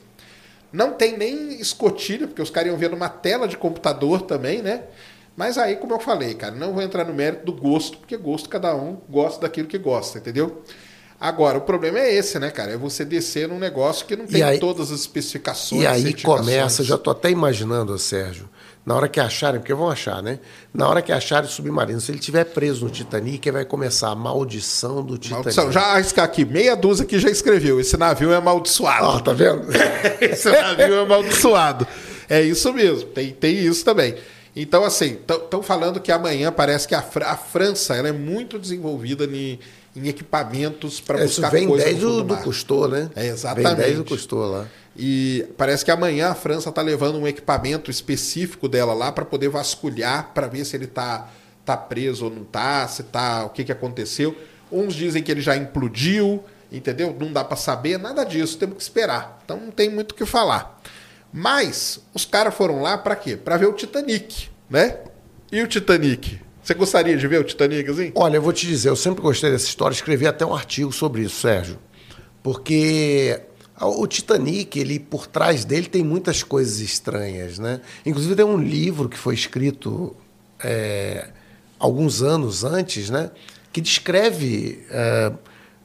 Não 0.72 0.92
tem 0.92 1.16
nem 1.18 1.60
escotilha, 1.60 2.28
porque 2.28 2.40
os 2.40 2.50
caras 2.50 2.68
iam 2.70 2.78
ver 2.78 2.90
numa 2.90 3.08
tela 3.08 3.48
de 3.48 3.56
computador 3.56 4.22
também, 4.22 4.62
né? 4.62 4.84
Mas 5.36 5.58
aí, 5.58 5.76
como 5.76 5.94
eu 5.94 5.98
falei, 6.00 6.34
cara, 6.34 6.54
não 6.54 6.72
vou 6.72 6.82
entrar 6.82 7.04
no 7.04 7.14
mérito 7.14 7.46
do 7.46 7.52
gosto, 7.52 7.98
porque 7.98 8.16
gosto 8.16 8.48
cada 8.48 8.74
um 8.76 8.98
gosta 9.08 9.40
daquilo 9.40 9.66
que 9.66 9.78
gosta, 9.78 10.18
entendeu? 10.18 10.62
Agora, 11.18 11.58
o 11.58 11.62
problema 11.62 11.98
é 11.98 12.14
esse, 12.14 12.38
né, 12.38 12.50
cara? 12.50 12.72
É 12.72 12.76
você 12.76 13.04
descer 13.04 13.48
num 13.48 13.58
negócio 13.58 14.06
que 14.06 14.14
não 14.16 14.26
tem 14.26 14.42
aí- 14.42 14.58
todas 14.58 14.92
as 14.92 15.00
especificações. 15.00 15.82
E 15.82 15.86
aí 15.86 16.14
começa, 16.14 16.84
já 16.84 16.94
estou 16.94 17.10
até 17.10 17.30
imaginando, 17.30 17.98
Sérgio, 17.98 18.48
na 18.84 18.94
hora 18.94 19.08
que 19.08 19.20
acharem, 19.20 19.60
porque 19.60 19.74
vão 19.74 19.90
achar, 19.90 20.22
né? 20.22 20.38
Na 20.72 20.88
hora 20.88 21.02
que 21.02 21.12
acharem 21.12 21.48
o 21.48 21.52
submarino, 21.52 22.00
se 22.00 22.10
ele 22.10 22.18
estiver 22.18 22.44
preso 22.44 22.84
no 22.84 22.90
Titanic, 22.90 23.50
vai 23.50 23.64
começar 23.64 24.08
a 24.08 24.14
maldição 24.14 25.04
do 25.04 25.18
Titanic. 25.18 25.44
Maldição. 25.44 25.72
Já 25.72 25.82
arriscar 25.92 26.24
aqui, 26.24 26.44
meia 26.44 26.74
dúzia 26.74 27.04
que 27.04 27.18
já 27.18 27.30
escreveu. 27.30 27.78
Esse 27.78 27.96
navio 27.96 28.32
é 28.32 28.36
amaldiçoado. 28.36 29.04
Ó, 29.04 29.20
tá 29.20 29.32
vendo? 29.32 29.66
Esse 30.20 30.50
navio 30.50 30.94
é 30.94 31.02
amaldiçoado. 31.02 31.86
É 32.28 32.40
isso 32.40 32.72
mesmo, 32.72 33.08
tem, 33.08 33.32
tem 33.32 33.58
isso 33.58 33.84
também. 33.84 34.14
Então, 34.54 34.84
assim, 34.84 35.18
estão 35.28 35.62
falando 35.62 36.00
que 36.00 36.10
amanhã 36.10 36.50
parece 36.50 36.86
que 36.86 36.94
a, 36.94 36.98
a 36.98 37.36
França 37.36 37.94
ela 37.94 38.08
é 38.08 38.12
muito 38.12 38.58
desenvolvida 38.58 39.24
em, 39.24 39.58
em 39.94 40.08
equipamentos 40.08 41.00
para 41.00 41.24
Isso 41.24 41.40
buscar 41.40 41.50
vem 41.50 41.68
coisa 41.68 41.84
10 41.84 41.96
no 41.96 42.00
fundo 42.00 42.22
do, 42.22 42.36
do. 42.36 42.42
Cousteau, 42.42 42.88
né? 42.88 43.10
É, 43.14 43.26
exatamente. 43.26 43.76
Vem 43.76 43.76
10 43.76 43.98
do 43.98 44.04
Cousteau 44.04 44.50
lá. 44.50 44.66
E 44.96 45.46
parece 45.56 45.84
que 45.84 45.90
amanhã 45.90 46.28
a 46.30 46.34
França 46.34 46.68
está 46.68 46.82
levando 46.82 47.18
um 47.18 47.26
equipamento 47.26 47.90
específico 47.90 48.68
dela 48.68 48.92
lá 48.92 49.12
para 49.12 49.24
poder 49.24 49.48
vasculhar, 49.48 50.32
para 50.34 50.46
ver 50.46 50.64
se 50.64 50.76
ele 50.76 50.84
está 50.84 51.30
tá 51.64 51.76
preso 51.76 52.24
ou 52.24 52.30
não 52.30 52.44
tá, 52.44 52.86
se 52.88 53.04
tá, 53.04 53.44
o 53.44 53.50
que, 53.50 53.64
que 53.64 53.72
aconteceu. 53.72 54.36
Uns 54.70 54.94
dizem 54.94 55.22
que 55.22 55.30
ele 55.30 55.40
já 55.40 55.56
implodiu, 55.56 56.42
entendeu? 56.70 57.16
Não 57.18 57.32
dá 57.32 57.44
para 57.44 57.56
saber, 57.56 57.98
nada 57.98 58.24
disso, 58.24 58.58
temos 58.58 58.76
que 58.76 58.82
esperar. 58.82 59.40
Então 59.44 59.58
não 59.58 59.70
tem 59.70 59.88
muito 59.88 60.12
o 60.12 60.14
que 60.14 60.26
falar. 60.26 60.80
Mas 61.32 62.00
os 62.12 62.24
caras 62.24 62.54
foram 62.54 62.82
lá 62.82 62.98
para 62.98 63.14
quê? 63.14 63.36
Para 63.36 63.56
ver 63.56 63.66
o 63.66 63.72
Titanic, 63.72 64.48
né? 64.68 64.98
E 65.52 65.62
o 65.62 65.66
Titanic? 65.66 66.40
Você 66.62 66.74
gostaria 66.74 67.16
de 67.16 67.26
ver 67.26 67.40
o 67.40 67.44
Titanic 67.44 67.88
assim? 67.90 68.12
Olha, 68.14 68.36
eu 68.36 68.42
vou 68.42 68.52
te 68.52 68.66
dizer, 68.66 68.88
eu 68.88 68.96
sempre 68.96 69.22
gostei 69.22 69.50
dessa 69.50 69.66
história, 69.66 69.94
escrevi 69.94 70.26
até 70.26 70.44
um 70.44 70.54
artigo 70.54 70.92
sobre 70.92 71.22
isso, 71.22 71.40
Sérgio. 71.40 71.78
Porque 72.42 73.40
o 73.80 74.06
Titanic, 74.06 74.78
ele 74.78 74.98
por 74.98 75.26
trás 75.26 75.64
dele 75.64 75.86
tem 75.88 76.04
muitas 76.04 76.42
coisas 76.42 76.80
estranhas, 76.80 77.58
né? 77.58 77.80
Inclusive 78.04 78.36
tem 78.36 78.44
um 78.44 78.58
livro 78.58 79.08
que 79.08 79.16
foi 79.16 79.34
escrito 79.34 80.14
é, 80.62 81.28
alguns 81.78 82.22
anos 82.22 82.62
antes, 82.62 83.08
né? 83.08 83.30
Que 83.72 83.80
descreve 83.80 84.84
é, 84.90 85.32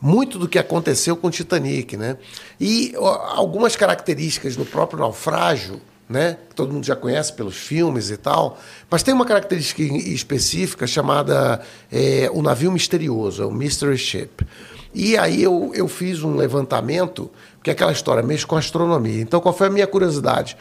muito 0.01 0.37
do 0.37 0.47
que 0.47 0.59
aconteceu 0.59 1.15
com 1.15 1.27
o 1.27 1.31
Titanic, 1.31 1.95
né? 1.95 2.17
E 2.59 2.93
ó, 2.97 3.37
algumas 3.37 3.75
características 3.75 4.55
do 4.55 4.65
próprio 4.65 4.99
naufrágio, 4.99 5.81
né? 6.07 6.37
Que 6.49 6.55
todo 6.55 6.73
mundo 6.73 6.85
já 6.85 6.95
conhece 6.95 7.31
pelos 7.33 7.55
filmes 7.55 8.09
e 8.09 8.17
tal, 8.17 8.59
mas 8.89 9.03
tem 9.03 9.13
uma 9.13 9.25
característica 9.25 9.81
específica 9.81 10.85
chamada 10.85 11.61
é, 11.91 12.29
o 12.33 12.41
navio 12.41 12.71
misterioso, 12.71 13.41
é 13.41 13.45
o 13.45 13.51
Mystery 13.51 13.97
Ship. 13.97 14.45
E 14.93 15.17
aí 15.17 15.43
eu, 15.43 15.71
eu 15.75 15.87
fiz 15.89 16.23
um 16.23 16.35
levantamento, 16.35 17.29
porque 17.65 17.71
é 17.71 17.73
aquela 17.73 17.91
história 17.91 18.21
mexe 18.21 18.45
com 18.45 18.55
astronomia. 18.55 19.19
Então, 19.19 19.41
qual 19.41 19.51
foi 19.51 19.65
a 19.65 19.69
minha 19.71 19.87
curiosidade? 19.87 20.55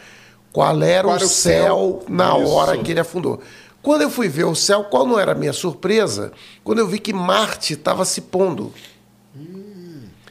Qual 0.51 0.83
era 0.83 1.03
Qual 1.07 1.13
o 1.13 1.17
era 1.17 1.27
o 1.27 1.29
céu 1.29 1.63
céu? 1.67 2.05
na 2.09 2.39
Isso. 2.39 2.49
hora 2.51 2.79
que 2.79 2.93
ele 2.93 3.01
afundou? 3.01 3.43
Quando 3.83 4.01
eu 4.01 4.09
fui 4.09 4.27
ver 4.27 4.45
o 4.45 4.55
céu, 4.55 4.85
qual 4.85 5.07
não 5.07 5.21
era 5.21 5.33
a 5.33 5.35
minha 5.35 5.53
surpresa? 5.53 6.33
Quando 6.63 6.79
eu 6.79 6.89
vi 6.89 6.99
que 6.99 7.13
Marte 7.13 7.75
estava 7.75 8.07
se 8.07 8.23
pondo. 8.23 8.73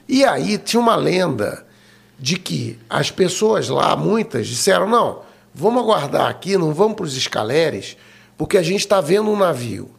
E 0.09 0.25
aí 0.25 0.57
tinha 0.57 0.79
uma 0.79 0.95
lenda 0.95 1.63
de 2.17 2.37
que 2.37 2.79
as 2.89 3.11
pessoas 3.11 3.69
lá, 3.69 3.95
muitas, 3.95 4.47
disseram: 4.47 4.89
não, 4.89 5.19
vamos 5.53 5.83
aguardar 5.83 6.27
aqui, 6.27 6.57
não 6.57 6.73
vamos 6.73 6.95
para 6.95 7.05
os 7.05 7.15
escaleres, 7.15 7.95
porque 8.35 8.57
a 8.57 8.63
gente 8.63 8.79
está 8.79 8.99
vendo 8.99 9.29
um 9.29 9.37
navio. 9.37 9.91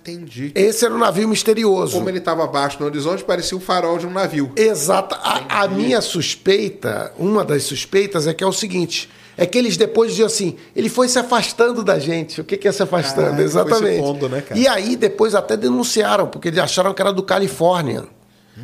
Entendi. 0.00 0.52
Esse 0.54 0.84
era 0.84 0.94
um 0.94 0.98
navio 0.98 1.28
misterioso. 1.28 1.94
Como 1.94 2.08
ele 2.08 2.18
estava 2.18 2.44
abaixo 2.44 2.78
no 2.80 2.86
horizonte, 2.86 3.24
parecia 3.24 3.56
o 3.56 3.60
farol 3.60 3.98
de 3.98 4.06
um 4.06 4.10
navio. 4.10 4.52
Exata. 4.56 5.16
A, 5.16 5.64
a 5.64 5.68
minha 5.68 6.00
suspeita, 6.00 7.12
uma 7.18 7.44
das 7.44 7.64
suspeitas 7.64 8.26
é 8.26 8.32
que 8.32 8.42
é 8.42 8.46
o 8.46 8.52
seguinte: 8.52 9.10
é 9.36 9.44
que 9.46 9.58
eles 9.58 9.76
depois 9.76 10.10
diziam 10.10 10.26
assim, 10.26 10.56
ele 10.74 10.88
foi 10.88 11.08
se 11.08 11.18
afastando 11.18 11.84
da 11.84 11.98
gente. 11.98 12.40
O 12.40 12.44
que, 12.44 12.56
que 12.56 12.68
é 12.68 12.72
se 12.72 12.82
afastando? 12.82 13.36
Se 13.36 13.42
Exatamente. 13.42 14.00
pondo, 14.00 14.28
né, 14.28 14.40
cara? 14.40 14.58
E 14.58 14.66
aí 14.66 14.96
depois 14.96 15.34
até 15.34 15.56
denunciaram, 15.56 16.26
porque 16.26 16.48
eles 16.48 16.58
acharam 16.58 16.94
que 16.94 17.02
era 17.02 17.12
do 17.12 17.22
Califórnia. 17.22 18.04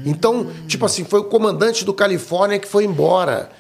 Então, 0.04 0.48
tipo 0.66 0.84
assim, 0.84 1.04
foi 1.04 1.20
o 1.20 1.24
comandante 1.24 1.84
do 1.84 1.94
Califórnia 1.94 2.58
que 2.58 2.66
foi 2.66 2.84
embora. 2.84 3.50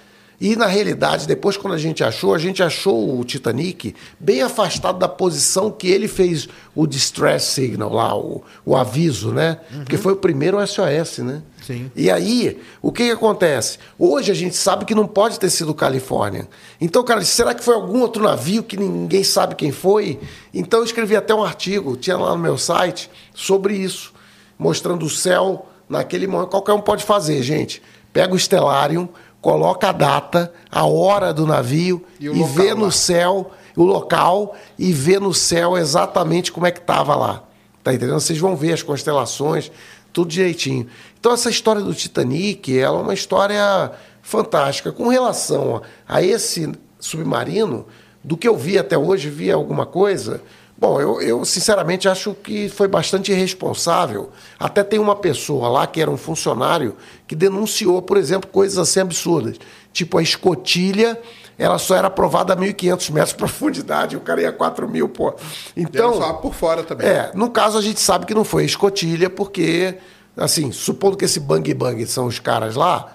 E 0.40 0.56
na 0.56 0.66
realidade, 0.66 1.26
depois 1.26 1.56
quando 1.56 1.74
a 1.74 1.78
gente 1.78 2.02
achou, 2.02 2.34
a 2.34 2.38
gente 2.38 2.62
achou 2.62 3.18
o 3.18 3.24
Titanic 3.24 3.94
bem 4.18 4.42
afastado 4.42 4.98
da 4.98 5.08
posição 5.08 5.70
que 5.70 5.88
ele 5.88 6.08
fez 6.08 6.48
o 6.74 6.86
distress 6.86 7.46
signal 7.46 7.92
lá, 7.92 8.16
o, 8.16 8.42
o 8.64 8.76
aviso, 8.76 9.32
né? 9.32 9.60
Porque 9.72 9.96
foi 9.96 10.12
o 10.12 10.16
primeiro 10.16 10.58
SOS, 10.66 11.18
né? 11.18 11.42
Sim. 11.64 11.90
E 11.96 12.10
aí, 12.10 12.60
o 12.82 12.92
que, 12.92 13.06
que 13.06 13.10
acontece? 13.10 13.78
Hoje 13.98 14.30
a 14.30 14.34
gente 14.34 14.54
sabe 14.54 14.84
que 14.84 14.94
não 14.94 15.06
pode 15.06 15.40
ter 15.40 15.48
sido 15.48 15.72
Califórnia. 15.72 16.46
Então, 16.78 17.02
cara, 17.02 17.24
será 17.24 17.54
que 17.54 17.64
foi 17.64 17.74
algum 17.74 18.00
outro 18.00 18.22
navio 18.22 18.62
que 18.62 18.76
ninguém 18.76 19.24
sabe 19.24 19.54
quem 19.54 19.72
foi? 19.72 20.20
Então 20.52 20.80
eu 20.80 20.84
escrevi 20.84 21.16
até 21.16 21.34
um 21.34 21.42
artigo, 21.42 21.96
tinha 21.96 22.18
lá 22.18 22.32
no 22.32 22.38
meu 22.38 22.58
site, 22.58 23.10
sobre 23.34 23.76
isso, 23.76 24.12
mostrando 24.58 25.06
o 25.06 25.10
céu 25.10 25.66
naquele 25.88 26.26
momento. 26.26 26.50
Qualquer 26.50 26.72
um 26.72 26.80
pode 26.80 27.04
fazer, 27.04 27.42
gente. 27.42 27.80
Pega 28.12 28.34
o 28.34 28.38
Stellarium, 28.38 29.08
coloca 29.44 29.90
a 29.90 29.92
data, 29.92 30.50
a 30.70 30.86
hora 30.86 31.30
do 31.34 31.46
navio 31.46 32.02
E 32.18 32.28
e, 32.28 32.44
vê 32.44 32.72
lá. 32.72 32.80
no 32.80 32.90
céu, 32.90 33.50
o 33.76 33.84
local, 33.84 34.56
e 34.78 34.90
vê 34.90 35.20
no 35.20 35.34
céu 35.34 35.76
exatamente 35.76 36.50
como 36.50 36.66
é 36.66 36.70
que 36.70 36.78
estava 36.78 37.14
lá. 37.14 37.44
Tá 37.82 37.92
entendendo? 37.92 38.18
Vocês 38.18 38.38
vão 38.38 38.56
ver 38.56 38.72
as 38.72 38.82
constelações, 38.82 39.70
tudo 40.14 40.30
direitinho. 40.30 40.86
Então, 41.20 41.30
essa 41.30 41.50
história 41.50 41.82
do 41.82 41.92
Titanic, 41.92 42.78
ela 42.78 43.00
é 43.00 43.02
uma 43.02 43.12
história 43.12 43.92
fantástica. 44.22 44.90
Com 44.90 45.08
relação 45.08 45.82
a 46.08 46.22
esse 46.22 46.72
submarino, 46.98 47.84
do 48.22 48.38
que 48.38 48.48
eu 48.48 48.56
vi 48.56 48.78
até 48.78 48.96
hoje, 48.96 49.28
vi 49.28 49.52
alguma 49.52 49.84
coisa. 49.84 50.40
Bom, 50.76 51.00
eu, 51.00 51.20
eu 51.22 51.44
sinceramente 51.44 52.08
acho 52.08 52.34
que 52.34 52.68
foi 52.68 52.88
bastante 52.88 53.30
irresponsável. 53.30 54.30
Até 54.58 54.82
tem 54.82 54.98
uma 54.98 55.14
pessoa 55.14 55.68
lá 55.68 55.86
que 55.86 56.00
era 56.00 56.10
um 56.10 56.16
funcionário 56.16 56.96
que 57.28 57.36
denunciou, 57.36 58.02
por 58.02 58.16
exemplo, 58.16 58.50
coisas 58.50 58.76
assim 58.76 59.00
absurdas. 59.00 59.56
Tipo, 59.92 60.18
a 60.18 60.22
escotilha, 60.22 61.18
ela 61.56 61.78
só 61.78 61.94
era 61.94 62.08
aprovada 62.08 62.52
a 62.52 62.56
1.500 62.56 63.12
metros 63.12 63.30
de 63.30 63.36
profundidade, 63.36 64.16
o 64.16 64.20
cara 64.20 64.42
ia 64.42 64.48
a 64.48 64.52
4 64.52 64.88
mil, 64.88 65.08
pô. 65.08 65.34
Então, 65.76 66.14
só 66.14 66.32
por 66.34 66.52
fora 66.52 66.82
também. 66.82 67.06
é, 67.06 67.30
no 67.34 67.50
caso 67.50 67.78
a 67.78 67.82
gente 67.82 68.00
sabe 68.00 68.26
que 68.26 68.34
não 68.34 68.44
foi 68.44 68.64
escotilha, 68.64 69.30
porque, 69.30 69.96
assim, 70.36 70.72
supondo 70.72 71.16
que 71.16 71.24
esse 71.24 71.38
bang 71.38 71.72
bang 71.72 72.04
são 72.06 72.26
os 72.26 72.40
caras 72.40 72.74
lá, 72.74 73.14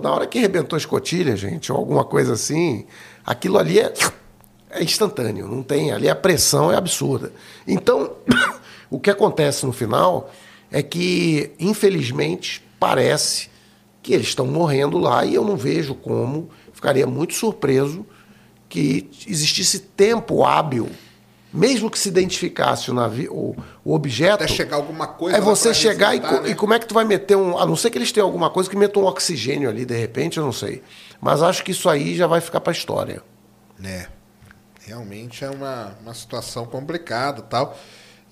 na 0.00 0.14
hora 0.14 0.26
que 0.26 0.38
arrebentou 0.38 0.76
a 0.76 0.78
escotilha, 0.78 1.36
gente, 1.36 1.70
ou 1.70 1.76
alguma 1.76 2.04
coisa 2.04 2.32
assim, 2.32 2.86
aquilo 3.24 3.58
ali 3.58 3.80
é, 3.80 3.92
é 4.70 4.82
instantâneo, 4.82 5.48
não 5.48 5.62
tem, 5.62 5.92
ali 5.92 6.08
a 6.08 6.14
pressão 6.14 6.72
é 6.72 6.76
absurda. 6.76 7.32
Então, 7.66 8.12
o 8.90 8.98
que 8.98 9.10
acontece 9.10 9.64
no 9.64 9.72
final 9.72 10.30
é 10.70 10.82
que, 10.82 11.52
infelizmente, 11.58 12.62
parece 12.78 13.48
que 14.02 14.12
eles 14.12 14.28
estão 14.28 14.46
morrendo 14.46 14.98
lá 14.98 15.24
e 15.24 15.34
eu 15.34 15.44
não 15.44 15.56
vejo 15.56 15.94
como, 15.94 16.50
ficaria 16.72 17.06
muito 17.06 17.34
surpreso 17.34 18.06
que 18.68 19.08
existisse 19.26 19.78
tempo 19.78 20.44
hábil, 20.44 20.88
mesmo 21.52 21.90
que 21.90 21.98
se 21.98 22.08
identificasse 22.08 22.90
o, 22.90 22.94
navio, 22.94 23.32
o, 23.32 23.56
o 23.84 23.94
objeto. 23.94 24.44
Até 24.44 24.48
chegar 24.48 24.76
alguma 24.76 25.06
coisa. 25.06 25.38
É 25.38 25.40
você 25.40 25.72
chegar 25.72 26.14
e, 26.14 26.20
né? 26.20 26.50
e 26.50 26.54
como 26.54 26.74
é 26.74 26.78
que 26.78 26.86
tu 26.86 26.92
vai 26.92 27.04
meter 27.04 27.36
um. 27.36 27.56
A 27.56 27.64
não 27.64 27.76
ser 27.76 27.90
que 27.90 27.96
eles 27.96 28.12
tenham 28.12 28.26
alguma 28.26 28.50
coisa 28.50 28.68
que 28.68 28.76
meta 28.76 28.98
um 28.98 29.04
oxigênio 29.04 29.68
ali, 29.68 29.84
de 29.84 29.96
repente, 29.96 30.38
eu 30.38 30.44
não 30.44 30.52
sei. 30.52 30.82
Mas 31.20 31.42
acho 31.42 31.64
que 31.64 31.70
isso 31.70 31.88
aí 31.88 32.14
já 32.14 32.26
vai 32.26 32.40
ficar 32.40 32.60
para 32.60 32.72
a 32.72 32.76
história. 32.76 33.22
É. 33.82 34.06
Realmente 34.86 35.44
é 35.44 35.50
uma, 35.50 35.96
uma 36.00 36.14
situação 36.14 36.64
complicada 36.64 37.42
tal. 37.42 37.76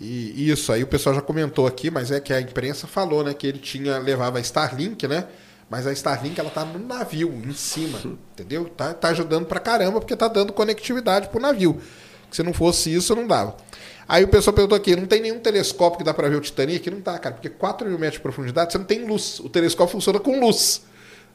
E 0.01 0.51
isso 0.51 0.73
aí 0.73 0.83
o 0.83 0.87
pessoal 0.87 1.15
já 1.15 1.21
comentou 1.21 1.67
aqui, 1.67 1.91
mas 1.91 2.11
é 2.11 2.21
que 2.21 2.33
a 2.33 2.41
imprensa 2.41 2.87
falou, 2.87 3.25
né? 3.25 3.35
Que 3.35 3.47
ele 3.47 3.59
tinha 3.59 3.99
levava 3.99 4.39
a 4.39 4.41
Starlink, 4.41 5.07
né? 5.09 5.27
Mas 5.69 5.87
a 5.87 5.93
Starlink 5.93 6.39
ela 6.39 6.51
tá 6.51 6.65
no 6.65 6.79
navio, 6.79 7.33
em 7.45 7.53
cima, 7.55 7.99
entendeu? 8.33 8.67
Tá, 8.69 8.95
tá 8.95 9.09
ajudando 9.09 9.47
pra 9.47 9.59
caramba, 9.59 9.99
porque 9.99 10.15
tá 10.15 10.29
dando 10.29 10.53
conectividade 10.53 11.29
pro 11.29 11.41
navio. 11.41 11.81
Se 12.31 12.43
não 12.43 12.53
fosse 12.53 12.95
isso, 12.95 13.15
não 13.17 13.27
dava. 13.27 13.57
Aí 14.07 14.23
o 14.23 14.29
pessoal 14.29 14.55
perguntou 14.55 14.77
aqui, 14.77 14.95
não 14.95 15.07
tem 15.07 15.21
nenhum 15.21 15.39
telescópio 15.39 15.99
que 15.99 16.05
dá 16.05 16.13
pra 16.13 16.29
ver 16.29 16.37
o 16.37 16.41
Titanic? 16.41 16.89
Não 16.91 17.01
dá, 17.01 17.19
cara, 17.19 17.35
porque 17.35 17.49
4 17.49 17.89
mil 17.89 17.99
metros 17.99 18.19
de 18.19 18.23
profundidade 18.23 18.73
você 18.73 18.79
não 18.79 18.85
tem 18.85 19.05
luz. 19.05 19.41
O 19.41 19.49
telescópio 19.49 19.93
funciona 19.93 20.21
com 20.21 20.39
luz. 20.39 20.83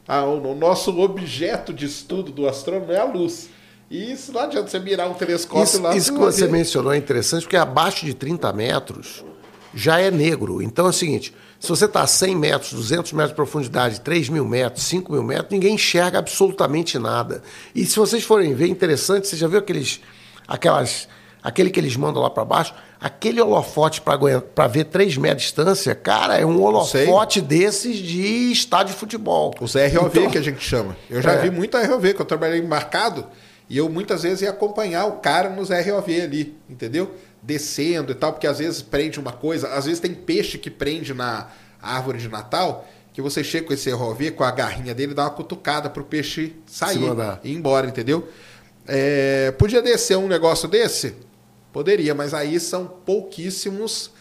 Ah, 0.07 0.23
o, 0.25 0.51
o 0.51 0.55
nosso 0.55 0.97
objeto 0.99 1.73
de 1.73 1.85
estudo 1.85 2.31
do 2.31 2.47
astrônomo 2.47 2.91
é 2.91 2.99
a 2.99 3.05
luz. 3.05 3.49
E 3.89 4.11
isso 4.11 4.31
não 4.31 4.41
adianta 4.41 4.67
você 4.67 4.79
mirar 4.79 5.09
um 5.09 5.15
telescópio 5.15 5.63
Isso, 5.63 5.81
lá. 5.81 5.95
isso 5.95 6.13
que 6.13 6.19
você 6.19 6.45
ver. 6.45 6.51
mencionou 6.51 6.93
é 6.93 6.97
interessante, 6.97 7.41
porque 7.41 7.57
abaixo 7.57 8.05
de 8.05 8.13
30 8.13 8.53
metros 8.53 9.25
já 9.73 9.99
é 9.99 10.11
negro. 10.11 10.61
Então 10.61 10.85
é 10.85 10.89
o 10.89 10.93
seguinte: 10.93 11.33
se 11.59 11.67
você 11.67 11.85
está 11.85 12.01
a 12.01 12.07
100 12.07 12.35
metros, 12.35 12.73
200 12.73 13.11
metros 13.13 13.31
de 13.31 13.35
profundidade, 13.35 13.99
3 14.01 14.29
mil 14.29 14.45
metros, 14.45 14.83
5 14.85 15.11
mil 15.11 15.23
metros, 15.23 15.51
ninguém 15.51 15.73
enxerga 15.73 16.19
absolutamente 16.19 16.97
nada. 16.97 17.41
E 17.73 17.85
se 17.85 17.97
vocês 17.97 18.23
forem 18.23 18.53
ver, 18.53 18.67
interessante, 18.67 19.27
você 19.27 19.35
já 19.35 19.47
viu 19.47 19.59
aqueles, 19.59 19.99
aquelas, 20.47 21.07
aquele 21.43 21.69
que 21.69 21.79
eles 21.79 21.95
mandam 21.95 22.21
lá 22.21 22.29
para 22.29 22.45
baixo? 22.45 22.73
Aquele 23.01 23.41
holofote 23.41 24.01
para 24.01 24.67
ver 24.67 24.85
3 24.85 25.17
metros 25.17 25.41
de 25.41 25.47
distância, 25.47 25.95
cara, 25.95 26.37
é 26.37 26.45
um 26.45 26.61
holofote 26.61 27.41
desses 27.41 27.97
de 27.97 28.51
estádio 28.51 28.93
de 28.93 28.99
futebol. 28.99 29.53
Os 29.61 29.73
ROV 29.73 30.07
então, 30.07 30.29
que 30.29 30.37
a 30.37 30.41
gente 30.41 30.61
chama. 30.61 30.95
Eu 31.09 31.21
já 31.21 31.31
é. 31.31 31.37
vi 31.41 31.49
muito 31.49 31.77
ROV, 31.77 32.13
que 32.13 32.21
eu 32.21 32.25
trabalhei 32.25 32.59
embarcado, 32.59 33.25
e 33.69 33.77
eu 33.77 33.87
muitas 33.87 34.23
vezes 34.23 34.41
ia 34.41 34.49
acompanhar 34.49 35.05
o 35.05 35.17
cara 35.17 35.49
nos 35.49 35.69
ROV 35.69 36.21
ali, 36.21 36.57
entendeu? 36.67 37.13
Descendo 37.41 38.11
e 38.11 38.15
tal, 38.15 38.33
porque 38.33 38.47
às 38.47 38.57
vezes 38.57 38.81
prende 38.81 39.19
uma 39.19 39.31
coisa, 39.31 39.69
às 39.69 39.85
vezes 39.85 39.99
tem 39.99 40.13
peixe 40.13 40.57
que 40.57 40.71
prende 40.71 41.13
na 41.13 41.47
árvore 41.81 42.17
de 42.17 42.27
Natal, 42.27 42.87
que 43.13 43.21
você 43.21 43.43
chega 43.43 43.67
com 43.67 43.73
esse 43.73 43.91
ROV, 43.91 44.31
com 44.31 44.43
a 44.43 44.51
garrinha 44.51 44.95
dele, 44.95 45.13
dá 45.13 45.23
uma 45.23 45.29
cutucada 45.29 45.89
pro 45.89 46.03
peixe 46.03 46.55
sair 46.65 46.99
e 47.43 47.51
ir 47.51 47.55
embora, 47.55 47.87
entendeu? 47.87 48.27
É, 48.87 49.51
podia 49.51 49.81
descer 49.83 50.17
um 50.17 50.27
negócio 50.27 50.67
desse? 50.67 51.15
Poderia, 51.71 52.15
mas 52.15 52.33
aí 52.33 52.59
são 52.59 52.87
pouquíssimos 52.87 54.11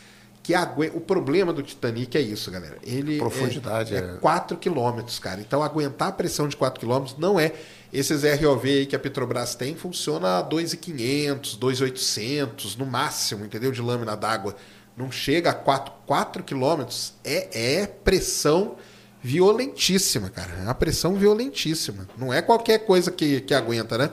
que 0.43 0.55
aguentam. 0.55 0.99
O 0.99 1.01
problema 1.01 1.52
do 1.52 1.62
Titanic 1.62 2.17
é 2.17 2.20
isso, 2.20 2.51
galera. 2.51 2.77
Ele 2.83 3.18
profundidade 3.18 3.94
é, 3.94 3.99
é 3.99 4.02
4 4.20 4.59
quilômetros, 4.59 5.18
cara. 5.18 5.41
Então 5.41 5.62
aguentar 5.62 6.09
a 6.09 6.12
pressão 6.12 6.49
de 6.49 6.57
4 6.57 6.78
quilômetros 6.78 7.17
não 7.18 7.41
é 7.41 7.52
esses 7.92 8.23
ROV 8.23 8.86
que 8.86 8.94
a 8.94 8.99
Petrobras 8.99 9.55
tem 9.55 9.75
funciona 9.75 10.39
a 10.39 10.44
2.500, 10.44 11.58
2.800 11.58 12.76
no 12.76 12.86
máximo, 12.86 13.44
entendeu? 13.44 13.73
De 13.73 13.81
lâmina 13.81 14.17
d'água. 14.17 14.55
Não 14.97 15.10
chega 15.10 15.50
a 15.50 15.55
4, 15.55 15.92
4 16.07 16.42
quilômetros. 16.42 17.15
É, 17.25 17.81
é 17.81 17.86
pressão 17.86 18.76
violentíssima, 19.23 20.28
cara. 20.28 20.52
É 20.58 20.62
uma 20.62 20.75
pressão 20.75 21.15
violentíssima. 21.15 22.08
Não 22.17 22.33
é 22.33 22.42
qualquer 22.42 22.81
coisa 22.81 23.10
que, 23.10 23.41
que 23.41 23.55
aguenta, 23.55 23.97
né? 23.97 24.10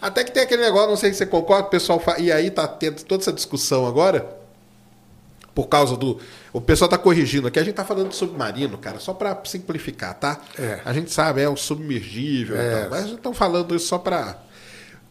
Até 0.00 0.22
que 0.22 0.30
tem 0.30 0.44
aquele 0.44 0.62
negócio, 0.62 0.90
não 0.90 0.96
sei 0.96 1.12
se 1.12 1.18
você 1.18 1.26
concorda, 1.26 1.66
o 1.66 1.70
pessoal 1.70 1.98
fa... 1.98 2.20
e 2.20 2.30
aí 2.30 2.50
tá 2.50 2.68
tendo 2.68 3.02
toda 3.02 3.22
essa 3.22 3.32
discussão 3.32 3.84
agora 3.84 4.37
por 5.58 5.66
causa 5.66 5.96
do 5.96 6.20
o 6.52 6.60
pessoal 6.60 6.88
tá 6.88 6.96
corrigindo 6.96 7.48
aqui, 7.48 7.58
a 7.58 7.64
gente 7.64 7.74
tá 7.74 7.84
falando 7.84 8.10
de 8.10 8.14
submarino, 8.14 8.78
cara, 8.78 9.00
só 9.00 9.12
para 9.12 9.36
simplificar, 9.44 10.14
tá? 10.14 10.40
É. 10.56 10.78
A 10.84 10.92
gente 10.92 11.12
sabe, 11.12 11.42
é 11.42 11.50
um 11.50 11.56
submergível, 11.56 12.56
é. 12.56 12.82
Tal, 12.82 12.90
mas 12.90 13.06
estão 13.06 13.34
falando 13.34 13.74
isso 13.74 13.88
só 13.88 13.98
para 13.98 14.38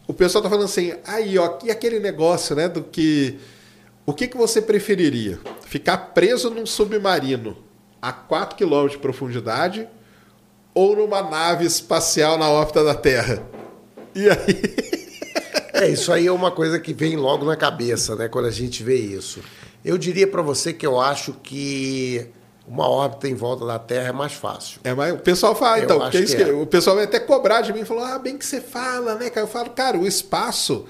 o 0.06 0.14
pessoal 0.14 0.42
tá 0.42 0.48
falando 0.48 0.64
assim, 0.64 0.94
aí 1.06 1.36
ó, 1.36 1.58
e 1.62 1.70
aquele 1.70 2.00
negócio, 2.00 2.56
né, 2.56 2.66
do 2.66 2.82
que 2.82 3.38
o 4.06 4.14
que, 4.14 4.26
que 4.26 4.38
você 4.38 4.62
preferiria? 4.62 5.38
Ficar 5.66 5.98
preso 5.98 6.48
num 6.48 6.64
submarino 6.64 7.54
a 8.00 8.10
4 8.10 8.56
km 8.56 8.88
de 8.88 8.96
profundidade 8.96 9.86
ou 10.72 10.96
numa 10.96 11.20
nave 11.20 11.66
espacial 11.66 12.38
na 12.38 12.48
órbita 12.48 12.82
da 12.82 12.94
Terra? 12.94 13.42
E 14.14 14.30
aí? 14.30 14.98
É, 15.70 15.88
isso 15.88 16.12
aí 16.12 16.26
é 16.26 16.32
uma 16.32 16.50
coisa 16.50 16.80
que 16.80 16.92
vem 16.92 17.14
logo 17.14 17.44
na 17.44 17.54
cabeça, 17.54 18.16
né, 18.16 18.26
quando 18.26 18.46
a 18.46 18.50
gente 18.50 18.82
vê 18.82 18.96
isso. 18.96 19.40
Eu 19.84 19.96
diria 19.96 20.26
para 20.26 20.42
você 20.42 20.72
que 20.72 20.86
eu 20.86 21.00
acho 21.00 21.34
que 21.42 22.28
uma 22.66 22.88
órbita 22.88 23.28
em 23.28 23.34
volta 23.34 23.64
da 23.64 23.78
Terra 23.78 24.08
é 24.08 24.12
mais 24.12 24.34
fácil. 24.34 24.80
É, 24.84 24.92
mas 24.92 25.14
o 25.14 25.18
pessoal 25.18 25.54
fala, 25.54 25.78
eu 25.78 25.84
então, 25.84 25.98
porque 25.98 26.18
é 26.18 26.20
isso 26.20 26.36
que 26.36 26.42
é. 26.42 26.52
o 26.52 26.66
pessoal 26.66 26.96
vai 26.96 27.06
até 27.06 27.18
cobrar 27.18 27.62
de 27.62 27.72
mim, 27.72 27.84
falou: 27.84 28.04
"Ah, 28.04 28.18
bem 28.18 28.36
que 28.36 28.44
você 28.44 28.60
fala, 28.60 29.14
né, 29.14 29.30
cara?" 29.30 29.46
Eu 29.46 29.50
falo: 29.50 29.70
"Cara, 29.70 29.96
o 29.98 30.06
espaço 30.06 30.86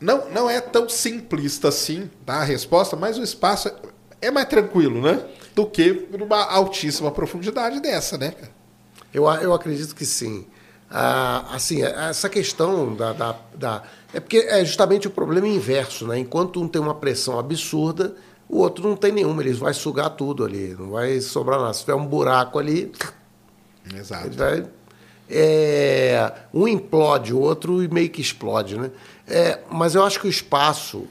não, 0.00 0.30
não 0.30 0.50
é 0.50 0.60
tão 0.60 0.88
simplista 0.88 1.68
assim, 1.68 2.10
tá? 2.24 2.36
A 2.36 2.44
resposta, 2.44 2.96
mas 2.96 3.18
o 3.18 3.22
espaço 3.22 3.70
é 4.20 4.30
mais 4.30 4.48
tranquilo, 4.48 5.00
né? 5.00 5.24
Do 5.54 5.66
que 5.66 6.08
numa 6.18 6.44
altíssima 6.44 7.10
profundidade 7.10 7.80
dessa, 7.80 8.18
né, 8.18 8.30
cara? 8.30 8.52
Eu, 9.12 9.24
eu 9.26 9.52
acredito 9.52 9.94
que 9.94 10.04
sim. 10.04 10.46
Ah, 10.96 11.46
assim, 11.50 11.82
essa 11.82 12.28
questão 12.28 12.94
da, 12.94 13.12
da, 13.12 13.34
da, 13.52 13.82
É 14.12 14.20
porque 14.20 14.36
é 14.36 14.64
justamente 14.64 15.08
o 15.08 15.10
problema 15.10 15.48
inverso, 15.48 16.06
né? 16.06 16.20
Enquanto 16.20 16.62
um 16.62 16.68
tem 16.68 16.80
uma 16.80 16.94
pressão 16.94 17.36
absurda, 17.36 18.14
o 18.48 18.58
outro 18.58 18.88
não 18.88 18.94
tem 18.94 19.10
nenhuma, 19.10 19.42
ele 19.42 19.52
vai 19.54 19.74
sugar 19.74 20.10
tudo 20.10 20.44
ali, 20.44 20.76
não 20.78 20.90
vai 20.90 21.20
sobrar 21.20 21.58
nada. 21.58 21.74
Se 21.74 21.80
tiver 21.80 21.96
um 21.96 22.06
buraco 22.06 22.60
ali. 22.60 22.92
Exato. 23.92 24.28
Ele 24.28 24.36
vai, 24.36 24.66
é, 25.28 26.32
um 26.54 26.68
implode, 26.68 27.34
o 27.34 27.40
outro 27.40 27.72
meio 27.90 28.08
que 28.08 28.20
explode, 28.20 28.78
né? 28.78 28.92
É, 29.26 29.58
mas 29.68 29.96
eu 29.96 30.04
acho 30.04 30.20
que 30.20 30.28
o 30.28 30.30
espaço 30.30 31.08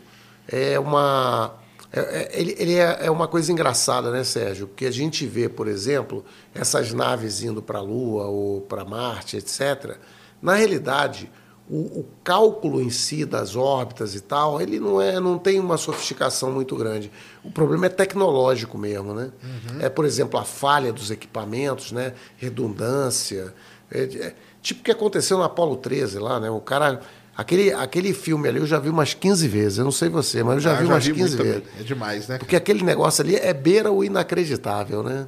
é 0.48 0.80
uma 0.80 1.56
é, 1.96 2.00
é, 2.00 2.30
ele, 2.34 2.56
ele 2.58 2.74
é, 2.74 3.06
é, 3.06 3.12
uma 3.12 3.28
coisa 3.28 3.52
engraçada, 3.52 4.10
né, 4.10 4.24
Sérgio? 4.24 4.68
Porque 4.68 4.88
a 4.88 4.92
gente 4.92 5.28
vê, 5.28 5.48
por 5.48 5.68
exemplo, 5.68 6.26
essas 6.54 6.92
naves 6.92 7.44
indo 7.44 7.62
para 7.62 7.78
a 7.78 7.82
Lua 7.84 8.26
ou 8.26 8.62
para 8.62 8.84
Marte, 8.84 9.38
etc. 9.38 9.98
Na 10.42 10.56
realidade, 10.56 11.32
o, 11.70 12.00
o, 12.00 12.06
cálculo 12.24 12.82
em 12.82 12.90
si 12.90 13.26
das 13.26 13.56
órbitas 13.56 14.16
e 14.16 14.22
tal, 14.22 14.60
ele 14.60 14.80
não, 14.80 15.00
é, 15.00 15.20
não 15.20 15.38
tem 15.38 15.60
uma 15.60 15.78
sofisticação 15.78 16.52
muito 16.52 16.76
grande. 16.76 17.12
O 17.44 17.52
problema 17.52 17.86
é 17.86 17.90
tecnológico 17.90 18.76
mesmo, 18.76 19.14
né? 19.14 19.32
Uhum. 19.44 19.80
É, 19.80 19.88
por 19.88 20.04
exemplo, 20.04 20.40
a 20.40 20.44
falha 20.44 20.92
dos 20.92 21.12
equipamentos, 21.12 21.92
né? 21.92 22.16
redundância. 22.38 23.54
É, 23.92 24.04
é, 24.04 24.36
tipo 24.64 24.82
o 24.82 24.84
que 24.84 24.92
aconteceu 24.92 25.38
no 25.38 25.44
Apolo 25.44 25.78
13 25.78 26.18
lá, 26.18 26.40
né? 26.40 26.50
O 26.50 26.60
cara 26.60 27.02
Aquele, 27.36 27.74
aquele 27.74 28.14
filme 28.14 28.48
ali 28.48 28.60
eu 28.60 28.66
já 28.66 28.78
vi 28.78 28.90
umas 28.90 29.14
15 29.14 29.48
vezes. 29.48 29.78
Eu 29.80 29.86
não 29.86 29.92
sei 29.92 30.08
você, 30.08 30.44
mas 30.44 30.56
eu 30.56 30.62
já 30.62 30.72
ah, 30.72 30.76
vi 30.76 30.86
já 30.86 30.94
umas 30.94 31.06
vi 31.06 31.14
15 31.14 31.38
vezes. 31.38 31.64
É 31.80 31.84
demais, 31.84 32.28
né? 32.28 32.38
Porque 32.38 32.56
aquele 32.56 32.84
negócio 32.84 33.24
ali 33.24 33.36
é 33.36 33.54
beira 33.54 33.92
o 33.92 34.04
inacreditável, 34.04 35.02
né? 35.02 35.28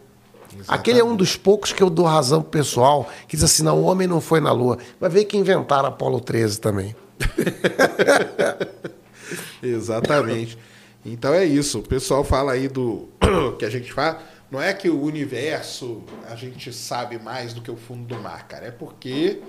Exatamente. 0.56 0.66
Aquele 0.68 1.00
é 1.00 1.04
um 1.04 1.16
dos 1.16 1.36
poucos 1.36 1.74
que 1.74 1.82
eu 1.82 1.90
dou 1.90 2.06
razão 2.06 2.42
pro 2.42 2.52
pessoal, 2.52 3.10
que 3.28 3.36
diz 3.36 3.44
assim, 3.44 3.64
não, 3.64 3.80
o 3.80 3.84
homem 3.84 4.08
não 4.08 4.22
foi 4.22 4.40
na 4.40 4.52
Lua. 4.52 4.78
Mas 5.00 5.12
ver 5.12 5.26
que 5.26 5.36
inventaram 5.36 5.90
Apolo 5.90 6.20
13 6.20 6.62
também. 6.62 6.96
Exatamente. 9.62 10.58
Então 11.04 11.34
é 11.34 11.44
isso. 11.44 11.80
O 11.80 11.84
pessoal 11.84 12.24
fala 12.24 12.54
aí 12.54 12.68
do 12.68 13.10
que 13.58 13.66
a 13.66 13.70
gente 13.70 13.92
fala. 13.92 14.22
Não 14.50 14.62
é 14.62 14.74
que 14.74 14.90
o 14.90 15.02
universo 15.02 16.04
a 16.30 16.36
gente 16.36 16.72
sabe 16.72 17.18
mais 17.18 17.54
do 17.54 17.62
que 17.62 17.72
o 17.72 17.76
fundo 17.76 18.06
do 18.06 18.22
mar, 18.22 18.48
cara. 18.48 18.68
É 18.68 18.72
porque 18.72 19.42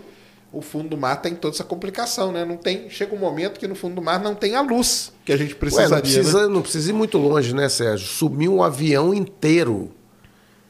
o 0.52 0.62
fundo 0.62 0.88
do 0.88 0.96
mar 0.96 1.20
tem 1.20 1.34
toda 1.34 1.54
essa 1.54 1.64
complicação, 1.64 2.32
né? 2.32 2.44
Não 2.44 2.56
tem, 2.56 2.88
chega 2.88 3.14
um 3.14 3.18
momento 3.18 3.58
que 3.58 3.66
no 3.66 3.74
fundo 3.74 3.96
do 3.96 4.02
mar 4.02 4.20
não 4.20 4.34
tem 4.34 4.54
a 4.54 4.60
luz 4.60 5.12
que 5.24 5.32
a 5.32 5.36
gente 5.36 5.54
precisaria. 5.54 5.90
Ué, 5.90 5.96
não, 5.96 6.02
precisa, 6.02 6.42
né? 6.42 6.54
não 6.54 6.62
precisa 6.62 6.90
ir 6.90 6.92
muito 6.92 7.18
longe, 7.18 7.54
né, 7.54 7.68
Sérgio? 7.68 8.06
Sumiu 8.06 8.54
um 8.54 8.62
avião 8.62 9.12
inteiro. 9.12 9.92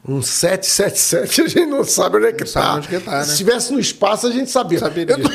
Um 0.08 0.22
777, 0.22 1.42
a 1.42 1.48
gente 1.48 1.66
não 1.66 1.84
sabe 1.84 2.18
onde 2.18 2.26
é 2.26 2.32
que 2.32 2.44
está. 2.44 2.80
Tá, 2.80 3.10
né? 3.10 3.24
Se 3.24 3.32
estivesse 3.32 3.72
no 3.72 3.80
espaço, 3.80 4.26
a 4.26 4.30
gente 4.30 4.50
sabia. 4.50 4.78
Saberia. 4.78 5.16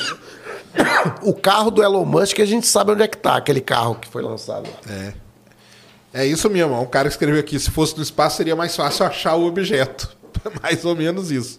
O 1.21 1.33
carro 1.33 1.69
do 1.69 1.83
Elon 1.83 2.05
Musk, 2.05 2.39
a 2.39 2.45
gente 2.45 2.65
sabe 2.65 2.93
onde 2.93 3.03
é 3.03 3.07
que 3.07 3.17
está, 3.17 3.35
aquele 3.35 3.59
carro 3.59 3.95
que 3.95 4.07
foi 4.07 4.21
lançado. 4.21 4.69
É. 4.89 5.13
É 6.13 6.25
isso 6.25 6.49
mesmo. 6.49 6.79
Um 6.79 6.85
cara 6.85 7.09
escreveu 7.09 7.39
aqui: 7.39 7.59
se 7.59 7.69
fosse 7.69 7.95
no 7.97 8.03
espaço, 8.03 8.37
seria 8.37 8.55
mais 8.55 8.73
fácil 8.73 9.05
achar 9.05 9.35
o 9.35 9.45
objeto. 9.45 10.15
mais 10.61 10.85
ou 10.85 10.95
menos 10.95 11.31
isso. 11.31 11.57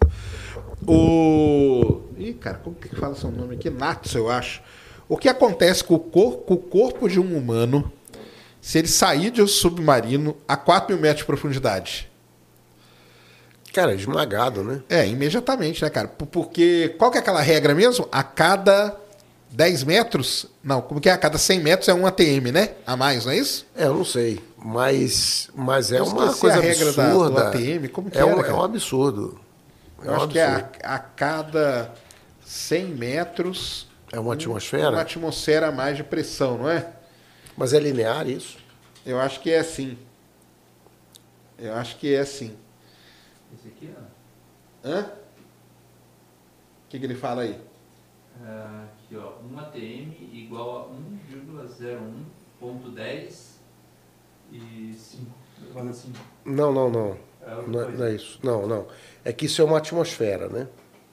O. 0.86 2.02
Ih, 2.16 2.34
cara, 2.34 2.58
como 2.58 2.76
que 2.76 2.94
fala 2.96 3.14
seu 3.14 3.30
nome 3.30 3.54
aqui? 3.54 3.70
Natsu, 3.70 4.18
eu 4.18 4.30
acho. 4.30 4.62
O 5.08 5.16
que 5.16 5.28
acontece 5.28 5.84
com 5.84 5.94
o, 5.94 5.98
cor... 5.98 6.38
com 6.38 6.54
o 6.54 6.58
corpo 6.58 7.08
de 7.08 7.20
um 7.20 7.36
humano 7.36 7.92
se 8.60 8.78
ele 8.78 8.88
sair 8.88 9.30
de 9.30 9.42
um 9.42 9.46
submarino 9.46 10.36
a 10.46 10.56
4 10.56 10.92
mil 10.92 11.02
metros 11.02 11.20
de 11.20 11.26
profundidade? 11.26 12.10
Cara, 13.72 13.94
esmagado, 13.94 14.62
né? 14.62 14.82
É, 14.88 15.06
imediatamente, 15.06 15.82
né, 15.82 15.88
cara? 15.88 16.08
Porque 16.08 16.94
qual 16.98 17.10
que 17.10 17.16
é 17.16 17.20
aquela 17.20 17.40
regra 17.40 17.74
mesmo? 17.74 18.06
A 18.12 18.22
cada 18.22 18.96
10 19.50 19.84
metros. 19.84 20.46
Não, 20.62 20.82
como 20.82 21.00
que 21.00 21.08
é? 21.08 21.12
A 21.12 21.18
cada 21.18 21.38
100 21.38 21.60
metros 21.60 21.88
é 21.88 21.94
um 21.94 22.06
ATM, 22.06 22.52
né? 22.52 22.70
A 22.86 22.96
mais, 22.96 23.24
não 23.24 23.32
é 23.32 23.38
isso? 23.38 23.66
É, 23.74 23.84
eu 23.84 23.94
não 23.94 24.04
sei. 24.04 24.40
Mas, 24.56 25.48
mas 25.54 25.90
é 25.90 26.02
uma 26.02 26.34
coisa 26.34 26.58
a 26.58 26.60
regra 26.60 26.88
absurda. 26.88 27.30
Da, 27.30 27.50
do 27.50 27.56
ATM. 27.56 27.88
Como 27.88 28.10
que 28.10 28.18
é, 28.18 28.24
um, 28.24 28.40
é 28.40 28.52
um 28.52 28.62
absurdo. 28.62 29.40
Eu 30.04 30.12
é 30.12 30.16
acho 30.16 30.28
que 30.28 30.38
é 30.38 30.46
a, 30.46 30.94
a, 30.94 30.98
cada 30.98 31.94
100 32.44 32.86
metros. 32.86 33.86
É 34.10 34.18
uma 34.18 34.34
atmosfera? 34.34 34.90
Uma 34.90 35.00
atmosfera 35.00 35.68
a 35.68 35.72
mais 35.72 35.96
de 35.96 36.04
pressão, 36.04 36.58
não 36.58 36.68
é? 36.68 36.92
Mas 37.56 37.72
é 37.72 37.78
linear 37.78 38.28
isso? 38.28 38.58
Eu 39.06 39.20
acho 39.20 39.40
que 39.40 39.50
é 39.50 39.60
assim. 39.60 39.96
Eu 41.58 41.74
acho 41.74 41.96
que 41.96 42.14
é 42.14 42.20
assim. 42.20 42.56
Esse 43.54 43.68
aqui, 43.68 43.90
ó. 43.96 44.00
Hã? 44.88 45.02
O 45.02 46.88
que, 46.88 46.98
que 46.98 47.04
ele 47.04 47.14
fala 47.14 47.42
aí? 47.42 47.52
Uh, 48.40 48.84
aqui, 48.84 49.16
ó. 49.16 49.34
1 49.50 49.58
ATM 49.60 50.12
igual 50.32 50.90
a 50.90 50.94
1,01.10 52.60 53.52
e 54.52 54.92
5. 54.94 55.26
Não, 56.44 56.72
não, 56.72 56.90
não. 56.90 57.16
É 57.42 57.62
não, 57.66 57.82
é, 57.82 57.90
não 57.92 58.04
é 58.06 58.14
isso. 58.14 58.38
Não, 58.42 58.66
não 58.66 58.86
é 59.24 59.32
que 59.32 59.46
isso 59.46 59.60
é 59.60 59.64
uma 59.64 59.78
atmosfera, 59.78 60.48
né? 60.48 60.66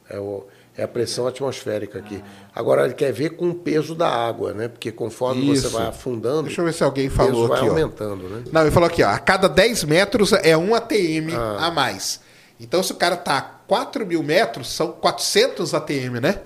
É, 0.09 0.19
o, 0.19 0.45
é 0.75 0.83
a 0.83 0.87
pressão 0.87 1.27
atmosférica 1.27 1.99
aqui. 1.99 2.23
Agora 2.55 2.85
ele 2.85 2.93
quer 2.93 3.11
ver 3.11 3.31
com 3.31 3.49
o 3.49 3.53
peso 3.53 3.93
da 3.93 4.09
água, 4.09 4.53
né? 4.53 4.67
Porque 4.67 4.91
conforme 4.91 5.51
isso. 5.51 5.69
você 5.69 5.75
vai 5.75 5.87
afundando. 5.87 6.43
Deixa 6.43 6.61
eu 6.61 6.65
ver 6.65 6.73
se 6.73 6.83
alguém 6.83 7.09
falou 7.09 7.45
o 7.45 7.49
peso 7.49 7.53
aqui. 7.53 7.69
Vai 7.69 7.81
aumentando, 7.81 8.25
ó. 8.25 8.29
né? 8.29 8.43
Não, 8.51 8.61
ele 8.61 8.71
falou 8.71 8.87
aqui, 8.87 9.03
ó. 9.03 9.09
A 9.09 9.19
cada 9.19 9.47
10 9.47 9.83
metros 9.83 10.31
é 10.33 10.57
um 10.57 10.73
ATM 10.73 11.35
ah. 11.35 11.67
a 11.67 11.71
mais. 11.71 12.21
Então, 12.59 12.81
se 12.81 12.91
o 12.91 12.95
cara 12.95 13.15
tá 13.15 13.37
a 13.37 13.41
4 13.41 14.05
mil 14.05 14.23
metros, 14.23 14.71
são 14.71 14.91
400 14.93 15.73
ATM, 15.73 16.19
né? 16.21 16.41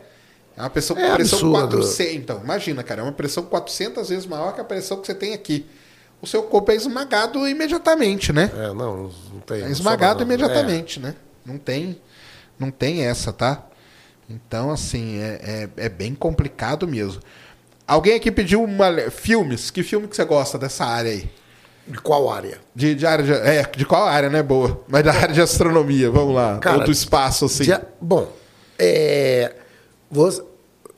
É 0.56 0.62
uma 0.62 0.70
pressão, 0.70 0.98
é 0.98 1.14
pressão 1.16 1.52
400. 1.52 2.14
Então, 2.16 2.42
imagina, 2.44 2.84
cara, 2.84 3.02
é 3.02 3.04
uma 3.04 3.12
pressão 3.12 3.44
400 3.44 4.10
vezes 4.10 4.26
maior 4.26 4.54
que 4.54 4.62
a 4.62 4.64
pressão 4.64 4.98
que 4.98 5.08
você 5.08 5.16
tem 5.16 5.34
aqui. 5.34 5.66
o 6.22 6.28
seu 6.28 6.44
corpo 6.44 6.72
é 6.72 6.76
esmagado 6.76 7.48
imediatamente, 7.48 8.32
né? 8.32 8.52
É, 8.56 8.68
não, 8.68 9.12
não 9.32 9.40
tem. 9.46 9.64
É 9.64 9.70
esmagado 9.70 10.20
não. 10.20 10.26
imediatamente, 10.26 11.00
né? 11.00 11.16
Não 11.46 11.58
tem, 11.58 12.00
não 12.58 12.72
tem 12.72 13.06
essa, 13.06 13.32
tá? 13.34 13.64
Então, 14.30 14.72
assim, 14.72 15.20
é, 15.20 15.70
é, 15.78 15.86
é 15.86 15.90
bem 15.90 16.16
complicado 16.16 16.88
mesmo. 16.88 17.22
Alguém 17.86 18.16
aqui 18.16 18.32
pediu 18.32 18.64
uma, 18.64 18.90
filmes. 19.12 19.70
Que 19.70 19.84
filme 19.84 20.08
que 20.08 20.16
você 20.16 20.24
gosta 20.24 20.58
dessa 20.58 20.86
área 20.86 21.12
aí? 21.12 21.30
De 21.86 22.00
qual 22.00 22.32
área? 22.32 22.60
De, 22.74 22.96
de 22.96 23.06
área 23.06 23.26
de, 23.26 23.34
é, 23.34 23.64
de 23.64 23.86
qual 23.86 24.08
área, 24.08 24.30
né? 24.30 24.42
Boa. 24.42 24.82
Mas 24.88 25.04
da 25.04 25.12
área 25.12 25.34
de 25.34 25.42
astronomia, 25.42 26.10
vamos 26.10 26.34
lá. 26.34 26.58
Cara, 26.60 26.78
Ou 26.78 26.84
do 26.86 26.92
espaço, 26.92 27.44
assim. 27.46 27.66
Já- 27.66 27.82
bom, 28.00 28.32
é, 28.80 29.54
você- 30.10 30.42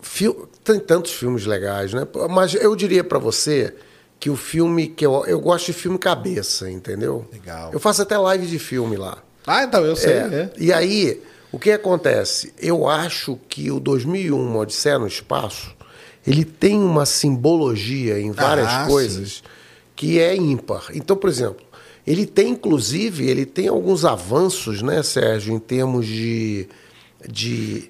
fil- 0.01 0.47
tem 0.63 0.79
tantos 0.79 1.11
filmes 1.13 1.45
legais, 1.47 1.91
né? 1.91 2.07
Mas 2.29 2.53
eu 2.53 2.75
diria 2.75 3.03
pra 3.03 3.17
você 3.17 3.73
que 4.19 4.29
o 4.29 4.35
filme 4.35 4.87
que 4.87 5.03
eu, 5.05 5.25
eu 5.25 5.39
gosto 5.39 5.65
de 5.65 5.73
filme 5.73 5.97
cabeça, 5.97 6.69
entendeu? 6.69 7.27
Legal. 7.33 7.71
Eu 7.73 7.79
faço 7.79 8.03
até 8.03 8.15
live 8.15 8.45
de 8.45 8.59
filme 8.59 8.95
lá. 8.95 9.17
Ah, 9.47 9.63
então 9.63 9.83
eu 9.85 9.95
sei. 9.95 10.13
É, 10.13 10.17
é. 10.17 10.49
E 10.57 10.73
aí, 10.73 11.21
o 11.51 11.59
que 11.59 11.71
acontece? 11.71 12.53
Eu 12.59 12.87
acho 12.87 13.37
que 13.47 13.69
o 13.71 13.79
2001, 13.79 14.35
uma 14.39 14.59
Odisseia 14.59 14.97
no 14.99 15.07
Espaço, 15.07 15.73
ele 16.25 16.43
tem 16.43 16.79
uma 16.79 17.05
simbologia 17.05 18.19
em 18.19 18.31
várias 18.31 18.67
Ah, 18.67 18.85
coisas 18.87 19.43
que 19.95 20.19
é 20.19 20.35
ímpar. 20.35 20.87
Então, 20.93 21.15
por 21.15 21.29
exemplo, 21.29 21.63
ele 22.05 22.25
tem, 22.25 22.49
inclusive, 22.49 23.27
ele 23.29 23.45
tem 23.45 23.67
alguns 23.67 24.03
avanços, 24.05 24.81
né, 24.81 25.01
Sérgio, 25.03 25.53
em 25.53 25.59
termos 25.59 26.05
de. 26.05 26.67
de 27.29 27.89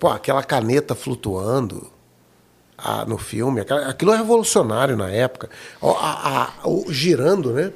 pô, 0.00 0.08
aquela 0.08 0.42
caneta 0.42 0.94
flutuando 0.94 1.88
ah, 2.78 3.04
no 3.06 3.18
filme, 3.18 3.60
aquilo 3.60 4.12
é 4.12 4.16
revolucionário 4.16 4.96
na 4.96 5.10
época. 5.10 5.48
Ó, 5.80 5.96
a- 5.96 6.52
a- 6.62 6.68
o, 6.68 6.92
girando, 6.92 7.52
né? 7.52 7.72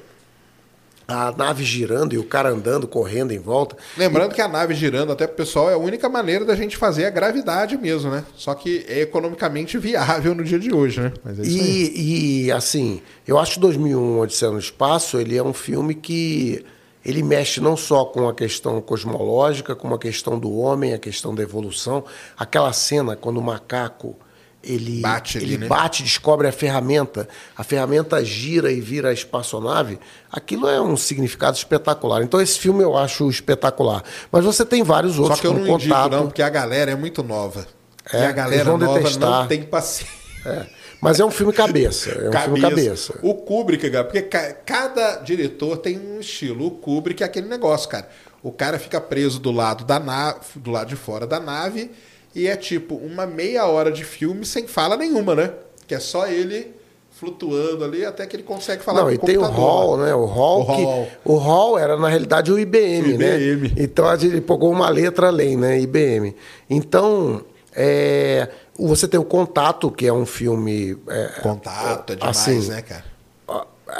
A 1.10 1.32
nave 1.36 1.64
girando 1.64 2.14
e 2.14 2.18
o 2.18 2.24
cara 2.24 2.50
andando, 2.50 2.86
correndo 2.86 3.32
em 3.32 3.39
volta. 3.39 3.76
Lembrando 3.97 4.32
que 4.32 4.40
a 4.40 4.47
nave 4.47 4.74
girando, 4.74 5.10
até 5.10 5.26
pro 5.26 5.36
pessoal, 5.36 5.68
é 5.68 5.74
a 5.74 5.78
única 5.78 6.08
maneira 6.08 6.44
da 6.44 6.55
gente 6.55 6.76
fazer 6.76 7.05
a 7.05 7.10
gravidade 7.10 7.76
mesmo, 7.76 8.10
né? 8.10 8.24
Só 8.36 8.55
que 8.55 8.84
é 8.89 9.00
economicamente 9.00 9.76
viável 9.76 10.34
no 10.34 10.44
dia 10.44 10.58
de 10.58 10.72
hoje, 10.72 11.00
né? 11.00 11.12
Mas 11.24 11.39
é 11.39 11.42
isso 11.42 11.58
aí. 11.58 11.92
E, 11.97 12.44
e, 12.44 12.52
assim, 12.52 13.02
eu 13.26 13.39
acho 13.39 13.55
que 13.55 13.60
2001, 13.60 14.20
Odisseia 14.20 14.52
no 14.52 14.58
Espaço, 14.58 15.18
ele 15.18 15.36
é 15.36 15.42
um 15.42 15.52
filme 15.52 15.94
que 15.94 16.64
ele 17.05 17.22
mexe 17.22 17.60
não 17.60 17.76
só 17.76 18.05
com 18.05 18.28
a 18.28 18.34
questão 18.34 18.80
cosmológica, 18.80 19.74
com 19.74 19.92
a 19.92 19.98
questão 19.98 20.39
do 20.39 20.55
homem, 20.56 20.92
a 20.92 20.98
questão 20.98 21.34
da 21.34 21.42
evolução. 21.42 22.05
Aquela 22.36 22.72
cena 22.72 23.16
quando 23.16 23.39
o 23.39 23.42
macaco 23.42 24.16
ele 24.62 25.00
Bate 25.00 25.39
ali, 25.39 25.47
ele 25.47 25.58
né? 25.58 25.66
bate, 25.66 26.02
descobre 26.02 26.47
a 26.47 26.52
ferramenta, 26.52 27.26
a 27.56 27.64
ferramenta 27.64 28.22
gira 28.24 28.70
e 28.70 28.80
vira 28.80 29.08
a 29.08 29.12
espaçonave. 29.12 29.98
Aquilo 30.30 30.68
é 30.68 30.80
um 30.80 30.97
significado 30.97 31.56
espetacular. 31.56 32.22
Então 32.22 32.40
esse 32.40 32.58
filme 32.58 32.82
eu 32.82 32.97
acho 32.97 33.28
espetacular. 33.30 34.02
Mas 34.30 34.44
você 34.44 34.64
tem 34.64 34.82
vários 34.82 35.18
outros 35.18 35.36
Só 35.39 35.40
que 35.40 35.47
eu 35.47 35.52
não 35.55 35.60
como 35.60 35.74
indico, 35.76 35.94
contato. 35.94 36.12
não, 36.12 36.26
porque 36.26 36.42
a 36.42 36.50
galera 36.50 36.90
é 36.90 36.94
muito 36.94 37.22
nova. 37.22 37.66
É, 38.12 38.20
e 38.20 38.24
a 38.26 38.32
galera 38.32 38.76
nova 38.76 38.98
detestar. 38.98 39.30
não 39.30 39.47
tem 39.47 39.62
paciência. 39.62 40.14
É. 40.44 40.66
Mas 41.00 41.18
é 41.18 41.24
um 41.24 41.30
filme 41.30 41.52
cabeça. 41.52 42.10
É 42.10 42.28
um 42.28 42.32
filme 42.42 42.60
cabeça. 42.60 43.18
O 43.22 43.34
Kubrick, 43.34 43.89
cara, 43.90 44.05
porque 44.05 44.22
ca- 44.22 44.52
cada 44.66 45.16
diretor 45.16 45.78
tem 45.78 45.98
um 45.98 46.20
estilo. 46.20 46.66
O 46.66 46.70
Kubrick 46.72 47.22
é 47.22 47.26
aquele 47.26 47.48
negócio, 47.48 47.89
cara. 47.89 48.08
O 48.42 48.52
cara 48.52 48.78
fica 48.78 49.00
preso 49.00 49.39
do 49.39 49.50
lado 49.50 49.84
da 49.84 49.98
nave, 49.98 50.40
do 50.56 50.70
lado 50.70 50.89
de 50.89 50.97
fora 50.97 51.26
da 51.26 51.40
nave, 51.40 51.90
e 52.34 52.47
é 52.47 52.57
tipo 52.57 52.94
uma 52.94 53.26
meia 53.26 53.67
hora 53.67 53.91
de 53.91 54.05
filme 54.05 54.44
sem 54.44 54.67
fala 54.67 54.97
nenhuma, 54.97 55.34
né? 55.34 55.52
Que 55.86 55.94
é 55.94 56.00
só 56.00 56.26
ele 56.26 56.75
flutuando 57.10 57.84
ali 57.84 58.05
até 58.05 58.26
que 58.26 58.34
ele 58.34 58.42
consegue 58.42 58.83
falar 58.83 59.00
Não, 59.00 59.09
com 59.09 59.12
e 59.15 59.18
tem 59.18 59.36
o. 59.36 59.42
Hall, 59.42 59.99
né? 59.99 60.15
O 60.15 60.25
Hall, 60.25 60.60
O 60.62 60.67
que 60.76 60.83
Hall. 60.83 61.09
o 61.25 61.36
Hall 61.36 61.78
era 61.78 61.97
na 61.97 62.09
realidade 62.09 62.50
o 62.50 62.59
IBM, 62.59 63.15
O 63.15 63.18
né? 63.18 63.41
IBM. 63.41 63.75
Então 63.76 64.07
a 64.07 64.17
gente 64.17 64.41
pegou 64.41 64.70
uma 64.70 64.89
letra 64.89 65.26
além, 65.26 65.57
né? 65.57 65.78
IBM. 65.81 66.34
Então 66.68 67.44
é, 67.75 68.49
você 68.78 69.07
tem 69.07 69.20
o 69.20 69.25
Contato, 69.25 69.91
que 69.91 70.07
é 70.07 70.12
um 70.12 70.25
filme 70.25 70.97
é, 71.09 71.41
Contato 71.42 72.12
é 72.12 72.17
demais, 72.17 72.39
assim, 72.39 72.68
né, 72.68 72.83
cara? 72.83 73.10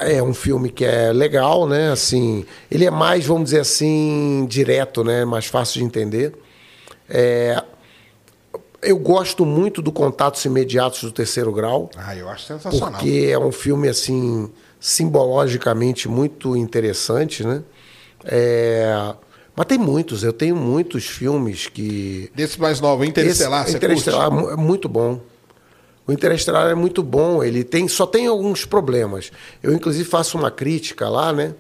é 0.03 0.23
um 0.23 0.33
filme 0.33 0.71
que 0.71 0.85
é 0.85 1.13
legal, 1.13 1.67
né? 1.67 1.91
Assim, 1.91 2.47
ele 2.71 2.85
é 2.85 2.91
mais, 2.91 3.27
vamos 3.27 3.45
dizer 3.45 3.61
assim, 3.61 4.47
direto, 4.49 5.03
né? 5.03 5.25
Mais 5.25 5.47
fácil 5.47 5.81
de 5.81 5.85
entender. 5.85 6.33
É, 7.09 7.61
eu 8.83 8.99
gosto 8.99 9.45
muito 9.45 9.81
do 9.83 9.91
Contatos 9.93 10.45
Imediatos 10.45 11.03
do 11.03 11.13
Terceiro 11.13 11.53
Grau. 11.53 11.91
Ah, 11.97 12.15
eu 12.17 12.29
acho 12.29 12.47
sensacional. 12.47 12.93
Porque 12.93 13.29
é 13.31 13.39
um 13.39 13.53
filme, 13.53 13.89
assim, 13.89 14.51
simbologicamente 14.79 16.09
muito 16.09 16.57
interessante, 16.57 17.45
né? 17.45 17.63
É, 18.25 19.15
Mas 19.57 19.67
tem 19.67 19.79
muitos, 19.79 20.23
eu 20.23 20.33
tenho 20.33 20.55
muitos 20.57 21.07
filmes 21.07 21.67
que. 21.67 22.31
Desse 22.35 22.61
mais 22.61 22.81
novo, 22.81 23.05
Interestelar, 23.05 23.63
Esse- 23.63 23.73
você 23.73 23.77
Interestelar 23.77 24.31
curte? 24.31 24.49
é 24.51 24.53
é 24.53 24.57
muito 24.57 24.89
bom. 24.89 25.21
O 26.07 26.13
Interestelar 26.13 26.71
é 26.71 26.75
muito 26.75 27.03
bom, 27.03 27.43
ele 27.45 27.63
tem, 27.63 27.87
só 27.87 28.07
tem 28.07 28.27
alguns 28.27 28.65
problemas. 28.65 29.31
Eu, 29.63 29.73
inclusive, 29.73 30.05
faço 30.09 30.37
uma 30.39 30.51
crítica 30.51 31.09
lá, 31.09 31.33
né? 31.33 31.55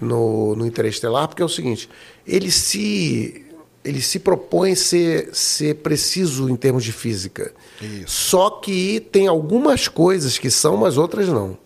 No, 0.00 0.54
no 0.56 0.66
Interestelar, 0.66 1.28
porque 1.28 1.40
é 1.42 1.44
o 1.44 1.48
seguinte: 1.48 1.88
ele 2.26 2.50
se. 2.50 3.45
Ele 3.86 4.02
se 4.02 4.18
propõe 4.18 4.74
ser, 4.74 5.30
ser 5.32 5.76
preciso 5.76 6.48
em 6.48 6.56
termos 6.56 6.84
de 6.84 6.92
física. 6.92 7.52
Isso. 7.80 8.04
Só 8.06 8.50
que 8.50 9.00
tem 9.00 9.26
algumas 9.26 9.88
coisas 9.88 10.38
que 10.38 10.50
são, 10.50 10.76
mas 10.76 10.98
outras 10.98 11.28
não. 11.28 11.56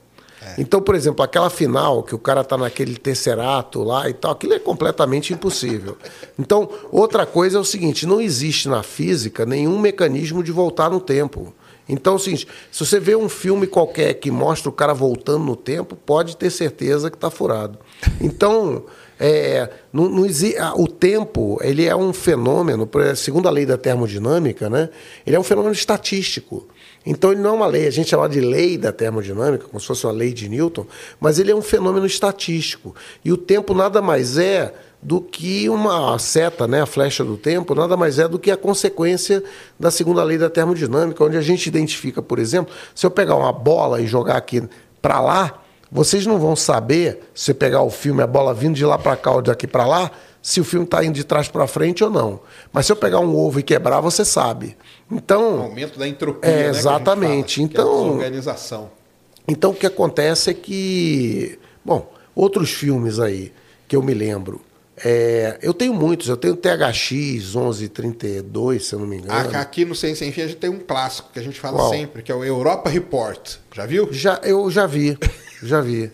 É. 0.42 0.54
Então, 0.58 0.80
por 0.80 0.94
exemplo, 0.94 1.22
aquela 1.22 1.50
final 1.50 2.02
que 2.02 2.14
o 2.14 2.18
cara 2.18 2.42
tá 2.42 2.56
naquele 2.56 2.96
tesserato 2.96 3.82
lá 3.82 4.08
e 4.08 4.14
tal, 4.14 4.32
aquilo 4.32 4.54
é 4.54 4.58
completamente 4.58 5.32
impossível. 5.32 5.96
Então, 6.38 6.70
outra 6.90 7.26
coisa 7.26 7.58
é 7.58 7.60
o 7.60 7.64
seguinte: 7.64 8.06
não 8.06 8.18
existe 8.18 8.66
na 8.66 8.82
física 8.82 9.44
nenhum 9.44 9.78
mecanismo 9.78 10.42
de 10.42 10.50
voltar 10.50 10.88
no 10.88 10.98
tempo. 10.98 11.52
Então, 11.86 12.14
é 12.14 12.16
o 12.16 12.18
seguinte, 12.18 12.48
se 12.70 12.86
você 12.86 12.98
vê 12.98 13.14
um 13.14 13.28
filme 13.28 13.66
qualquer 13.66 14.14
que 14.14 14.30
mostra 14.30 14.70
o 14.70 14.72
cara 14.72 14.94
voltando 14.94 15.44
no 15.44 15.56
tempo, 15.56 15.94
pode 15.96 16.36
ter 16.36 16.48
certeza 16.48 17.10
que 17.10 17.16
está 17.16 17.30
furado. 17.30 17.78
Então, 18.20 18.84
é, 19.20 19.68
o 20.74 20.88
tempo 20.88 21.58
ele 21.60 21.84
é 21.84 21.94
um 21.94 22.10
fenômeno, 22.10 22.88
segundo 23.14 23.46
a 23.46 23.50
lei 23.50 23.66
da 23.66 23.76
termodinâmica, 23.76 24.70
né, 24.70 24.88
ele 25.26 25.36
é 25.36 25.38
um 25.38 25.44
fenômeno 25.44 25.74
estatístico. 25.74 26.66
Então, 27.04 27.32
ele 27.32 27.40
não 27.40 27.50
é 27.50 27.52
uma 27.52 27.66
lei, 27.66 27.86
a 27.86 27.90
gente 27.90 28.10
chama 28.10 28.28
de 28.28 28.40
lei 28.40 28.78
da 28.78 28.92
termodinâmica, 28.92 29.66
como 29.66 29.78
se 29.78 29.86
fosse 29.86 30.06
uma 30.06 30.12
lei 30.12 30.32
de 30.32 30.48
Newton, 30.48 30.86
mas 31.18 31.38
ele 31.38 31.50
é 31.50 31.54
um 31.54 31.62
fenômeno 31.62 32.06
estatístico. 32.06 32.94
E 33.24 33.30
o 33.30 33.36
tempo 33.36 33.74
nada 33.74 34.00
mais 34.00 34.38
é 34.38 34.72
do 35.02 35.20
que 35.20 35.68
uma 35.68 36.18
seta, 36.18 36.66
né, 36.66 36.82
a 36.82 36.86
flecha 36.86 37.22
do 37.22 37.36
tempo, 37.36 37.74
nada 37.74 37.96
mais 37.96 38.18
é 38.18 38.26
do 38.26 38.38
que 38.38 38.50
a 38.50 38.56
consequência 38.56 39.42
da 39.78 39.90
segunda 39.90 40.22
lei 40.22 40.38
da 40.38 40.48
termodinâmica, 40.48 41.22
onde 41.24 41.36
a 41.36 41.42
gente 41.42 41.66
identifica, 41.66 42.22
por 42.22 42.38
exemplo, 42.38 42.72
se 42.94 43.04
eu 43.04 43.10
pegar 43.10 43.36
uma 43.36 43.52
bola 43.52 44.00
e 44.00 44.06
jogar 44.06 44.36
aqui 44.36 44.62
para 45.00 45.20
lá, 45.20 45.62
vocês 45.90 46.24
não 46.26 46.38
vão 46.38 46.54
saber, 46.54 47.30
se 47.34 47.52
pegar 47.52 47.82
o 47.82 47.90
filme, 47.90 48.22
a 48.22 48.26
bola 48.26 48.54
vindo 48.54 48.74
de 48.76 48.84
lá 48.84 48.96
para 48.98 49.16
cá 49.16 49.32
ou 49.32 49.42
daqui 49.42 49.66
para 49.66 49.86
lá, 49.86 50.10
se 50.42 50.60
o 50.60 50.64
filme 50.64 50.84
está 50.84 51.04
indo 51.04 51.14
de 51.14 51.24
trás 51.24 51.48
para 51.48 51.66
frente 51.66 52.02
ou 52.04 52.10
não. 52.10 52.40
Mas 52.72 52.86
se 52.86 52.92
eu 52.92 52.96
pegar 52.96 53.20
um 53.20 53.36
ovo 53.36 53.58
e 53.60 53.62
quebrar, 53.62 54.00
você 54.00 54.24
sabe. 54.24 54.76
Então, 55.10 55.62
Aumento 55.62 55.98
da 55.98 56.06
entropia. 56.08 56.50
É, 56.50 56.56
né, 56.56 56.62
que 56.70 56.78
exatamente. 56.78 57.56
fala, 57.56 57.68
que 57.68 57.76
é 57.76 57.80
a 57.80 57.82
Então- 57.84 58.02
desorganização. 58.04 58.90
então 59.48 59.70
o 59.72 59.74
que 59.74 59.86
acontece 59.86 60.50
é 60.50 60.54
que, 60.54 61.58
bom, 61.84 62.10
outros 62.34 62.70
filmes 62.70 63.18
aí 63.18 63.52
que 63.88 63.96
eu 63.96 64.02
me 64.02 64.14
lembro, 64.14 64.60
é, 65.04 65.58
eu 65.62 65.72
tenho 65.72 65.94
muitos, 65.94 66.28
eu 66.28 66.36
tenho 66.36 66.54
THX 66.56 67.54
1132, 67.54 68.86
se 68.86 68.94
eu 68.94 68.98
não 68.98 69.06
me 69.06 69.16
engano. 69.16 69.56
Aqui 69.56 69.84
no 69.84 69.94
Ciência 69.94 70.24
Sem 70.24 70.32
Fim 70.32 70.42
a 70.42 70.46
gente 70.46 70.58
tem 70.58 70.70
um 70.70 70.78
clássico 70.78 71.30
que 71.32 71.38
a 71.38 71.42
gente 71.42 71.58
fala 71.58 71.78
Qual? 71.78 71.90
sempre, 71.90 72.22
que 72.22 72.30
é 72.30 72.34
o 72.34 72.44
Europa 72.44 72.90
Report. 72.90 73.56
Já 73.72 73.86
viu? 73.86 74.12
Já, 74.12 74.40
eu 74.42 74.70
já 74.70 74.86
vi, 74.86 75.18
já 75.62 75.80
vi. 75.80 76.10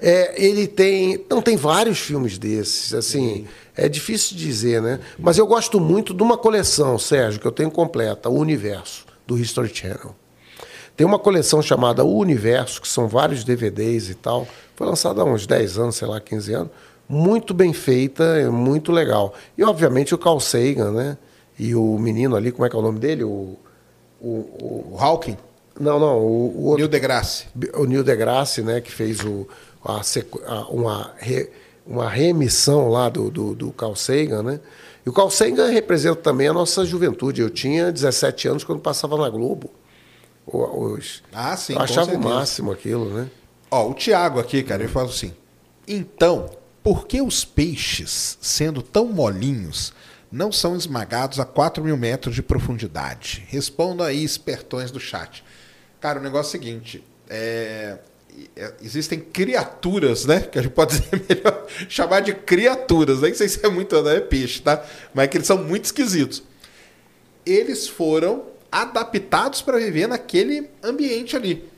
É, 0.00 0.42
ele 0.42 0.66
tem. 0.66 1.24
Não, 1.30 1.42
tem 1.42 1.56
vários 1.56 1.98
filmes 1.98 2.38
desses. 2.38 2.92
Assim, 2.94 3.46
é 3.76 3.88
difícil 3.88 4.36
dizer, 4.36 4.82
né? 4.82 5.00
Mas 5.18 5.38
eu 5.38 5.46
gosto 5.46 5.80
muito 5.80 6.12
de 6.12 6.22
uma 6.22 6.36
coleção, 6.36 6.98
Sérgio, 6.98 7.40
que 7.40 7.46
eu 7.46 7.52
tenho 7.52 7.70
completa, 7.70 8.28
o 8.28 8.38
Universo, 8.38 9.06
do 9.26 9.38
History 9.38 9.74
Channel. 9.74 10.14
Tem 10.96 11.06
uma 11.06 11.18
coleção 11.18 11.62
chamada 11.62 12.04
O 12.04 12.18
Universo, 12.18 12.82
que 12.82 12.88
são 12.88 13.06
vários 13.06 13.44
DVDs 13.44 14.10
e 14.10 14.14
tal. 14.14 14.48
Foi 14.74 14.84
lançada 14.84 15.22
há 15.22 15.24
uns 15.24 15.46
10 15.46 15.78
anos, 15.78 15.94
sei 15.94 16.08
lá, 16.08 16.20
15 16.20 16.52
anos. 16.52 16.72
Muito 17.08 17.54
bem 17.54 17.72
feita, 17.72 18.22
é 18.22 18.48
muito 18.48 18.92
legal. 18.92 19.32
E, 19.56 19.64
obviamente, 19.64 20.14
o 20.14 20.18
Carl 20.18 20.38
Sagan, 20.40 20.92
né? 20.92 21.18
E 21.58 21.74
o 21.74 21.98
menino 21.98 22.36
ali, 22.36 22.52
como 22.52 22.66
é 22.66 22.68
que 22.70 22.76
é 22.76 22.78
o 22.78 22.82
nome 22.82 22.98
dele? 22.98 23.24
O, 23.24 23.56
o, 24.20 24.28
o- 24.28 24.96
Hawking, 24.98 25.36
não, 25.80 25.98
não, 25.98 26.18
o, 26.18 26.52
o 26.56 26.62
outro 26.64 26.76
Neil 26.78 26.88
deGrasse. 26.88 27.46
o 27.74 27.84
Neil 27.84 28.04
deGrasse, 28.04 28.62
né, 28.62 28.80
que 28.80 28.90
fez 28.92 29.24
o, 29.24 29.48
a 29.84 30.00
a- 30.46 30.66
uma, 30.70 31.12
re- 31.16 31.50
uma 31.86 32.08
reemissão 32.08 32.88
lá 32.88 33.08
do, 33.08 33.30
do, 33.30 33.54
do 33.54 33.70
Carl 33.72 33.94
Sagan, 33.96 34.42
né? 34.42 34.60
E 35.06 35.08
o 35.08 35.12
Carl 35.12 35.30
Sagan 35.30 35.68
representa 35.70 36.16
também 36.16 36.46
a 36.48 36.52
nossa 36.52 36.84
juventude. 36.84 37.40
Eu 37.40 37.48
tinha 37.48 37.90
17 37.90 38.48
anos 38.48 38.64
quando 38.64 38.80
passava 38.80 39.16
na 39.16 39.28
Globo. 39.30 39.70
Os, 40.46 41.22
Ah, 41.32 41.56
sim, 41.56 41.72
eu 41.74 41.80
achava 41.80 42.06
o 42.12 42.18
máximo 42.34 42.72
aquilo, 42.72 43.06
né? 43.10 43.28
Ó, 43.70 43.88
o 43.90 43.94
Tiago 43.94 44.38
aqui, 44.40 44.62
cara, 44.62 44.82
ele 44.82 44.92
fala 44.92 45.08
assim: 45.08 45.32
então, 45.86 46.50
por 46.88 47.06
que 47.06 47.20
os 47.20 47.44
peixes, 47.44 48.38
sendo 48.40 48.80
tão 48.80 49.04
molinhos, 49.04 49.92
não 50.32 50.50
são 50.50 50.74
esmagados 50.74 51.38
a 51.38 51.44
4 51.44 51.84
mil 51.84 51.98
metros 51.98 52.34
de 52.34 52.42
profundidade? 52.42 53.44
Responda 53.48 54.06
aí, 54.06 54.24
espertões 54.24 54.90
do 54.90 54.98
chat. 54.98 55.44
Cara, 56.00 56.18
o 56.18 56.22
negócio 56.22 56.46
é 56.46 56.48
o 56.48 56.62
seguinte: 56.62 57.04
é, 57.28 57.98
é, 58.56 58.72
existem 58.80 59.20
criaturas, 59.20 60.24
né? 60.24 60.40
Que 60.40 60.58
a 60.58 60.62
gente 60.62 60.72
pode 60.72 60.98
dizer 60.98 61.22
melhor, 61.28 61.66
chamar 61.90 62.20
de 62.20 62.32
criaturas. 62.32 63.20
Nem 63.20 63.34
sei 63.34 63.50
se 63.50 63.66
é 63.66 63.68
muito 63.68 64.02
não 64.02 64.10
é 64.10 64.20
peixe, 64.20 64.62
tá? 64.62 64.82
Mas 65.12 65.26
é 65.26 65.28
que 65.28 65.36
eles 65.36 65.46
são 65.46 65.62
muito 65.62 65.84
esquisitos. 65.84 66.42
Eles 67.44 67.86
foram 67.86 68.46
adaptados 68.72 69.60
para 69.60 69.76
viver 69.76 70.08
naquele 70.08 70.70
ambiente 70.82 71.36
ali. 71.36 71.68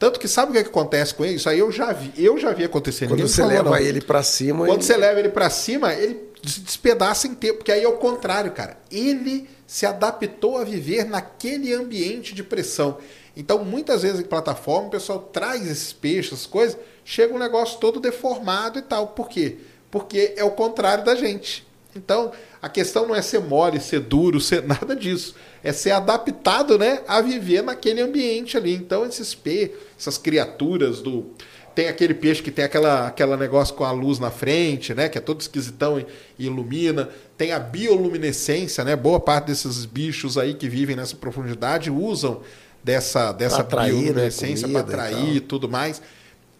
Tanto 0.00 0.18
que 0.18 0.26
sabe 0.26 0.50
o 0.50 0.52
que, 0.54 0.58
é 0.58 0.62
que 0.64 0.70
acontece 0.70 1.14
com 1.14 1.24
ele? 1.24 1.34
Isso 1.34 1.48
aí 1.48 1.58
eu 1.58 1.70
já 1.70 1.92
vi, 1.92 2.10
eu 2.16 2.38
já 2.38 2.52
vi 2.54 2.64
acontecer. 2.64 3.04
Quando 3.06 3.18
Ninguém 3.18 3.28
você 3.28 3.42
falou, 3.42 3.52
leva 3.56 3.70
não. 3.70 3.76
ele 3.76 4.00
para 4.00 4.22
cima. 4.22 4.64
Quando 4.66 4.78
ele- 4.78 4.82
você 4.82 4.96
leva 4.96 5.20
ele 5.20 5.28
pra 5.28 5.50
cima, 5.50 5.92
ele 5.92 6.18
se 6.42 6.60
despedaça 6.60 7.28
em 7.28 7.34
tempo, 7.34 7.58
porque 7.58 7.70
aí 7.70 7.84
é 7.84 7.88
o 7.88 7.98
contrário, 7.98 8.50
cara. 8.52 8.78
Ele 8.90 9.46
se 9.66 9.84
adaptou 9.84 10.56
a 10.56 10.64
viver 10.64 11.04
naquele 11.04 11.74
ambiente 11.74 12.34
de 12.34 12.42
pressão. 12.42 12.96
Então, 13.36 13.62
muitas 13.62 14.00
vezes 14.00 14.18
em 14.20 14.24
plataforma, 14.24 14.88
o 14.88 14.90
pessoal 14.90 15.18
traz 15.18 15.70
esses 15.70 15.92
peixes, 15.92 16.32
essas 16.32 16.46
coisas, 16.46 16.78
chega 17.04 17.34
um 17.34 17.38
negócio 17.38 17.78
todo 17.78 18.00
deformado 18.00 18.78
e 18.78 18.82
tal. 18.82 19.08
Por 19.08 19.28
quê? 19.28 19.58
Porque 19.90 20.32
é 20.34 20.42
o 20.42 20.50
contrário 20.52 21.04
da 21.04 21.14
gente. 21.14 21.68
Então, 21.94 22.32
a 22.62 22.68
questão 22.68 23.06
não 23.06 23.14
é 23.14 23.22
ser 23.22 23.40
mole, 23.40 23.80
ser 23.80 24.00
duro, 24.00 24.40
ser 24.40 24.62
nada 24.62 24.94
disso. 24.94 25.34
É 25.62 25.72
ser 25.72 25.92
adaptado, 25.92 26.78
né, 26.78 27.02
a 27.08 27.20
viver 27.20 27.62
naquele 27.62 28.00
ambiente 28.00 28.56
ali. 28.56 28.74
Então, 28.74 29.04
esses 29.04 29.34
peixes, 29.34 29.76
essas 29.98 30.18
criaturas 30.18 31.00
do 31.00 31.26
tem 31.74 31.88
aquele 31.88 32.14
peixe 32.14 32.42
que 32.42 32.50
tem 32.50 32.64
aquela, 32.64 33.06
aquela 33.06 33.36
negócio 33.36 33.74
com 33.74 33.84
a 33.84 33.92
luz 33.92 34.18
na 34.18 34.30
frente, 34.30 34.92
né? 34.92 35.08
Que 35.08 35.18
é 35.18 35.20
todo 35.20 35.40
esquisitão 35.40 36.00
e, 36.00 36.06
e 36.38 36.46
ilumina. 36.46 37.08
Tem 37.38 37.52
a 37.52 37.60
bioluminescência, 37.60 38.84
né? 38.84 38.96
Boa 38.96 39.20
parte 39.20 39.46
desses 39.46 39.84
bichos 39.84 40.36
aí 40.36 40.54
que 40.54 40.68
vivem 40.68 40.96
nessa 40.96 41.14
profundidade 41.14 41.88
usam 41.88 42.42
dessa, 42.82 43.32
dessa 43.32 43.62
Pra 43.62 43.82
atrair, 43.82 43.94
né, 43.94 44.00
bioluminescência 44.00 44.68
para 44.68 44.82
comida 44.82 45.02
e 45.02 45.06
atrair 45.08 45.36
e 45.36 45.40
tudo 45.40 45.68
mais. 45.68 46.02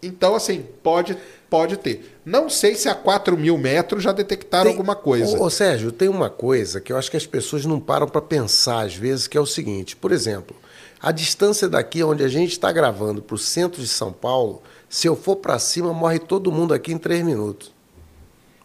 Então, 0.01 0.33
assim, 0.33 0.65
pode, 0.81 1.15
pode 1.51 1.75
ter. 1.75 2.17
Não 2.23 2.49
sei 2.49 2.75
se 2.75 2.87
a 2.87 2.95
4 2.95 3.37
mil 3.37 3.57
metros 3.57 4.01
já 4.01 4.13
detectaram 4.13 4.71
Tem- 4.71 4.71
alguma 4.71 4.95
coisa. 4.95 5.37
Ô, 5.37 5.43
ô, 5.43 5.49
Sérgio, 5.49 5.91
tem 5.91 6.07
uma 6.07 6.29
coisa 6.29 6.79
que 6.79 6.93
eu 6.93 6.97
acho 6.97 7.11
que 7.11 7.17
as 7.17 7.27
pessoas 7.27 7.65
não 7.65 7.77
param 7.77 8.07
para 8.07 8.21
pensar 8.21 8.85
às 8.85 8.95
vezes, 8.95 9.27
que 9.27 9.37
é 9.37 9.41
o 9.41 9.45
seguinte: 9.45 9.97
por 9.97 10.13
exemplo, 10.13 10.55
a 11.01 11.11
distância 11.11 11.67
daqui 11.67 12.01
onde 12.03 12.23
a 12.23 12.29
gente 12.29 12.53
está 12.53 12.71
gravando 12.71 13.21
para 13.21 13.35
o 13.35 13.37
centro 13.37 13.81
de 13.81 13.87
São 13.89 14.13
Paulo, 14.13 14.63
se 14.89 15.07
eu 15.07 15.15
for 15.15 15.35
para 15.35 15.59
cima, 15.59 15.93
morre 15.93 16.19
todo 16.19 16.53
mundo 16.53 16.73
aqui 16.73 16.93
em 16.93 16.97
três 16.97 17.23
minutos. 17.23 17.71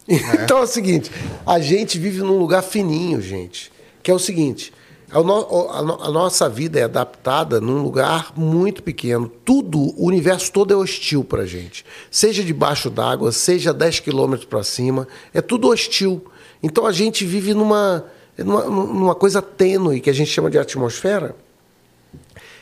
Então 0.44 0.58
é 0.58 0.62
o 0.62 0.66
seguinte: 0.68 1.10
a 1.44 1.58
gente 1.58 1.98
vive 1.98 2.20
num 2.20 2.38
lugar 2.38 2.62
fininho, 2.62 3.20
gente. 3.20 3.72
Que 4.00 4.12
é 4.12 4.14
o 4.14 4.18
seguinte: 4.20 4.72
a, 5.10 5.22
no- 5.22 5.70
a 5.70 6.06
a 6.08 6.10
nossa 6.10 6.48
vida 6.48 6.78
é 6.80 6.82
adaptada 6.82 7.60
num 7.60 7.82
lugar 7.82 8.32
muito 8.36 8.82
pequeno. 8.82 9.30
Tudo, 9.44 9.78
o 10.00 10.06
universo 10.06 10.50
todo 10.52 10.72
é 10.72 10.76
hostil 10.76 11.22
para 11.22 11.46
gente. 11.46 11.84
Seja 12.10 12.42
debaixo 12.42 12.90
d'água, 12.90 13.30
seja 13.32 13.72
10 13.72 14.00
quilômetros 14.00 14.48
para 14.48 14.62
cima, 14.64 15.06
é 15.32 15.40
tudo 15.40 15.68
hostil. 15.68 16.24
Então 16.62 16.86
a 16.86 16.92
gente 16.92 17.24
vive 17.24 17.54
numa, 17.54 18.04
numa, 18.36 18.64
numa 18.64 19.14
coisa 19.14 19.40
tênue 19.40 20.00
que 20.00 20.10
a 20.10 20.12
gente 20.12 20.30
chama 20.30 20.50
de 20.50 20.58
atmosfera. 20.58 21.36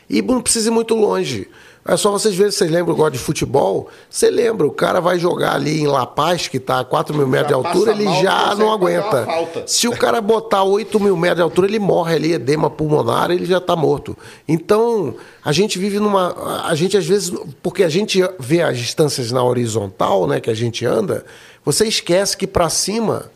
E 0.08 0.20
não 0.20 0.42
precisa 0.42 0.68
ir 0.68 0.72
muito 0.72 0.94
longe. 0.94 1.48
É 1.86 1.98
só 1.98 2.10
vocês 2.10 2.34
verem, 2.34 2.50
vocês 2.50 2.70
lembram 2.70 2.94
agora 2.94 3.10
de 3.10 3.18
futebol? 3.18 3.88
Você 4.08 4.30
lembra, 4.30 4.66
o 4.66 4.70
cara 4.70 5.00
vai 5.00 5.18
jogar 5.18 5.54
ali 5.54 5.82
em 5.82 5.86
La 5.86 6.06
Paz, 6.06 6.48
que 6.48 6.56
está 6.56 6.80
a 6.80 6.84
4 6.84 7.14
mil 7.14 7.26
metros 7.26 7.48
de 7.48 7.54
altura, 7.54 7.92
ele 7.92 8.04
mal, 8.04 8.22
já 8.22 8.54
não 8.54 8.72
aguenta. 8.72 9.26
Se 9.66 9.86
o 9.86 9.94
cara 9.94 10.18
botar 10.22 10.62
8 10.62 10.98
mil 10.98 11.14
metros 11.14 11.36
de 11.36 11.42
altura, 11.42 11.66
ele 11.66 11.78
morre 11.78 12.14
ali, 12.14 12.32
edema 12.32 12.70
pulmonar, 12.70 13.30
ele 13.30 13.44
já 13.44 13.58
está 13.58 13.76
morto. 13.76 14.16
Então, 14.48 15.14
a 15.44 15.52
gente 15.52 15.78
vive 15.78 16.00
numa. 16.00 16.64
A 16.64 16.74
gente, 16.74 16.96
às 16.96 17.04
vezes, 17.04 17.30
porque 17.62 17.84
a 17.84 17.88
gente 17.90 18.18
vê 18.38 18.62
as 18.62 18.78
distâncias 18.78 19.30
na 19.30 19.44
horizontal, 19.44 20.26
né, 20.26 20.40
que 20.40 20.48
a 20.48 20.54
gente 20.54 20.86
anda, 20.86 21.26
você 21.62 21.86
esquece 21.86 22.34
que 22.34 22.46
para 22.46 22.70
cima 22.70 23.30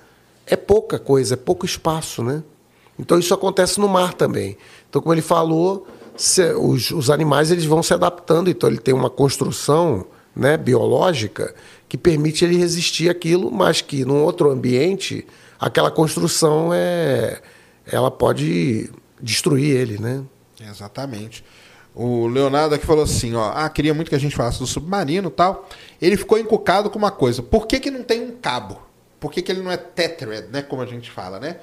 é 0.47 0.57
pouca 0.57 0.99
coisa, 0.99 1.35
é 1.35 1.37
pouco 1.37 1.67
espaço, 1.67 2.23
né? 2.23 2.43
Então 2.99 3.19
isso 3.19 3.35
acontece 3.35 3.79
no 3.79 3.89
mar 3.89 4.15
também. 4.15 4.57
Então, 4.89 5.03
como 5.03 5.13
ele 5.13 5.23
falou, 5.23 5.87
se- 6.19 6.53
os, 6.55 6.91
os 6.91 7.11
animais 7.11 7.51
eles 7.51 7.65
vão 7.65 7.83
se 7.83 7.95
adaptando, 7.95 8.51
então 8.51 8.69
ele 8.69 8.79
tem 8.79 8.93
uma 8.95 9.09
construção 9.11 10.07
né, 10.37 10.57
biológica 10.57 11.55
que 11.89 11.97
permite 11.97 12.45
ele 12.45 12.57
resistir 12.57 13.09
àquilo, 13.09 13.51
mas 13.51 13.81
que 13.81 14.05
num 14.05 14.23
outro 14.23 14.51
ambiente 14.51 15.27
aquela 15.59 15.91
construção 15.91 16.71
é, 16.73 17.41
ela 17.91 18.11
pode 18.11 18.91
destruir 19.21 19.75
ele, 19.77 19.99
né? 19.99 20.23
Exatamente. 20.61 21.45
O 21.95 22.29
Leonardo 22.29 22.75
aqui 22.75 22.87
falou 22.87 23.03
assim, 23.03 23.35
ó, 23.35 23.51
ah, 23.55 23.69
queria 23.69 23.93
muito 23.95 24.09
que 24.09 24.15
a 24.15 24.21
gente 24.21 24.37
falasse 24.37 24.59
do 24.61 24.67
submarino 24.67 25.31
tal. 25.31 25.69
Ele 26.01 26.17
ficou 26.17 26.39
encucado 26.39 26.89
com 26.91 26.99
uma 26.99 27.11
coisa. 27.11 27.43
Por 27.43 27.67
que, 27.67 27.81
que 27.81 27.91
não 27.91 28.03
tem 28.05 28.23
um 28.23 28.37
cabo? 28.37 28.81
Por 29.19 29.33
que, 29.33 29.43
que 29.43 29.51
ele 29.51 29.63
não 29.63 29.71
é 29.73 29.77
tethered, 29.77 30.47
né? 30.53 30.63
Como 30.63 30.81
a 30.81 30.87
gente 30.87 31.11
fala, 31.11 31.41
né? 31.41 31.57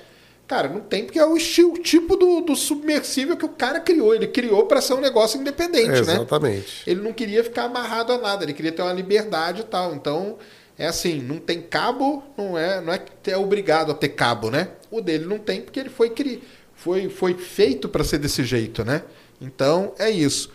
Cara, 0.48 0.69
não 0.69 0.82
tem, 0.82 1.06
porque 1.06 1.17
é 1.17 1.25
o 1.25 1.35
estilo, 1.35 1.74
o 1.74 1.77
tipo 1.80 2.15
do, 2.15 2.41
do 2.41 2.56
submersível 2.56 3.35
que 3.35 3.45
o 3.45 3.49
cara 3.49 3.80
criou. 3.80 4.14
Ele 4.14 4.27
criou 4.27 4.67
para 4.67 4.80
ser 4.80 4.93
um 4.93 5.01
negócio 5.01 5.40
independente, 5.40 5.88
né? 5.88 6.14
Exatamente. 6.14 6.83
Ele 6.85 7.01
não 7.01 7.11
queria 7.11 7.43
ficar 7.43 7.64
amarrado 7.64 8.14
a 8.14 8.17
nada, 8.19 8.43
ele 8.43 8.53
queria 8.53 8.72
ter 8.72 8.83
uma 8.83 8.93
liberdade 8.93 9.61
e 9.61 9.64
tal. 9.64 9.95
Então, 9.95 10.38
é 10.77 10.85
assim, 10.85 11.19
não 11.19 11.40
tem 11.40 11.61
cabo, 11.61 12.24
não 12.38 12.56
é, 12.57 12.80
não 12.80 12.93
é 12.93 12.99
que 12.99 13.32
é 13.32 13.38
obrigado 13.38 13.91
a 13.91 13.95
ter 13.95 14.09
cabo, 14.09 14.51
né? 14.51 14.69
O 14.91 15.01
dele 15.01 15.25
não 15.25 15.40
tem 15.40 15.61
porque 15.61 15.80
ele 15.80 15.90
foi 15.90 16.11
cri, 16.11 16.43
foi 16.75 17.09
foi 17.09 17.33
feito 17.33 17.90
para 17.90 18.03
ser 18.03 18.19
desse 18.19 18.43
jeito, 18.43 18.85
né? 18.85 19.01
Então, 19.41 19.93
é 19.98 20.11
isso. 20.11 20.51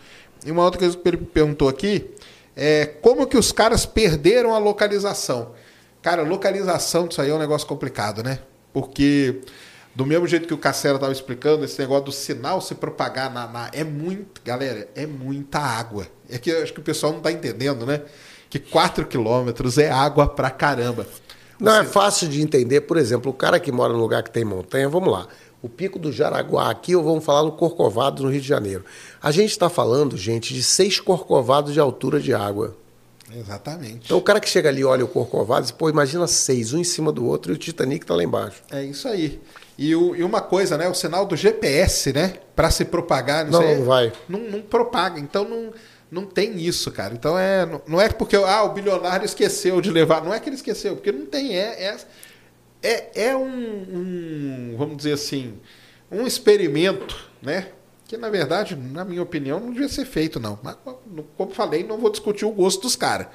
E 0.46 0.52
uma 0.52 0.64
outra 0.64 0.78
coisa 0.78 0.96
que 0.96 1.08
ele 1.08 1.16
perguntou 1.16 1.68
aqui 1.68 2.10
é 2.54 2.86
como 2.86 3.26
que 3.26 3.36
os 3.36 3.50
caras 3.50 3.84
perderam 3.86 4.54
a 4.54 4.58
localização? 4.58 5.52
Cara, 6.00 6.22
localização 6.22 7.08
disso 7.08 7.20
aí 7.20 7.30
é 7.30 7.34
um 7.34 7.38
negócio 7.38 7.66
complicado, 7.66 8.22
né? 8.22 8.38
Porque 8.72 9.40
do 9.94 10.06
mesmo 10.06 10.26
jeito 10.26 10.46
que 10.46 10.54
o 10.54 10.58
Cacera 10.58 10.94
estava 10.96 11.12
explicando, 11.12 11.64
esse 11.64 11.78
negócio 11.80 12.04
do 12.06 12.12
sinal 12.12 12.60
se 12.60 12.74
propagar 12.74 13.32
na, 13.32 13.46
na- 13.46 13.70
É 13.72 13.82
muito. 13.84 14.40
Galera, 14.44 14.88
é 14.94 15.06
muita 15.06 15.58
água. 15.58 16.06
É 16.28 16.38
que 16.38 16.50
eu 16.50 16.62
acho 16.62 16.72
que 16.72 16.80
o 16.80 16.82
pessoal 16.82 17.12
não 17.12 17.18
está 17.18 17.32
entendendo, 17.32 17.84
né? 17.84 18.02
Que 18.48 18.58
4 18.58 19.06
quilômetros 19.06 19.78
é 19.78 19.90
água 19.90 20.28
pra 20.28 20.50
caramba. 20.50 21.06
Não 21.58 21.74
é 21.76 21.84
fácil 21.84 22.28
de 22.28 22.40
entender, 22.40 22.80
por 22.82 22.96
exemplo, 22.96 23.30
o 23.30 23.34
cara 23.34 23.60
que 23.60 23.70
mora 23.70 23.92
num 23.92 23.98
lugar 23.98 24.22
que 24.22 24.30
tem 24.30 24.44
montanha, 24.44 24.88
vamos 24.88 25.12
lá. 25.12 25.26
O 25.62 25.68
Pico 25.68 25.98
do 25.98 26.10
Jaraguá 26.10 26.70
aqui, 26.70 26.96
ou 26.96 27.04
vamos 27.04 27.22
falar 27.22 27.42
no 27.42 27.52
Corcovado, 27.52 28.22
no 28.22 28.30
Rio 28.30 28.40
de 28.40 28.48
Janeiro. 28.48 28.82
A 29.22 29.30
gente 29.30 29.50
está 29.50 29.68
falando, 29.68 30.16
gente, 30.16 30.54
de 30.54 30.62
seis 30.62 30.98
corcovados 30.98 31.74
de 31.74 31.80
altura 31.80 32.18
de 32.18 32.32
água. 32.32 32.74
Exatamente. 33.32 34.06
Então 34.06 34.16
o 34.18 34.22
cara 34.22 34.40
que 34.40 34.48
chega 34.48 34.68
ali 34.68 34.82
olha 34.84 35.04
o 35.04 35.08
Corcovado 35.08 35.60
e 35.60 35.62
diz, 35.64 35.70
pô, 35.70 35.88
imagina 35.88 36.26
seis, 36.26 36.72
um 36.72 36.78
em 36.78 36.84
cima 36.84 37.12
do 37.12 37.24
outro 37.26 37.52
e 37.52 37.54
o 37.54 37.58
Titanic 37.58 38.04
tá 38.06 38.14
lá 38.16 38.24
embaixo. 38.24 38.62
É 38.70 38.82
isso 38.82 39.06
aí. 39.06 39.40
E, 39.82 39.96
o- 39.96 40.14
e 40.14 40.22
uma 40.22 40.42
coisa, 40.42 40.76
né? 40.76 40.86
O 40.88 40.94
sinal 40.94 41.24
do 41.24 41.34
GPS, 41.34 42.12
né? 42.12 42.34
Para 42.54 42.70
se 42.70 42.84
propagar. 42.84 43.46
Não, 43.46 43.58
sei, 43.62 43.76
não 43.78 43.84
vai. 43.86 44.12
Não, 44.28 44.38
não 44.40 44.60
propaga. 44.60 45.18
Então 45.18 45.48
não, 45.48 45.72
não 46.10 46.26
tem 46.26 46.60
isso, 46.60 46.90
cara. 46.92 47.14
Então 47.14 47.38
é, 47.38 47.64
não- 47.64 47.80
não 47.86 47.98
é 48.00 48.10
porque 48.10 48.36
ah, 48.36 48.62
o 48.64 48.74
bilionário 48.74 49.24
esqueceu 49.24 49.80
de 49.80 49.90
levar. 49.90 50.22
Não 50.22 50.34
é 50.34 50.38
que 50.38 50.50
ele 50.50 50.56
esqueceu, 50.56 50.96
porque 50.96 51.10
não 51.10 51.24
tem. 51.24 51.56
É, 51.56 51.82
é, 51.82 51.96
é, 52.82 53.10
é 53.28 53.36
um, 53.36 53.46
um, 53.48 54.74
vamos 54.76 54.98
dizer 54.98 55.12
assim, 55.14 55.54
um 56.12 56.26
experimento, 56.26 57.16
né? 57.40 57.68
Que 58.06 58.16
na 58.18 58.28
verdade, 58.28 58.76
na 58.76 59.04
minha 59.04 59.22
opinião, 59.22 59.60
não 59.60 59.72
devia 59.72 59.88
ser 59.88 60.04
feito, 60.04 60.38
não. 60.40 60.58
Mas, 60.62 60.76
como 61.36 61.52
falei, 61.52 61.84
não 61.84 61.96
vou 61.96 62.10
discutir 62.10 62.44
o 62.44 62.50
gosto 62.50 62.82
dos 62.82 62.96
caras. 62.96 63.28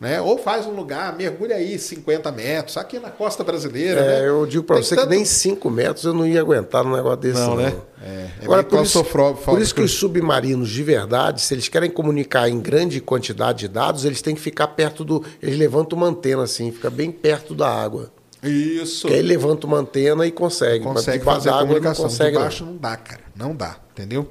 Né? 0.00 0.18
Ou 0.18 0.38
faz 0.38 0.66
um 0.66 0.70
lugar, 0.70 1.14
mergulha 1.14 1.56
aí 1.56 1.78
50 1.78 2.32
metros, 2.32 2.78
aqui 2.78 2.98
na 2.98 3.10
costa 3.10 3.44
brasileira. 3.44 4.00
É, 4.00 4.20
né? 4.22 4.28
eu 4.28 4.46
digo 4.46 4.64
para 4.64 4.76
você 4.76 4.96
tanto- 4.96 5.08
que 5.10 5.14
nem 5.14 5.26
cinco 5.26 5.68
metros 5.68 6.06
eu 6.06 6.14
não 6.14 6.26
ia 6.26 6.40
aguentar 6.40 6.82
num 6.82 6.96
negócio 6.96 7.18
desse. 7.18 7.38
Não, 7.38 7.50
Não, 7.50 7.56
né? 7.56 7.74
É, 8.02 8.06
é 8.40 8.44
Agora, 8.44 8.62
por 8.64 8.82
isso, 8.82 9.04
por 9.04 9.60
isso 9.60 9.74
que 9.74 9.82
os 9.82 9.92
submarinos 9.92 10.70
de 10.70 10.82
verdade, 10.82 11.42
se 11.42 11.52
eles 11.52 11.68
querem 11.68 11.90
comunicar 11.90 12.48
em 12.48 12.58
grande 12.58 12.98
quantidade 12.98 13.58
de 13.58 13.68
dados, 13.68 14.06
eles 14.06 14.22
têm 14.22 14.34
que 14.34 14.40
ficar 14.40 14.68
perto 14.68 15.04
do. 15.04 15.22
Eles 15.42 15.58
levantam 15.58 15.98
uma 15.98 16.06
antena 16.06 16.44
assim, 16.44 16.72
fica 16.72 16.88
bem 16.88 17.12
perto 17.12 17.54
da 17.54 17.68
água. 17.68 18.10
Isso. 18.42 19.06
Que 19.06 19.12
aí 19.12 19.22
levanta 19.22 19.66
uma 19.66 19.76
antena 19.76 20.26
e 20.26 20.30
consegue. 20.30 20.82
Consegue 20.82 21.22
fazer 21.22 21.50
a 21.50 21.52
d'água 21.52 21.60
não 21.60 21.68
comunicação. 21.74 22.04
consegue. 22.06 22.32
não. 22.32 22.40
Debaixo 22.40 22.64
não. 22.64 22.76
dá, 22.78 22.96
cara. 22.96 23.20
Não 23.36 23.54
dá, 23.54 23.76
entendeu? 23.92 24.30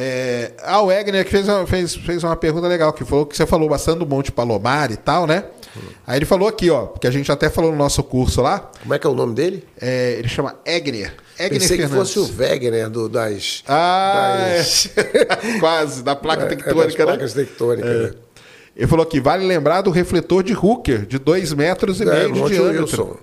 É, 0.00 0.52
ah, 0.62 0.80
o 0.80 0.92
Egner 0.92 1.24
que 1.24 1.30
fez, 1.32 1.48
uma- 1.48 1.66
fez, 1.66 1.94
fez 1.96 2.22
uma 2.22 2.36
pergunta 2.36 2.68
legal, 2.68 2.92
que 2.92 3.04
falou 3.04 3.26
que 3.26 3.36
você 3.36 3.44
falou 3.44 3.68
bastante 3.68 3.98
do 3.98 4.06
Monte 4.06 4.30
Palomar 4.30 4.92
e 4.92 4.96
tal, 4.96 5.26
né? 5.26 5.42
Aí 6.06 6.18
ele 6.18 6.24
falou 6.24 6.46
aqui, 6.48 6.70
ó, 6.70 6.86
que 6.86 7.06
a 7.06 7.10
gente 7.10 7.30
até 7.32 7.50
falou 7.50 7.72
no 7.72 7.76
nosso 7.76 8.02
curso 8.04 8.40
lá, 8.40 8.70
Como 8.80 8.94
é 8.94 8.98
que 8.98 9.06
é 9.06 9.10
o 9.10 9.14
nome 9.14 9.34
dele? 9.34 9.64
é, 9.80 10.12
ele 10.18 10.28
chama 10.28 10.54
Egner. 10.64 11.14
Egner 11.38 11.60
Pensei 11.60 11.76
que 11.76 11.82
Fernandes. 11.88 12.14
fosse 12.14 12.32
o 12.32 12.36
Wegener 12.38 12.88
do, 12.88 13.08
das. 13.08 13.62
Ah, 13.66 14.46
das- 14.56 14.88
é. 14.96 15.26
quase, 15.58 16.02
da 16.04 16.14
placa 16.14 16.44
é, 16.44 16.46
tectônica, 16.46 16.84
das 16.84 16.94
né? 16.96 17.04
placas 17.04 17.32
tectônicas. 17.32 17.90
É. 17.90 18.02
né? 18.04 18.10
Ele 18.76 18.86
falou 18.86 19.04
que 19.04 19.20
vale 19.20 19.44
lembrar 19.44 19.80
do 19.82 19.90
refletor 19.90 20.44
de 20.44 20.54
Hooker, 20.54 21.04
de 21.06 21.18
2 21.18 21.52
metros 21.54 22.00
e 22.00 22.04
É, 22.04 22.06
meio 22.06 22.32
de 22.32 22.38
Monte 22.38 22.52
diâmetro. 22.54 22.82
Wilson. 22.82 23.16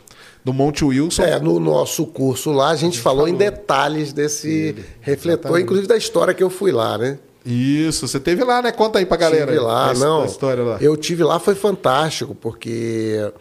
Do 0.45 0.53
Monte 0.53 0.85
Wilson. 0.85 1.23
É, 1.23 1.39
no 1.39 1.59
nosso 1.59 2.05
curso 2.05 2.51
lá, 2.51 2.69
a 2.69 2.75
gente, 2.75 2.99
falou, 2.99 3.27
em 3.27 3.33
detalhes 3.33 4.13
desse 4.13 4.75
refletor, 5.01 5.39
exatamente. 5.39 5.63
inclusive 5.63 5.87
da 5.87 5.97
história 5.97 6.33
que 6.35 6.43
eu 6.43 6.51
fui 6.51 6.71
lá, 6.71 6.97
né? 6.99 7.17
Isso, 7.43 8.07
você 8.07 8.19
teve 8.19 8.43
lá, 8.43 8.61
né? 8.61 8.71
Conta 8.71 8.99
aí 8.99 9.05
pra 9.05 9.17
galera. 9.17 9.47
tive 9.51 9.59
lá, 9.59 9.91
essa- 9.91 10.05
não. 10.05 10.23
história 10.25 10.63
lá. 10.63 10.77
Eu 10.79 10.95
tive 10.95 11.23
lá, 11.23 11.39
foi 11.39 11.55
fantástico, 11.55 12.33
porque 12.35 13.31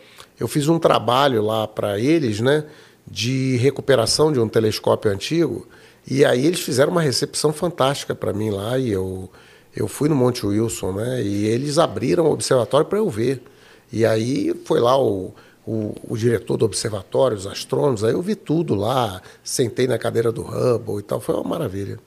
eu 0.40 0.48
fiz 0.48 0.66
um 0.66 0.78
trabalho 0.78 1.42
lá 1.42 1.68
para 1.68 1.98
eles, 2.00 2.40
né? 2.40 2.64
De 3.06 3.56
recuperação 3.58 4.32
de 4.32 4.40
um 4.40 4.48
telescópio 4.48 5.10
antigo. 5.10 5.66
E 6.10 6.24
aí 6.24 6.44
eles 6.46 6.60
fizeram 6.60 6.90
uma 6.90 7.00
recepção 7.02 7.52
fantástica 7.52 8.14
para 8.14 8.32
mim 8.32 8.48
lá. 8.50 8.78
E 8.78 8.90
eu, 8.90 9.30
eu 9.76 9.86
fui 9.88 10.08
no 10.08 10.14
Monte 10.14 10.44
Wilson, 10.46 10.92
né? 10.92 11.22
E 11.22 11.46
eles 11.46 11.78
abriram 11.78 12.24
o 12.24 12.32
observatório 12.32 12.86
para 12.86 12.98
eu 12.98 13.08
ver. 13.10 13.42
E 13.92 14.04
aí 14.04 14.54
foi 14.64 14.80
lá 14.80 14.98
o, 15.00 15.34
o, 15.66 15.94
o 16.08 16.16
diretor 16.16 16.56
do 16.56 16.64
observatório, 16.64 17.36
os 17.36 17.46
astrônomos. 17.46 18.04
Aí 18.04 18.12
eu 18.12 18.22
vi 18.22 18.34
tudo 18.34 18.74
lá. 18.74 19.22
Sentei 19.42 19.86
na 19.86 19.98
cadeira 19.98 20.30
do 20.30 20.42
Hubble 20.42 20.98
e 20.98 21.02
tal. 21.02 21.20
Foi 21.20 21.34
uma 21.34 21.44
maravilha. 21.44 21.98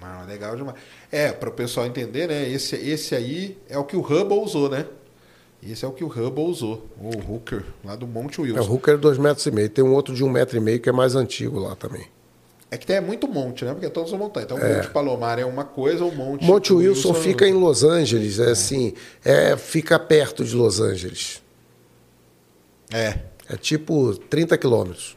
Ah, 0.00 0.24
legal 0.26 0.56
demais. 0.56 0.76
É, 1.10 1.30
para 1.30 1.48
o 1.48 1.52
pessoal 1.52 1.86
entender, 1.86 2.26
né? 2.26 2.48
Esse, 2.48 2.76
esse 2.76 3.14
aí 3.14 3.56
é 3.68 3.78
o 3.78 3.84
que 3.84 3.96
o 3.96 4.00
Hubble 4.00 4.38
usou, 4.38 4.68
né? 4.68 4.86
Esse 5.62 5.84
é 5.84 5.88
o 5.88 5.92
que 5.92 6.02
o 6.02 6.08
Hubble 6.08 6.42
usou, 6.42 6.84
o 7.00 7.32
Hooker, 7.32 7.62
lá 7.84 7.94
do 7.94 8.04
Monte 8.04 8.38
É, 8.38 8.42
o 8.42 8.44
Wilson. 8.44 8.72
Hooker 8.72 8.94
é 8.94 8.96
dois 8.96 9.16
metros 9.16 9.46
e 9.46 9.50
meio. 9.52 9.68
Tem 9.68 9.84
um 9.84 9.92
outro 9.92 10.12
de 10.12 10.24
um 10.24 10.28
metro 10.28 10.56
e 10.56 10.60
meio 10.60 10.80
que 10.80 10.88
é 10.88 10.92
mais 10.92 11.14
antigo 11.14 11.60
lá 11.60 11.76
também. 11.76 12.04
É 12.68 12.76
que 12.76 12.86
tem 12.86 12.96
é 12.96 13.00
muito 13.00 13.28
monte, 13.28 13.64
né? 13.66 13.72
Porque 13.72 13.88
todos 13.90 14.08
são 14.08 14.18
montanhas. 14.18 14.50
Então, 14.50 14.56
o 14.56 14.74
Monte 14.74 14.88
Palomar 14.88 15.38
é 15.38 15.44
uma 15.44 15.62
coisa, 15.62 16.04
o 16.04 16.10
Monte, 16.10 16.44
Monte 16.44 16.72
Wilson 16.72 17.10
é 17.10 17.14
fica 17.14 17.46
em. 17.46 17.52
Los 17.52 17.84
Angeles, 17.84 18.38
é 18.38 18.50
assim, 18.50 18.94
é, 19.22 19.56
fica 19.58 19.98
perto 19.98 20.42
de 20.42 20.56
Los 20.56 20.80
Angeles. 20.80 21.41
É, 22.92 23.14
É 23.48 23.56
tipo 23.56 24.14
30 24.16 24.56
quilômetros. 24.58 25.16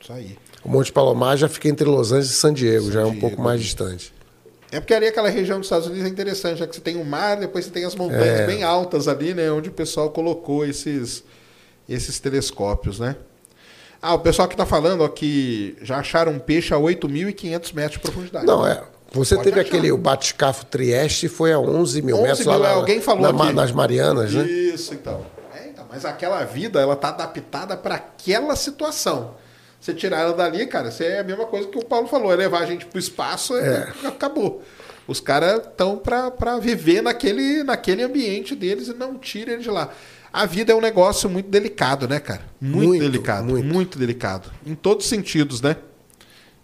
isso 0.00 0.12
aí. 0.12 0.36
O 0.64 0.68
Monte 0.70 0.90
Palomar 0.92 1.36
já 1.36 1.48
fica 1.48 1.68
entre 1.68 1.84
Los 1.86 2.10
Angeles 2.12 2.30
e 2.30 2.34
San 2.34 2.52
Diego, 2.54 2.86
San 2.86 2.92
já 2.92 3.00
é 3.00 3.04
um 3.04 3.10
Diego. 3.10 3.20
pouco 3.28 3.42
mais 3.42 3.60
distante. 3.62 4.12
É 4.72 4.80
porque 4.80 4.94
ali 4.94 5.06
aquela 5.06 5.28
região 5.28 5.58
dos 5.58 5.66
Estados 5.66 5.86
Unidos 5.86 6.06
é 6.06 6.08
interessante, 6.08 6.58
já 6.58 6.66
que 6.66 6.74
você 6.74 6.80
tem 6.80 6.96
o 6.96 7.04
mar, 7.04 7.36
depois 7.36 7.64
você 7.64 7.70
tem 7.70 7.84
as 7.84 7.94
montanhas 7.94 8.40
É. 8.40 8.46
bem 8.46 8.62
altas 8.64 9.06
ali, 9.06 9.32
né? 9.34 9.50
Onde 9.52 9.68
o 9.68 9.72
pessoal 9.72 10.10
colocou 10.10 10.64
esses, 10.66 11.22
esses 11.88 12.18
telescópios, 12.18 12.98
né? 12.98 13.14
Ah, 14.02 14.14
o 14.14 14.18
pessoal 14.18 14.48
que 14.48 14.56
tá 14.56 14.66
falando 14.66 15.02
ó, 15.02 15.08
que 15.08 15.76
já 15.82 15.98
acharam 15.98 16.32
um 16.32 16.38
peixe 16.38 16.74
a 16.74 16.76
8.500 16.78 17.72
metros 17.74 17.92
de 17.94 17.98
profundidade. 18.00 18.46
Não, 18.46 18.66
é. 18.66 18.82
Você 19.12 19.36
Pode 19.36 19.48
teve 19.48 19.60
achar. 19.60 19.68
aquele, 19.68 19.92
o 19.92 19.96
batiscafo 19.96 20.66
Trieste 20.66 21.28
foi 21.28 21.52
a 21.52 21.58
11 21.60 22.02
mil 22.02 22.16
11 22.16 22.22
metros 22.26 22.46
mil, 22.46 22.58
lá 22.58 22.70
é, 22.70 22.74
alguém 22.74 23.00
falou 23.00 23.32
na 23.32 23.44
aqui. 23.44 23.52
nas 23.54 23.70
Marianas, 23.70 24.32
né? 24.34 24.44
Isso, 24.44 24.92
então. 24.92 25.24
É. 25.94 25.96
Mas 25.96 26.04
aquela 26.04 26.44
vida, 26.44 26.80
ela 26.80 26.96
tá 26.96 27.08
adaptada 27.08 27.76
para 27.76 27.94
aquela 27.94 28.56
situação. 28.56 29.36
Você 29.80 29.94
tirar 29.94 30.20
ela 30.20 30.32
dali, 30.32 30.66
cara, 30.66 30.90
você 30.90 31.04
é 31.04 31.20
a 31.20 31.24
mesma 31.24 31.44
coisa 31.46 31.68
que 31.68 31.78
o 31.78 31.84
Paulo 31.84 32.08
falou, 32.08 32.32
é 32.32 32.36
levar 32.36 32.62
a 32.62 32.66
gente 32.66 32.86
pro 32.86 32.98
espaço, 32.98 33.54
é, 33.56 33.92
acabou. 34.04 34.62
Os 35.06 35.20
caras 35.20 35.60
estão 35.60 35.98
para 35.98 36.58
viver 36.58 37.02
naquele, 37.02 37.62
naquele 37.62 38.02
ambiente 38.02 38.54
deles 38.54 38.88
e 38.88 38.94
não 38.94 39.18
tira 39.18 39.52
eles 39.52 39.64
de 39.64 39.70
lá. 39.70 39.90
A 40.32 40.46
vida 40.46 40.72
é 40.72 40.74
um 40.74 40.80
negócio 40.80 41.28
muito 41.28 41.48
delicado, 41.48 42.08
né, 42.08 42.18
cara? 42.18 42.42
Muito, 42.60 42.88
Muito, 42.88 43.00
delicado, 43.02 43.44
muito. 43.44 43.66
muito. 43.66 43.98
delicado. 43.98 44.50
Em 44.66 44.74
todos 44.74 45.04
os 45.04 45.10
sentidos, 45.10 45.60
né? 45.60 45.76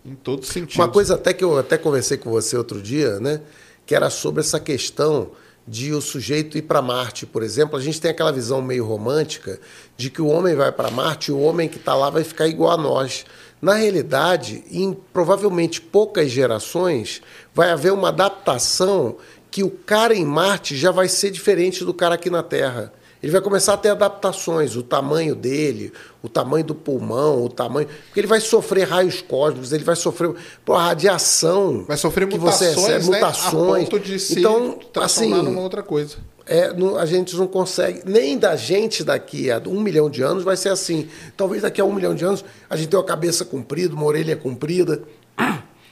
Em 0.04 0.14
todos 0.14 0.48
os 0.48 0.52
sentidos. 0.52 0.76
Uma 0.76 0.88
coisa 0.88 1.14
até 1.14 1.32
que 1.34 1.44
eu 1.44 1.58
até 1.58 1.76
conversei 1.76 2.16
com 2.16 2.30
você 2.30 2.56
outro 2.56 2.80
dia, 2.80 3.20
né? 3.20 3.42
Que 3.84 3.94
era 3.94 4.08
sobre 4.08 4.40
essa 4.40 4.58
questão 4.58 5.30
de 5.70 5.92
o 5.92 6.00
sujeito 6.00 6.58
ir 6.58 6.62
para 6.62 6.82
Marte, 6.82 7.24
por 7.24 7.44
exemplo. 7.44 7.78
A 7.78 7.80
gente 7.80 8.00
tem 8.00 8.10
aquela 8.10 8.32
visão 8.32 8.60
meio 8.60 8.84
romântica 8.84 9.60
de 9.96 10.10
que 10.10 10.20
o 10.20 10.26
homem 10.26 10.56
vai 10.56 10.72
para 10.72 10.90
Marte 10.90 11.30
e 11.30 11.32
o 11.32 11.38
homem 11.38 11.68
que 11.68 11.76
está 11.76 11.94
lá 11.94 12.10
vai 12.10 12.24
ficar 12.24 12.48
igual 12.48 12.72
a 12.72 12.76
nós. 12.76 13.24
Na 13.62 13.74
realidade, 13.74 14.64
em 14.68 14.92
provavelmente 14.92 15.80
poucas 15.80 16.28
gerações, 16.28 17.22
vai 17.54 17.70
haver 17.70 17.92
uma 17.92 18.08
adaptação 18.08 19.16
que 19.48 19.62
o 19.62 19.70
cara 19.70 20.12
em 20.12 20.24
Marte 20.24 20.76
já 20.76 20.90
vai 20.90 21.06
ser 21.06 21.30
diferente 21.30 21.84
do 21.84 21.94
cara 21.94 22.16
aqui 22.16 22.28
na 22.28 22.42
Terra. 22.42 22.92
Ele 23.22 23.30
vai 23.32 23.40
começar 23.42 23.74
a 23.74 23.76
ter 23.76 23.90
adaptações, 23.90 24.76
o 24.76 24.82
tamanho 24.82 25.34
dele, 25.34 25.92
o 26.22 26.28
tamanho 26.28 26.64
do 26.64 26.74
pulmão, 26.74 27.44
o 27.44 27.48
tamanho. 27.50 27.86
Porque 28.06 28.18
ele 28.20 28.26
vai 28.26 28.40
sofrer 28.40 28.88
raios 28.88 29.20
cósmicos, 29.20 29.72
ele 29.72 29.84
vai 29.84 29.94
sofrer 29.96 30.34
pô, 30.64 30.72
a 30.74 30.84
radiação. 30.86 31.84
Vai 31.86 31.98
sofrer 31.98 32.26
que 32.28 32.38
você 32.38 32.70
mutações, 32.70 32.86
recebe, 32.94 33.10
né? 33.10 33.16
mutações. 33.18 33.86
A 33.86 33.90
ponto 33.90 34.00
de 34.00 34.18
se 34.18 34.38
então, 34.38 34.78
assim, 35.02 35.28
numa 35.30 35.60
outra 35.60 35.82
coisa. 35.82 36.16
é, 36.46 36.72
não- 36.72 36.96
a 36.96 37.04
gente 37.04 37.36
não 37.36 37.46
consegue, 37.46 38.00
nem 38.06 38.38
da 38.38 38.56
gente 38.56 39.04
daqui 39.04 39.50
a 39.50 39.60
um 39.66 39.80
milhão 39.80 40.08
de 40.08 40.22
anos 40.22 40.42
vai 40.42 40.56
ser 40.56 40.70
assim. 40.70 41.06
Talvez 41.36 41.60
daqui 41.62 41.80
a 41.80 41.84
um 41.84 41.92
milhão 41.92 42.14
de 42.14 42.24
anos 42.24 42.42
a 42.70 42.76
gente 42.76 42.88
tenha 42.88 43.00
uma 43.00 43.06
cabeça 43.06 43.44
comprida, 43.44 43.94
uma 43.94 44.04
orelha 44.06 44.34
comprida. 44.36 45.02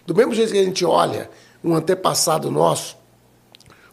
Do 0.07 0.15
mesmo 0.15 0.35
jeito 0.35 0.51
que 0.53 0.59
a 0.59 0.65
gente 0.65 0.85
olha 0.85 1.29
um 1.63 1.75
antepassado 1.75 2.51
nosso, 2.51 2.97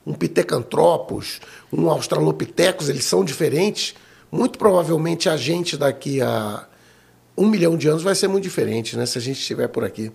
um 0.05 0.13
Pitecantropus, 0.13 1.41
um 1.71 1.89
Australopithecus, 1.89 2.89
eles 2.89 3.05
são 3.05 3.23
diferentes. 3.23 3.95
Muito 4.31 4.59
provavelmente 4.59 5.29
a 5.29 5.37
gente 5.37 5.75
daqui 5.77 6.21
a 6.21 6.67
um 7.37 7.47
milhão 7.47 7.75
de 7.75 7.87
anos 7.87 8.03
vai 8.03 8.15
ser 8.15 8.27
muito 8.27 8.43
diferente, 8.43 8.95
né? 8.95 9.05
Se 9.05 9.17
a 9.17 9.21
gente 9.21 9.39
estiver 9.39 9.67
por 9.67 9.83
aqui. 9.83 10.11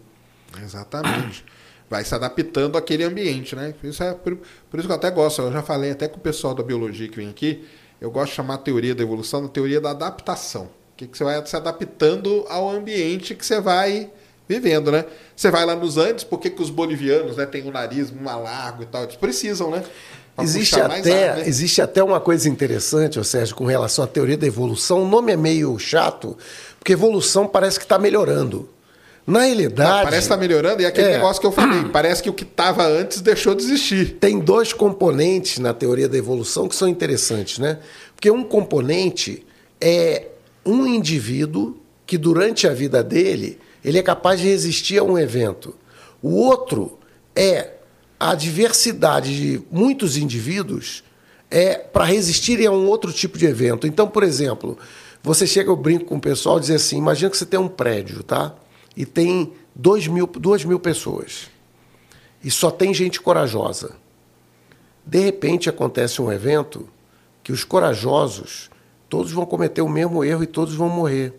Exatamente. 0.62 1.44
Vai 1.88 2.04
se 2.04 2.14
adaptando 2.14 2.78
àquele 2.78 3.04
ambiente, 3.04 3.54
né? 3.54 3.74
Isso 3.82 4.02
é 4.02 4.14
por, 4.14 4.36
por 4.70 4.78
isso 4.78 4.86
que 4.86 4.92
eu 4.92 4.96
até 4.96 5.10
gosto. 5.10 5.42
Eu 5.42 5.52
já 5.52 5.62
falei 5.62 5.90
até 5.90 6.08
com 6.08 6.18
o 6.18 6.20
pessoal 6.20 6.54
da 6.54 6.62
biologia 6.62 7.08
que 7.08 7.16
vem 7.16 7.28
aqui. 7.28 7.66
Eu 8.00 8.10
gosto 8.10 8.30
de 8.30 8.36
chamar 8.36 8.54
a 8.54 8.58
teoria 8.58 8.94
da 8.94 9.02
evolução 9.02 9.42
da 9.42 9.48
teoria 9.48 9.80
da 9.80 9.90
adaptação. 9.90 10.70
Que, 10.96 11.06
que 11.06 11.18
você 11.18 11.24
vai 11.24 11.44
se 11.44 11.56
adaptando 11.56 12.44
ao 12.48 12.70
ambiente 12.70 13.34
que 13.34 13.44
você 13.44 13.60
vai 13.60 14.10
vivendo, 14.50 14.90
né? 14.90 15.04
Você 15.36 15.48
vai 15.48 15.64
lá 15.64 15.76
nos 15.76 15.96
Andes, 15.96 16.24
por 16.24 16.40
que, 16.40 16.50
que 16.50 16.60
os 16.60 16.70
bolivianos 16.70 17.36
né, 17.36 17.46
têm 17.46 17.62
um 17.62 17.70
nariz 17.70 18.10
mais 18.10 18.42
largo 18.42 18.82
e 18.82 18.86
tal? 18.86 19.04
Eles 19.04 19.14
precisam, 19.14 19.70
né? 19.70 19.84
Pra 20.34 20.44
Existe 20.44 20.80
até, 20.80 21.28
ar, 21.28 21.36
né? 21.36 21.44
existe 21.46 21.80
até 21.80 22.02
uma 22.02 22.18
coisa 22.20 22.48
interessante, 22.48 23.22
Sérgio, 23.24 23.54
com 23.54 23.64
relação 23.64 24.04
à 24.04 24.08
teoria 24.08 24.36
da 24.36 24.46
evolução. 24.46 25.02
O 25.04 25.08
nome 25.08 25.30
é 25.32 25.36
meio 25.36 25.78
chato, 25.78 26.36
porque 26.80 26.92
evolução 26.92 27.46
parece 27.46 27.78
que 27.78 27.84
está 27.84 27.96
melhorando. 27.98 28.68
Na 29.24 29.42
realidade. 29.42 29.88
Não, 29.88 30.02
parece 30.02 30.22
que 30.22 30.28
tá 30.34 30.36
melhorando 30.36 30.82
e 30.82 30.84
é 30.84 30.88
aquele 30.88 31.08
É. 31.08 31.12
negócio 31.12 31.40
que 31.40 31.46
eu 31.46 31.52
falei. 31.52 31.84
Parece 31.92 32.20
que 32.22 32.28
o 32.30 32.32
que 32.32 32.42
estava 32.42 32.84
antes 32.88 33.20
deixou 33.20 33.54
de 33.54 33.62
existir. 33.62 34.16
Tem 34.18 34.40
dois 34.40 34.72
componentes 34.72 35.58
na 35.58 35.72
teoria 35.72 36.08
da 36.08 36.16
evolução 36.18 36.66
que 36.66 36.74
são 36.74 36.88
interessantes, 36.88 37.58
né? 37.60 37.78
Porque 38.16 38.28
um 38.30 38.42
componente 38.42 39.46
é 39.80 40.26
um 40.66 40.84
indivíduo 40.86 41.76
que 42.06 42.18
durante 42.18 42.66
a 42.66 42.72
vida 42.74 43.04
dele 43.04 43.60
ele 43.84 43.98
é 43.98 44.02
capaz 44.02 44.40
de 44.40 44.48
resistir 44.48 44.98
a 44.98 45.04
um 45.04 45.18
evento. 45.18 45.74
O 46.22 46.34
outro 46.34 46.98
é 47.34 47.74
a 48.18 48.34
diversidade 48.34 49.34
de 49.34 49.62
muitos 49.70 50.16
indivíduos 50.16 51.02
é 51.50 51.74
para 51.74 52.04
resistirem 52.04 52.66
a 52.66 52.70
um 52.70 52.86
outro 52.86 53.12
tipo 53.12 53.36
de 53.36 53.46
evento. 53.46 53.86
Então, 53.86 54.06
por 54.06 54.22
exemplo, 54.22 54.78
você 55.22 55.46
chega, 55.46 55.70
eu 55.70 55.76
brinco 55.76 56.04
com 56.04 56.16
o 56.16 56.20
pessoal 56.20 56.58
e 56.58 56.60
diz 56.60 56.70
assim: 56.70 56.98
imagina 56.98 57.30
que 57.30 57.36
você 57.36 57.46
tem 57.46 57.58
um 57.58 57.68
prédio, 57.68 58.22
tá? 58.22 58.54
E 58.96 59.04
tem 59.04 59.52
dois 59.74 60.06
mil, 60.06 60.26
duas 60.26 60.64
mil 60.64 60.78
pessoas. 60.78 61.48
E 62.42 62.50
só 62.50 62.70
tem 62.70 62.94
gente 62.94 63.20
corajosa. 63.20 63.96
De 65.04 65.18
repente 65.18 65.68
acontece 65.68 66.22
um 66.22 66.30
evento 66.30 66.88
que 67.42 67.52
os 67.52 67.64
corajosos 67.64 68.70
todos 69.08 69.32
vão 69.32 69.44
cometer 69.44 69.82
o 69.82 69.88
mesmo 69.88 70.22
erro 70.22 70.42
e 70.42 70.46
todos 70.46 70.74
vão 70.74 70.88
morrer. 70.88 71.34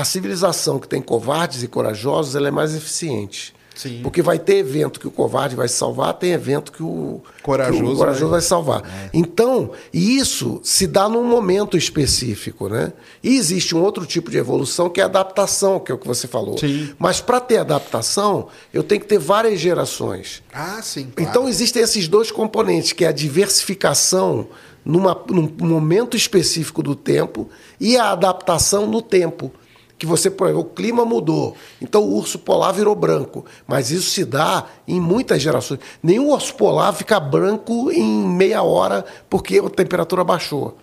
A 0.00 0.04
civilização 0.04 0.78
que 0.78 0.86
tem 0.88 1.02
covardes 1.02 1.62
e 1.62 1.68
corajosos 1.68 2.36
ela 2.36 2.48
é 2.48 2.50
mais 2.52 2.74
eficiente. 2.74 3.52
Sim. 3.74 4.00
Porque 4.02 4.20
vai 4.22 4.40
ter 4.40 4.56
evento 4.56 4.98
que 4.98 5.06
o 5.06 5.10
covarde 5.10 5.54
vai 5.54 5.68
salvar, 5.68 6.12
tem 6.14 6.32
evento 6.32 6.72
que 6.72 6.82
o 6.82 7.20
Corajoso 7.44 7.84
que 7.84 7.88
o 7.92 7.96
corajoso 7.96 8.24
vai- 8.24 8.40
vai 8.40 8.40
salvar. 8.40 9.10
Então, 9.14 9.70
isso 9.92 10.60
se 10.64 10.84
dá 10.88 11.08
num 11.08 11.22
momento 11.22 11.76
específico, 11.76 12.68
né? 12.68 12.92
E 13.22 13.36
existe 13.36 13.76
um 13.76 13.82
outro 13.82 14.04
tipo 14.04 14.32
de 14.32 14.36
evolução 14.36 14.90
que 14.90 15.00
é 15.00 15.04
a 15.04 15.06
adaptação, 15.06 15.78
que 15.78 15.92
é 15.92 15.94
o 15.94 15.98
que 15.98 16.08
você 16.08 16.26
falou. 16.26 16.58
Sim. 16.58 16.90
Mas 16.98 17.20
para 17.20 17.38
ter 17.38 17.58
adaptação, 17.58 18.48
eu 18.74 18.82
tenho 18.82 19.00
que 19.00 19.06
ter 19.06 19.18
várias 19.18 19.60
gerações. 19.60 20.42
Ah, 20.52 20.80
sim. 20.82 21.12
claro. 21.14 21.30
Então 21.30 21.48
existem 21.48 21.80
esses 21.80 22.08
dois 22.08 22.32
componentes, 22.32 22.92
que 22.92 23.04
é 23.04 23.08
a 23.08 23.12
diversificação 23.12 24.48
numa, 24.84 25.16
num 25.30 25.48
momento 25.60 26.16
específico 26.16 26.82
do 26.82 26.96
tempo 26.96 27.48
e 27.78 27.96
a 27.96 28.10
adaptação 28.10 28.86
no 28.88 29.00
tempo. 29.02 29.52
Que 29.98 30.06
você, 30.06 30.30
por 30.30 30.46
exemplo, 30.46 30.62
o 30.62 30.64
clima 30.64 31.04
mudou, 31.04 31.56
então 31.82 32.02
o 32.04 32.14
urso 32.14 32.38
polar 32.38 32.72
virou 32.72 32.94
branco. 32.94 33.44
Mas 33.66 33.90
isso 33.90 34.10
se 34.10 34.24
dá 34.24 34.64
em 34.86 35.00
muitas 35.00 35.42
gerações. 35.42 35.80
Nenhum 36.00 36.30
urso 36.30 36.54
polar 36.54 36.92
fica 36.92 37.18
branco 37.18 37.90
em 37.90 38.04
meia 38.04 38.62
hora 38.62 39.04
porque 39.28 39.58
a 39.58 39.68
temperatura 39.68 40.22
baixou. 40.22 40.78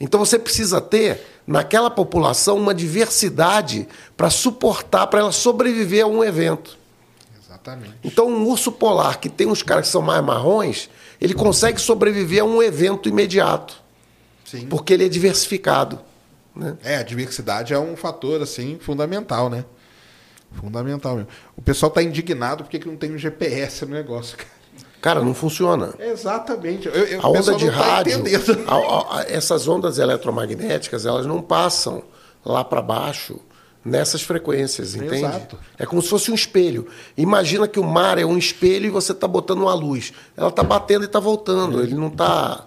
Então 0.00 0.20
você 0.20 0.38
precisa 0.38 0.80
ter 0.80 1.20
naquela 1.46 1.90
população 1.90 2.56
uma 2.56 2.74
diversidade 2.74 3.88
para 4.16 4.30
suportar, 4.30 5.06
para 5.08 5.20
ela 5.20 5.32
sobreviver 5.32 6.04
a 6.04 6.08
um 6.08 6.22
evento. 6.22 6.78
Exatamente. 7.62 7.94
Então, 8.02 8.28
um 8.28 8.48
urso 8.48 8.72
polar 8.72 9.20
que 9.20 9.28
tem 9.28 9.46
uns 9.46 9.62
caras 9.62 9.86
que 9.86 9.92
são 9.92 10.02
mais 10.02 10.24
marrons, 10.24 10.90
ele 11.20 11.34
consegue 11.34 11.80
sobreviver 11.80 12.42
a 12.42 12.44
um 12.44 12.60
evento 12.60 13.08
imediato, 13.08 13.80
Sim. 14.44 14.66
porque 14.66 14.92
ele 14.92 15.06
é 15.06 15.08
diversificado. 15.08 16.00
Né? 16.54 16.76
É, 16.84 16.96
a 16.96 17.02
diversidade 17.02 17.72
é 17.72 17.78
um 17.78 17.96
fator 17.96 18.42
assim 18.42 18.78
fundamental, 18.80 19.48
né? 19.48 19.64
Fundamental 20.52 21.16
mesmo. 21.16 21.28
O 21.56 21.62
pessoal 21.62 21.90
tá 21.90 22.02
indignado 22.02 22.64
porque 22.64 22.78
que 22.78 22.86
não 22.88 22.96
tem 22.96 23.12
um 23.12 23.18
GPS 23.18 23.84
no 23.86 23.92
negócio, 23.94 24.36
cara. 24.36 24.50
Cara, 25.00 25.20
não 25.20 25.34
funciona. 25.34 25.94
Exatamente. 25.98 26.86
Eu, 26.86 26.94
eu, 26.94 27.20
A 27.20 27.28
onda 27.28 27.54
de 27.56 27.66
tá 27.70 27.72
rádio, 27.76 28.22
a- 28.68 28.74
a- 28.74 29.18
a- 29.18 29.24
essas 29.28 29.66
ondas 29.66 29.98
eletromagnéticas, 29.98 31.04
elas 31.06 31.26
não 31.26 31.42
passam 31.42 32.04
lá 32.44 32.62
para 32.62 32.80
baixo 32.80 33.40
nessas 33.84 34.22
frequências, 34.22 34.94
entende? 34.94 35.16
Exato. 35.24 35.58
É 35.76 35.84
como 35.84 36.00
se 36.00 36.08
fosse 36.08 36.30
um 36.30 36.34
espelho. 36.34 36.86
Imagina 37.16 37.66
que 37.66 37.80
o 37.80 37.84
mar 37.84 38.16
é 38.16 38.24
um 38.24 38.38
espelho 38.38 38.86
e 38.86 38.90
você 38.90 39.10
está 39.10 39.26
botando 39.26 39.62
uma 39.62 39.74
luz. 39.74 40.12
Ela 40.36 40.50
está 40.50 40.62
batendo 40.62 41.02
e 41.02 41.06
está 41.06 41.18
voltando. 41.18 41.82
Ele 41.82 41.94
não 41.94 42.06
está 42.06 42.64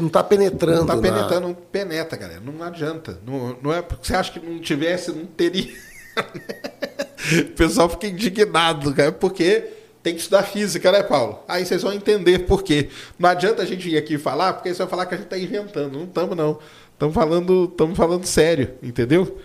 não 0.00 0.08
tá 0.08 0.22
penetrando. 0.22 0.80
Não 0.80 0.86
tá 0.86 0.96
na- 0.96 1.02
penetrando, 1.02 1.48
não 1.48 1.54
penetra, 1.54 2.16
galera. 2.18 2.40
Não 2.40 2.62
adianta. 2.64 3.18
Não, 3.26 3.56
não 3.62 3.72
é 3.72 3.82
porque 3.82 4.06
você 4.06 4.14
acha 4.14 4.32
que 4.32 4.40
não 4.40 4.58
tivesse, 4.60 5.10
não 5.12 5.26
teria. 5.26 5.72
o 7.42 7.52
pessoal 7.56 7.88
fica 7.88 8.06
indignado, 8.06 8.92
cara, 8.94 9.12
porque 9.12 9.68
tem 10.02 10.14
que 10.14 10.20
estudar 10.20 10.42
física, 10.44 10.90
né, 10.92 11.02
Paulo? 11.02 11.40
Aí 11.48 11.64
vocês 11.64 11.82
vão 11.82 11.92
entender 11.92 12.40
por 12.40 12.62
quê. 12.62 12.88
Não 13.18 13.28
adianta 13.28 13.62
a 13.62 13.66
gente 13.66 13.88
ir 13.88 13.96
aqui 13.96 14.18
falar, 14.18 14.54
porque 14.54 14.72
você 14.72 14.78
vai 14.78 14.88
falar 14.88 15.06
que 15.06 15.14
a 15.14 15.16
gente 15.16 15.26
está 15.26 15.38
inventando. 15.38 15.92
Não 15.98 16.04
estamos, 16.04 16.36
não. 16.36 16.58
Estamos 16.92 17.14
falando, 17.14 17.74
falando 17.94 18.26
sério, 18.26 18.74
entendeu? 18.82 19.38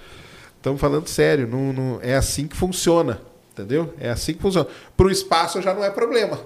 Estamos 0.57 0.79
falando 0.79 1.07
sério. 1.07 1.47
Não, 1.47 1.71
não- 1.73 1.99
é 2.01 2.15
assim 2.15 2.47
que 2.47 2.55
funciona, 2.55 3.21
entendeu? 3.53 3.93
É 3.99 4.09
assim 4.09 4.33
que 4.33 4.41
funciona. 4.41 4.67
Para 4.95 5.07
o 5.07 5.11
espaço 5.11 5.61
já 5.61 5.73
não 5.73 5.83
é 5.83 5.89
problema. 5.89 6.39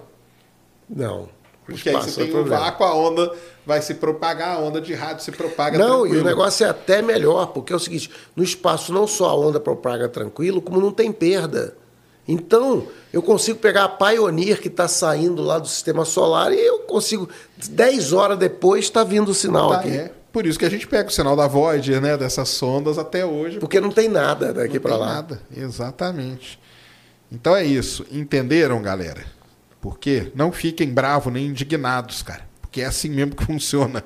Não. 0.90 1.30
Porque 1.70 1.90
aí 1.90 1.96
você 1.96 2.10
é 2.22 2.24
tem 2.26 2.34
o 2.34 2.38
problema. 2.38 2.62
vácuo, 2.62 2.84
a 2.86 2.94
onda 2.96 3.32
vai 3.66 3.82
se 3.82 3.94
propagar, 3.96 4.56
a 4.58 4.60
onda 4.60 4.80
de 4.82 4.94
rádio 4.94 5.24
se 5.24 5.32
propaga 5.32 5.78
Não, 5.78 6.00
e 6.06 6.10
tranquilo. 6.10 6.22
o 6.22 6.26
negócio 6.26 6.66
é 6.66 6.70
até 6.70 7.02
melhor, 7.02 7.48
porque 7.48 7.72
é 7.72 7.76
o 7.76 7.80
seguinte: 7.80 8.10
no 8.36 8.44
espaço 8.44 8.92
não 8.94 9.06
só 9.08 9.30
a 9.30 9.36
onda 9.36 9.60
propaga 9.60 10.08
tranquilo, 10.10 10.62
como 10.62 10.80
não 10.82 10.92
tem 10.92 11.12
perda. 11.12 11.76
Então, 12.28 12.86
eu 13.12 13.24
consigo 13.24 13.58
pegar 13.58 13.86
a 13.86 13.90
Pioneer 13.90 14.62
que 14.62 14.68
está 14.68 14.88
saindo 14.88 15.42
lá 15.42 15.58
do 15.58 15.68
sistema 15.68 16.06
solar 16.06 16.52
e 16.54 16.60
eu 16.64 16.80
consigo, 16.82 17.28
10 17.70 18.14
horas 18.14 18.38
depois, 18.38 18.86
está 18.86 19.04
vindo 19.04 19.30
o 19.30 19.34
sinal 19.34 19.70
Tá, 19.70 19.80
aqui. 19.80 19.90
é. 19.90 20.12
Por 20.32 20.46
isso 20.46 20.60
que 20.60 20.66
a 20.66 20.70
gente 20.70 20.86
pega 20.88 21.10
o 21.10 21.12
sinal 21.12 21.36
da 21.36 21.48
Voyager, 21.48 22.00
né? 22.00 22.16
Dessas 22.16 22.50
sondas 22.50 23.00
até 23.00 23.26
hoje. 23.26 23.58
Porque 23.58 23.82
não 23.82 23.90
tem 23.90 24.08
nada 24.08 24.54
daqui 24.54 24.76
não 24.76 24.82
para 24.82 24.92
tem 24.92 25.00
lá. 25.00 25.08
nada. 25.08 25.42
Exatamente. 25.58 26.60
Então 27.32 27.56
é 27.56 27.64
isso. 27.66 28.06
Entenderam, 28.12 28.80
galera? 28.80 29.24
Porque 29.82 30.32
não 30.36 30.52
fiquem 30.52 30.90
bravos 30.94 31.32
nem 31.32 31.48
indignados, 31.48 32.22
cara. 32.22 32.48
Porque 32.62 32.82
é 32.82 32.86
assim 32.86 33.10
mesmo 33.10 33.36
que 33.36 33.44
funciona. 33.48 34.04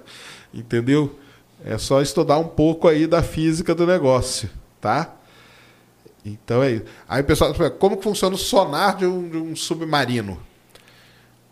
Entendeu? 0.53 1.17
É 1.65 1.77
só 1.77 2.01
estudar 2.01 2.37
um 2.37 2.47
pouco 2.47 2.87
aí 2.87 3.07
da 3.07 3.23
física 3.23 3.73
do 3.73 3.87
negócio, 3.87 4.49
tá? 4.81 5.15
Então 6.25 6.61
é 6.61 6.71
isso. 6.71 6.85
Aí 7.07 7.21
o 7.21 7.25
pessoal 7.25 7.53
fala, 7.53 7.69
como 7.71 7.97
que 7.97 8.03
funciona 8.03 8.35
o 8.35 8.37
sonar 8.37 8.97
de 8.97 9.05
um, 9.05 9.29
de 9.29 9.37
um 9.37 9.55
submarino? 9.55 10.39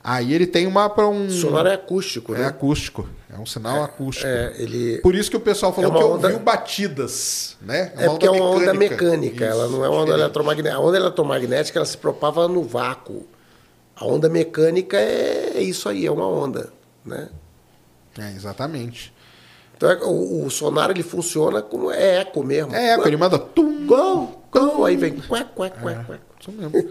Aí 0.04 0.34
ele 0.34 0.48
tem 0.48 0.66
uma 0.66 0.90
para 0.90 1.08
um 1.08 1.30
sonar 1.30 1.68
é 1.68 1.74
acústico, 1.76 2.34
é 2.34 2.40
né? 2.40 2.46
acústico, 2.48 3.08
é 3.30 3.38
um 3.38 3.46
sinal 3.46 3.84
acústico. 3.84 4.26
É, 4.28 4.56
ele. 4.58 4.98
Por 5.02 5.14
isso 5.14 5.30
que 5.30 5.38
o 5.38 5.42
pessoal 5.42 5.72
falou 5.72 5.92
É 5.92 5.98
que 5.98 6.04
onda- 6.04 6.28
ouviu 6.28 6.40
batidas, 6.40 7.56
né? 7.62 7.94
É 7.96 8.08
porque 8.08 8.26
é 8.26 8.32
uma 8.32 8.46
onda 8.50 8.74
mecânica, 8.74 9.46
Isso, 9.46 9.54
ela 9.54 9.68
não 9.68 9.86
é 9.86 9.90
uma 9.90 10.02
onda 10.02 10.14
eletromagnética. 10.14 10.76
A 10.76 10.80
onda 10.82 10.98
eletromagnética 10.98 11.78
ela 11.80 11.86
se 11.86 11.98
propaga 11.98 12.48
no 12.48 12.64
vácuo. 12.64 13.28
A 14.02 14.06
onda 14.06 14.28
mecânica 14.28 14.98
é 14.98 15.62
isso 15.62 15.88
aí, 15.88 16.06
é 16.08 16.12
uma 16.12 16.28
onda, 16.28 16.74
né? 17.06 17.30
É, 18.18 18.32
exatamente. 18.32 19.14
Então 19.78 19.90
é- 19.90 20.04
o, 20.04 20.46
o 20.46 20.50
sonar 20.50 20.90
ele 20.90 21.04
funciona 21.04 21.62
como 21.62 21.92
é 21.92 22.18
eco 22.22 22.44
mesmo. 22.44 22.74
É, 22.76 22.96
ele 23.08 23.16
manda 23.18 23.38
tum, 23.38 23.86
Gol, 23.86 24.46
gol, 24.52 24.86
aí 24.86 24.96
vem 24.98 25.14
quack, 25.18 25.52
quack, 25.56 25.78
É. 25.78 25.82
quack, 25.82 26.06
quack. 26.06 26.22
isso 26.40 26.52
mesmo. 26.52 26.90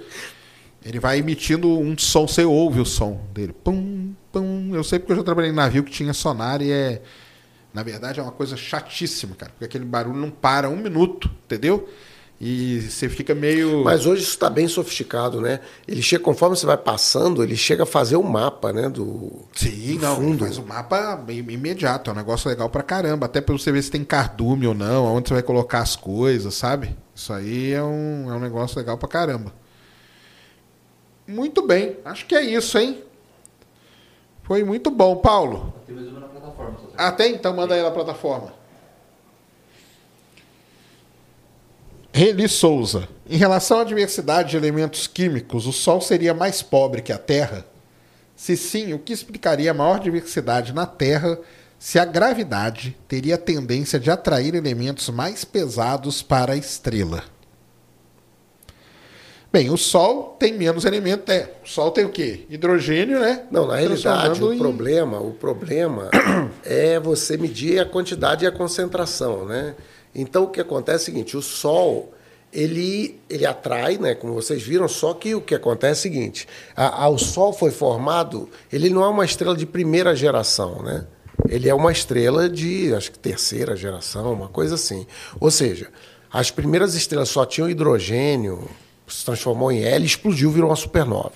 Ele 0.85 0.99
vai 0.99 1.19
emitindo 1.19 1.69
um 1.69 1.97
som, 1.99 2.27
você 2.27 2.45
ouve 2.45 2.81
o 2.81 2.87
som 2.87 3.21
dele. 3.35 3.53
Pum, 3.53 4.15
pum. 4.33 4.71
Eu 4.75 4.83
sei 4.85 4.99
porque 4.99 5.13
eu 5.13 5.17
já 5.17 5.23
trabalhei 5.23 5.51
em 5.51 5.55
navio 5.55 5.85
que 5.85 5.91
tinha 5.91 6.13
sonar 6.15 6.63
e 6.63 6.71
é. 6.73 7.03
Na 7.75 7.83
verdade 7.83 8.19
é 8.19 8.23
uma 8.23 8.33
coisa 8.33 8.57
chatíssima, 8.57 9.35
cara. 9.37 9.53
Porque 9.53 9.65
aquele 9.67 9.85
barulho 9.85 10.17
não 10.17 10.31
para 10.31 10.69
um 10.69 10.77
minuto, 10.77 11.31
entendeu? 11.45 11.89
E 12.43 12.81
você 12.81 13.07
fica 13.07 13.35
meio. 13.35 13.85
Mas 13.85 14.07
hoje 14.07 14.23
isso 14.23 14.31
está 14.31 14.49
bem 14.49 14.67
sofisticado, 14.67 15.43
né? 15.43 15.61
Ele 15.87 16.01
chega, 16.01 16.25
conforme 16.25 16.57
você 16.57 16.65
vai 16.65 16.79
passando, 16.79 17.43
ele 17.45 17.55
chega 17.55 17.83
a 17.83 17.87
fazer 17.87 18.17
o 18.17 18.23
mapa, 18.23 18.73
né? 18.73 18.89
Do, 18.89 19.31
Sim, 19.55 19.97
do 19.97 20.01
não, 20.01 20.17
fundo. 20.17 20.45
faz 20.45 20.57
o 20.57 20.63
mapa 20.65 21.23
im- 21.29 21.51
imediato, 21.51 22.09
é 22.09 22.15
um 22.15 22.17
negócio 22.17 22.49
legal 22.49 22.71
pra 22.71 22.83
caramba, 22.83 23.27
até 23.27 23.43
pra 23.43 23.53
você 23.53 23.71
ver 23.71 23.83
se 23.83 23.91
tem 23.91 24.03
cardume 24.03 24.67
ou 24.67 24.73
não, 24.73 25.07
aonde 25.07 25.29
você 25.29 25.35
vai 25.35 25.43
colocar 25.43 25.81
as 25.81 25.97
coisas, 25.97 26.55
sabe? 26.55 26.97
Isso 27.15 27.31
aí 27.31 27.73
é 27.73 27.83
um, 27.83 28.31
é 28.31 28.35
um 28.35 28.41
negócio 28.41 28.79
legal 28.79 28.97
pra 28.97 29.07
caramba. 29.09 29.53
Muito 31.27 31.61
bem, 31.67 31.99
acho 32.07 32.25
que 32.27 32.35
é 32.35 32.43
isso, 32.43 32.79
hein? 32.79 33.03
Foi 34.45 34.65
muito 34.65 34.91
bom, 34.91 35.17
Paulo. 35.17 35.75
Tem 35.87 35.95
mais 35.95 36.09
uma 36.09 36.21
na 36.21 36.27
plataforma. 36.27 36.79
só. 36.81 36.87
Ah, 36.97 37.13
tem? 37.13 37.35
Então 37.35 37.55
manda 37.55 37.75
aí 37.75 37.83
na 37.83 37.91
plataforma. 37.91 38.53
Reli 42.13 42.49
Souza. 42.49 43.09
Em 43.29 43.37
relação 43.37 43.81
à 43.81 43.85
diversidade 43.85 44.51
de 44.51 44.57
elementos 44.57 45.07
químicos, 45.07 45.67
o 45.67 45.73
Sol 45.73 46.01
seria 46.01 46.35
mais 46.35 46.63
pobre 46.63 47.03
que 47.03 47.13
a 47.13 47.19
Terra? 47.19 47.65
Se 48.35 48.57
sim, 48.57 48.93
o 48.93 48.99
que 48.99 49.13
explicaria 49.13 49.71
a 49.71 49.75
maior 49.75 50.01
diversidade 50.01 50.73
na 50.73 50.87
Terra 50.87 51.39
se 51.79 51.99
a 51.99 52.05
gravidade 52.05 52.97
teria 53.07 53.37
a 53.37 53.39
tendência 53.39 53.99
de 53.99 54.11
atrair 54.11 54.55
elementos 54.55 55.09
mais 55.09 55.45
pesados 55.45 56.21
para 56.23 56.55
a 56.55 56.57
estrela? 56.57 57.23
Bem, 59.53 59.69
o 59.71 59.77
Sol 59.77 60.37
tem 60.39 60.53
menos 60.57 60.85
elementos. 60.85 61.29
É, 61.35 61.53
o 61.65 61.69
Sol 61.69 61.91
tem 61.91 62.05
o 62.05 62.09
quê? 62.11 62.47
Hidrogênio, 62.49 63.19
né? 63.19 63.45
Não, 63.51 63.67
na 63.67 63.77
realidade, 63.77 64.43
o 64.43 64.53
em- 64.53 64.59
problema, 64.59 65.21
o 65.21 65.33
problema 65.33 66.09
é 66.65 66.99
você 67.01 67.37
medir 67.37 67.81
a 67.81 67.85
quantidade 67.85 68.45
e 68.45 68.49
a 68.49 68.53
concentração, 68.53 69.45
né? 69.45 69.75
Então 70.15 70.45
o 70.45 70.49
que 70.49 70.61
acontece 70.61 70.99
é 70.99 71.03
o 71.03 71.15
seguinte, 71.15 71.37
o 71.37 71.43
Sol 71.43 72.13
ele, 72.53 73.21
ele 73.29 73.47
atrai, 73.47 73.97
né? 73.97 74.15
Como 74.15 74.35
vocês 74.35 74.61
viram, 74.63 74.89
só 74.89 75.15
que 75.15 75.35
o 75.37 75.41
que 75.41 75.55
acontece 75.55 76.09
é 76.09 76.11
o 76.11 76.13
seguinte: 76.15 76.49
a, 76.77 77.05
a- 77.05 77.09
o 77.09 77.19
Sol 77.19 77.53
foi 77.53 77.71
formado, 77.71 78.49
ele 78.73 78.91
não 78.91 79.05
é 79.05 79.09
uma 79.09 79.25
estrela 79.25 79.57
de 79.57 79.67
primeira 79.67 80.15
geração, 80.17 80.83
né? 80.83 81.07
Ele 81.49 81.69
é 81.69 81.75
uma 81.75 81.91
estrela 81.93 82.49
de, 82.49 82.93
acho 82.95 83.13
que 83.13 83.19
terceira 83.19 83.75
geração, 83.77 84.33
uma 84.33 84.49
coisa 84.49 84.75
assim. 84.75 85.07
Ou 85.39 85.51
seja, 85.51 85.89
as 86.31 86.51
primeiras 86.51 86.95
estrelas 86.95 87.29
só 87.29 87.47
tinham 87.47 87.71
hidrogênio, 87.71 88.69
se 89.09 89.25
transformou 89.25 89.73
em 89.73 89.83
hélio, 89.83 90.05
explodiu, 90.07 90.51
virou 90.51 90.71
uma 90.71 90.77
supernova. 90.77 91.33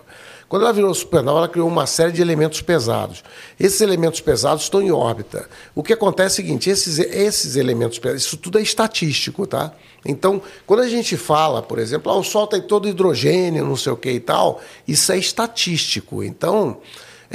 Quando 0.55 0.63
ela 0.63 0.73
virou 0.73 0.95
supernova, 0.95 1.39
ela 1.39 1.49
criou 1.49 1.67
uma 1.67 1.85
série 1.85 2.13
de 2.13 2.23
elementos 2.23 2.63
pesados. 2.63 3.25
Esses 3.59 3.81
elementos 3.81 4.21
pesados 4.21 4.63
estão 4.63 4.81
em 4.81 4.93
órbita. 4.93 5.49
O 5.75 5.83
que 5.83 5.93
acontece 5.93 6.41
é 6.41 6.45
o 6.45 6.47
seguinte: 6.47 6.71
esses, 6.71 7.01
esses 7.01 7.57
elementos 7.57 7.99
pesados, 7.99 8.23
isso 8.23 8.37
tudo 8.37 8.61
é 8.61 8.63
estatístico, 8.63 9.49
tá? 9.49 9.73
Então, 10.07 10.41
quando 10.65 10.85
a 10.85 10.89
gente 10.89 11.17
fala, 11.17 11.61
por 11.61 11.81
exemplo, 11.81 12.13
ah, 12.13 12.17
o 12.17 12.23
Sol 12.23 12.47
tem 12.47 12.63
todo 12.63 12.89
hidrogênio, 12.89 13.65
não 13.65 13.75
sei 13.75 13.91
o 13.91 13.97
que 13.97 14.13
e 14.13 14.21
tal, 14.21 14.61
isso 14.87 15.11
é 15.11 15.19
estatístico. 15.19 16.23
Então, 16.23 16.79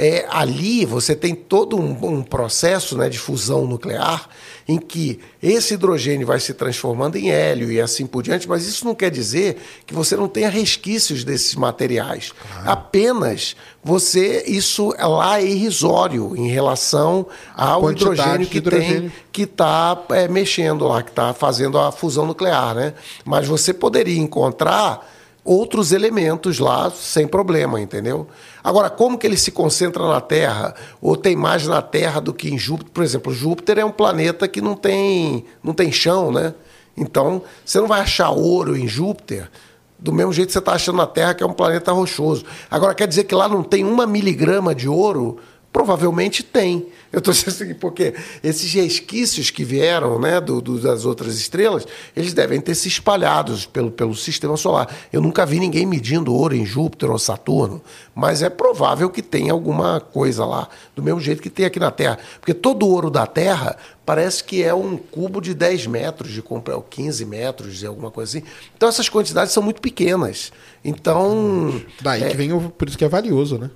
é, 0.02 0.24
ali 0.30 0.86
você 0.86 1.14
tem 1.14 1.34
todo 1.34 1.76
um, 1.76 1.90
um 2.06 2.22
processo 2.22 2.96
né, 2.96 3.10
de 3.10 3.18
fusão 3.18 3.66
nuclear 3.66 4.30
em 4.66 4.78
que 4.78 5.20
esse 5.42 5.74
hidrogênio 5.74 6.26
vai 6.26 6.40
se 6.40 6.54
transformando 6.54 7.16
em 7.16 7.30
hélio 7.30 7.70
e 7.70 7.78
assim 7.78 8.06
por 8.06 8.22
diante, 8.22 8.48
mas 8.48 8.66
isso 8.66 8.86
não 8.86 8.94
quer 8.94 9.10
dizer 9.10 9.58
que 9.84 9.92
você 9.92 10.16
não 10.16 10.26
tenha 10.26 10.48
resquícios 10.48 11.22
desses 11.22 11.54
materiais. 11.54 12.32
Apenas 12.64 13.54
você, 13.84 14.42
isso 14.46 14.94
lá 14.98 15.38
é 15.38 15.44
irrisório 15.44 16.34
em 16.34 16.48
relação 16.48 17.26
ao 17.54 17.92
hidrogênio 17.92 18.46
que 18.46 18.56
hidrogênio. 18.56 19.00
tem 19.02 19.12
que 19.30 19.42
está 19.42 20.02
mexendo 20.30 20.86
lá, 20.86 21.02
que 21.02 21.10
está 21.10 21.34
fazendo 21.34 21.78
a 21.78 21.92
fusão 21.92 22.24
nuclear, 22.24 22.74
né? 22.74 22.94
Mas 23.22 23.46
você 23.46 23.74
poderia 23.74 24.18
encontrar 24.18 25.06
outros 25.44 25.92
elementos 25.92 26.58
lá 26.58 26.90
sem 26.90 27.26
problema, 27.26 27.80
entendeu? 27.80 28.26
Agora, 28.62 28.90
como 28.90 29.18
que 29.18 29.26
ele 29.26 29.36
se 29.36 29.50
concentra 29.50 30.06
na 30.06 30.20
Terra? 30.20 30.74
Ou 31.00 31.16
tem 31.16 31.34
mais 31.34 31.66
na 31.66 31.80
Terra 31.80 32.20
do 32.20 32.32
que 32.32 32.52
em 32.52 32.58
Júpiter? 32.58 32.92
Por 32.92 33.04
exemplo, 33.04 33.32
Júpiter 33.32 33.78
é 33.78 33.84
um 33.84 33.90
planeta 33.90 34.46
que 34.46 34.60
não 34.60 34.74
tem, 34.74 35.44
não 35.62 35.72
tem 35.72 35.90
chão, 35.90 36.30
né? 36.30 36.54
Então, 36.96 37.42
você 37.64 37.80
não 37.80 37.88
vai 37.88 38.00
achar 38.00 38.30
ouro 38.30 38.76
em 38.76 38.86
Júpiter 38.86 39.50
do 39.98 40.12
mesmo 40.12 40.32
jeito 40.32 40.48
que 40.48 40.52
você 40.54 40.58
está 40.58 40.72
achando 40.72 40.96
na 40.96 41.06
Terra, 41.06 41.34
que 41.34 41.42
é 41.42 41.46
um 41.46 41.52
planeta 41.52 41.92
rochoso. 41.92 42.44
Agora, 42.70 42.94
quer 42.94 43.06
dizer 43.06 43.24
que 43.24 43.34
lá 43.34 43.48
não 43.48 43.62
tem 43.62 43.84
uma 43.84 44.06
miligrama 44.06 44.74
de 44.74 44.88
ouro 44.88 45.38
Provavelmente 45.72 46.42
tem. 46.42 46.88
Eu 47.12 47.18
estou 47.18 47.34
dizendo 47.34 47.48
assim, 47.48 47.74
porque 47.74 48.14
esses 48.42 48.72
resquícios 48.72 49.50
que 49.50 49.64
vieram 49.64 50.20
né, 50.20 50.40
do, 50.40 50.60
do, 50.60 50.78
das 50.78 51.04
outras 51.04 51.36
estrelas, 51.36 51.86
eles 52.14 52.32
devem 52.32 52.60
ter 52.60 52.74
se 52.76 52.86
espalhados 52.86 53.66
pelo, 53.66 53.90
pelo 53.90 54.14
sistema 54.14 54.56
solar. 54.56 54.88
Eu 55.12 55.20
nunca 55.20 55.44
vi 55.44 55.58
ninguém 55.58 55.84
medindo 55.84 56.32
ouro 56.32 56.54
em 56.54 56.64
Júpiter 56.64 57.10
ou 57.10 57.18
Saturno, 57.18 57.82
mas 58.14 58.42
é 58.42 58.48
provável 58.48 59.10
que 59.10 59.22
tenha 59.22 59.52
alguma 59.52 60.00
coisa 60.00 60.44
lá, 60.44 60.68
do 60.94 61.02
mesmo 61.02 61.20
jeito 61.20 61.42
que 61.42 61.50
tem 61.50 61.66
aqui 61.66 61.80
na 61.80 61.90
Terra. 61.90 62.18
Porque 62.40 62.54
todo 62.54 62.86
ouro 62.86 63.10
da 63.10 63.26
Terra 63.26 63.76
parece 64.06 64.44
que 64.44 64.62
é 64.62 64.72
um 64.72 64.96
cubo 64.96 65.40
de 65.40 65.52
10 65.52 65.88
metros, 65.88 66.30
de 66.30 66.42
15 66.42 67.24
metros, 67.24 67.84
alguma 67.84 68.12
coisa 68.12 68.38
assim. 68.38 68.46
Então 68.76 68.88
essas 68.88 69.08
quantidades 69.08 69.52
são 69.52 69.62
muito 69.62 69.80
pequenas. 69.80 70.52
Então. 70.84 71.80
Daí 72.00 72.22
é, 72.22 72.28
que 72.28 72.36
vem 72.36 72.52
o. 72.52 72.70
Por 72.70 72.86
isso 72.88 72.96
que 72.96 73.04
é 73.04 73.08
valioso, 73.08 73.58
né? 73.58 73.68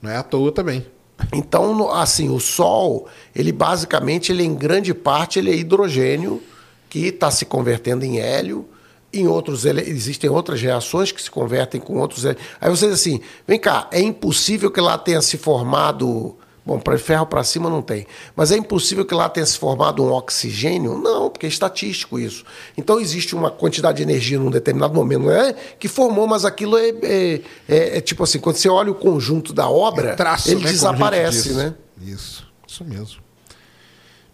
Não 0.00 0.10
é 0.10 0.16
à 0.16 0.22
toa 0.22 0.52
também. 0.52 0.86
Então, 1.32 1.90
assim, 1.92 2.28
o 2.28 2.40
Sol, 2.40 3.08
ele 3.34 3.52
basicamente, 3.52 4.32
ele 4.32 4.44
em 4.44 4.54
grande 4.54 4.92
parte, 4.94 5.38
ele 5.38 5.50
é 5.50 5.56
hidrogênio 5.56 6.42
que 6.88 7.06
está 7.06 7.30
se 7.30 7.44
convertendo 7.44 8.04
em 8.04 8.18
hélio. 8.18 8.68
Em 9.12 9.26
outros, 9.26 9.64
existem 9.64 10.30
outras 10.30 10.60
reações 10.60 11.10
que 11.10 11.20
se 11.20 11.30
convertem 11.30 11.80
com 11.80 11.98
outros. 11.98 12.24
Aí 12.26 12.36
você 12.70 12.86
diz 12.86 12.94
assim: 12.94 13.20
vem 13.46 13.58
cá, 13.58 13.88
é 13.90 14.00
impossível 14.00 14.70
que 14.70 14.80
lá 14.80 14.96
tenha 14.96 15.20
se 15.20 15.36
formado 15.36 16.36
Bom, 16.64 16.78
para 16.78 16.98
ferro 16.98 17.24
para 17.24 17.42
cima 17.42 17.70
não 17.70 17.80
tem. 17.80 18.06
Mas 18.36 18.52
é 18.52 18.56
impossível 18.56 19.04
que 19.04 19.14
lá 19.14 19.28
tenha 19.28 19.46
se 19.46 19.58
formado 19.58 20.04
um 20.04 20.12
oxigênio? 20.12 20.98
Não, 20.98 21.30
porque 21.30 21.46
é 21.46 21.48
estatístico 21.48 22.18
isso. 22.18 22.44
Então 22.76 23.00
existe 23.00 23.34
uma 23.34 23.50
quantidade 23.50 23.96
de 23.96 24.02
energia 24.02 24.38
num 24.38 24.50
determinado 24.50 24.94
momento, 24.94 25.24
não 25.24 25.32
é? 25.32 25.54
Que 25.78 25.88
formou, 25.88 26.26
mas 26.26 26.44
aquilo 26.44 26.76
é, 26.76 26.90
é, 27.02 27.40
é, 27.68 27.98
é 27.98 28.00
tipo 28.00 28.22
assim, 28.22 28.38
quando 28.38 28.56
você 28.56 28.68
olha 28.68 28.90
o 28.90 28.94
conjunto 28.94 29.52
da 29.54 29.68
obra, 29.68 30.10
é 30.10 30.14
traço, 30.14 30.50
ele 30.50 30.62
né, 30.62 30.70
desaparece, 30.70 31.54
né? 31.54 31.74
Isso, 32.02 32.46
isso 32.66 32.84
mesmo. 32.84 33.20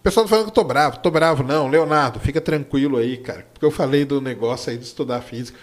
O 0.01 0.03
pessoal 0.03 0.25
tá 0.25 0.31
falando 0.31 0.45
que 0.45 0.51
eu 0.51 0.55
tô 0.55 0.65
bravo, 0.65 0.99
tô 0.99 1.11
bravo, 1.11 1.43
não, 1.43 1.69
Leonardo, 1.69 2.21
fica 2.21 2.41
tranquilo 2.41 2.97
aí, 2.97 3.17
cara. 3.17 3.47
Porque 3.53 3.65
eu 3.65 3.71
falei 3.71 4.05
do 4.05 4.21
negócio 4.21 4.71
aí 4.71 4.79
de 4.79 4.85
estudar 4.85 5.21
física. 5.21 5.59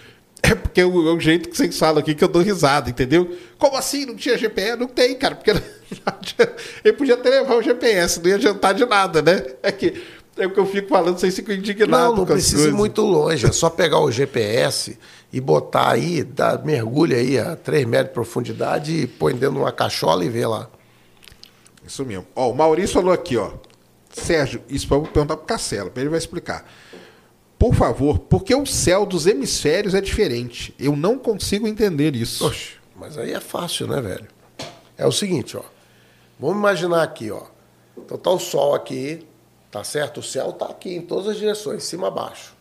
É 0.46 0.54
porque 0.54 0.82
é 0.82 0.84
o, 0.84 1.18
jeito 1.18 1.48
que 1.48 1.56
vocês 1.56 1.78
falam 1.78 2.00
aqui 2.00 2.14
que 2.14 2.22
eu 2.22 2.28
dou 2.28 2.42
risada, 2.42 2.90
entendeu? 2.90 3.34
Como 3.58 3.78
assim? 3.78 4.04
Não 4.04 4.14
tinha 4.14 4.36
GPS? 4.36 4.76
Não 4.76 4.86
tem, 4.86 5.14
cara, 5.16 5.34
porque 5.34 5.50
ele 6.84 6.92
podia 6.92 7.14
até 7.14 7.30
levar 7.30 7.54
o 7.54 7.62
GPS, 7.62 8.20
não 8.20 8.28
ia 8.28 8.34
adiantar 8.34 8.74
de 8.74 8.84
nada, 8.84 9.22
né? 9.22 9.42
É 9.62 9.72
que 9.72 10.02
é 10.36 10.46
o 10.46 10.50
que 10.50 10.60
eu 10.60 10.66
fico 10.66 10.88
falando, 10.90 11.18
vocês 11.18 11.34
ficam 11.34 11.54
indignados. 11.54 12.10
Não, 12.10 12.16
não 12.16 12.26
precisa 12.26 12.68
ir 12.68 12.72
muito 12.74 13.00
longe, 13.00 13.46
é 13.46 13.52
só 13.52 13.70
pegar 13.70 14.00
o 14.00 14.10
GPS 14.10 14.98
e 15.32 15.40
botar 15.40 15.92
aí, 15.92 16.22
dá, 16.22 16.60
mergulha 16.62 17.16
aí 17.16 17.38
a 17.38 17.56
3 17.56 17.86
metros 17.86 18.08
de 18.08 18.14
profundidade 18.14 18.92
e 18.92 19.06
põe 19.06 19.32
dentro 19.32 19.54
de 19.54 19.60
uma 19.62 19.72
cachola 19.72 20.26
e 20.26 20.28
vê 20.28 20.46
lá. 20.46 20.68
Isso 21.86 22.04
mesmo. 22.04 22.26
Ó, 22.36 22.50
o 22.50 22.54
Maurício 22.54 22.96
falou 22.96 23.14
aqui, 23.14 23.38
ó. 23.38 23.52
Sérgio, 24.10 24.60
isso 24.68 24.86
para 24.86 25.00
perguntar 25.00 25.38
pro 25.38 25.46
Cacela, 25.46 25.90
ele 25.96 26.10
vai 26.10 26.18
explicar. 26.18 26.66
Por 27.64 27.74
favor, 27.74 28.18
porque 28.18 28.54
o 28.54 28.66
céu 28.66 29.06
dos 29.06 29.26
hemisférios 29.26 29.94
é 29.94 30.00
diferente? 30.02 30.74
Eu 30.78 30.94
não 30.94 31.18
consigo 31.18 31.66
entender 31.66 32.14
isso. 32.14 32.46
Oxe, 32.46 32.74
mas 32.94 33.16
aí 33.16 33.32
é 33.32 33.40
fácil, 33.40 33.86
né, 33.86 34.02
velho? 34.02 34.28
É 34.98 35.06
o 35.06 35.10
seguinte, 35.10 35.56
ó. 35.56 35.62
Vamos 36.38 36.58
imaginar 36.58 37.02
aqui, 37.02 37.30
ó. 37.30 37.44
Então 37.96 38.18
tá 38.18 38.28
o 38.28 38.38
sol 38.38 38.74
aqui, 38.74 39.26
tá 39.70 39.82
certo? 39.82 40.20
O 40.20 40.22
céu 40.22 40.52
tá 40.52 40.66
aqui 40.66 40.94
em 40.94 41.00
todas 41.00 41.26
as 41.26 41.38
direções, 41.38 41.84
cima 41.84 42.08
a 42.08 42.10
baixo. 42.10 42.54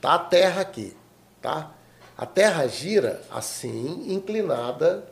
Tá 0.00 0.14
a 0.14 0.18
terra 0.18 0.62
aqui, 0.62 0.92
tá? 1.40 1.72
A 2.18 2.26
terra 2.26 2.66
gira 2.66 3.22
assim, 3.30 4.12
inclinada, 4.12 5.04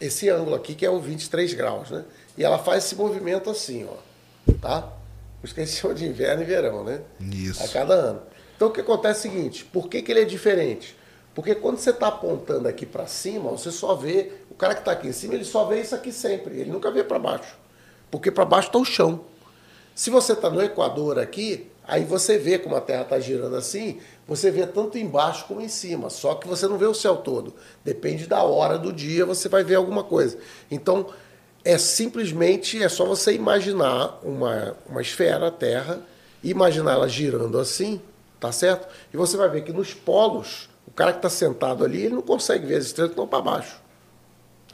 esse 0.00 0.30
ângulo 0.30 0.54
aqui 0.54 0.76
que 0.76 0.86
é 0.86 0.90
o 0.90 1.00
23 1.00 1.54
graus, 1.54 1.90
né? 1.90 2.04
E 2.38 2.44
ela 2.44 2.58
faz 2.58 2.84
esse 2.84 2.94
movimento 2.94 3.50
assim, 3.50 3.84
ó, 3.84 4.52
tá? 4.62 4.82
Por 5.40 5.46
isso 5.46 5.54
que 5.54 5.60
eles 5.60 5.74
chamam 5.74 5.96
de 5.96 6.06
inverno 6.06 6.42
e 6.42 6.46
verão, 6.46 6.84
né? 6.84 7.02
Isso. 7.18 7.64
A 7.64 7.66
cada 7.66 7.94
ano. 7.94 8.33
Então 8.56 8.68
o 8.68 8.70
que 8.70 8.80
acontece 8.80 9.26
é 9.26 9.30
o 9.30 9.32
seguinte: 9.34 9.64
por 9.64 9.88
que, 9.88 10.02
que 10.02 10.12
ele 10.12 10.20
é 10.20 10.24
diferente? 10.24 10.96
Porque 11.34 11.54
quando 11.54 11.78
você 11.78 11.90
está 11.90 12.08
apontando 12.08 12.68
aqui 12.68 12.86
para 12.86 13.06
cima, 13.06 13.50
você 13.50 13.70
só 13.70 13.94
vê. 13.94 14.32
O 14.50 14.54
cara 14.54 14.74
que 14.74 14.80
está 14.80 14.92
aqui 14.92 15.08
em 15.08 15.12
cima, 15.12 15.34
ele 15.34 15.44
só 15.44 15.64
vê 15.64 15.80
isso 15.80 15.94
aqui 15.94 16.12
sempre. 16.12 16.60
Ele 16.60 16.70
nunca 16.70 16.90
vê 16.90 17.02
para 17.02 17.18
baixo. 17.18 17.56
Porque 18.10 18.30
para 18.30 18.44
baixo 18.44 18.68
está 18.68 18.78
o 18.78 18.84
chão. 18.84 19.24
Se 19.94 20.10
você 20.10 20.32
está 20.32 20.48
no 20.48 20.62
Equador 20.62 21.18
aqui, 21.18 21.70
aí 21.86 22.04
você 22.04 22.38
vê 22.38 22.58
como 22.58 22.76
a 22.76 22.80
Terra 22.80 23.02
está 23.02 23.18
girando 23.18 23.56
assim, 23.56 24.00
você 24.26 24.50
vê 24.50 24.66
tanto 24.66 24.96
embaixo 24.96 25.44
como 25.46 25.60
em 25.60 25.68
cima. 25.68 26.08
Só 26.08 26.36
que 26.36 26.46
você 26.46 26.68
não 26.68 26.78
vê 26.78 26.86
o 26.86 26.94
céu 26.94 27.16
todo. 27.16 27.54
Depende 27.84 28.26
da 28.28 28.42
hora 28.44 28.78
do 28.78 28.92
dia, 28.92 29.26
você 29.26 29.48
vai 29.48 29.64
ver 29.64 29.74
alguma 29.74 30.04
coisa. 30.04 30.38
Então, 30.70 31.08
é 31.64 31.78
simplesmente, 31.78 32.80
é 32.82 32.88
só 32.88 33.04
você 33.04 33.32
imaginar 33.32 34.20
uma, 34.22 34.76
uma 34.88 35.02
esfera, 35.02 35.48
a 35.48 35.50
Terra, 35.50 36.00
imaginar 36.42 36.92
ela 36.92 37.08
girando 37.08 37.58
assim, 37.58 38.00
Tá 38.44 38.52
certo? 38.52 38.86
E 39.10 39.16
você 39.16 39.38
vai 39.38 39.48
ver 39.48 39.62
que 39.62 39.72
nos 39.72 39.94
polos, 39.94 40.68
o 40.86 40.90
cara 40.90 41.12
que 41.12 41.18
está 41.18 41.30
sentado 41.30 41.82
ali, 41.82 42.02
ele 42.02 42.16
não 42.16 42.20
consegue 42.20 42.66
ver 42.66 42.74
as 42.74 42.84
estrelas 42.84 43.14
que 43.14 43.18
estão 43.18 43.26
para 43.26 43.40
baixo. 43.40 43.80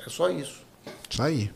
É 0.05 0.10
só 0.10 0.28
isso. 0.28 0.65
Isso 1.08 1.23
aí. 1.23 1.52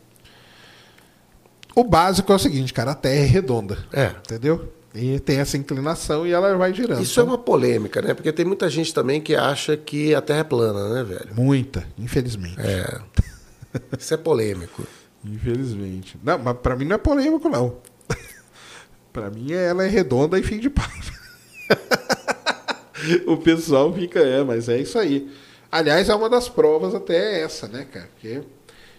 O 1.74 1.82
básico 1.82 2.30
é 2.30 2.36
o 2.36 2.38
seguinte, 2.38 2.72
cara, 2.72 2.92
a 2.92 2.94
Terra 2.94 3.24
é 3.24 3.26
redonda. 3.26 3.84
É. 3.92 4.10
Entendeu? 4.10 4.72
E 4.94 5.18
tem 5.18 5.40
essa 5.40 5.56
inclinação 5.56 6.24
e 6.24 6.30
ela 6.30 6.56
vai 6.56 6.72
girando. 6.72 7.02
Isso 7.02 7.20
então... 7.20 7.24
é 7.24 7.26
uma 7.32 7.38
polêmica, 7.38 8.00
né? 8.00 8.14
Porque 8.14 8.30
tem 8.30 8.44
muita 8.46 8.70
gente 8.70 8.94
também 8.94 9.20
que 9.20 9.34
acha 9.34 9.76
que 9.76 10.14
a 10.14 10.22
Terra 10.22 10.38
é 10.38 10.44
plana, 10.44 10.94
né, 10.94 11.02
velho? 11.02 11.34
Muita, 11.34 11.84
infelizmente. 11.98 12.60
É. 12.60 13.00
Isso 13.98 14.14
é 14.14 14.16
polêmico. 14.16 14.86
infelizmente. 15.24 16.16
Não, 16.22 16.38
mas 16.38 16.56
para 16.58 16.76
mim 16.76 16.84
não 16.84 16.94
é 16.94 16.98
polêmico, 16.98 17.48
não. 17.48 17.78
para 19.12 19.30
mim 19.30 19.50
ela 19.52 19.84
é 19.84 19.88
redonda 19.88 20.38
e 20.38 20.44
fim 20.44 20.60
de 20.60 20.70
papo. 20.70 21.23
o 23.26 23.36
pessoal 23.36 23.92
fica, 23.92 24.20
é, 24.20 24.42
mas 24.42 24.68
é 24.68 24.78
isso 24.78 24.98
aí. 24.98 25.30
Aliás, 25.70 26.08
é 26.08 26.14
uma 26.14 26.28
das 26.28 26.48
provas 26.48 26.94
até 26.94 27.42
essa, 27.42 27.66
né, 27.68 27.86
cara? 27.90 28.08
Porque... 28.14 28.42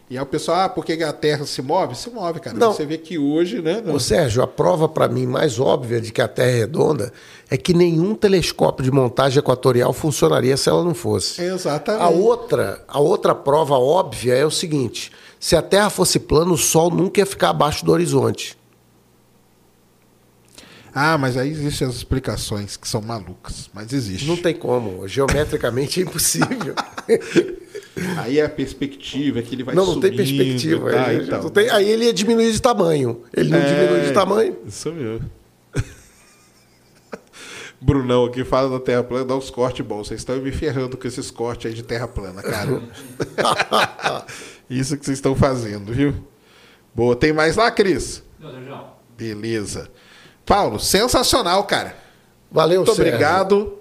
E 0.08 0.16
aí 0.16 0.24
o 0.24 0.26
pessoal, 0.28 0.60
ah, 0.60 0.70
por 0.70 0.86
que 0.86 1.02
a 1.02 1.12
Terra 1.12 1.46
se 1.48 1.64
move? 1.64 1.96
Se 1.96 2.12
move, 2.12 2.40
cara. 2.40 2.56
Não. 2.56 2.72
Você 2.72 2.86
vê 2.86 2.96
que 2.96 3.18
hoje, 3.18 3.60
né? 3.60 3.82
Não... 3.84 3.96
Ô, 3.96 4.00
Sérgio, 4.00 4.44
a 4.44 4.48
prova 4.48 4.88
para 4.88 5.08
mim 5.08 5.26
mais 5.26 5.60
óbvia 5.60 6.00
de 6.00 6.12
que 6.12 6.22
a 6.22 6.28
Terra 6.28 6.52
é 6.52 6.60
redonda 6.60 7.12
é 7.50 7.58
que 7.58 7.74
nenhum 7.74 8.14
telescópio 8.14 8.84
de 8.84 8.92
montagem 8.92 9.40
equatorial 9.40 9.92
funcionaria 9.94 10.56
se 10.58 10.70
ela 10.70 10.84
não 10.84 10.94
fosse. 10.94 11.42
Exatamente. 11.42 12.04
A 12.04 12.10
outra, 12.10 12.84
a 12.88 13.00
outra 13.00 13.34
prova 13.34 13.80
óbvia 13.80 14.36
é 14.36 14.46
o 14.46 14.52
seguinte: 14.52 15.12
se 15.40 15.56
a 15.56 15.62
Terra 15.62 15.90
fosse 15.90 16.20
plana, 16.20 16.52
o 16.54 16.58
Sol 16.58 16.92
nunca 16.92 17.22
ia 17.22 17.26
ficar 17.26 17.50
abaixo 17.50 17.84
do 17.84 17.92
horizonte. 17.92 18.56
Ah, 20.98 21.18
mas 21.18 21.36
aí 21.36 21.50
existem 21.50 21.86
as 21.86 21.94
explicações 21.94 22.78
que 22.78 22.88
são 22.88 23.02
malucas, 23.02 23.70
mas 23.74 23.92
existe. 23.92 24.26
Não 24.26 24.38
tem 24.38 24.56
como, 24.56 25.06
geometricamente 25.06 26.00
é 26.00 26.04
impossível. 26.04 26.74
aí 28.16 28.40
é 28.40 28.46
a 28.46 28.50
perspectiva, 28.50 29.40
é 29.40 29.42
que 29.42 29.56
ele 29.56 29.64
vai 29.64 29.76
Não, 29.76 29.86
não 29.86 30.00
tem 30.00 30.16
perspectiva. 30.16 30.90
Tá, 30.90 31.08
aí, 31.08 31.26
então. 31.26 31.50
tem, 31.50 31.70
aí 31.70 31.90
ele 31.90 32.06
ia 32.06 32.14
diminuir 32.14 32.50
de 32.50 32.62
tamanho. 32.62 33.24
Ele 33.36 33.50
não 33.50 33.58
é, 33.58 33.66
diminui 33.66 34.08
de 34.08 34.14
tamanho. 34.14 34.58
Isso 34.66 34.90
mesmo. 34.94 35.30
Brunão 37.82 38.24
aqui 38.24 38.46
fala 38.46 38.70
da 38.70 38.80
Terra 38.80 39.04
plana, 39.04 39.26
dá 39.26 39.36
uns 39.36 39.50
cortes 39.50 39.86
bons. 39.86 40.08
Vocês 40.08 40.22
estão 40.22 40.38
me 40.38 40.52
ferrando 40.54 40.96
com 40.96 41.06
esses 41.06 41.30
cortes 41.30 41.70
aí 41.70 41.76
de 41.76 41.84
Terra 41.84 42.08
plana, 42.08 42.42
cara. 42.42 42.82
Isso 44.70 44.98
que 44.98 45.04
vocês 45.04 45.18
estão 45.18 45.36
fazendo, 45.36 45.92
viu? 45.92 46.16
Boa, 46.96 47.18
tem 47.18 47.34
mais 47.34 47.58
lá, 47.58 47.70
Cris? 47.70 48.24
Não, 48.40 48.96
Beleza. 49.18 49.90
Paulo, 50.46 50.80
sensacional, 50.80 51.64
cara. 51.64 51.96
Valeu, 52.52 52.82
Muito 52.82 52.96
Sérgio. 52.96 53.14
obrigado. 53.14 53.74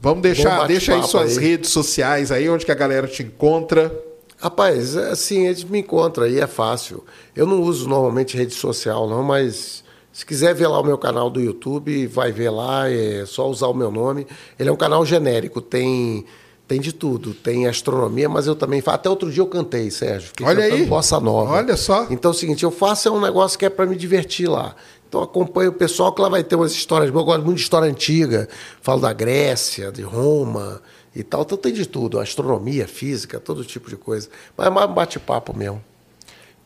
Vamos 0.00 0.22
deixar, 0.22 0.66
deixa 0.66 0.94
aí 0.94 1.02
suas 1.02 1.36
aí. 1.36 1.44
redes 1.44 1.70
sociais 1.70 2.30
aí, 2.30 2.48
onde 2.48 2.64
que 2.64 2.72
a 2.72 2.76
galera 2.76 3.08
te 3.08 3.22
encontra. 3.22 3.92
Rapaz, 4.38 4.94
é 4.94 5.10
assim, 5.10 5.46
eles 5.46 5.64
me 5.64 5.80
encontram 5.80 6.24
aí, 6.24 6.38
é 6.38 6.46
fácil. 6.46 7.04
Eu 7.34 7.46
não 7.46 7.60
uso 7.62 7.88
normalmente 7.88 8.36
rede 8.36 8.54
social, 8.54 9.08
não, 9.08 9.22
mas 9.22 9.82
se 10.12 10.24
quiser 10.24 10.54
ver 10.54 10.68
lá 10.68 10.80
o 10.80 10.84
meu 10.84 10.98
canal 10.98 11.28
do 11.28 11.40
YouTube, 11.40 12.06
vai 12.06 12.30
ver 12.30 12.50
lá, 12.50 12.88
é 12.90 13.24
só 13.26 13.48
usar 13.48 13.66
o 13.68 13.74
meu 13.74 13.90
nome. 13.90 14.26
Ele 14.58 14.68
é 14.68 14.72
um 14.72 14.76
canal 14.76 15.04
genérico, 15.04 15.60
tem 15.60 16.24
tem 16.68 16.80
de 16.80 16.92
tudo. 16.92 17.32
Tem 17.32 17.66
astronomia, 17.66 18.28
mas 18.28 18.46
eu 18.46 18.56
também 18.56 18.80
faço. 18.80 18.96
Até 18.96 19.08
outro 19.08 19.30
dia 19.30 19.40
eu 19.40 19.46
cantei, 19.46 19.90
Sérgio. 19.90 20.32
Olha 20.42 20.64
aí. 20.64 20.84
Bossa 20.86 21.20
Nova. 21.20 21.52
Olha 21.52 21.76
só. 21.76 22.06
Então 22.10 22.32
é 22.32 22.34
o 22.34 22.36
seguinte, 22.36 22.64
eu 22.64 22.70
faço 22.70 23.08
é 23.08 23.10
um 23.10 23.20
negócio 23.20 23.58
que 23.58 23.64
é 23.64 23.70
para 23.70 23.86
me 23.86 23.94
divertir 23.94 24.48
lá. 24.48 24.74
Então 25.08 25.22
acompanho 25.22 25.70
o 25.70 25.74
pessoal 25.74 26.12
que 26.12 26.20
lá 26.20 26.28
vai 26.28 26.42
ter 26.42 26.56
umas 26.56 26.72
histórias. 26.72 27.12
Eu 27.12 27.24
gosto 27.24 27.44
muito 27.44 27.56
de 27.56 27.62
história 27.62 27.88
antiga. 27.88 28.48
Falo 28.80 29.00
da 29.00 29.12
Grécia, 29.12 29.92
de 29.92 30.02
Roma 30.02 30.82
e 31.14 31.22
tal. 31.22 31.42
Então 31.42 31.56
tem 31.56 31.72
de 31.72 31.86
tudo. 31.86 32.18
Astronomia, 32.18 32.86
física, 32.86 33.38
todo 33.38 33.64
tipo 33.64 33.88
de 33.88 33.96
coisa. 33.96 34.28
Mas 34.56 34.66
é 34.66 34.70
mais 34.70 34.90
bate-papo 34.90 35.56
mesmo. 35.56 35.82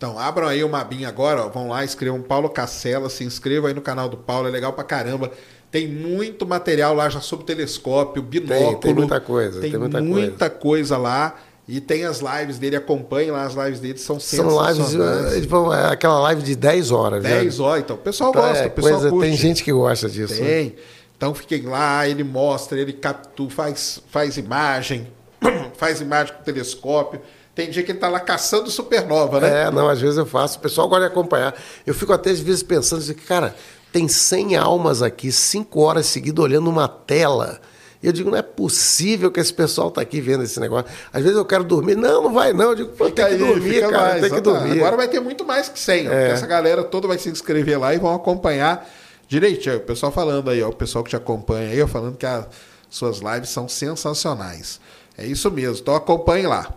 Então, 0.00 0.18
abram 0.18 0.48
aí 0.48 0.64
uma 0.64 0.80
abinha 0.80 1.08
agora, 1.08 1.44
ó, 1.44 1.48
vão 1.50 1.68
lá, 1.68 1.84
escrevam 1.84 2.22
Paulo 2.22 2.48
Cacela, 2.48 3.10
se 3.10 3.22
inscrevam 3.22 3.68
aí 3.68 3.74
no 3.74 3.82
canal 3.82 4.08
do 4.08 4.16
Paulo, 4.16 4.48
é 4.48 4.50
legal 4.50 4.72
pra 4.72 4.82
caramba. 4.82 5.30
Tem 5.70 5.86
muito 5.86 6.46
material 6.46 6.94
lá 6.94 7.10
já 7.10 7.20
sobre 7.20 7.44
telescópio, 7.44 8.22
binóculo. 8.22 8.70
Tem, 8.70 8.80
tem 8.80 8.94
muita 8.94 9.20
coisa. 9.20 9.60
Tem, 9.60 9.70
tem 9.70 9.78
muita, 9.78 10.00
muita 10.00 10.48
coisa. 10.48 10.94
coisa. 10.94 10.96
lá. 10.96 11.38
E 11.72 11.80
tem 11.80 12.04
as 12.04 12.20
lives 12.20 12.58
dele, 12.58 12.74
acompanhe 12.76 13.30
lá 13.30 13.44
as 13.44 13.54
lives 13.54 13.78
dele, 13.78 13.96
são 13.98 14.18
São 14.18 14.66
lives, 14.66 15.46
vão- 15.46 15.72
é 15.72 15.92
aquela 15.92 16.18
live 16.20 16.42
de 16.42 16.56
10 16.56 16.90
horas. 16.90 17.22
né? 17.22 17.30
10 17.40 17.60
horas, 17.60 17.84
então. 17.84 17.94
O 17.96 17.98
pessoal 18.00 18.30
Então, 18.30 18.42
gosta, 18.42 18.64
é 18.64 18.66
o 18.66 18.70
pessoal 18.70 18.94
coisa- 18.94 19.10
curte. 19.10 19.28
Tem 19.28 19.36
gente 19.36 19.62
que 19.62 19.72
gosta 19.72 20.08
disso. 20.08 20.34
né? 20.42 20.46
Tem. 20.48 20.76
Então 21.16 21.32
fiquem 21.34 21.62
lá, 21.66 22.08
ele 22.08 22.24
mostra, 22.24 22.78
ele 22.80 22.92
captura, 22.94 23.50
faz, 23.50 24.00
faz 24.10 24.36
imagem, 24.36 25.06
faz 25.76 26.00
imagem 26.00 26.34
com 26.34 26.42
telescópio. 26.42 27.20
Tem 27.54 27.68
dia 27.70 27.82
que 27.82 27.92
ele 27.92 27.98
tá 27.98 28.08
lá 28.08 28.18
caçando 28.20 28.70
supernova, 28.70 29.38
né? 29.40 29.64
É, 29.66 29.70
não, 29.70 29.88
às 29.88 30.00
vezes 30.00 30.16
eu 30.16 30.24
faço. 30.26 30.58
O 30.58 30.60
pessoal 30.62 30.88
gosta 30.88 31.06
de 31.06 31.12
acompanhar. 31.12 31.54
Eu 31.86 31.94
fico 31.94 32.12
até 32.12 32.30
às 32.30 32.40
vezes 32.40 32.62
pensando 32.62 33.00
assim, 33.00 33.12
cara, 33.14 33.54
tem 33.92 34.08
100 34.08 34.56
almas 34.56 35.02
aqui, 35.02 35.30
5 35.30 35.80
horas 35.80 36.06
seguidas 36.06 36.42
olhando 36.44 36.68
uma 36.70 36.88
tela. 36.88 37.60
E 38.02 38.06
eu 38.06 38.12
digo, 38.12 38.30
não 38.30 38.38
é 38.38 38.42
possível 38.42 39.30
que 39.30 39.38
esse 39.38 39.52
pessoal 39.52 39.90
tá 39.90 40.00
aqui 40.00 40.20
vendo 40.20 40.42
esse 40.42 40.58
negócio. 40.58 40.90
Às 41.12 41.22
vezes 41.22 41.36
eu 41.36 41.44
quero 41.44 41.64
dormir. 41.64 41.96
Não, 41.96 42.22
não 42.22 42.32
vai 42.32 42.52
não. 42.52 42.70
Eu 42.70 42.74
digo, 42.74 42.92
pô, 42.92 43.10
tem 43.10 43.26
que 43.26 43.34
dormir, 43.36 43.80
cara, 43.80 43.98
mais. 43.98 44.20
tem 44.22 44.30
que 44.30 44.40
dormir. 44.40 44.78
Agora 44.78 44.96
vai 44.96 45.08
ter 45.08 45.20
muito 45.20 45.44
mais 45.44 45.68
que 45.68 45.78
100, 45.78 46.06
ó, 46.06 46.10
porque 46.10 46.32
essa 46.32 46.46
galera 46.46 46.82
toda 46.82 47.06
vai 47.06 47.18
se 47.18 47.28
inscrever 47.28 47.78
lá 47.78 47.94
e 47.94 47.98
vão 47.98 48.14
acompanhar 48.14 48.88
direitinho. 49.28 49.76
O 49.76 49.80
pessoal 49.80 50.10
falando 50.10 50.48
aí, 50.48 50.62
ó, 50.62 50.70
o 50.70 50.74
pessoal 50.74 51.04
que 51.04 51.10
te 51.10 51.16
acompanha 51.16 51.70
aí, 51.70 51.82
ó, 51.82 51.86
falando 51.86 52.16
que 52.16 52.24
as 52.24 52.46
suas 52.88 53.18
lives 53.18 53.50
são 53.50 53.68
sensacionais. 53.68 54.80
É 55.18 55.26
isso 55.26 55.50
mesmo, 55.50 55.78
então 55.80 55.94
acompanhe 55.94 56.46
lá. 56.46 56.74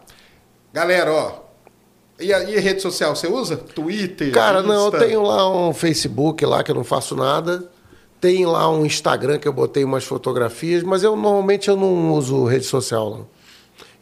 Galera, 0.74 1.12
ó, 1.12 1.44
e 2.20 2.34
a, 2.34 2.44
e 2.44 2.58
a 2.58 2.62
rede 2.62 2.82
social 2.82 3.16
você 3.16 3.28
usa? 3.28 3.56
Twitter? 3.56 4.32
Cara, 4.34 4.62
não, 4.62 4.74
eu 4.74 4.88
Insta? 4.88 5.00
tenho 5.00 5.22
lá 5.24 5.50
um 5.50 5.74
Facebook 5.74 6.46
lá 6.46 6.64
que 6.64 6.72
eu 6.72 6.76
não 6.76 6.84
faço 6.84 7.16
nada. 7.16 7.72
Tem 8.24 8.46
lá 8.46 8.70
um 8.72 8.86
Instagram 8.86 9.38
que 9.38 9.46
eu 9.46 9.52
botei 9.52 9.84
umas 9.84 10.06
fotografias, 10.06 10.82
mas 10.82 11.04
eu 11.04 11.14
normalmente 11.14 11.70
eu 11.70 11.76
não 11.76 12.14
uso 12.14 12.46
rede 12.46 12.64
social, 12.64 13.10
não. 13.10 13.28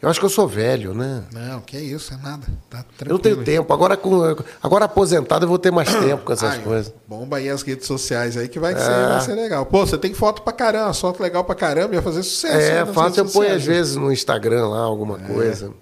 Eu 0.00 0.08
acho 0.08 0.20
que 0.20 0.26
eu 0.26 0.30
sou 0.30 0.46
velho, 0.46 0.94
né? 0.94 1.24
Não, 1.32 1.60
que 1.60 1.76
isso, 1.76 2.14
é 2.14 2.16
nada. 2.16 2.46
Tá 2.70 2.84
Eu 3.04 3.14
não 3.14 3.18
tenho 3.18 3.42
tempo. 3.42 3.72
Agora, 3.72 3.96
com, 3.96 4.20
agora 4.62 4.84
aposentado, 4.84 5.44
eu 5.44 5.48
vou 5.48 5.58
ter 5.58 5.72
mais 5.72 5.92
tempo 5.98 6.24
com 6.24 6.32
essas 6.32 6.52
Ai, 6.52 6.58
coisas. 6.60 6.94
Bomba 7.08 7.38
aí 7.38 7.48
as 7.50 7.62
redes 7.62 7.84
sociais 7.88 8.36
aí 8.36 8.46
que 8.46 8.60
vai, 8.60 8.76
ser, 8.78 9.08
vai 9.08 9.20
ser 9.22 9.34
legal. 9.34 9.66
Pô, 9.66 9.84
você 9.84 9.98
tem 9.98 10.14
foto 10.14 10.42
pra 10.42 10.52
caramba, 10.52 10.94
foto 10.94 11.20
legal 11.20 11.42
pra 11.42 11.56
caramba, 11.56 11.96
ia 11.96 12.02
fazer 12.02 12.22
sucesso. 12.22 12.54
né, 12.56 12.68
É, 12.78 12.84
nas 12.84 12.94
faço, 12.94 13.18
eu 13.18 13.26
ponho 13.26 13.52
às 13.52 13.64
vezes 13.64 13.96
no 13.96 14.12
Instagram 14.12 14.68
lá 14.68 14.80
alguma 14.82 15.18
É. 15.18 15.32
coisa. 15.34 15.72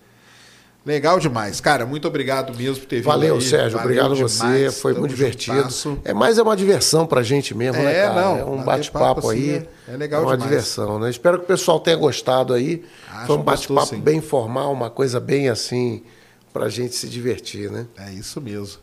Legal 0.85 1.21
demais. 1.21 1.61
Cara, 1.61 1.85
muito 1.85 2.09
obrigado 2.09 2.57
mesmo 2.57 2.77
por 2.81 2.87
ter 2.87 2.97
vindo 2.97 3.05
Valeu, 3.05 3.35
aí. 3.35 3.43
Sérgio. 3.43 3.79
Valeu 3.79 3.85
obrigado 3.85 4.13
a 4.13 4.15
você. 4.15 4.71
Foi 4.73 4.93
Tamo 4.93 5.01
muito 5.01 5.15
divertido. 5.15 5.57
juntasso. 5.59 5.99
É 6.05 6.15
mais 6.15 6.39
é 6.39 6.43
uma 6.43 6.57
diversão 6.57 7.07
pra 7.07 7.23
gente 7.23 7.55
mesmo, 7.55 7.83
né, 7.83 7.95
É, 7.99 8.03
cara? 8.09 8.15
não, 8.21 8.39
é 8.39 8.45
um 8.45 8.63
bate-papo 8.65 9.17
papo 9.17 9.31
assim 9.31 9.39
aí. 9.51 9.67
é- 9.89 9.95
é 9.95 9.97
legal 9.99 10.23
uma 10.23 10.33
demais. 10.33 10.51
diversão, 10.51 10.99
né? 10.99 11.11
Espero 11.11 11.39
que 11.39 11.45
o 11.45 11.47
pessoal 11.47 11.81
tenha 11.81 11.97
gostado 11.97 12.55
aí. 12.55 12.83
Acho 13.11 13.27
Foi 13.27 13.37
um 13.37 13.43
bate-papo 13.43 13.97
bem 13.99 14.23
formal, 14.23 14.73
uma 14.73 14.89
coisa 14.89 15.21
bem 15.21 15.51
assim, 15.51 16.03
pra 16.51 16.71
gente 16.71 16.95
se 16.95 17.09
divertir, 17.09 17.71
né? 17.71 17.87
É 17.99 18.13
isso 18.13 18.41
mesmo. 18.41 18.79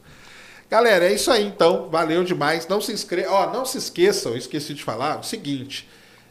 Galera, 0.69 1.06
é 1.06 1.14
isso 1.14 1.32
aí 1.32 1.45
então. 1.48 1.90
Valeu 1.90 2.24
demais. 2.24 2.67
Não 2.67 2.80
se 2.80 2.92
inscreva. 2.92 3.32
Ó, 3.32 3.51
não 3.53 3.66
se 3.66 3.77
esqueçam, 3.80 4.35
esqueci 4.38 4.74
de 4.76 4.84
falar, 4.84 5.19
o 5.19 5.24
seguinte. 5.24 5.90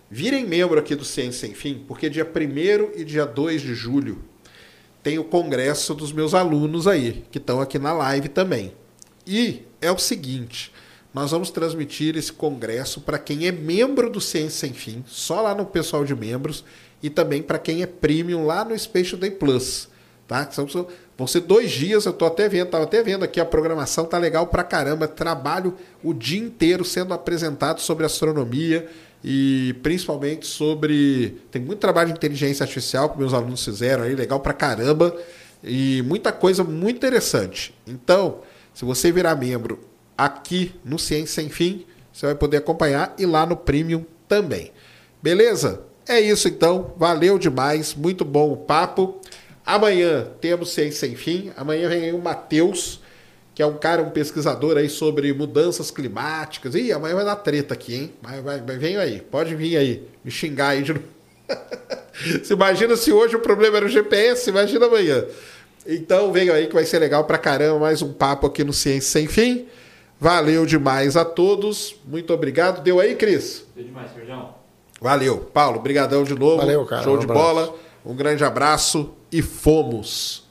Virem 0.09 0.47
membro 0.47 0.79
aqui 0.79 0.95
do 0.95 1.05
Ciência 1.05 1.41
Sem 1.49 1.55
Fim, 1.55 1.85
porque 1.89 2.09
dia 2.09 2.25
1 2.25 2.93
e 3.01 3.05
dia 3.05 3.27
2 3.27 3.61
de 3.63 3.75
julho 3.75 4.19
tem 5.07 5.21
o 5.21 5.25
congresso 5.25 5.95
dos 5.95 6.13
meus 6.13 6.35
alunos 6.35 6.89
aí, 6.89 7.25
que 7.31 7.39
estão 7.39 7.61
aqui 7.61 7.79
na 7.79 7.93
live 7.93 8.29
também. 8.29 8.73
E 9.25 9.63
é 9.81 9.89
o 9.89 9.99
seguinte, 9.99 10.73
nós 11.15 11.31
vamos 11.31 11.49
transmitir 11.49 12.17
esse 12.17 12.33
congresso 12.33 13.01
para 13.01 13.17
quem 13.17 13.47
é 13.47 13.53
membro 13.53 14.11
do 14.11 14.21
Ciência 14.21 14.67
Sem 14.67 14.73
Fim, 14.73 15.05
só 15.07 15.43
lá 15.43 15.55
no 15.55 15.65
pessoal 15.65 16.05
de 16.05 16.13
membros, 16.13 16.65
e 17.01 17.09
também 17.09 17.41
para 17.41 17.57
quem 17.57 17.83
é 17.83 17.87
premium 17.87 18.47
lá 18.47 18.65
no 18.65 18.77
Space 18.77 19.15
Day 19.15 19.31
Plus. 19.31 19.89
Tá? 20.27 20.51
São, 20.51 20.67
vão 21.17 21.27
ser 21.29 21.43
dois 21.43 21.71
dias, 21.71 22.05
eu 22.05 22.13
tô 22.13 22.27
até 22.27 22.49
vendo, 22.49 22.71
tava 22.71 22.83
até 22.83 23.01
vendo 23.01 23.23
aqui, 23.25 23.39
a 23.39 23.45
programação 23.45 24.07
tá 24.07 24.19
legal 24.19 24.49
pra 24.49 24.65
caramba. 24.65 25.07
Trabalho 25.07 25.77
o 26.03 26.13
dia 26.13 26.41
inteiro 26.41 26.85
sendo 26.85 27.15
apresentado 27.15 27.81
sobre 27.81 28.05
astronomia 28.05 28.89
e 29.25 29.75
principalmente 29.83 30.47
sobre. 30.47 31.37
Tem 31.51 31.61
muito 31.61 31.79
trabalho 31.79 32.09
de 32.09 32.17
inteligência 32.17 32.65
artificial 32.65 33.11
que 33.11 33.19
meus 33.19 33.35
alunos 33.35 33.65
fizeram 33.65 34.05
aí, 34.05 34.15
legal 34.15 34.41
pra 34.41 34.53
caramba. 34.53 35.17
E 35.63 36.03
muita 36.03 36.31
coisa 36.33 36.63
muito 36.63 36.97
interessante. 36.97 37.75
Então, 37.87 38.41
se 38.73 38.85
você 38.85 39.11
virar 39.11 39.35
membro 39.35 39.81
aqui 40.17 40.75
no 40.85 40.99
Ciência 40.99 41.43
Sem 41.43 41.49
Fim, 41.49 41.87
você 42.13 42.27
vai 42.27 42.35
poder 42.35 42.59
acompanhar 42.59 43.15
e 43.19 43.27
lá 43.27 43.45
no 43.45 43.57
Premium 43.57 44.05
também. 44.29 44.73
Beleza? 45.23 45.83
É 46.09 46.21
isso 46.21 46.47
então. 46.47 46.95
Valeu 46.97 47.39
demais. 47.39 47.95
Muito 47.95 48.25
bom 48.25 48.53
o 48.53 48.57
papo. 48.57 49.21
Amanhã 49.65 50.29
temos 50.41 50.73
Ciência 50.73 51.09
Sem 51.09 51.17
Fim. 51.17 51.51
Amanhã 51.57 51.89
vem 51.89 52.13
o 52.13 52.19
Matheus, 52.19 53.01
que 53.57 53.63
é 53.63 53.67
um 53.67 53.79
cara, 53.79 54.03
um 54.03 54.11
pesquisador 54.11 54.77
aí 54.77 54.87
sobre 54.87 55.33
mudanças 55.33 55.91
climáticas. 55.91 56.75
Ih, 56.75 56.93
amanhã 56.93 57.15
vai 57.15 57.25
dar 57.25 57.37
treta 57.37 57.73
aqui, 57.73 57.95
hein? 57.95 58.13
Vai, 58.21 58.43
vai, 58.43 58.61
vai, 58.61 58.77
vem 58.77 58.99
aí. 58.99 59.23
Pode 59.23 59.55
vir 59.55 59.79
aí. 59.79 60.07
Me 60.23 60.31
xingar 60.31 60.69
aí 60.69 60.83
de 60.83 60.93
novo. 60.93 61.07
se 62.45 62.53
imagina 62.53 62.95
se 62.97 63.11
hoje 63.11 63.35
o 63.35 63.41
problema 63.41 63.79
era 63.79 63.87
o 63.87 63.89
GPS, 63.89 64.51
imagina 64.51 64.85
amanhã. 64.85 65.25
Então 65.87 66.31
venham 66.35 66.55
aí 66.55 66.67
que 66.67 66.75
vai 66.75 66.85
ser 66.85 66.99
legal 66.99 67.25
pra 67.25 67.39
caramba. 67.39 67.79
Mais 67.81 68.03
um 68.03 68.13
papo 68.13 68.47
aqui 68.47 68.63
no 68.63 68.75
Ciência 68.75 69.11
Sem 69.11 69.27
Fim. 69.27 69.67
Valeu 70.21 70.67
demais 70.67 71.17
a 71.17 71.25
todos. 71.25 71.97
Muito 72.05 72.35
obrigado. 72.35 72.83
Deu 72.83 73.01
aí, 73.01 73.15
Cris? 73.15 73.65
Deu 73.75 73.87
demais, 73.87 74.11
Sérgio. 74.13 74.49
Valeu. 75.01 75.39
Paulo, 75.39 75.81
brigadão 75.81 76.25
de 76.25 76.35
novo. 76.35 76.59
Valeu, 76.59 76.85
cara. 76.85 77.03
Show 77.03 77.15
Um 77.15 77.19
de 77.21 77.25
abraço. 77.25 77.43
bola. 77.43 77.75
Um 78.05 78.15
grande 78.15 78.45
abraço 78.45 79.15
e 79.33 79.41
fomos. 79.41 80.46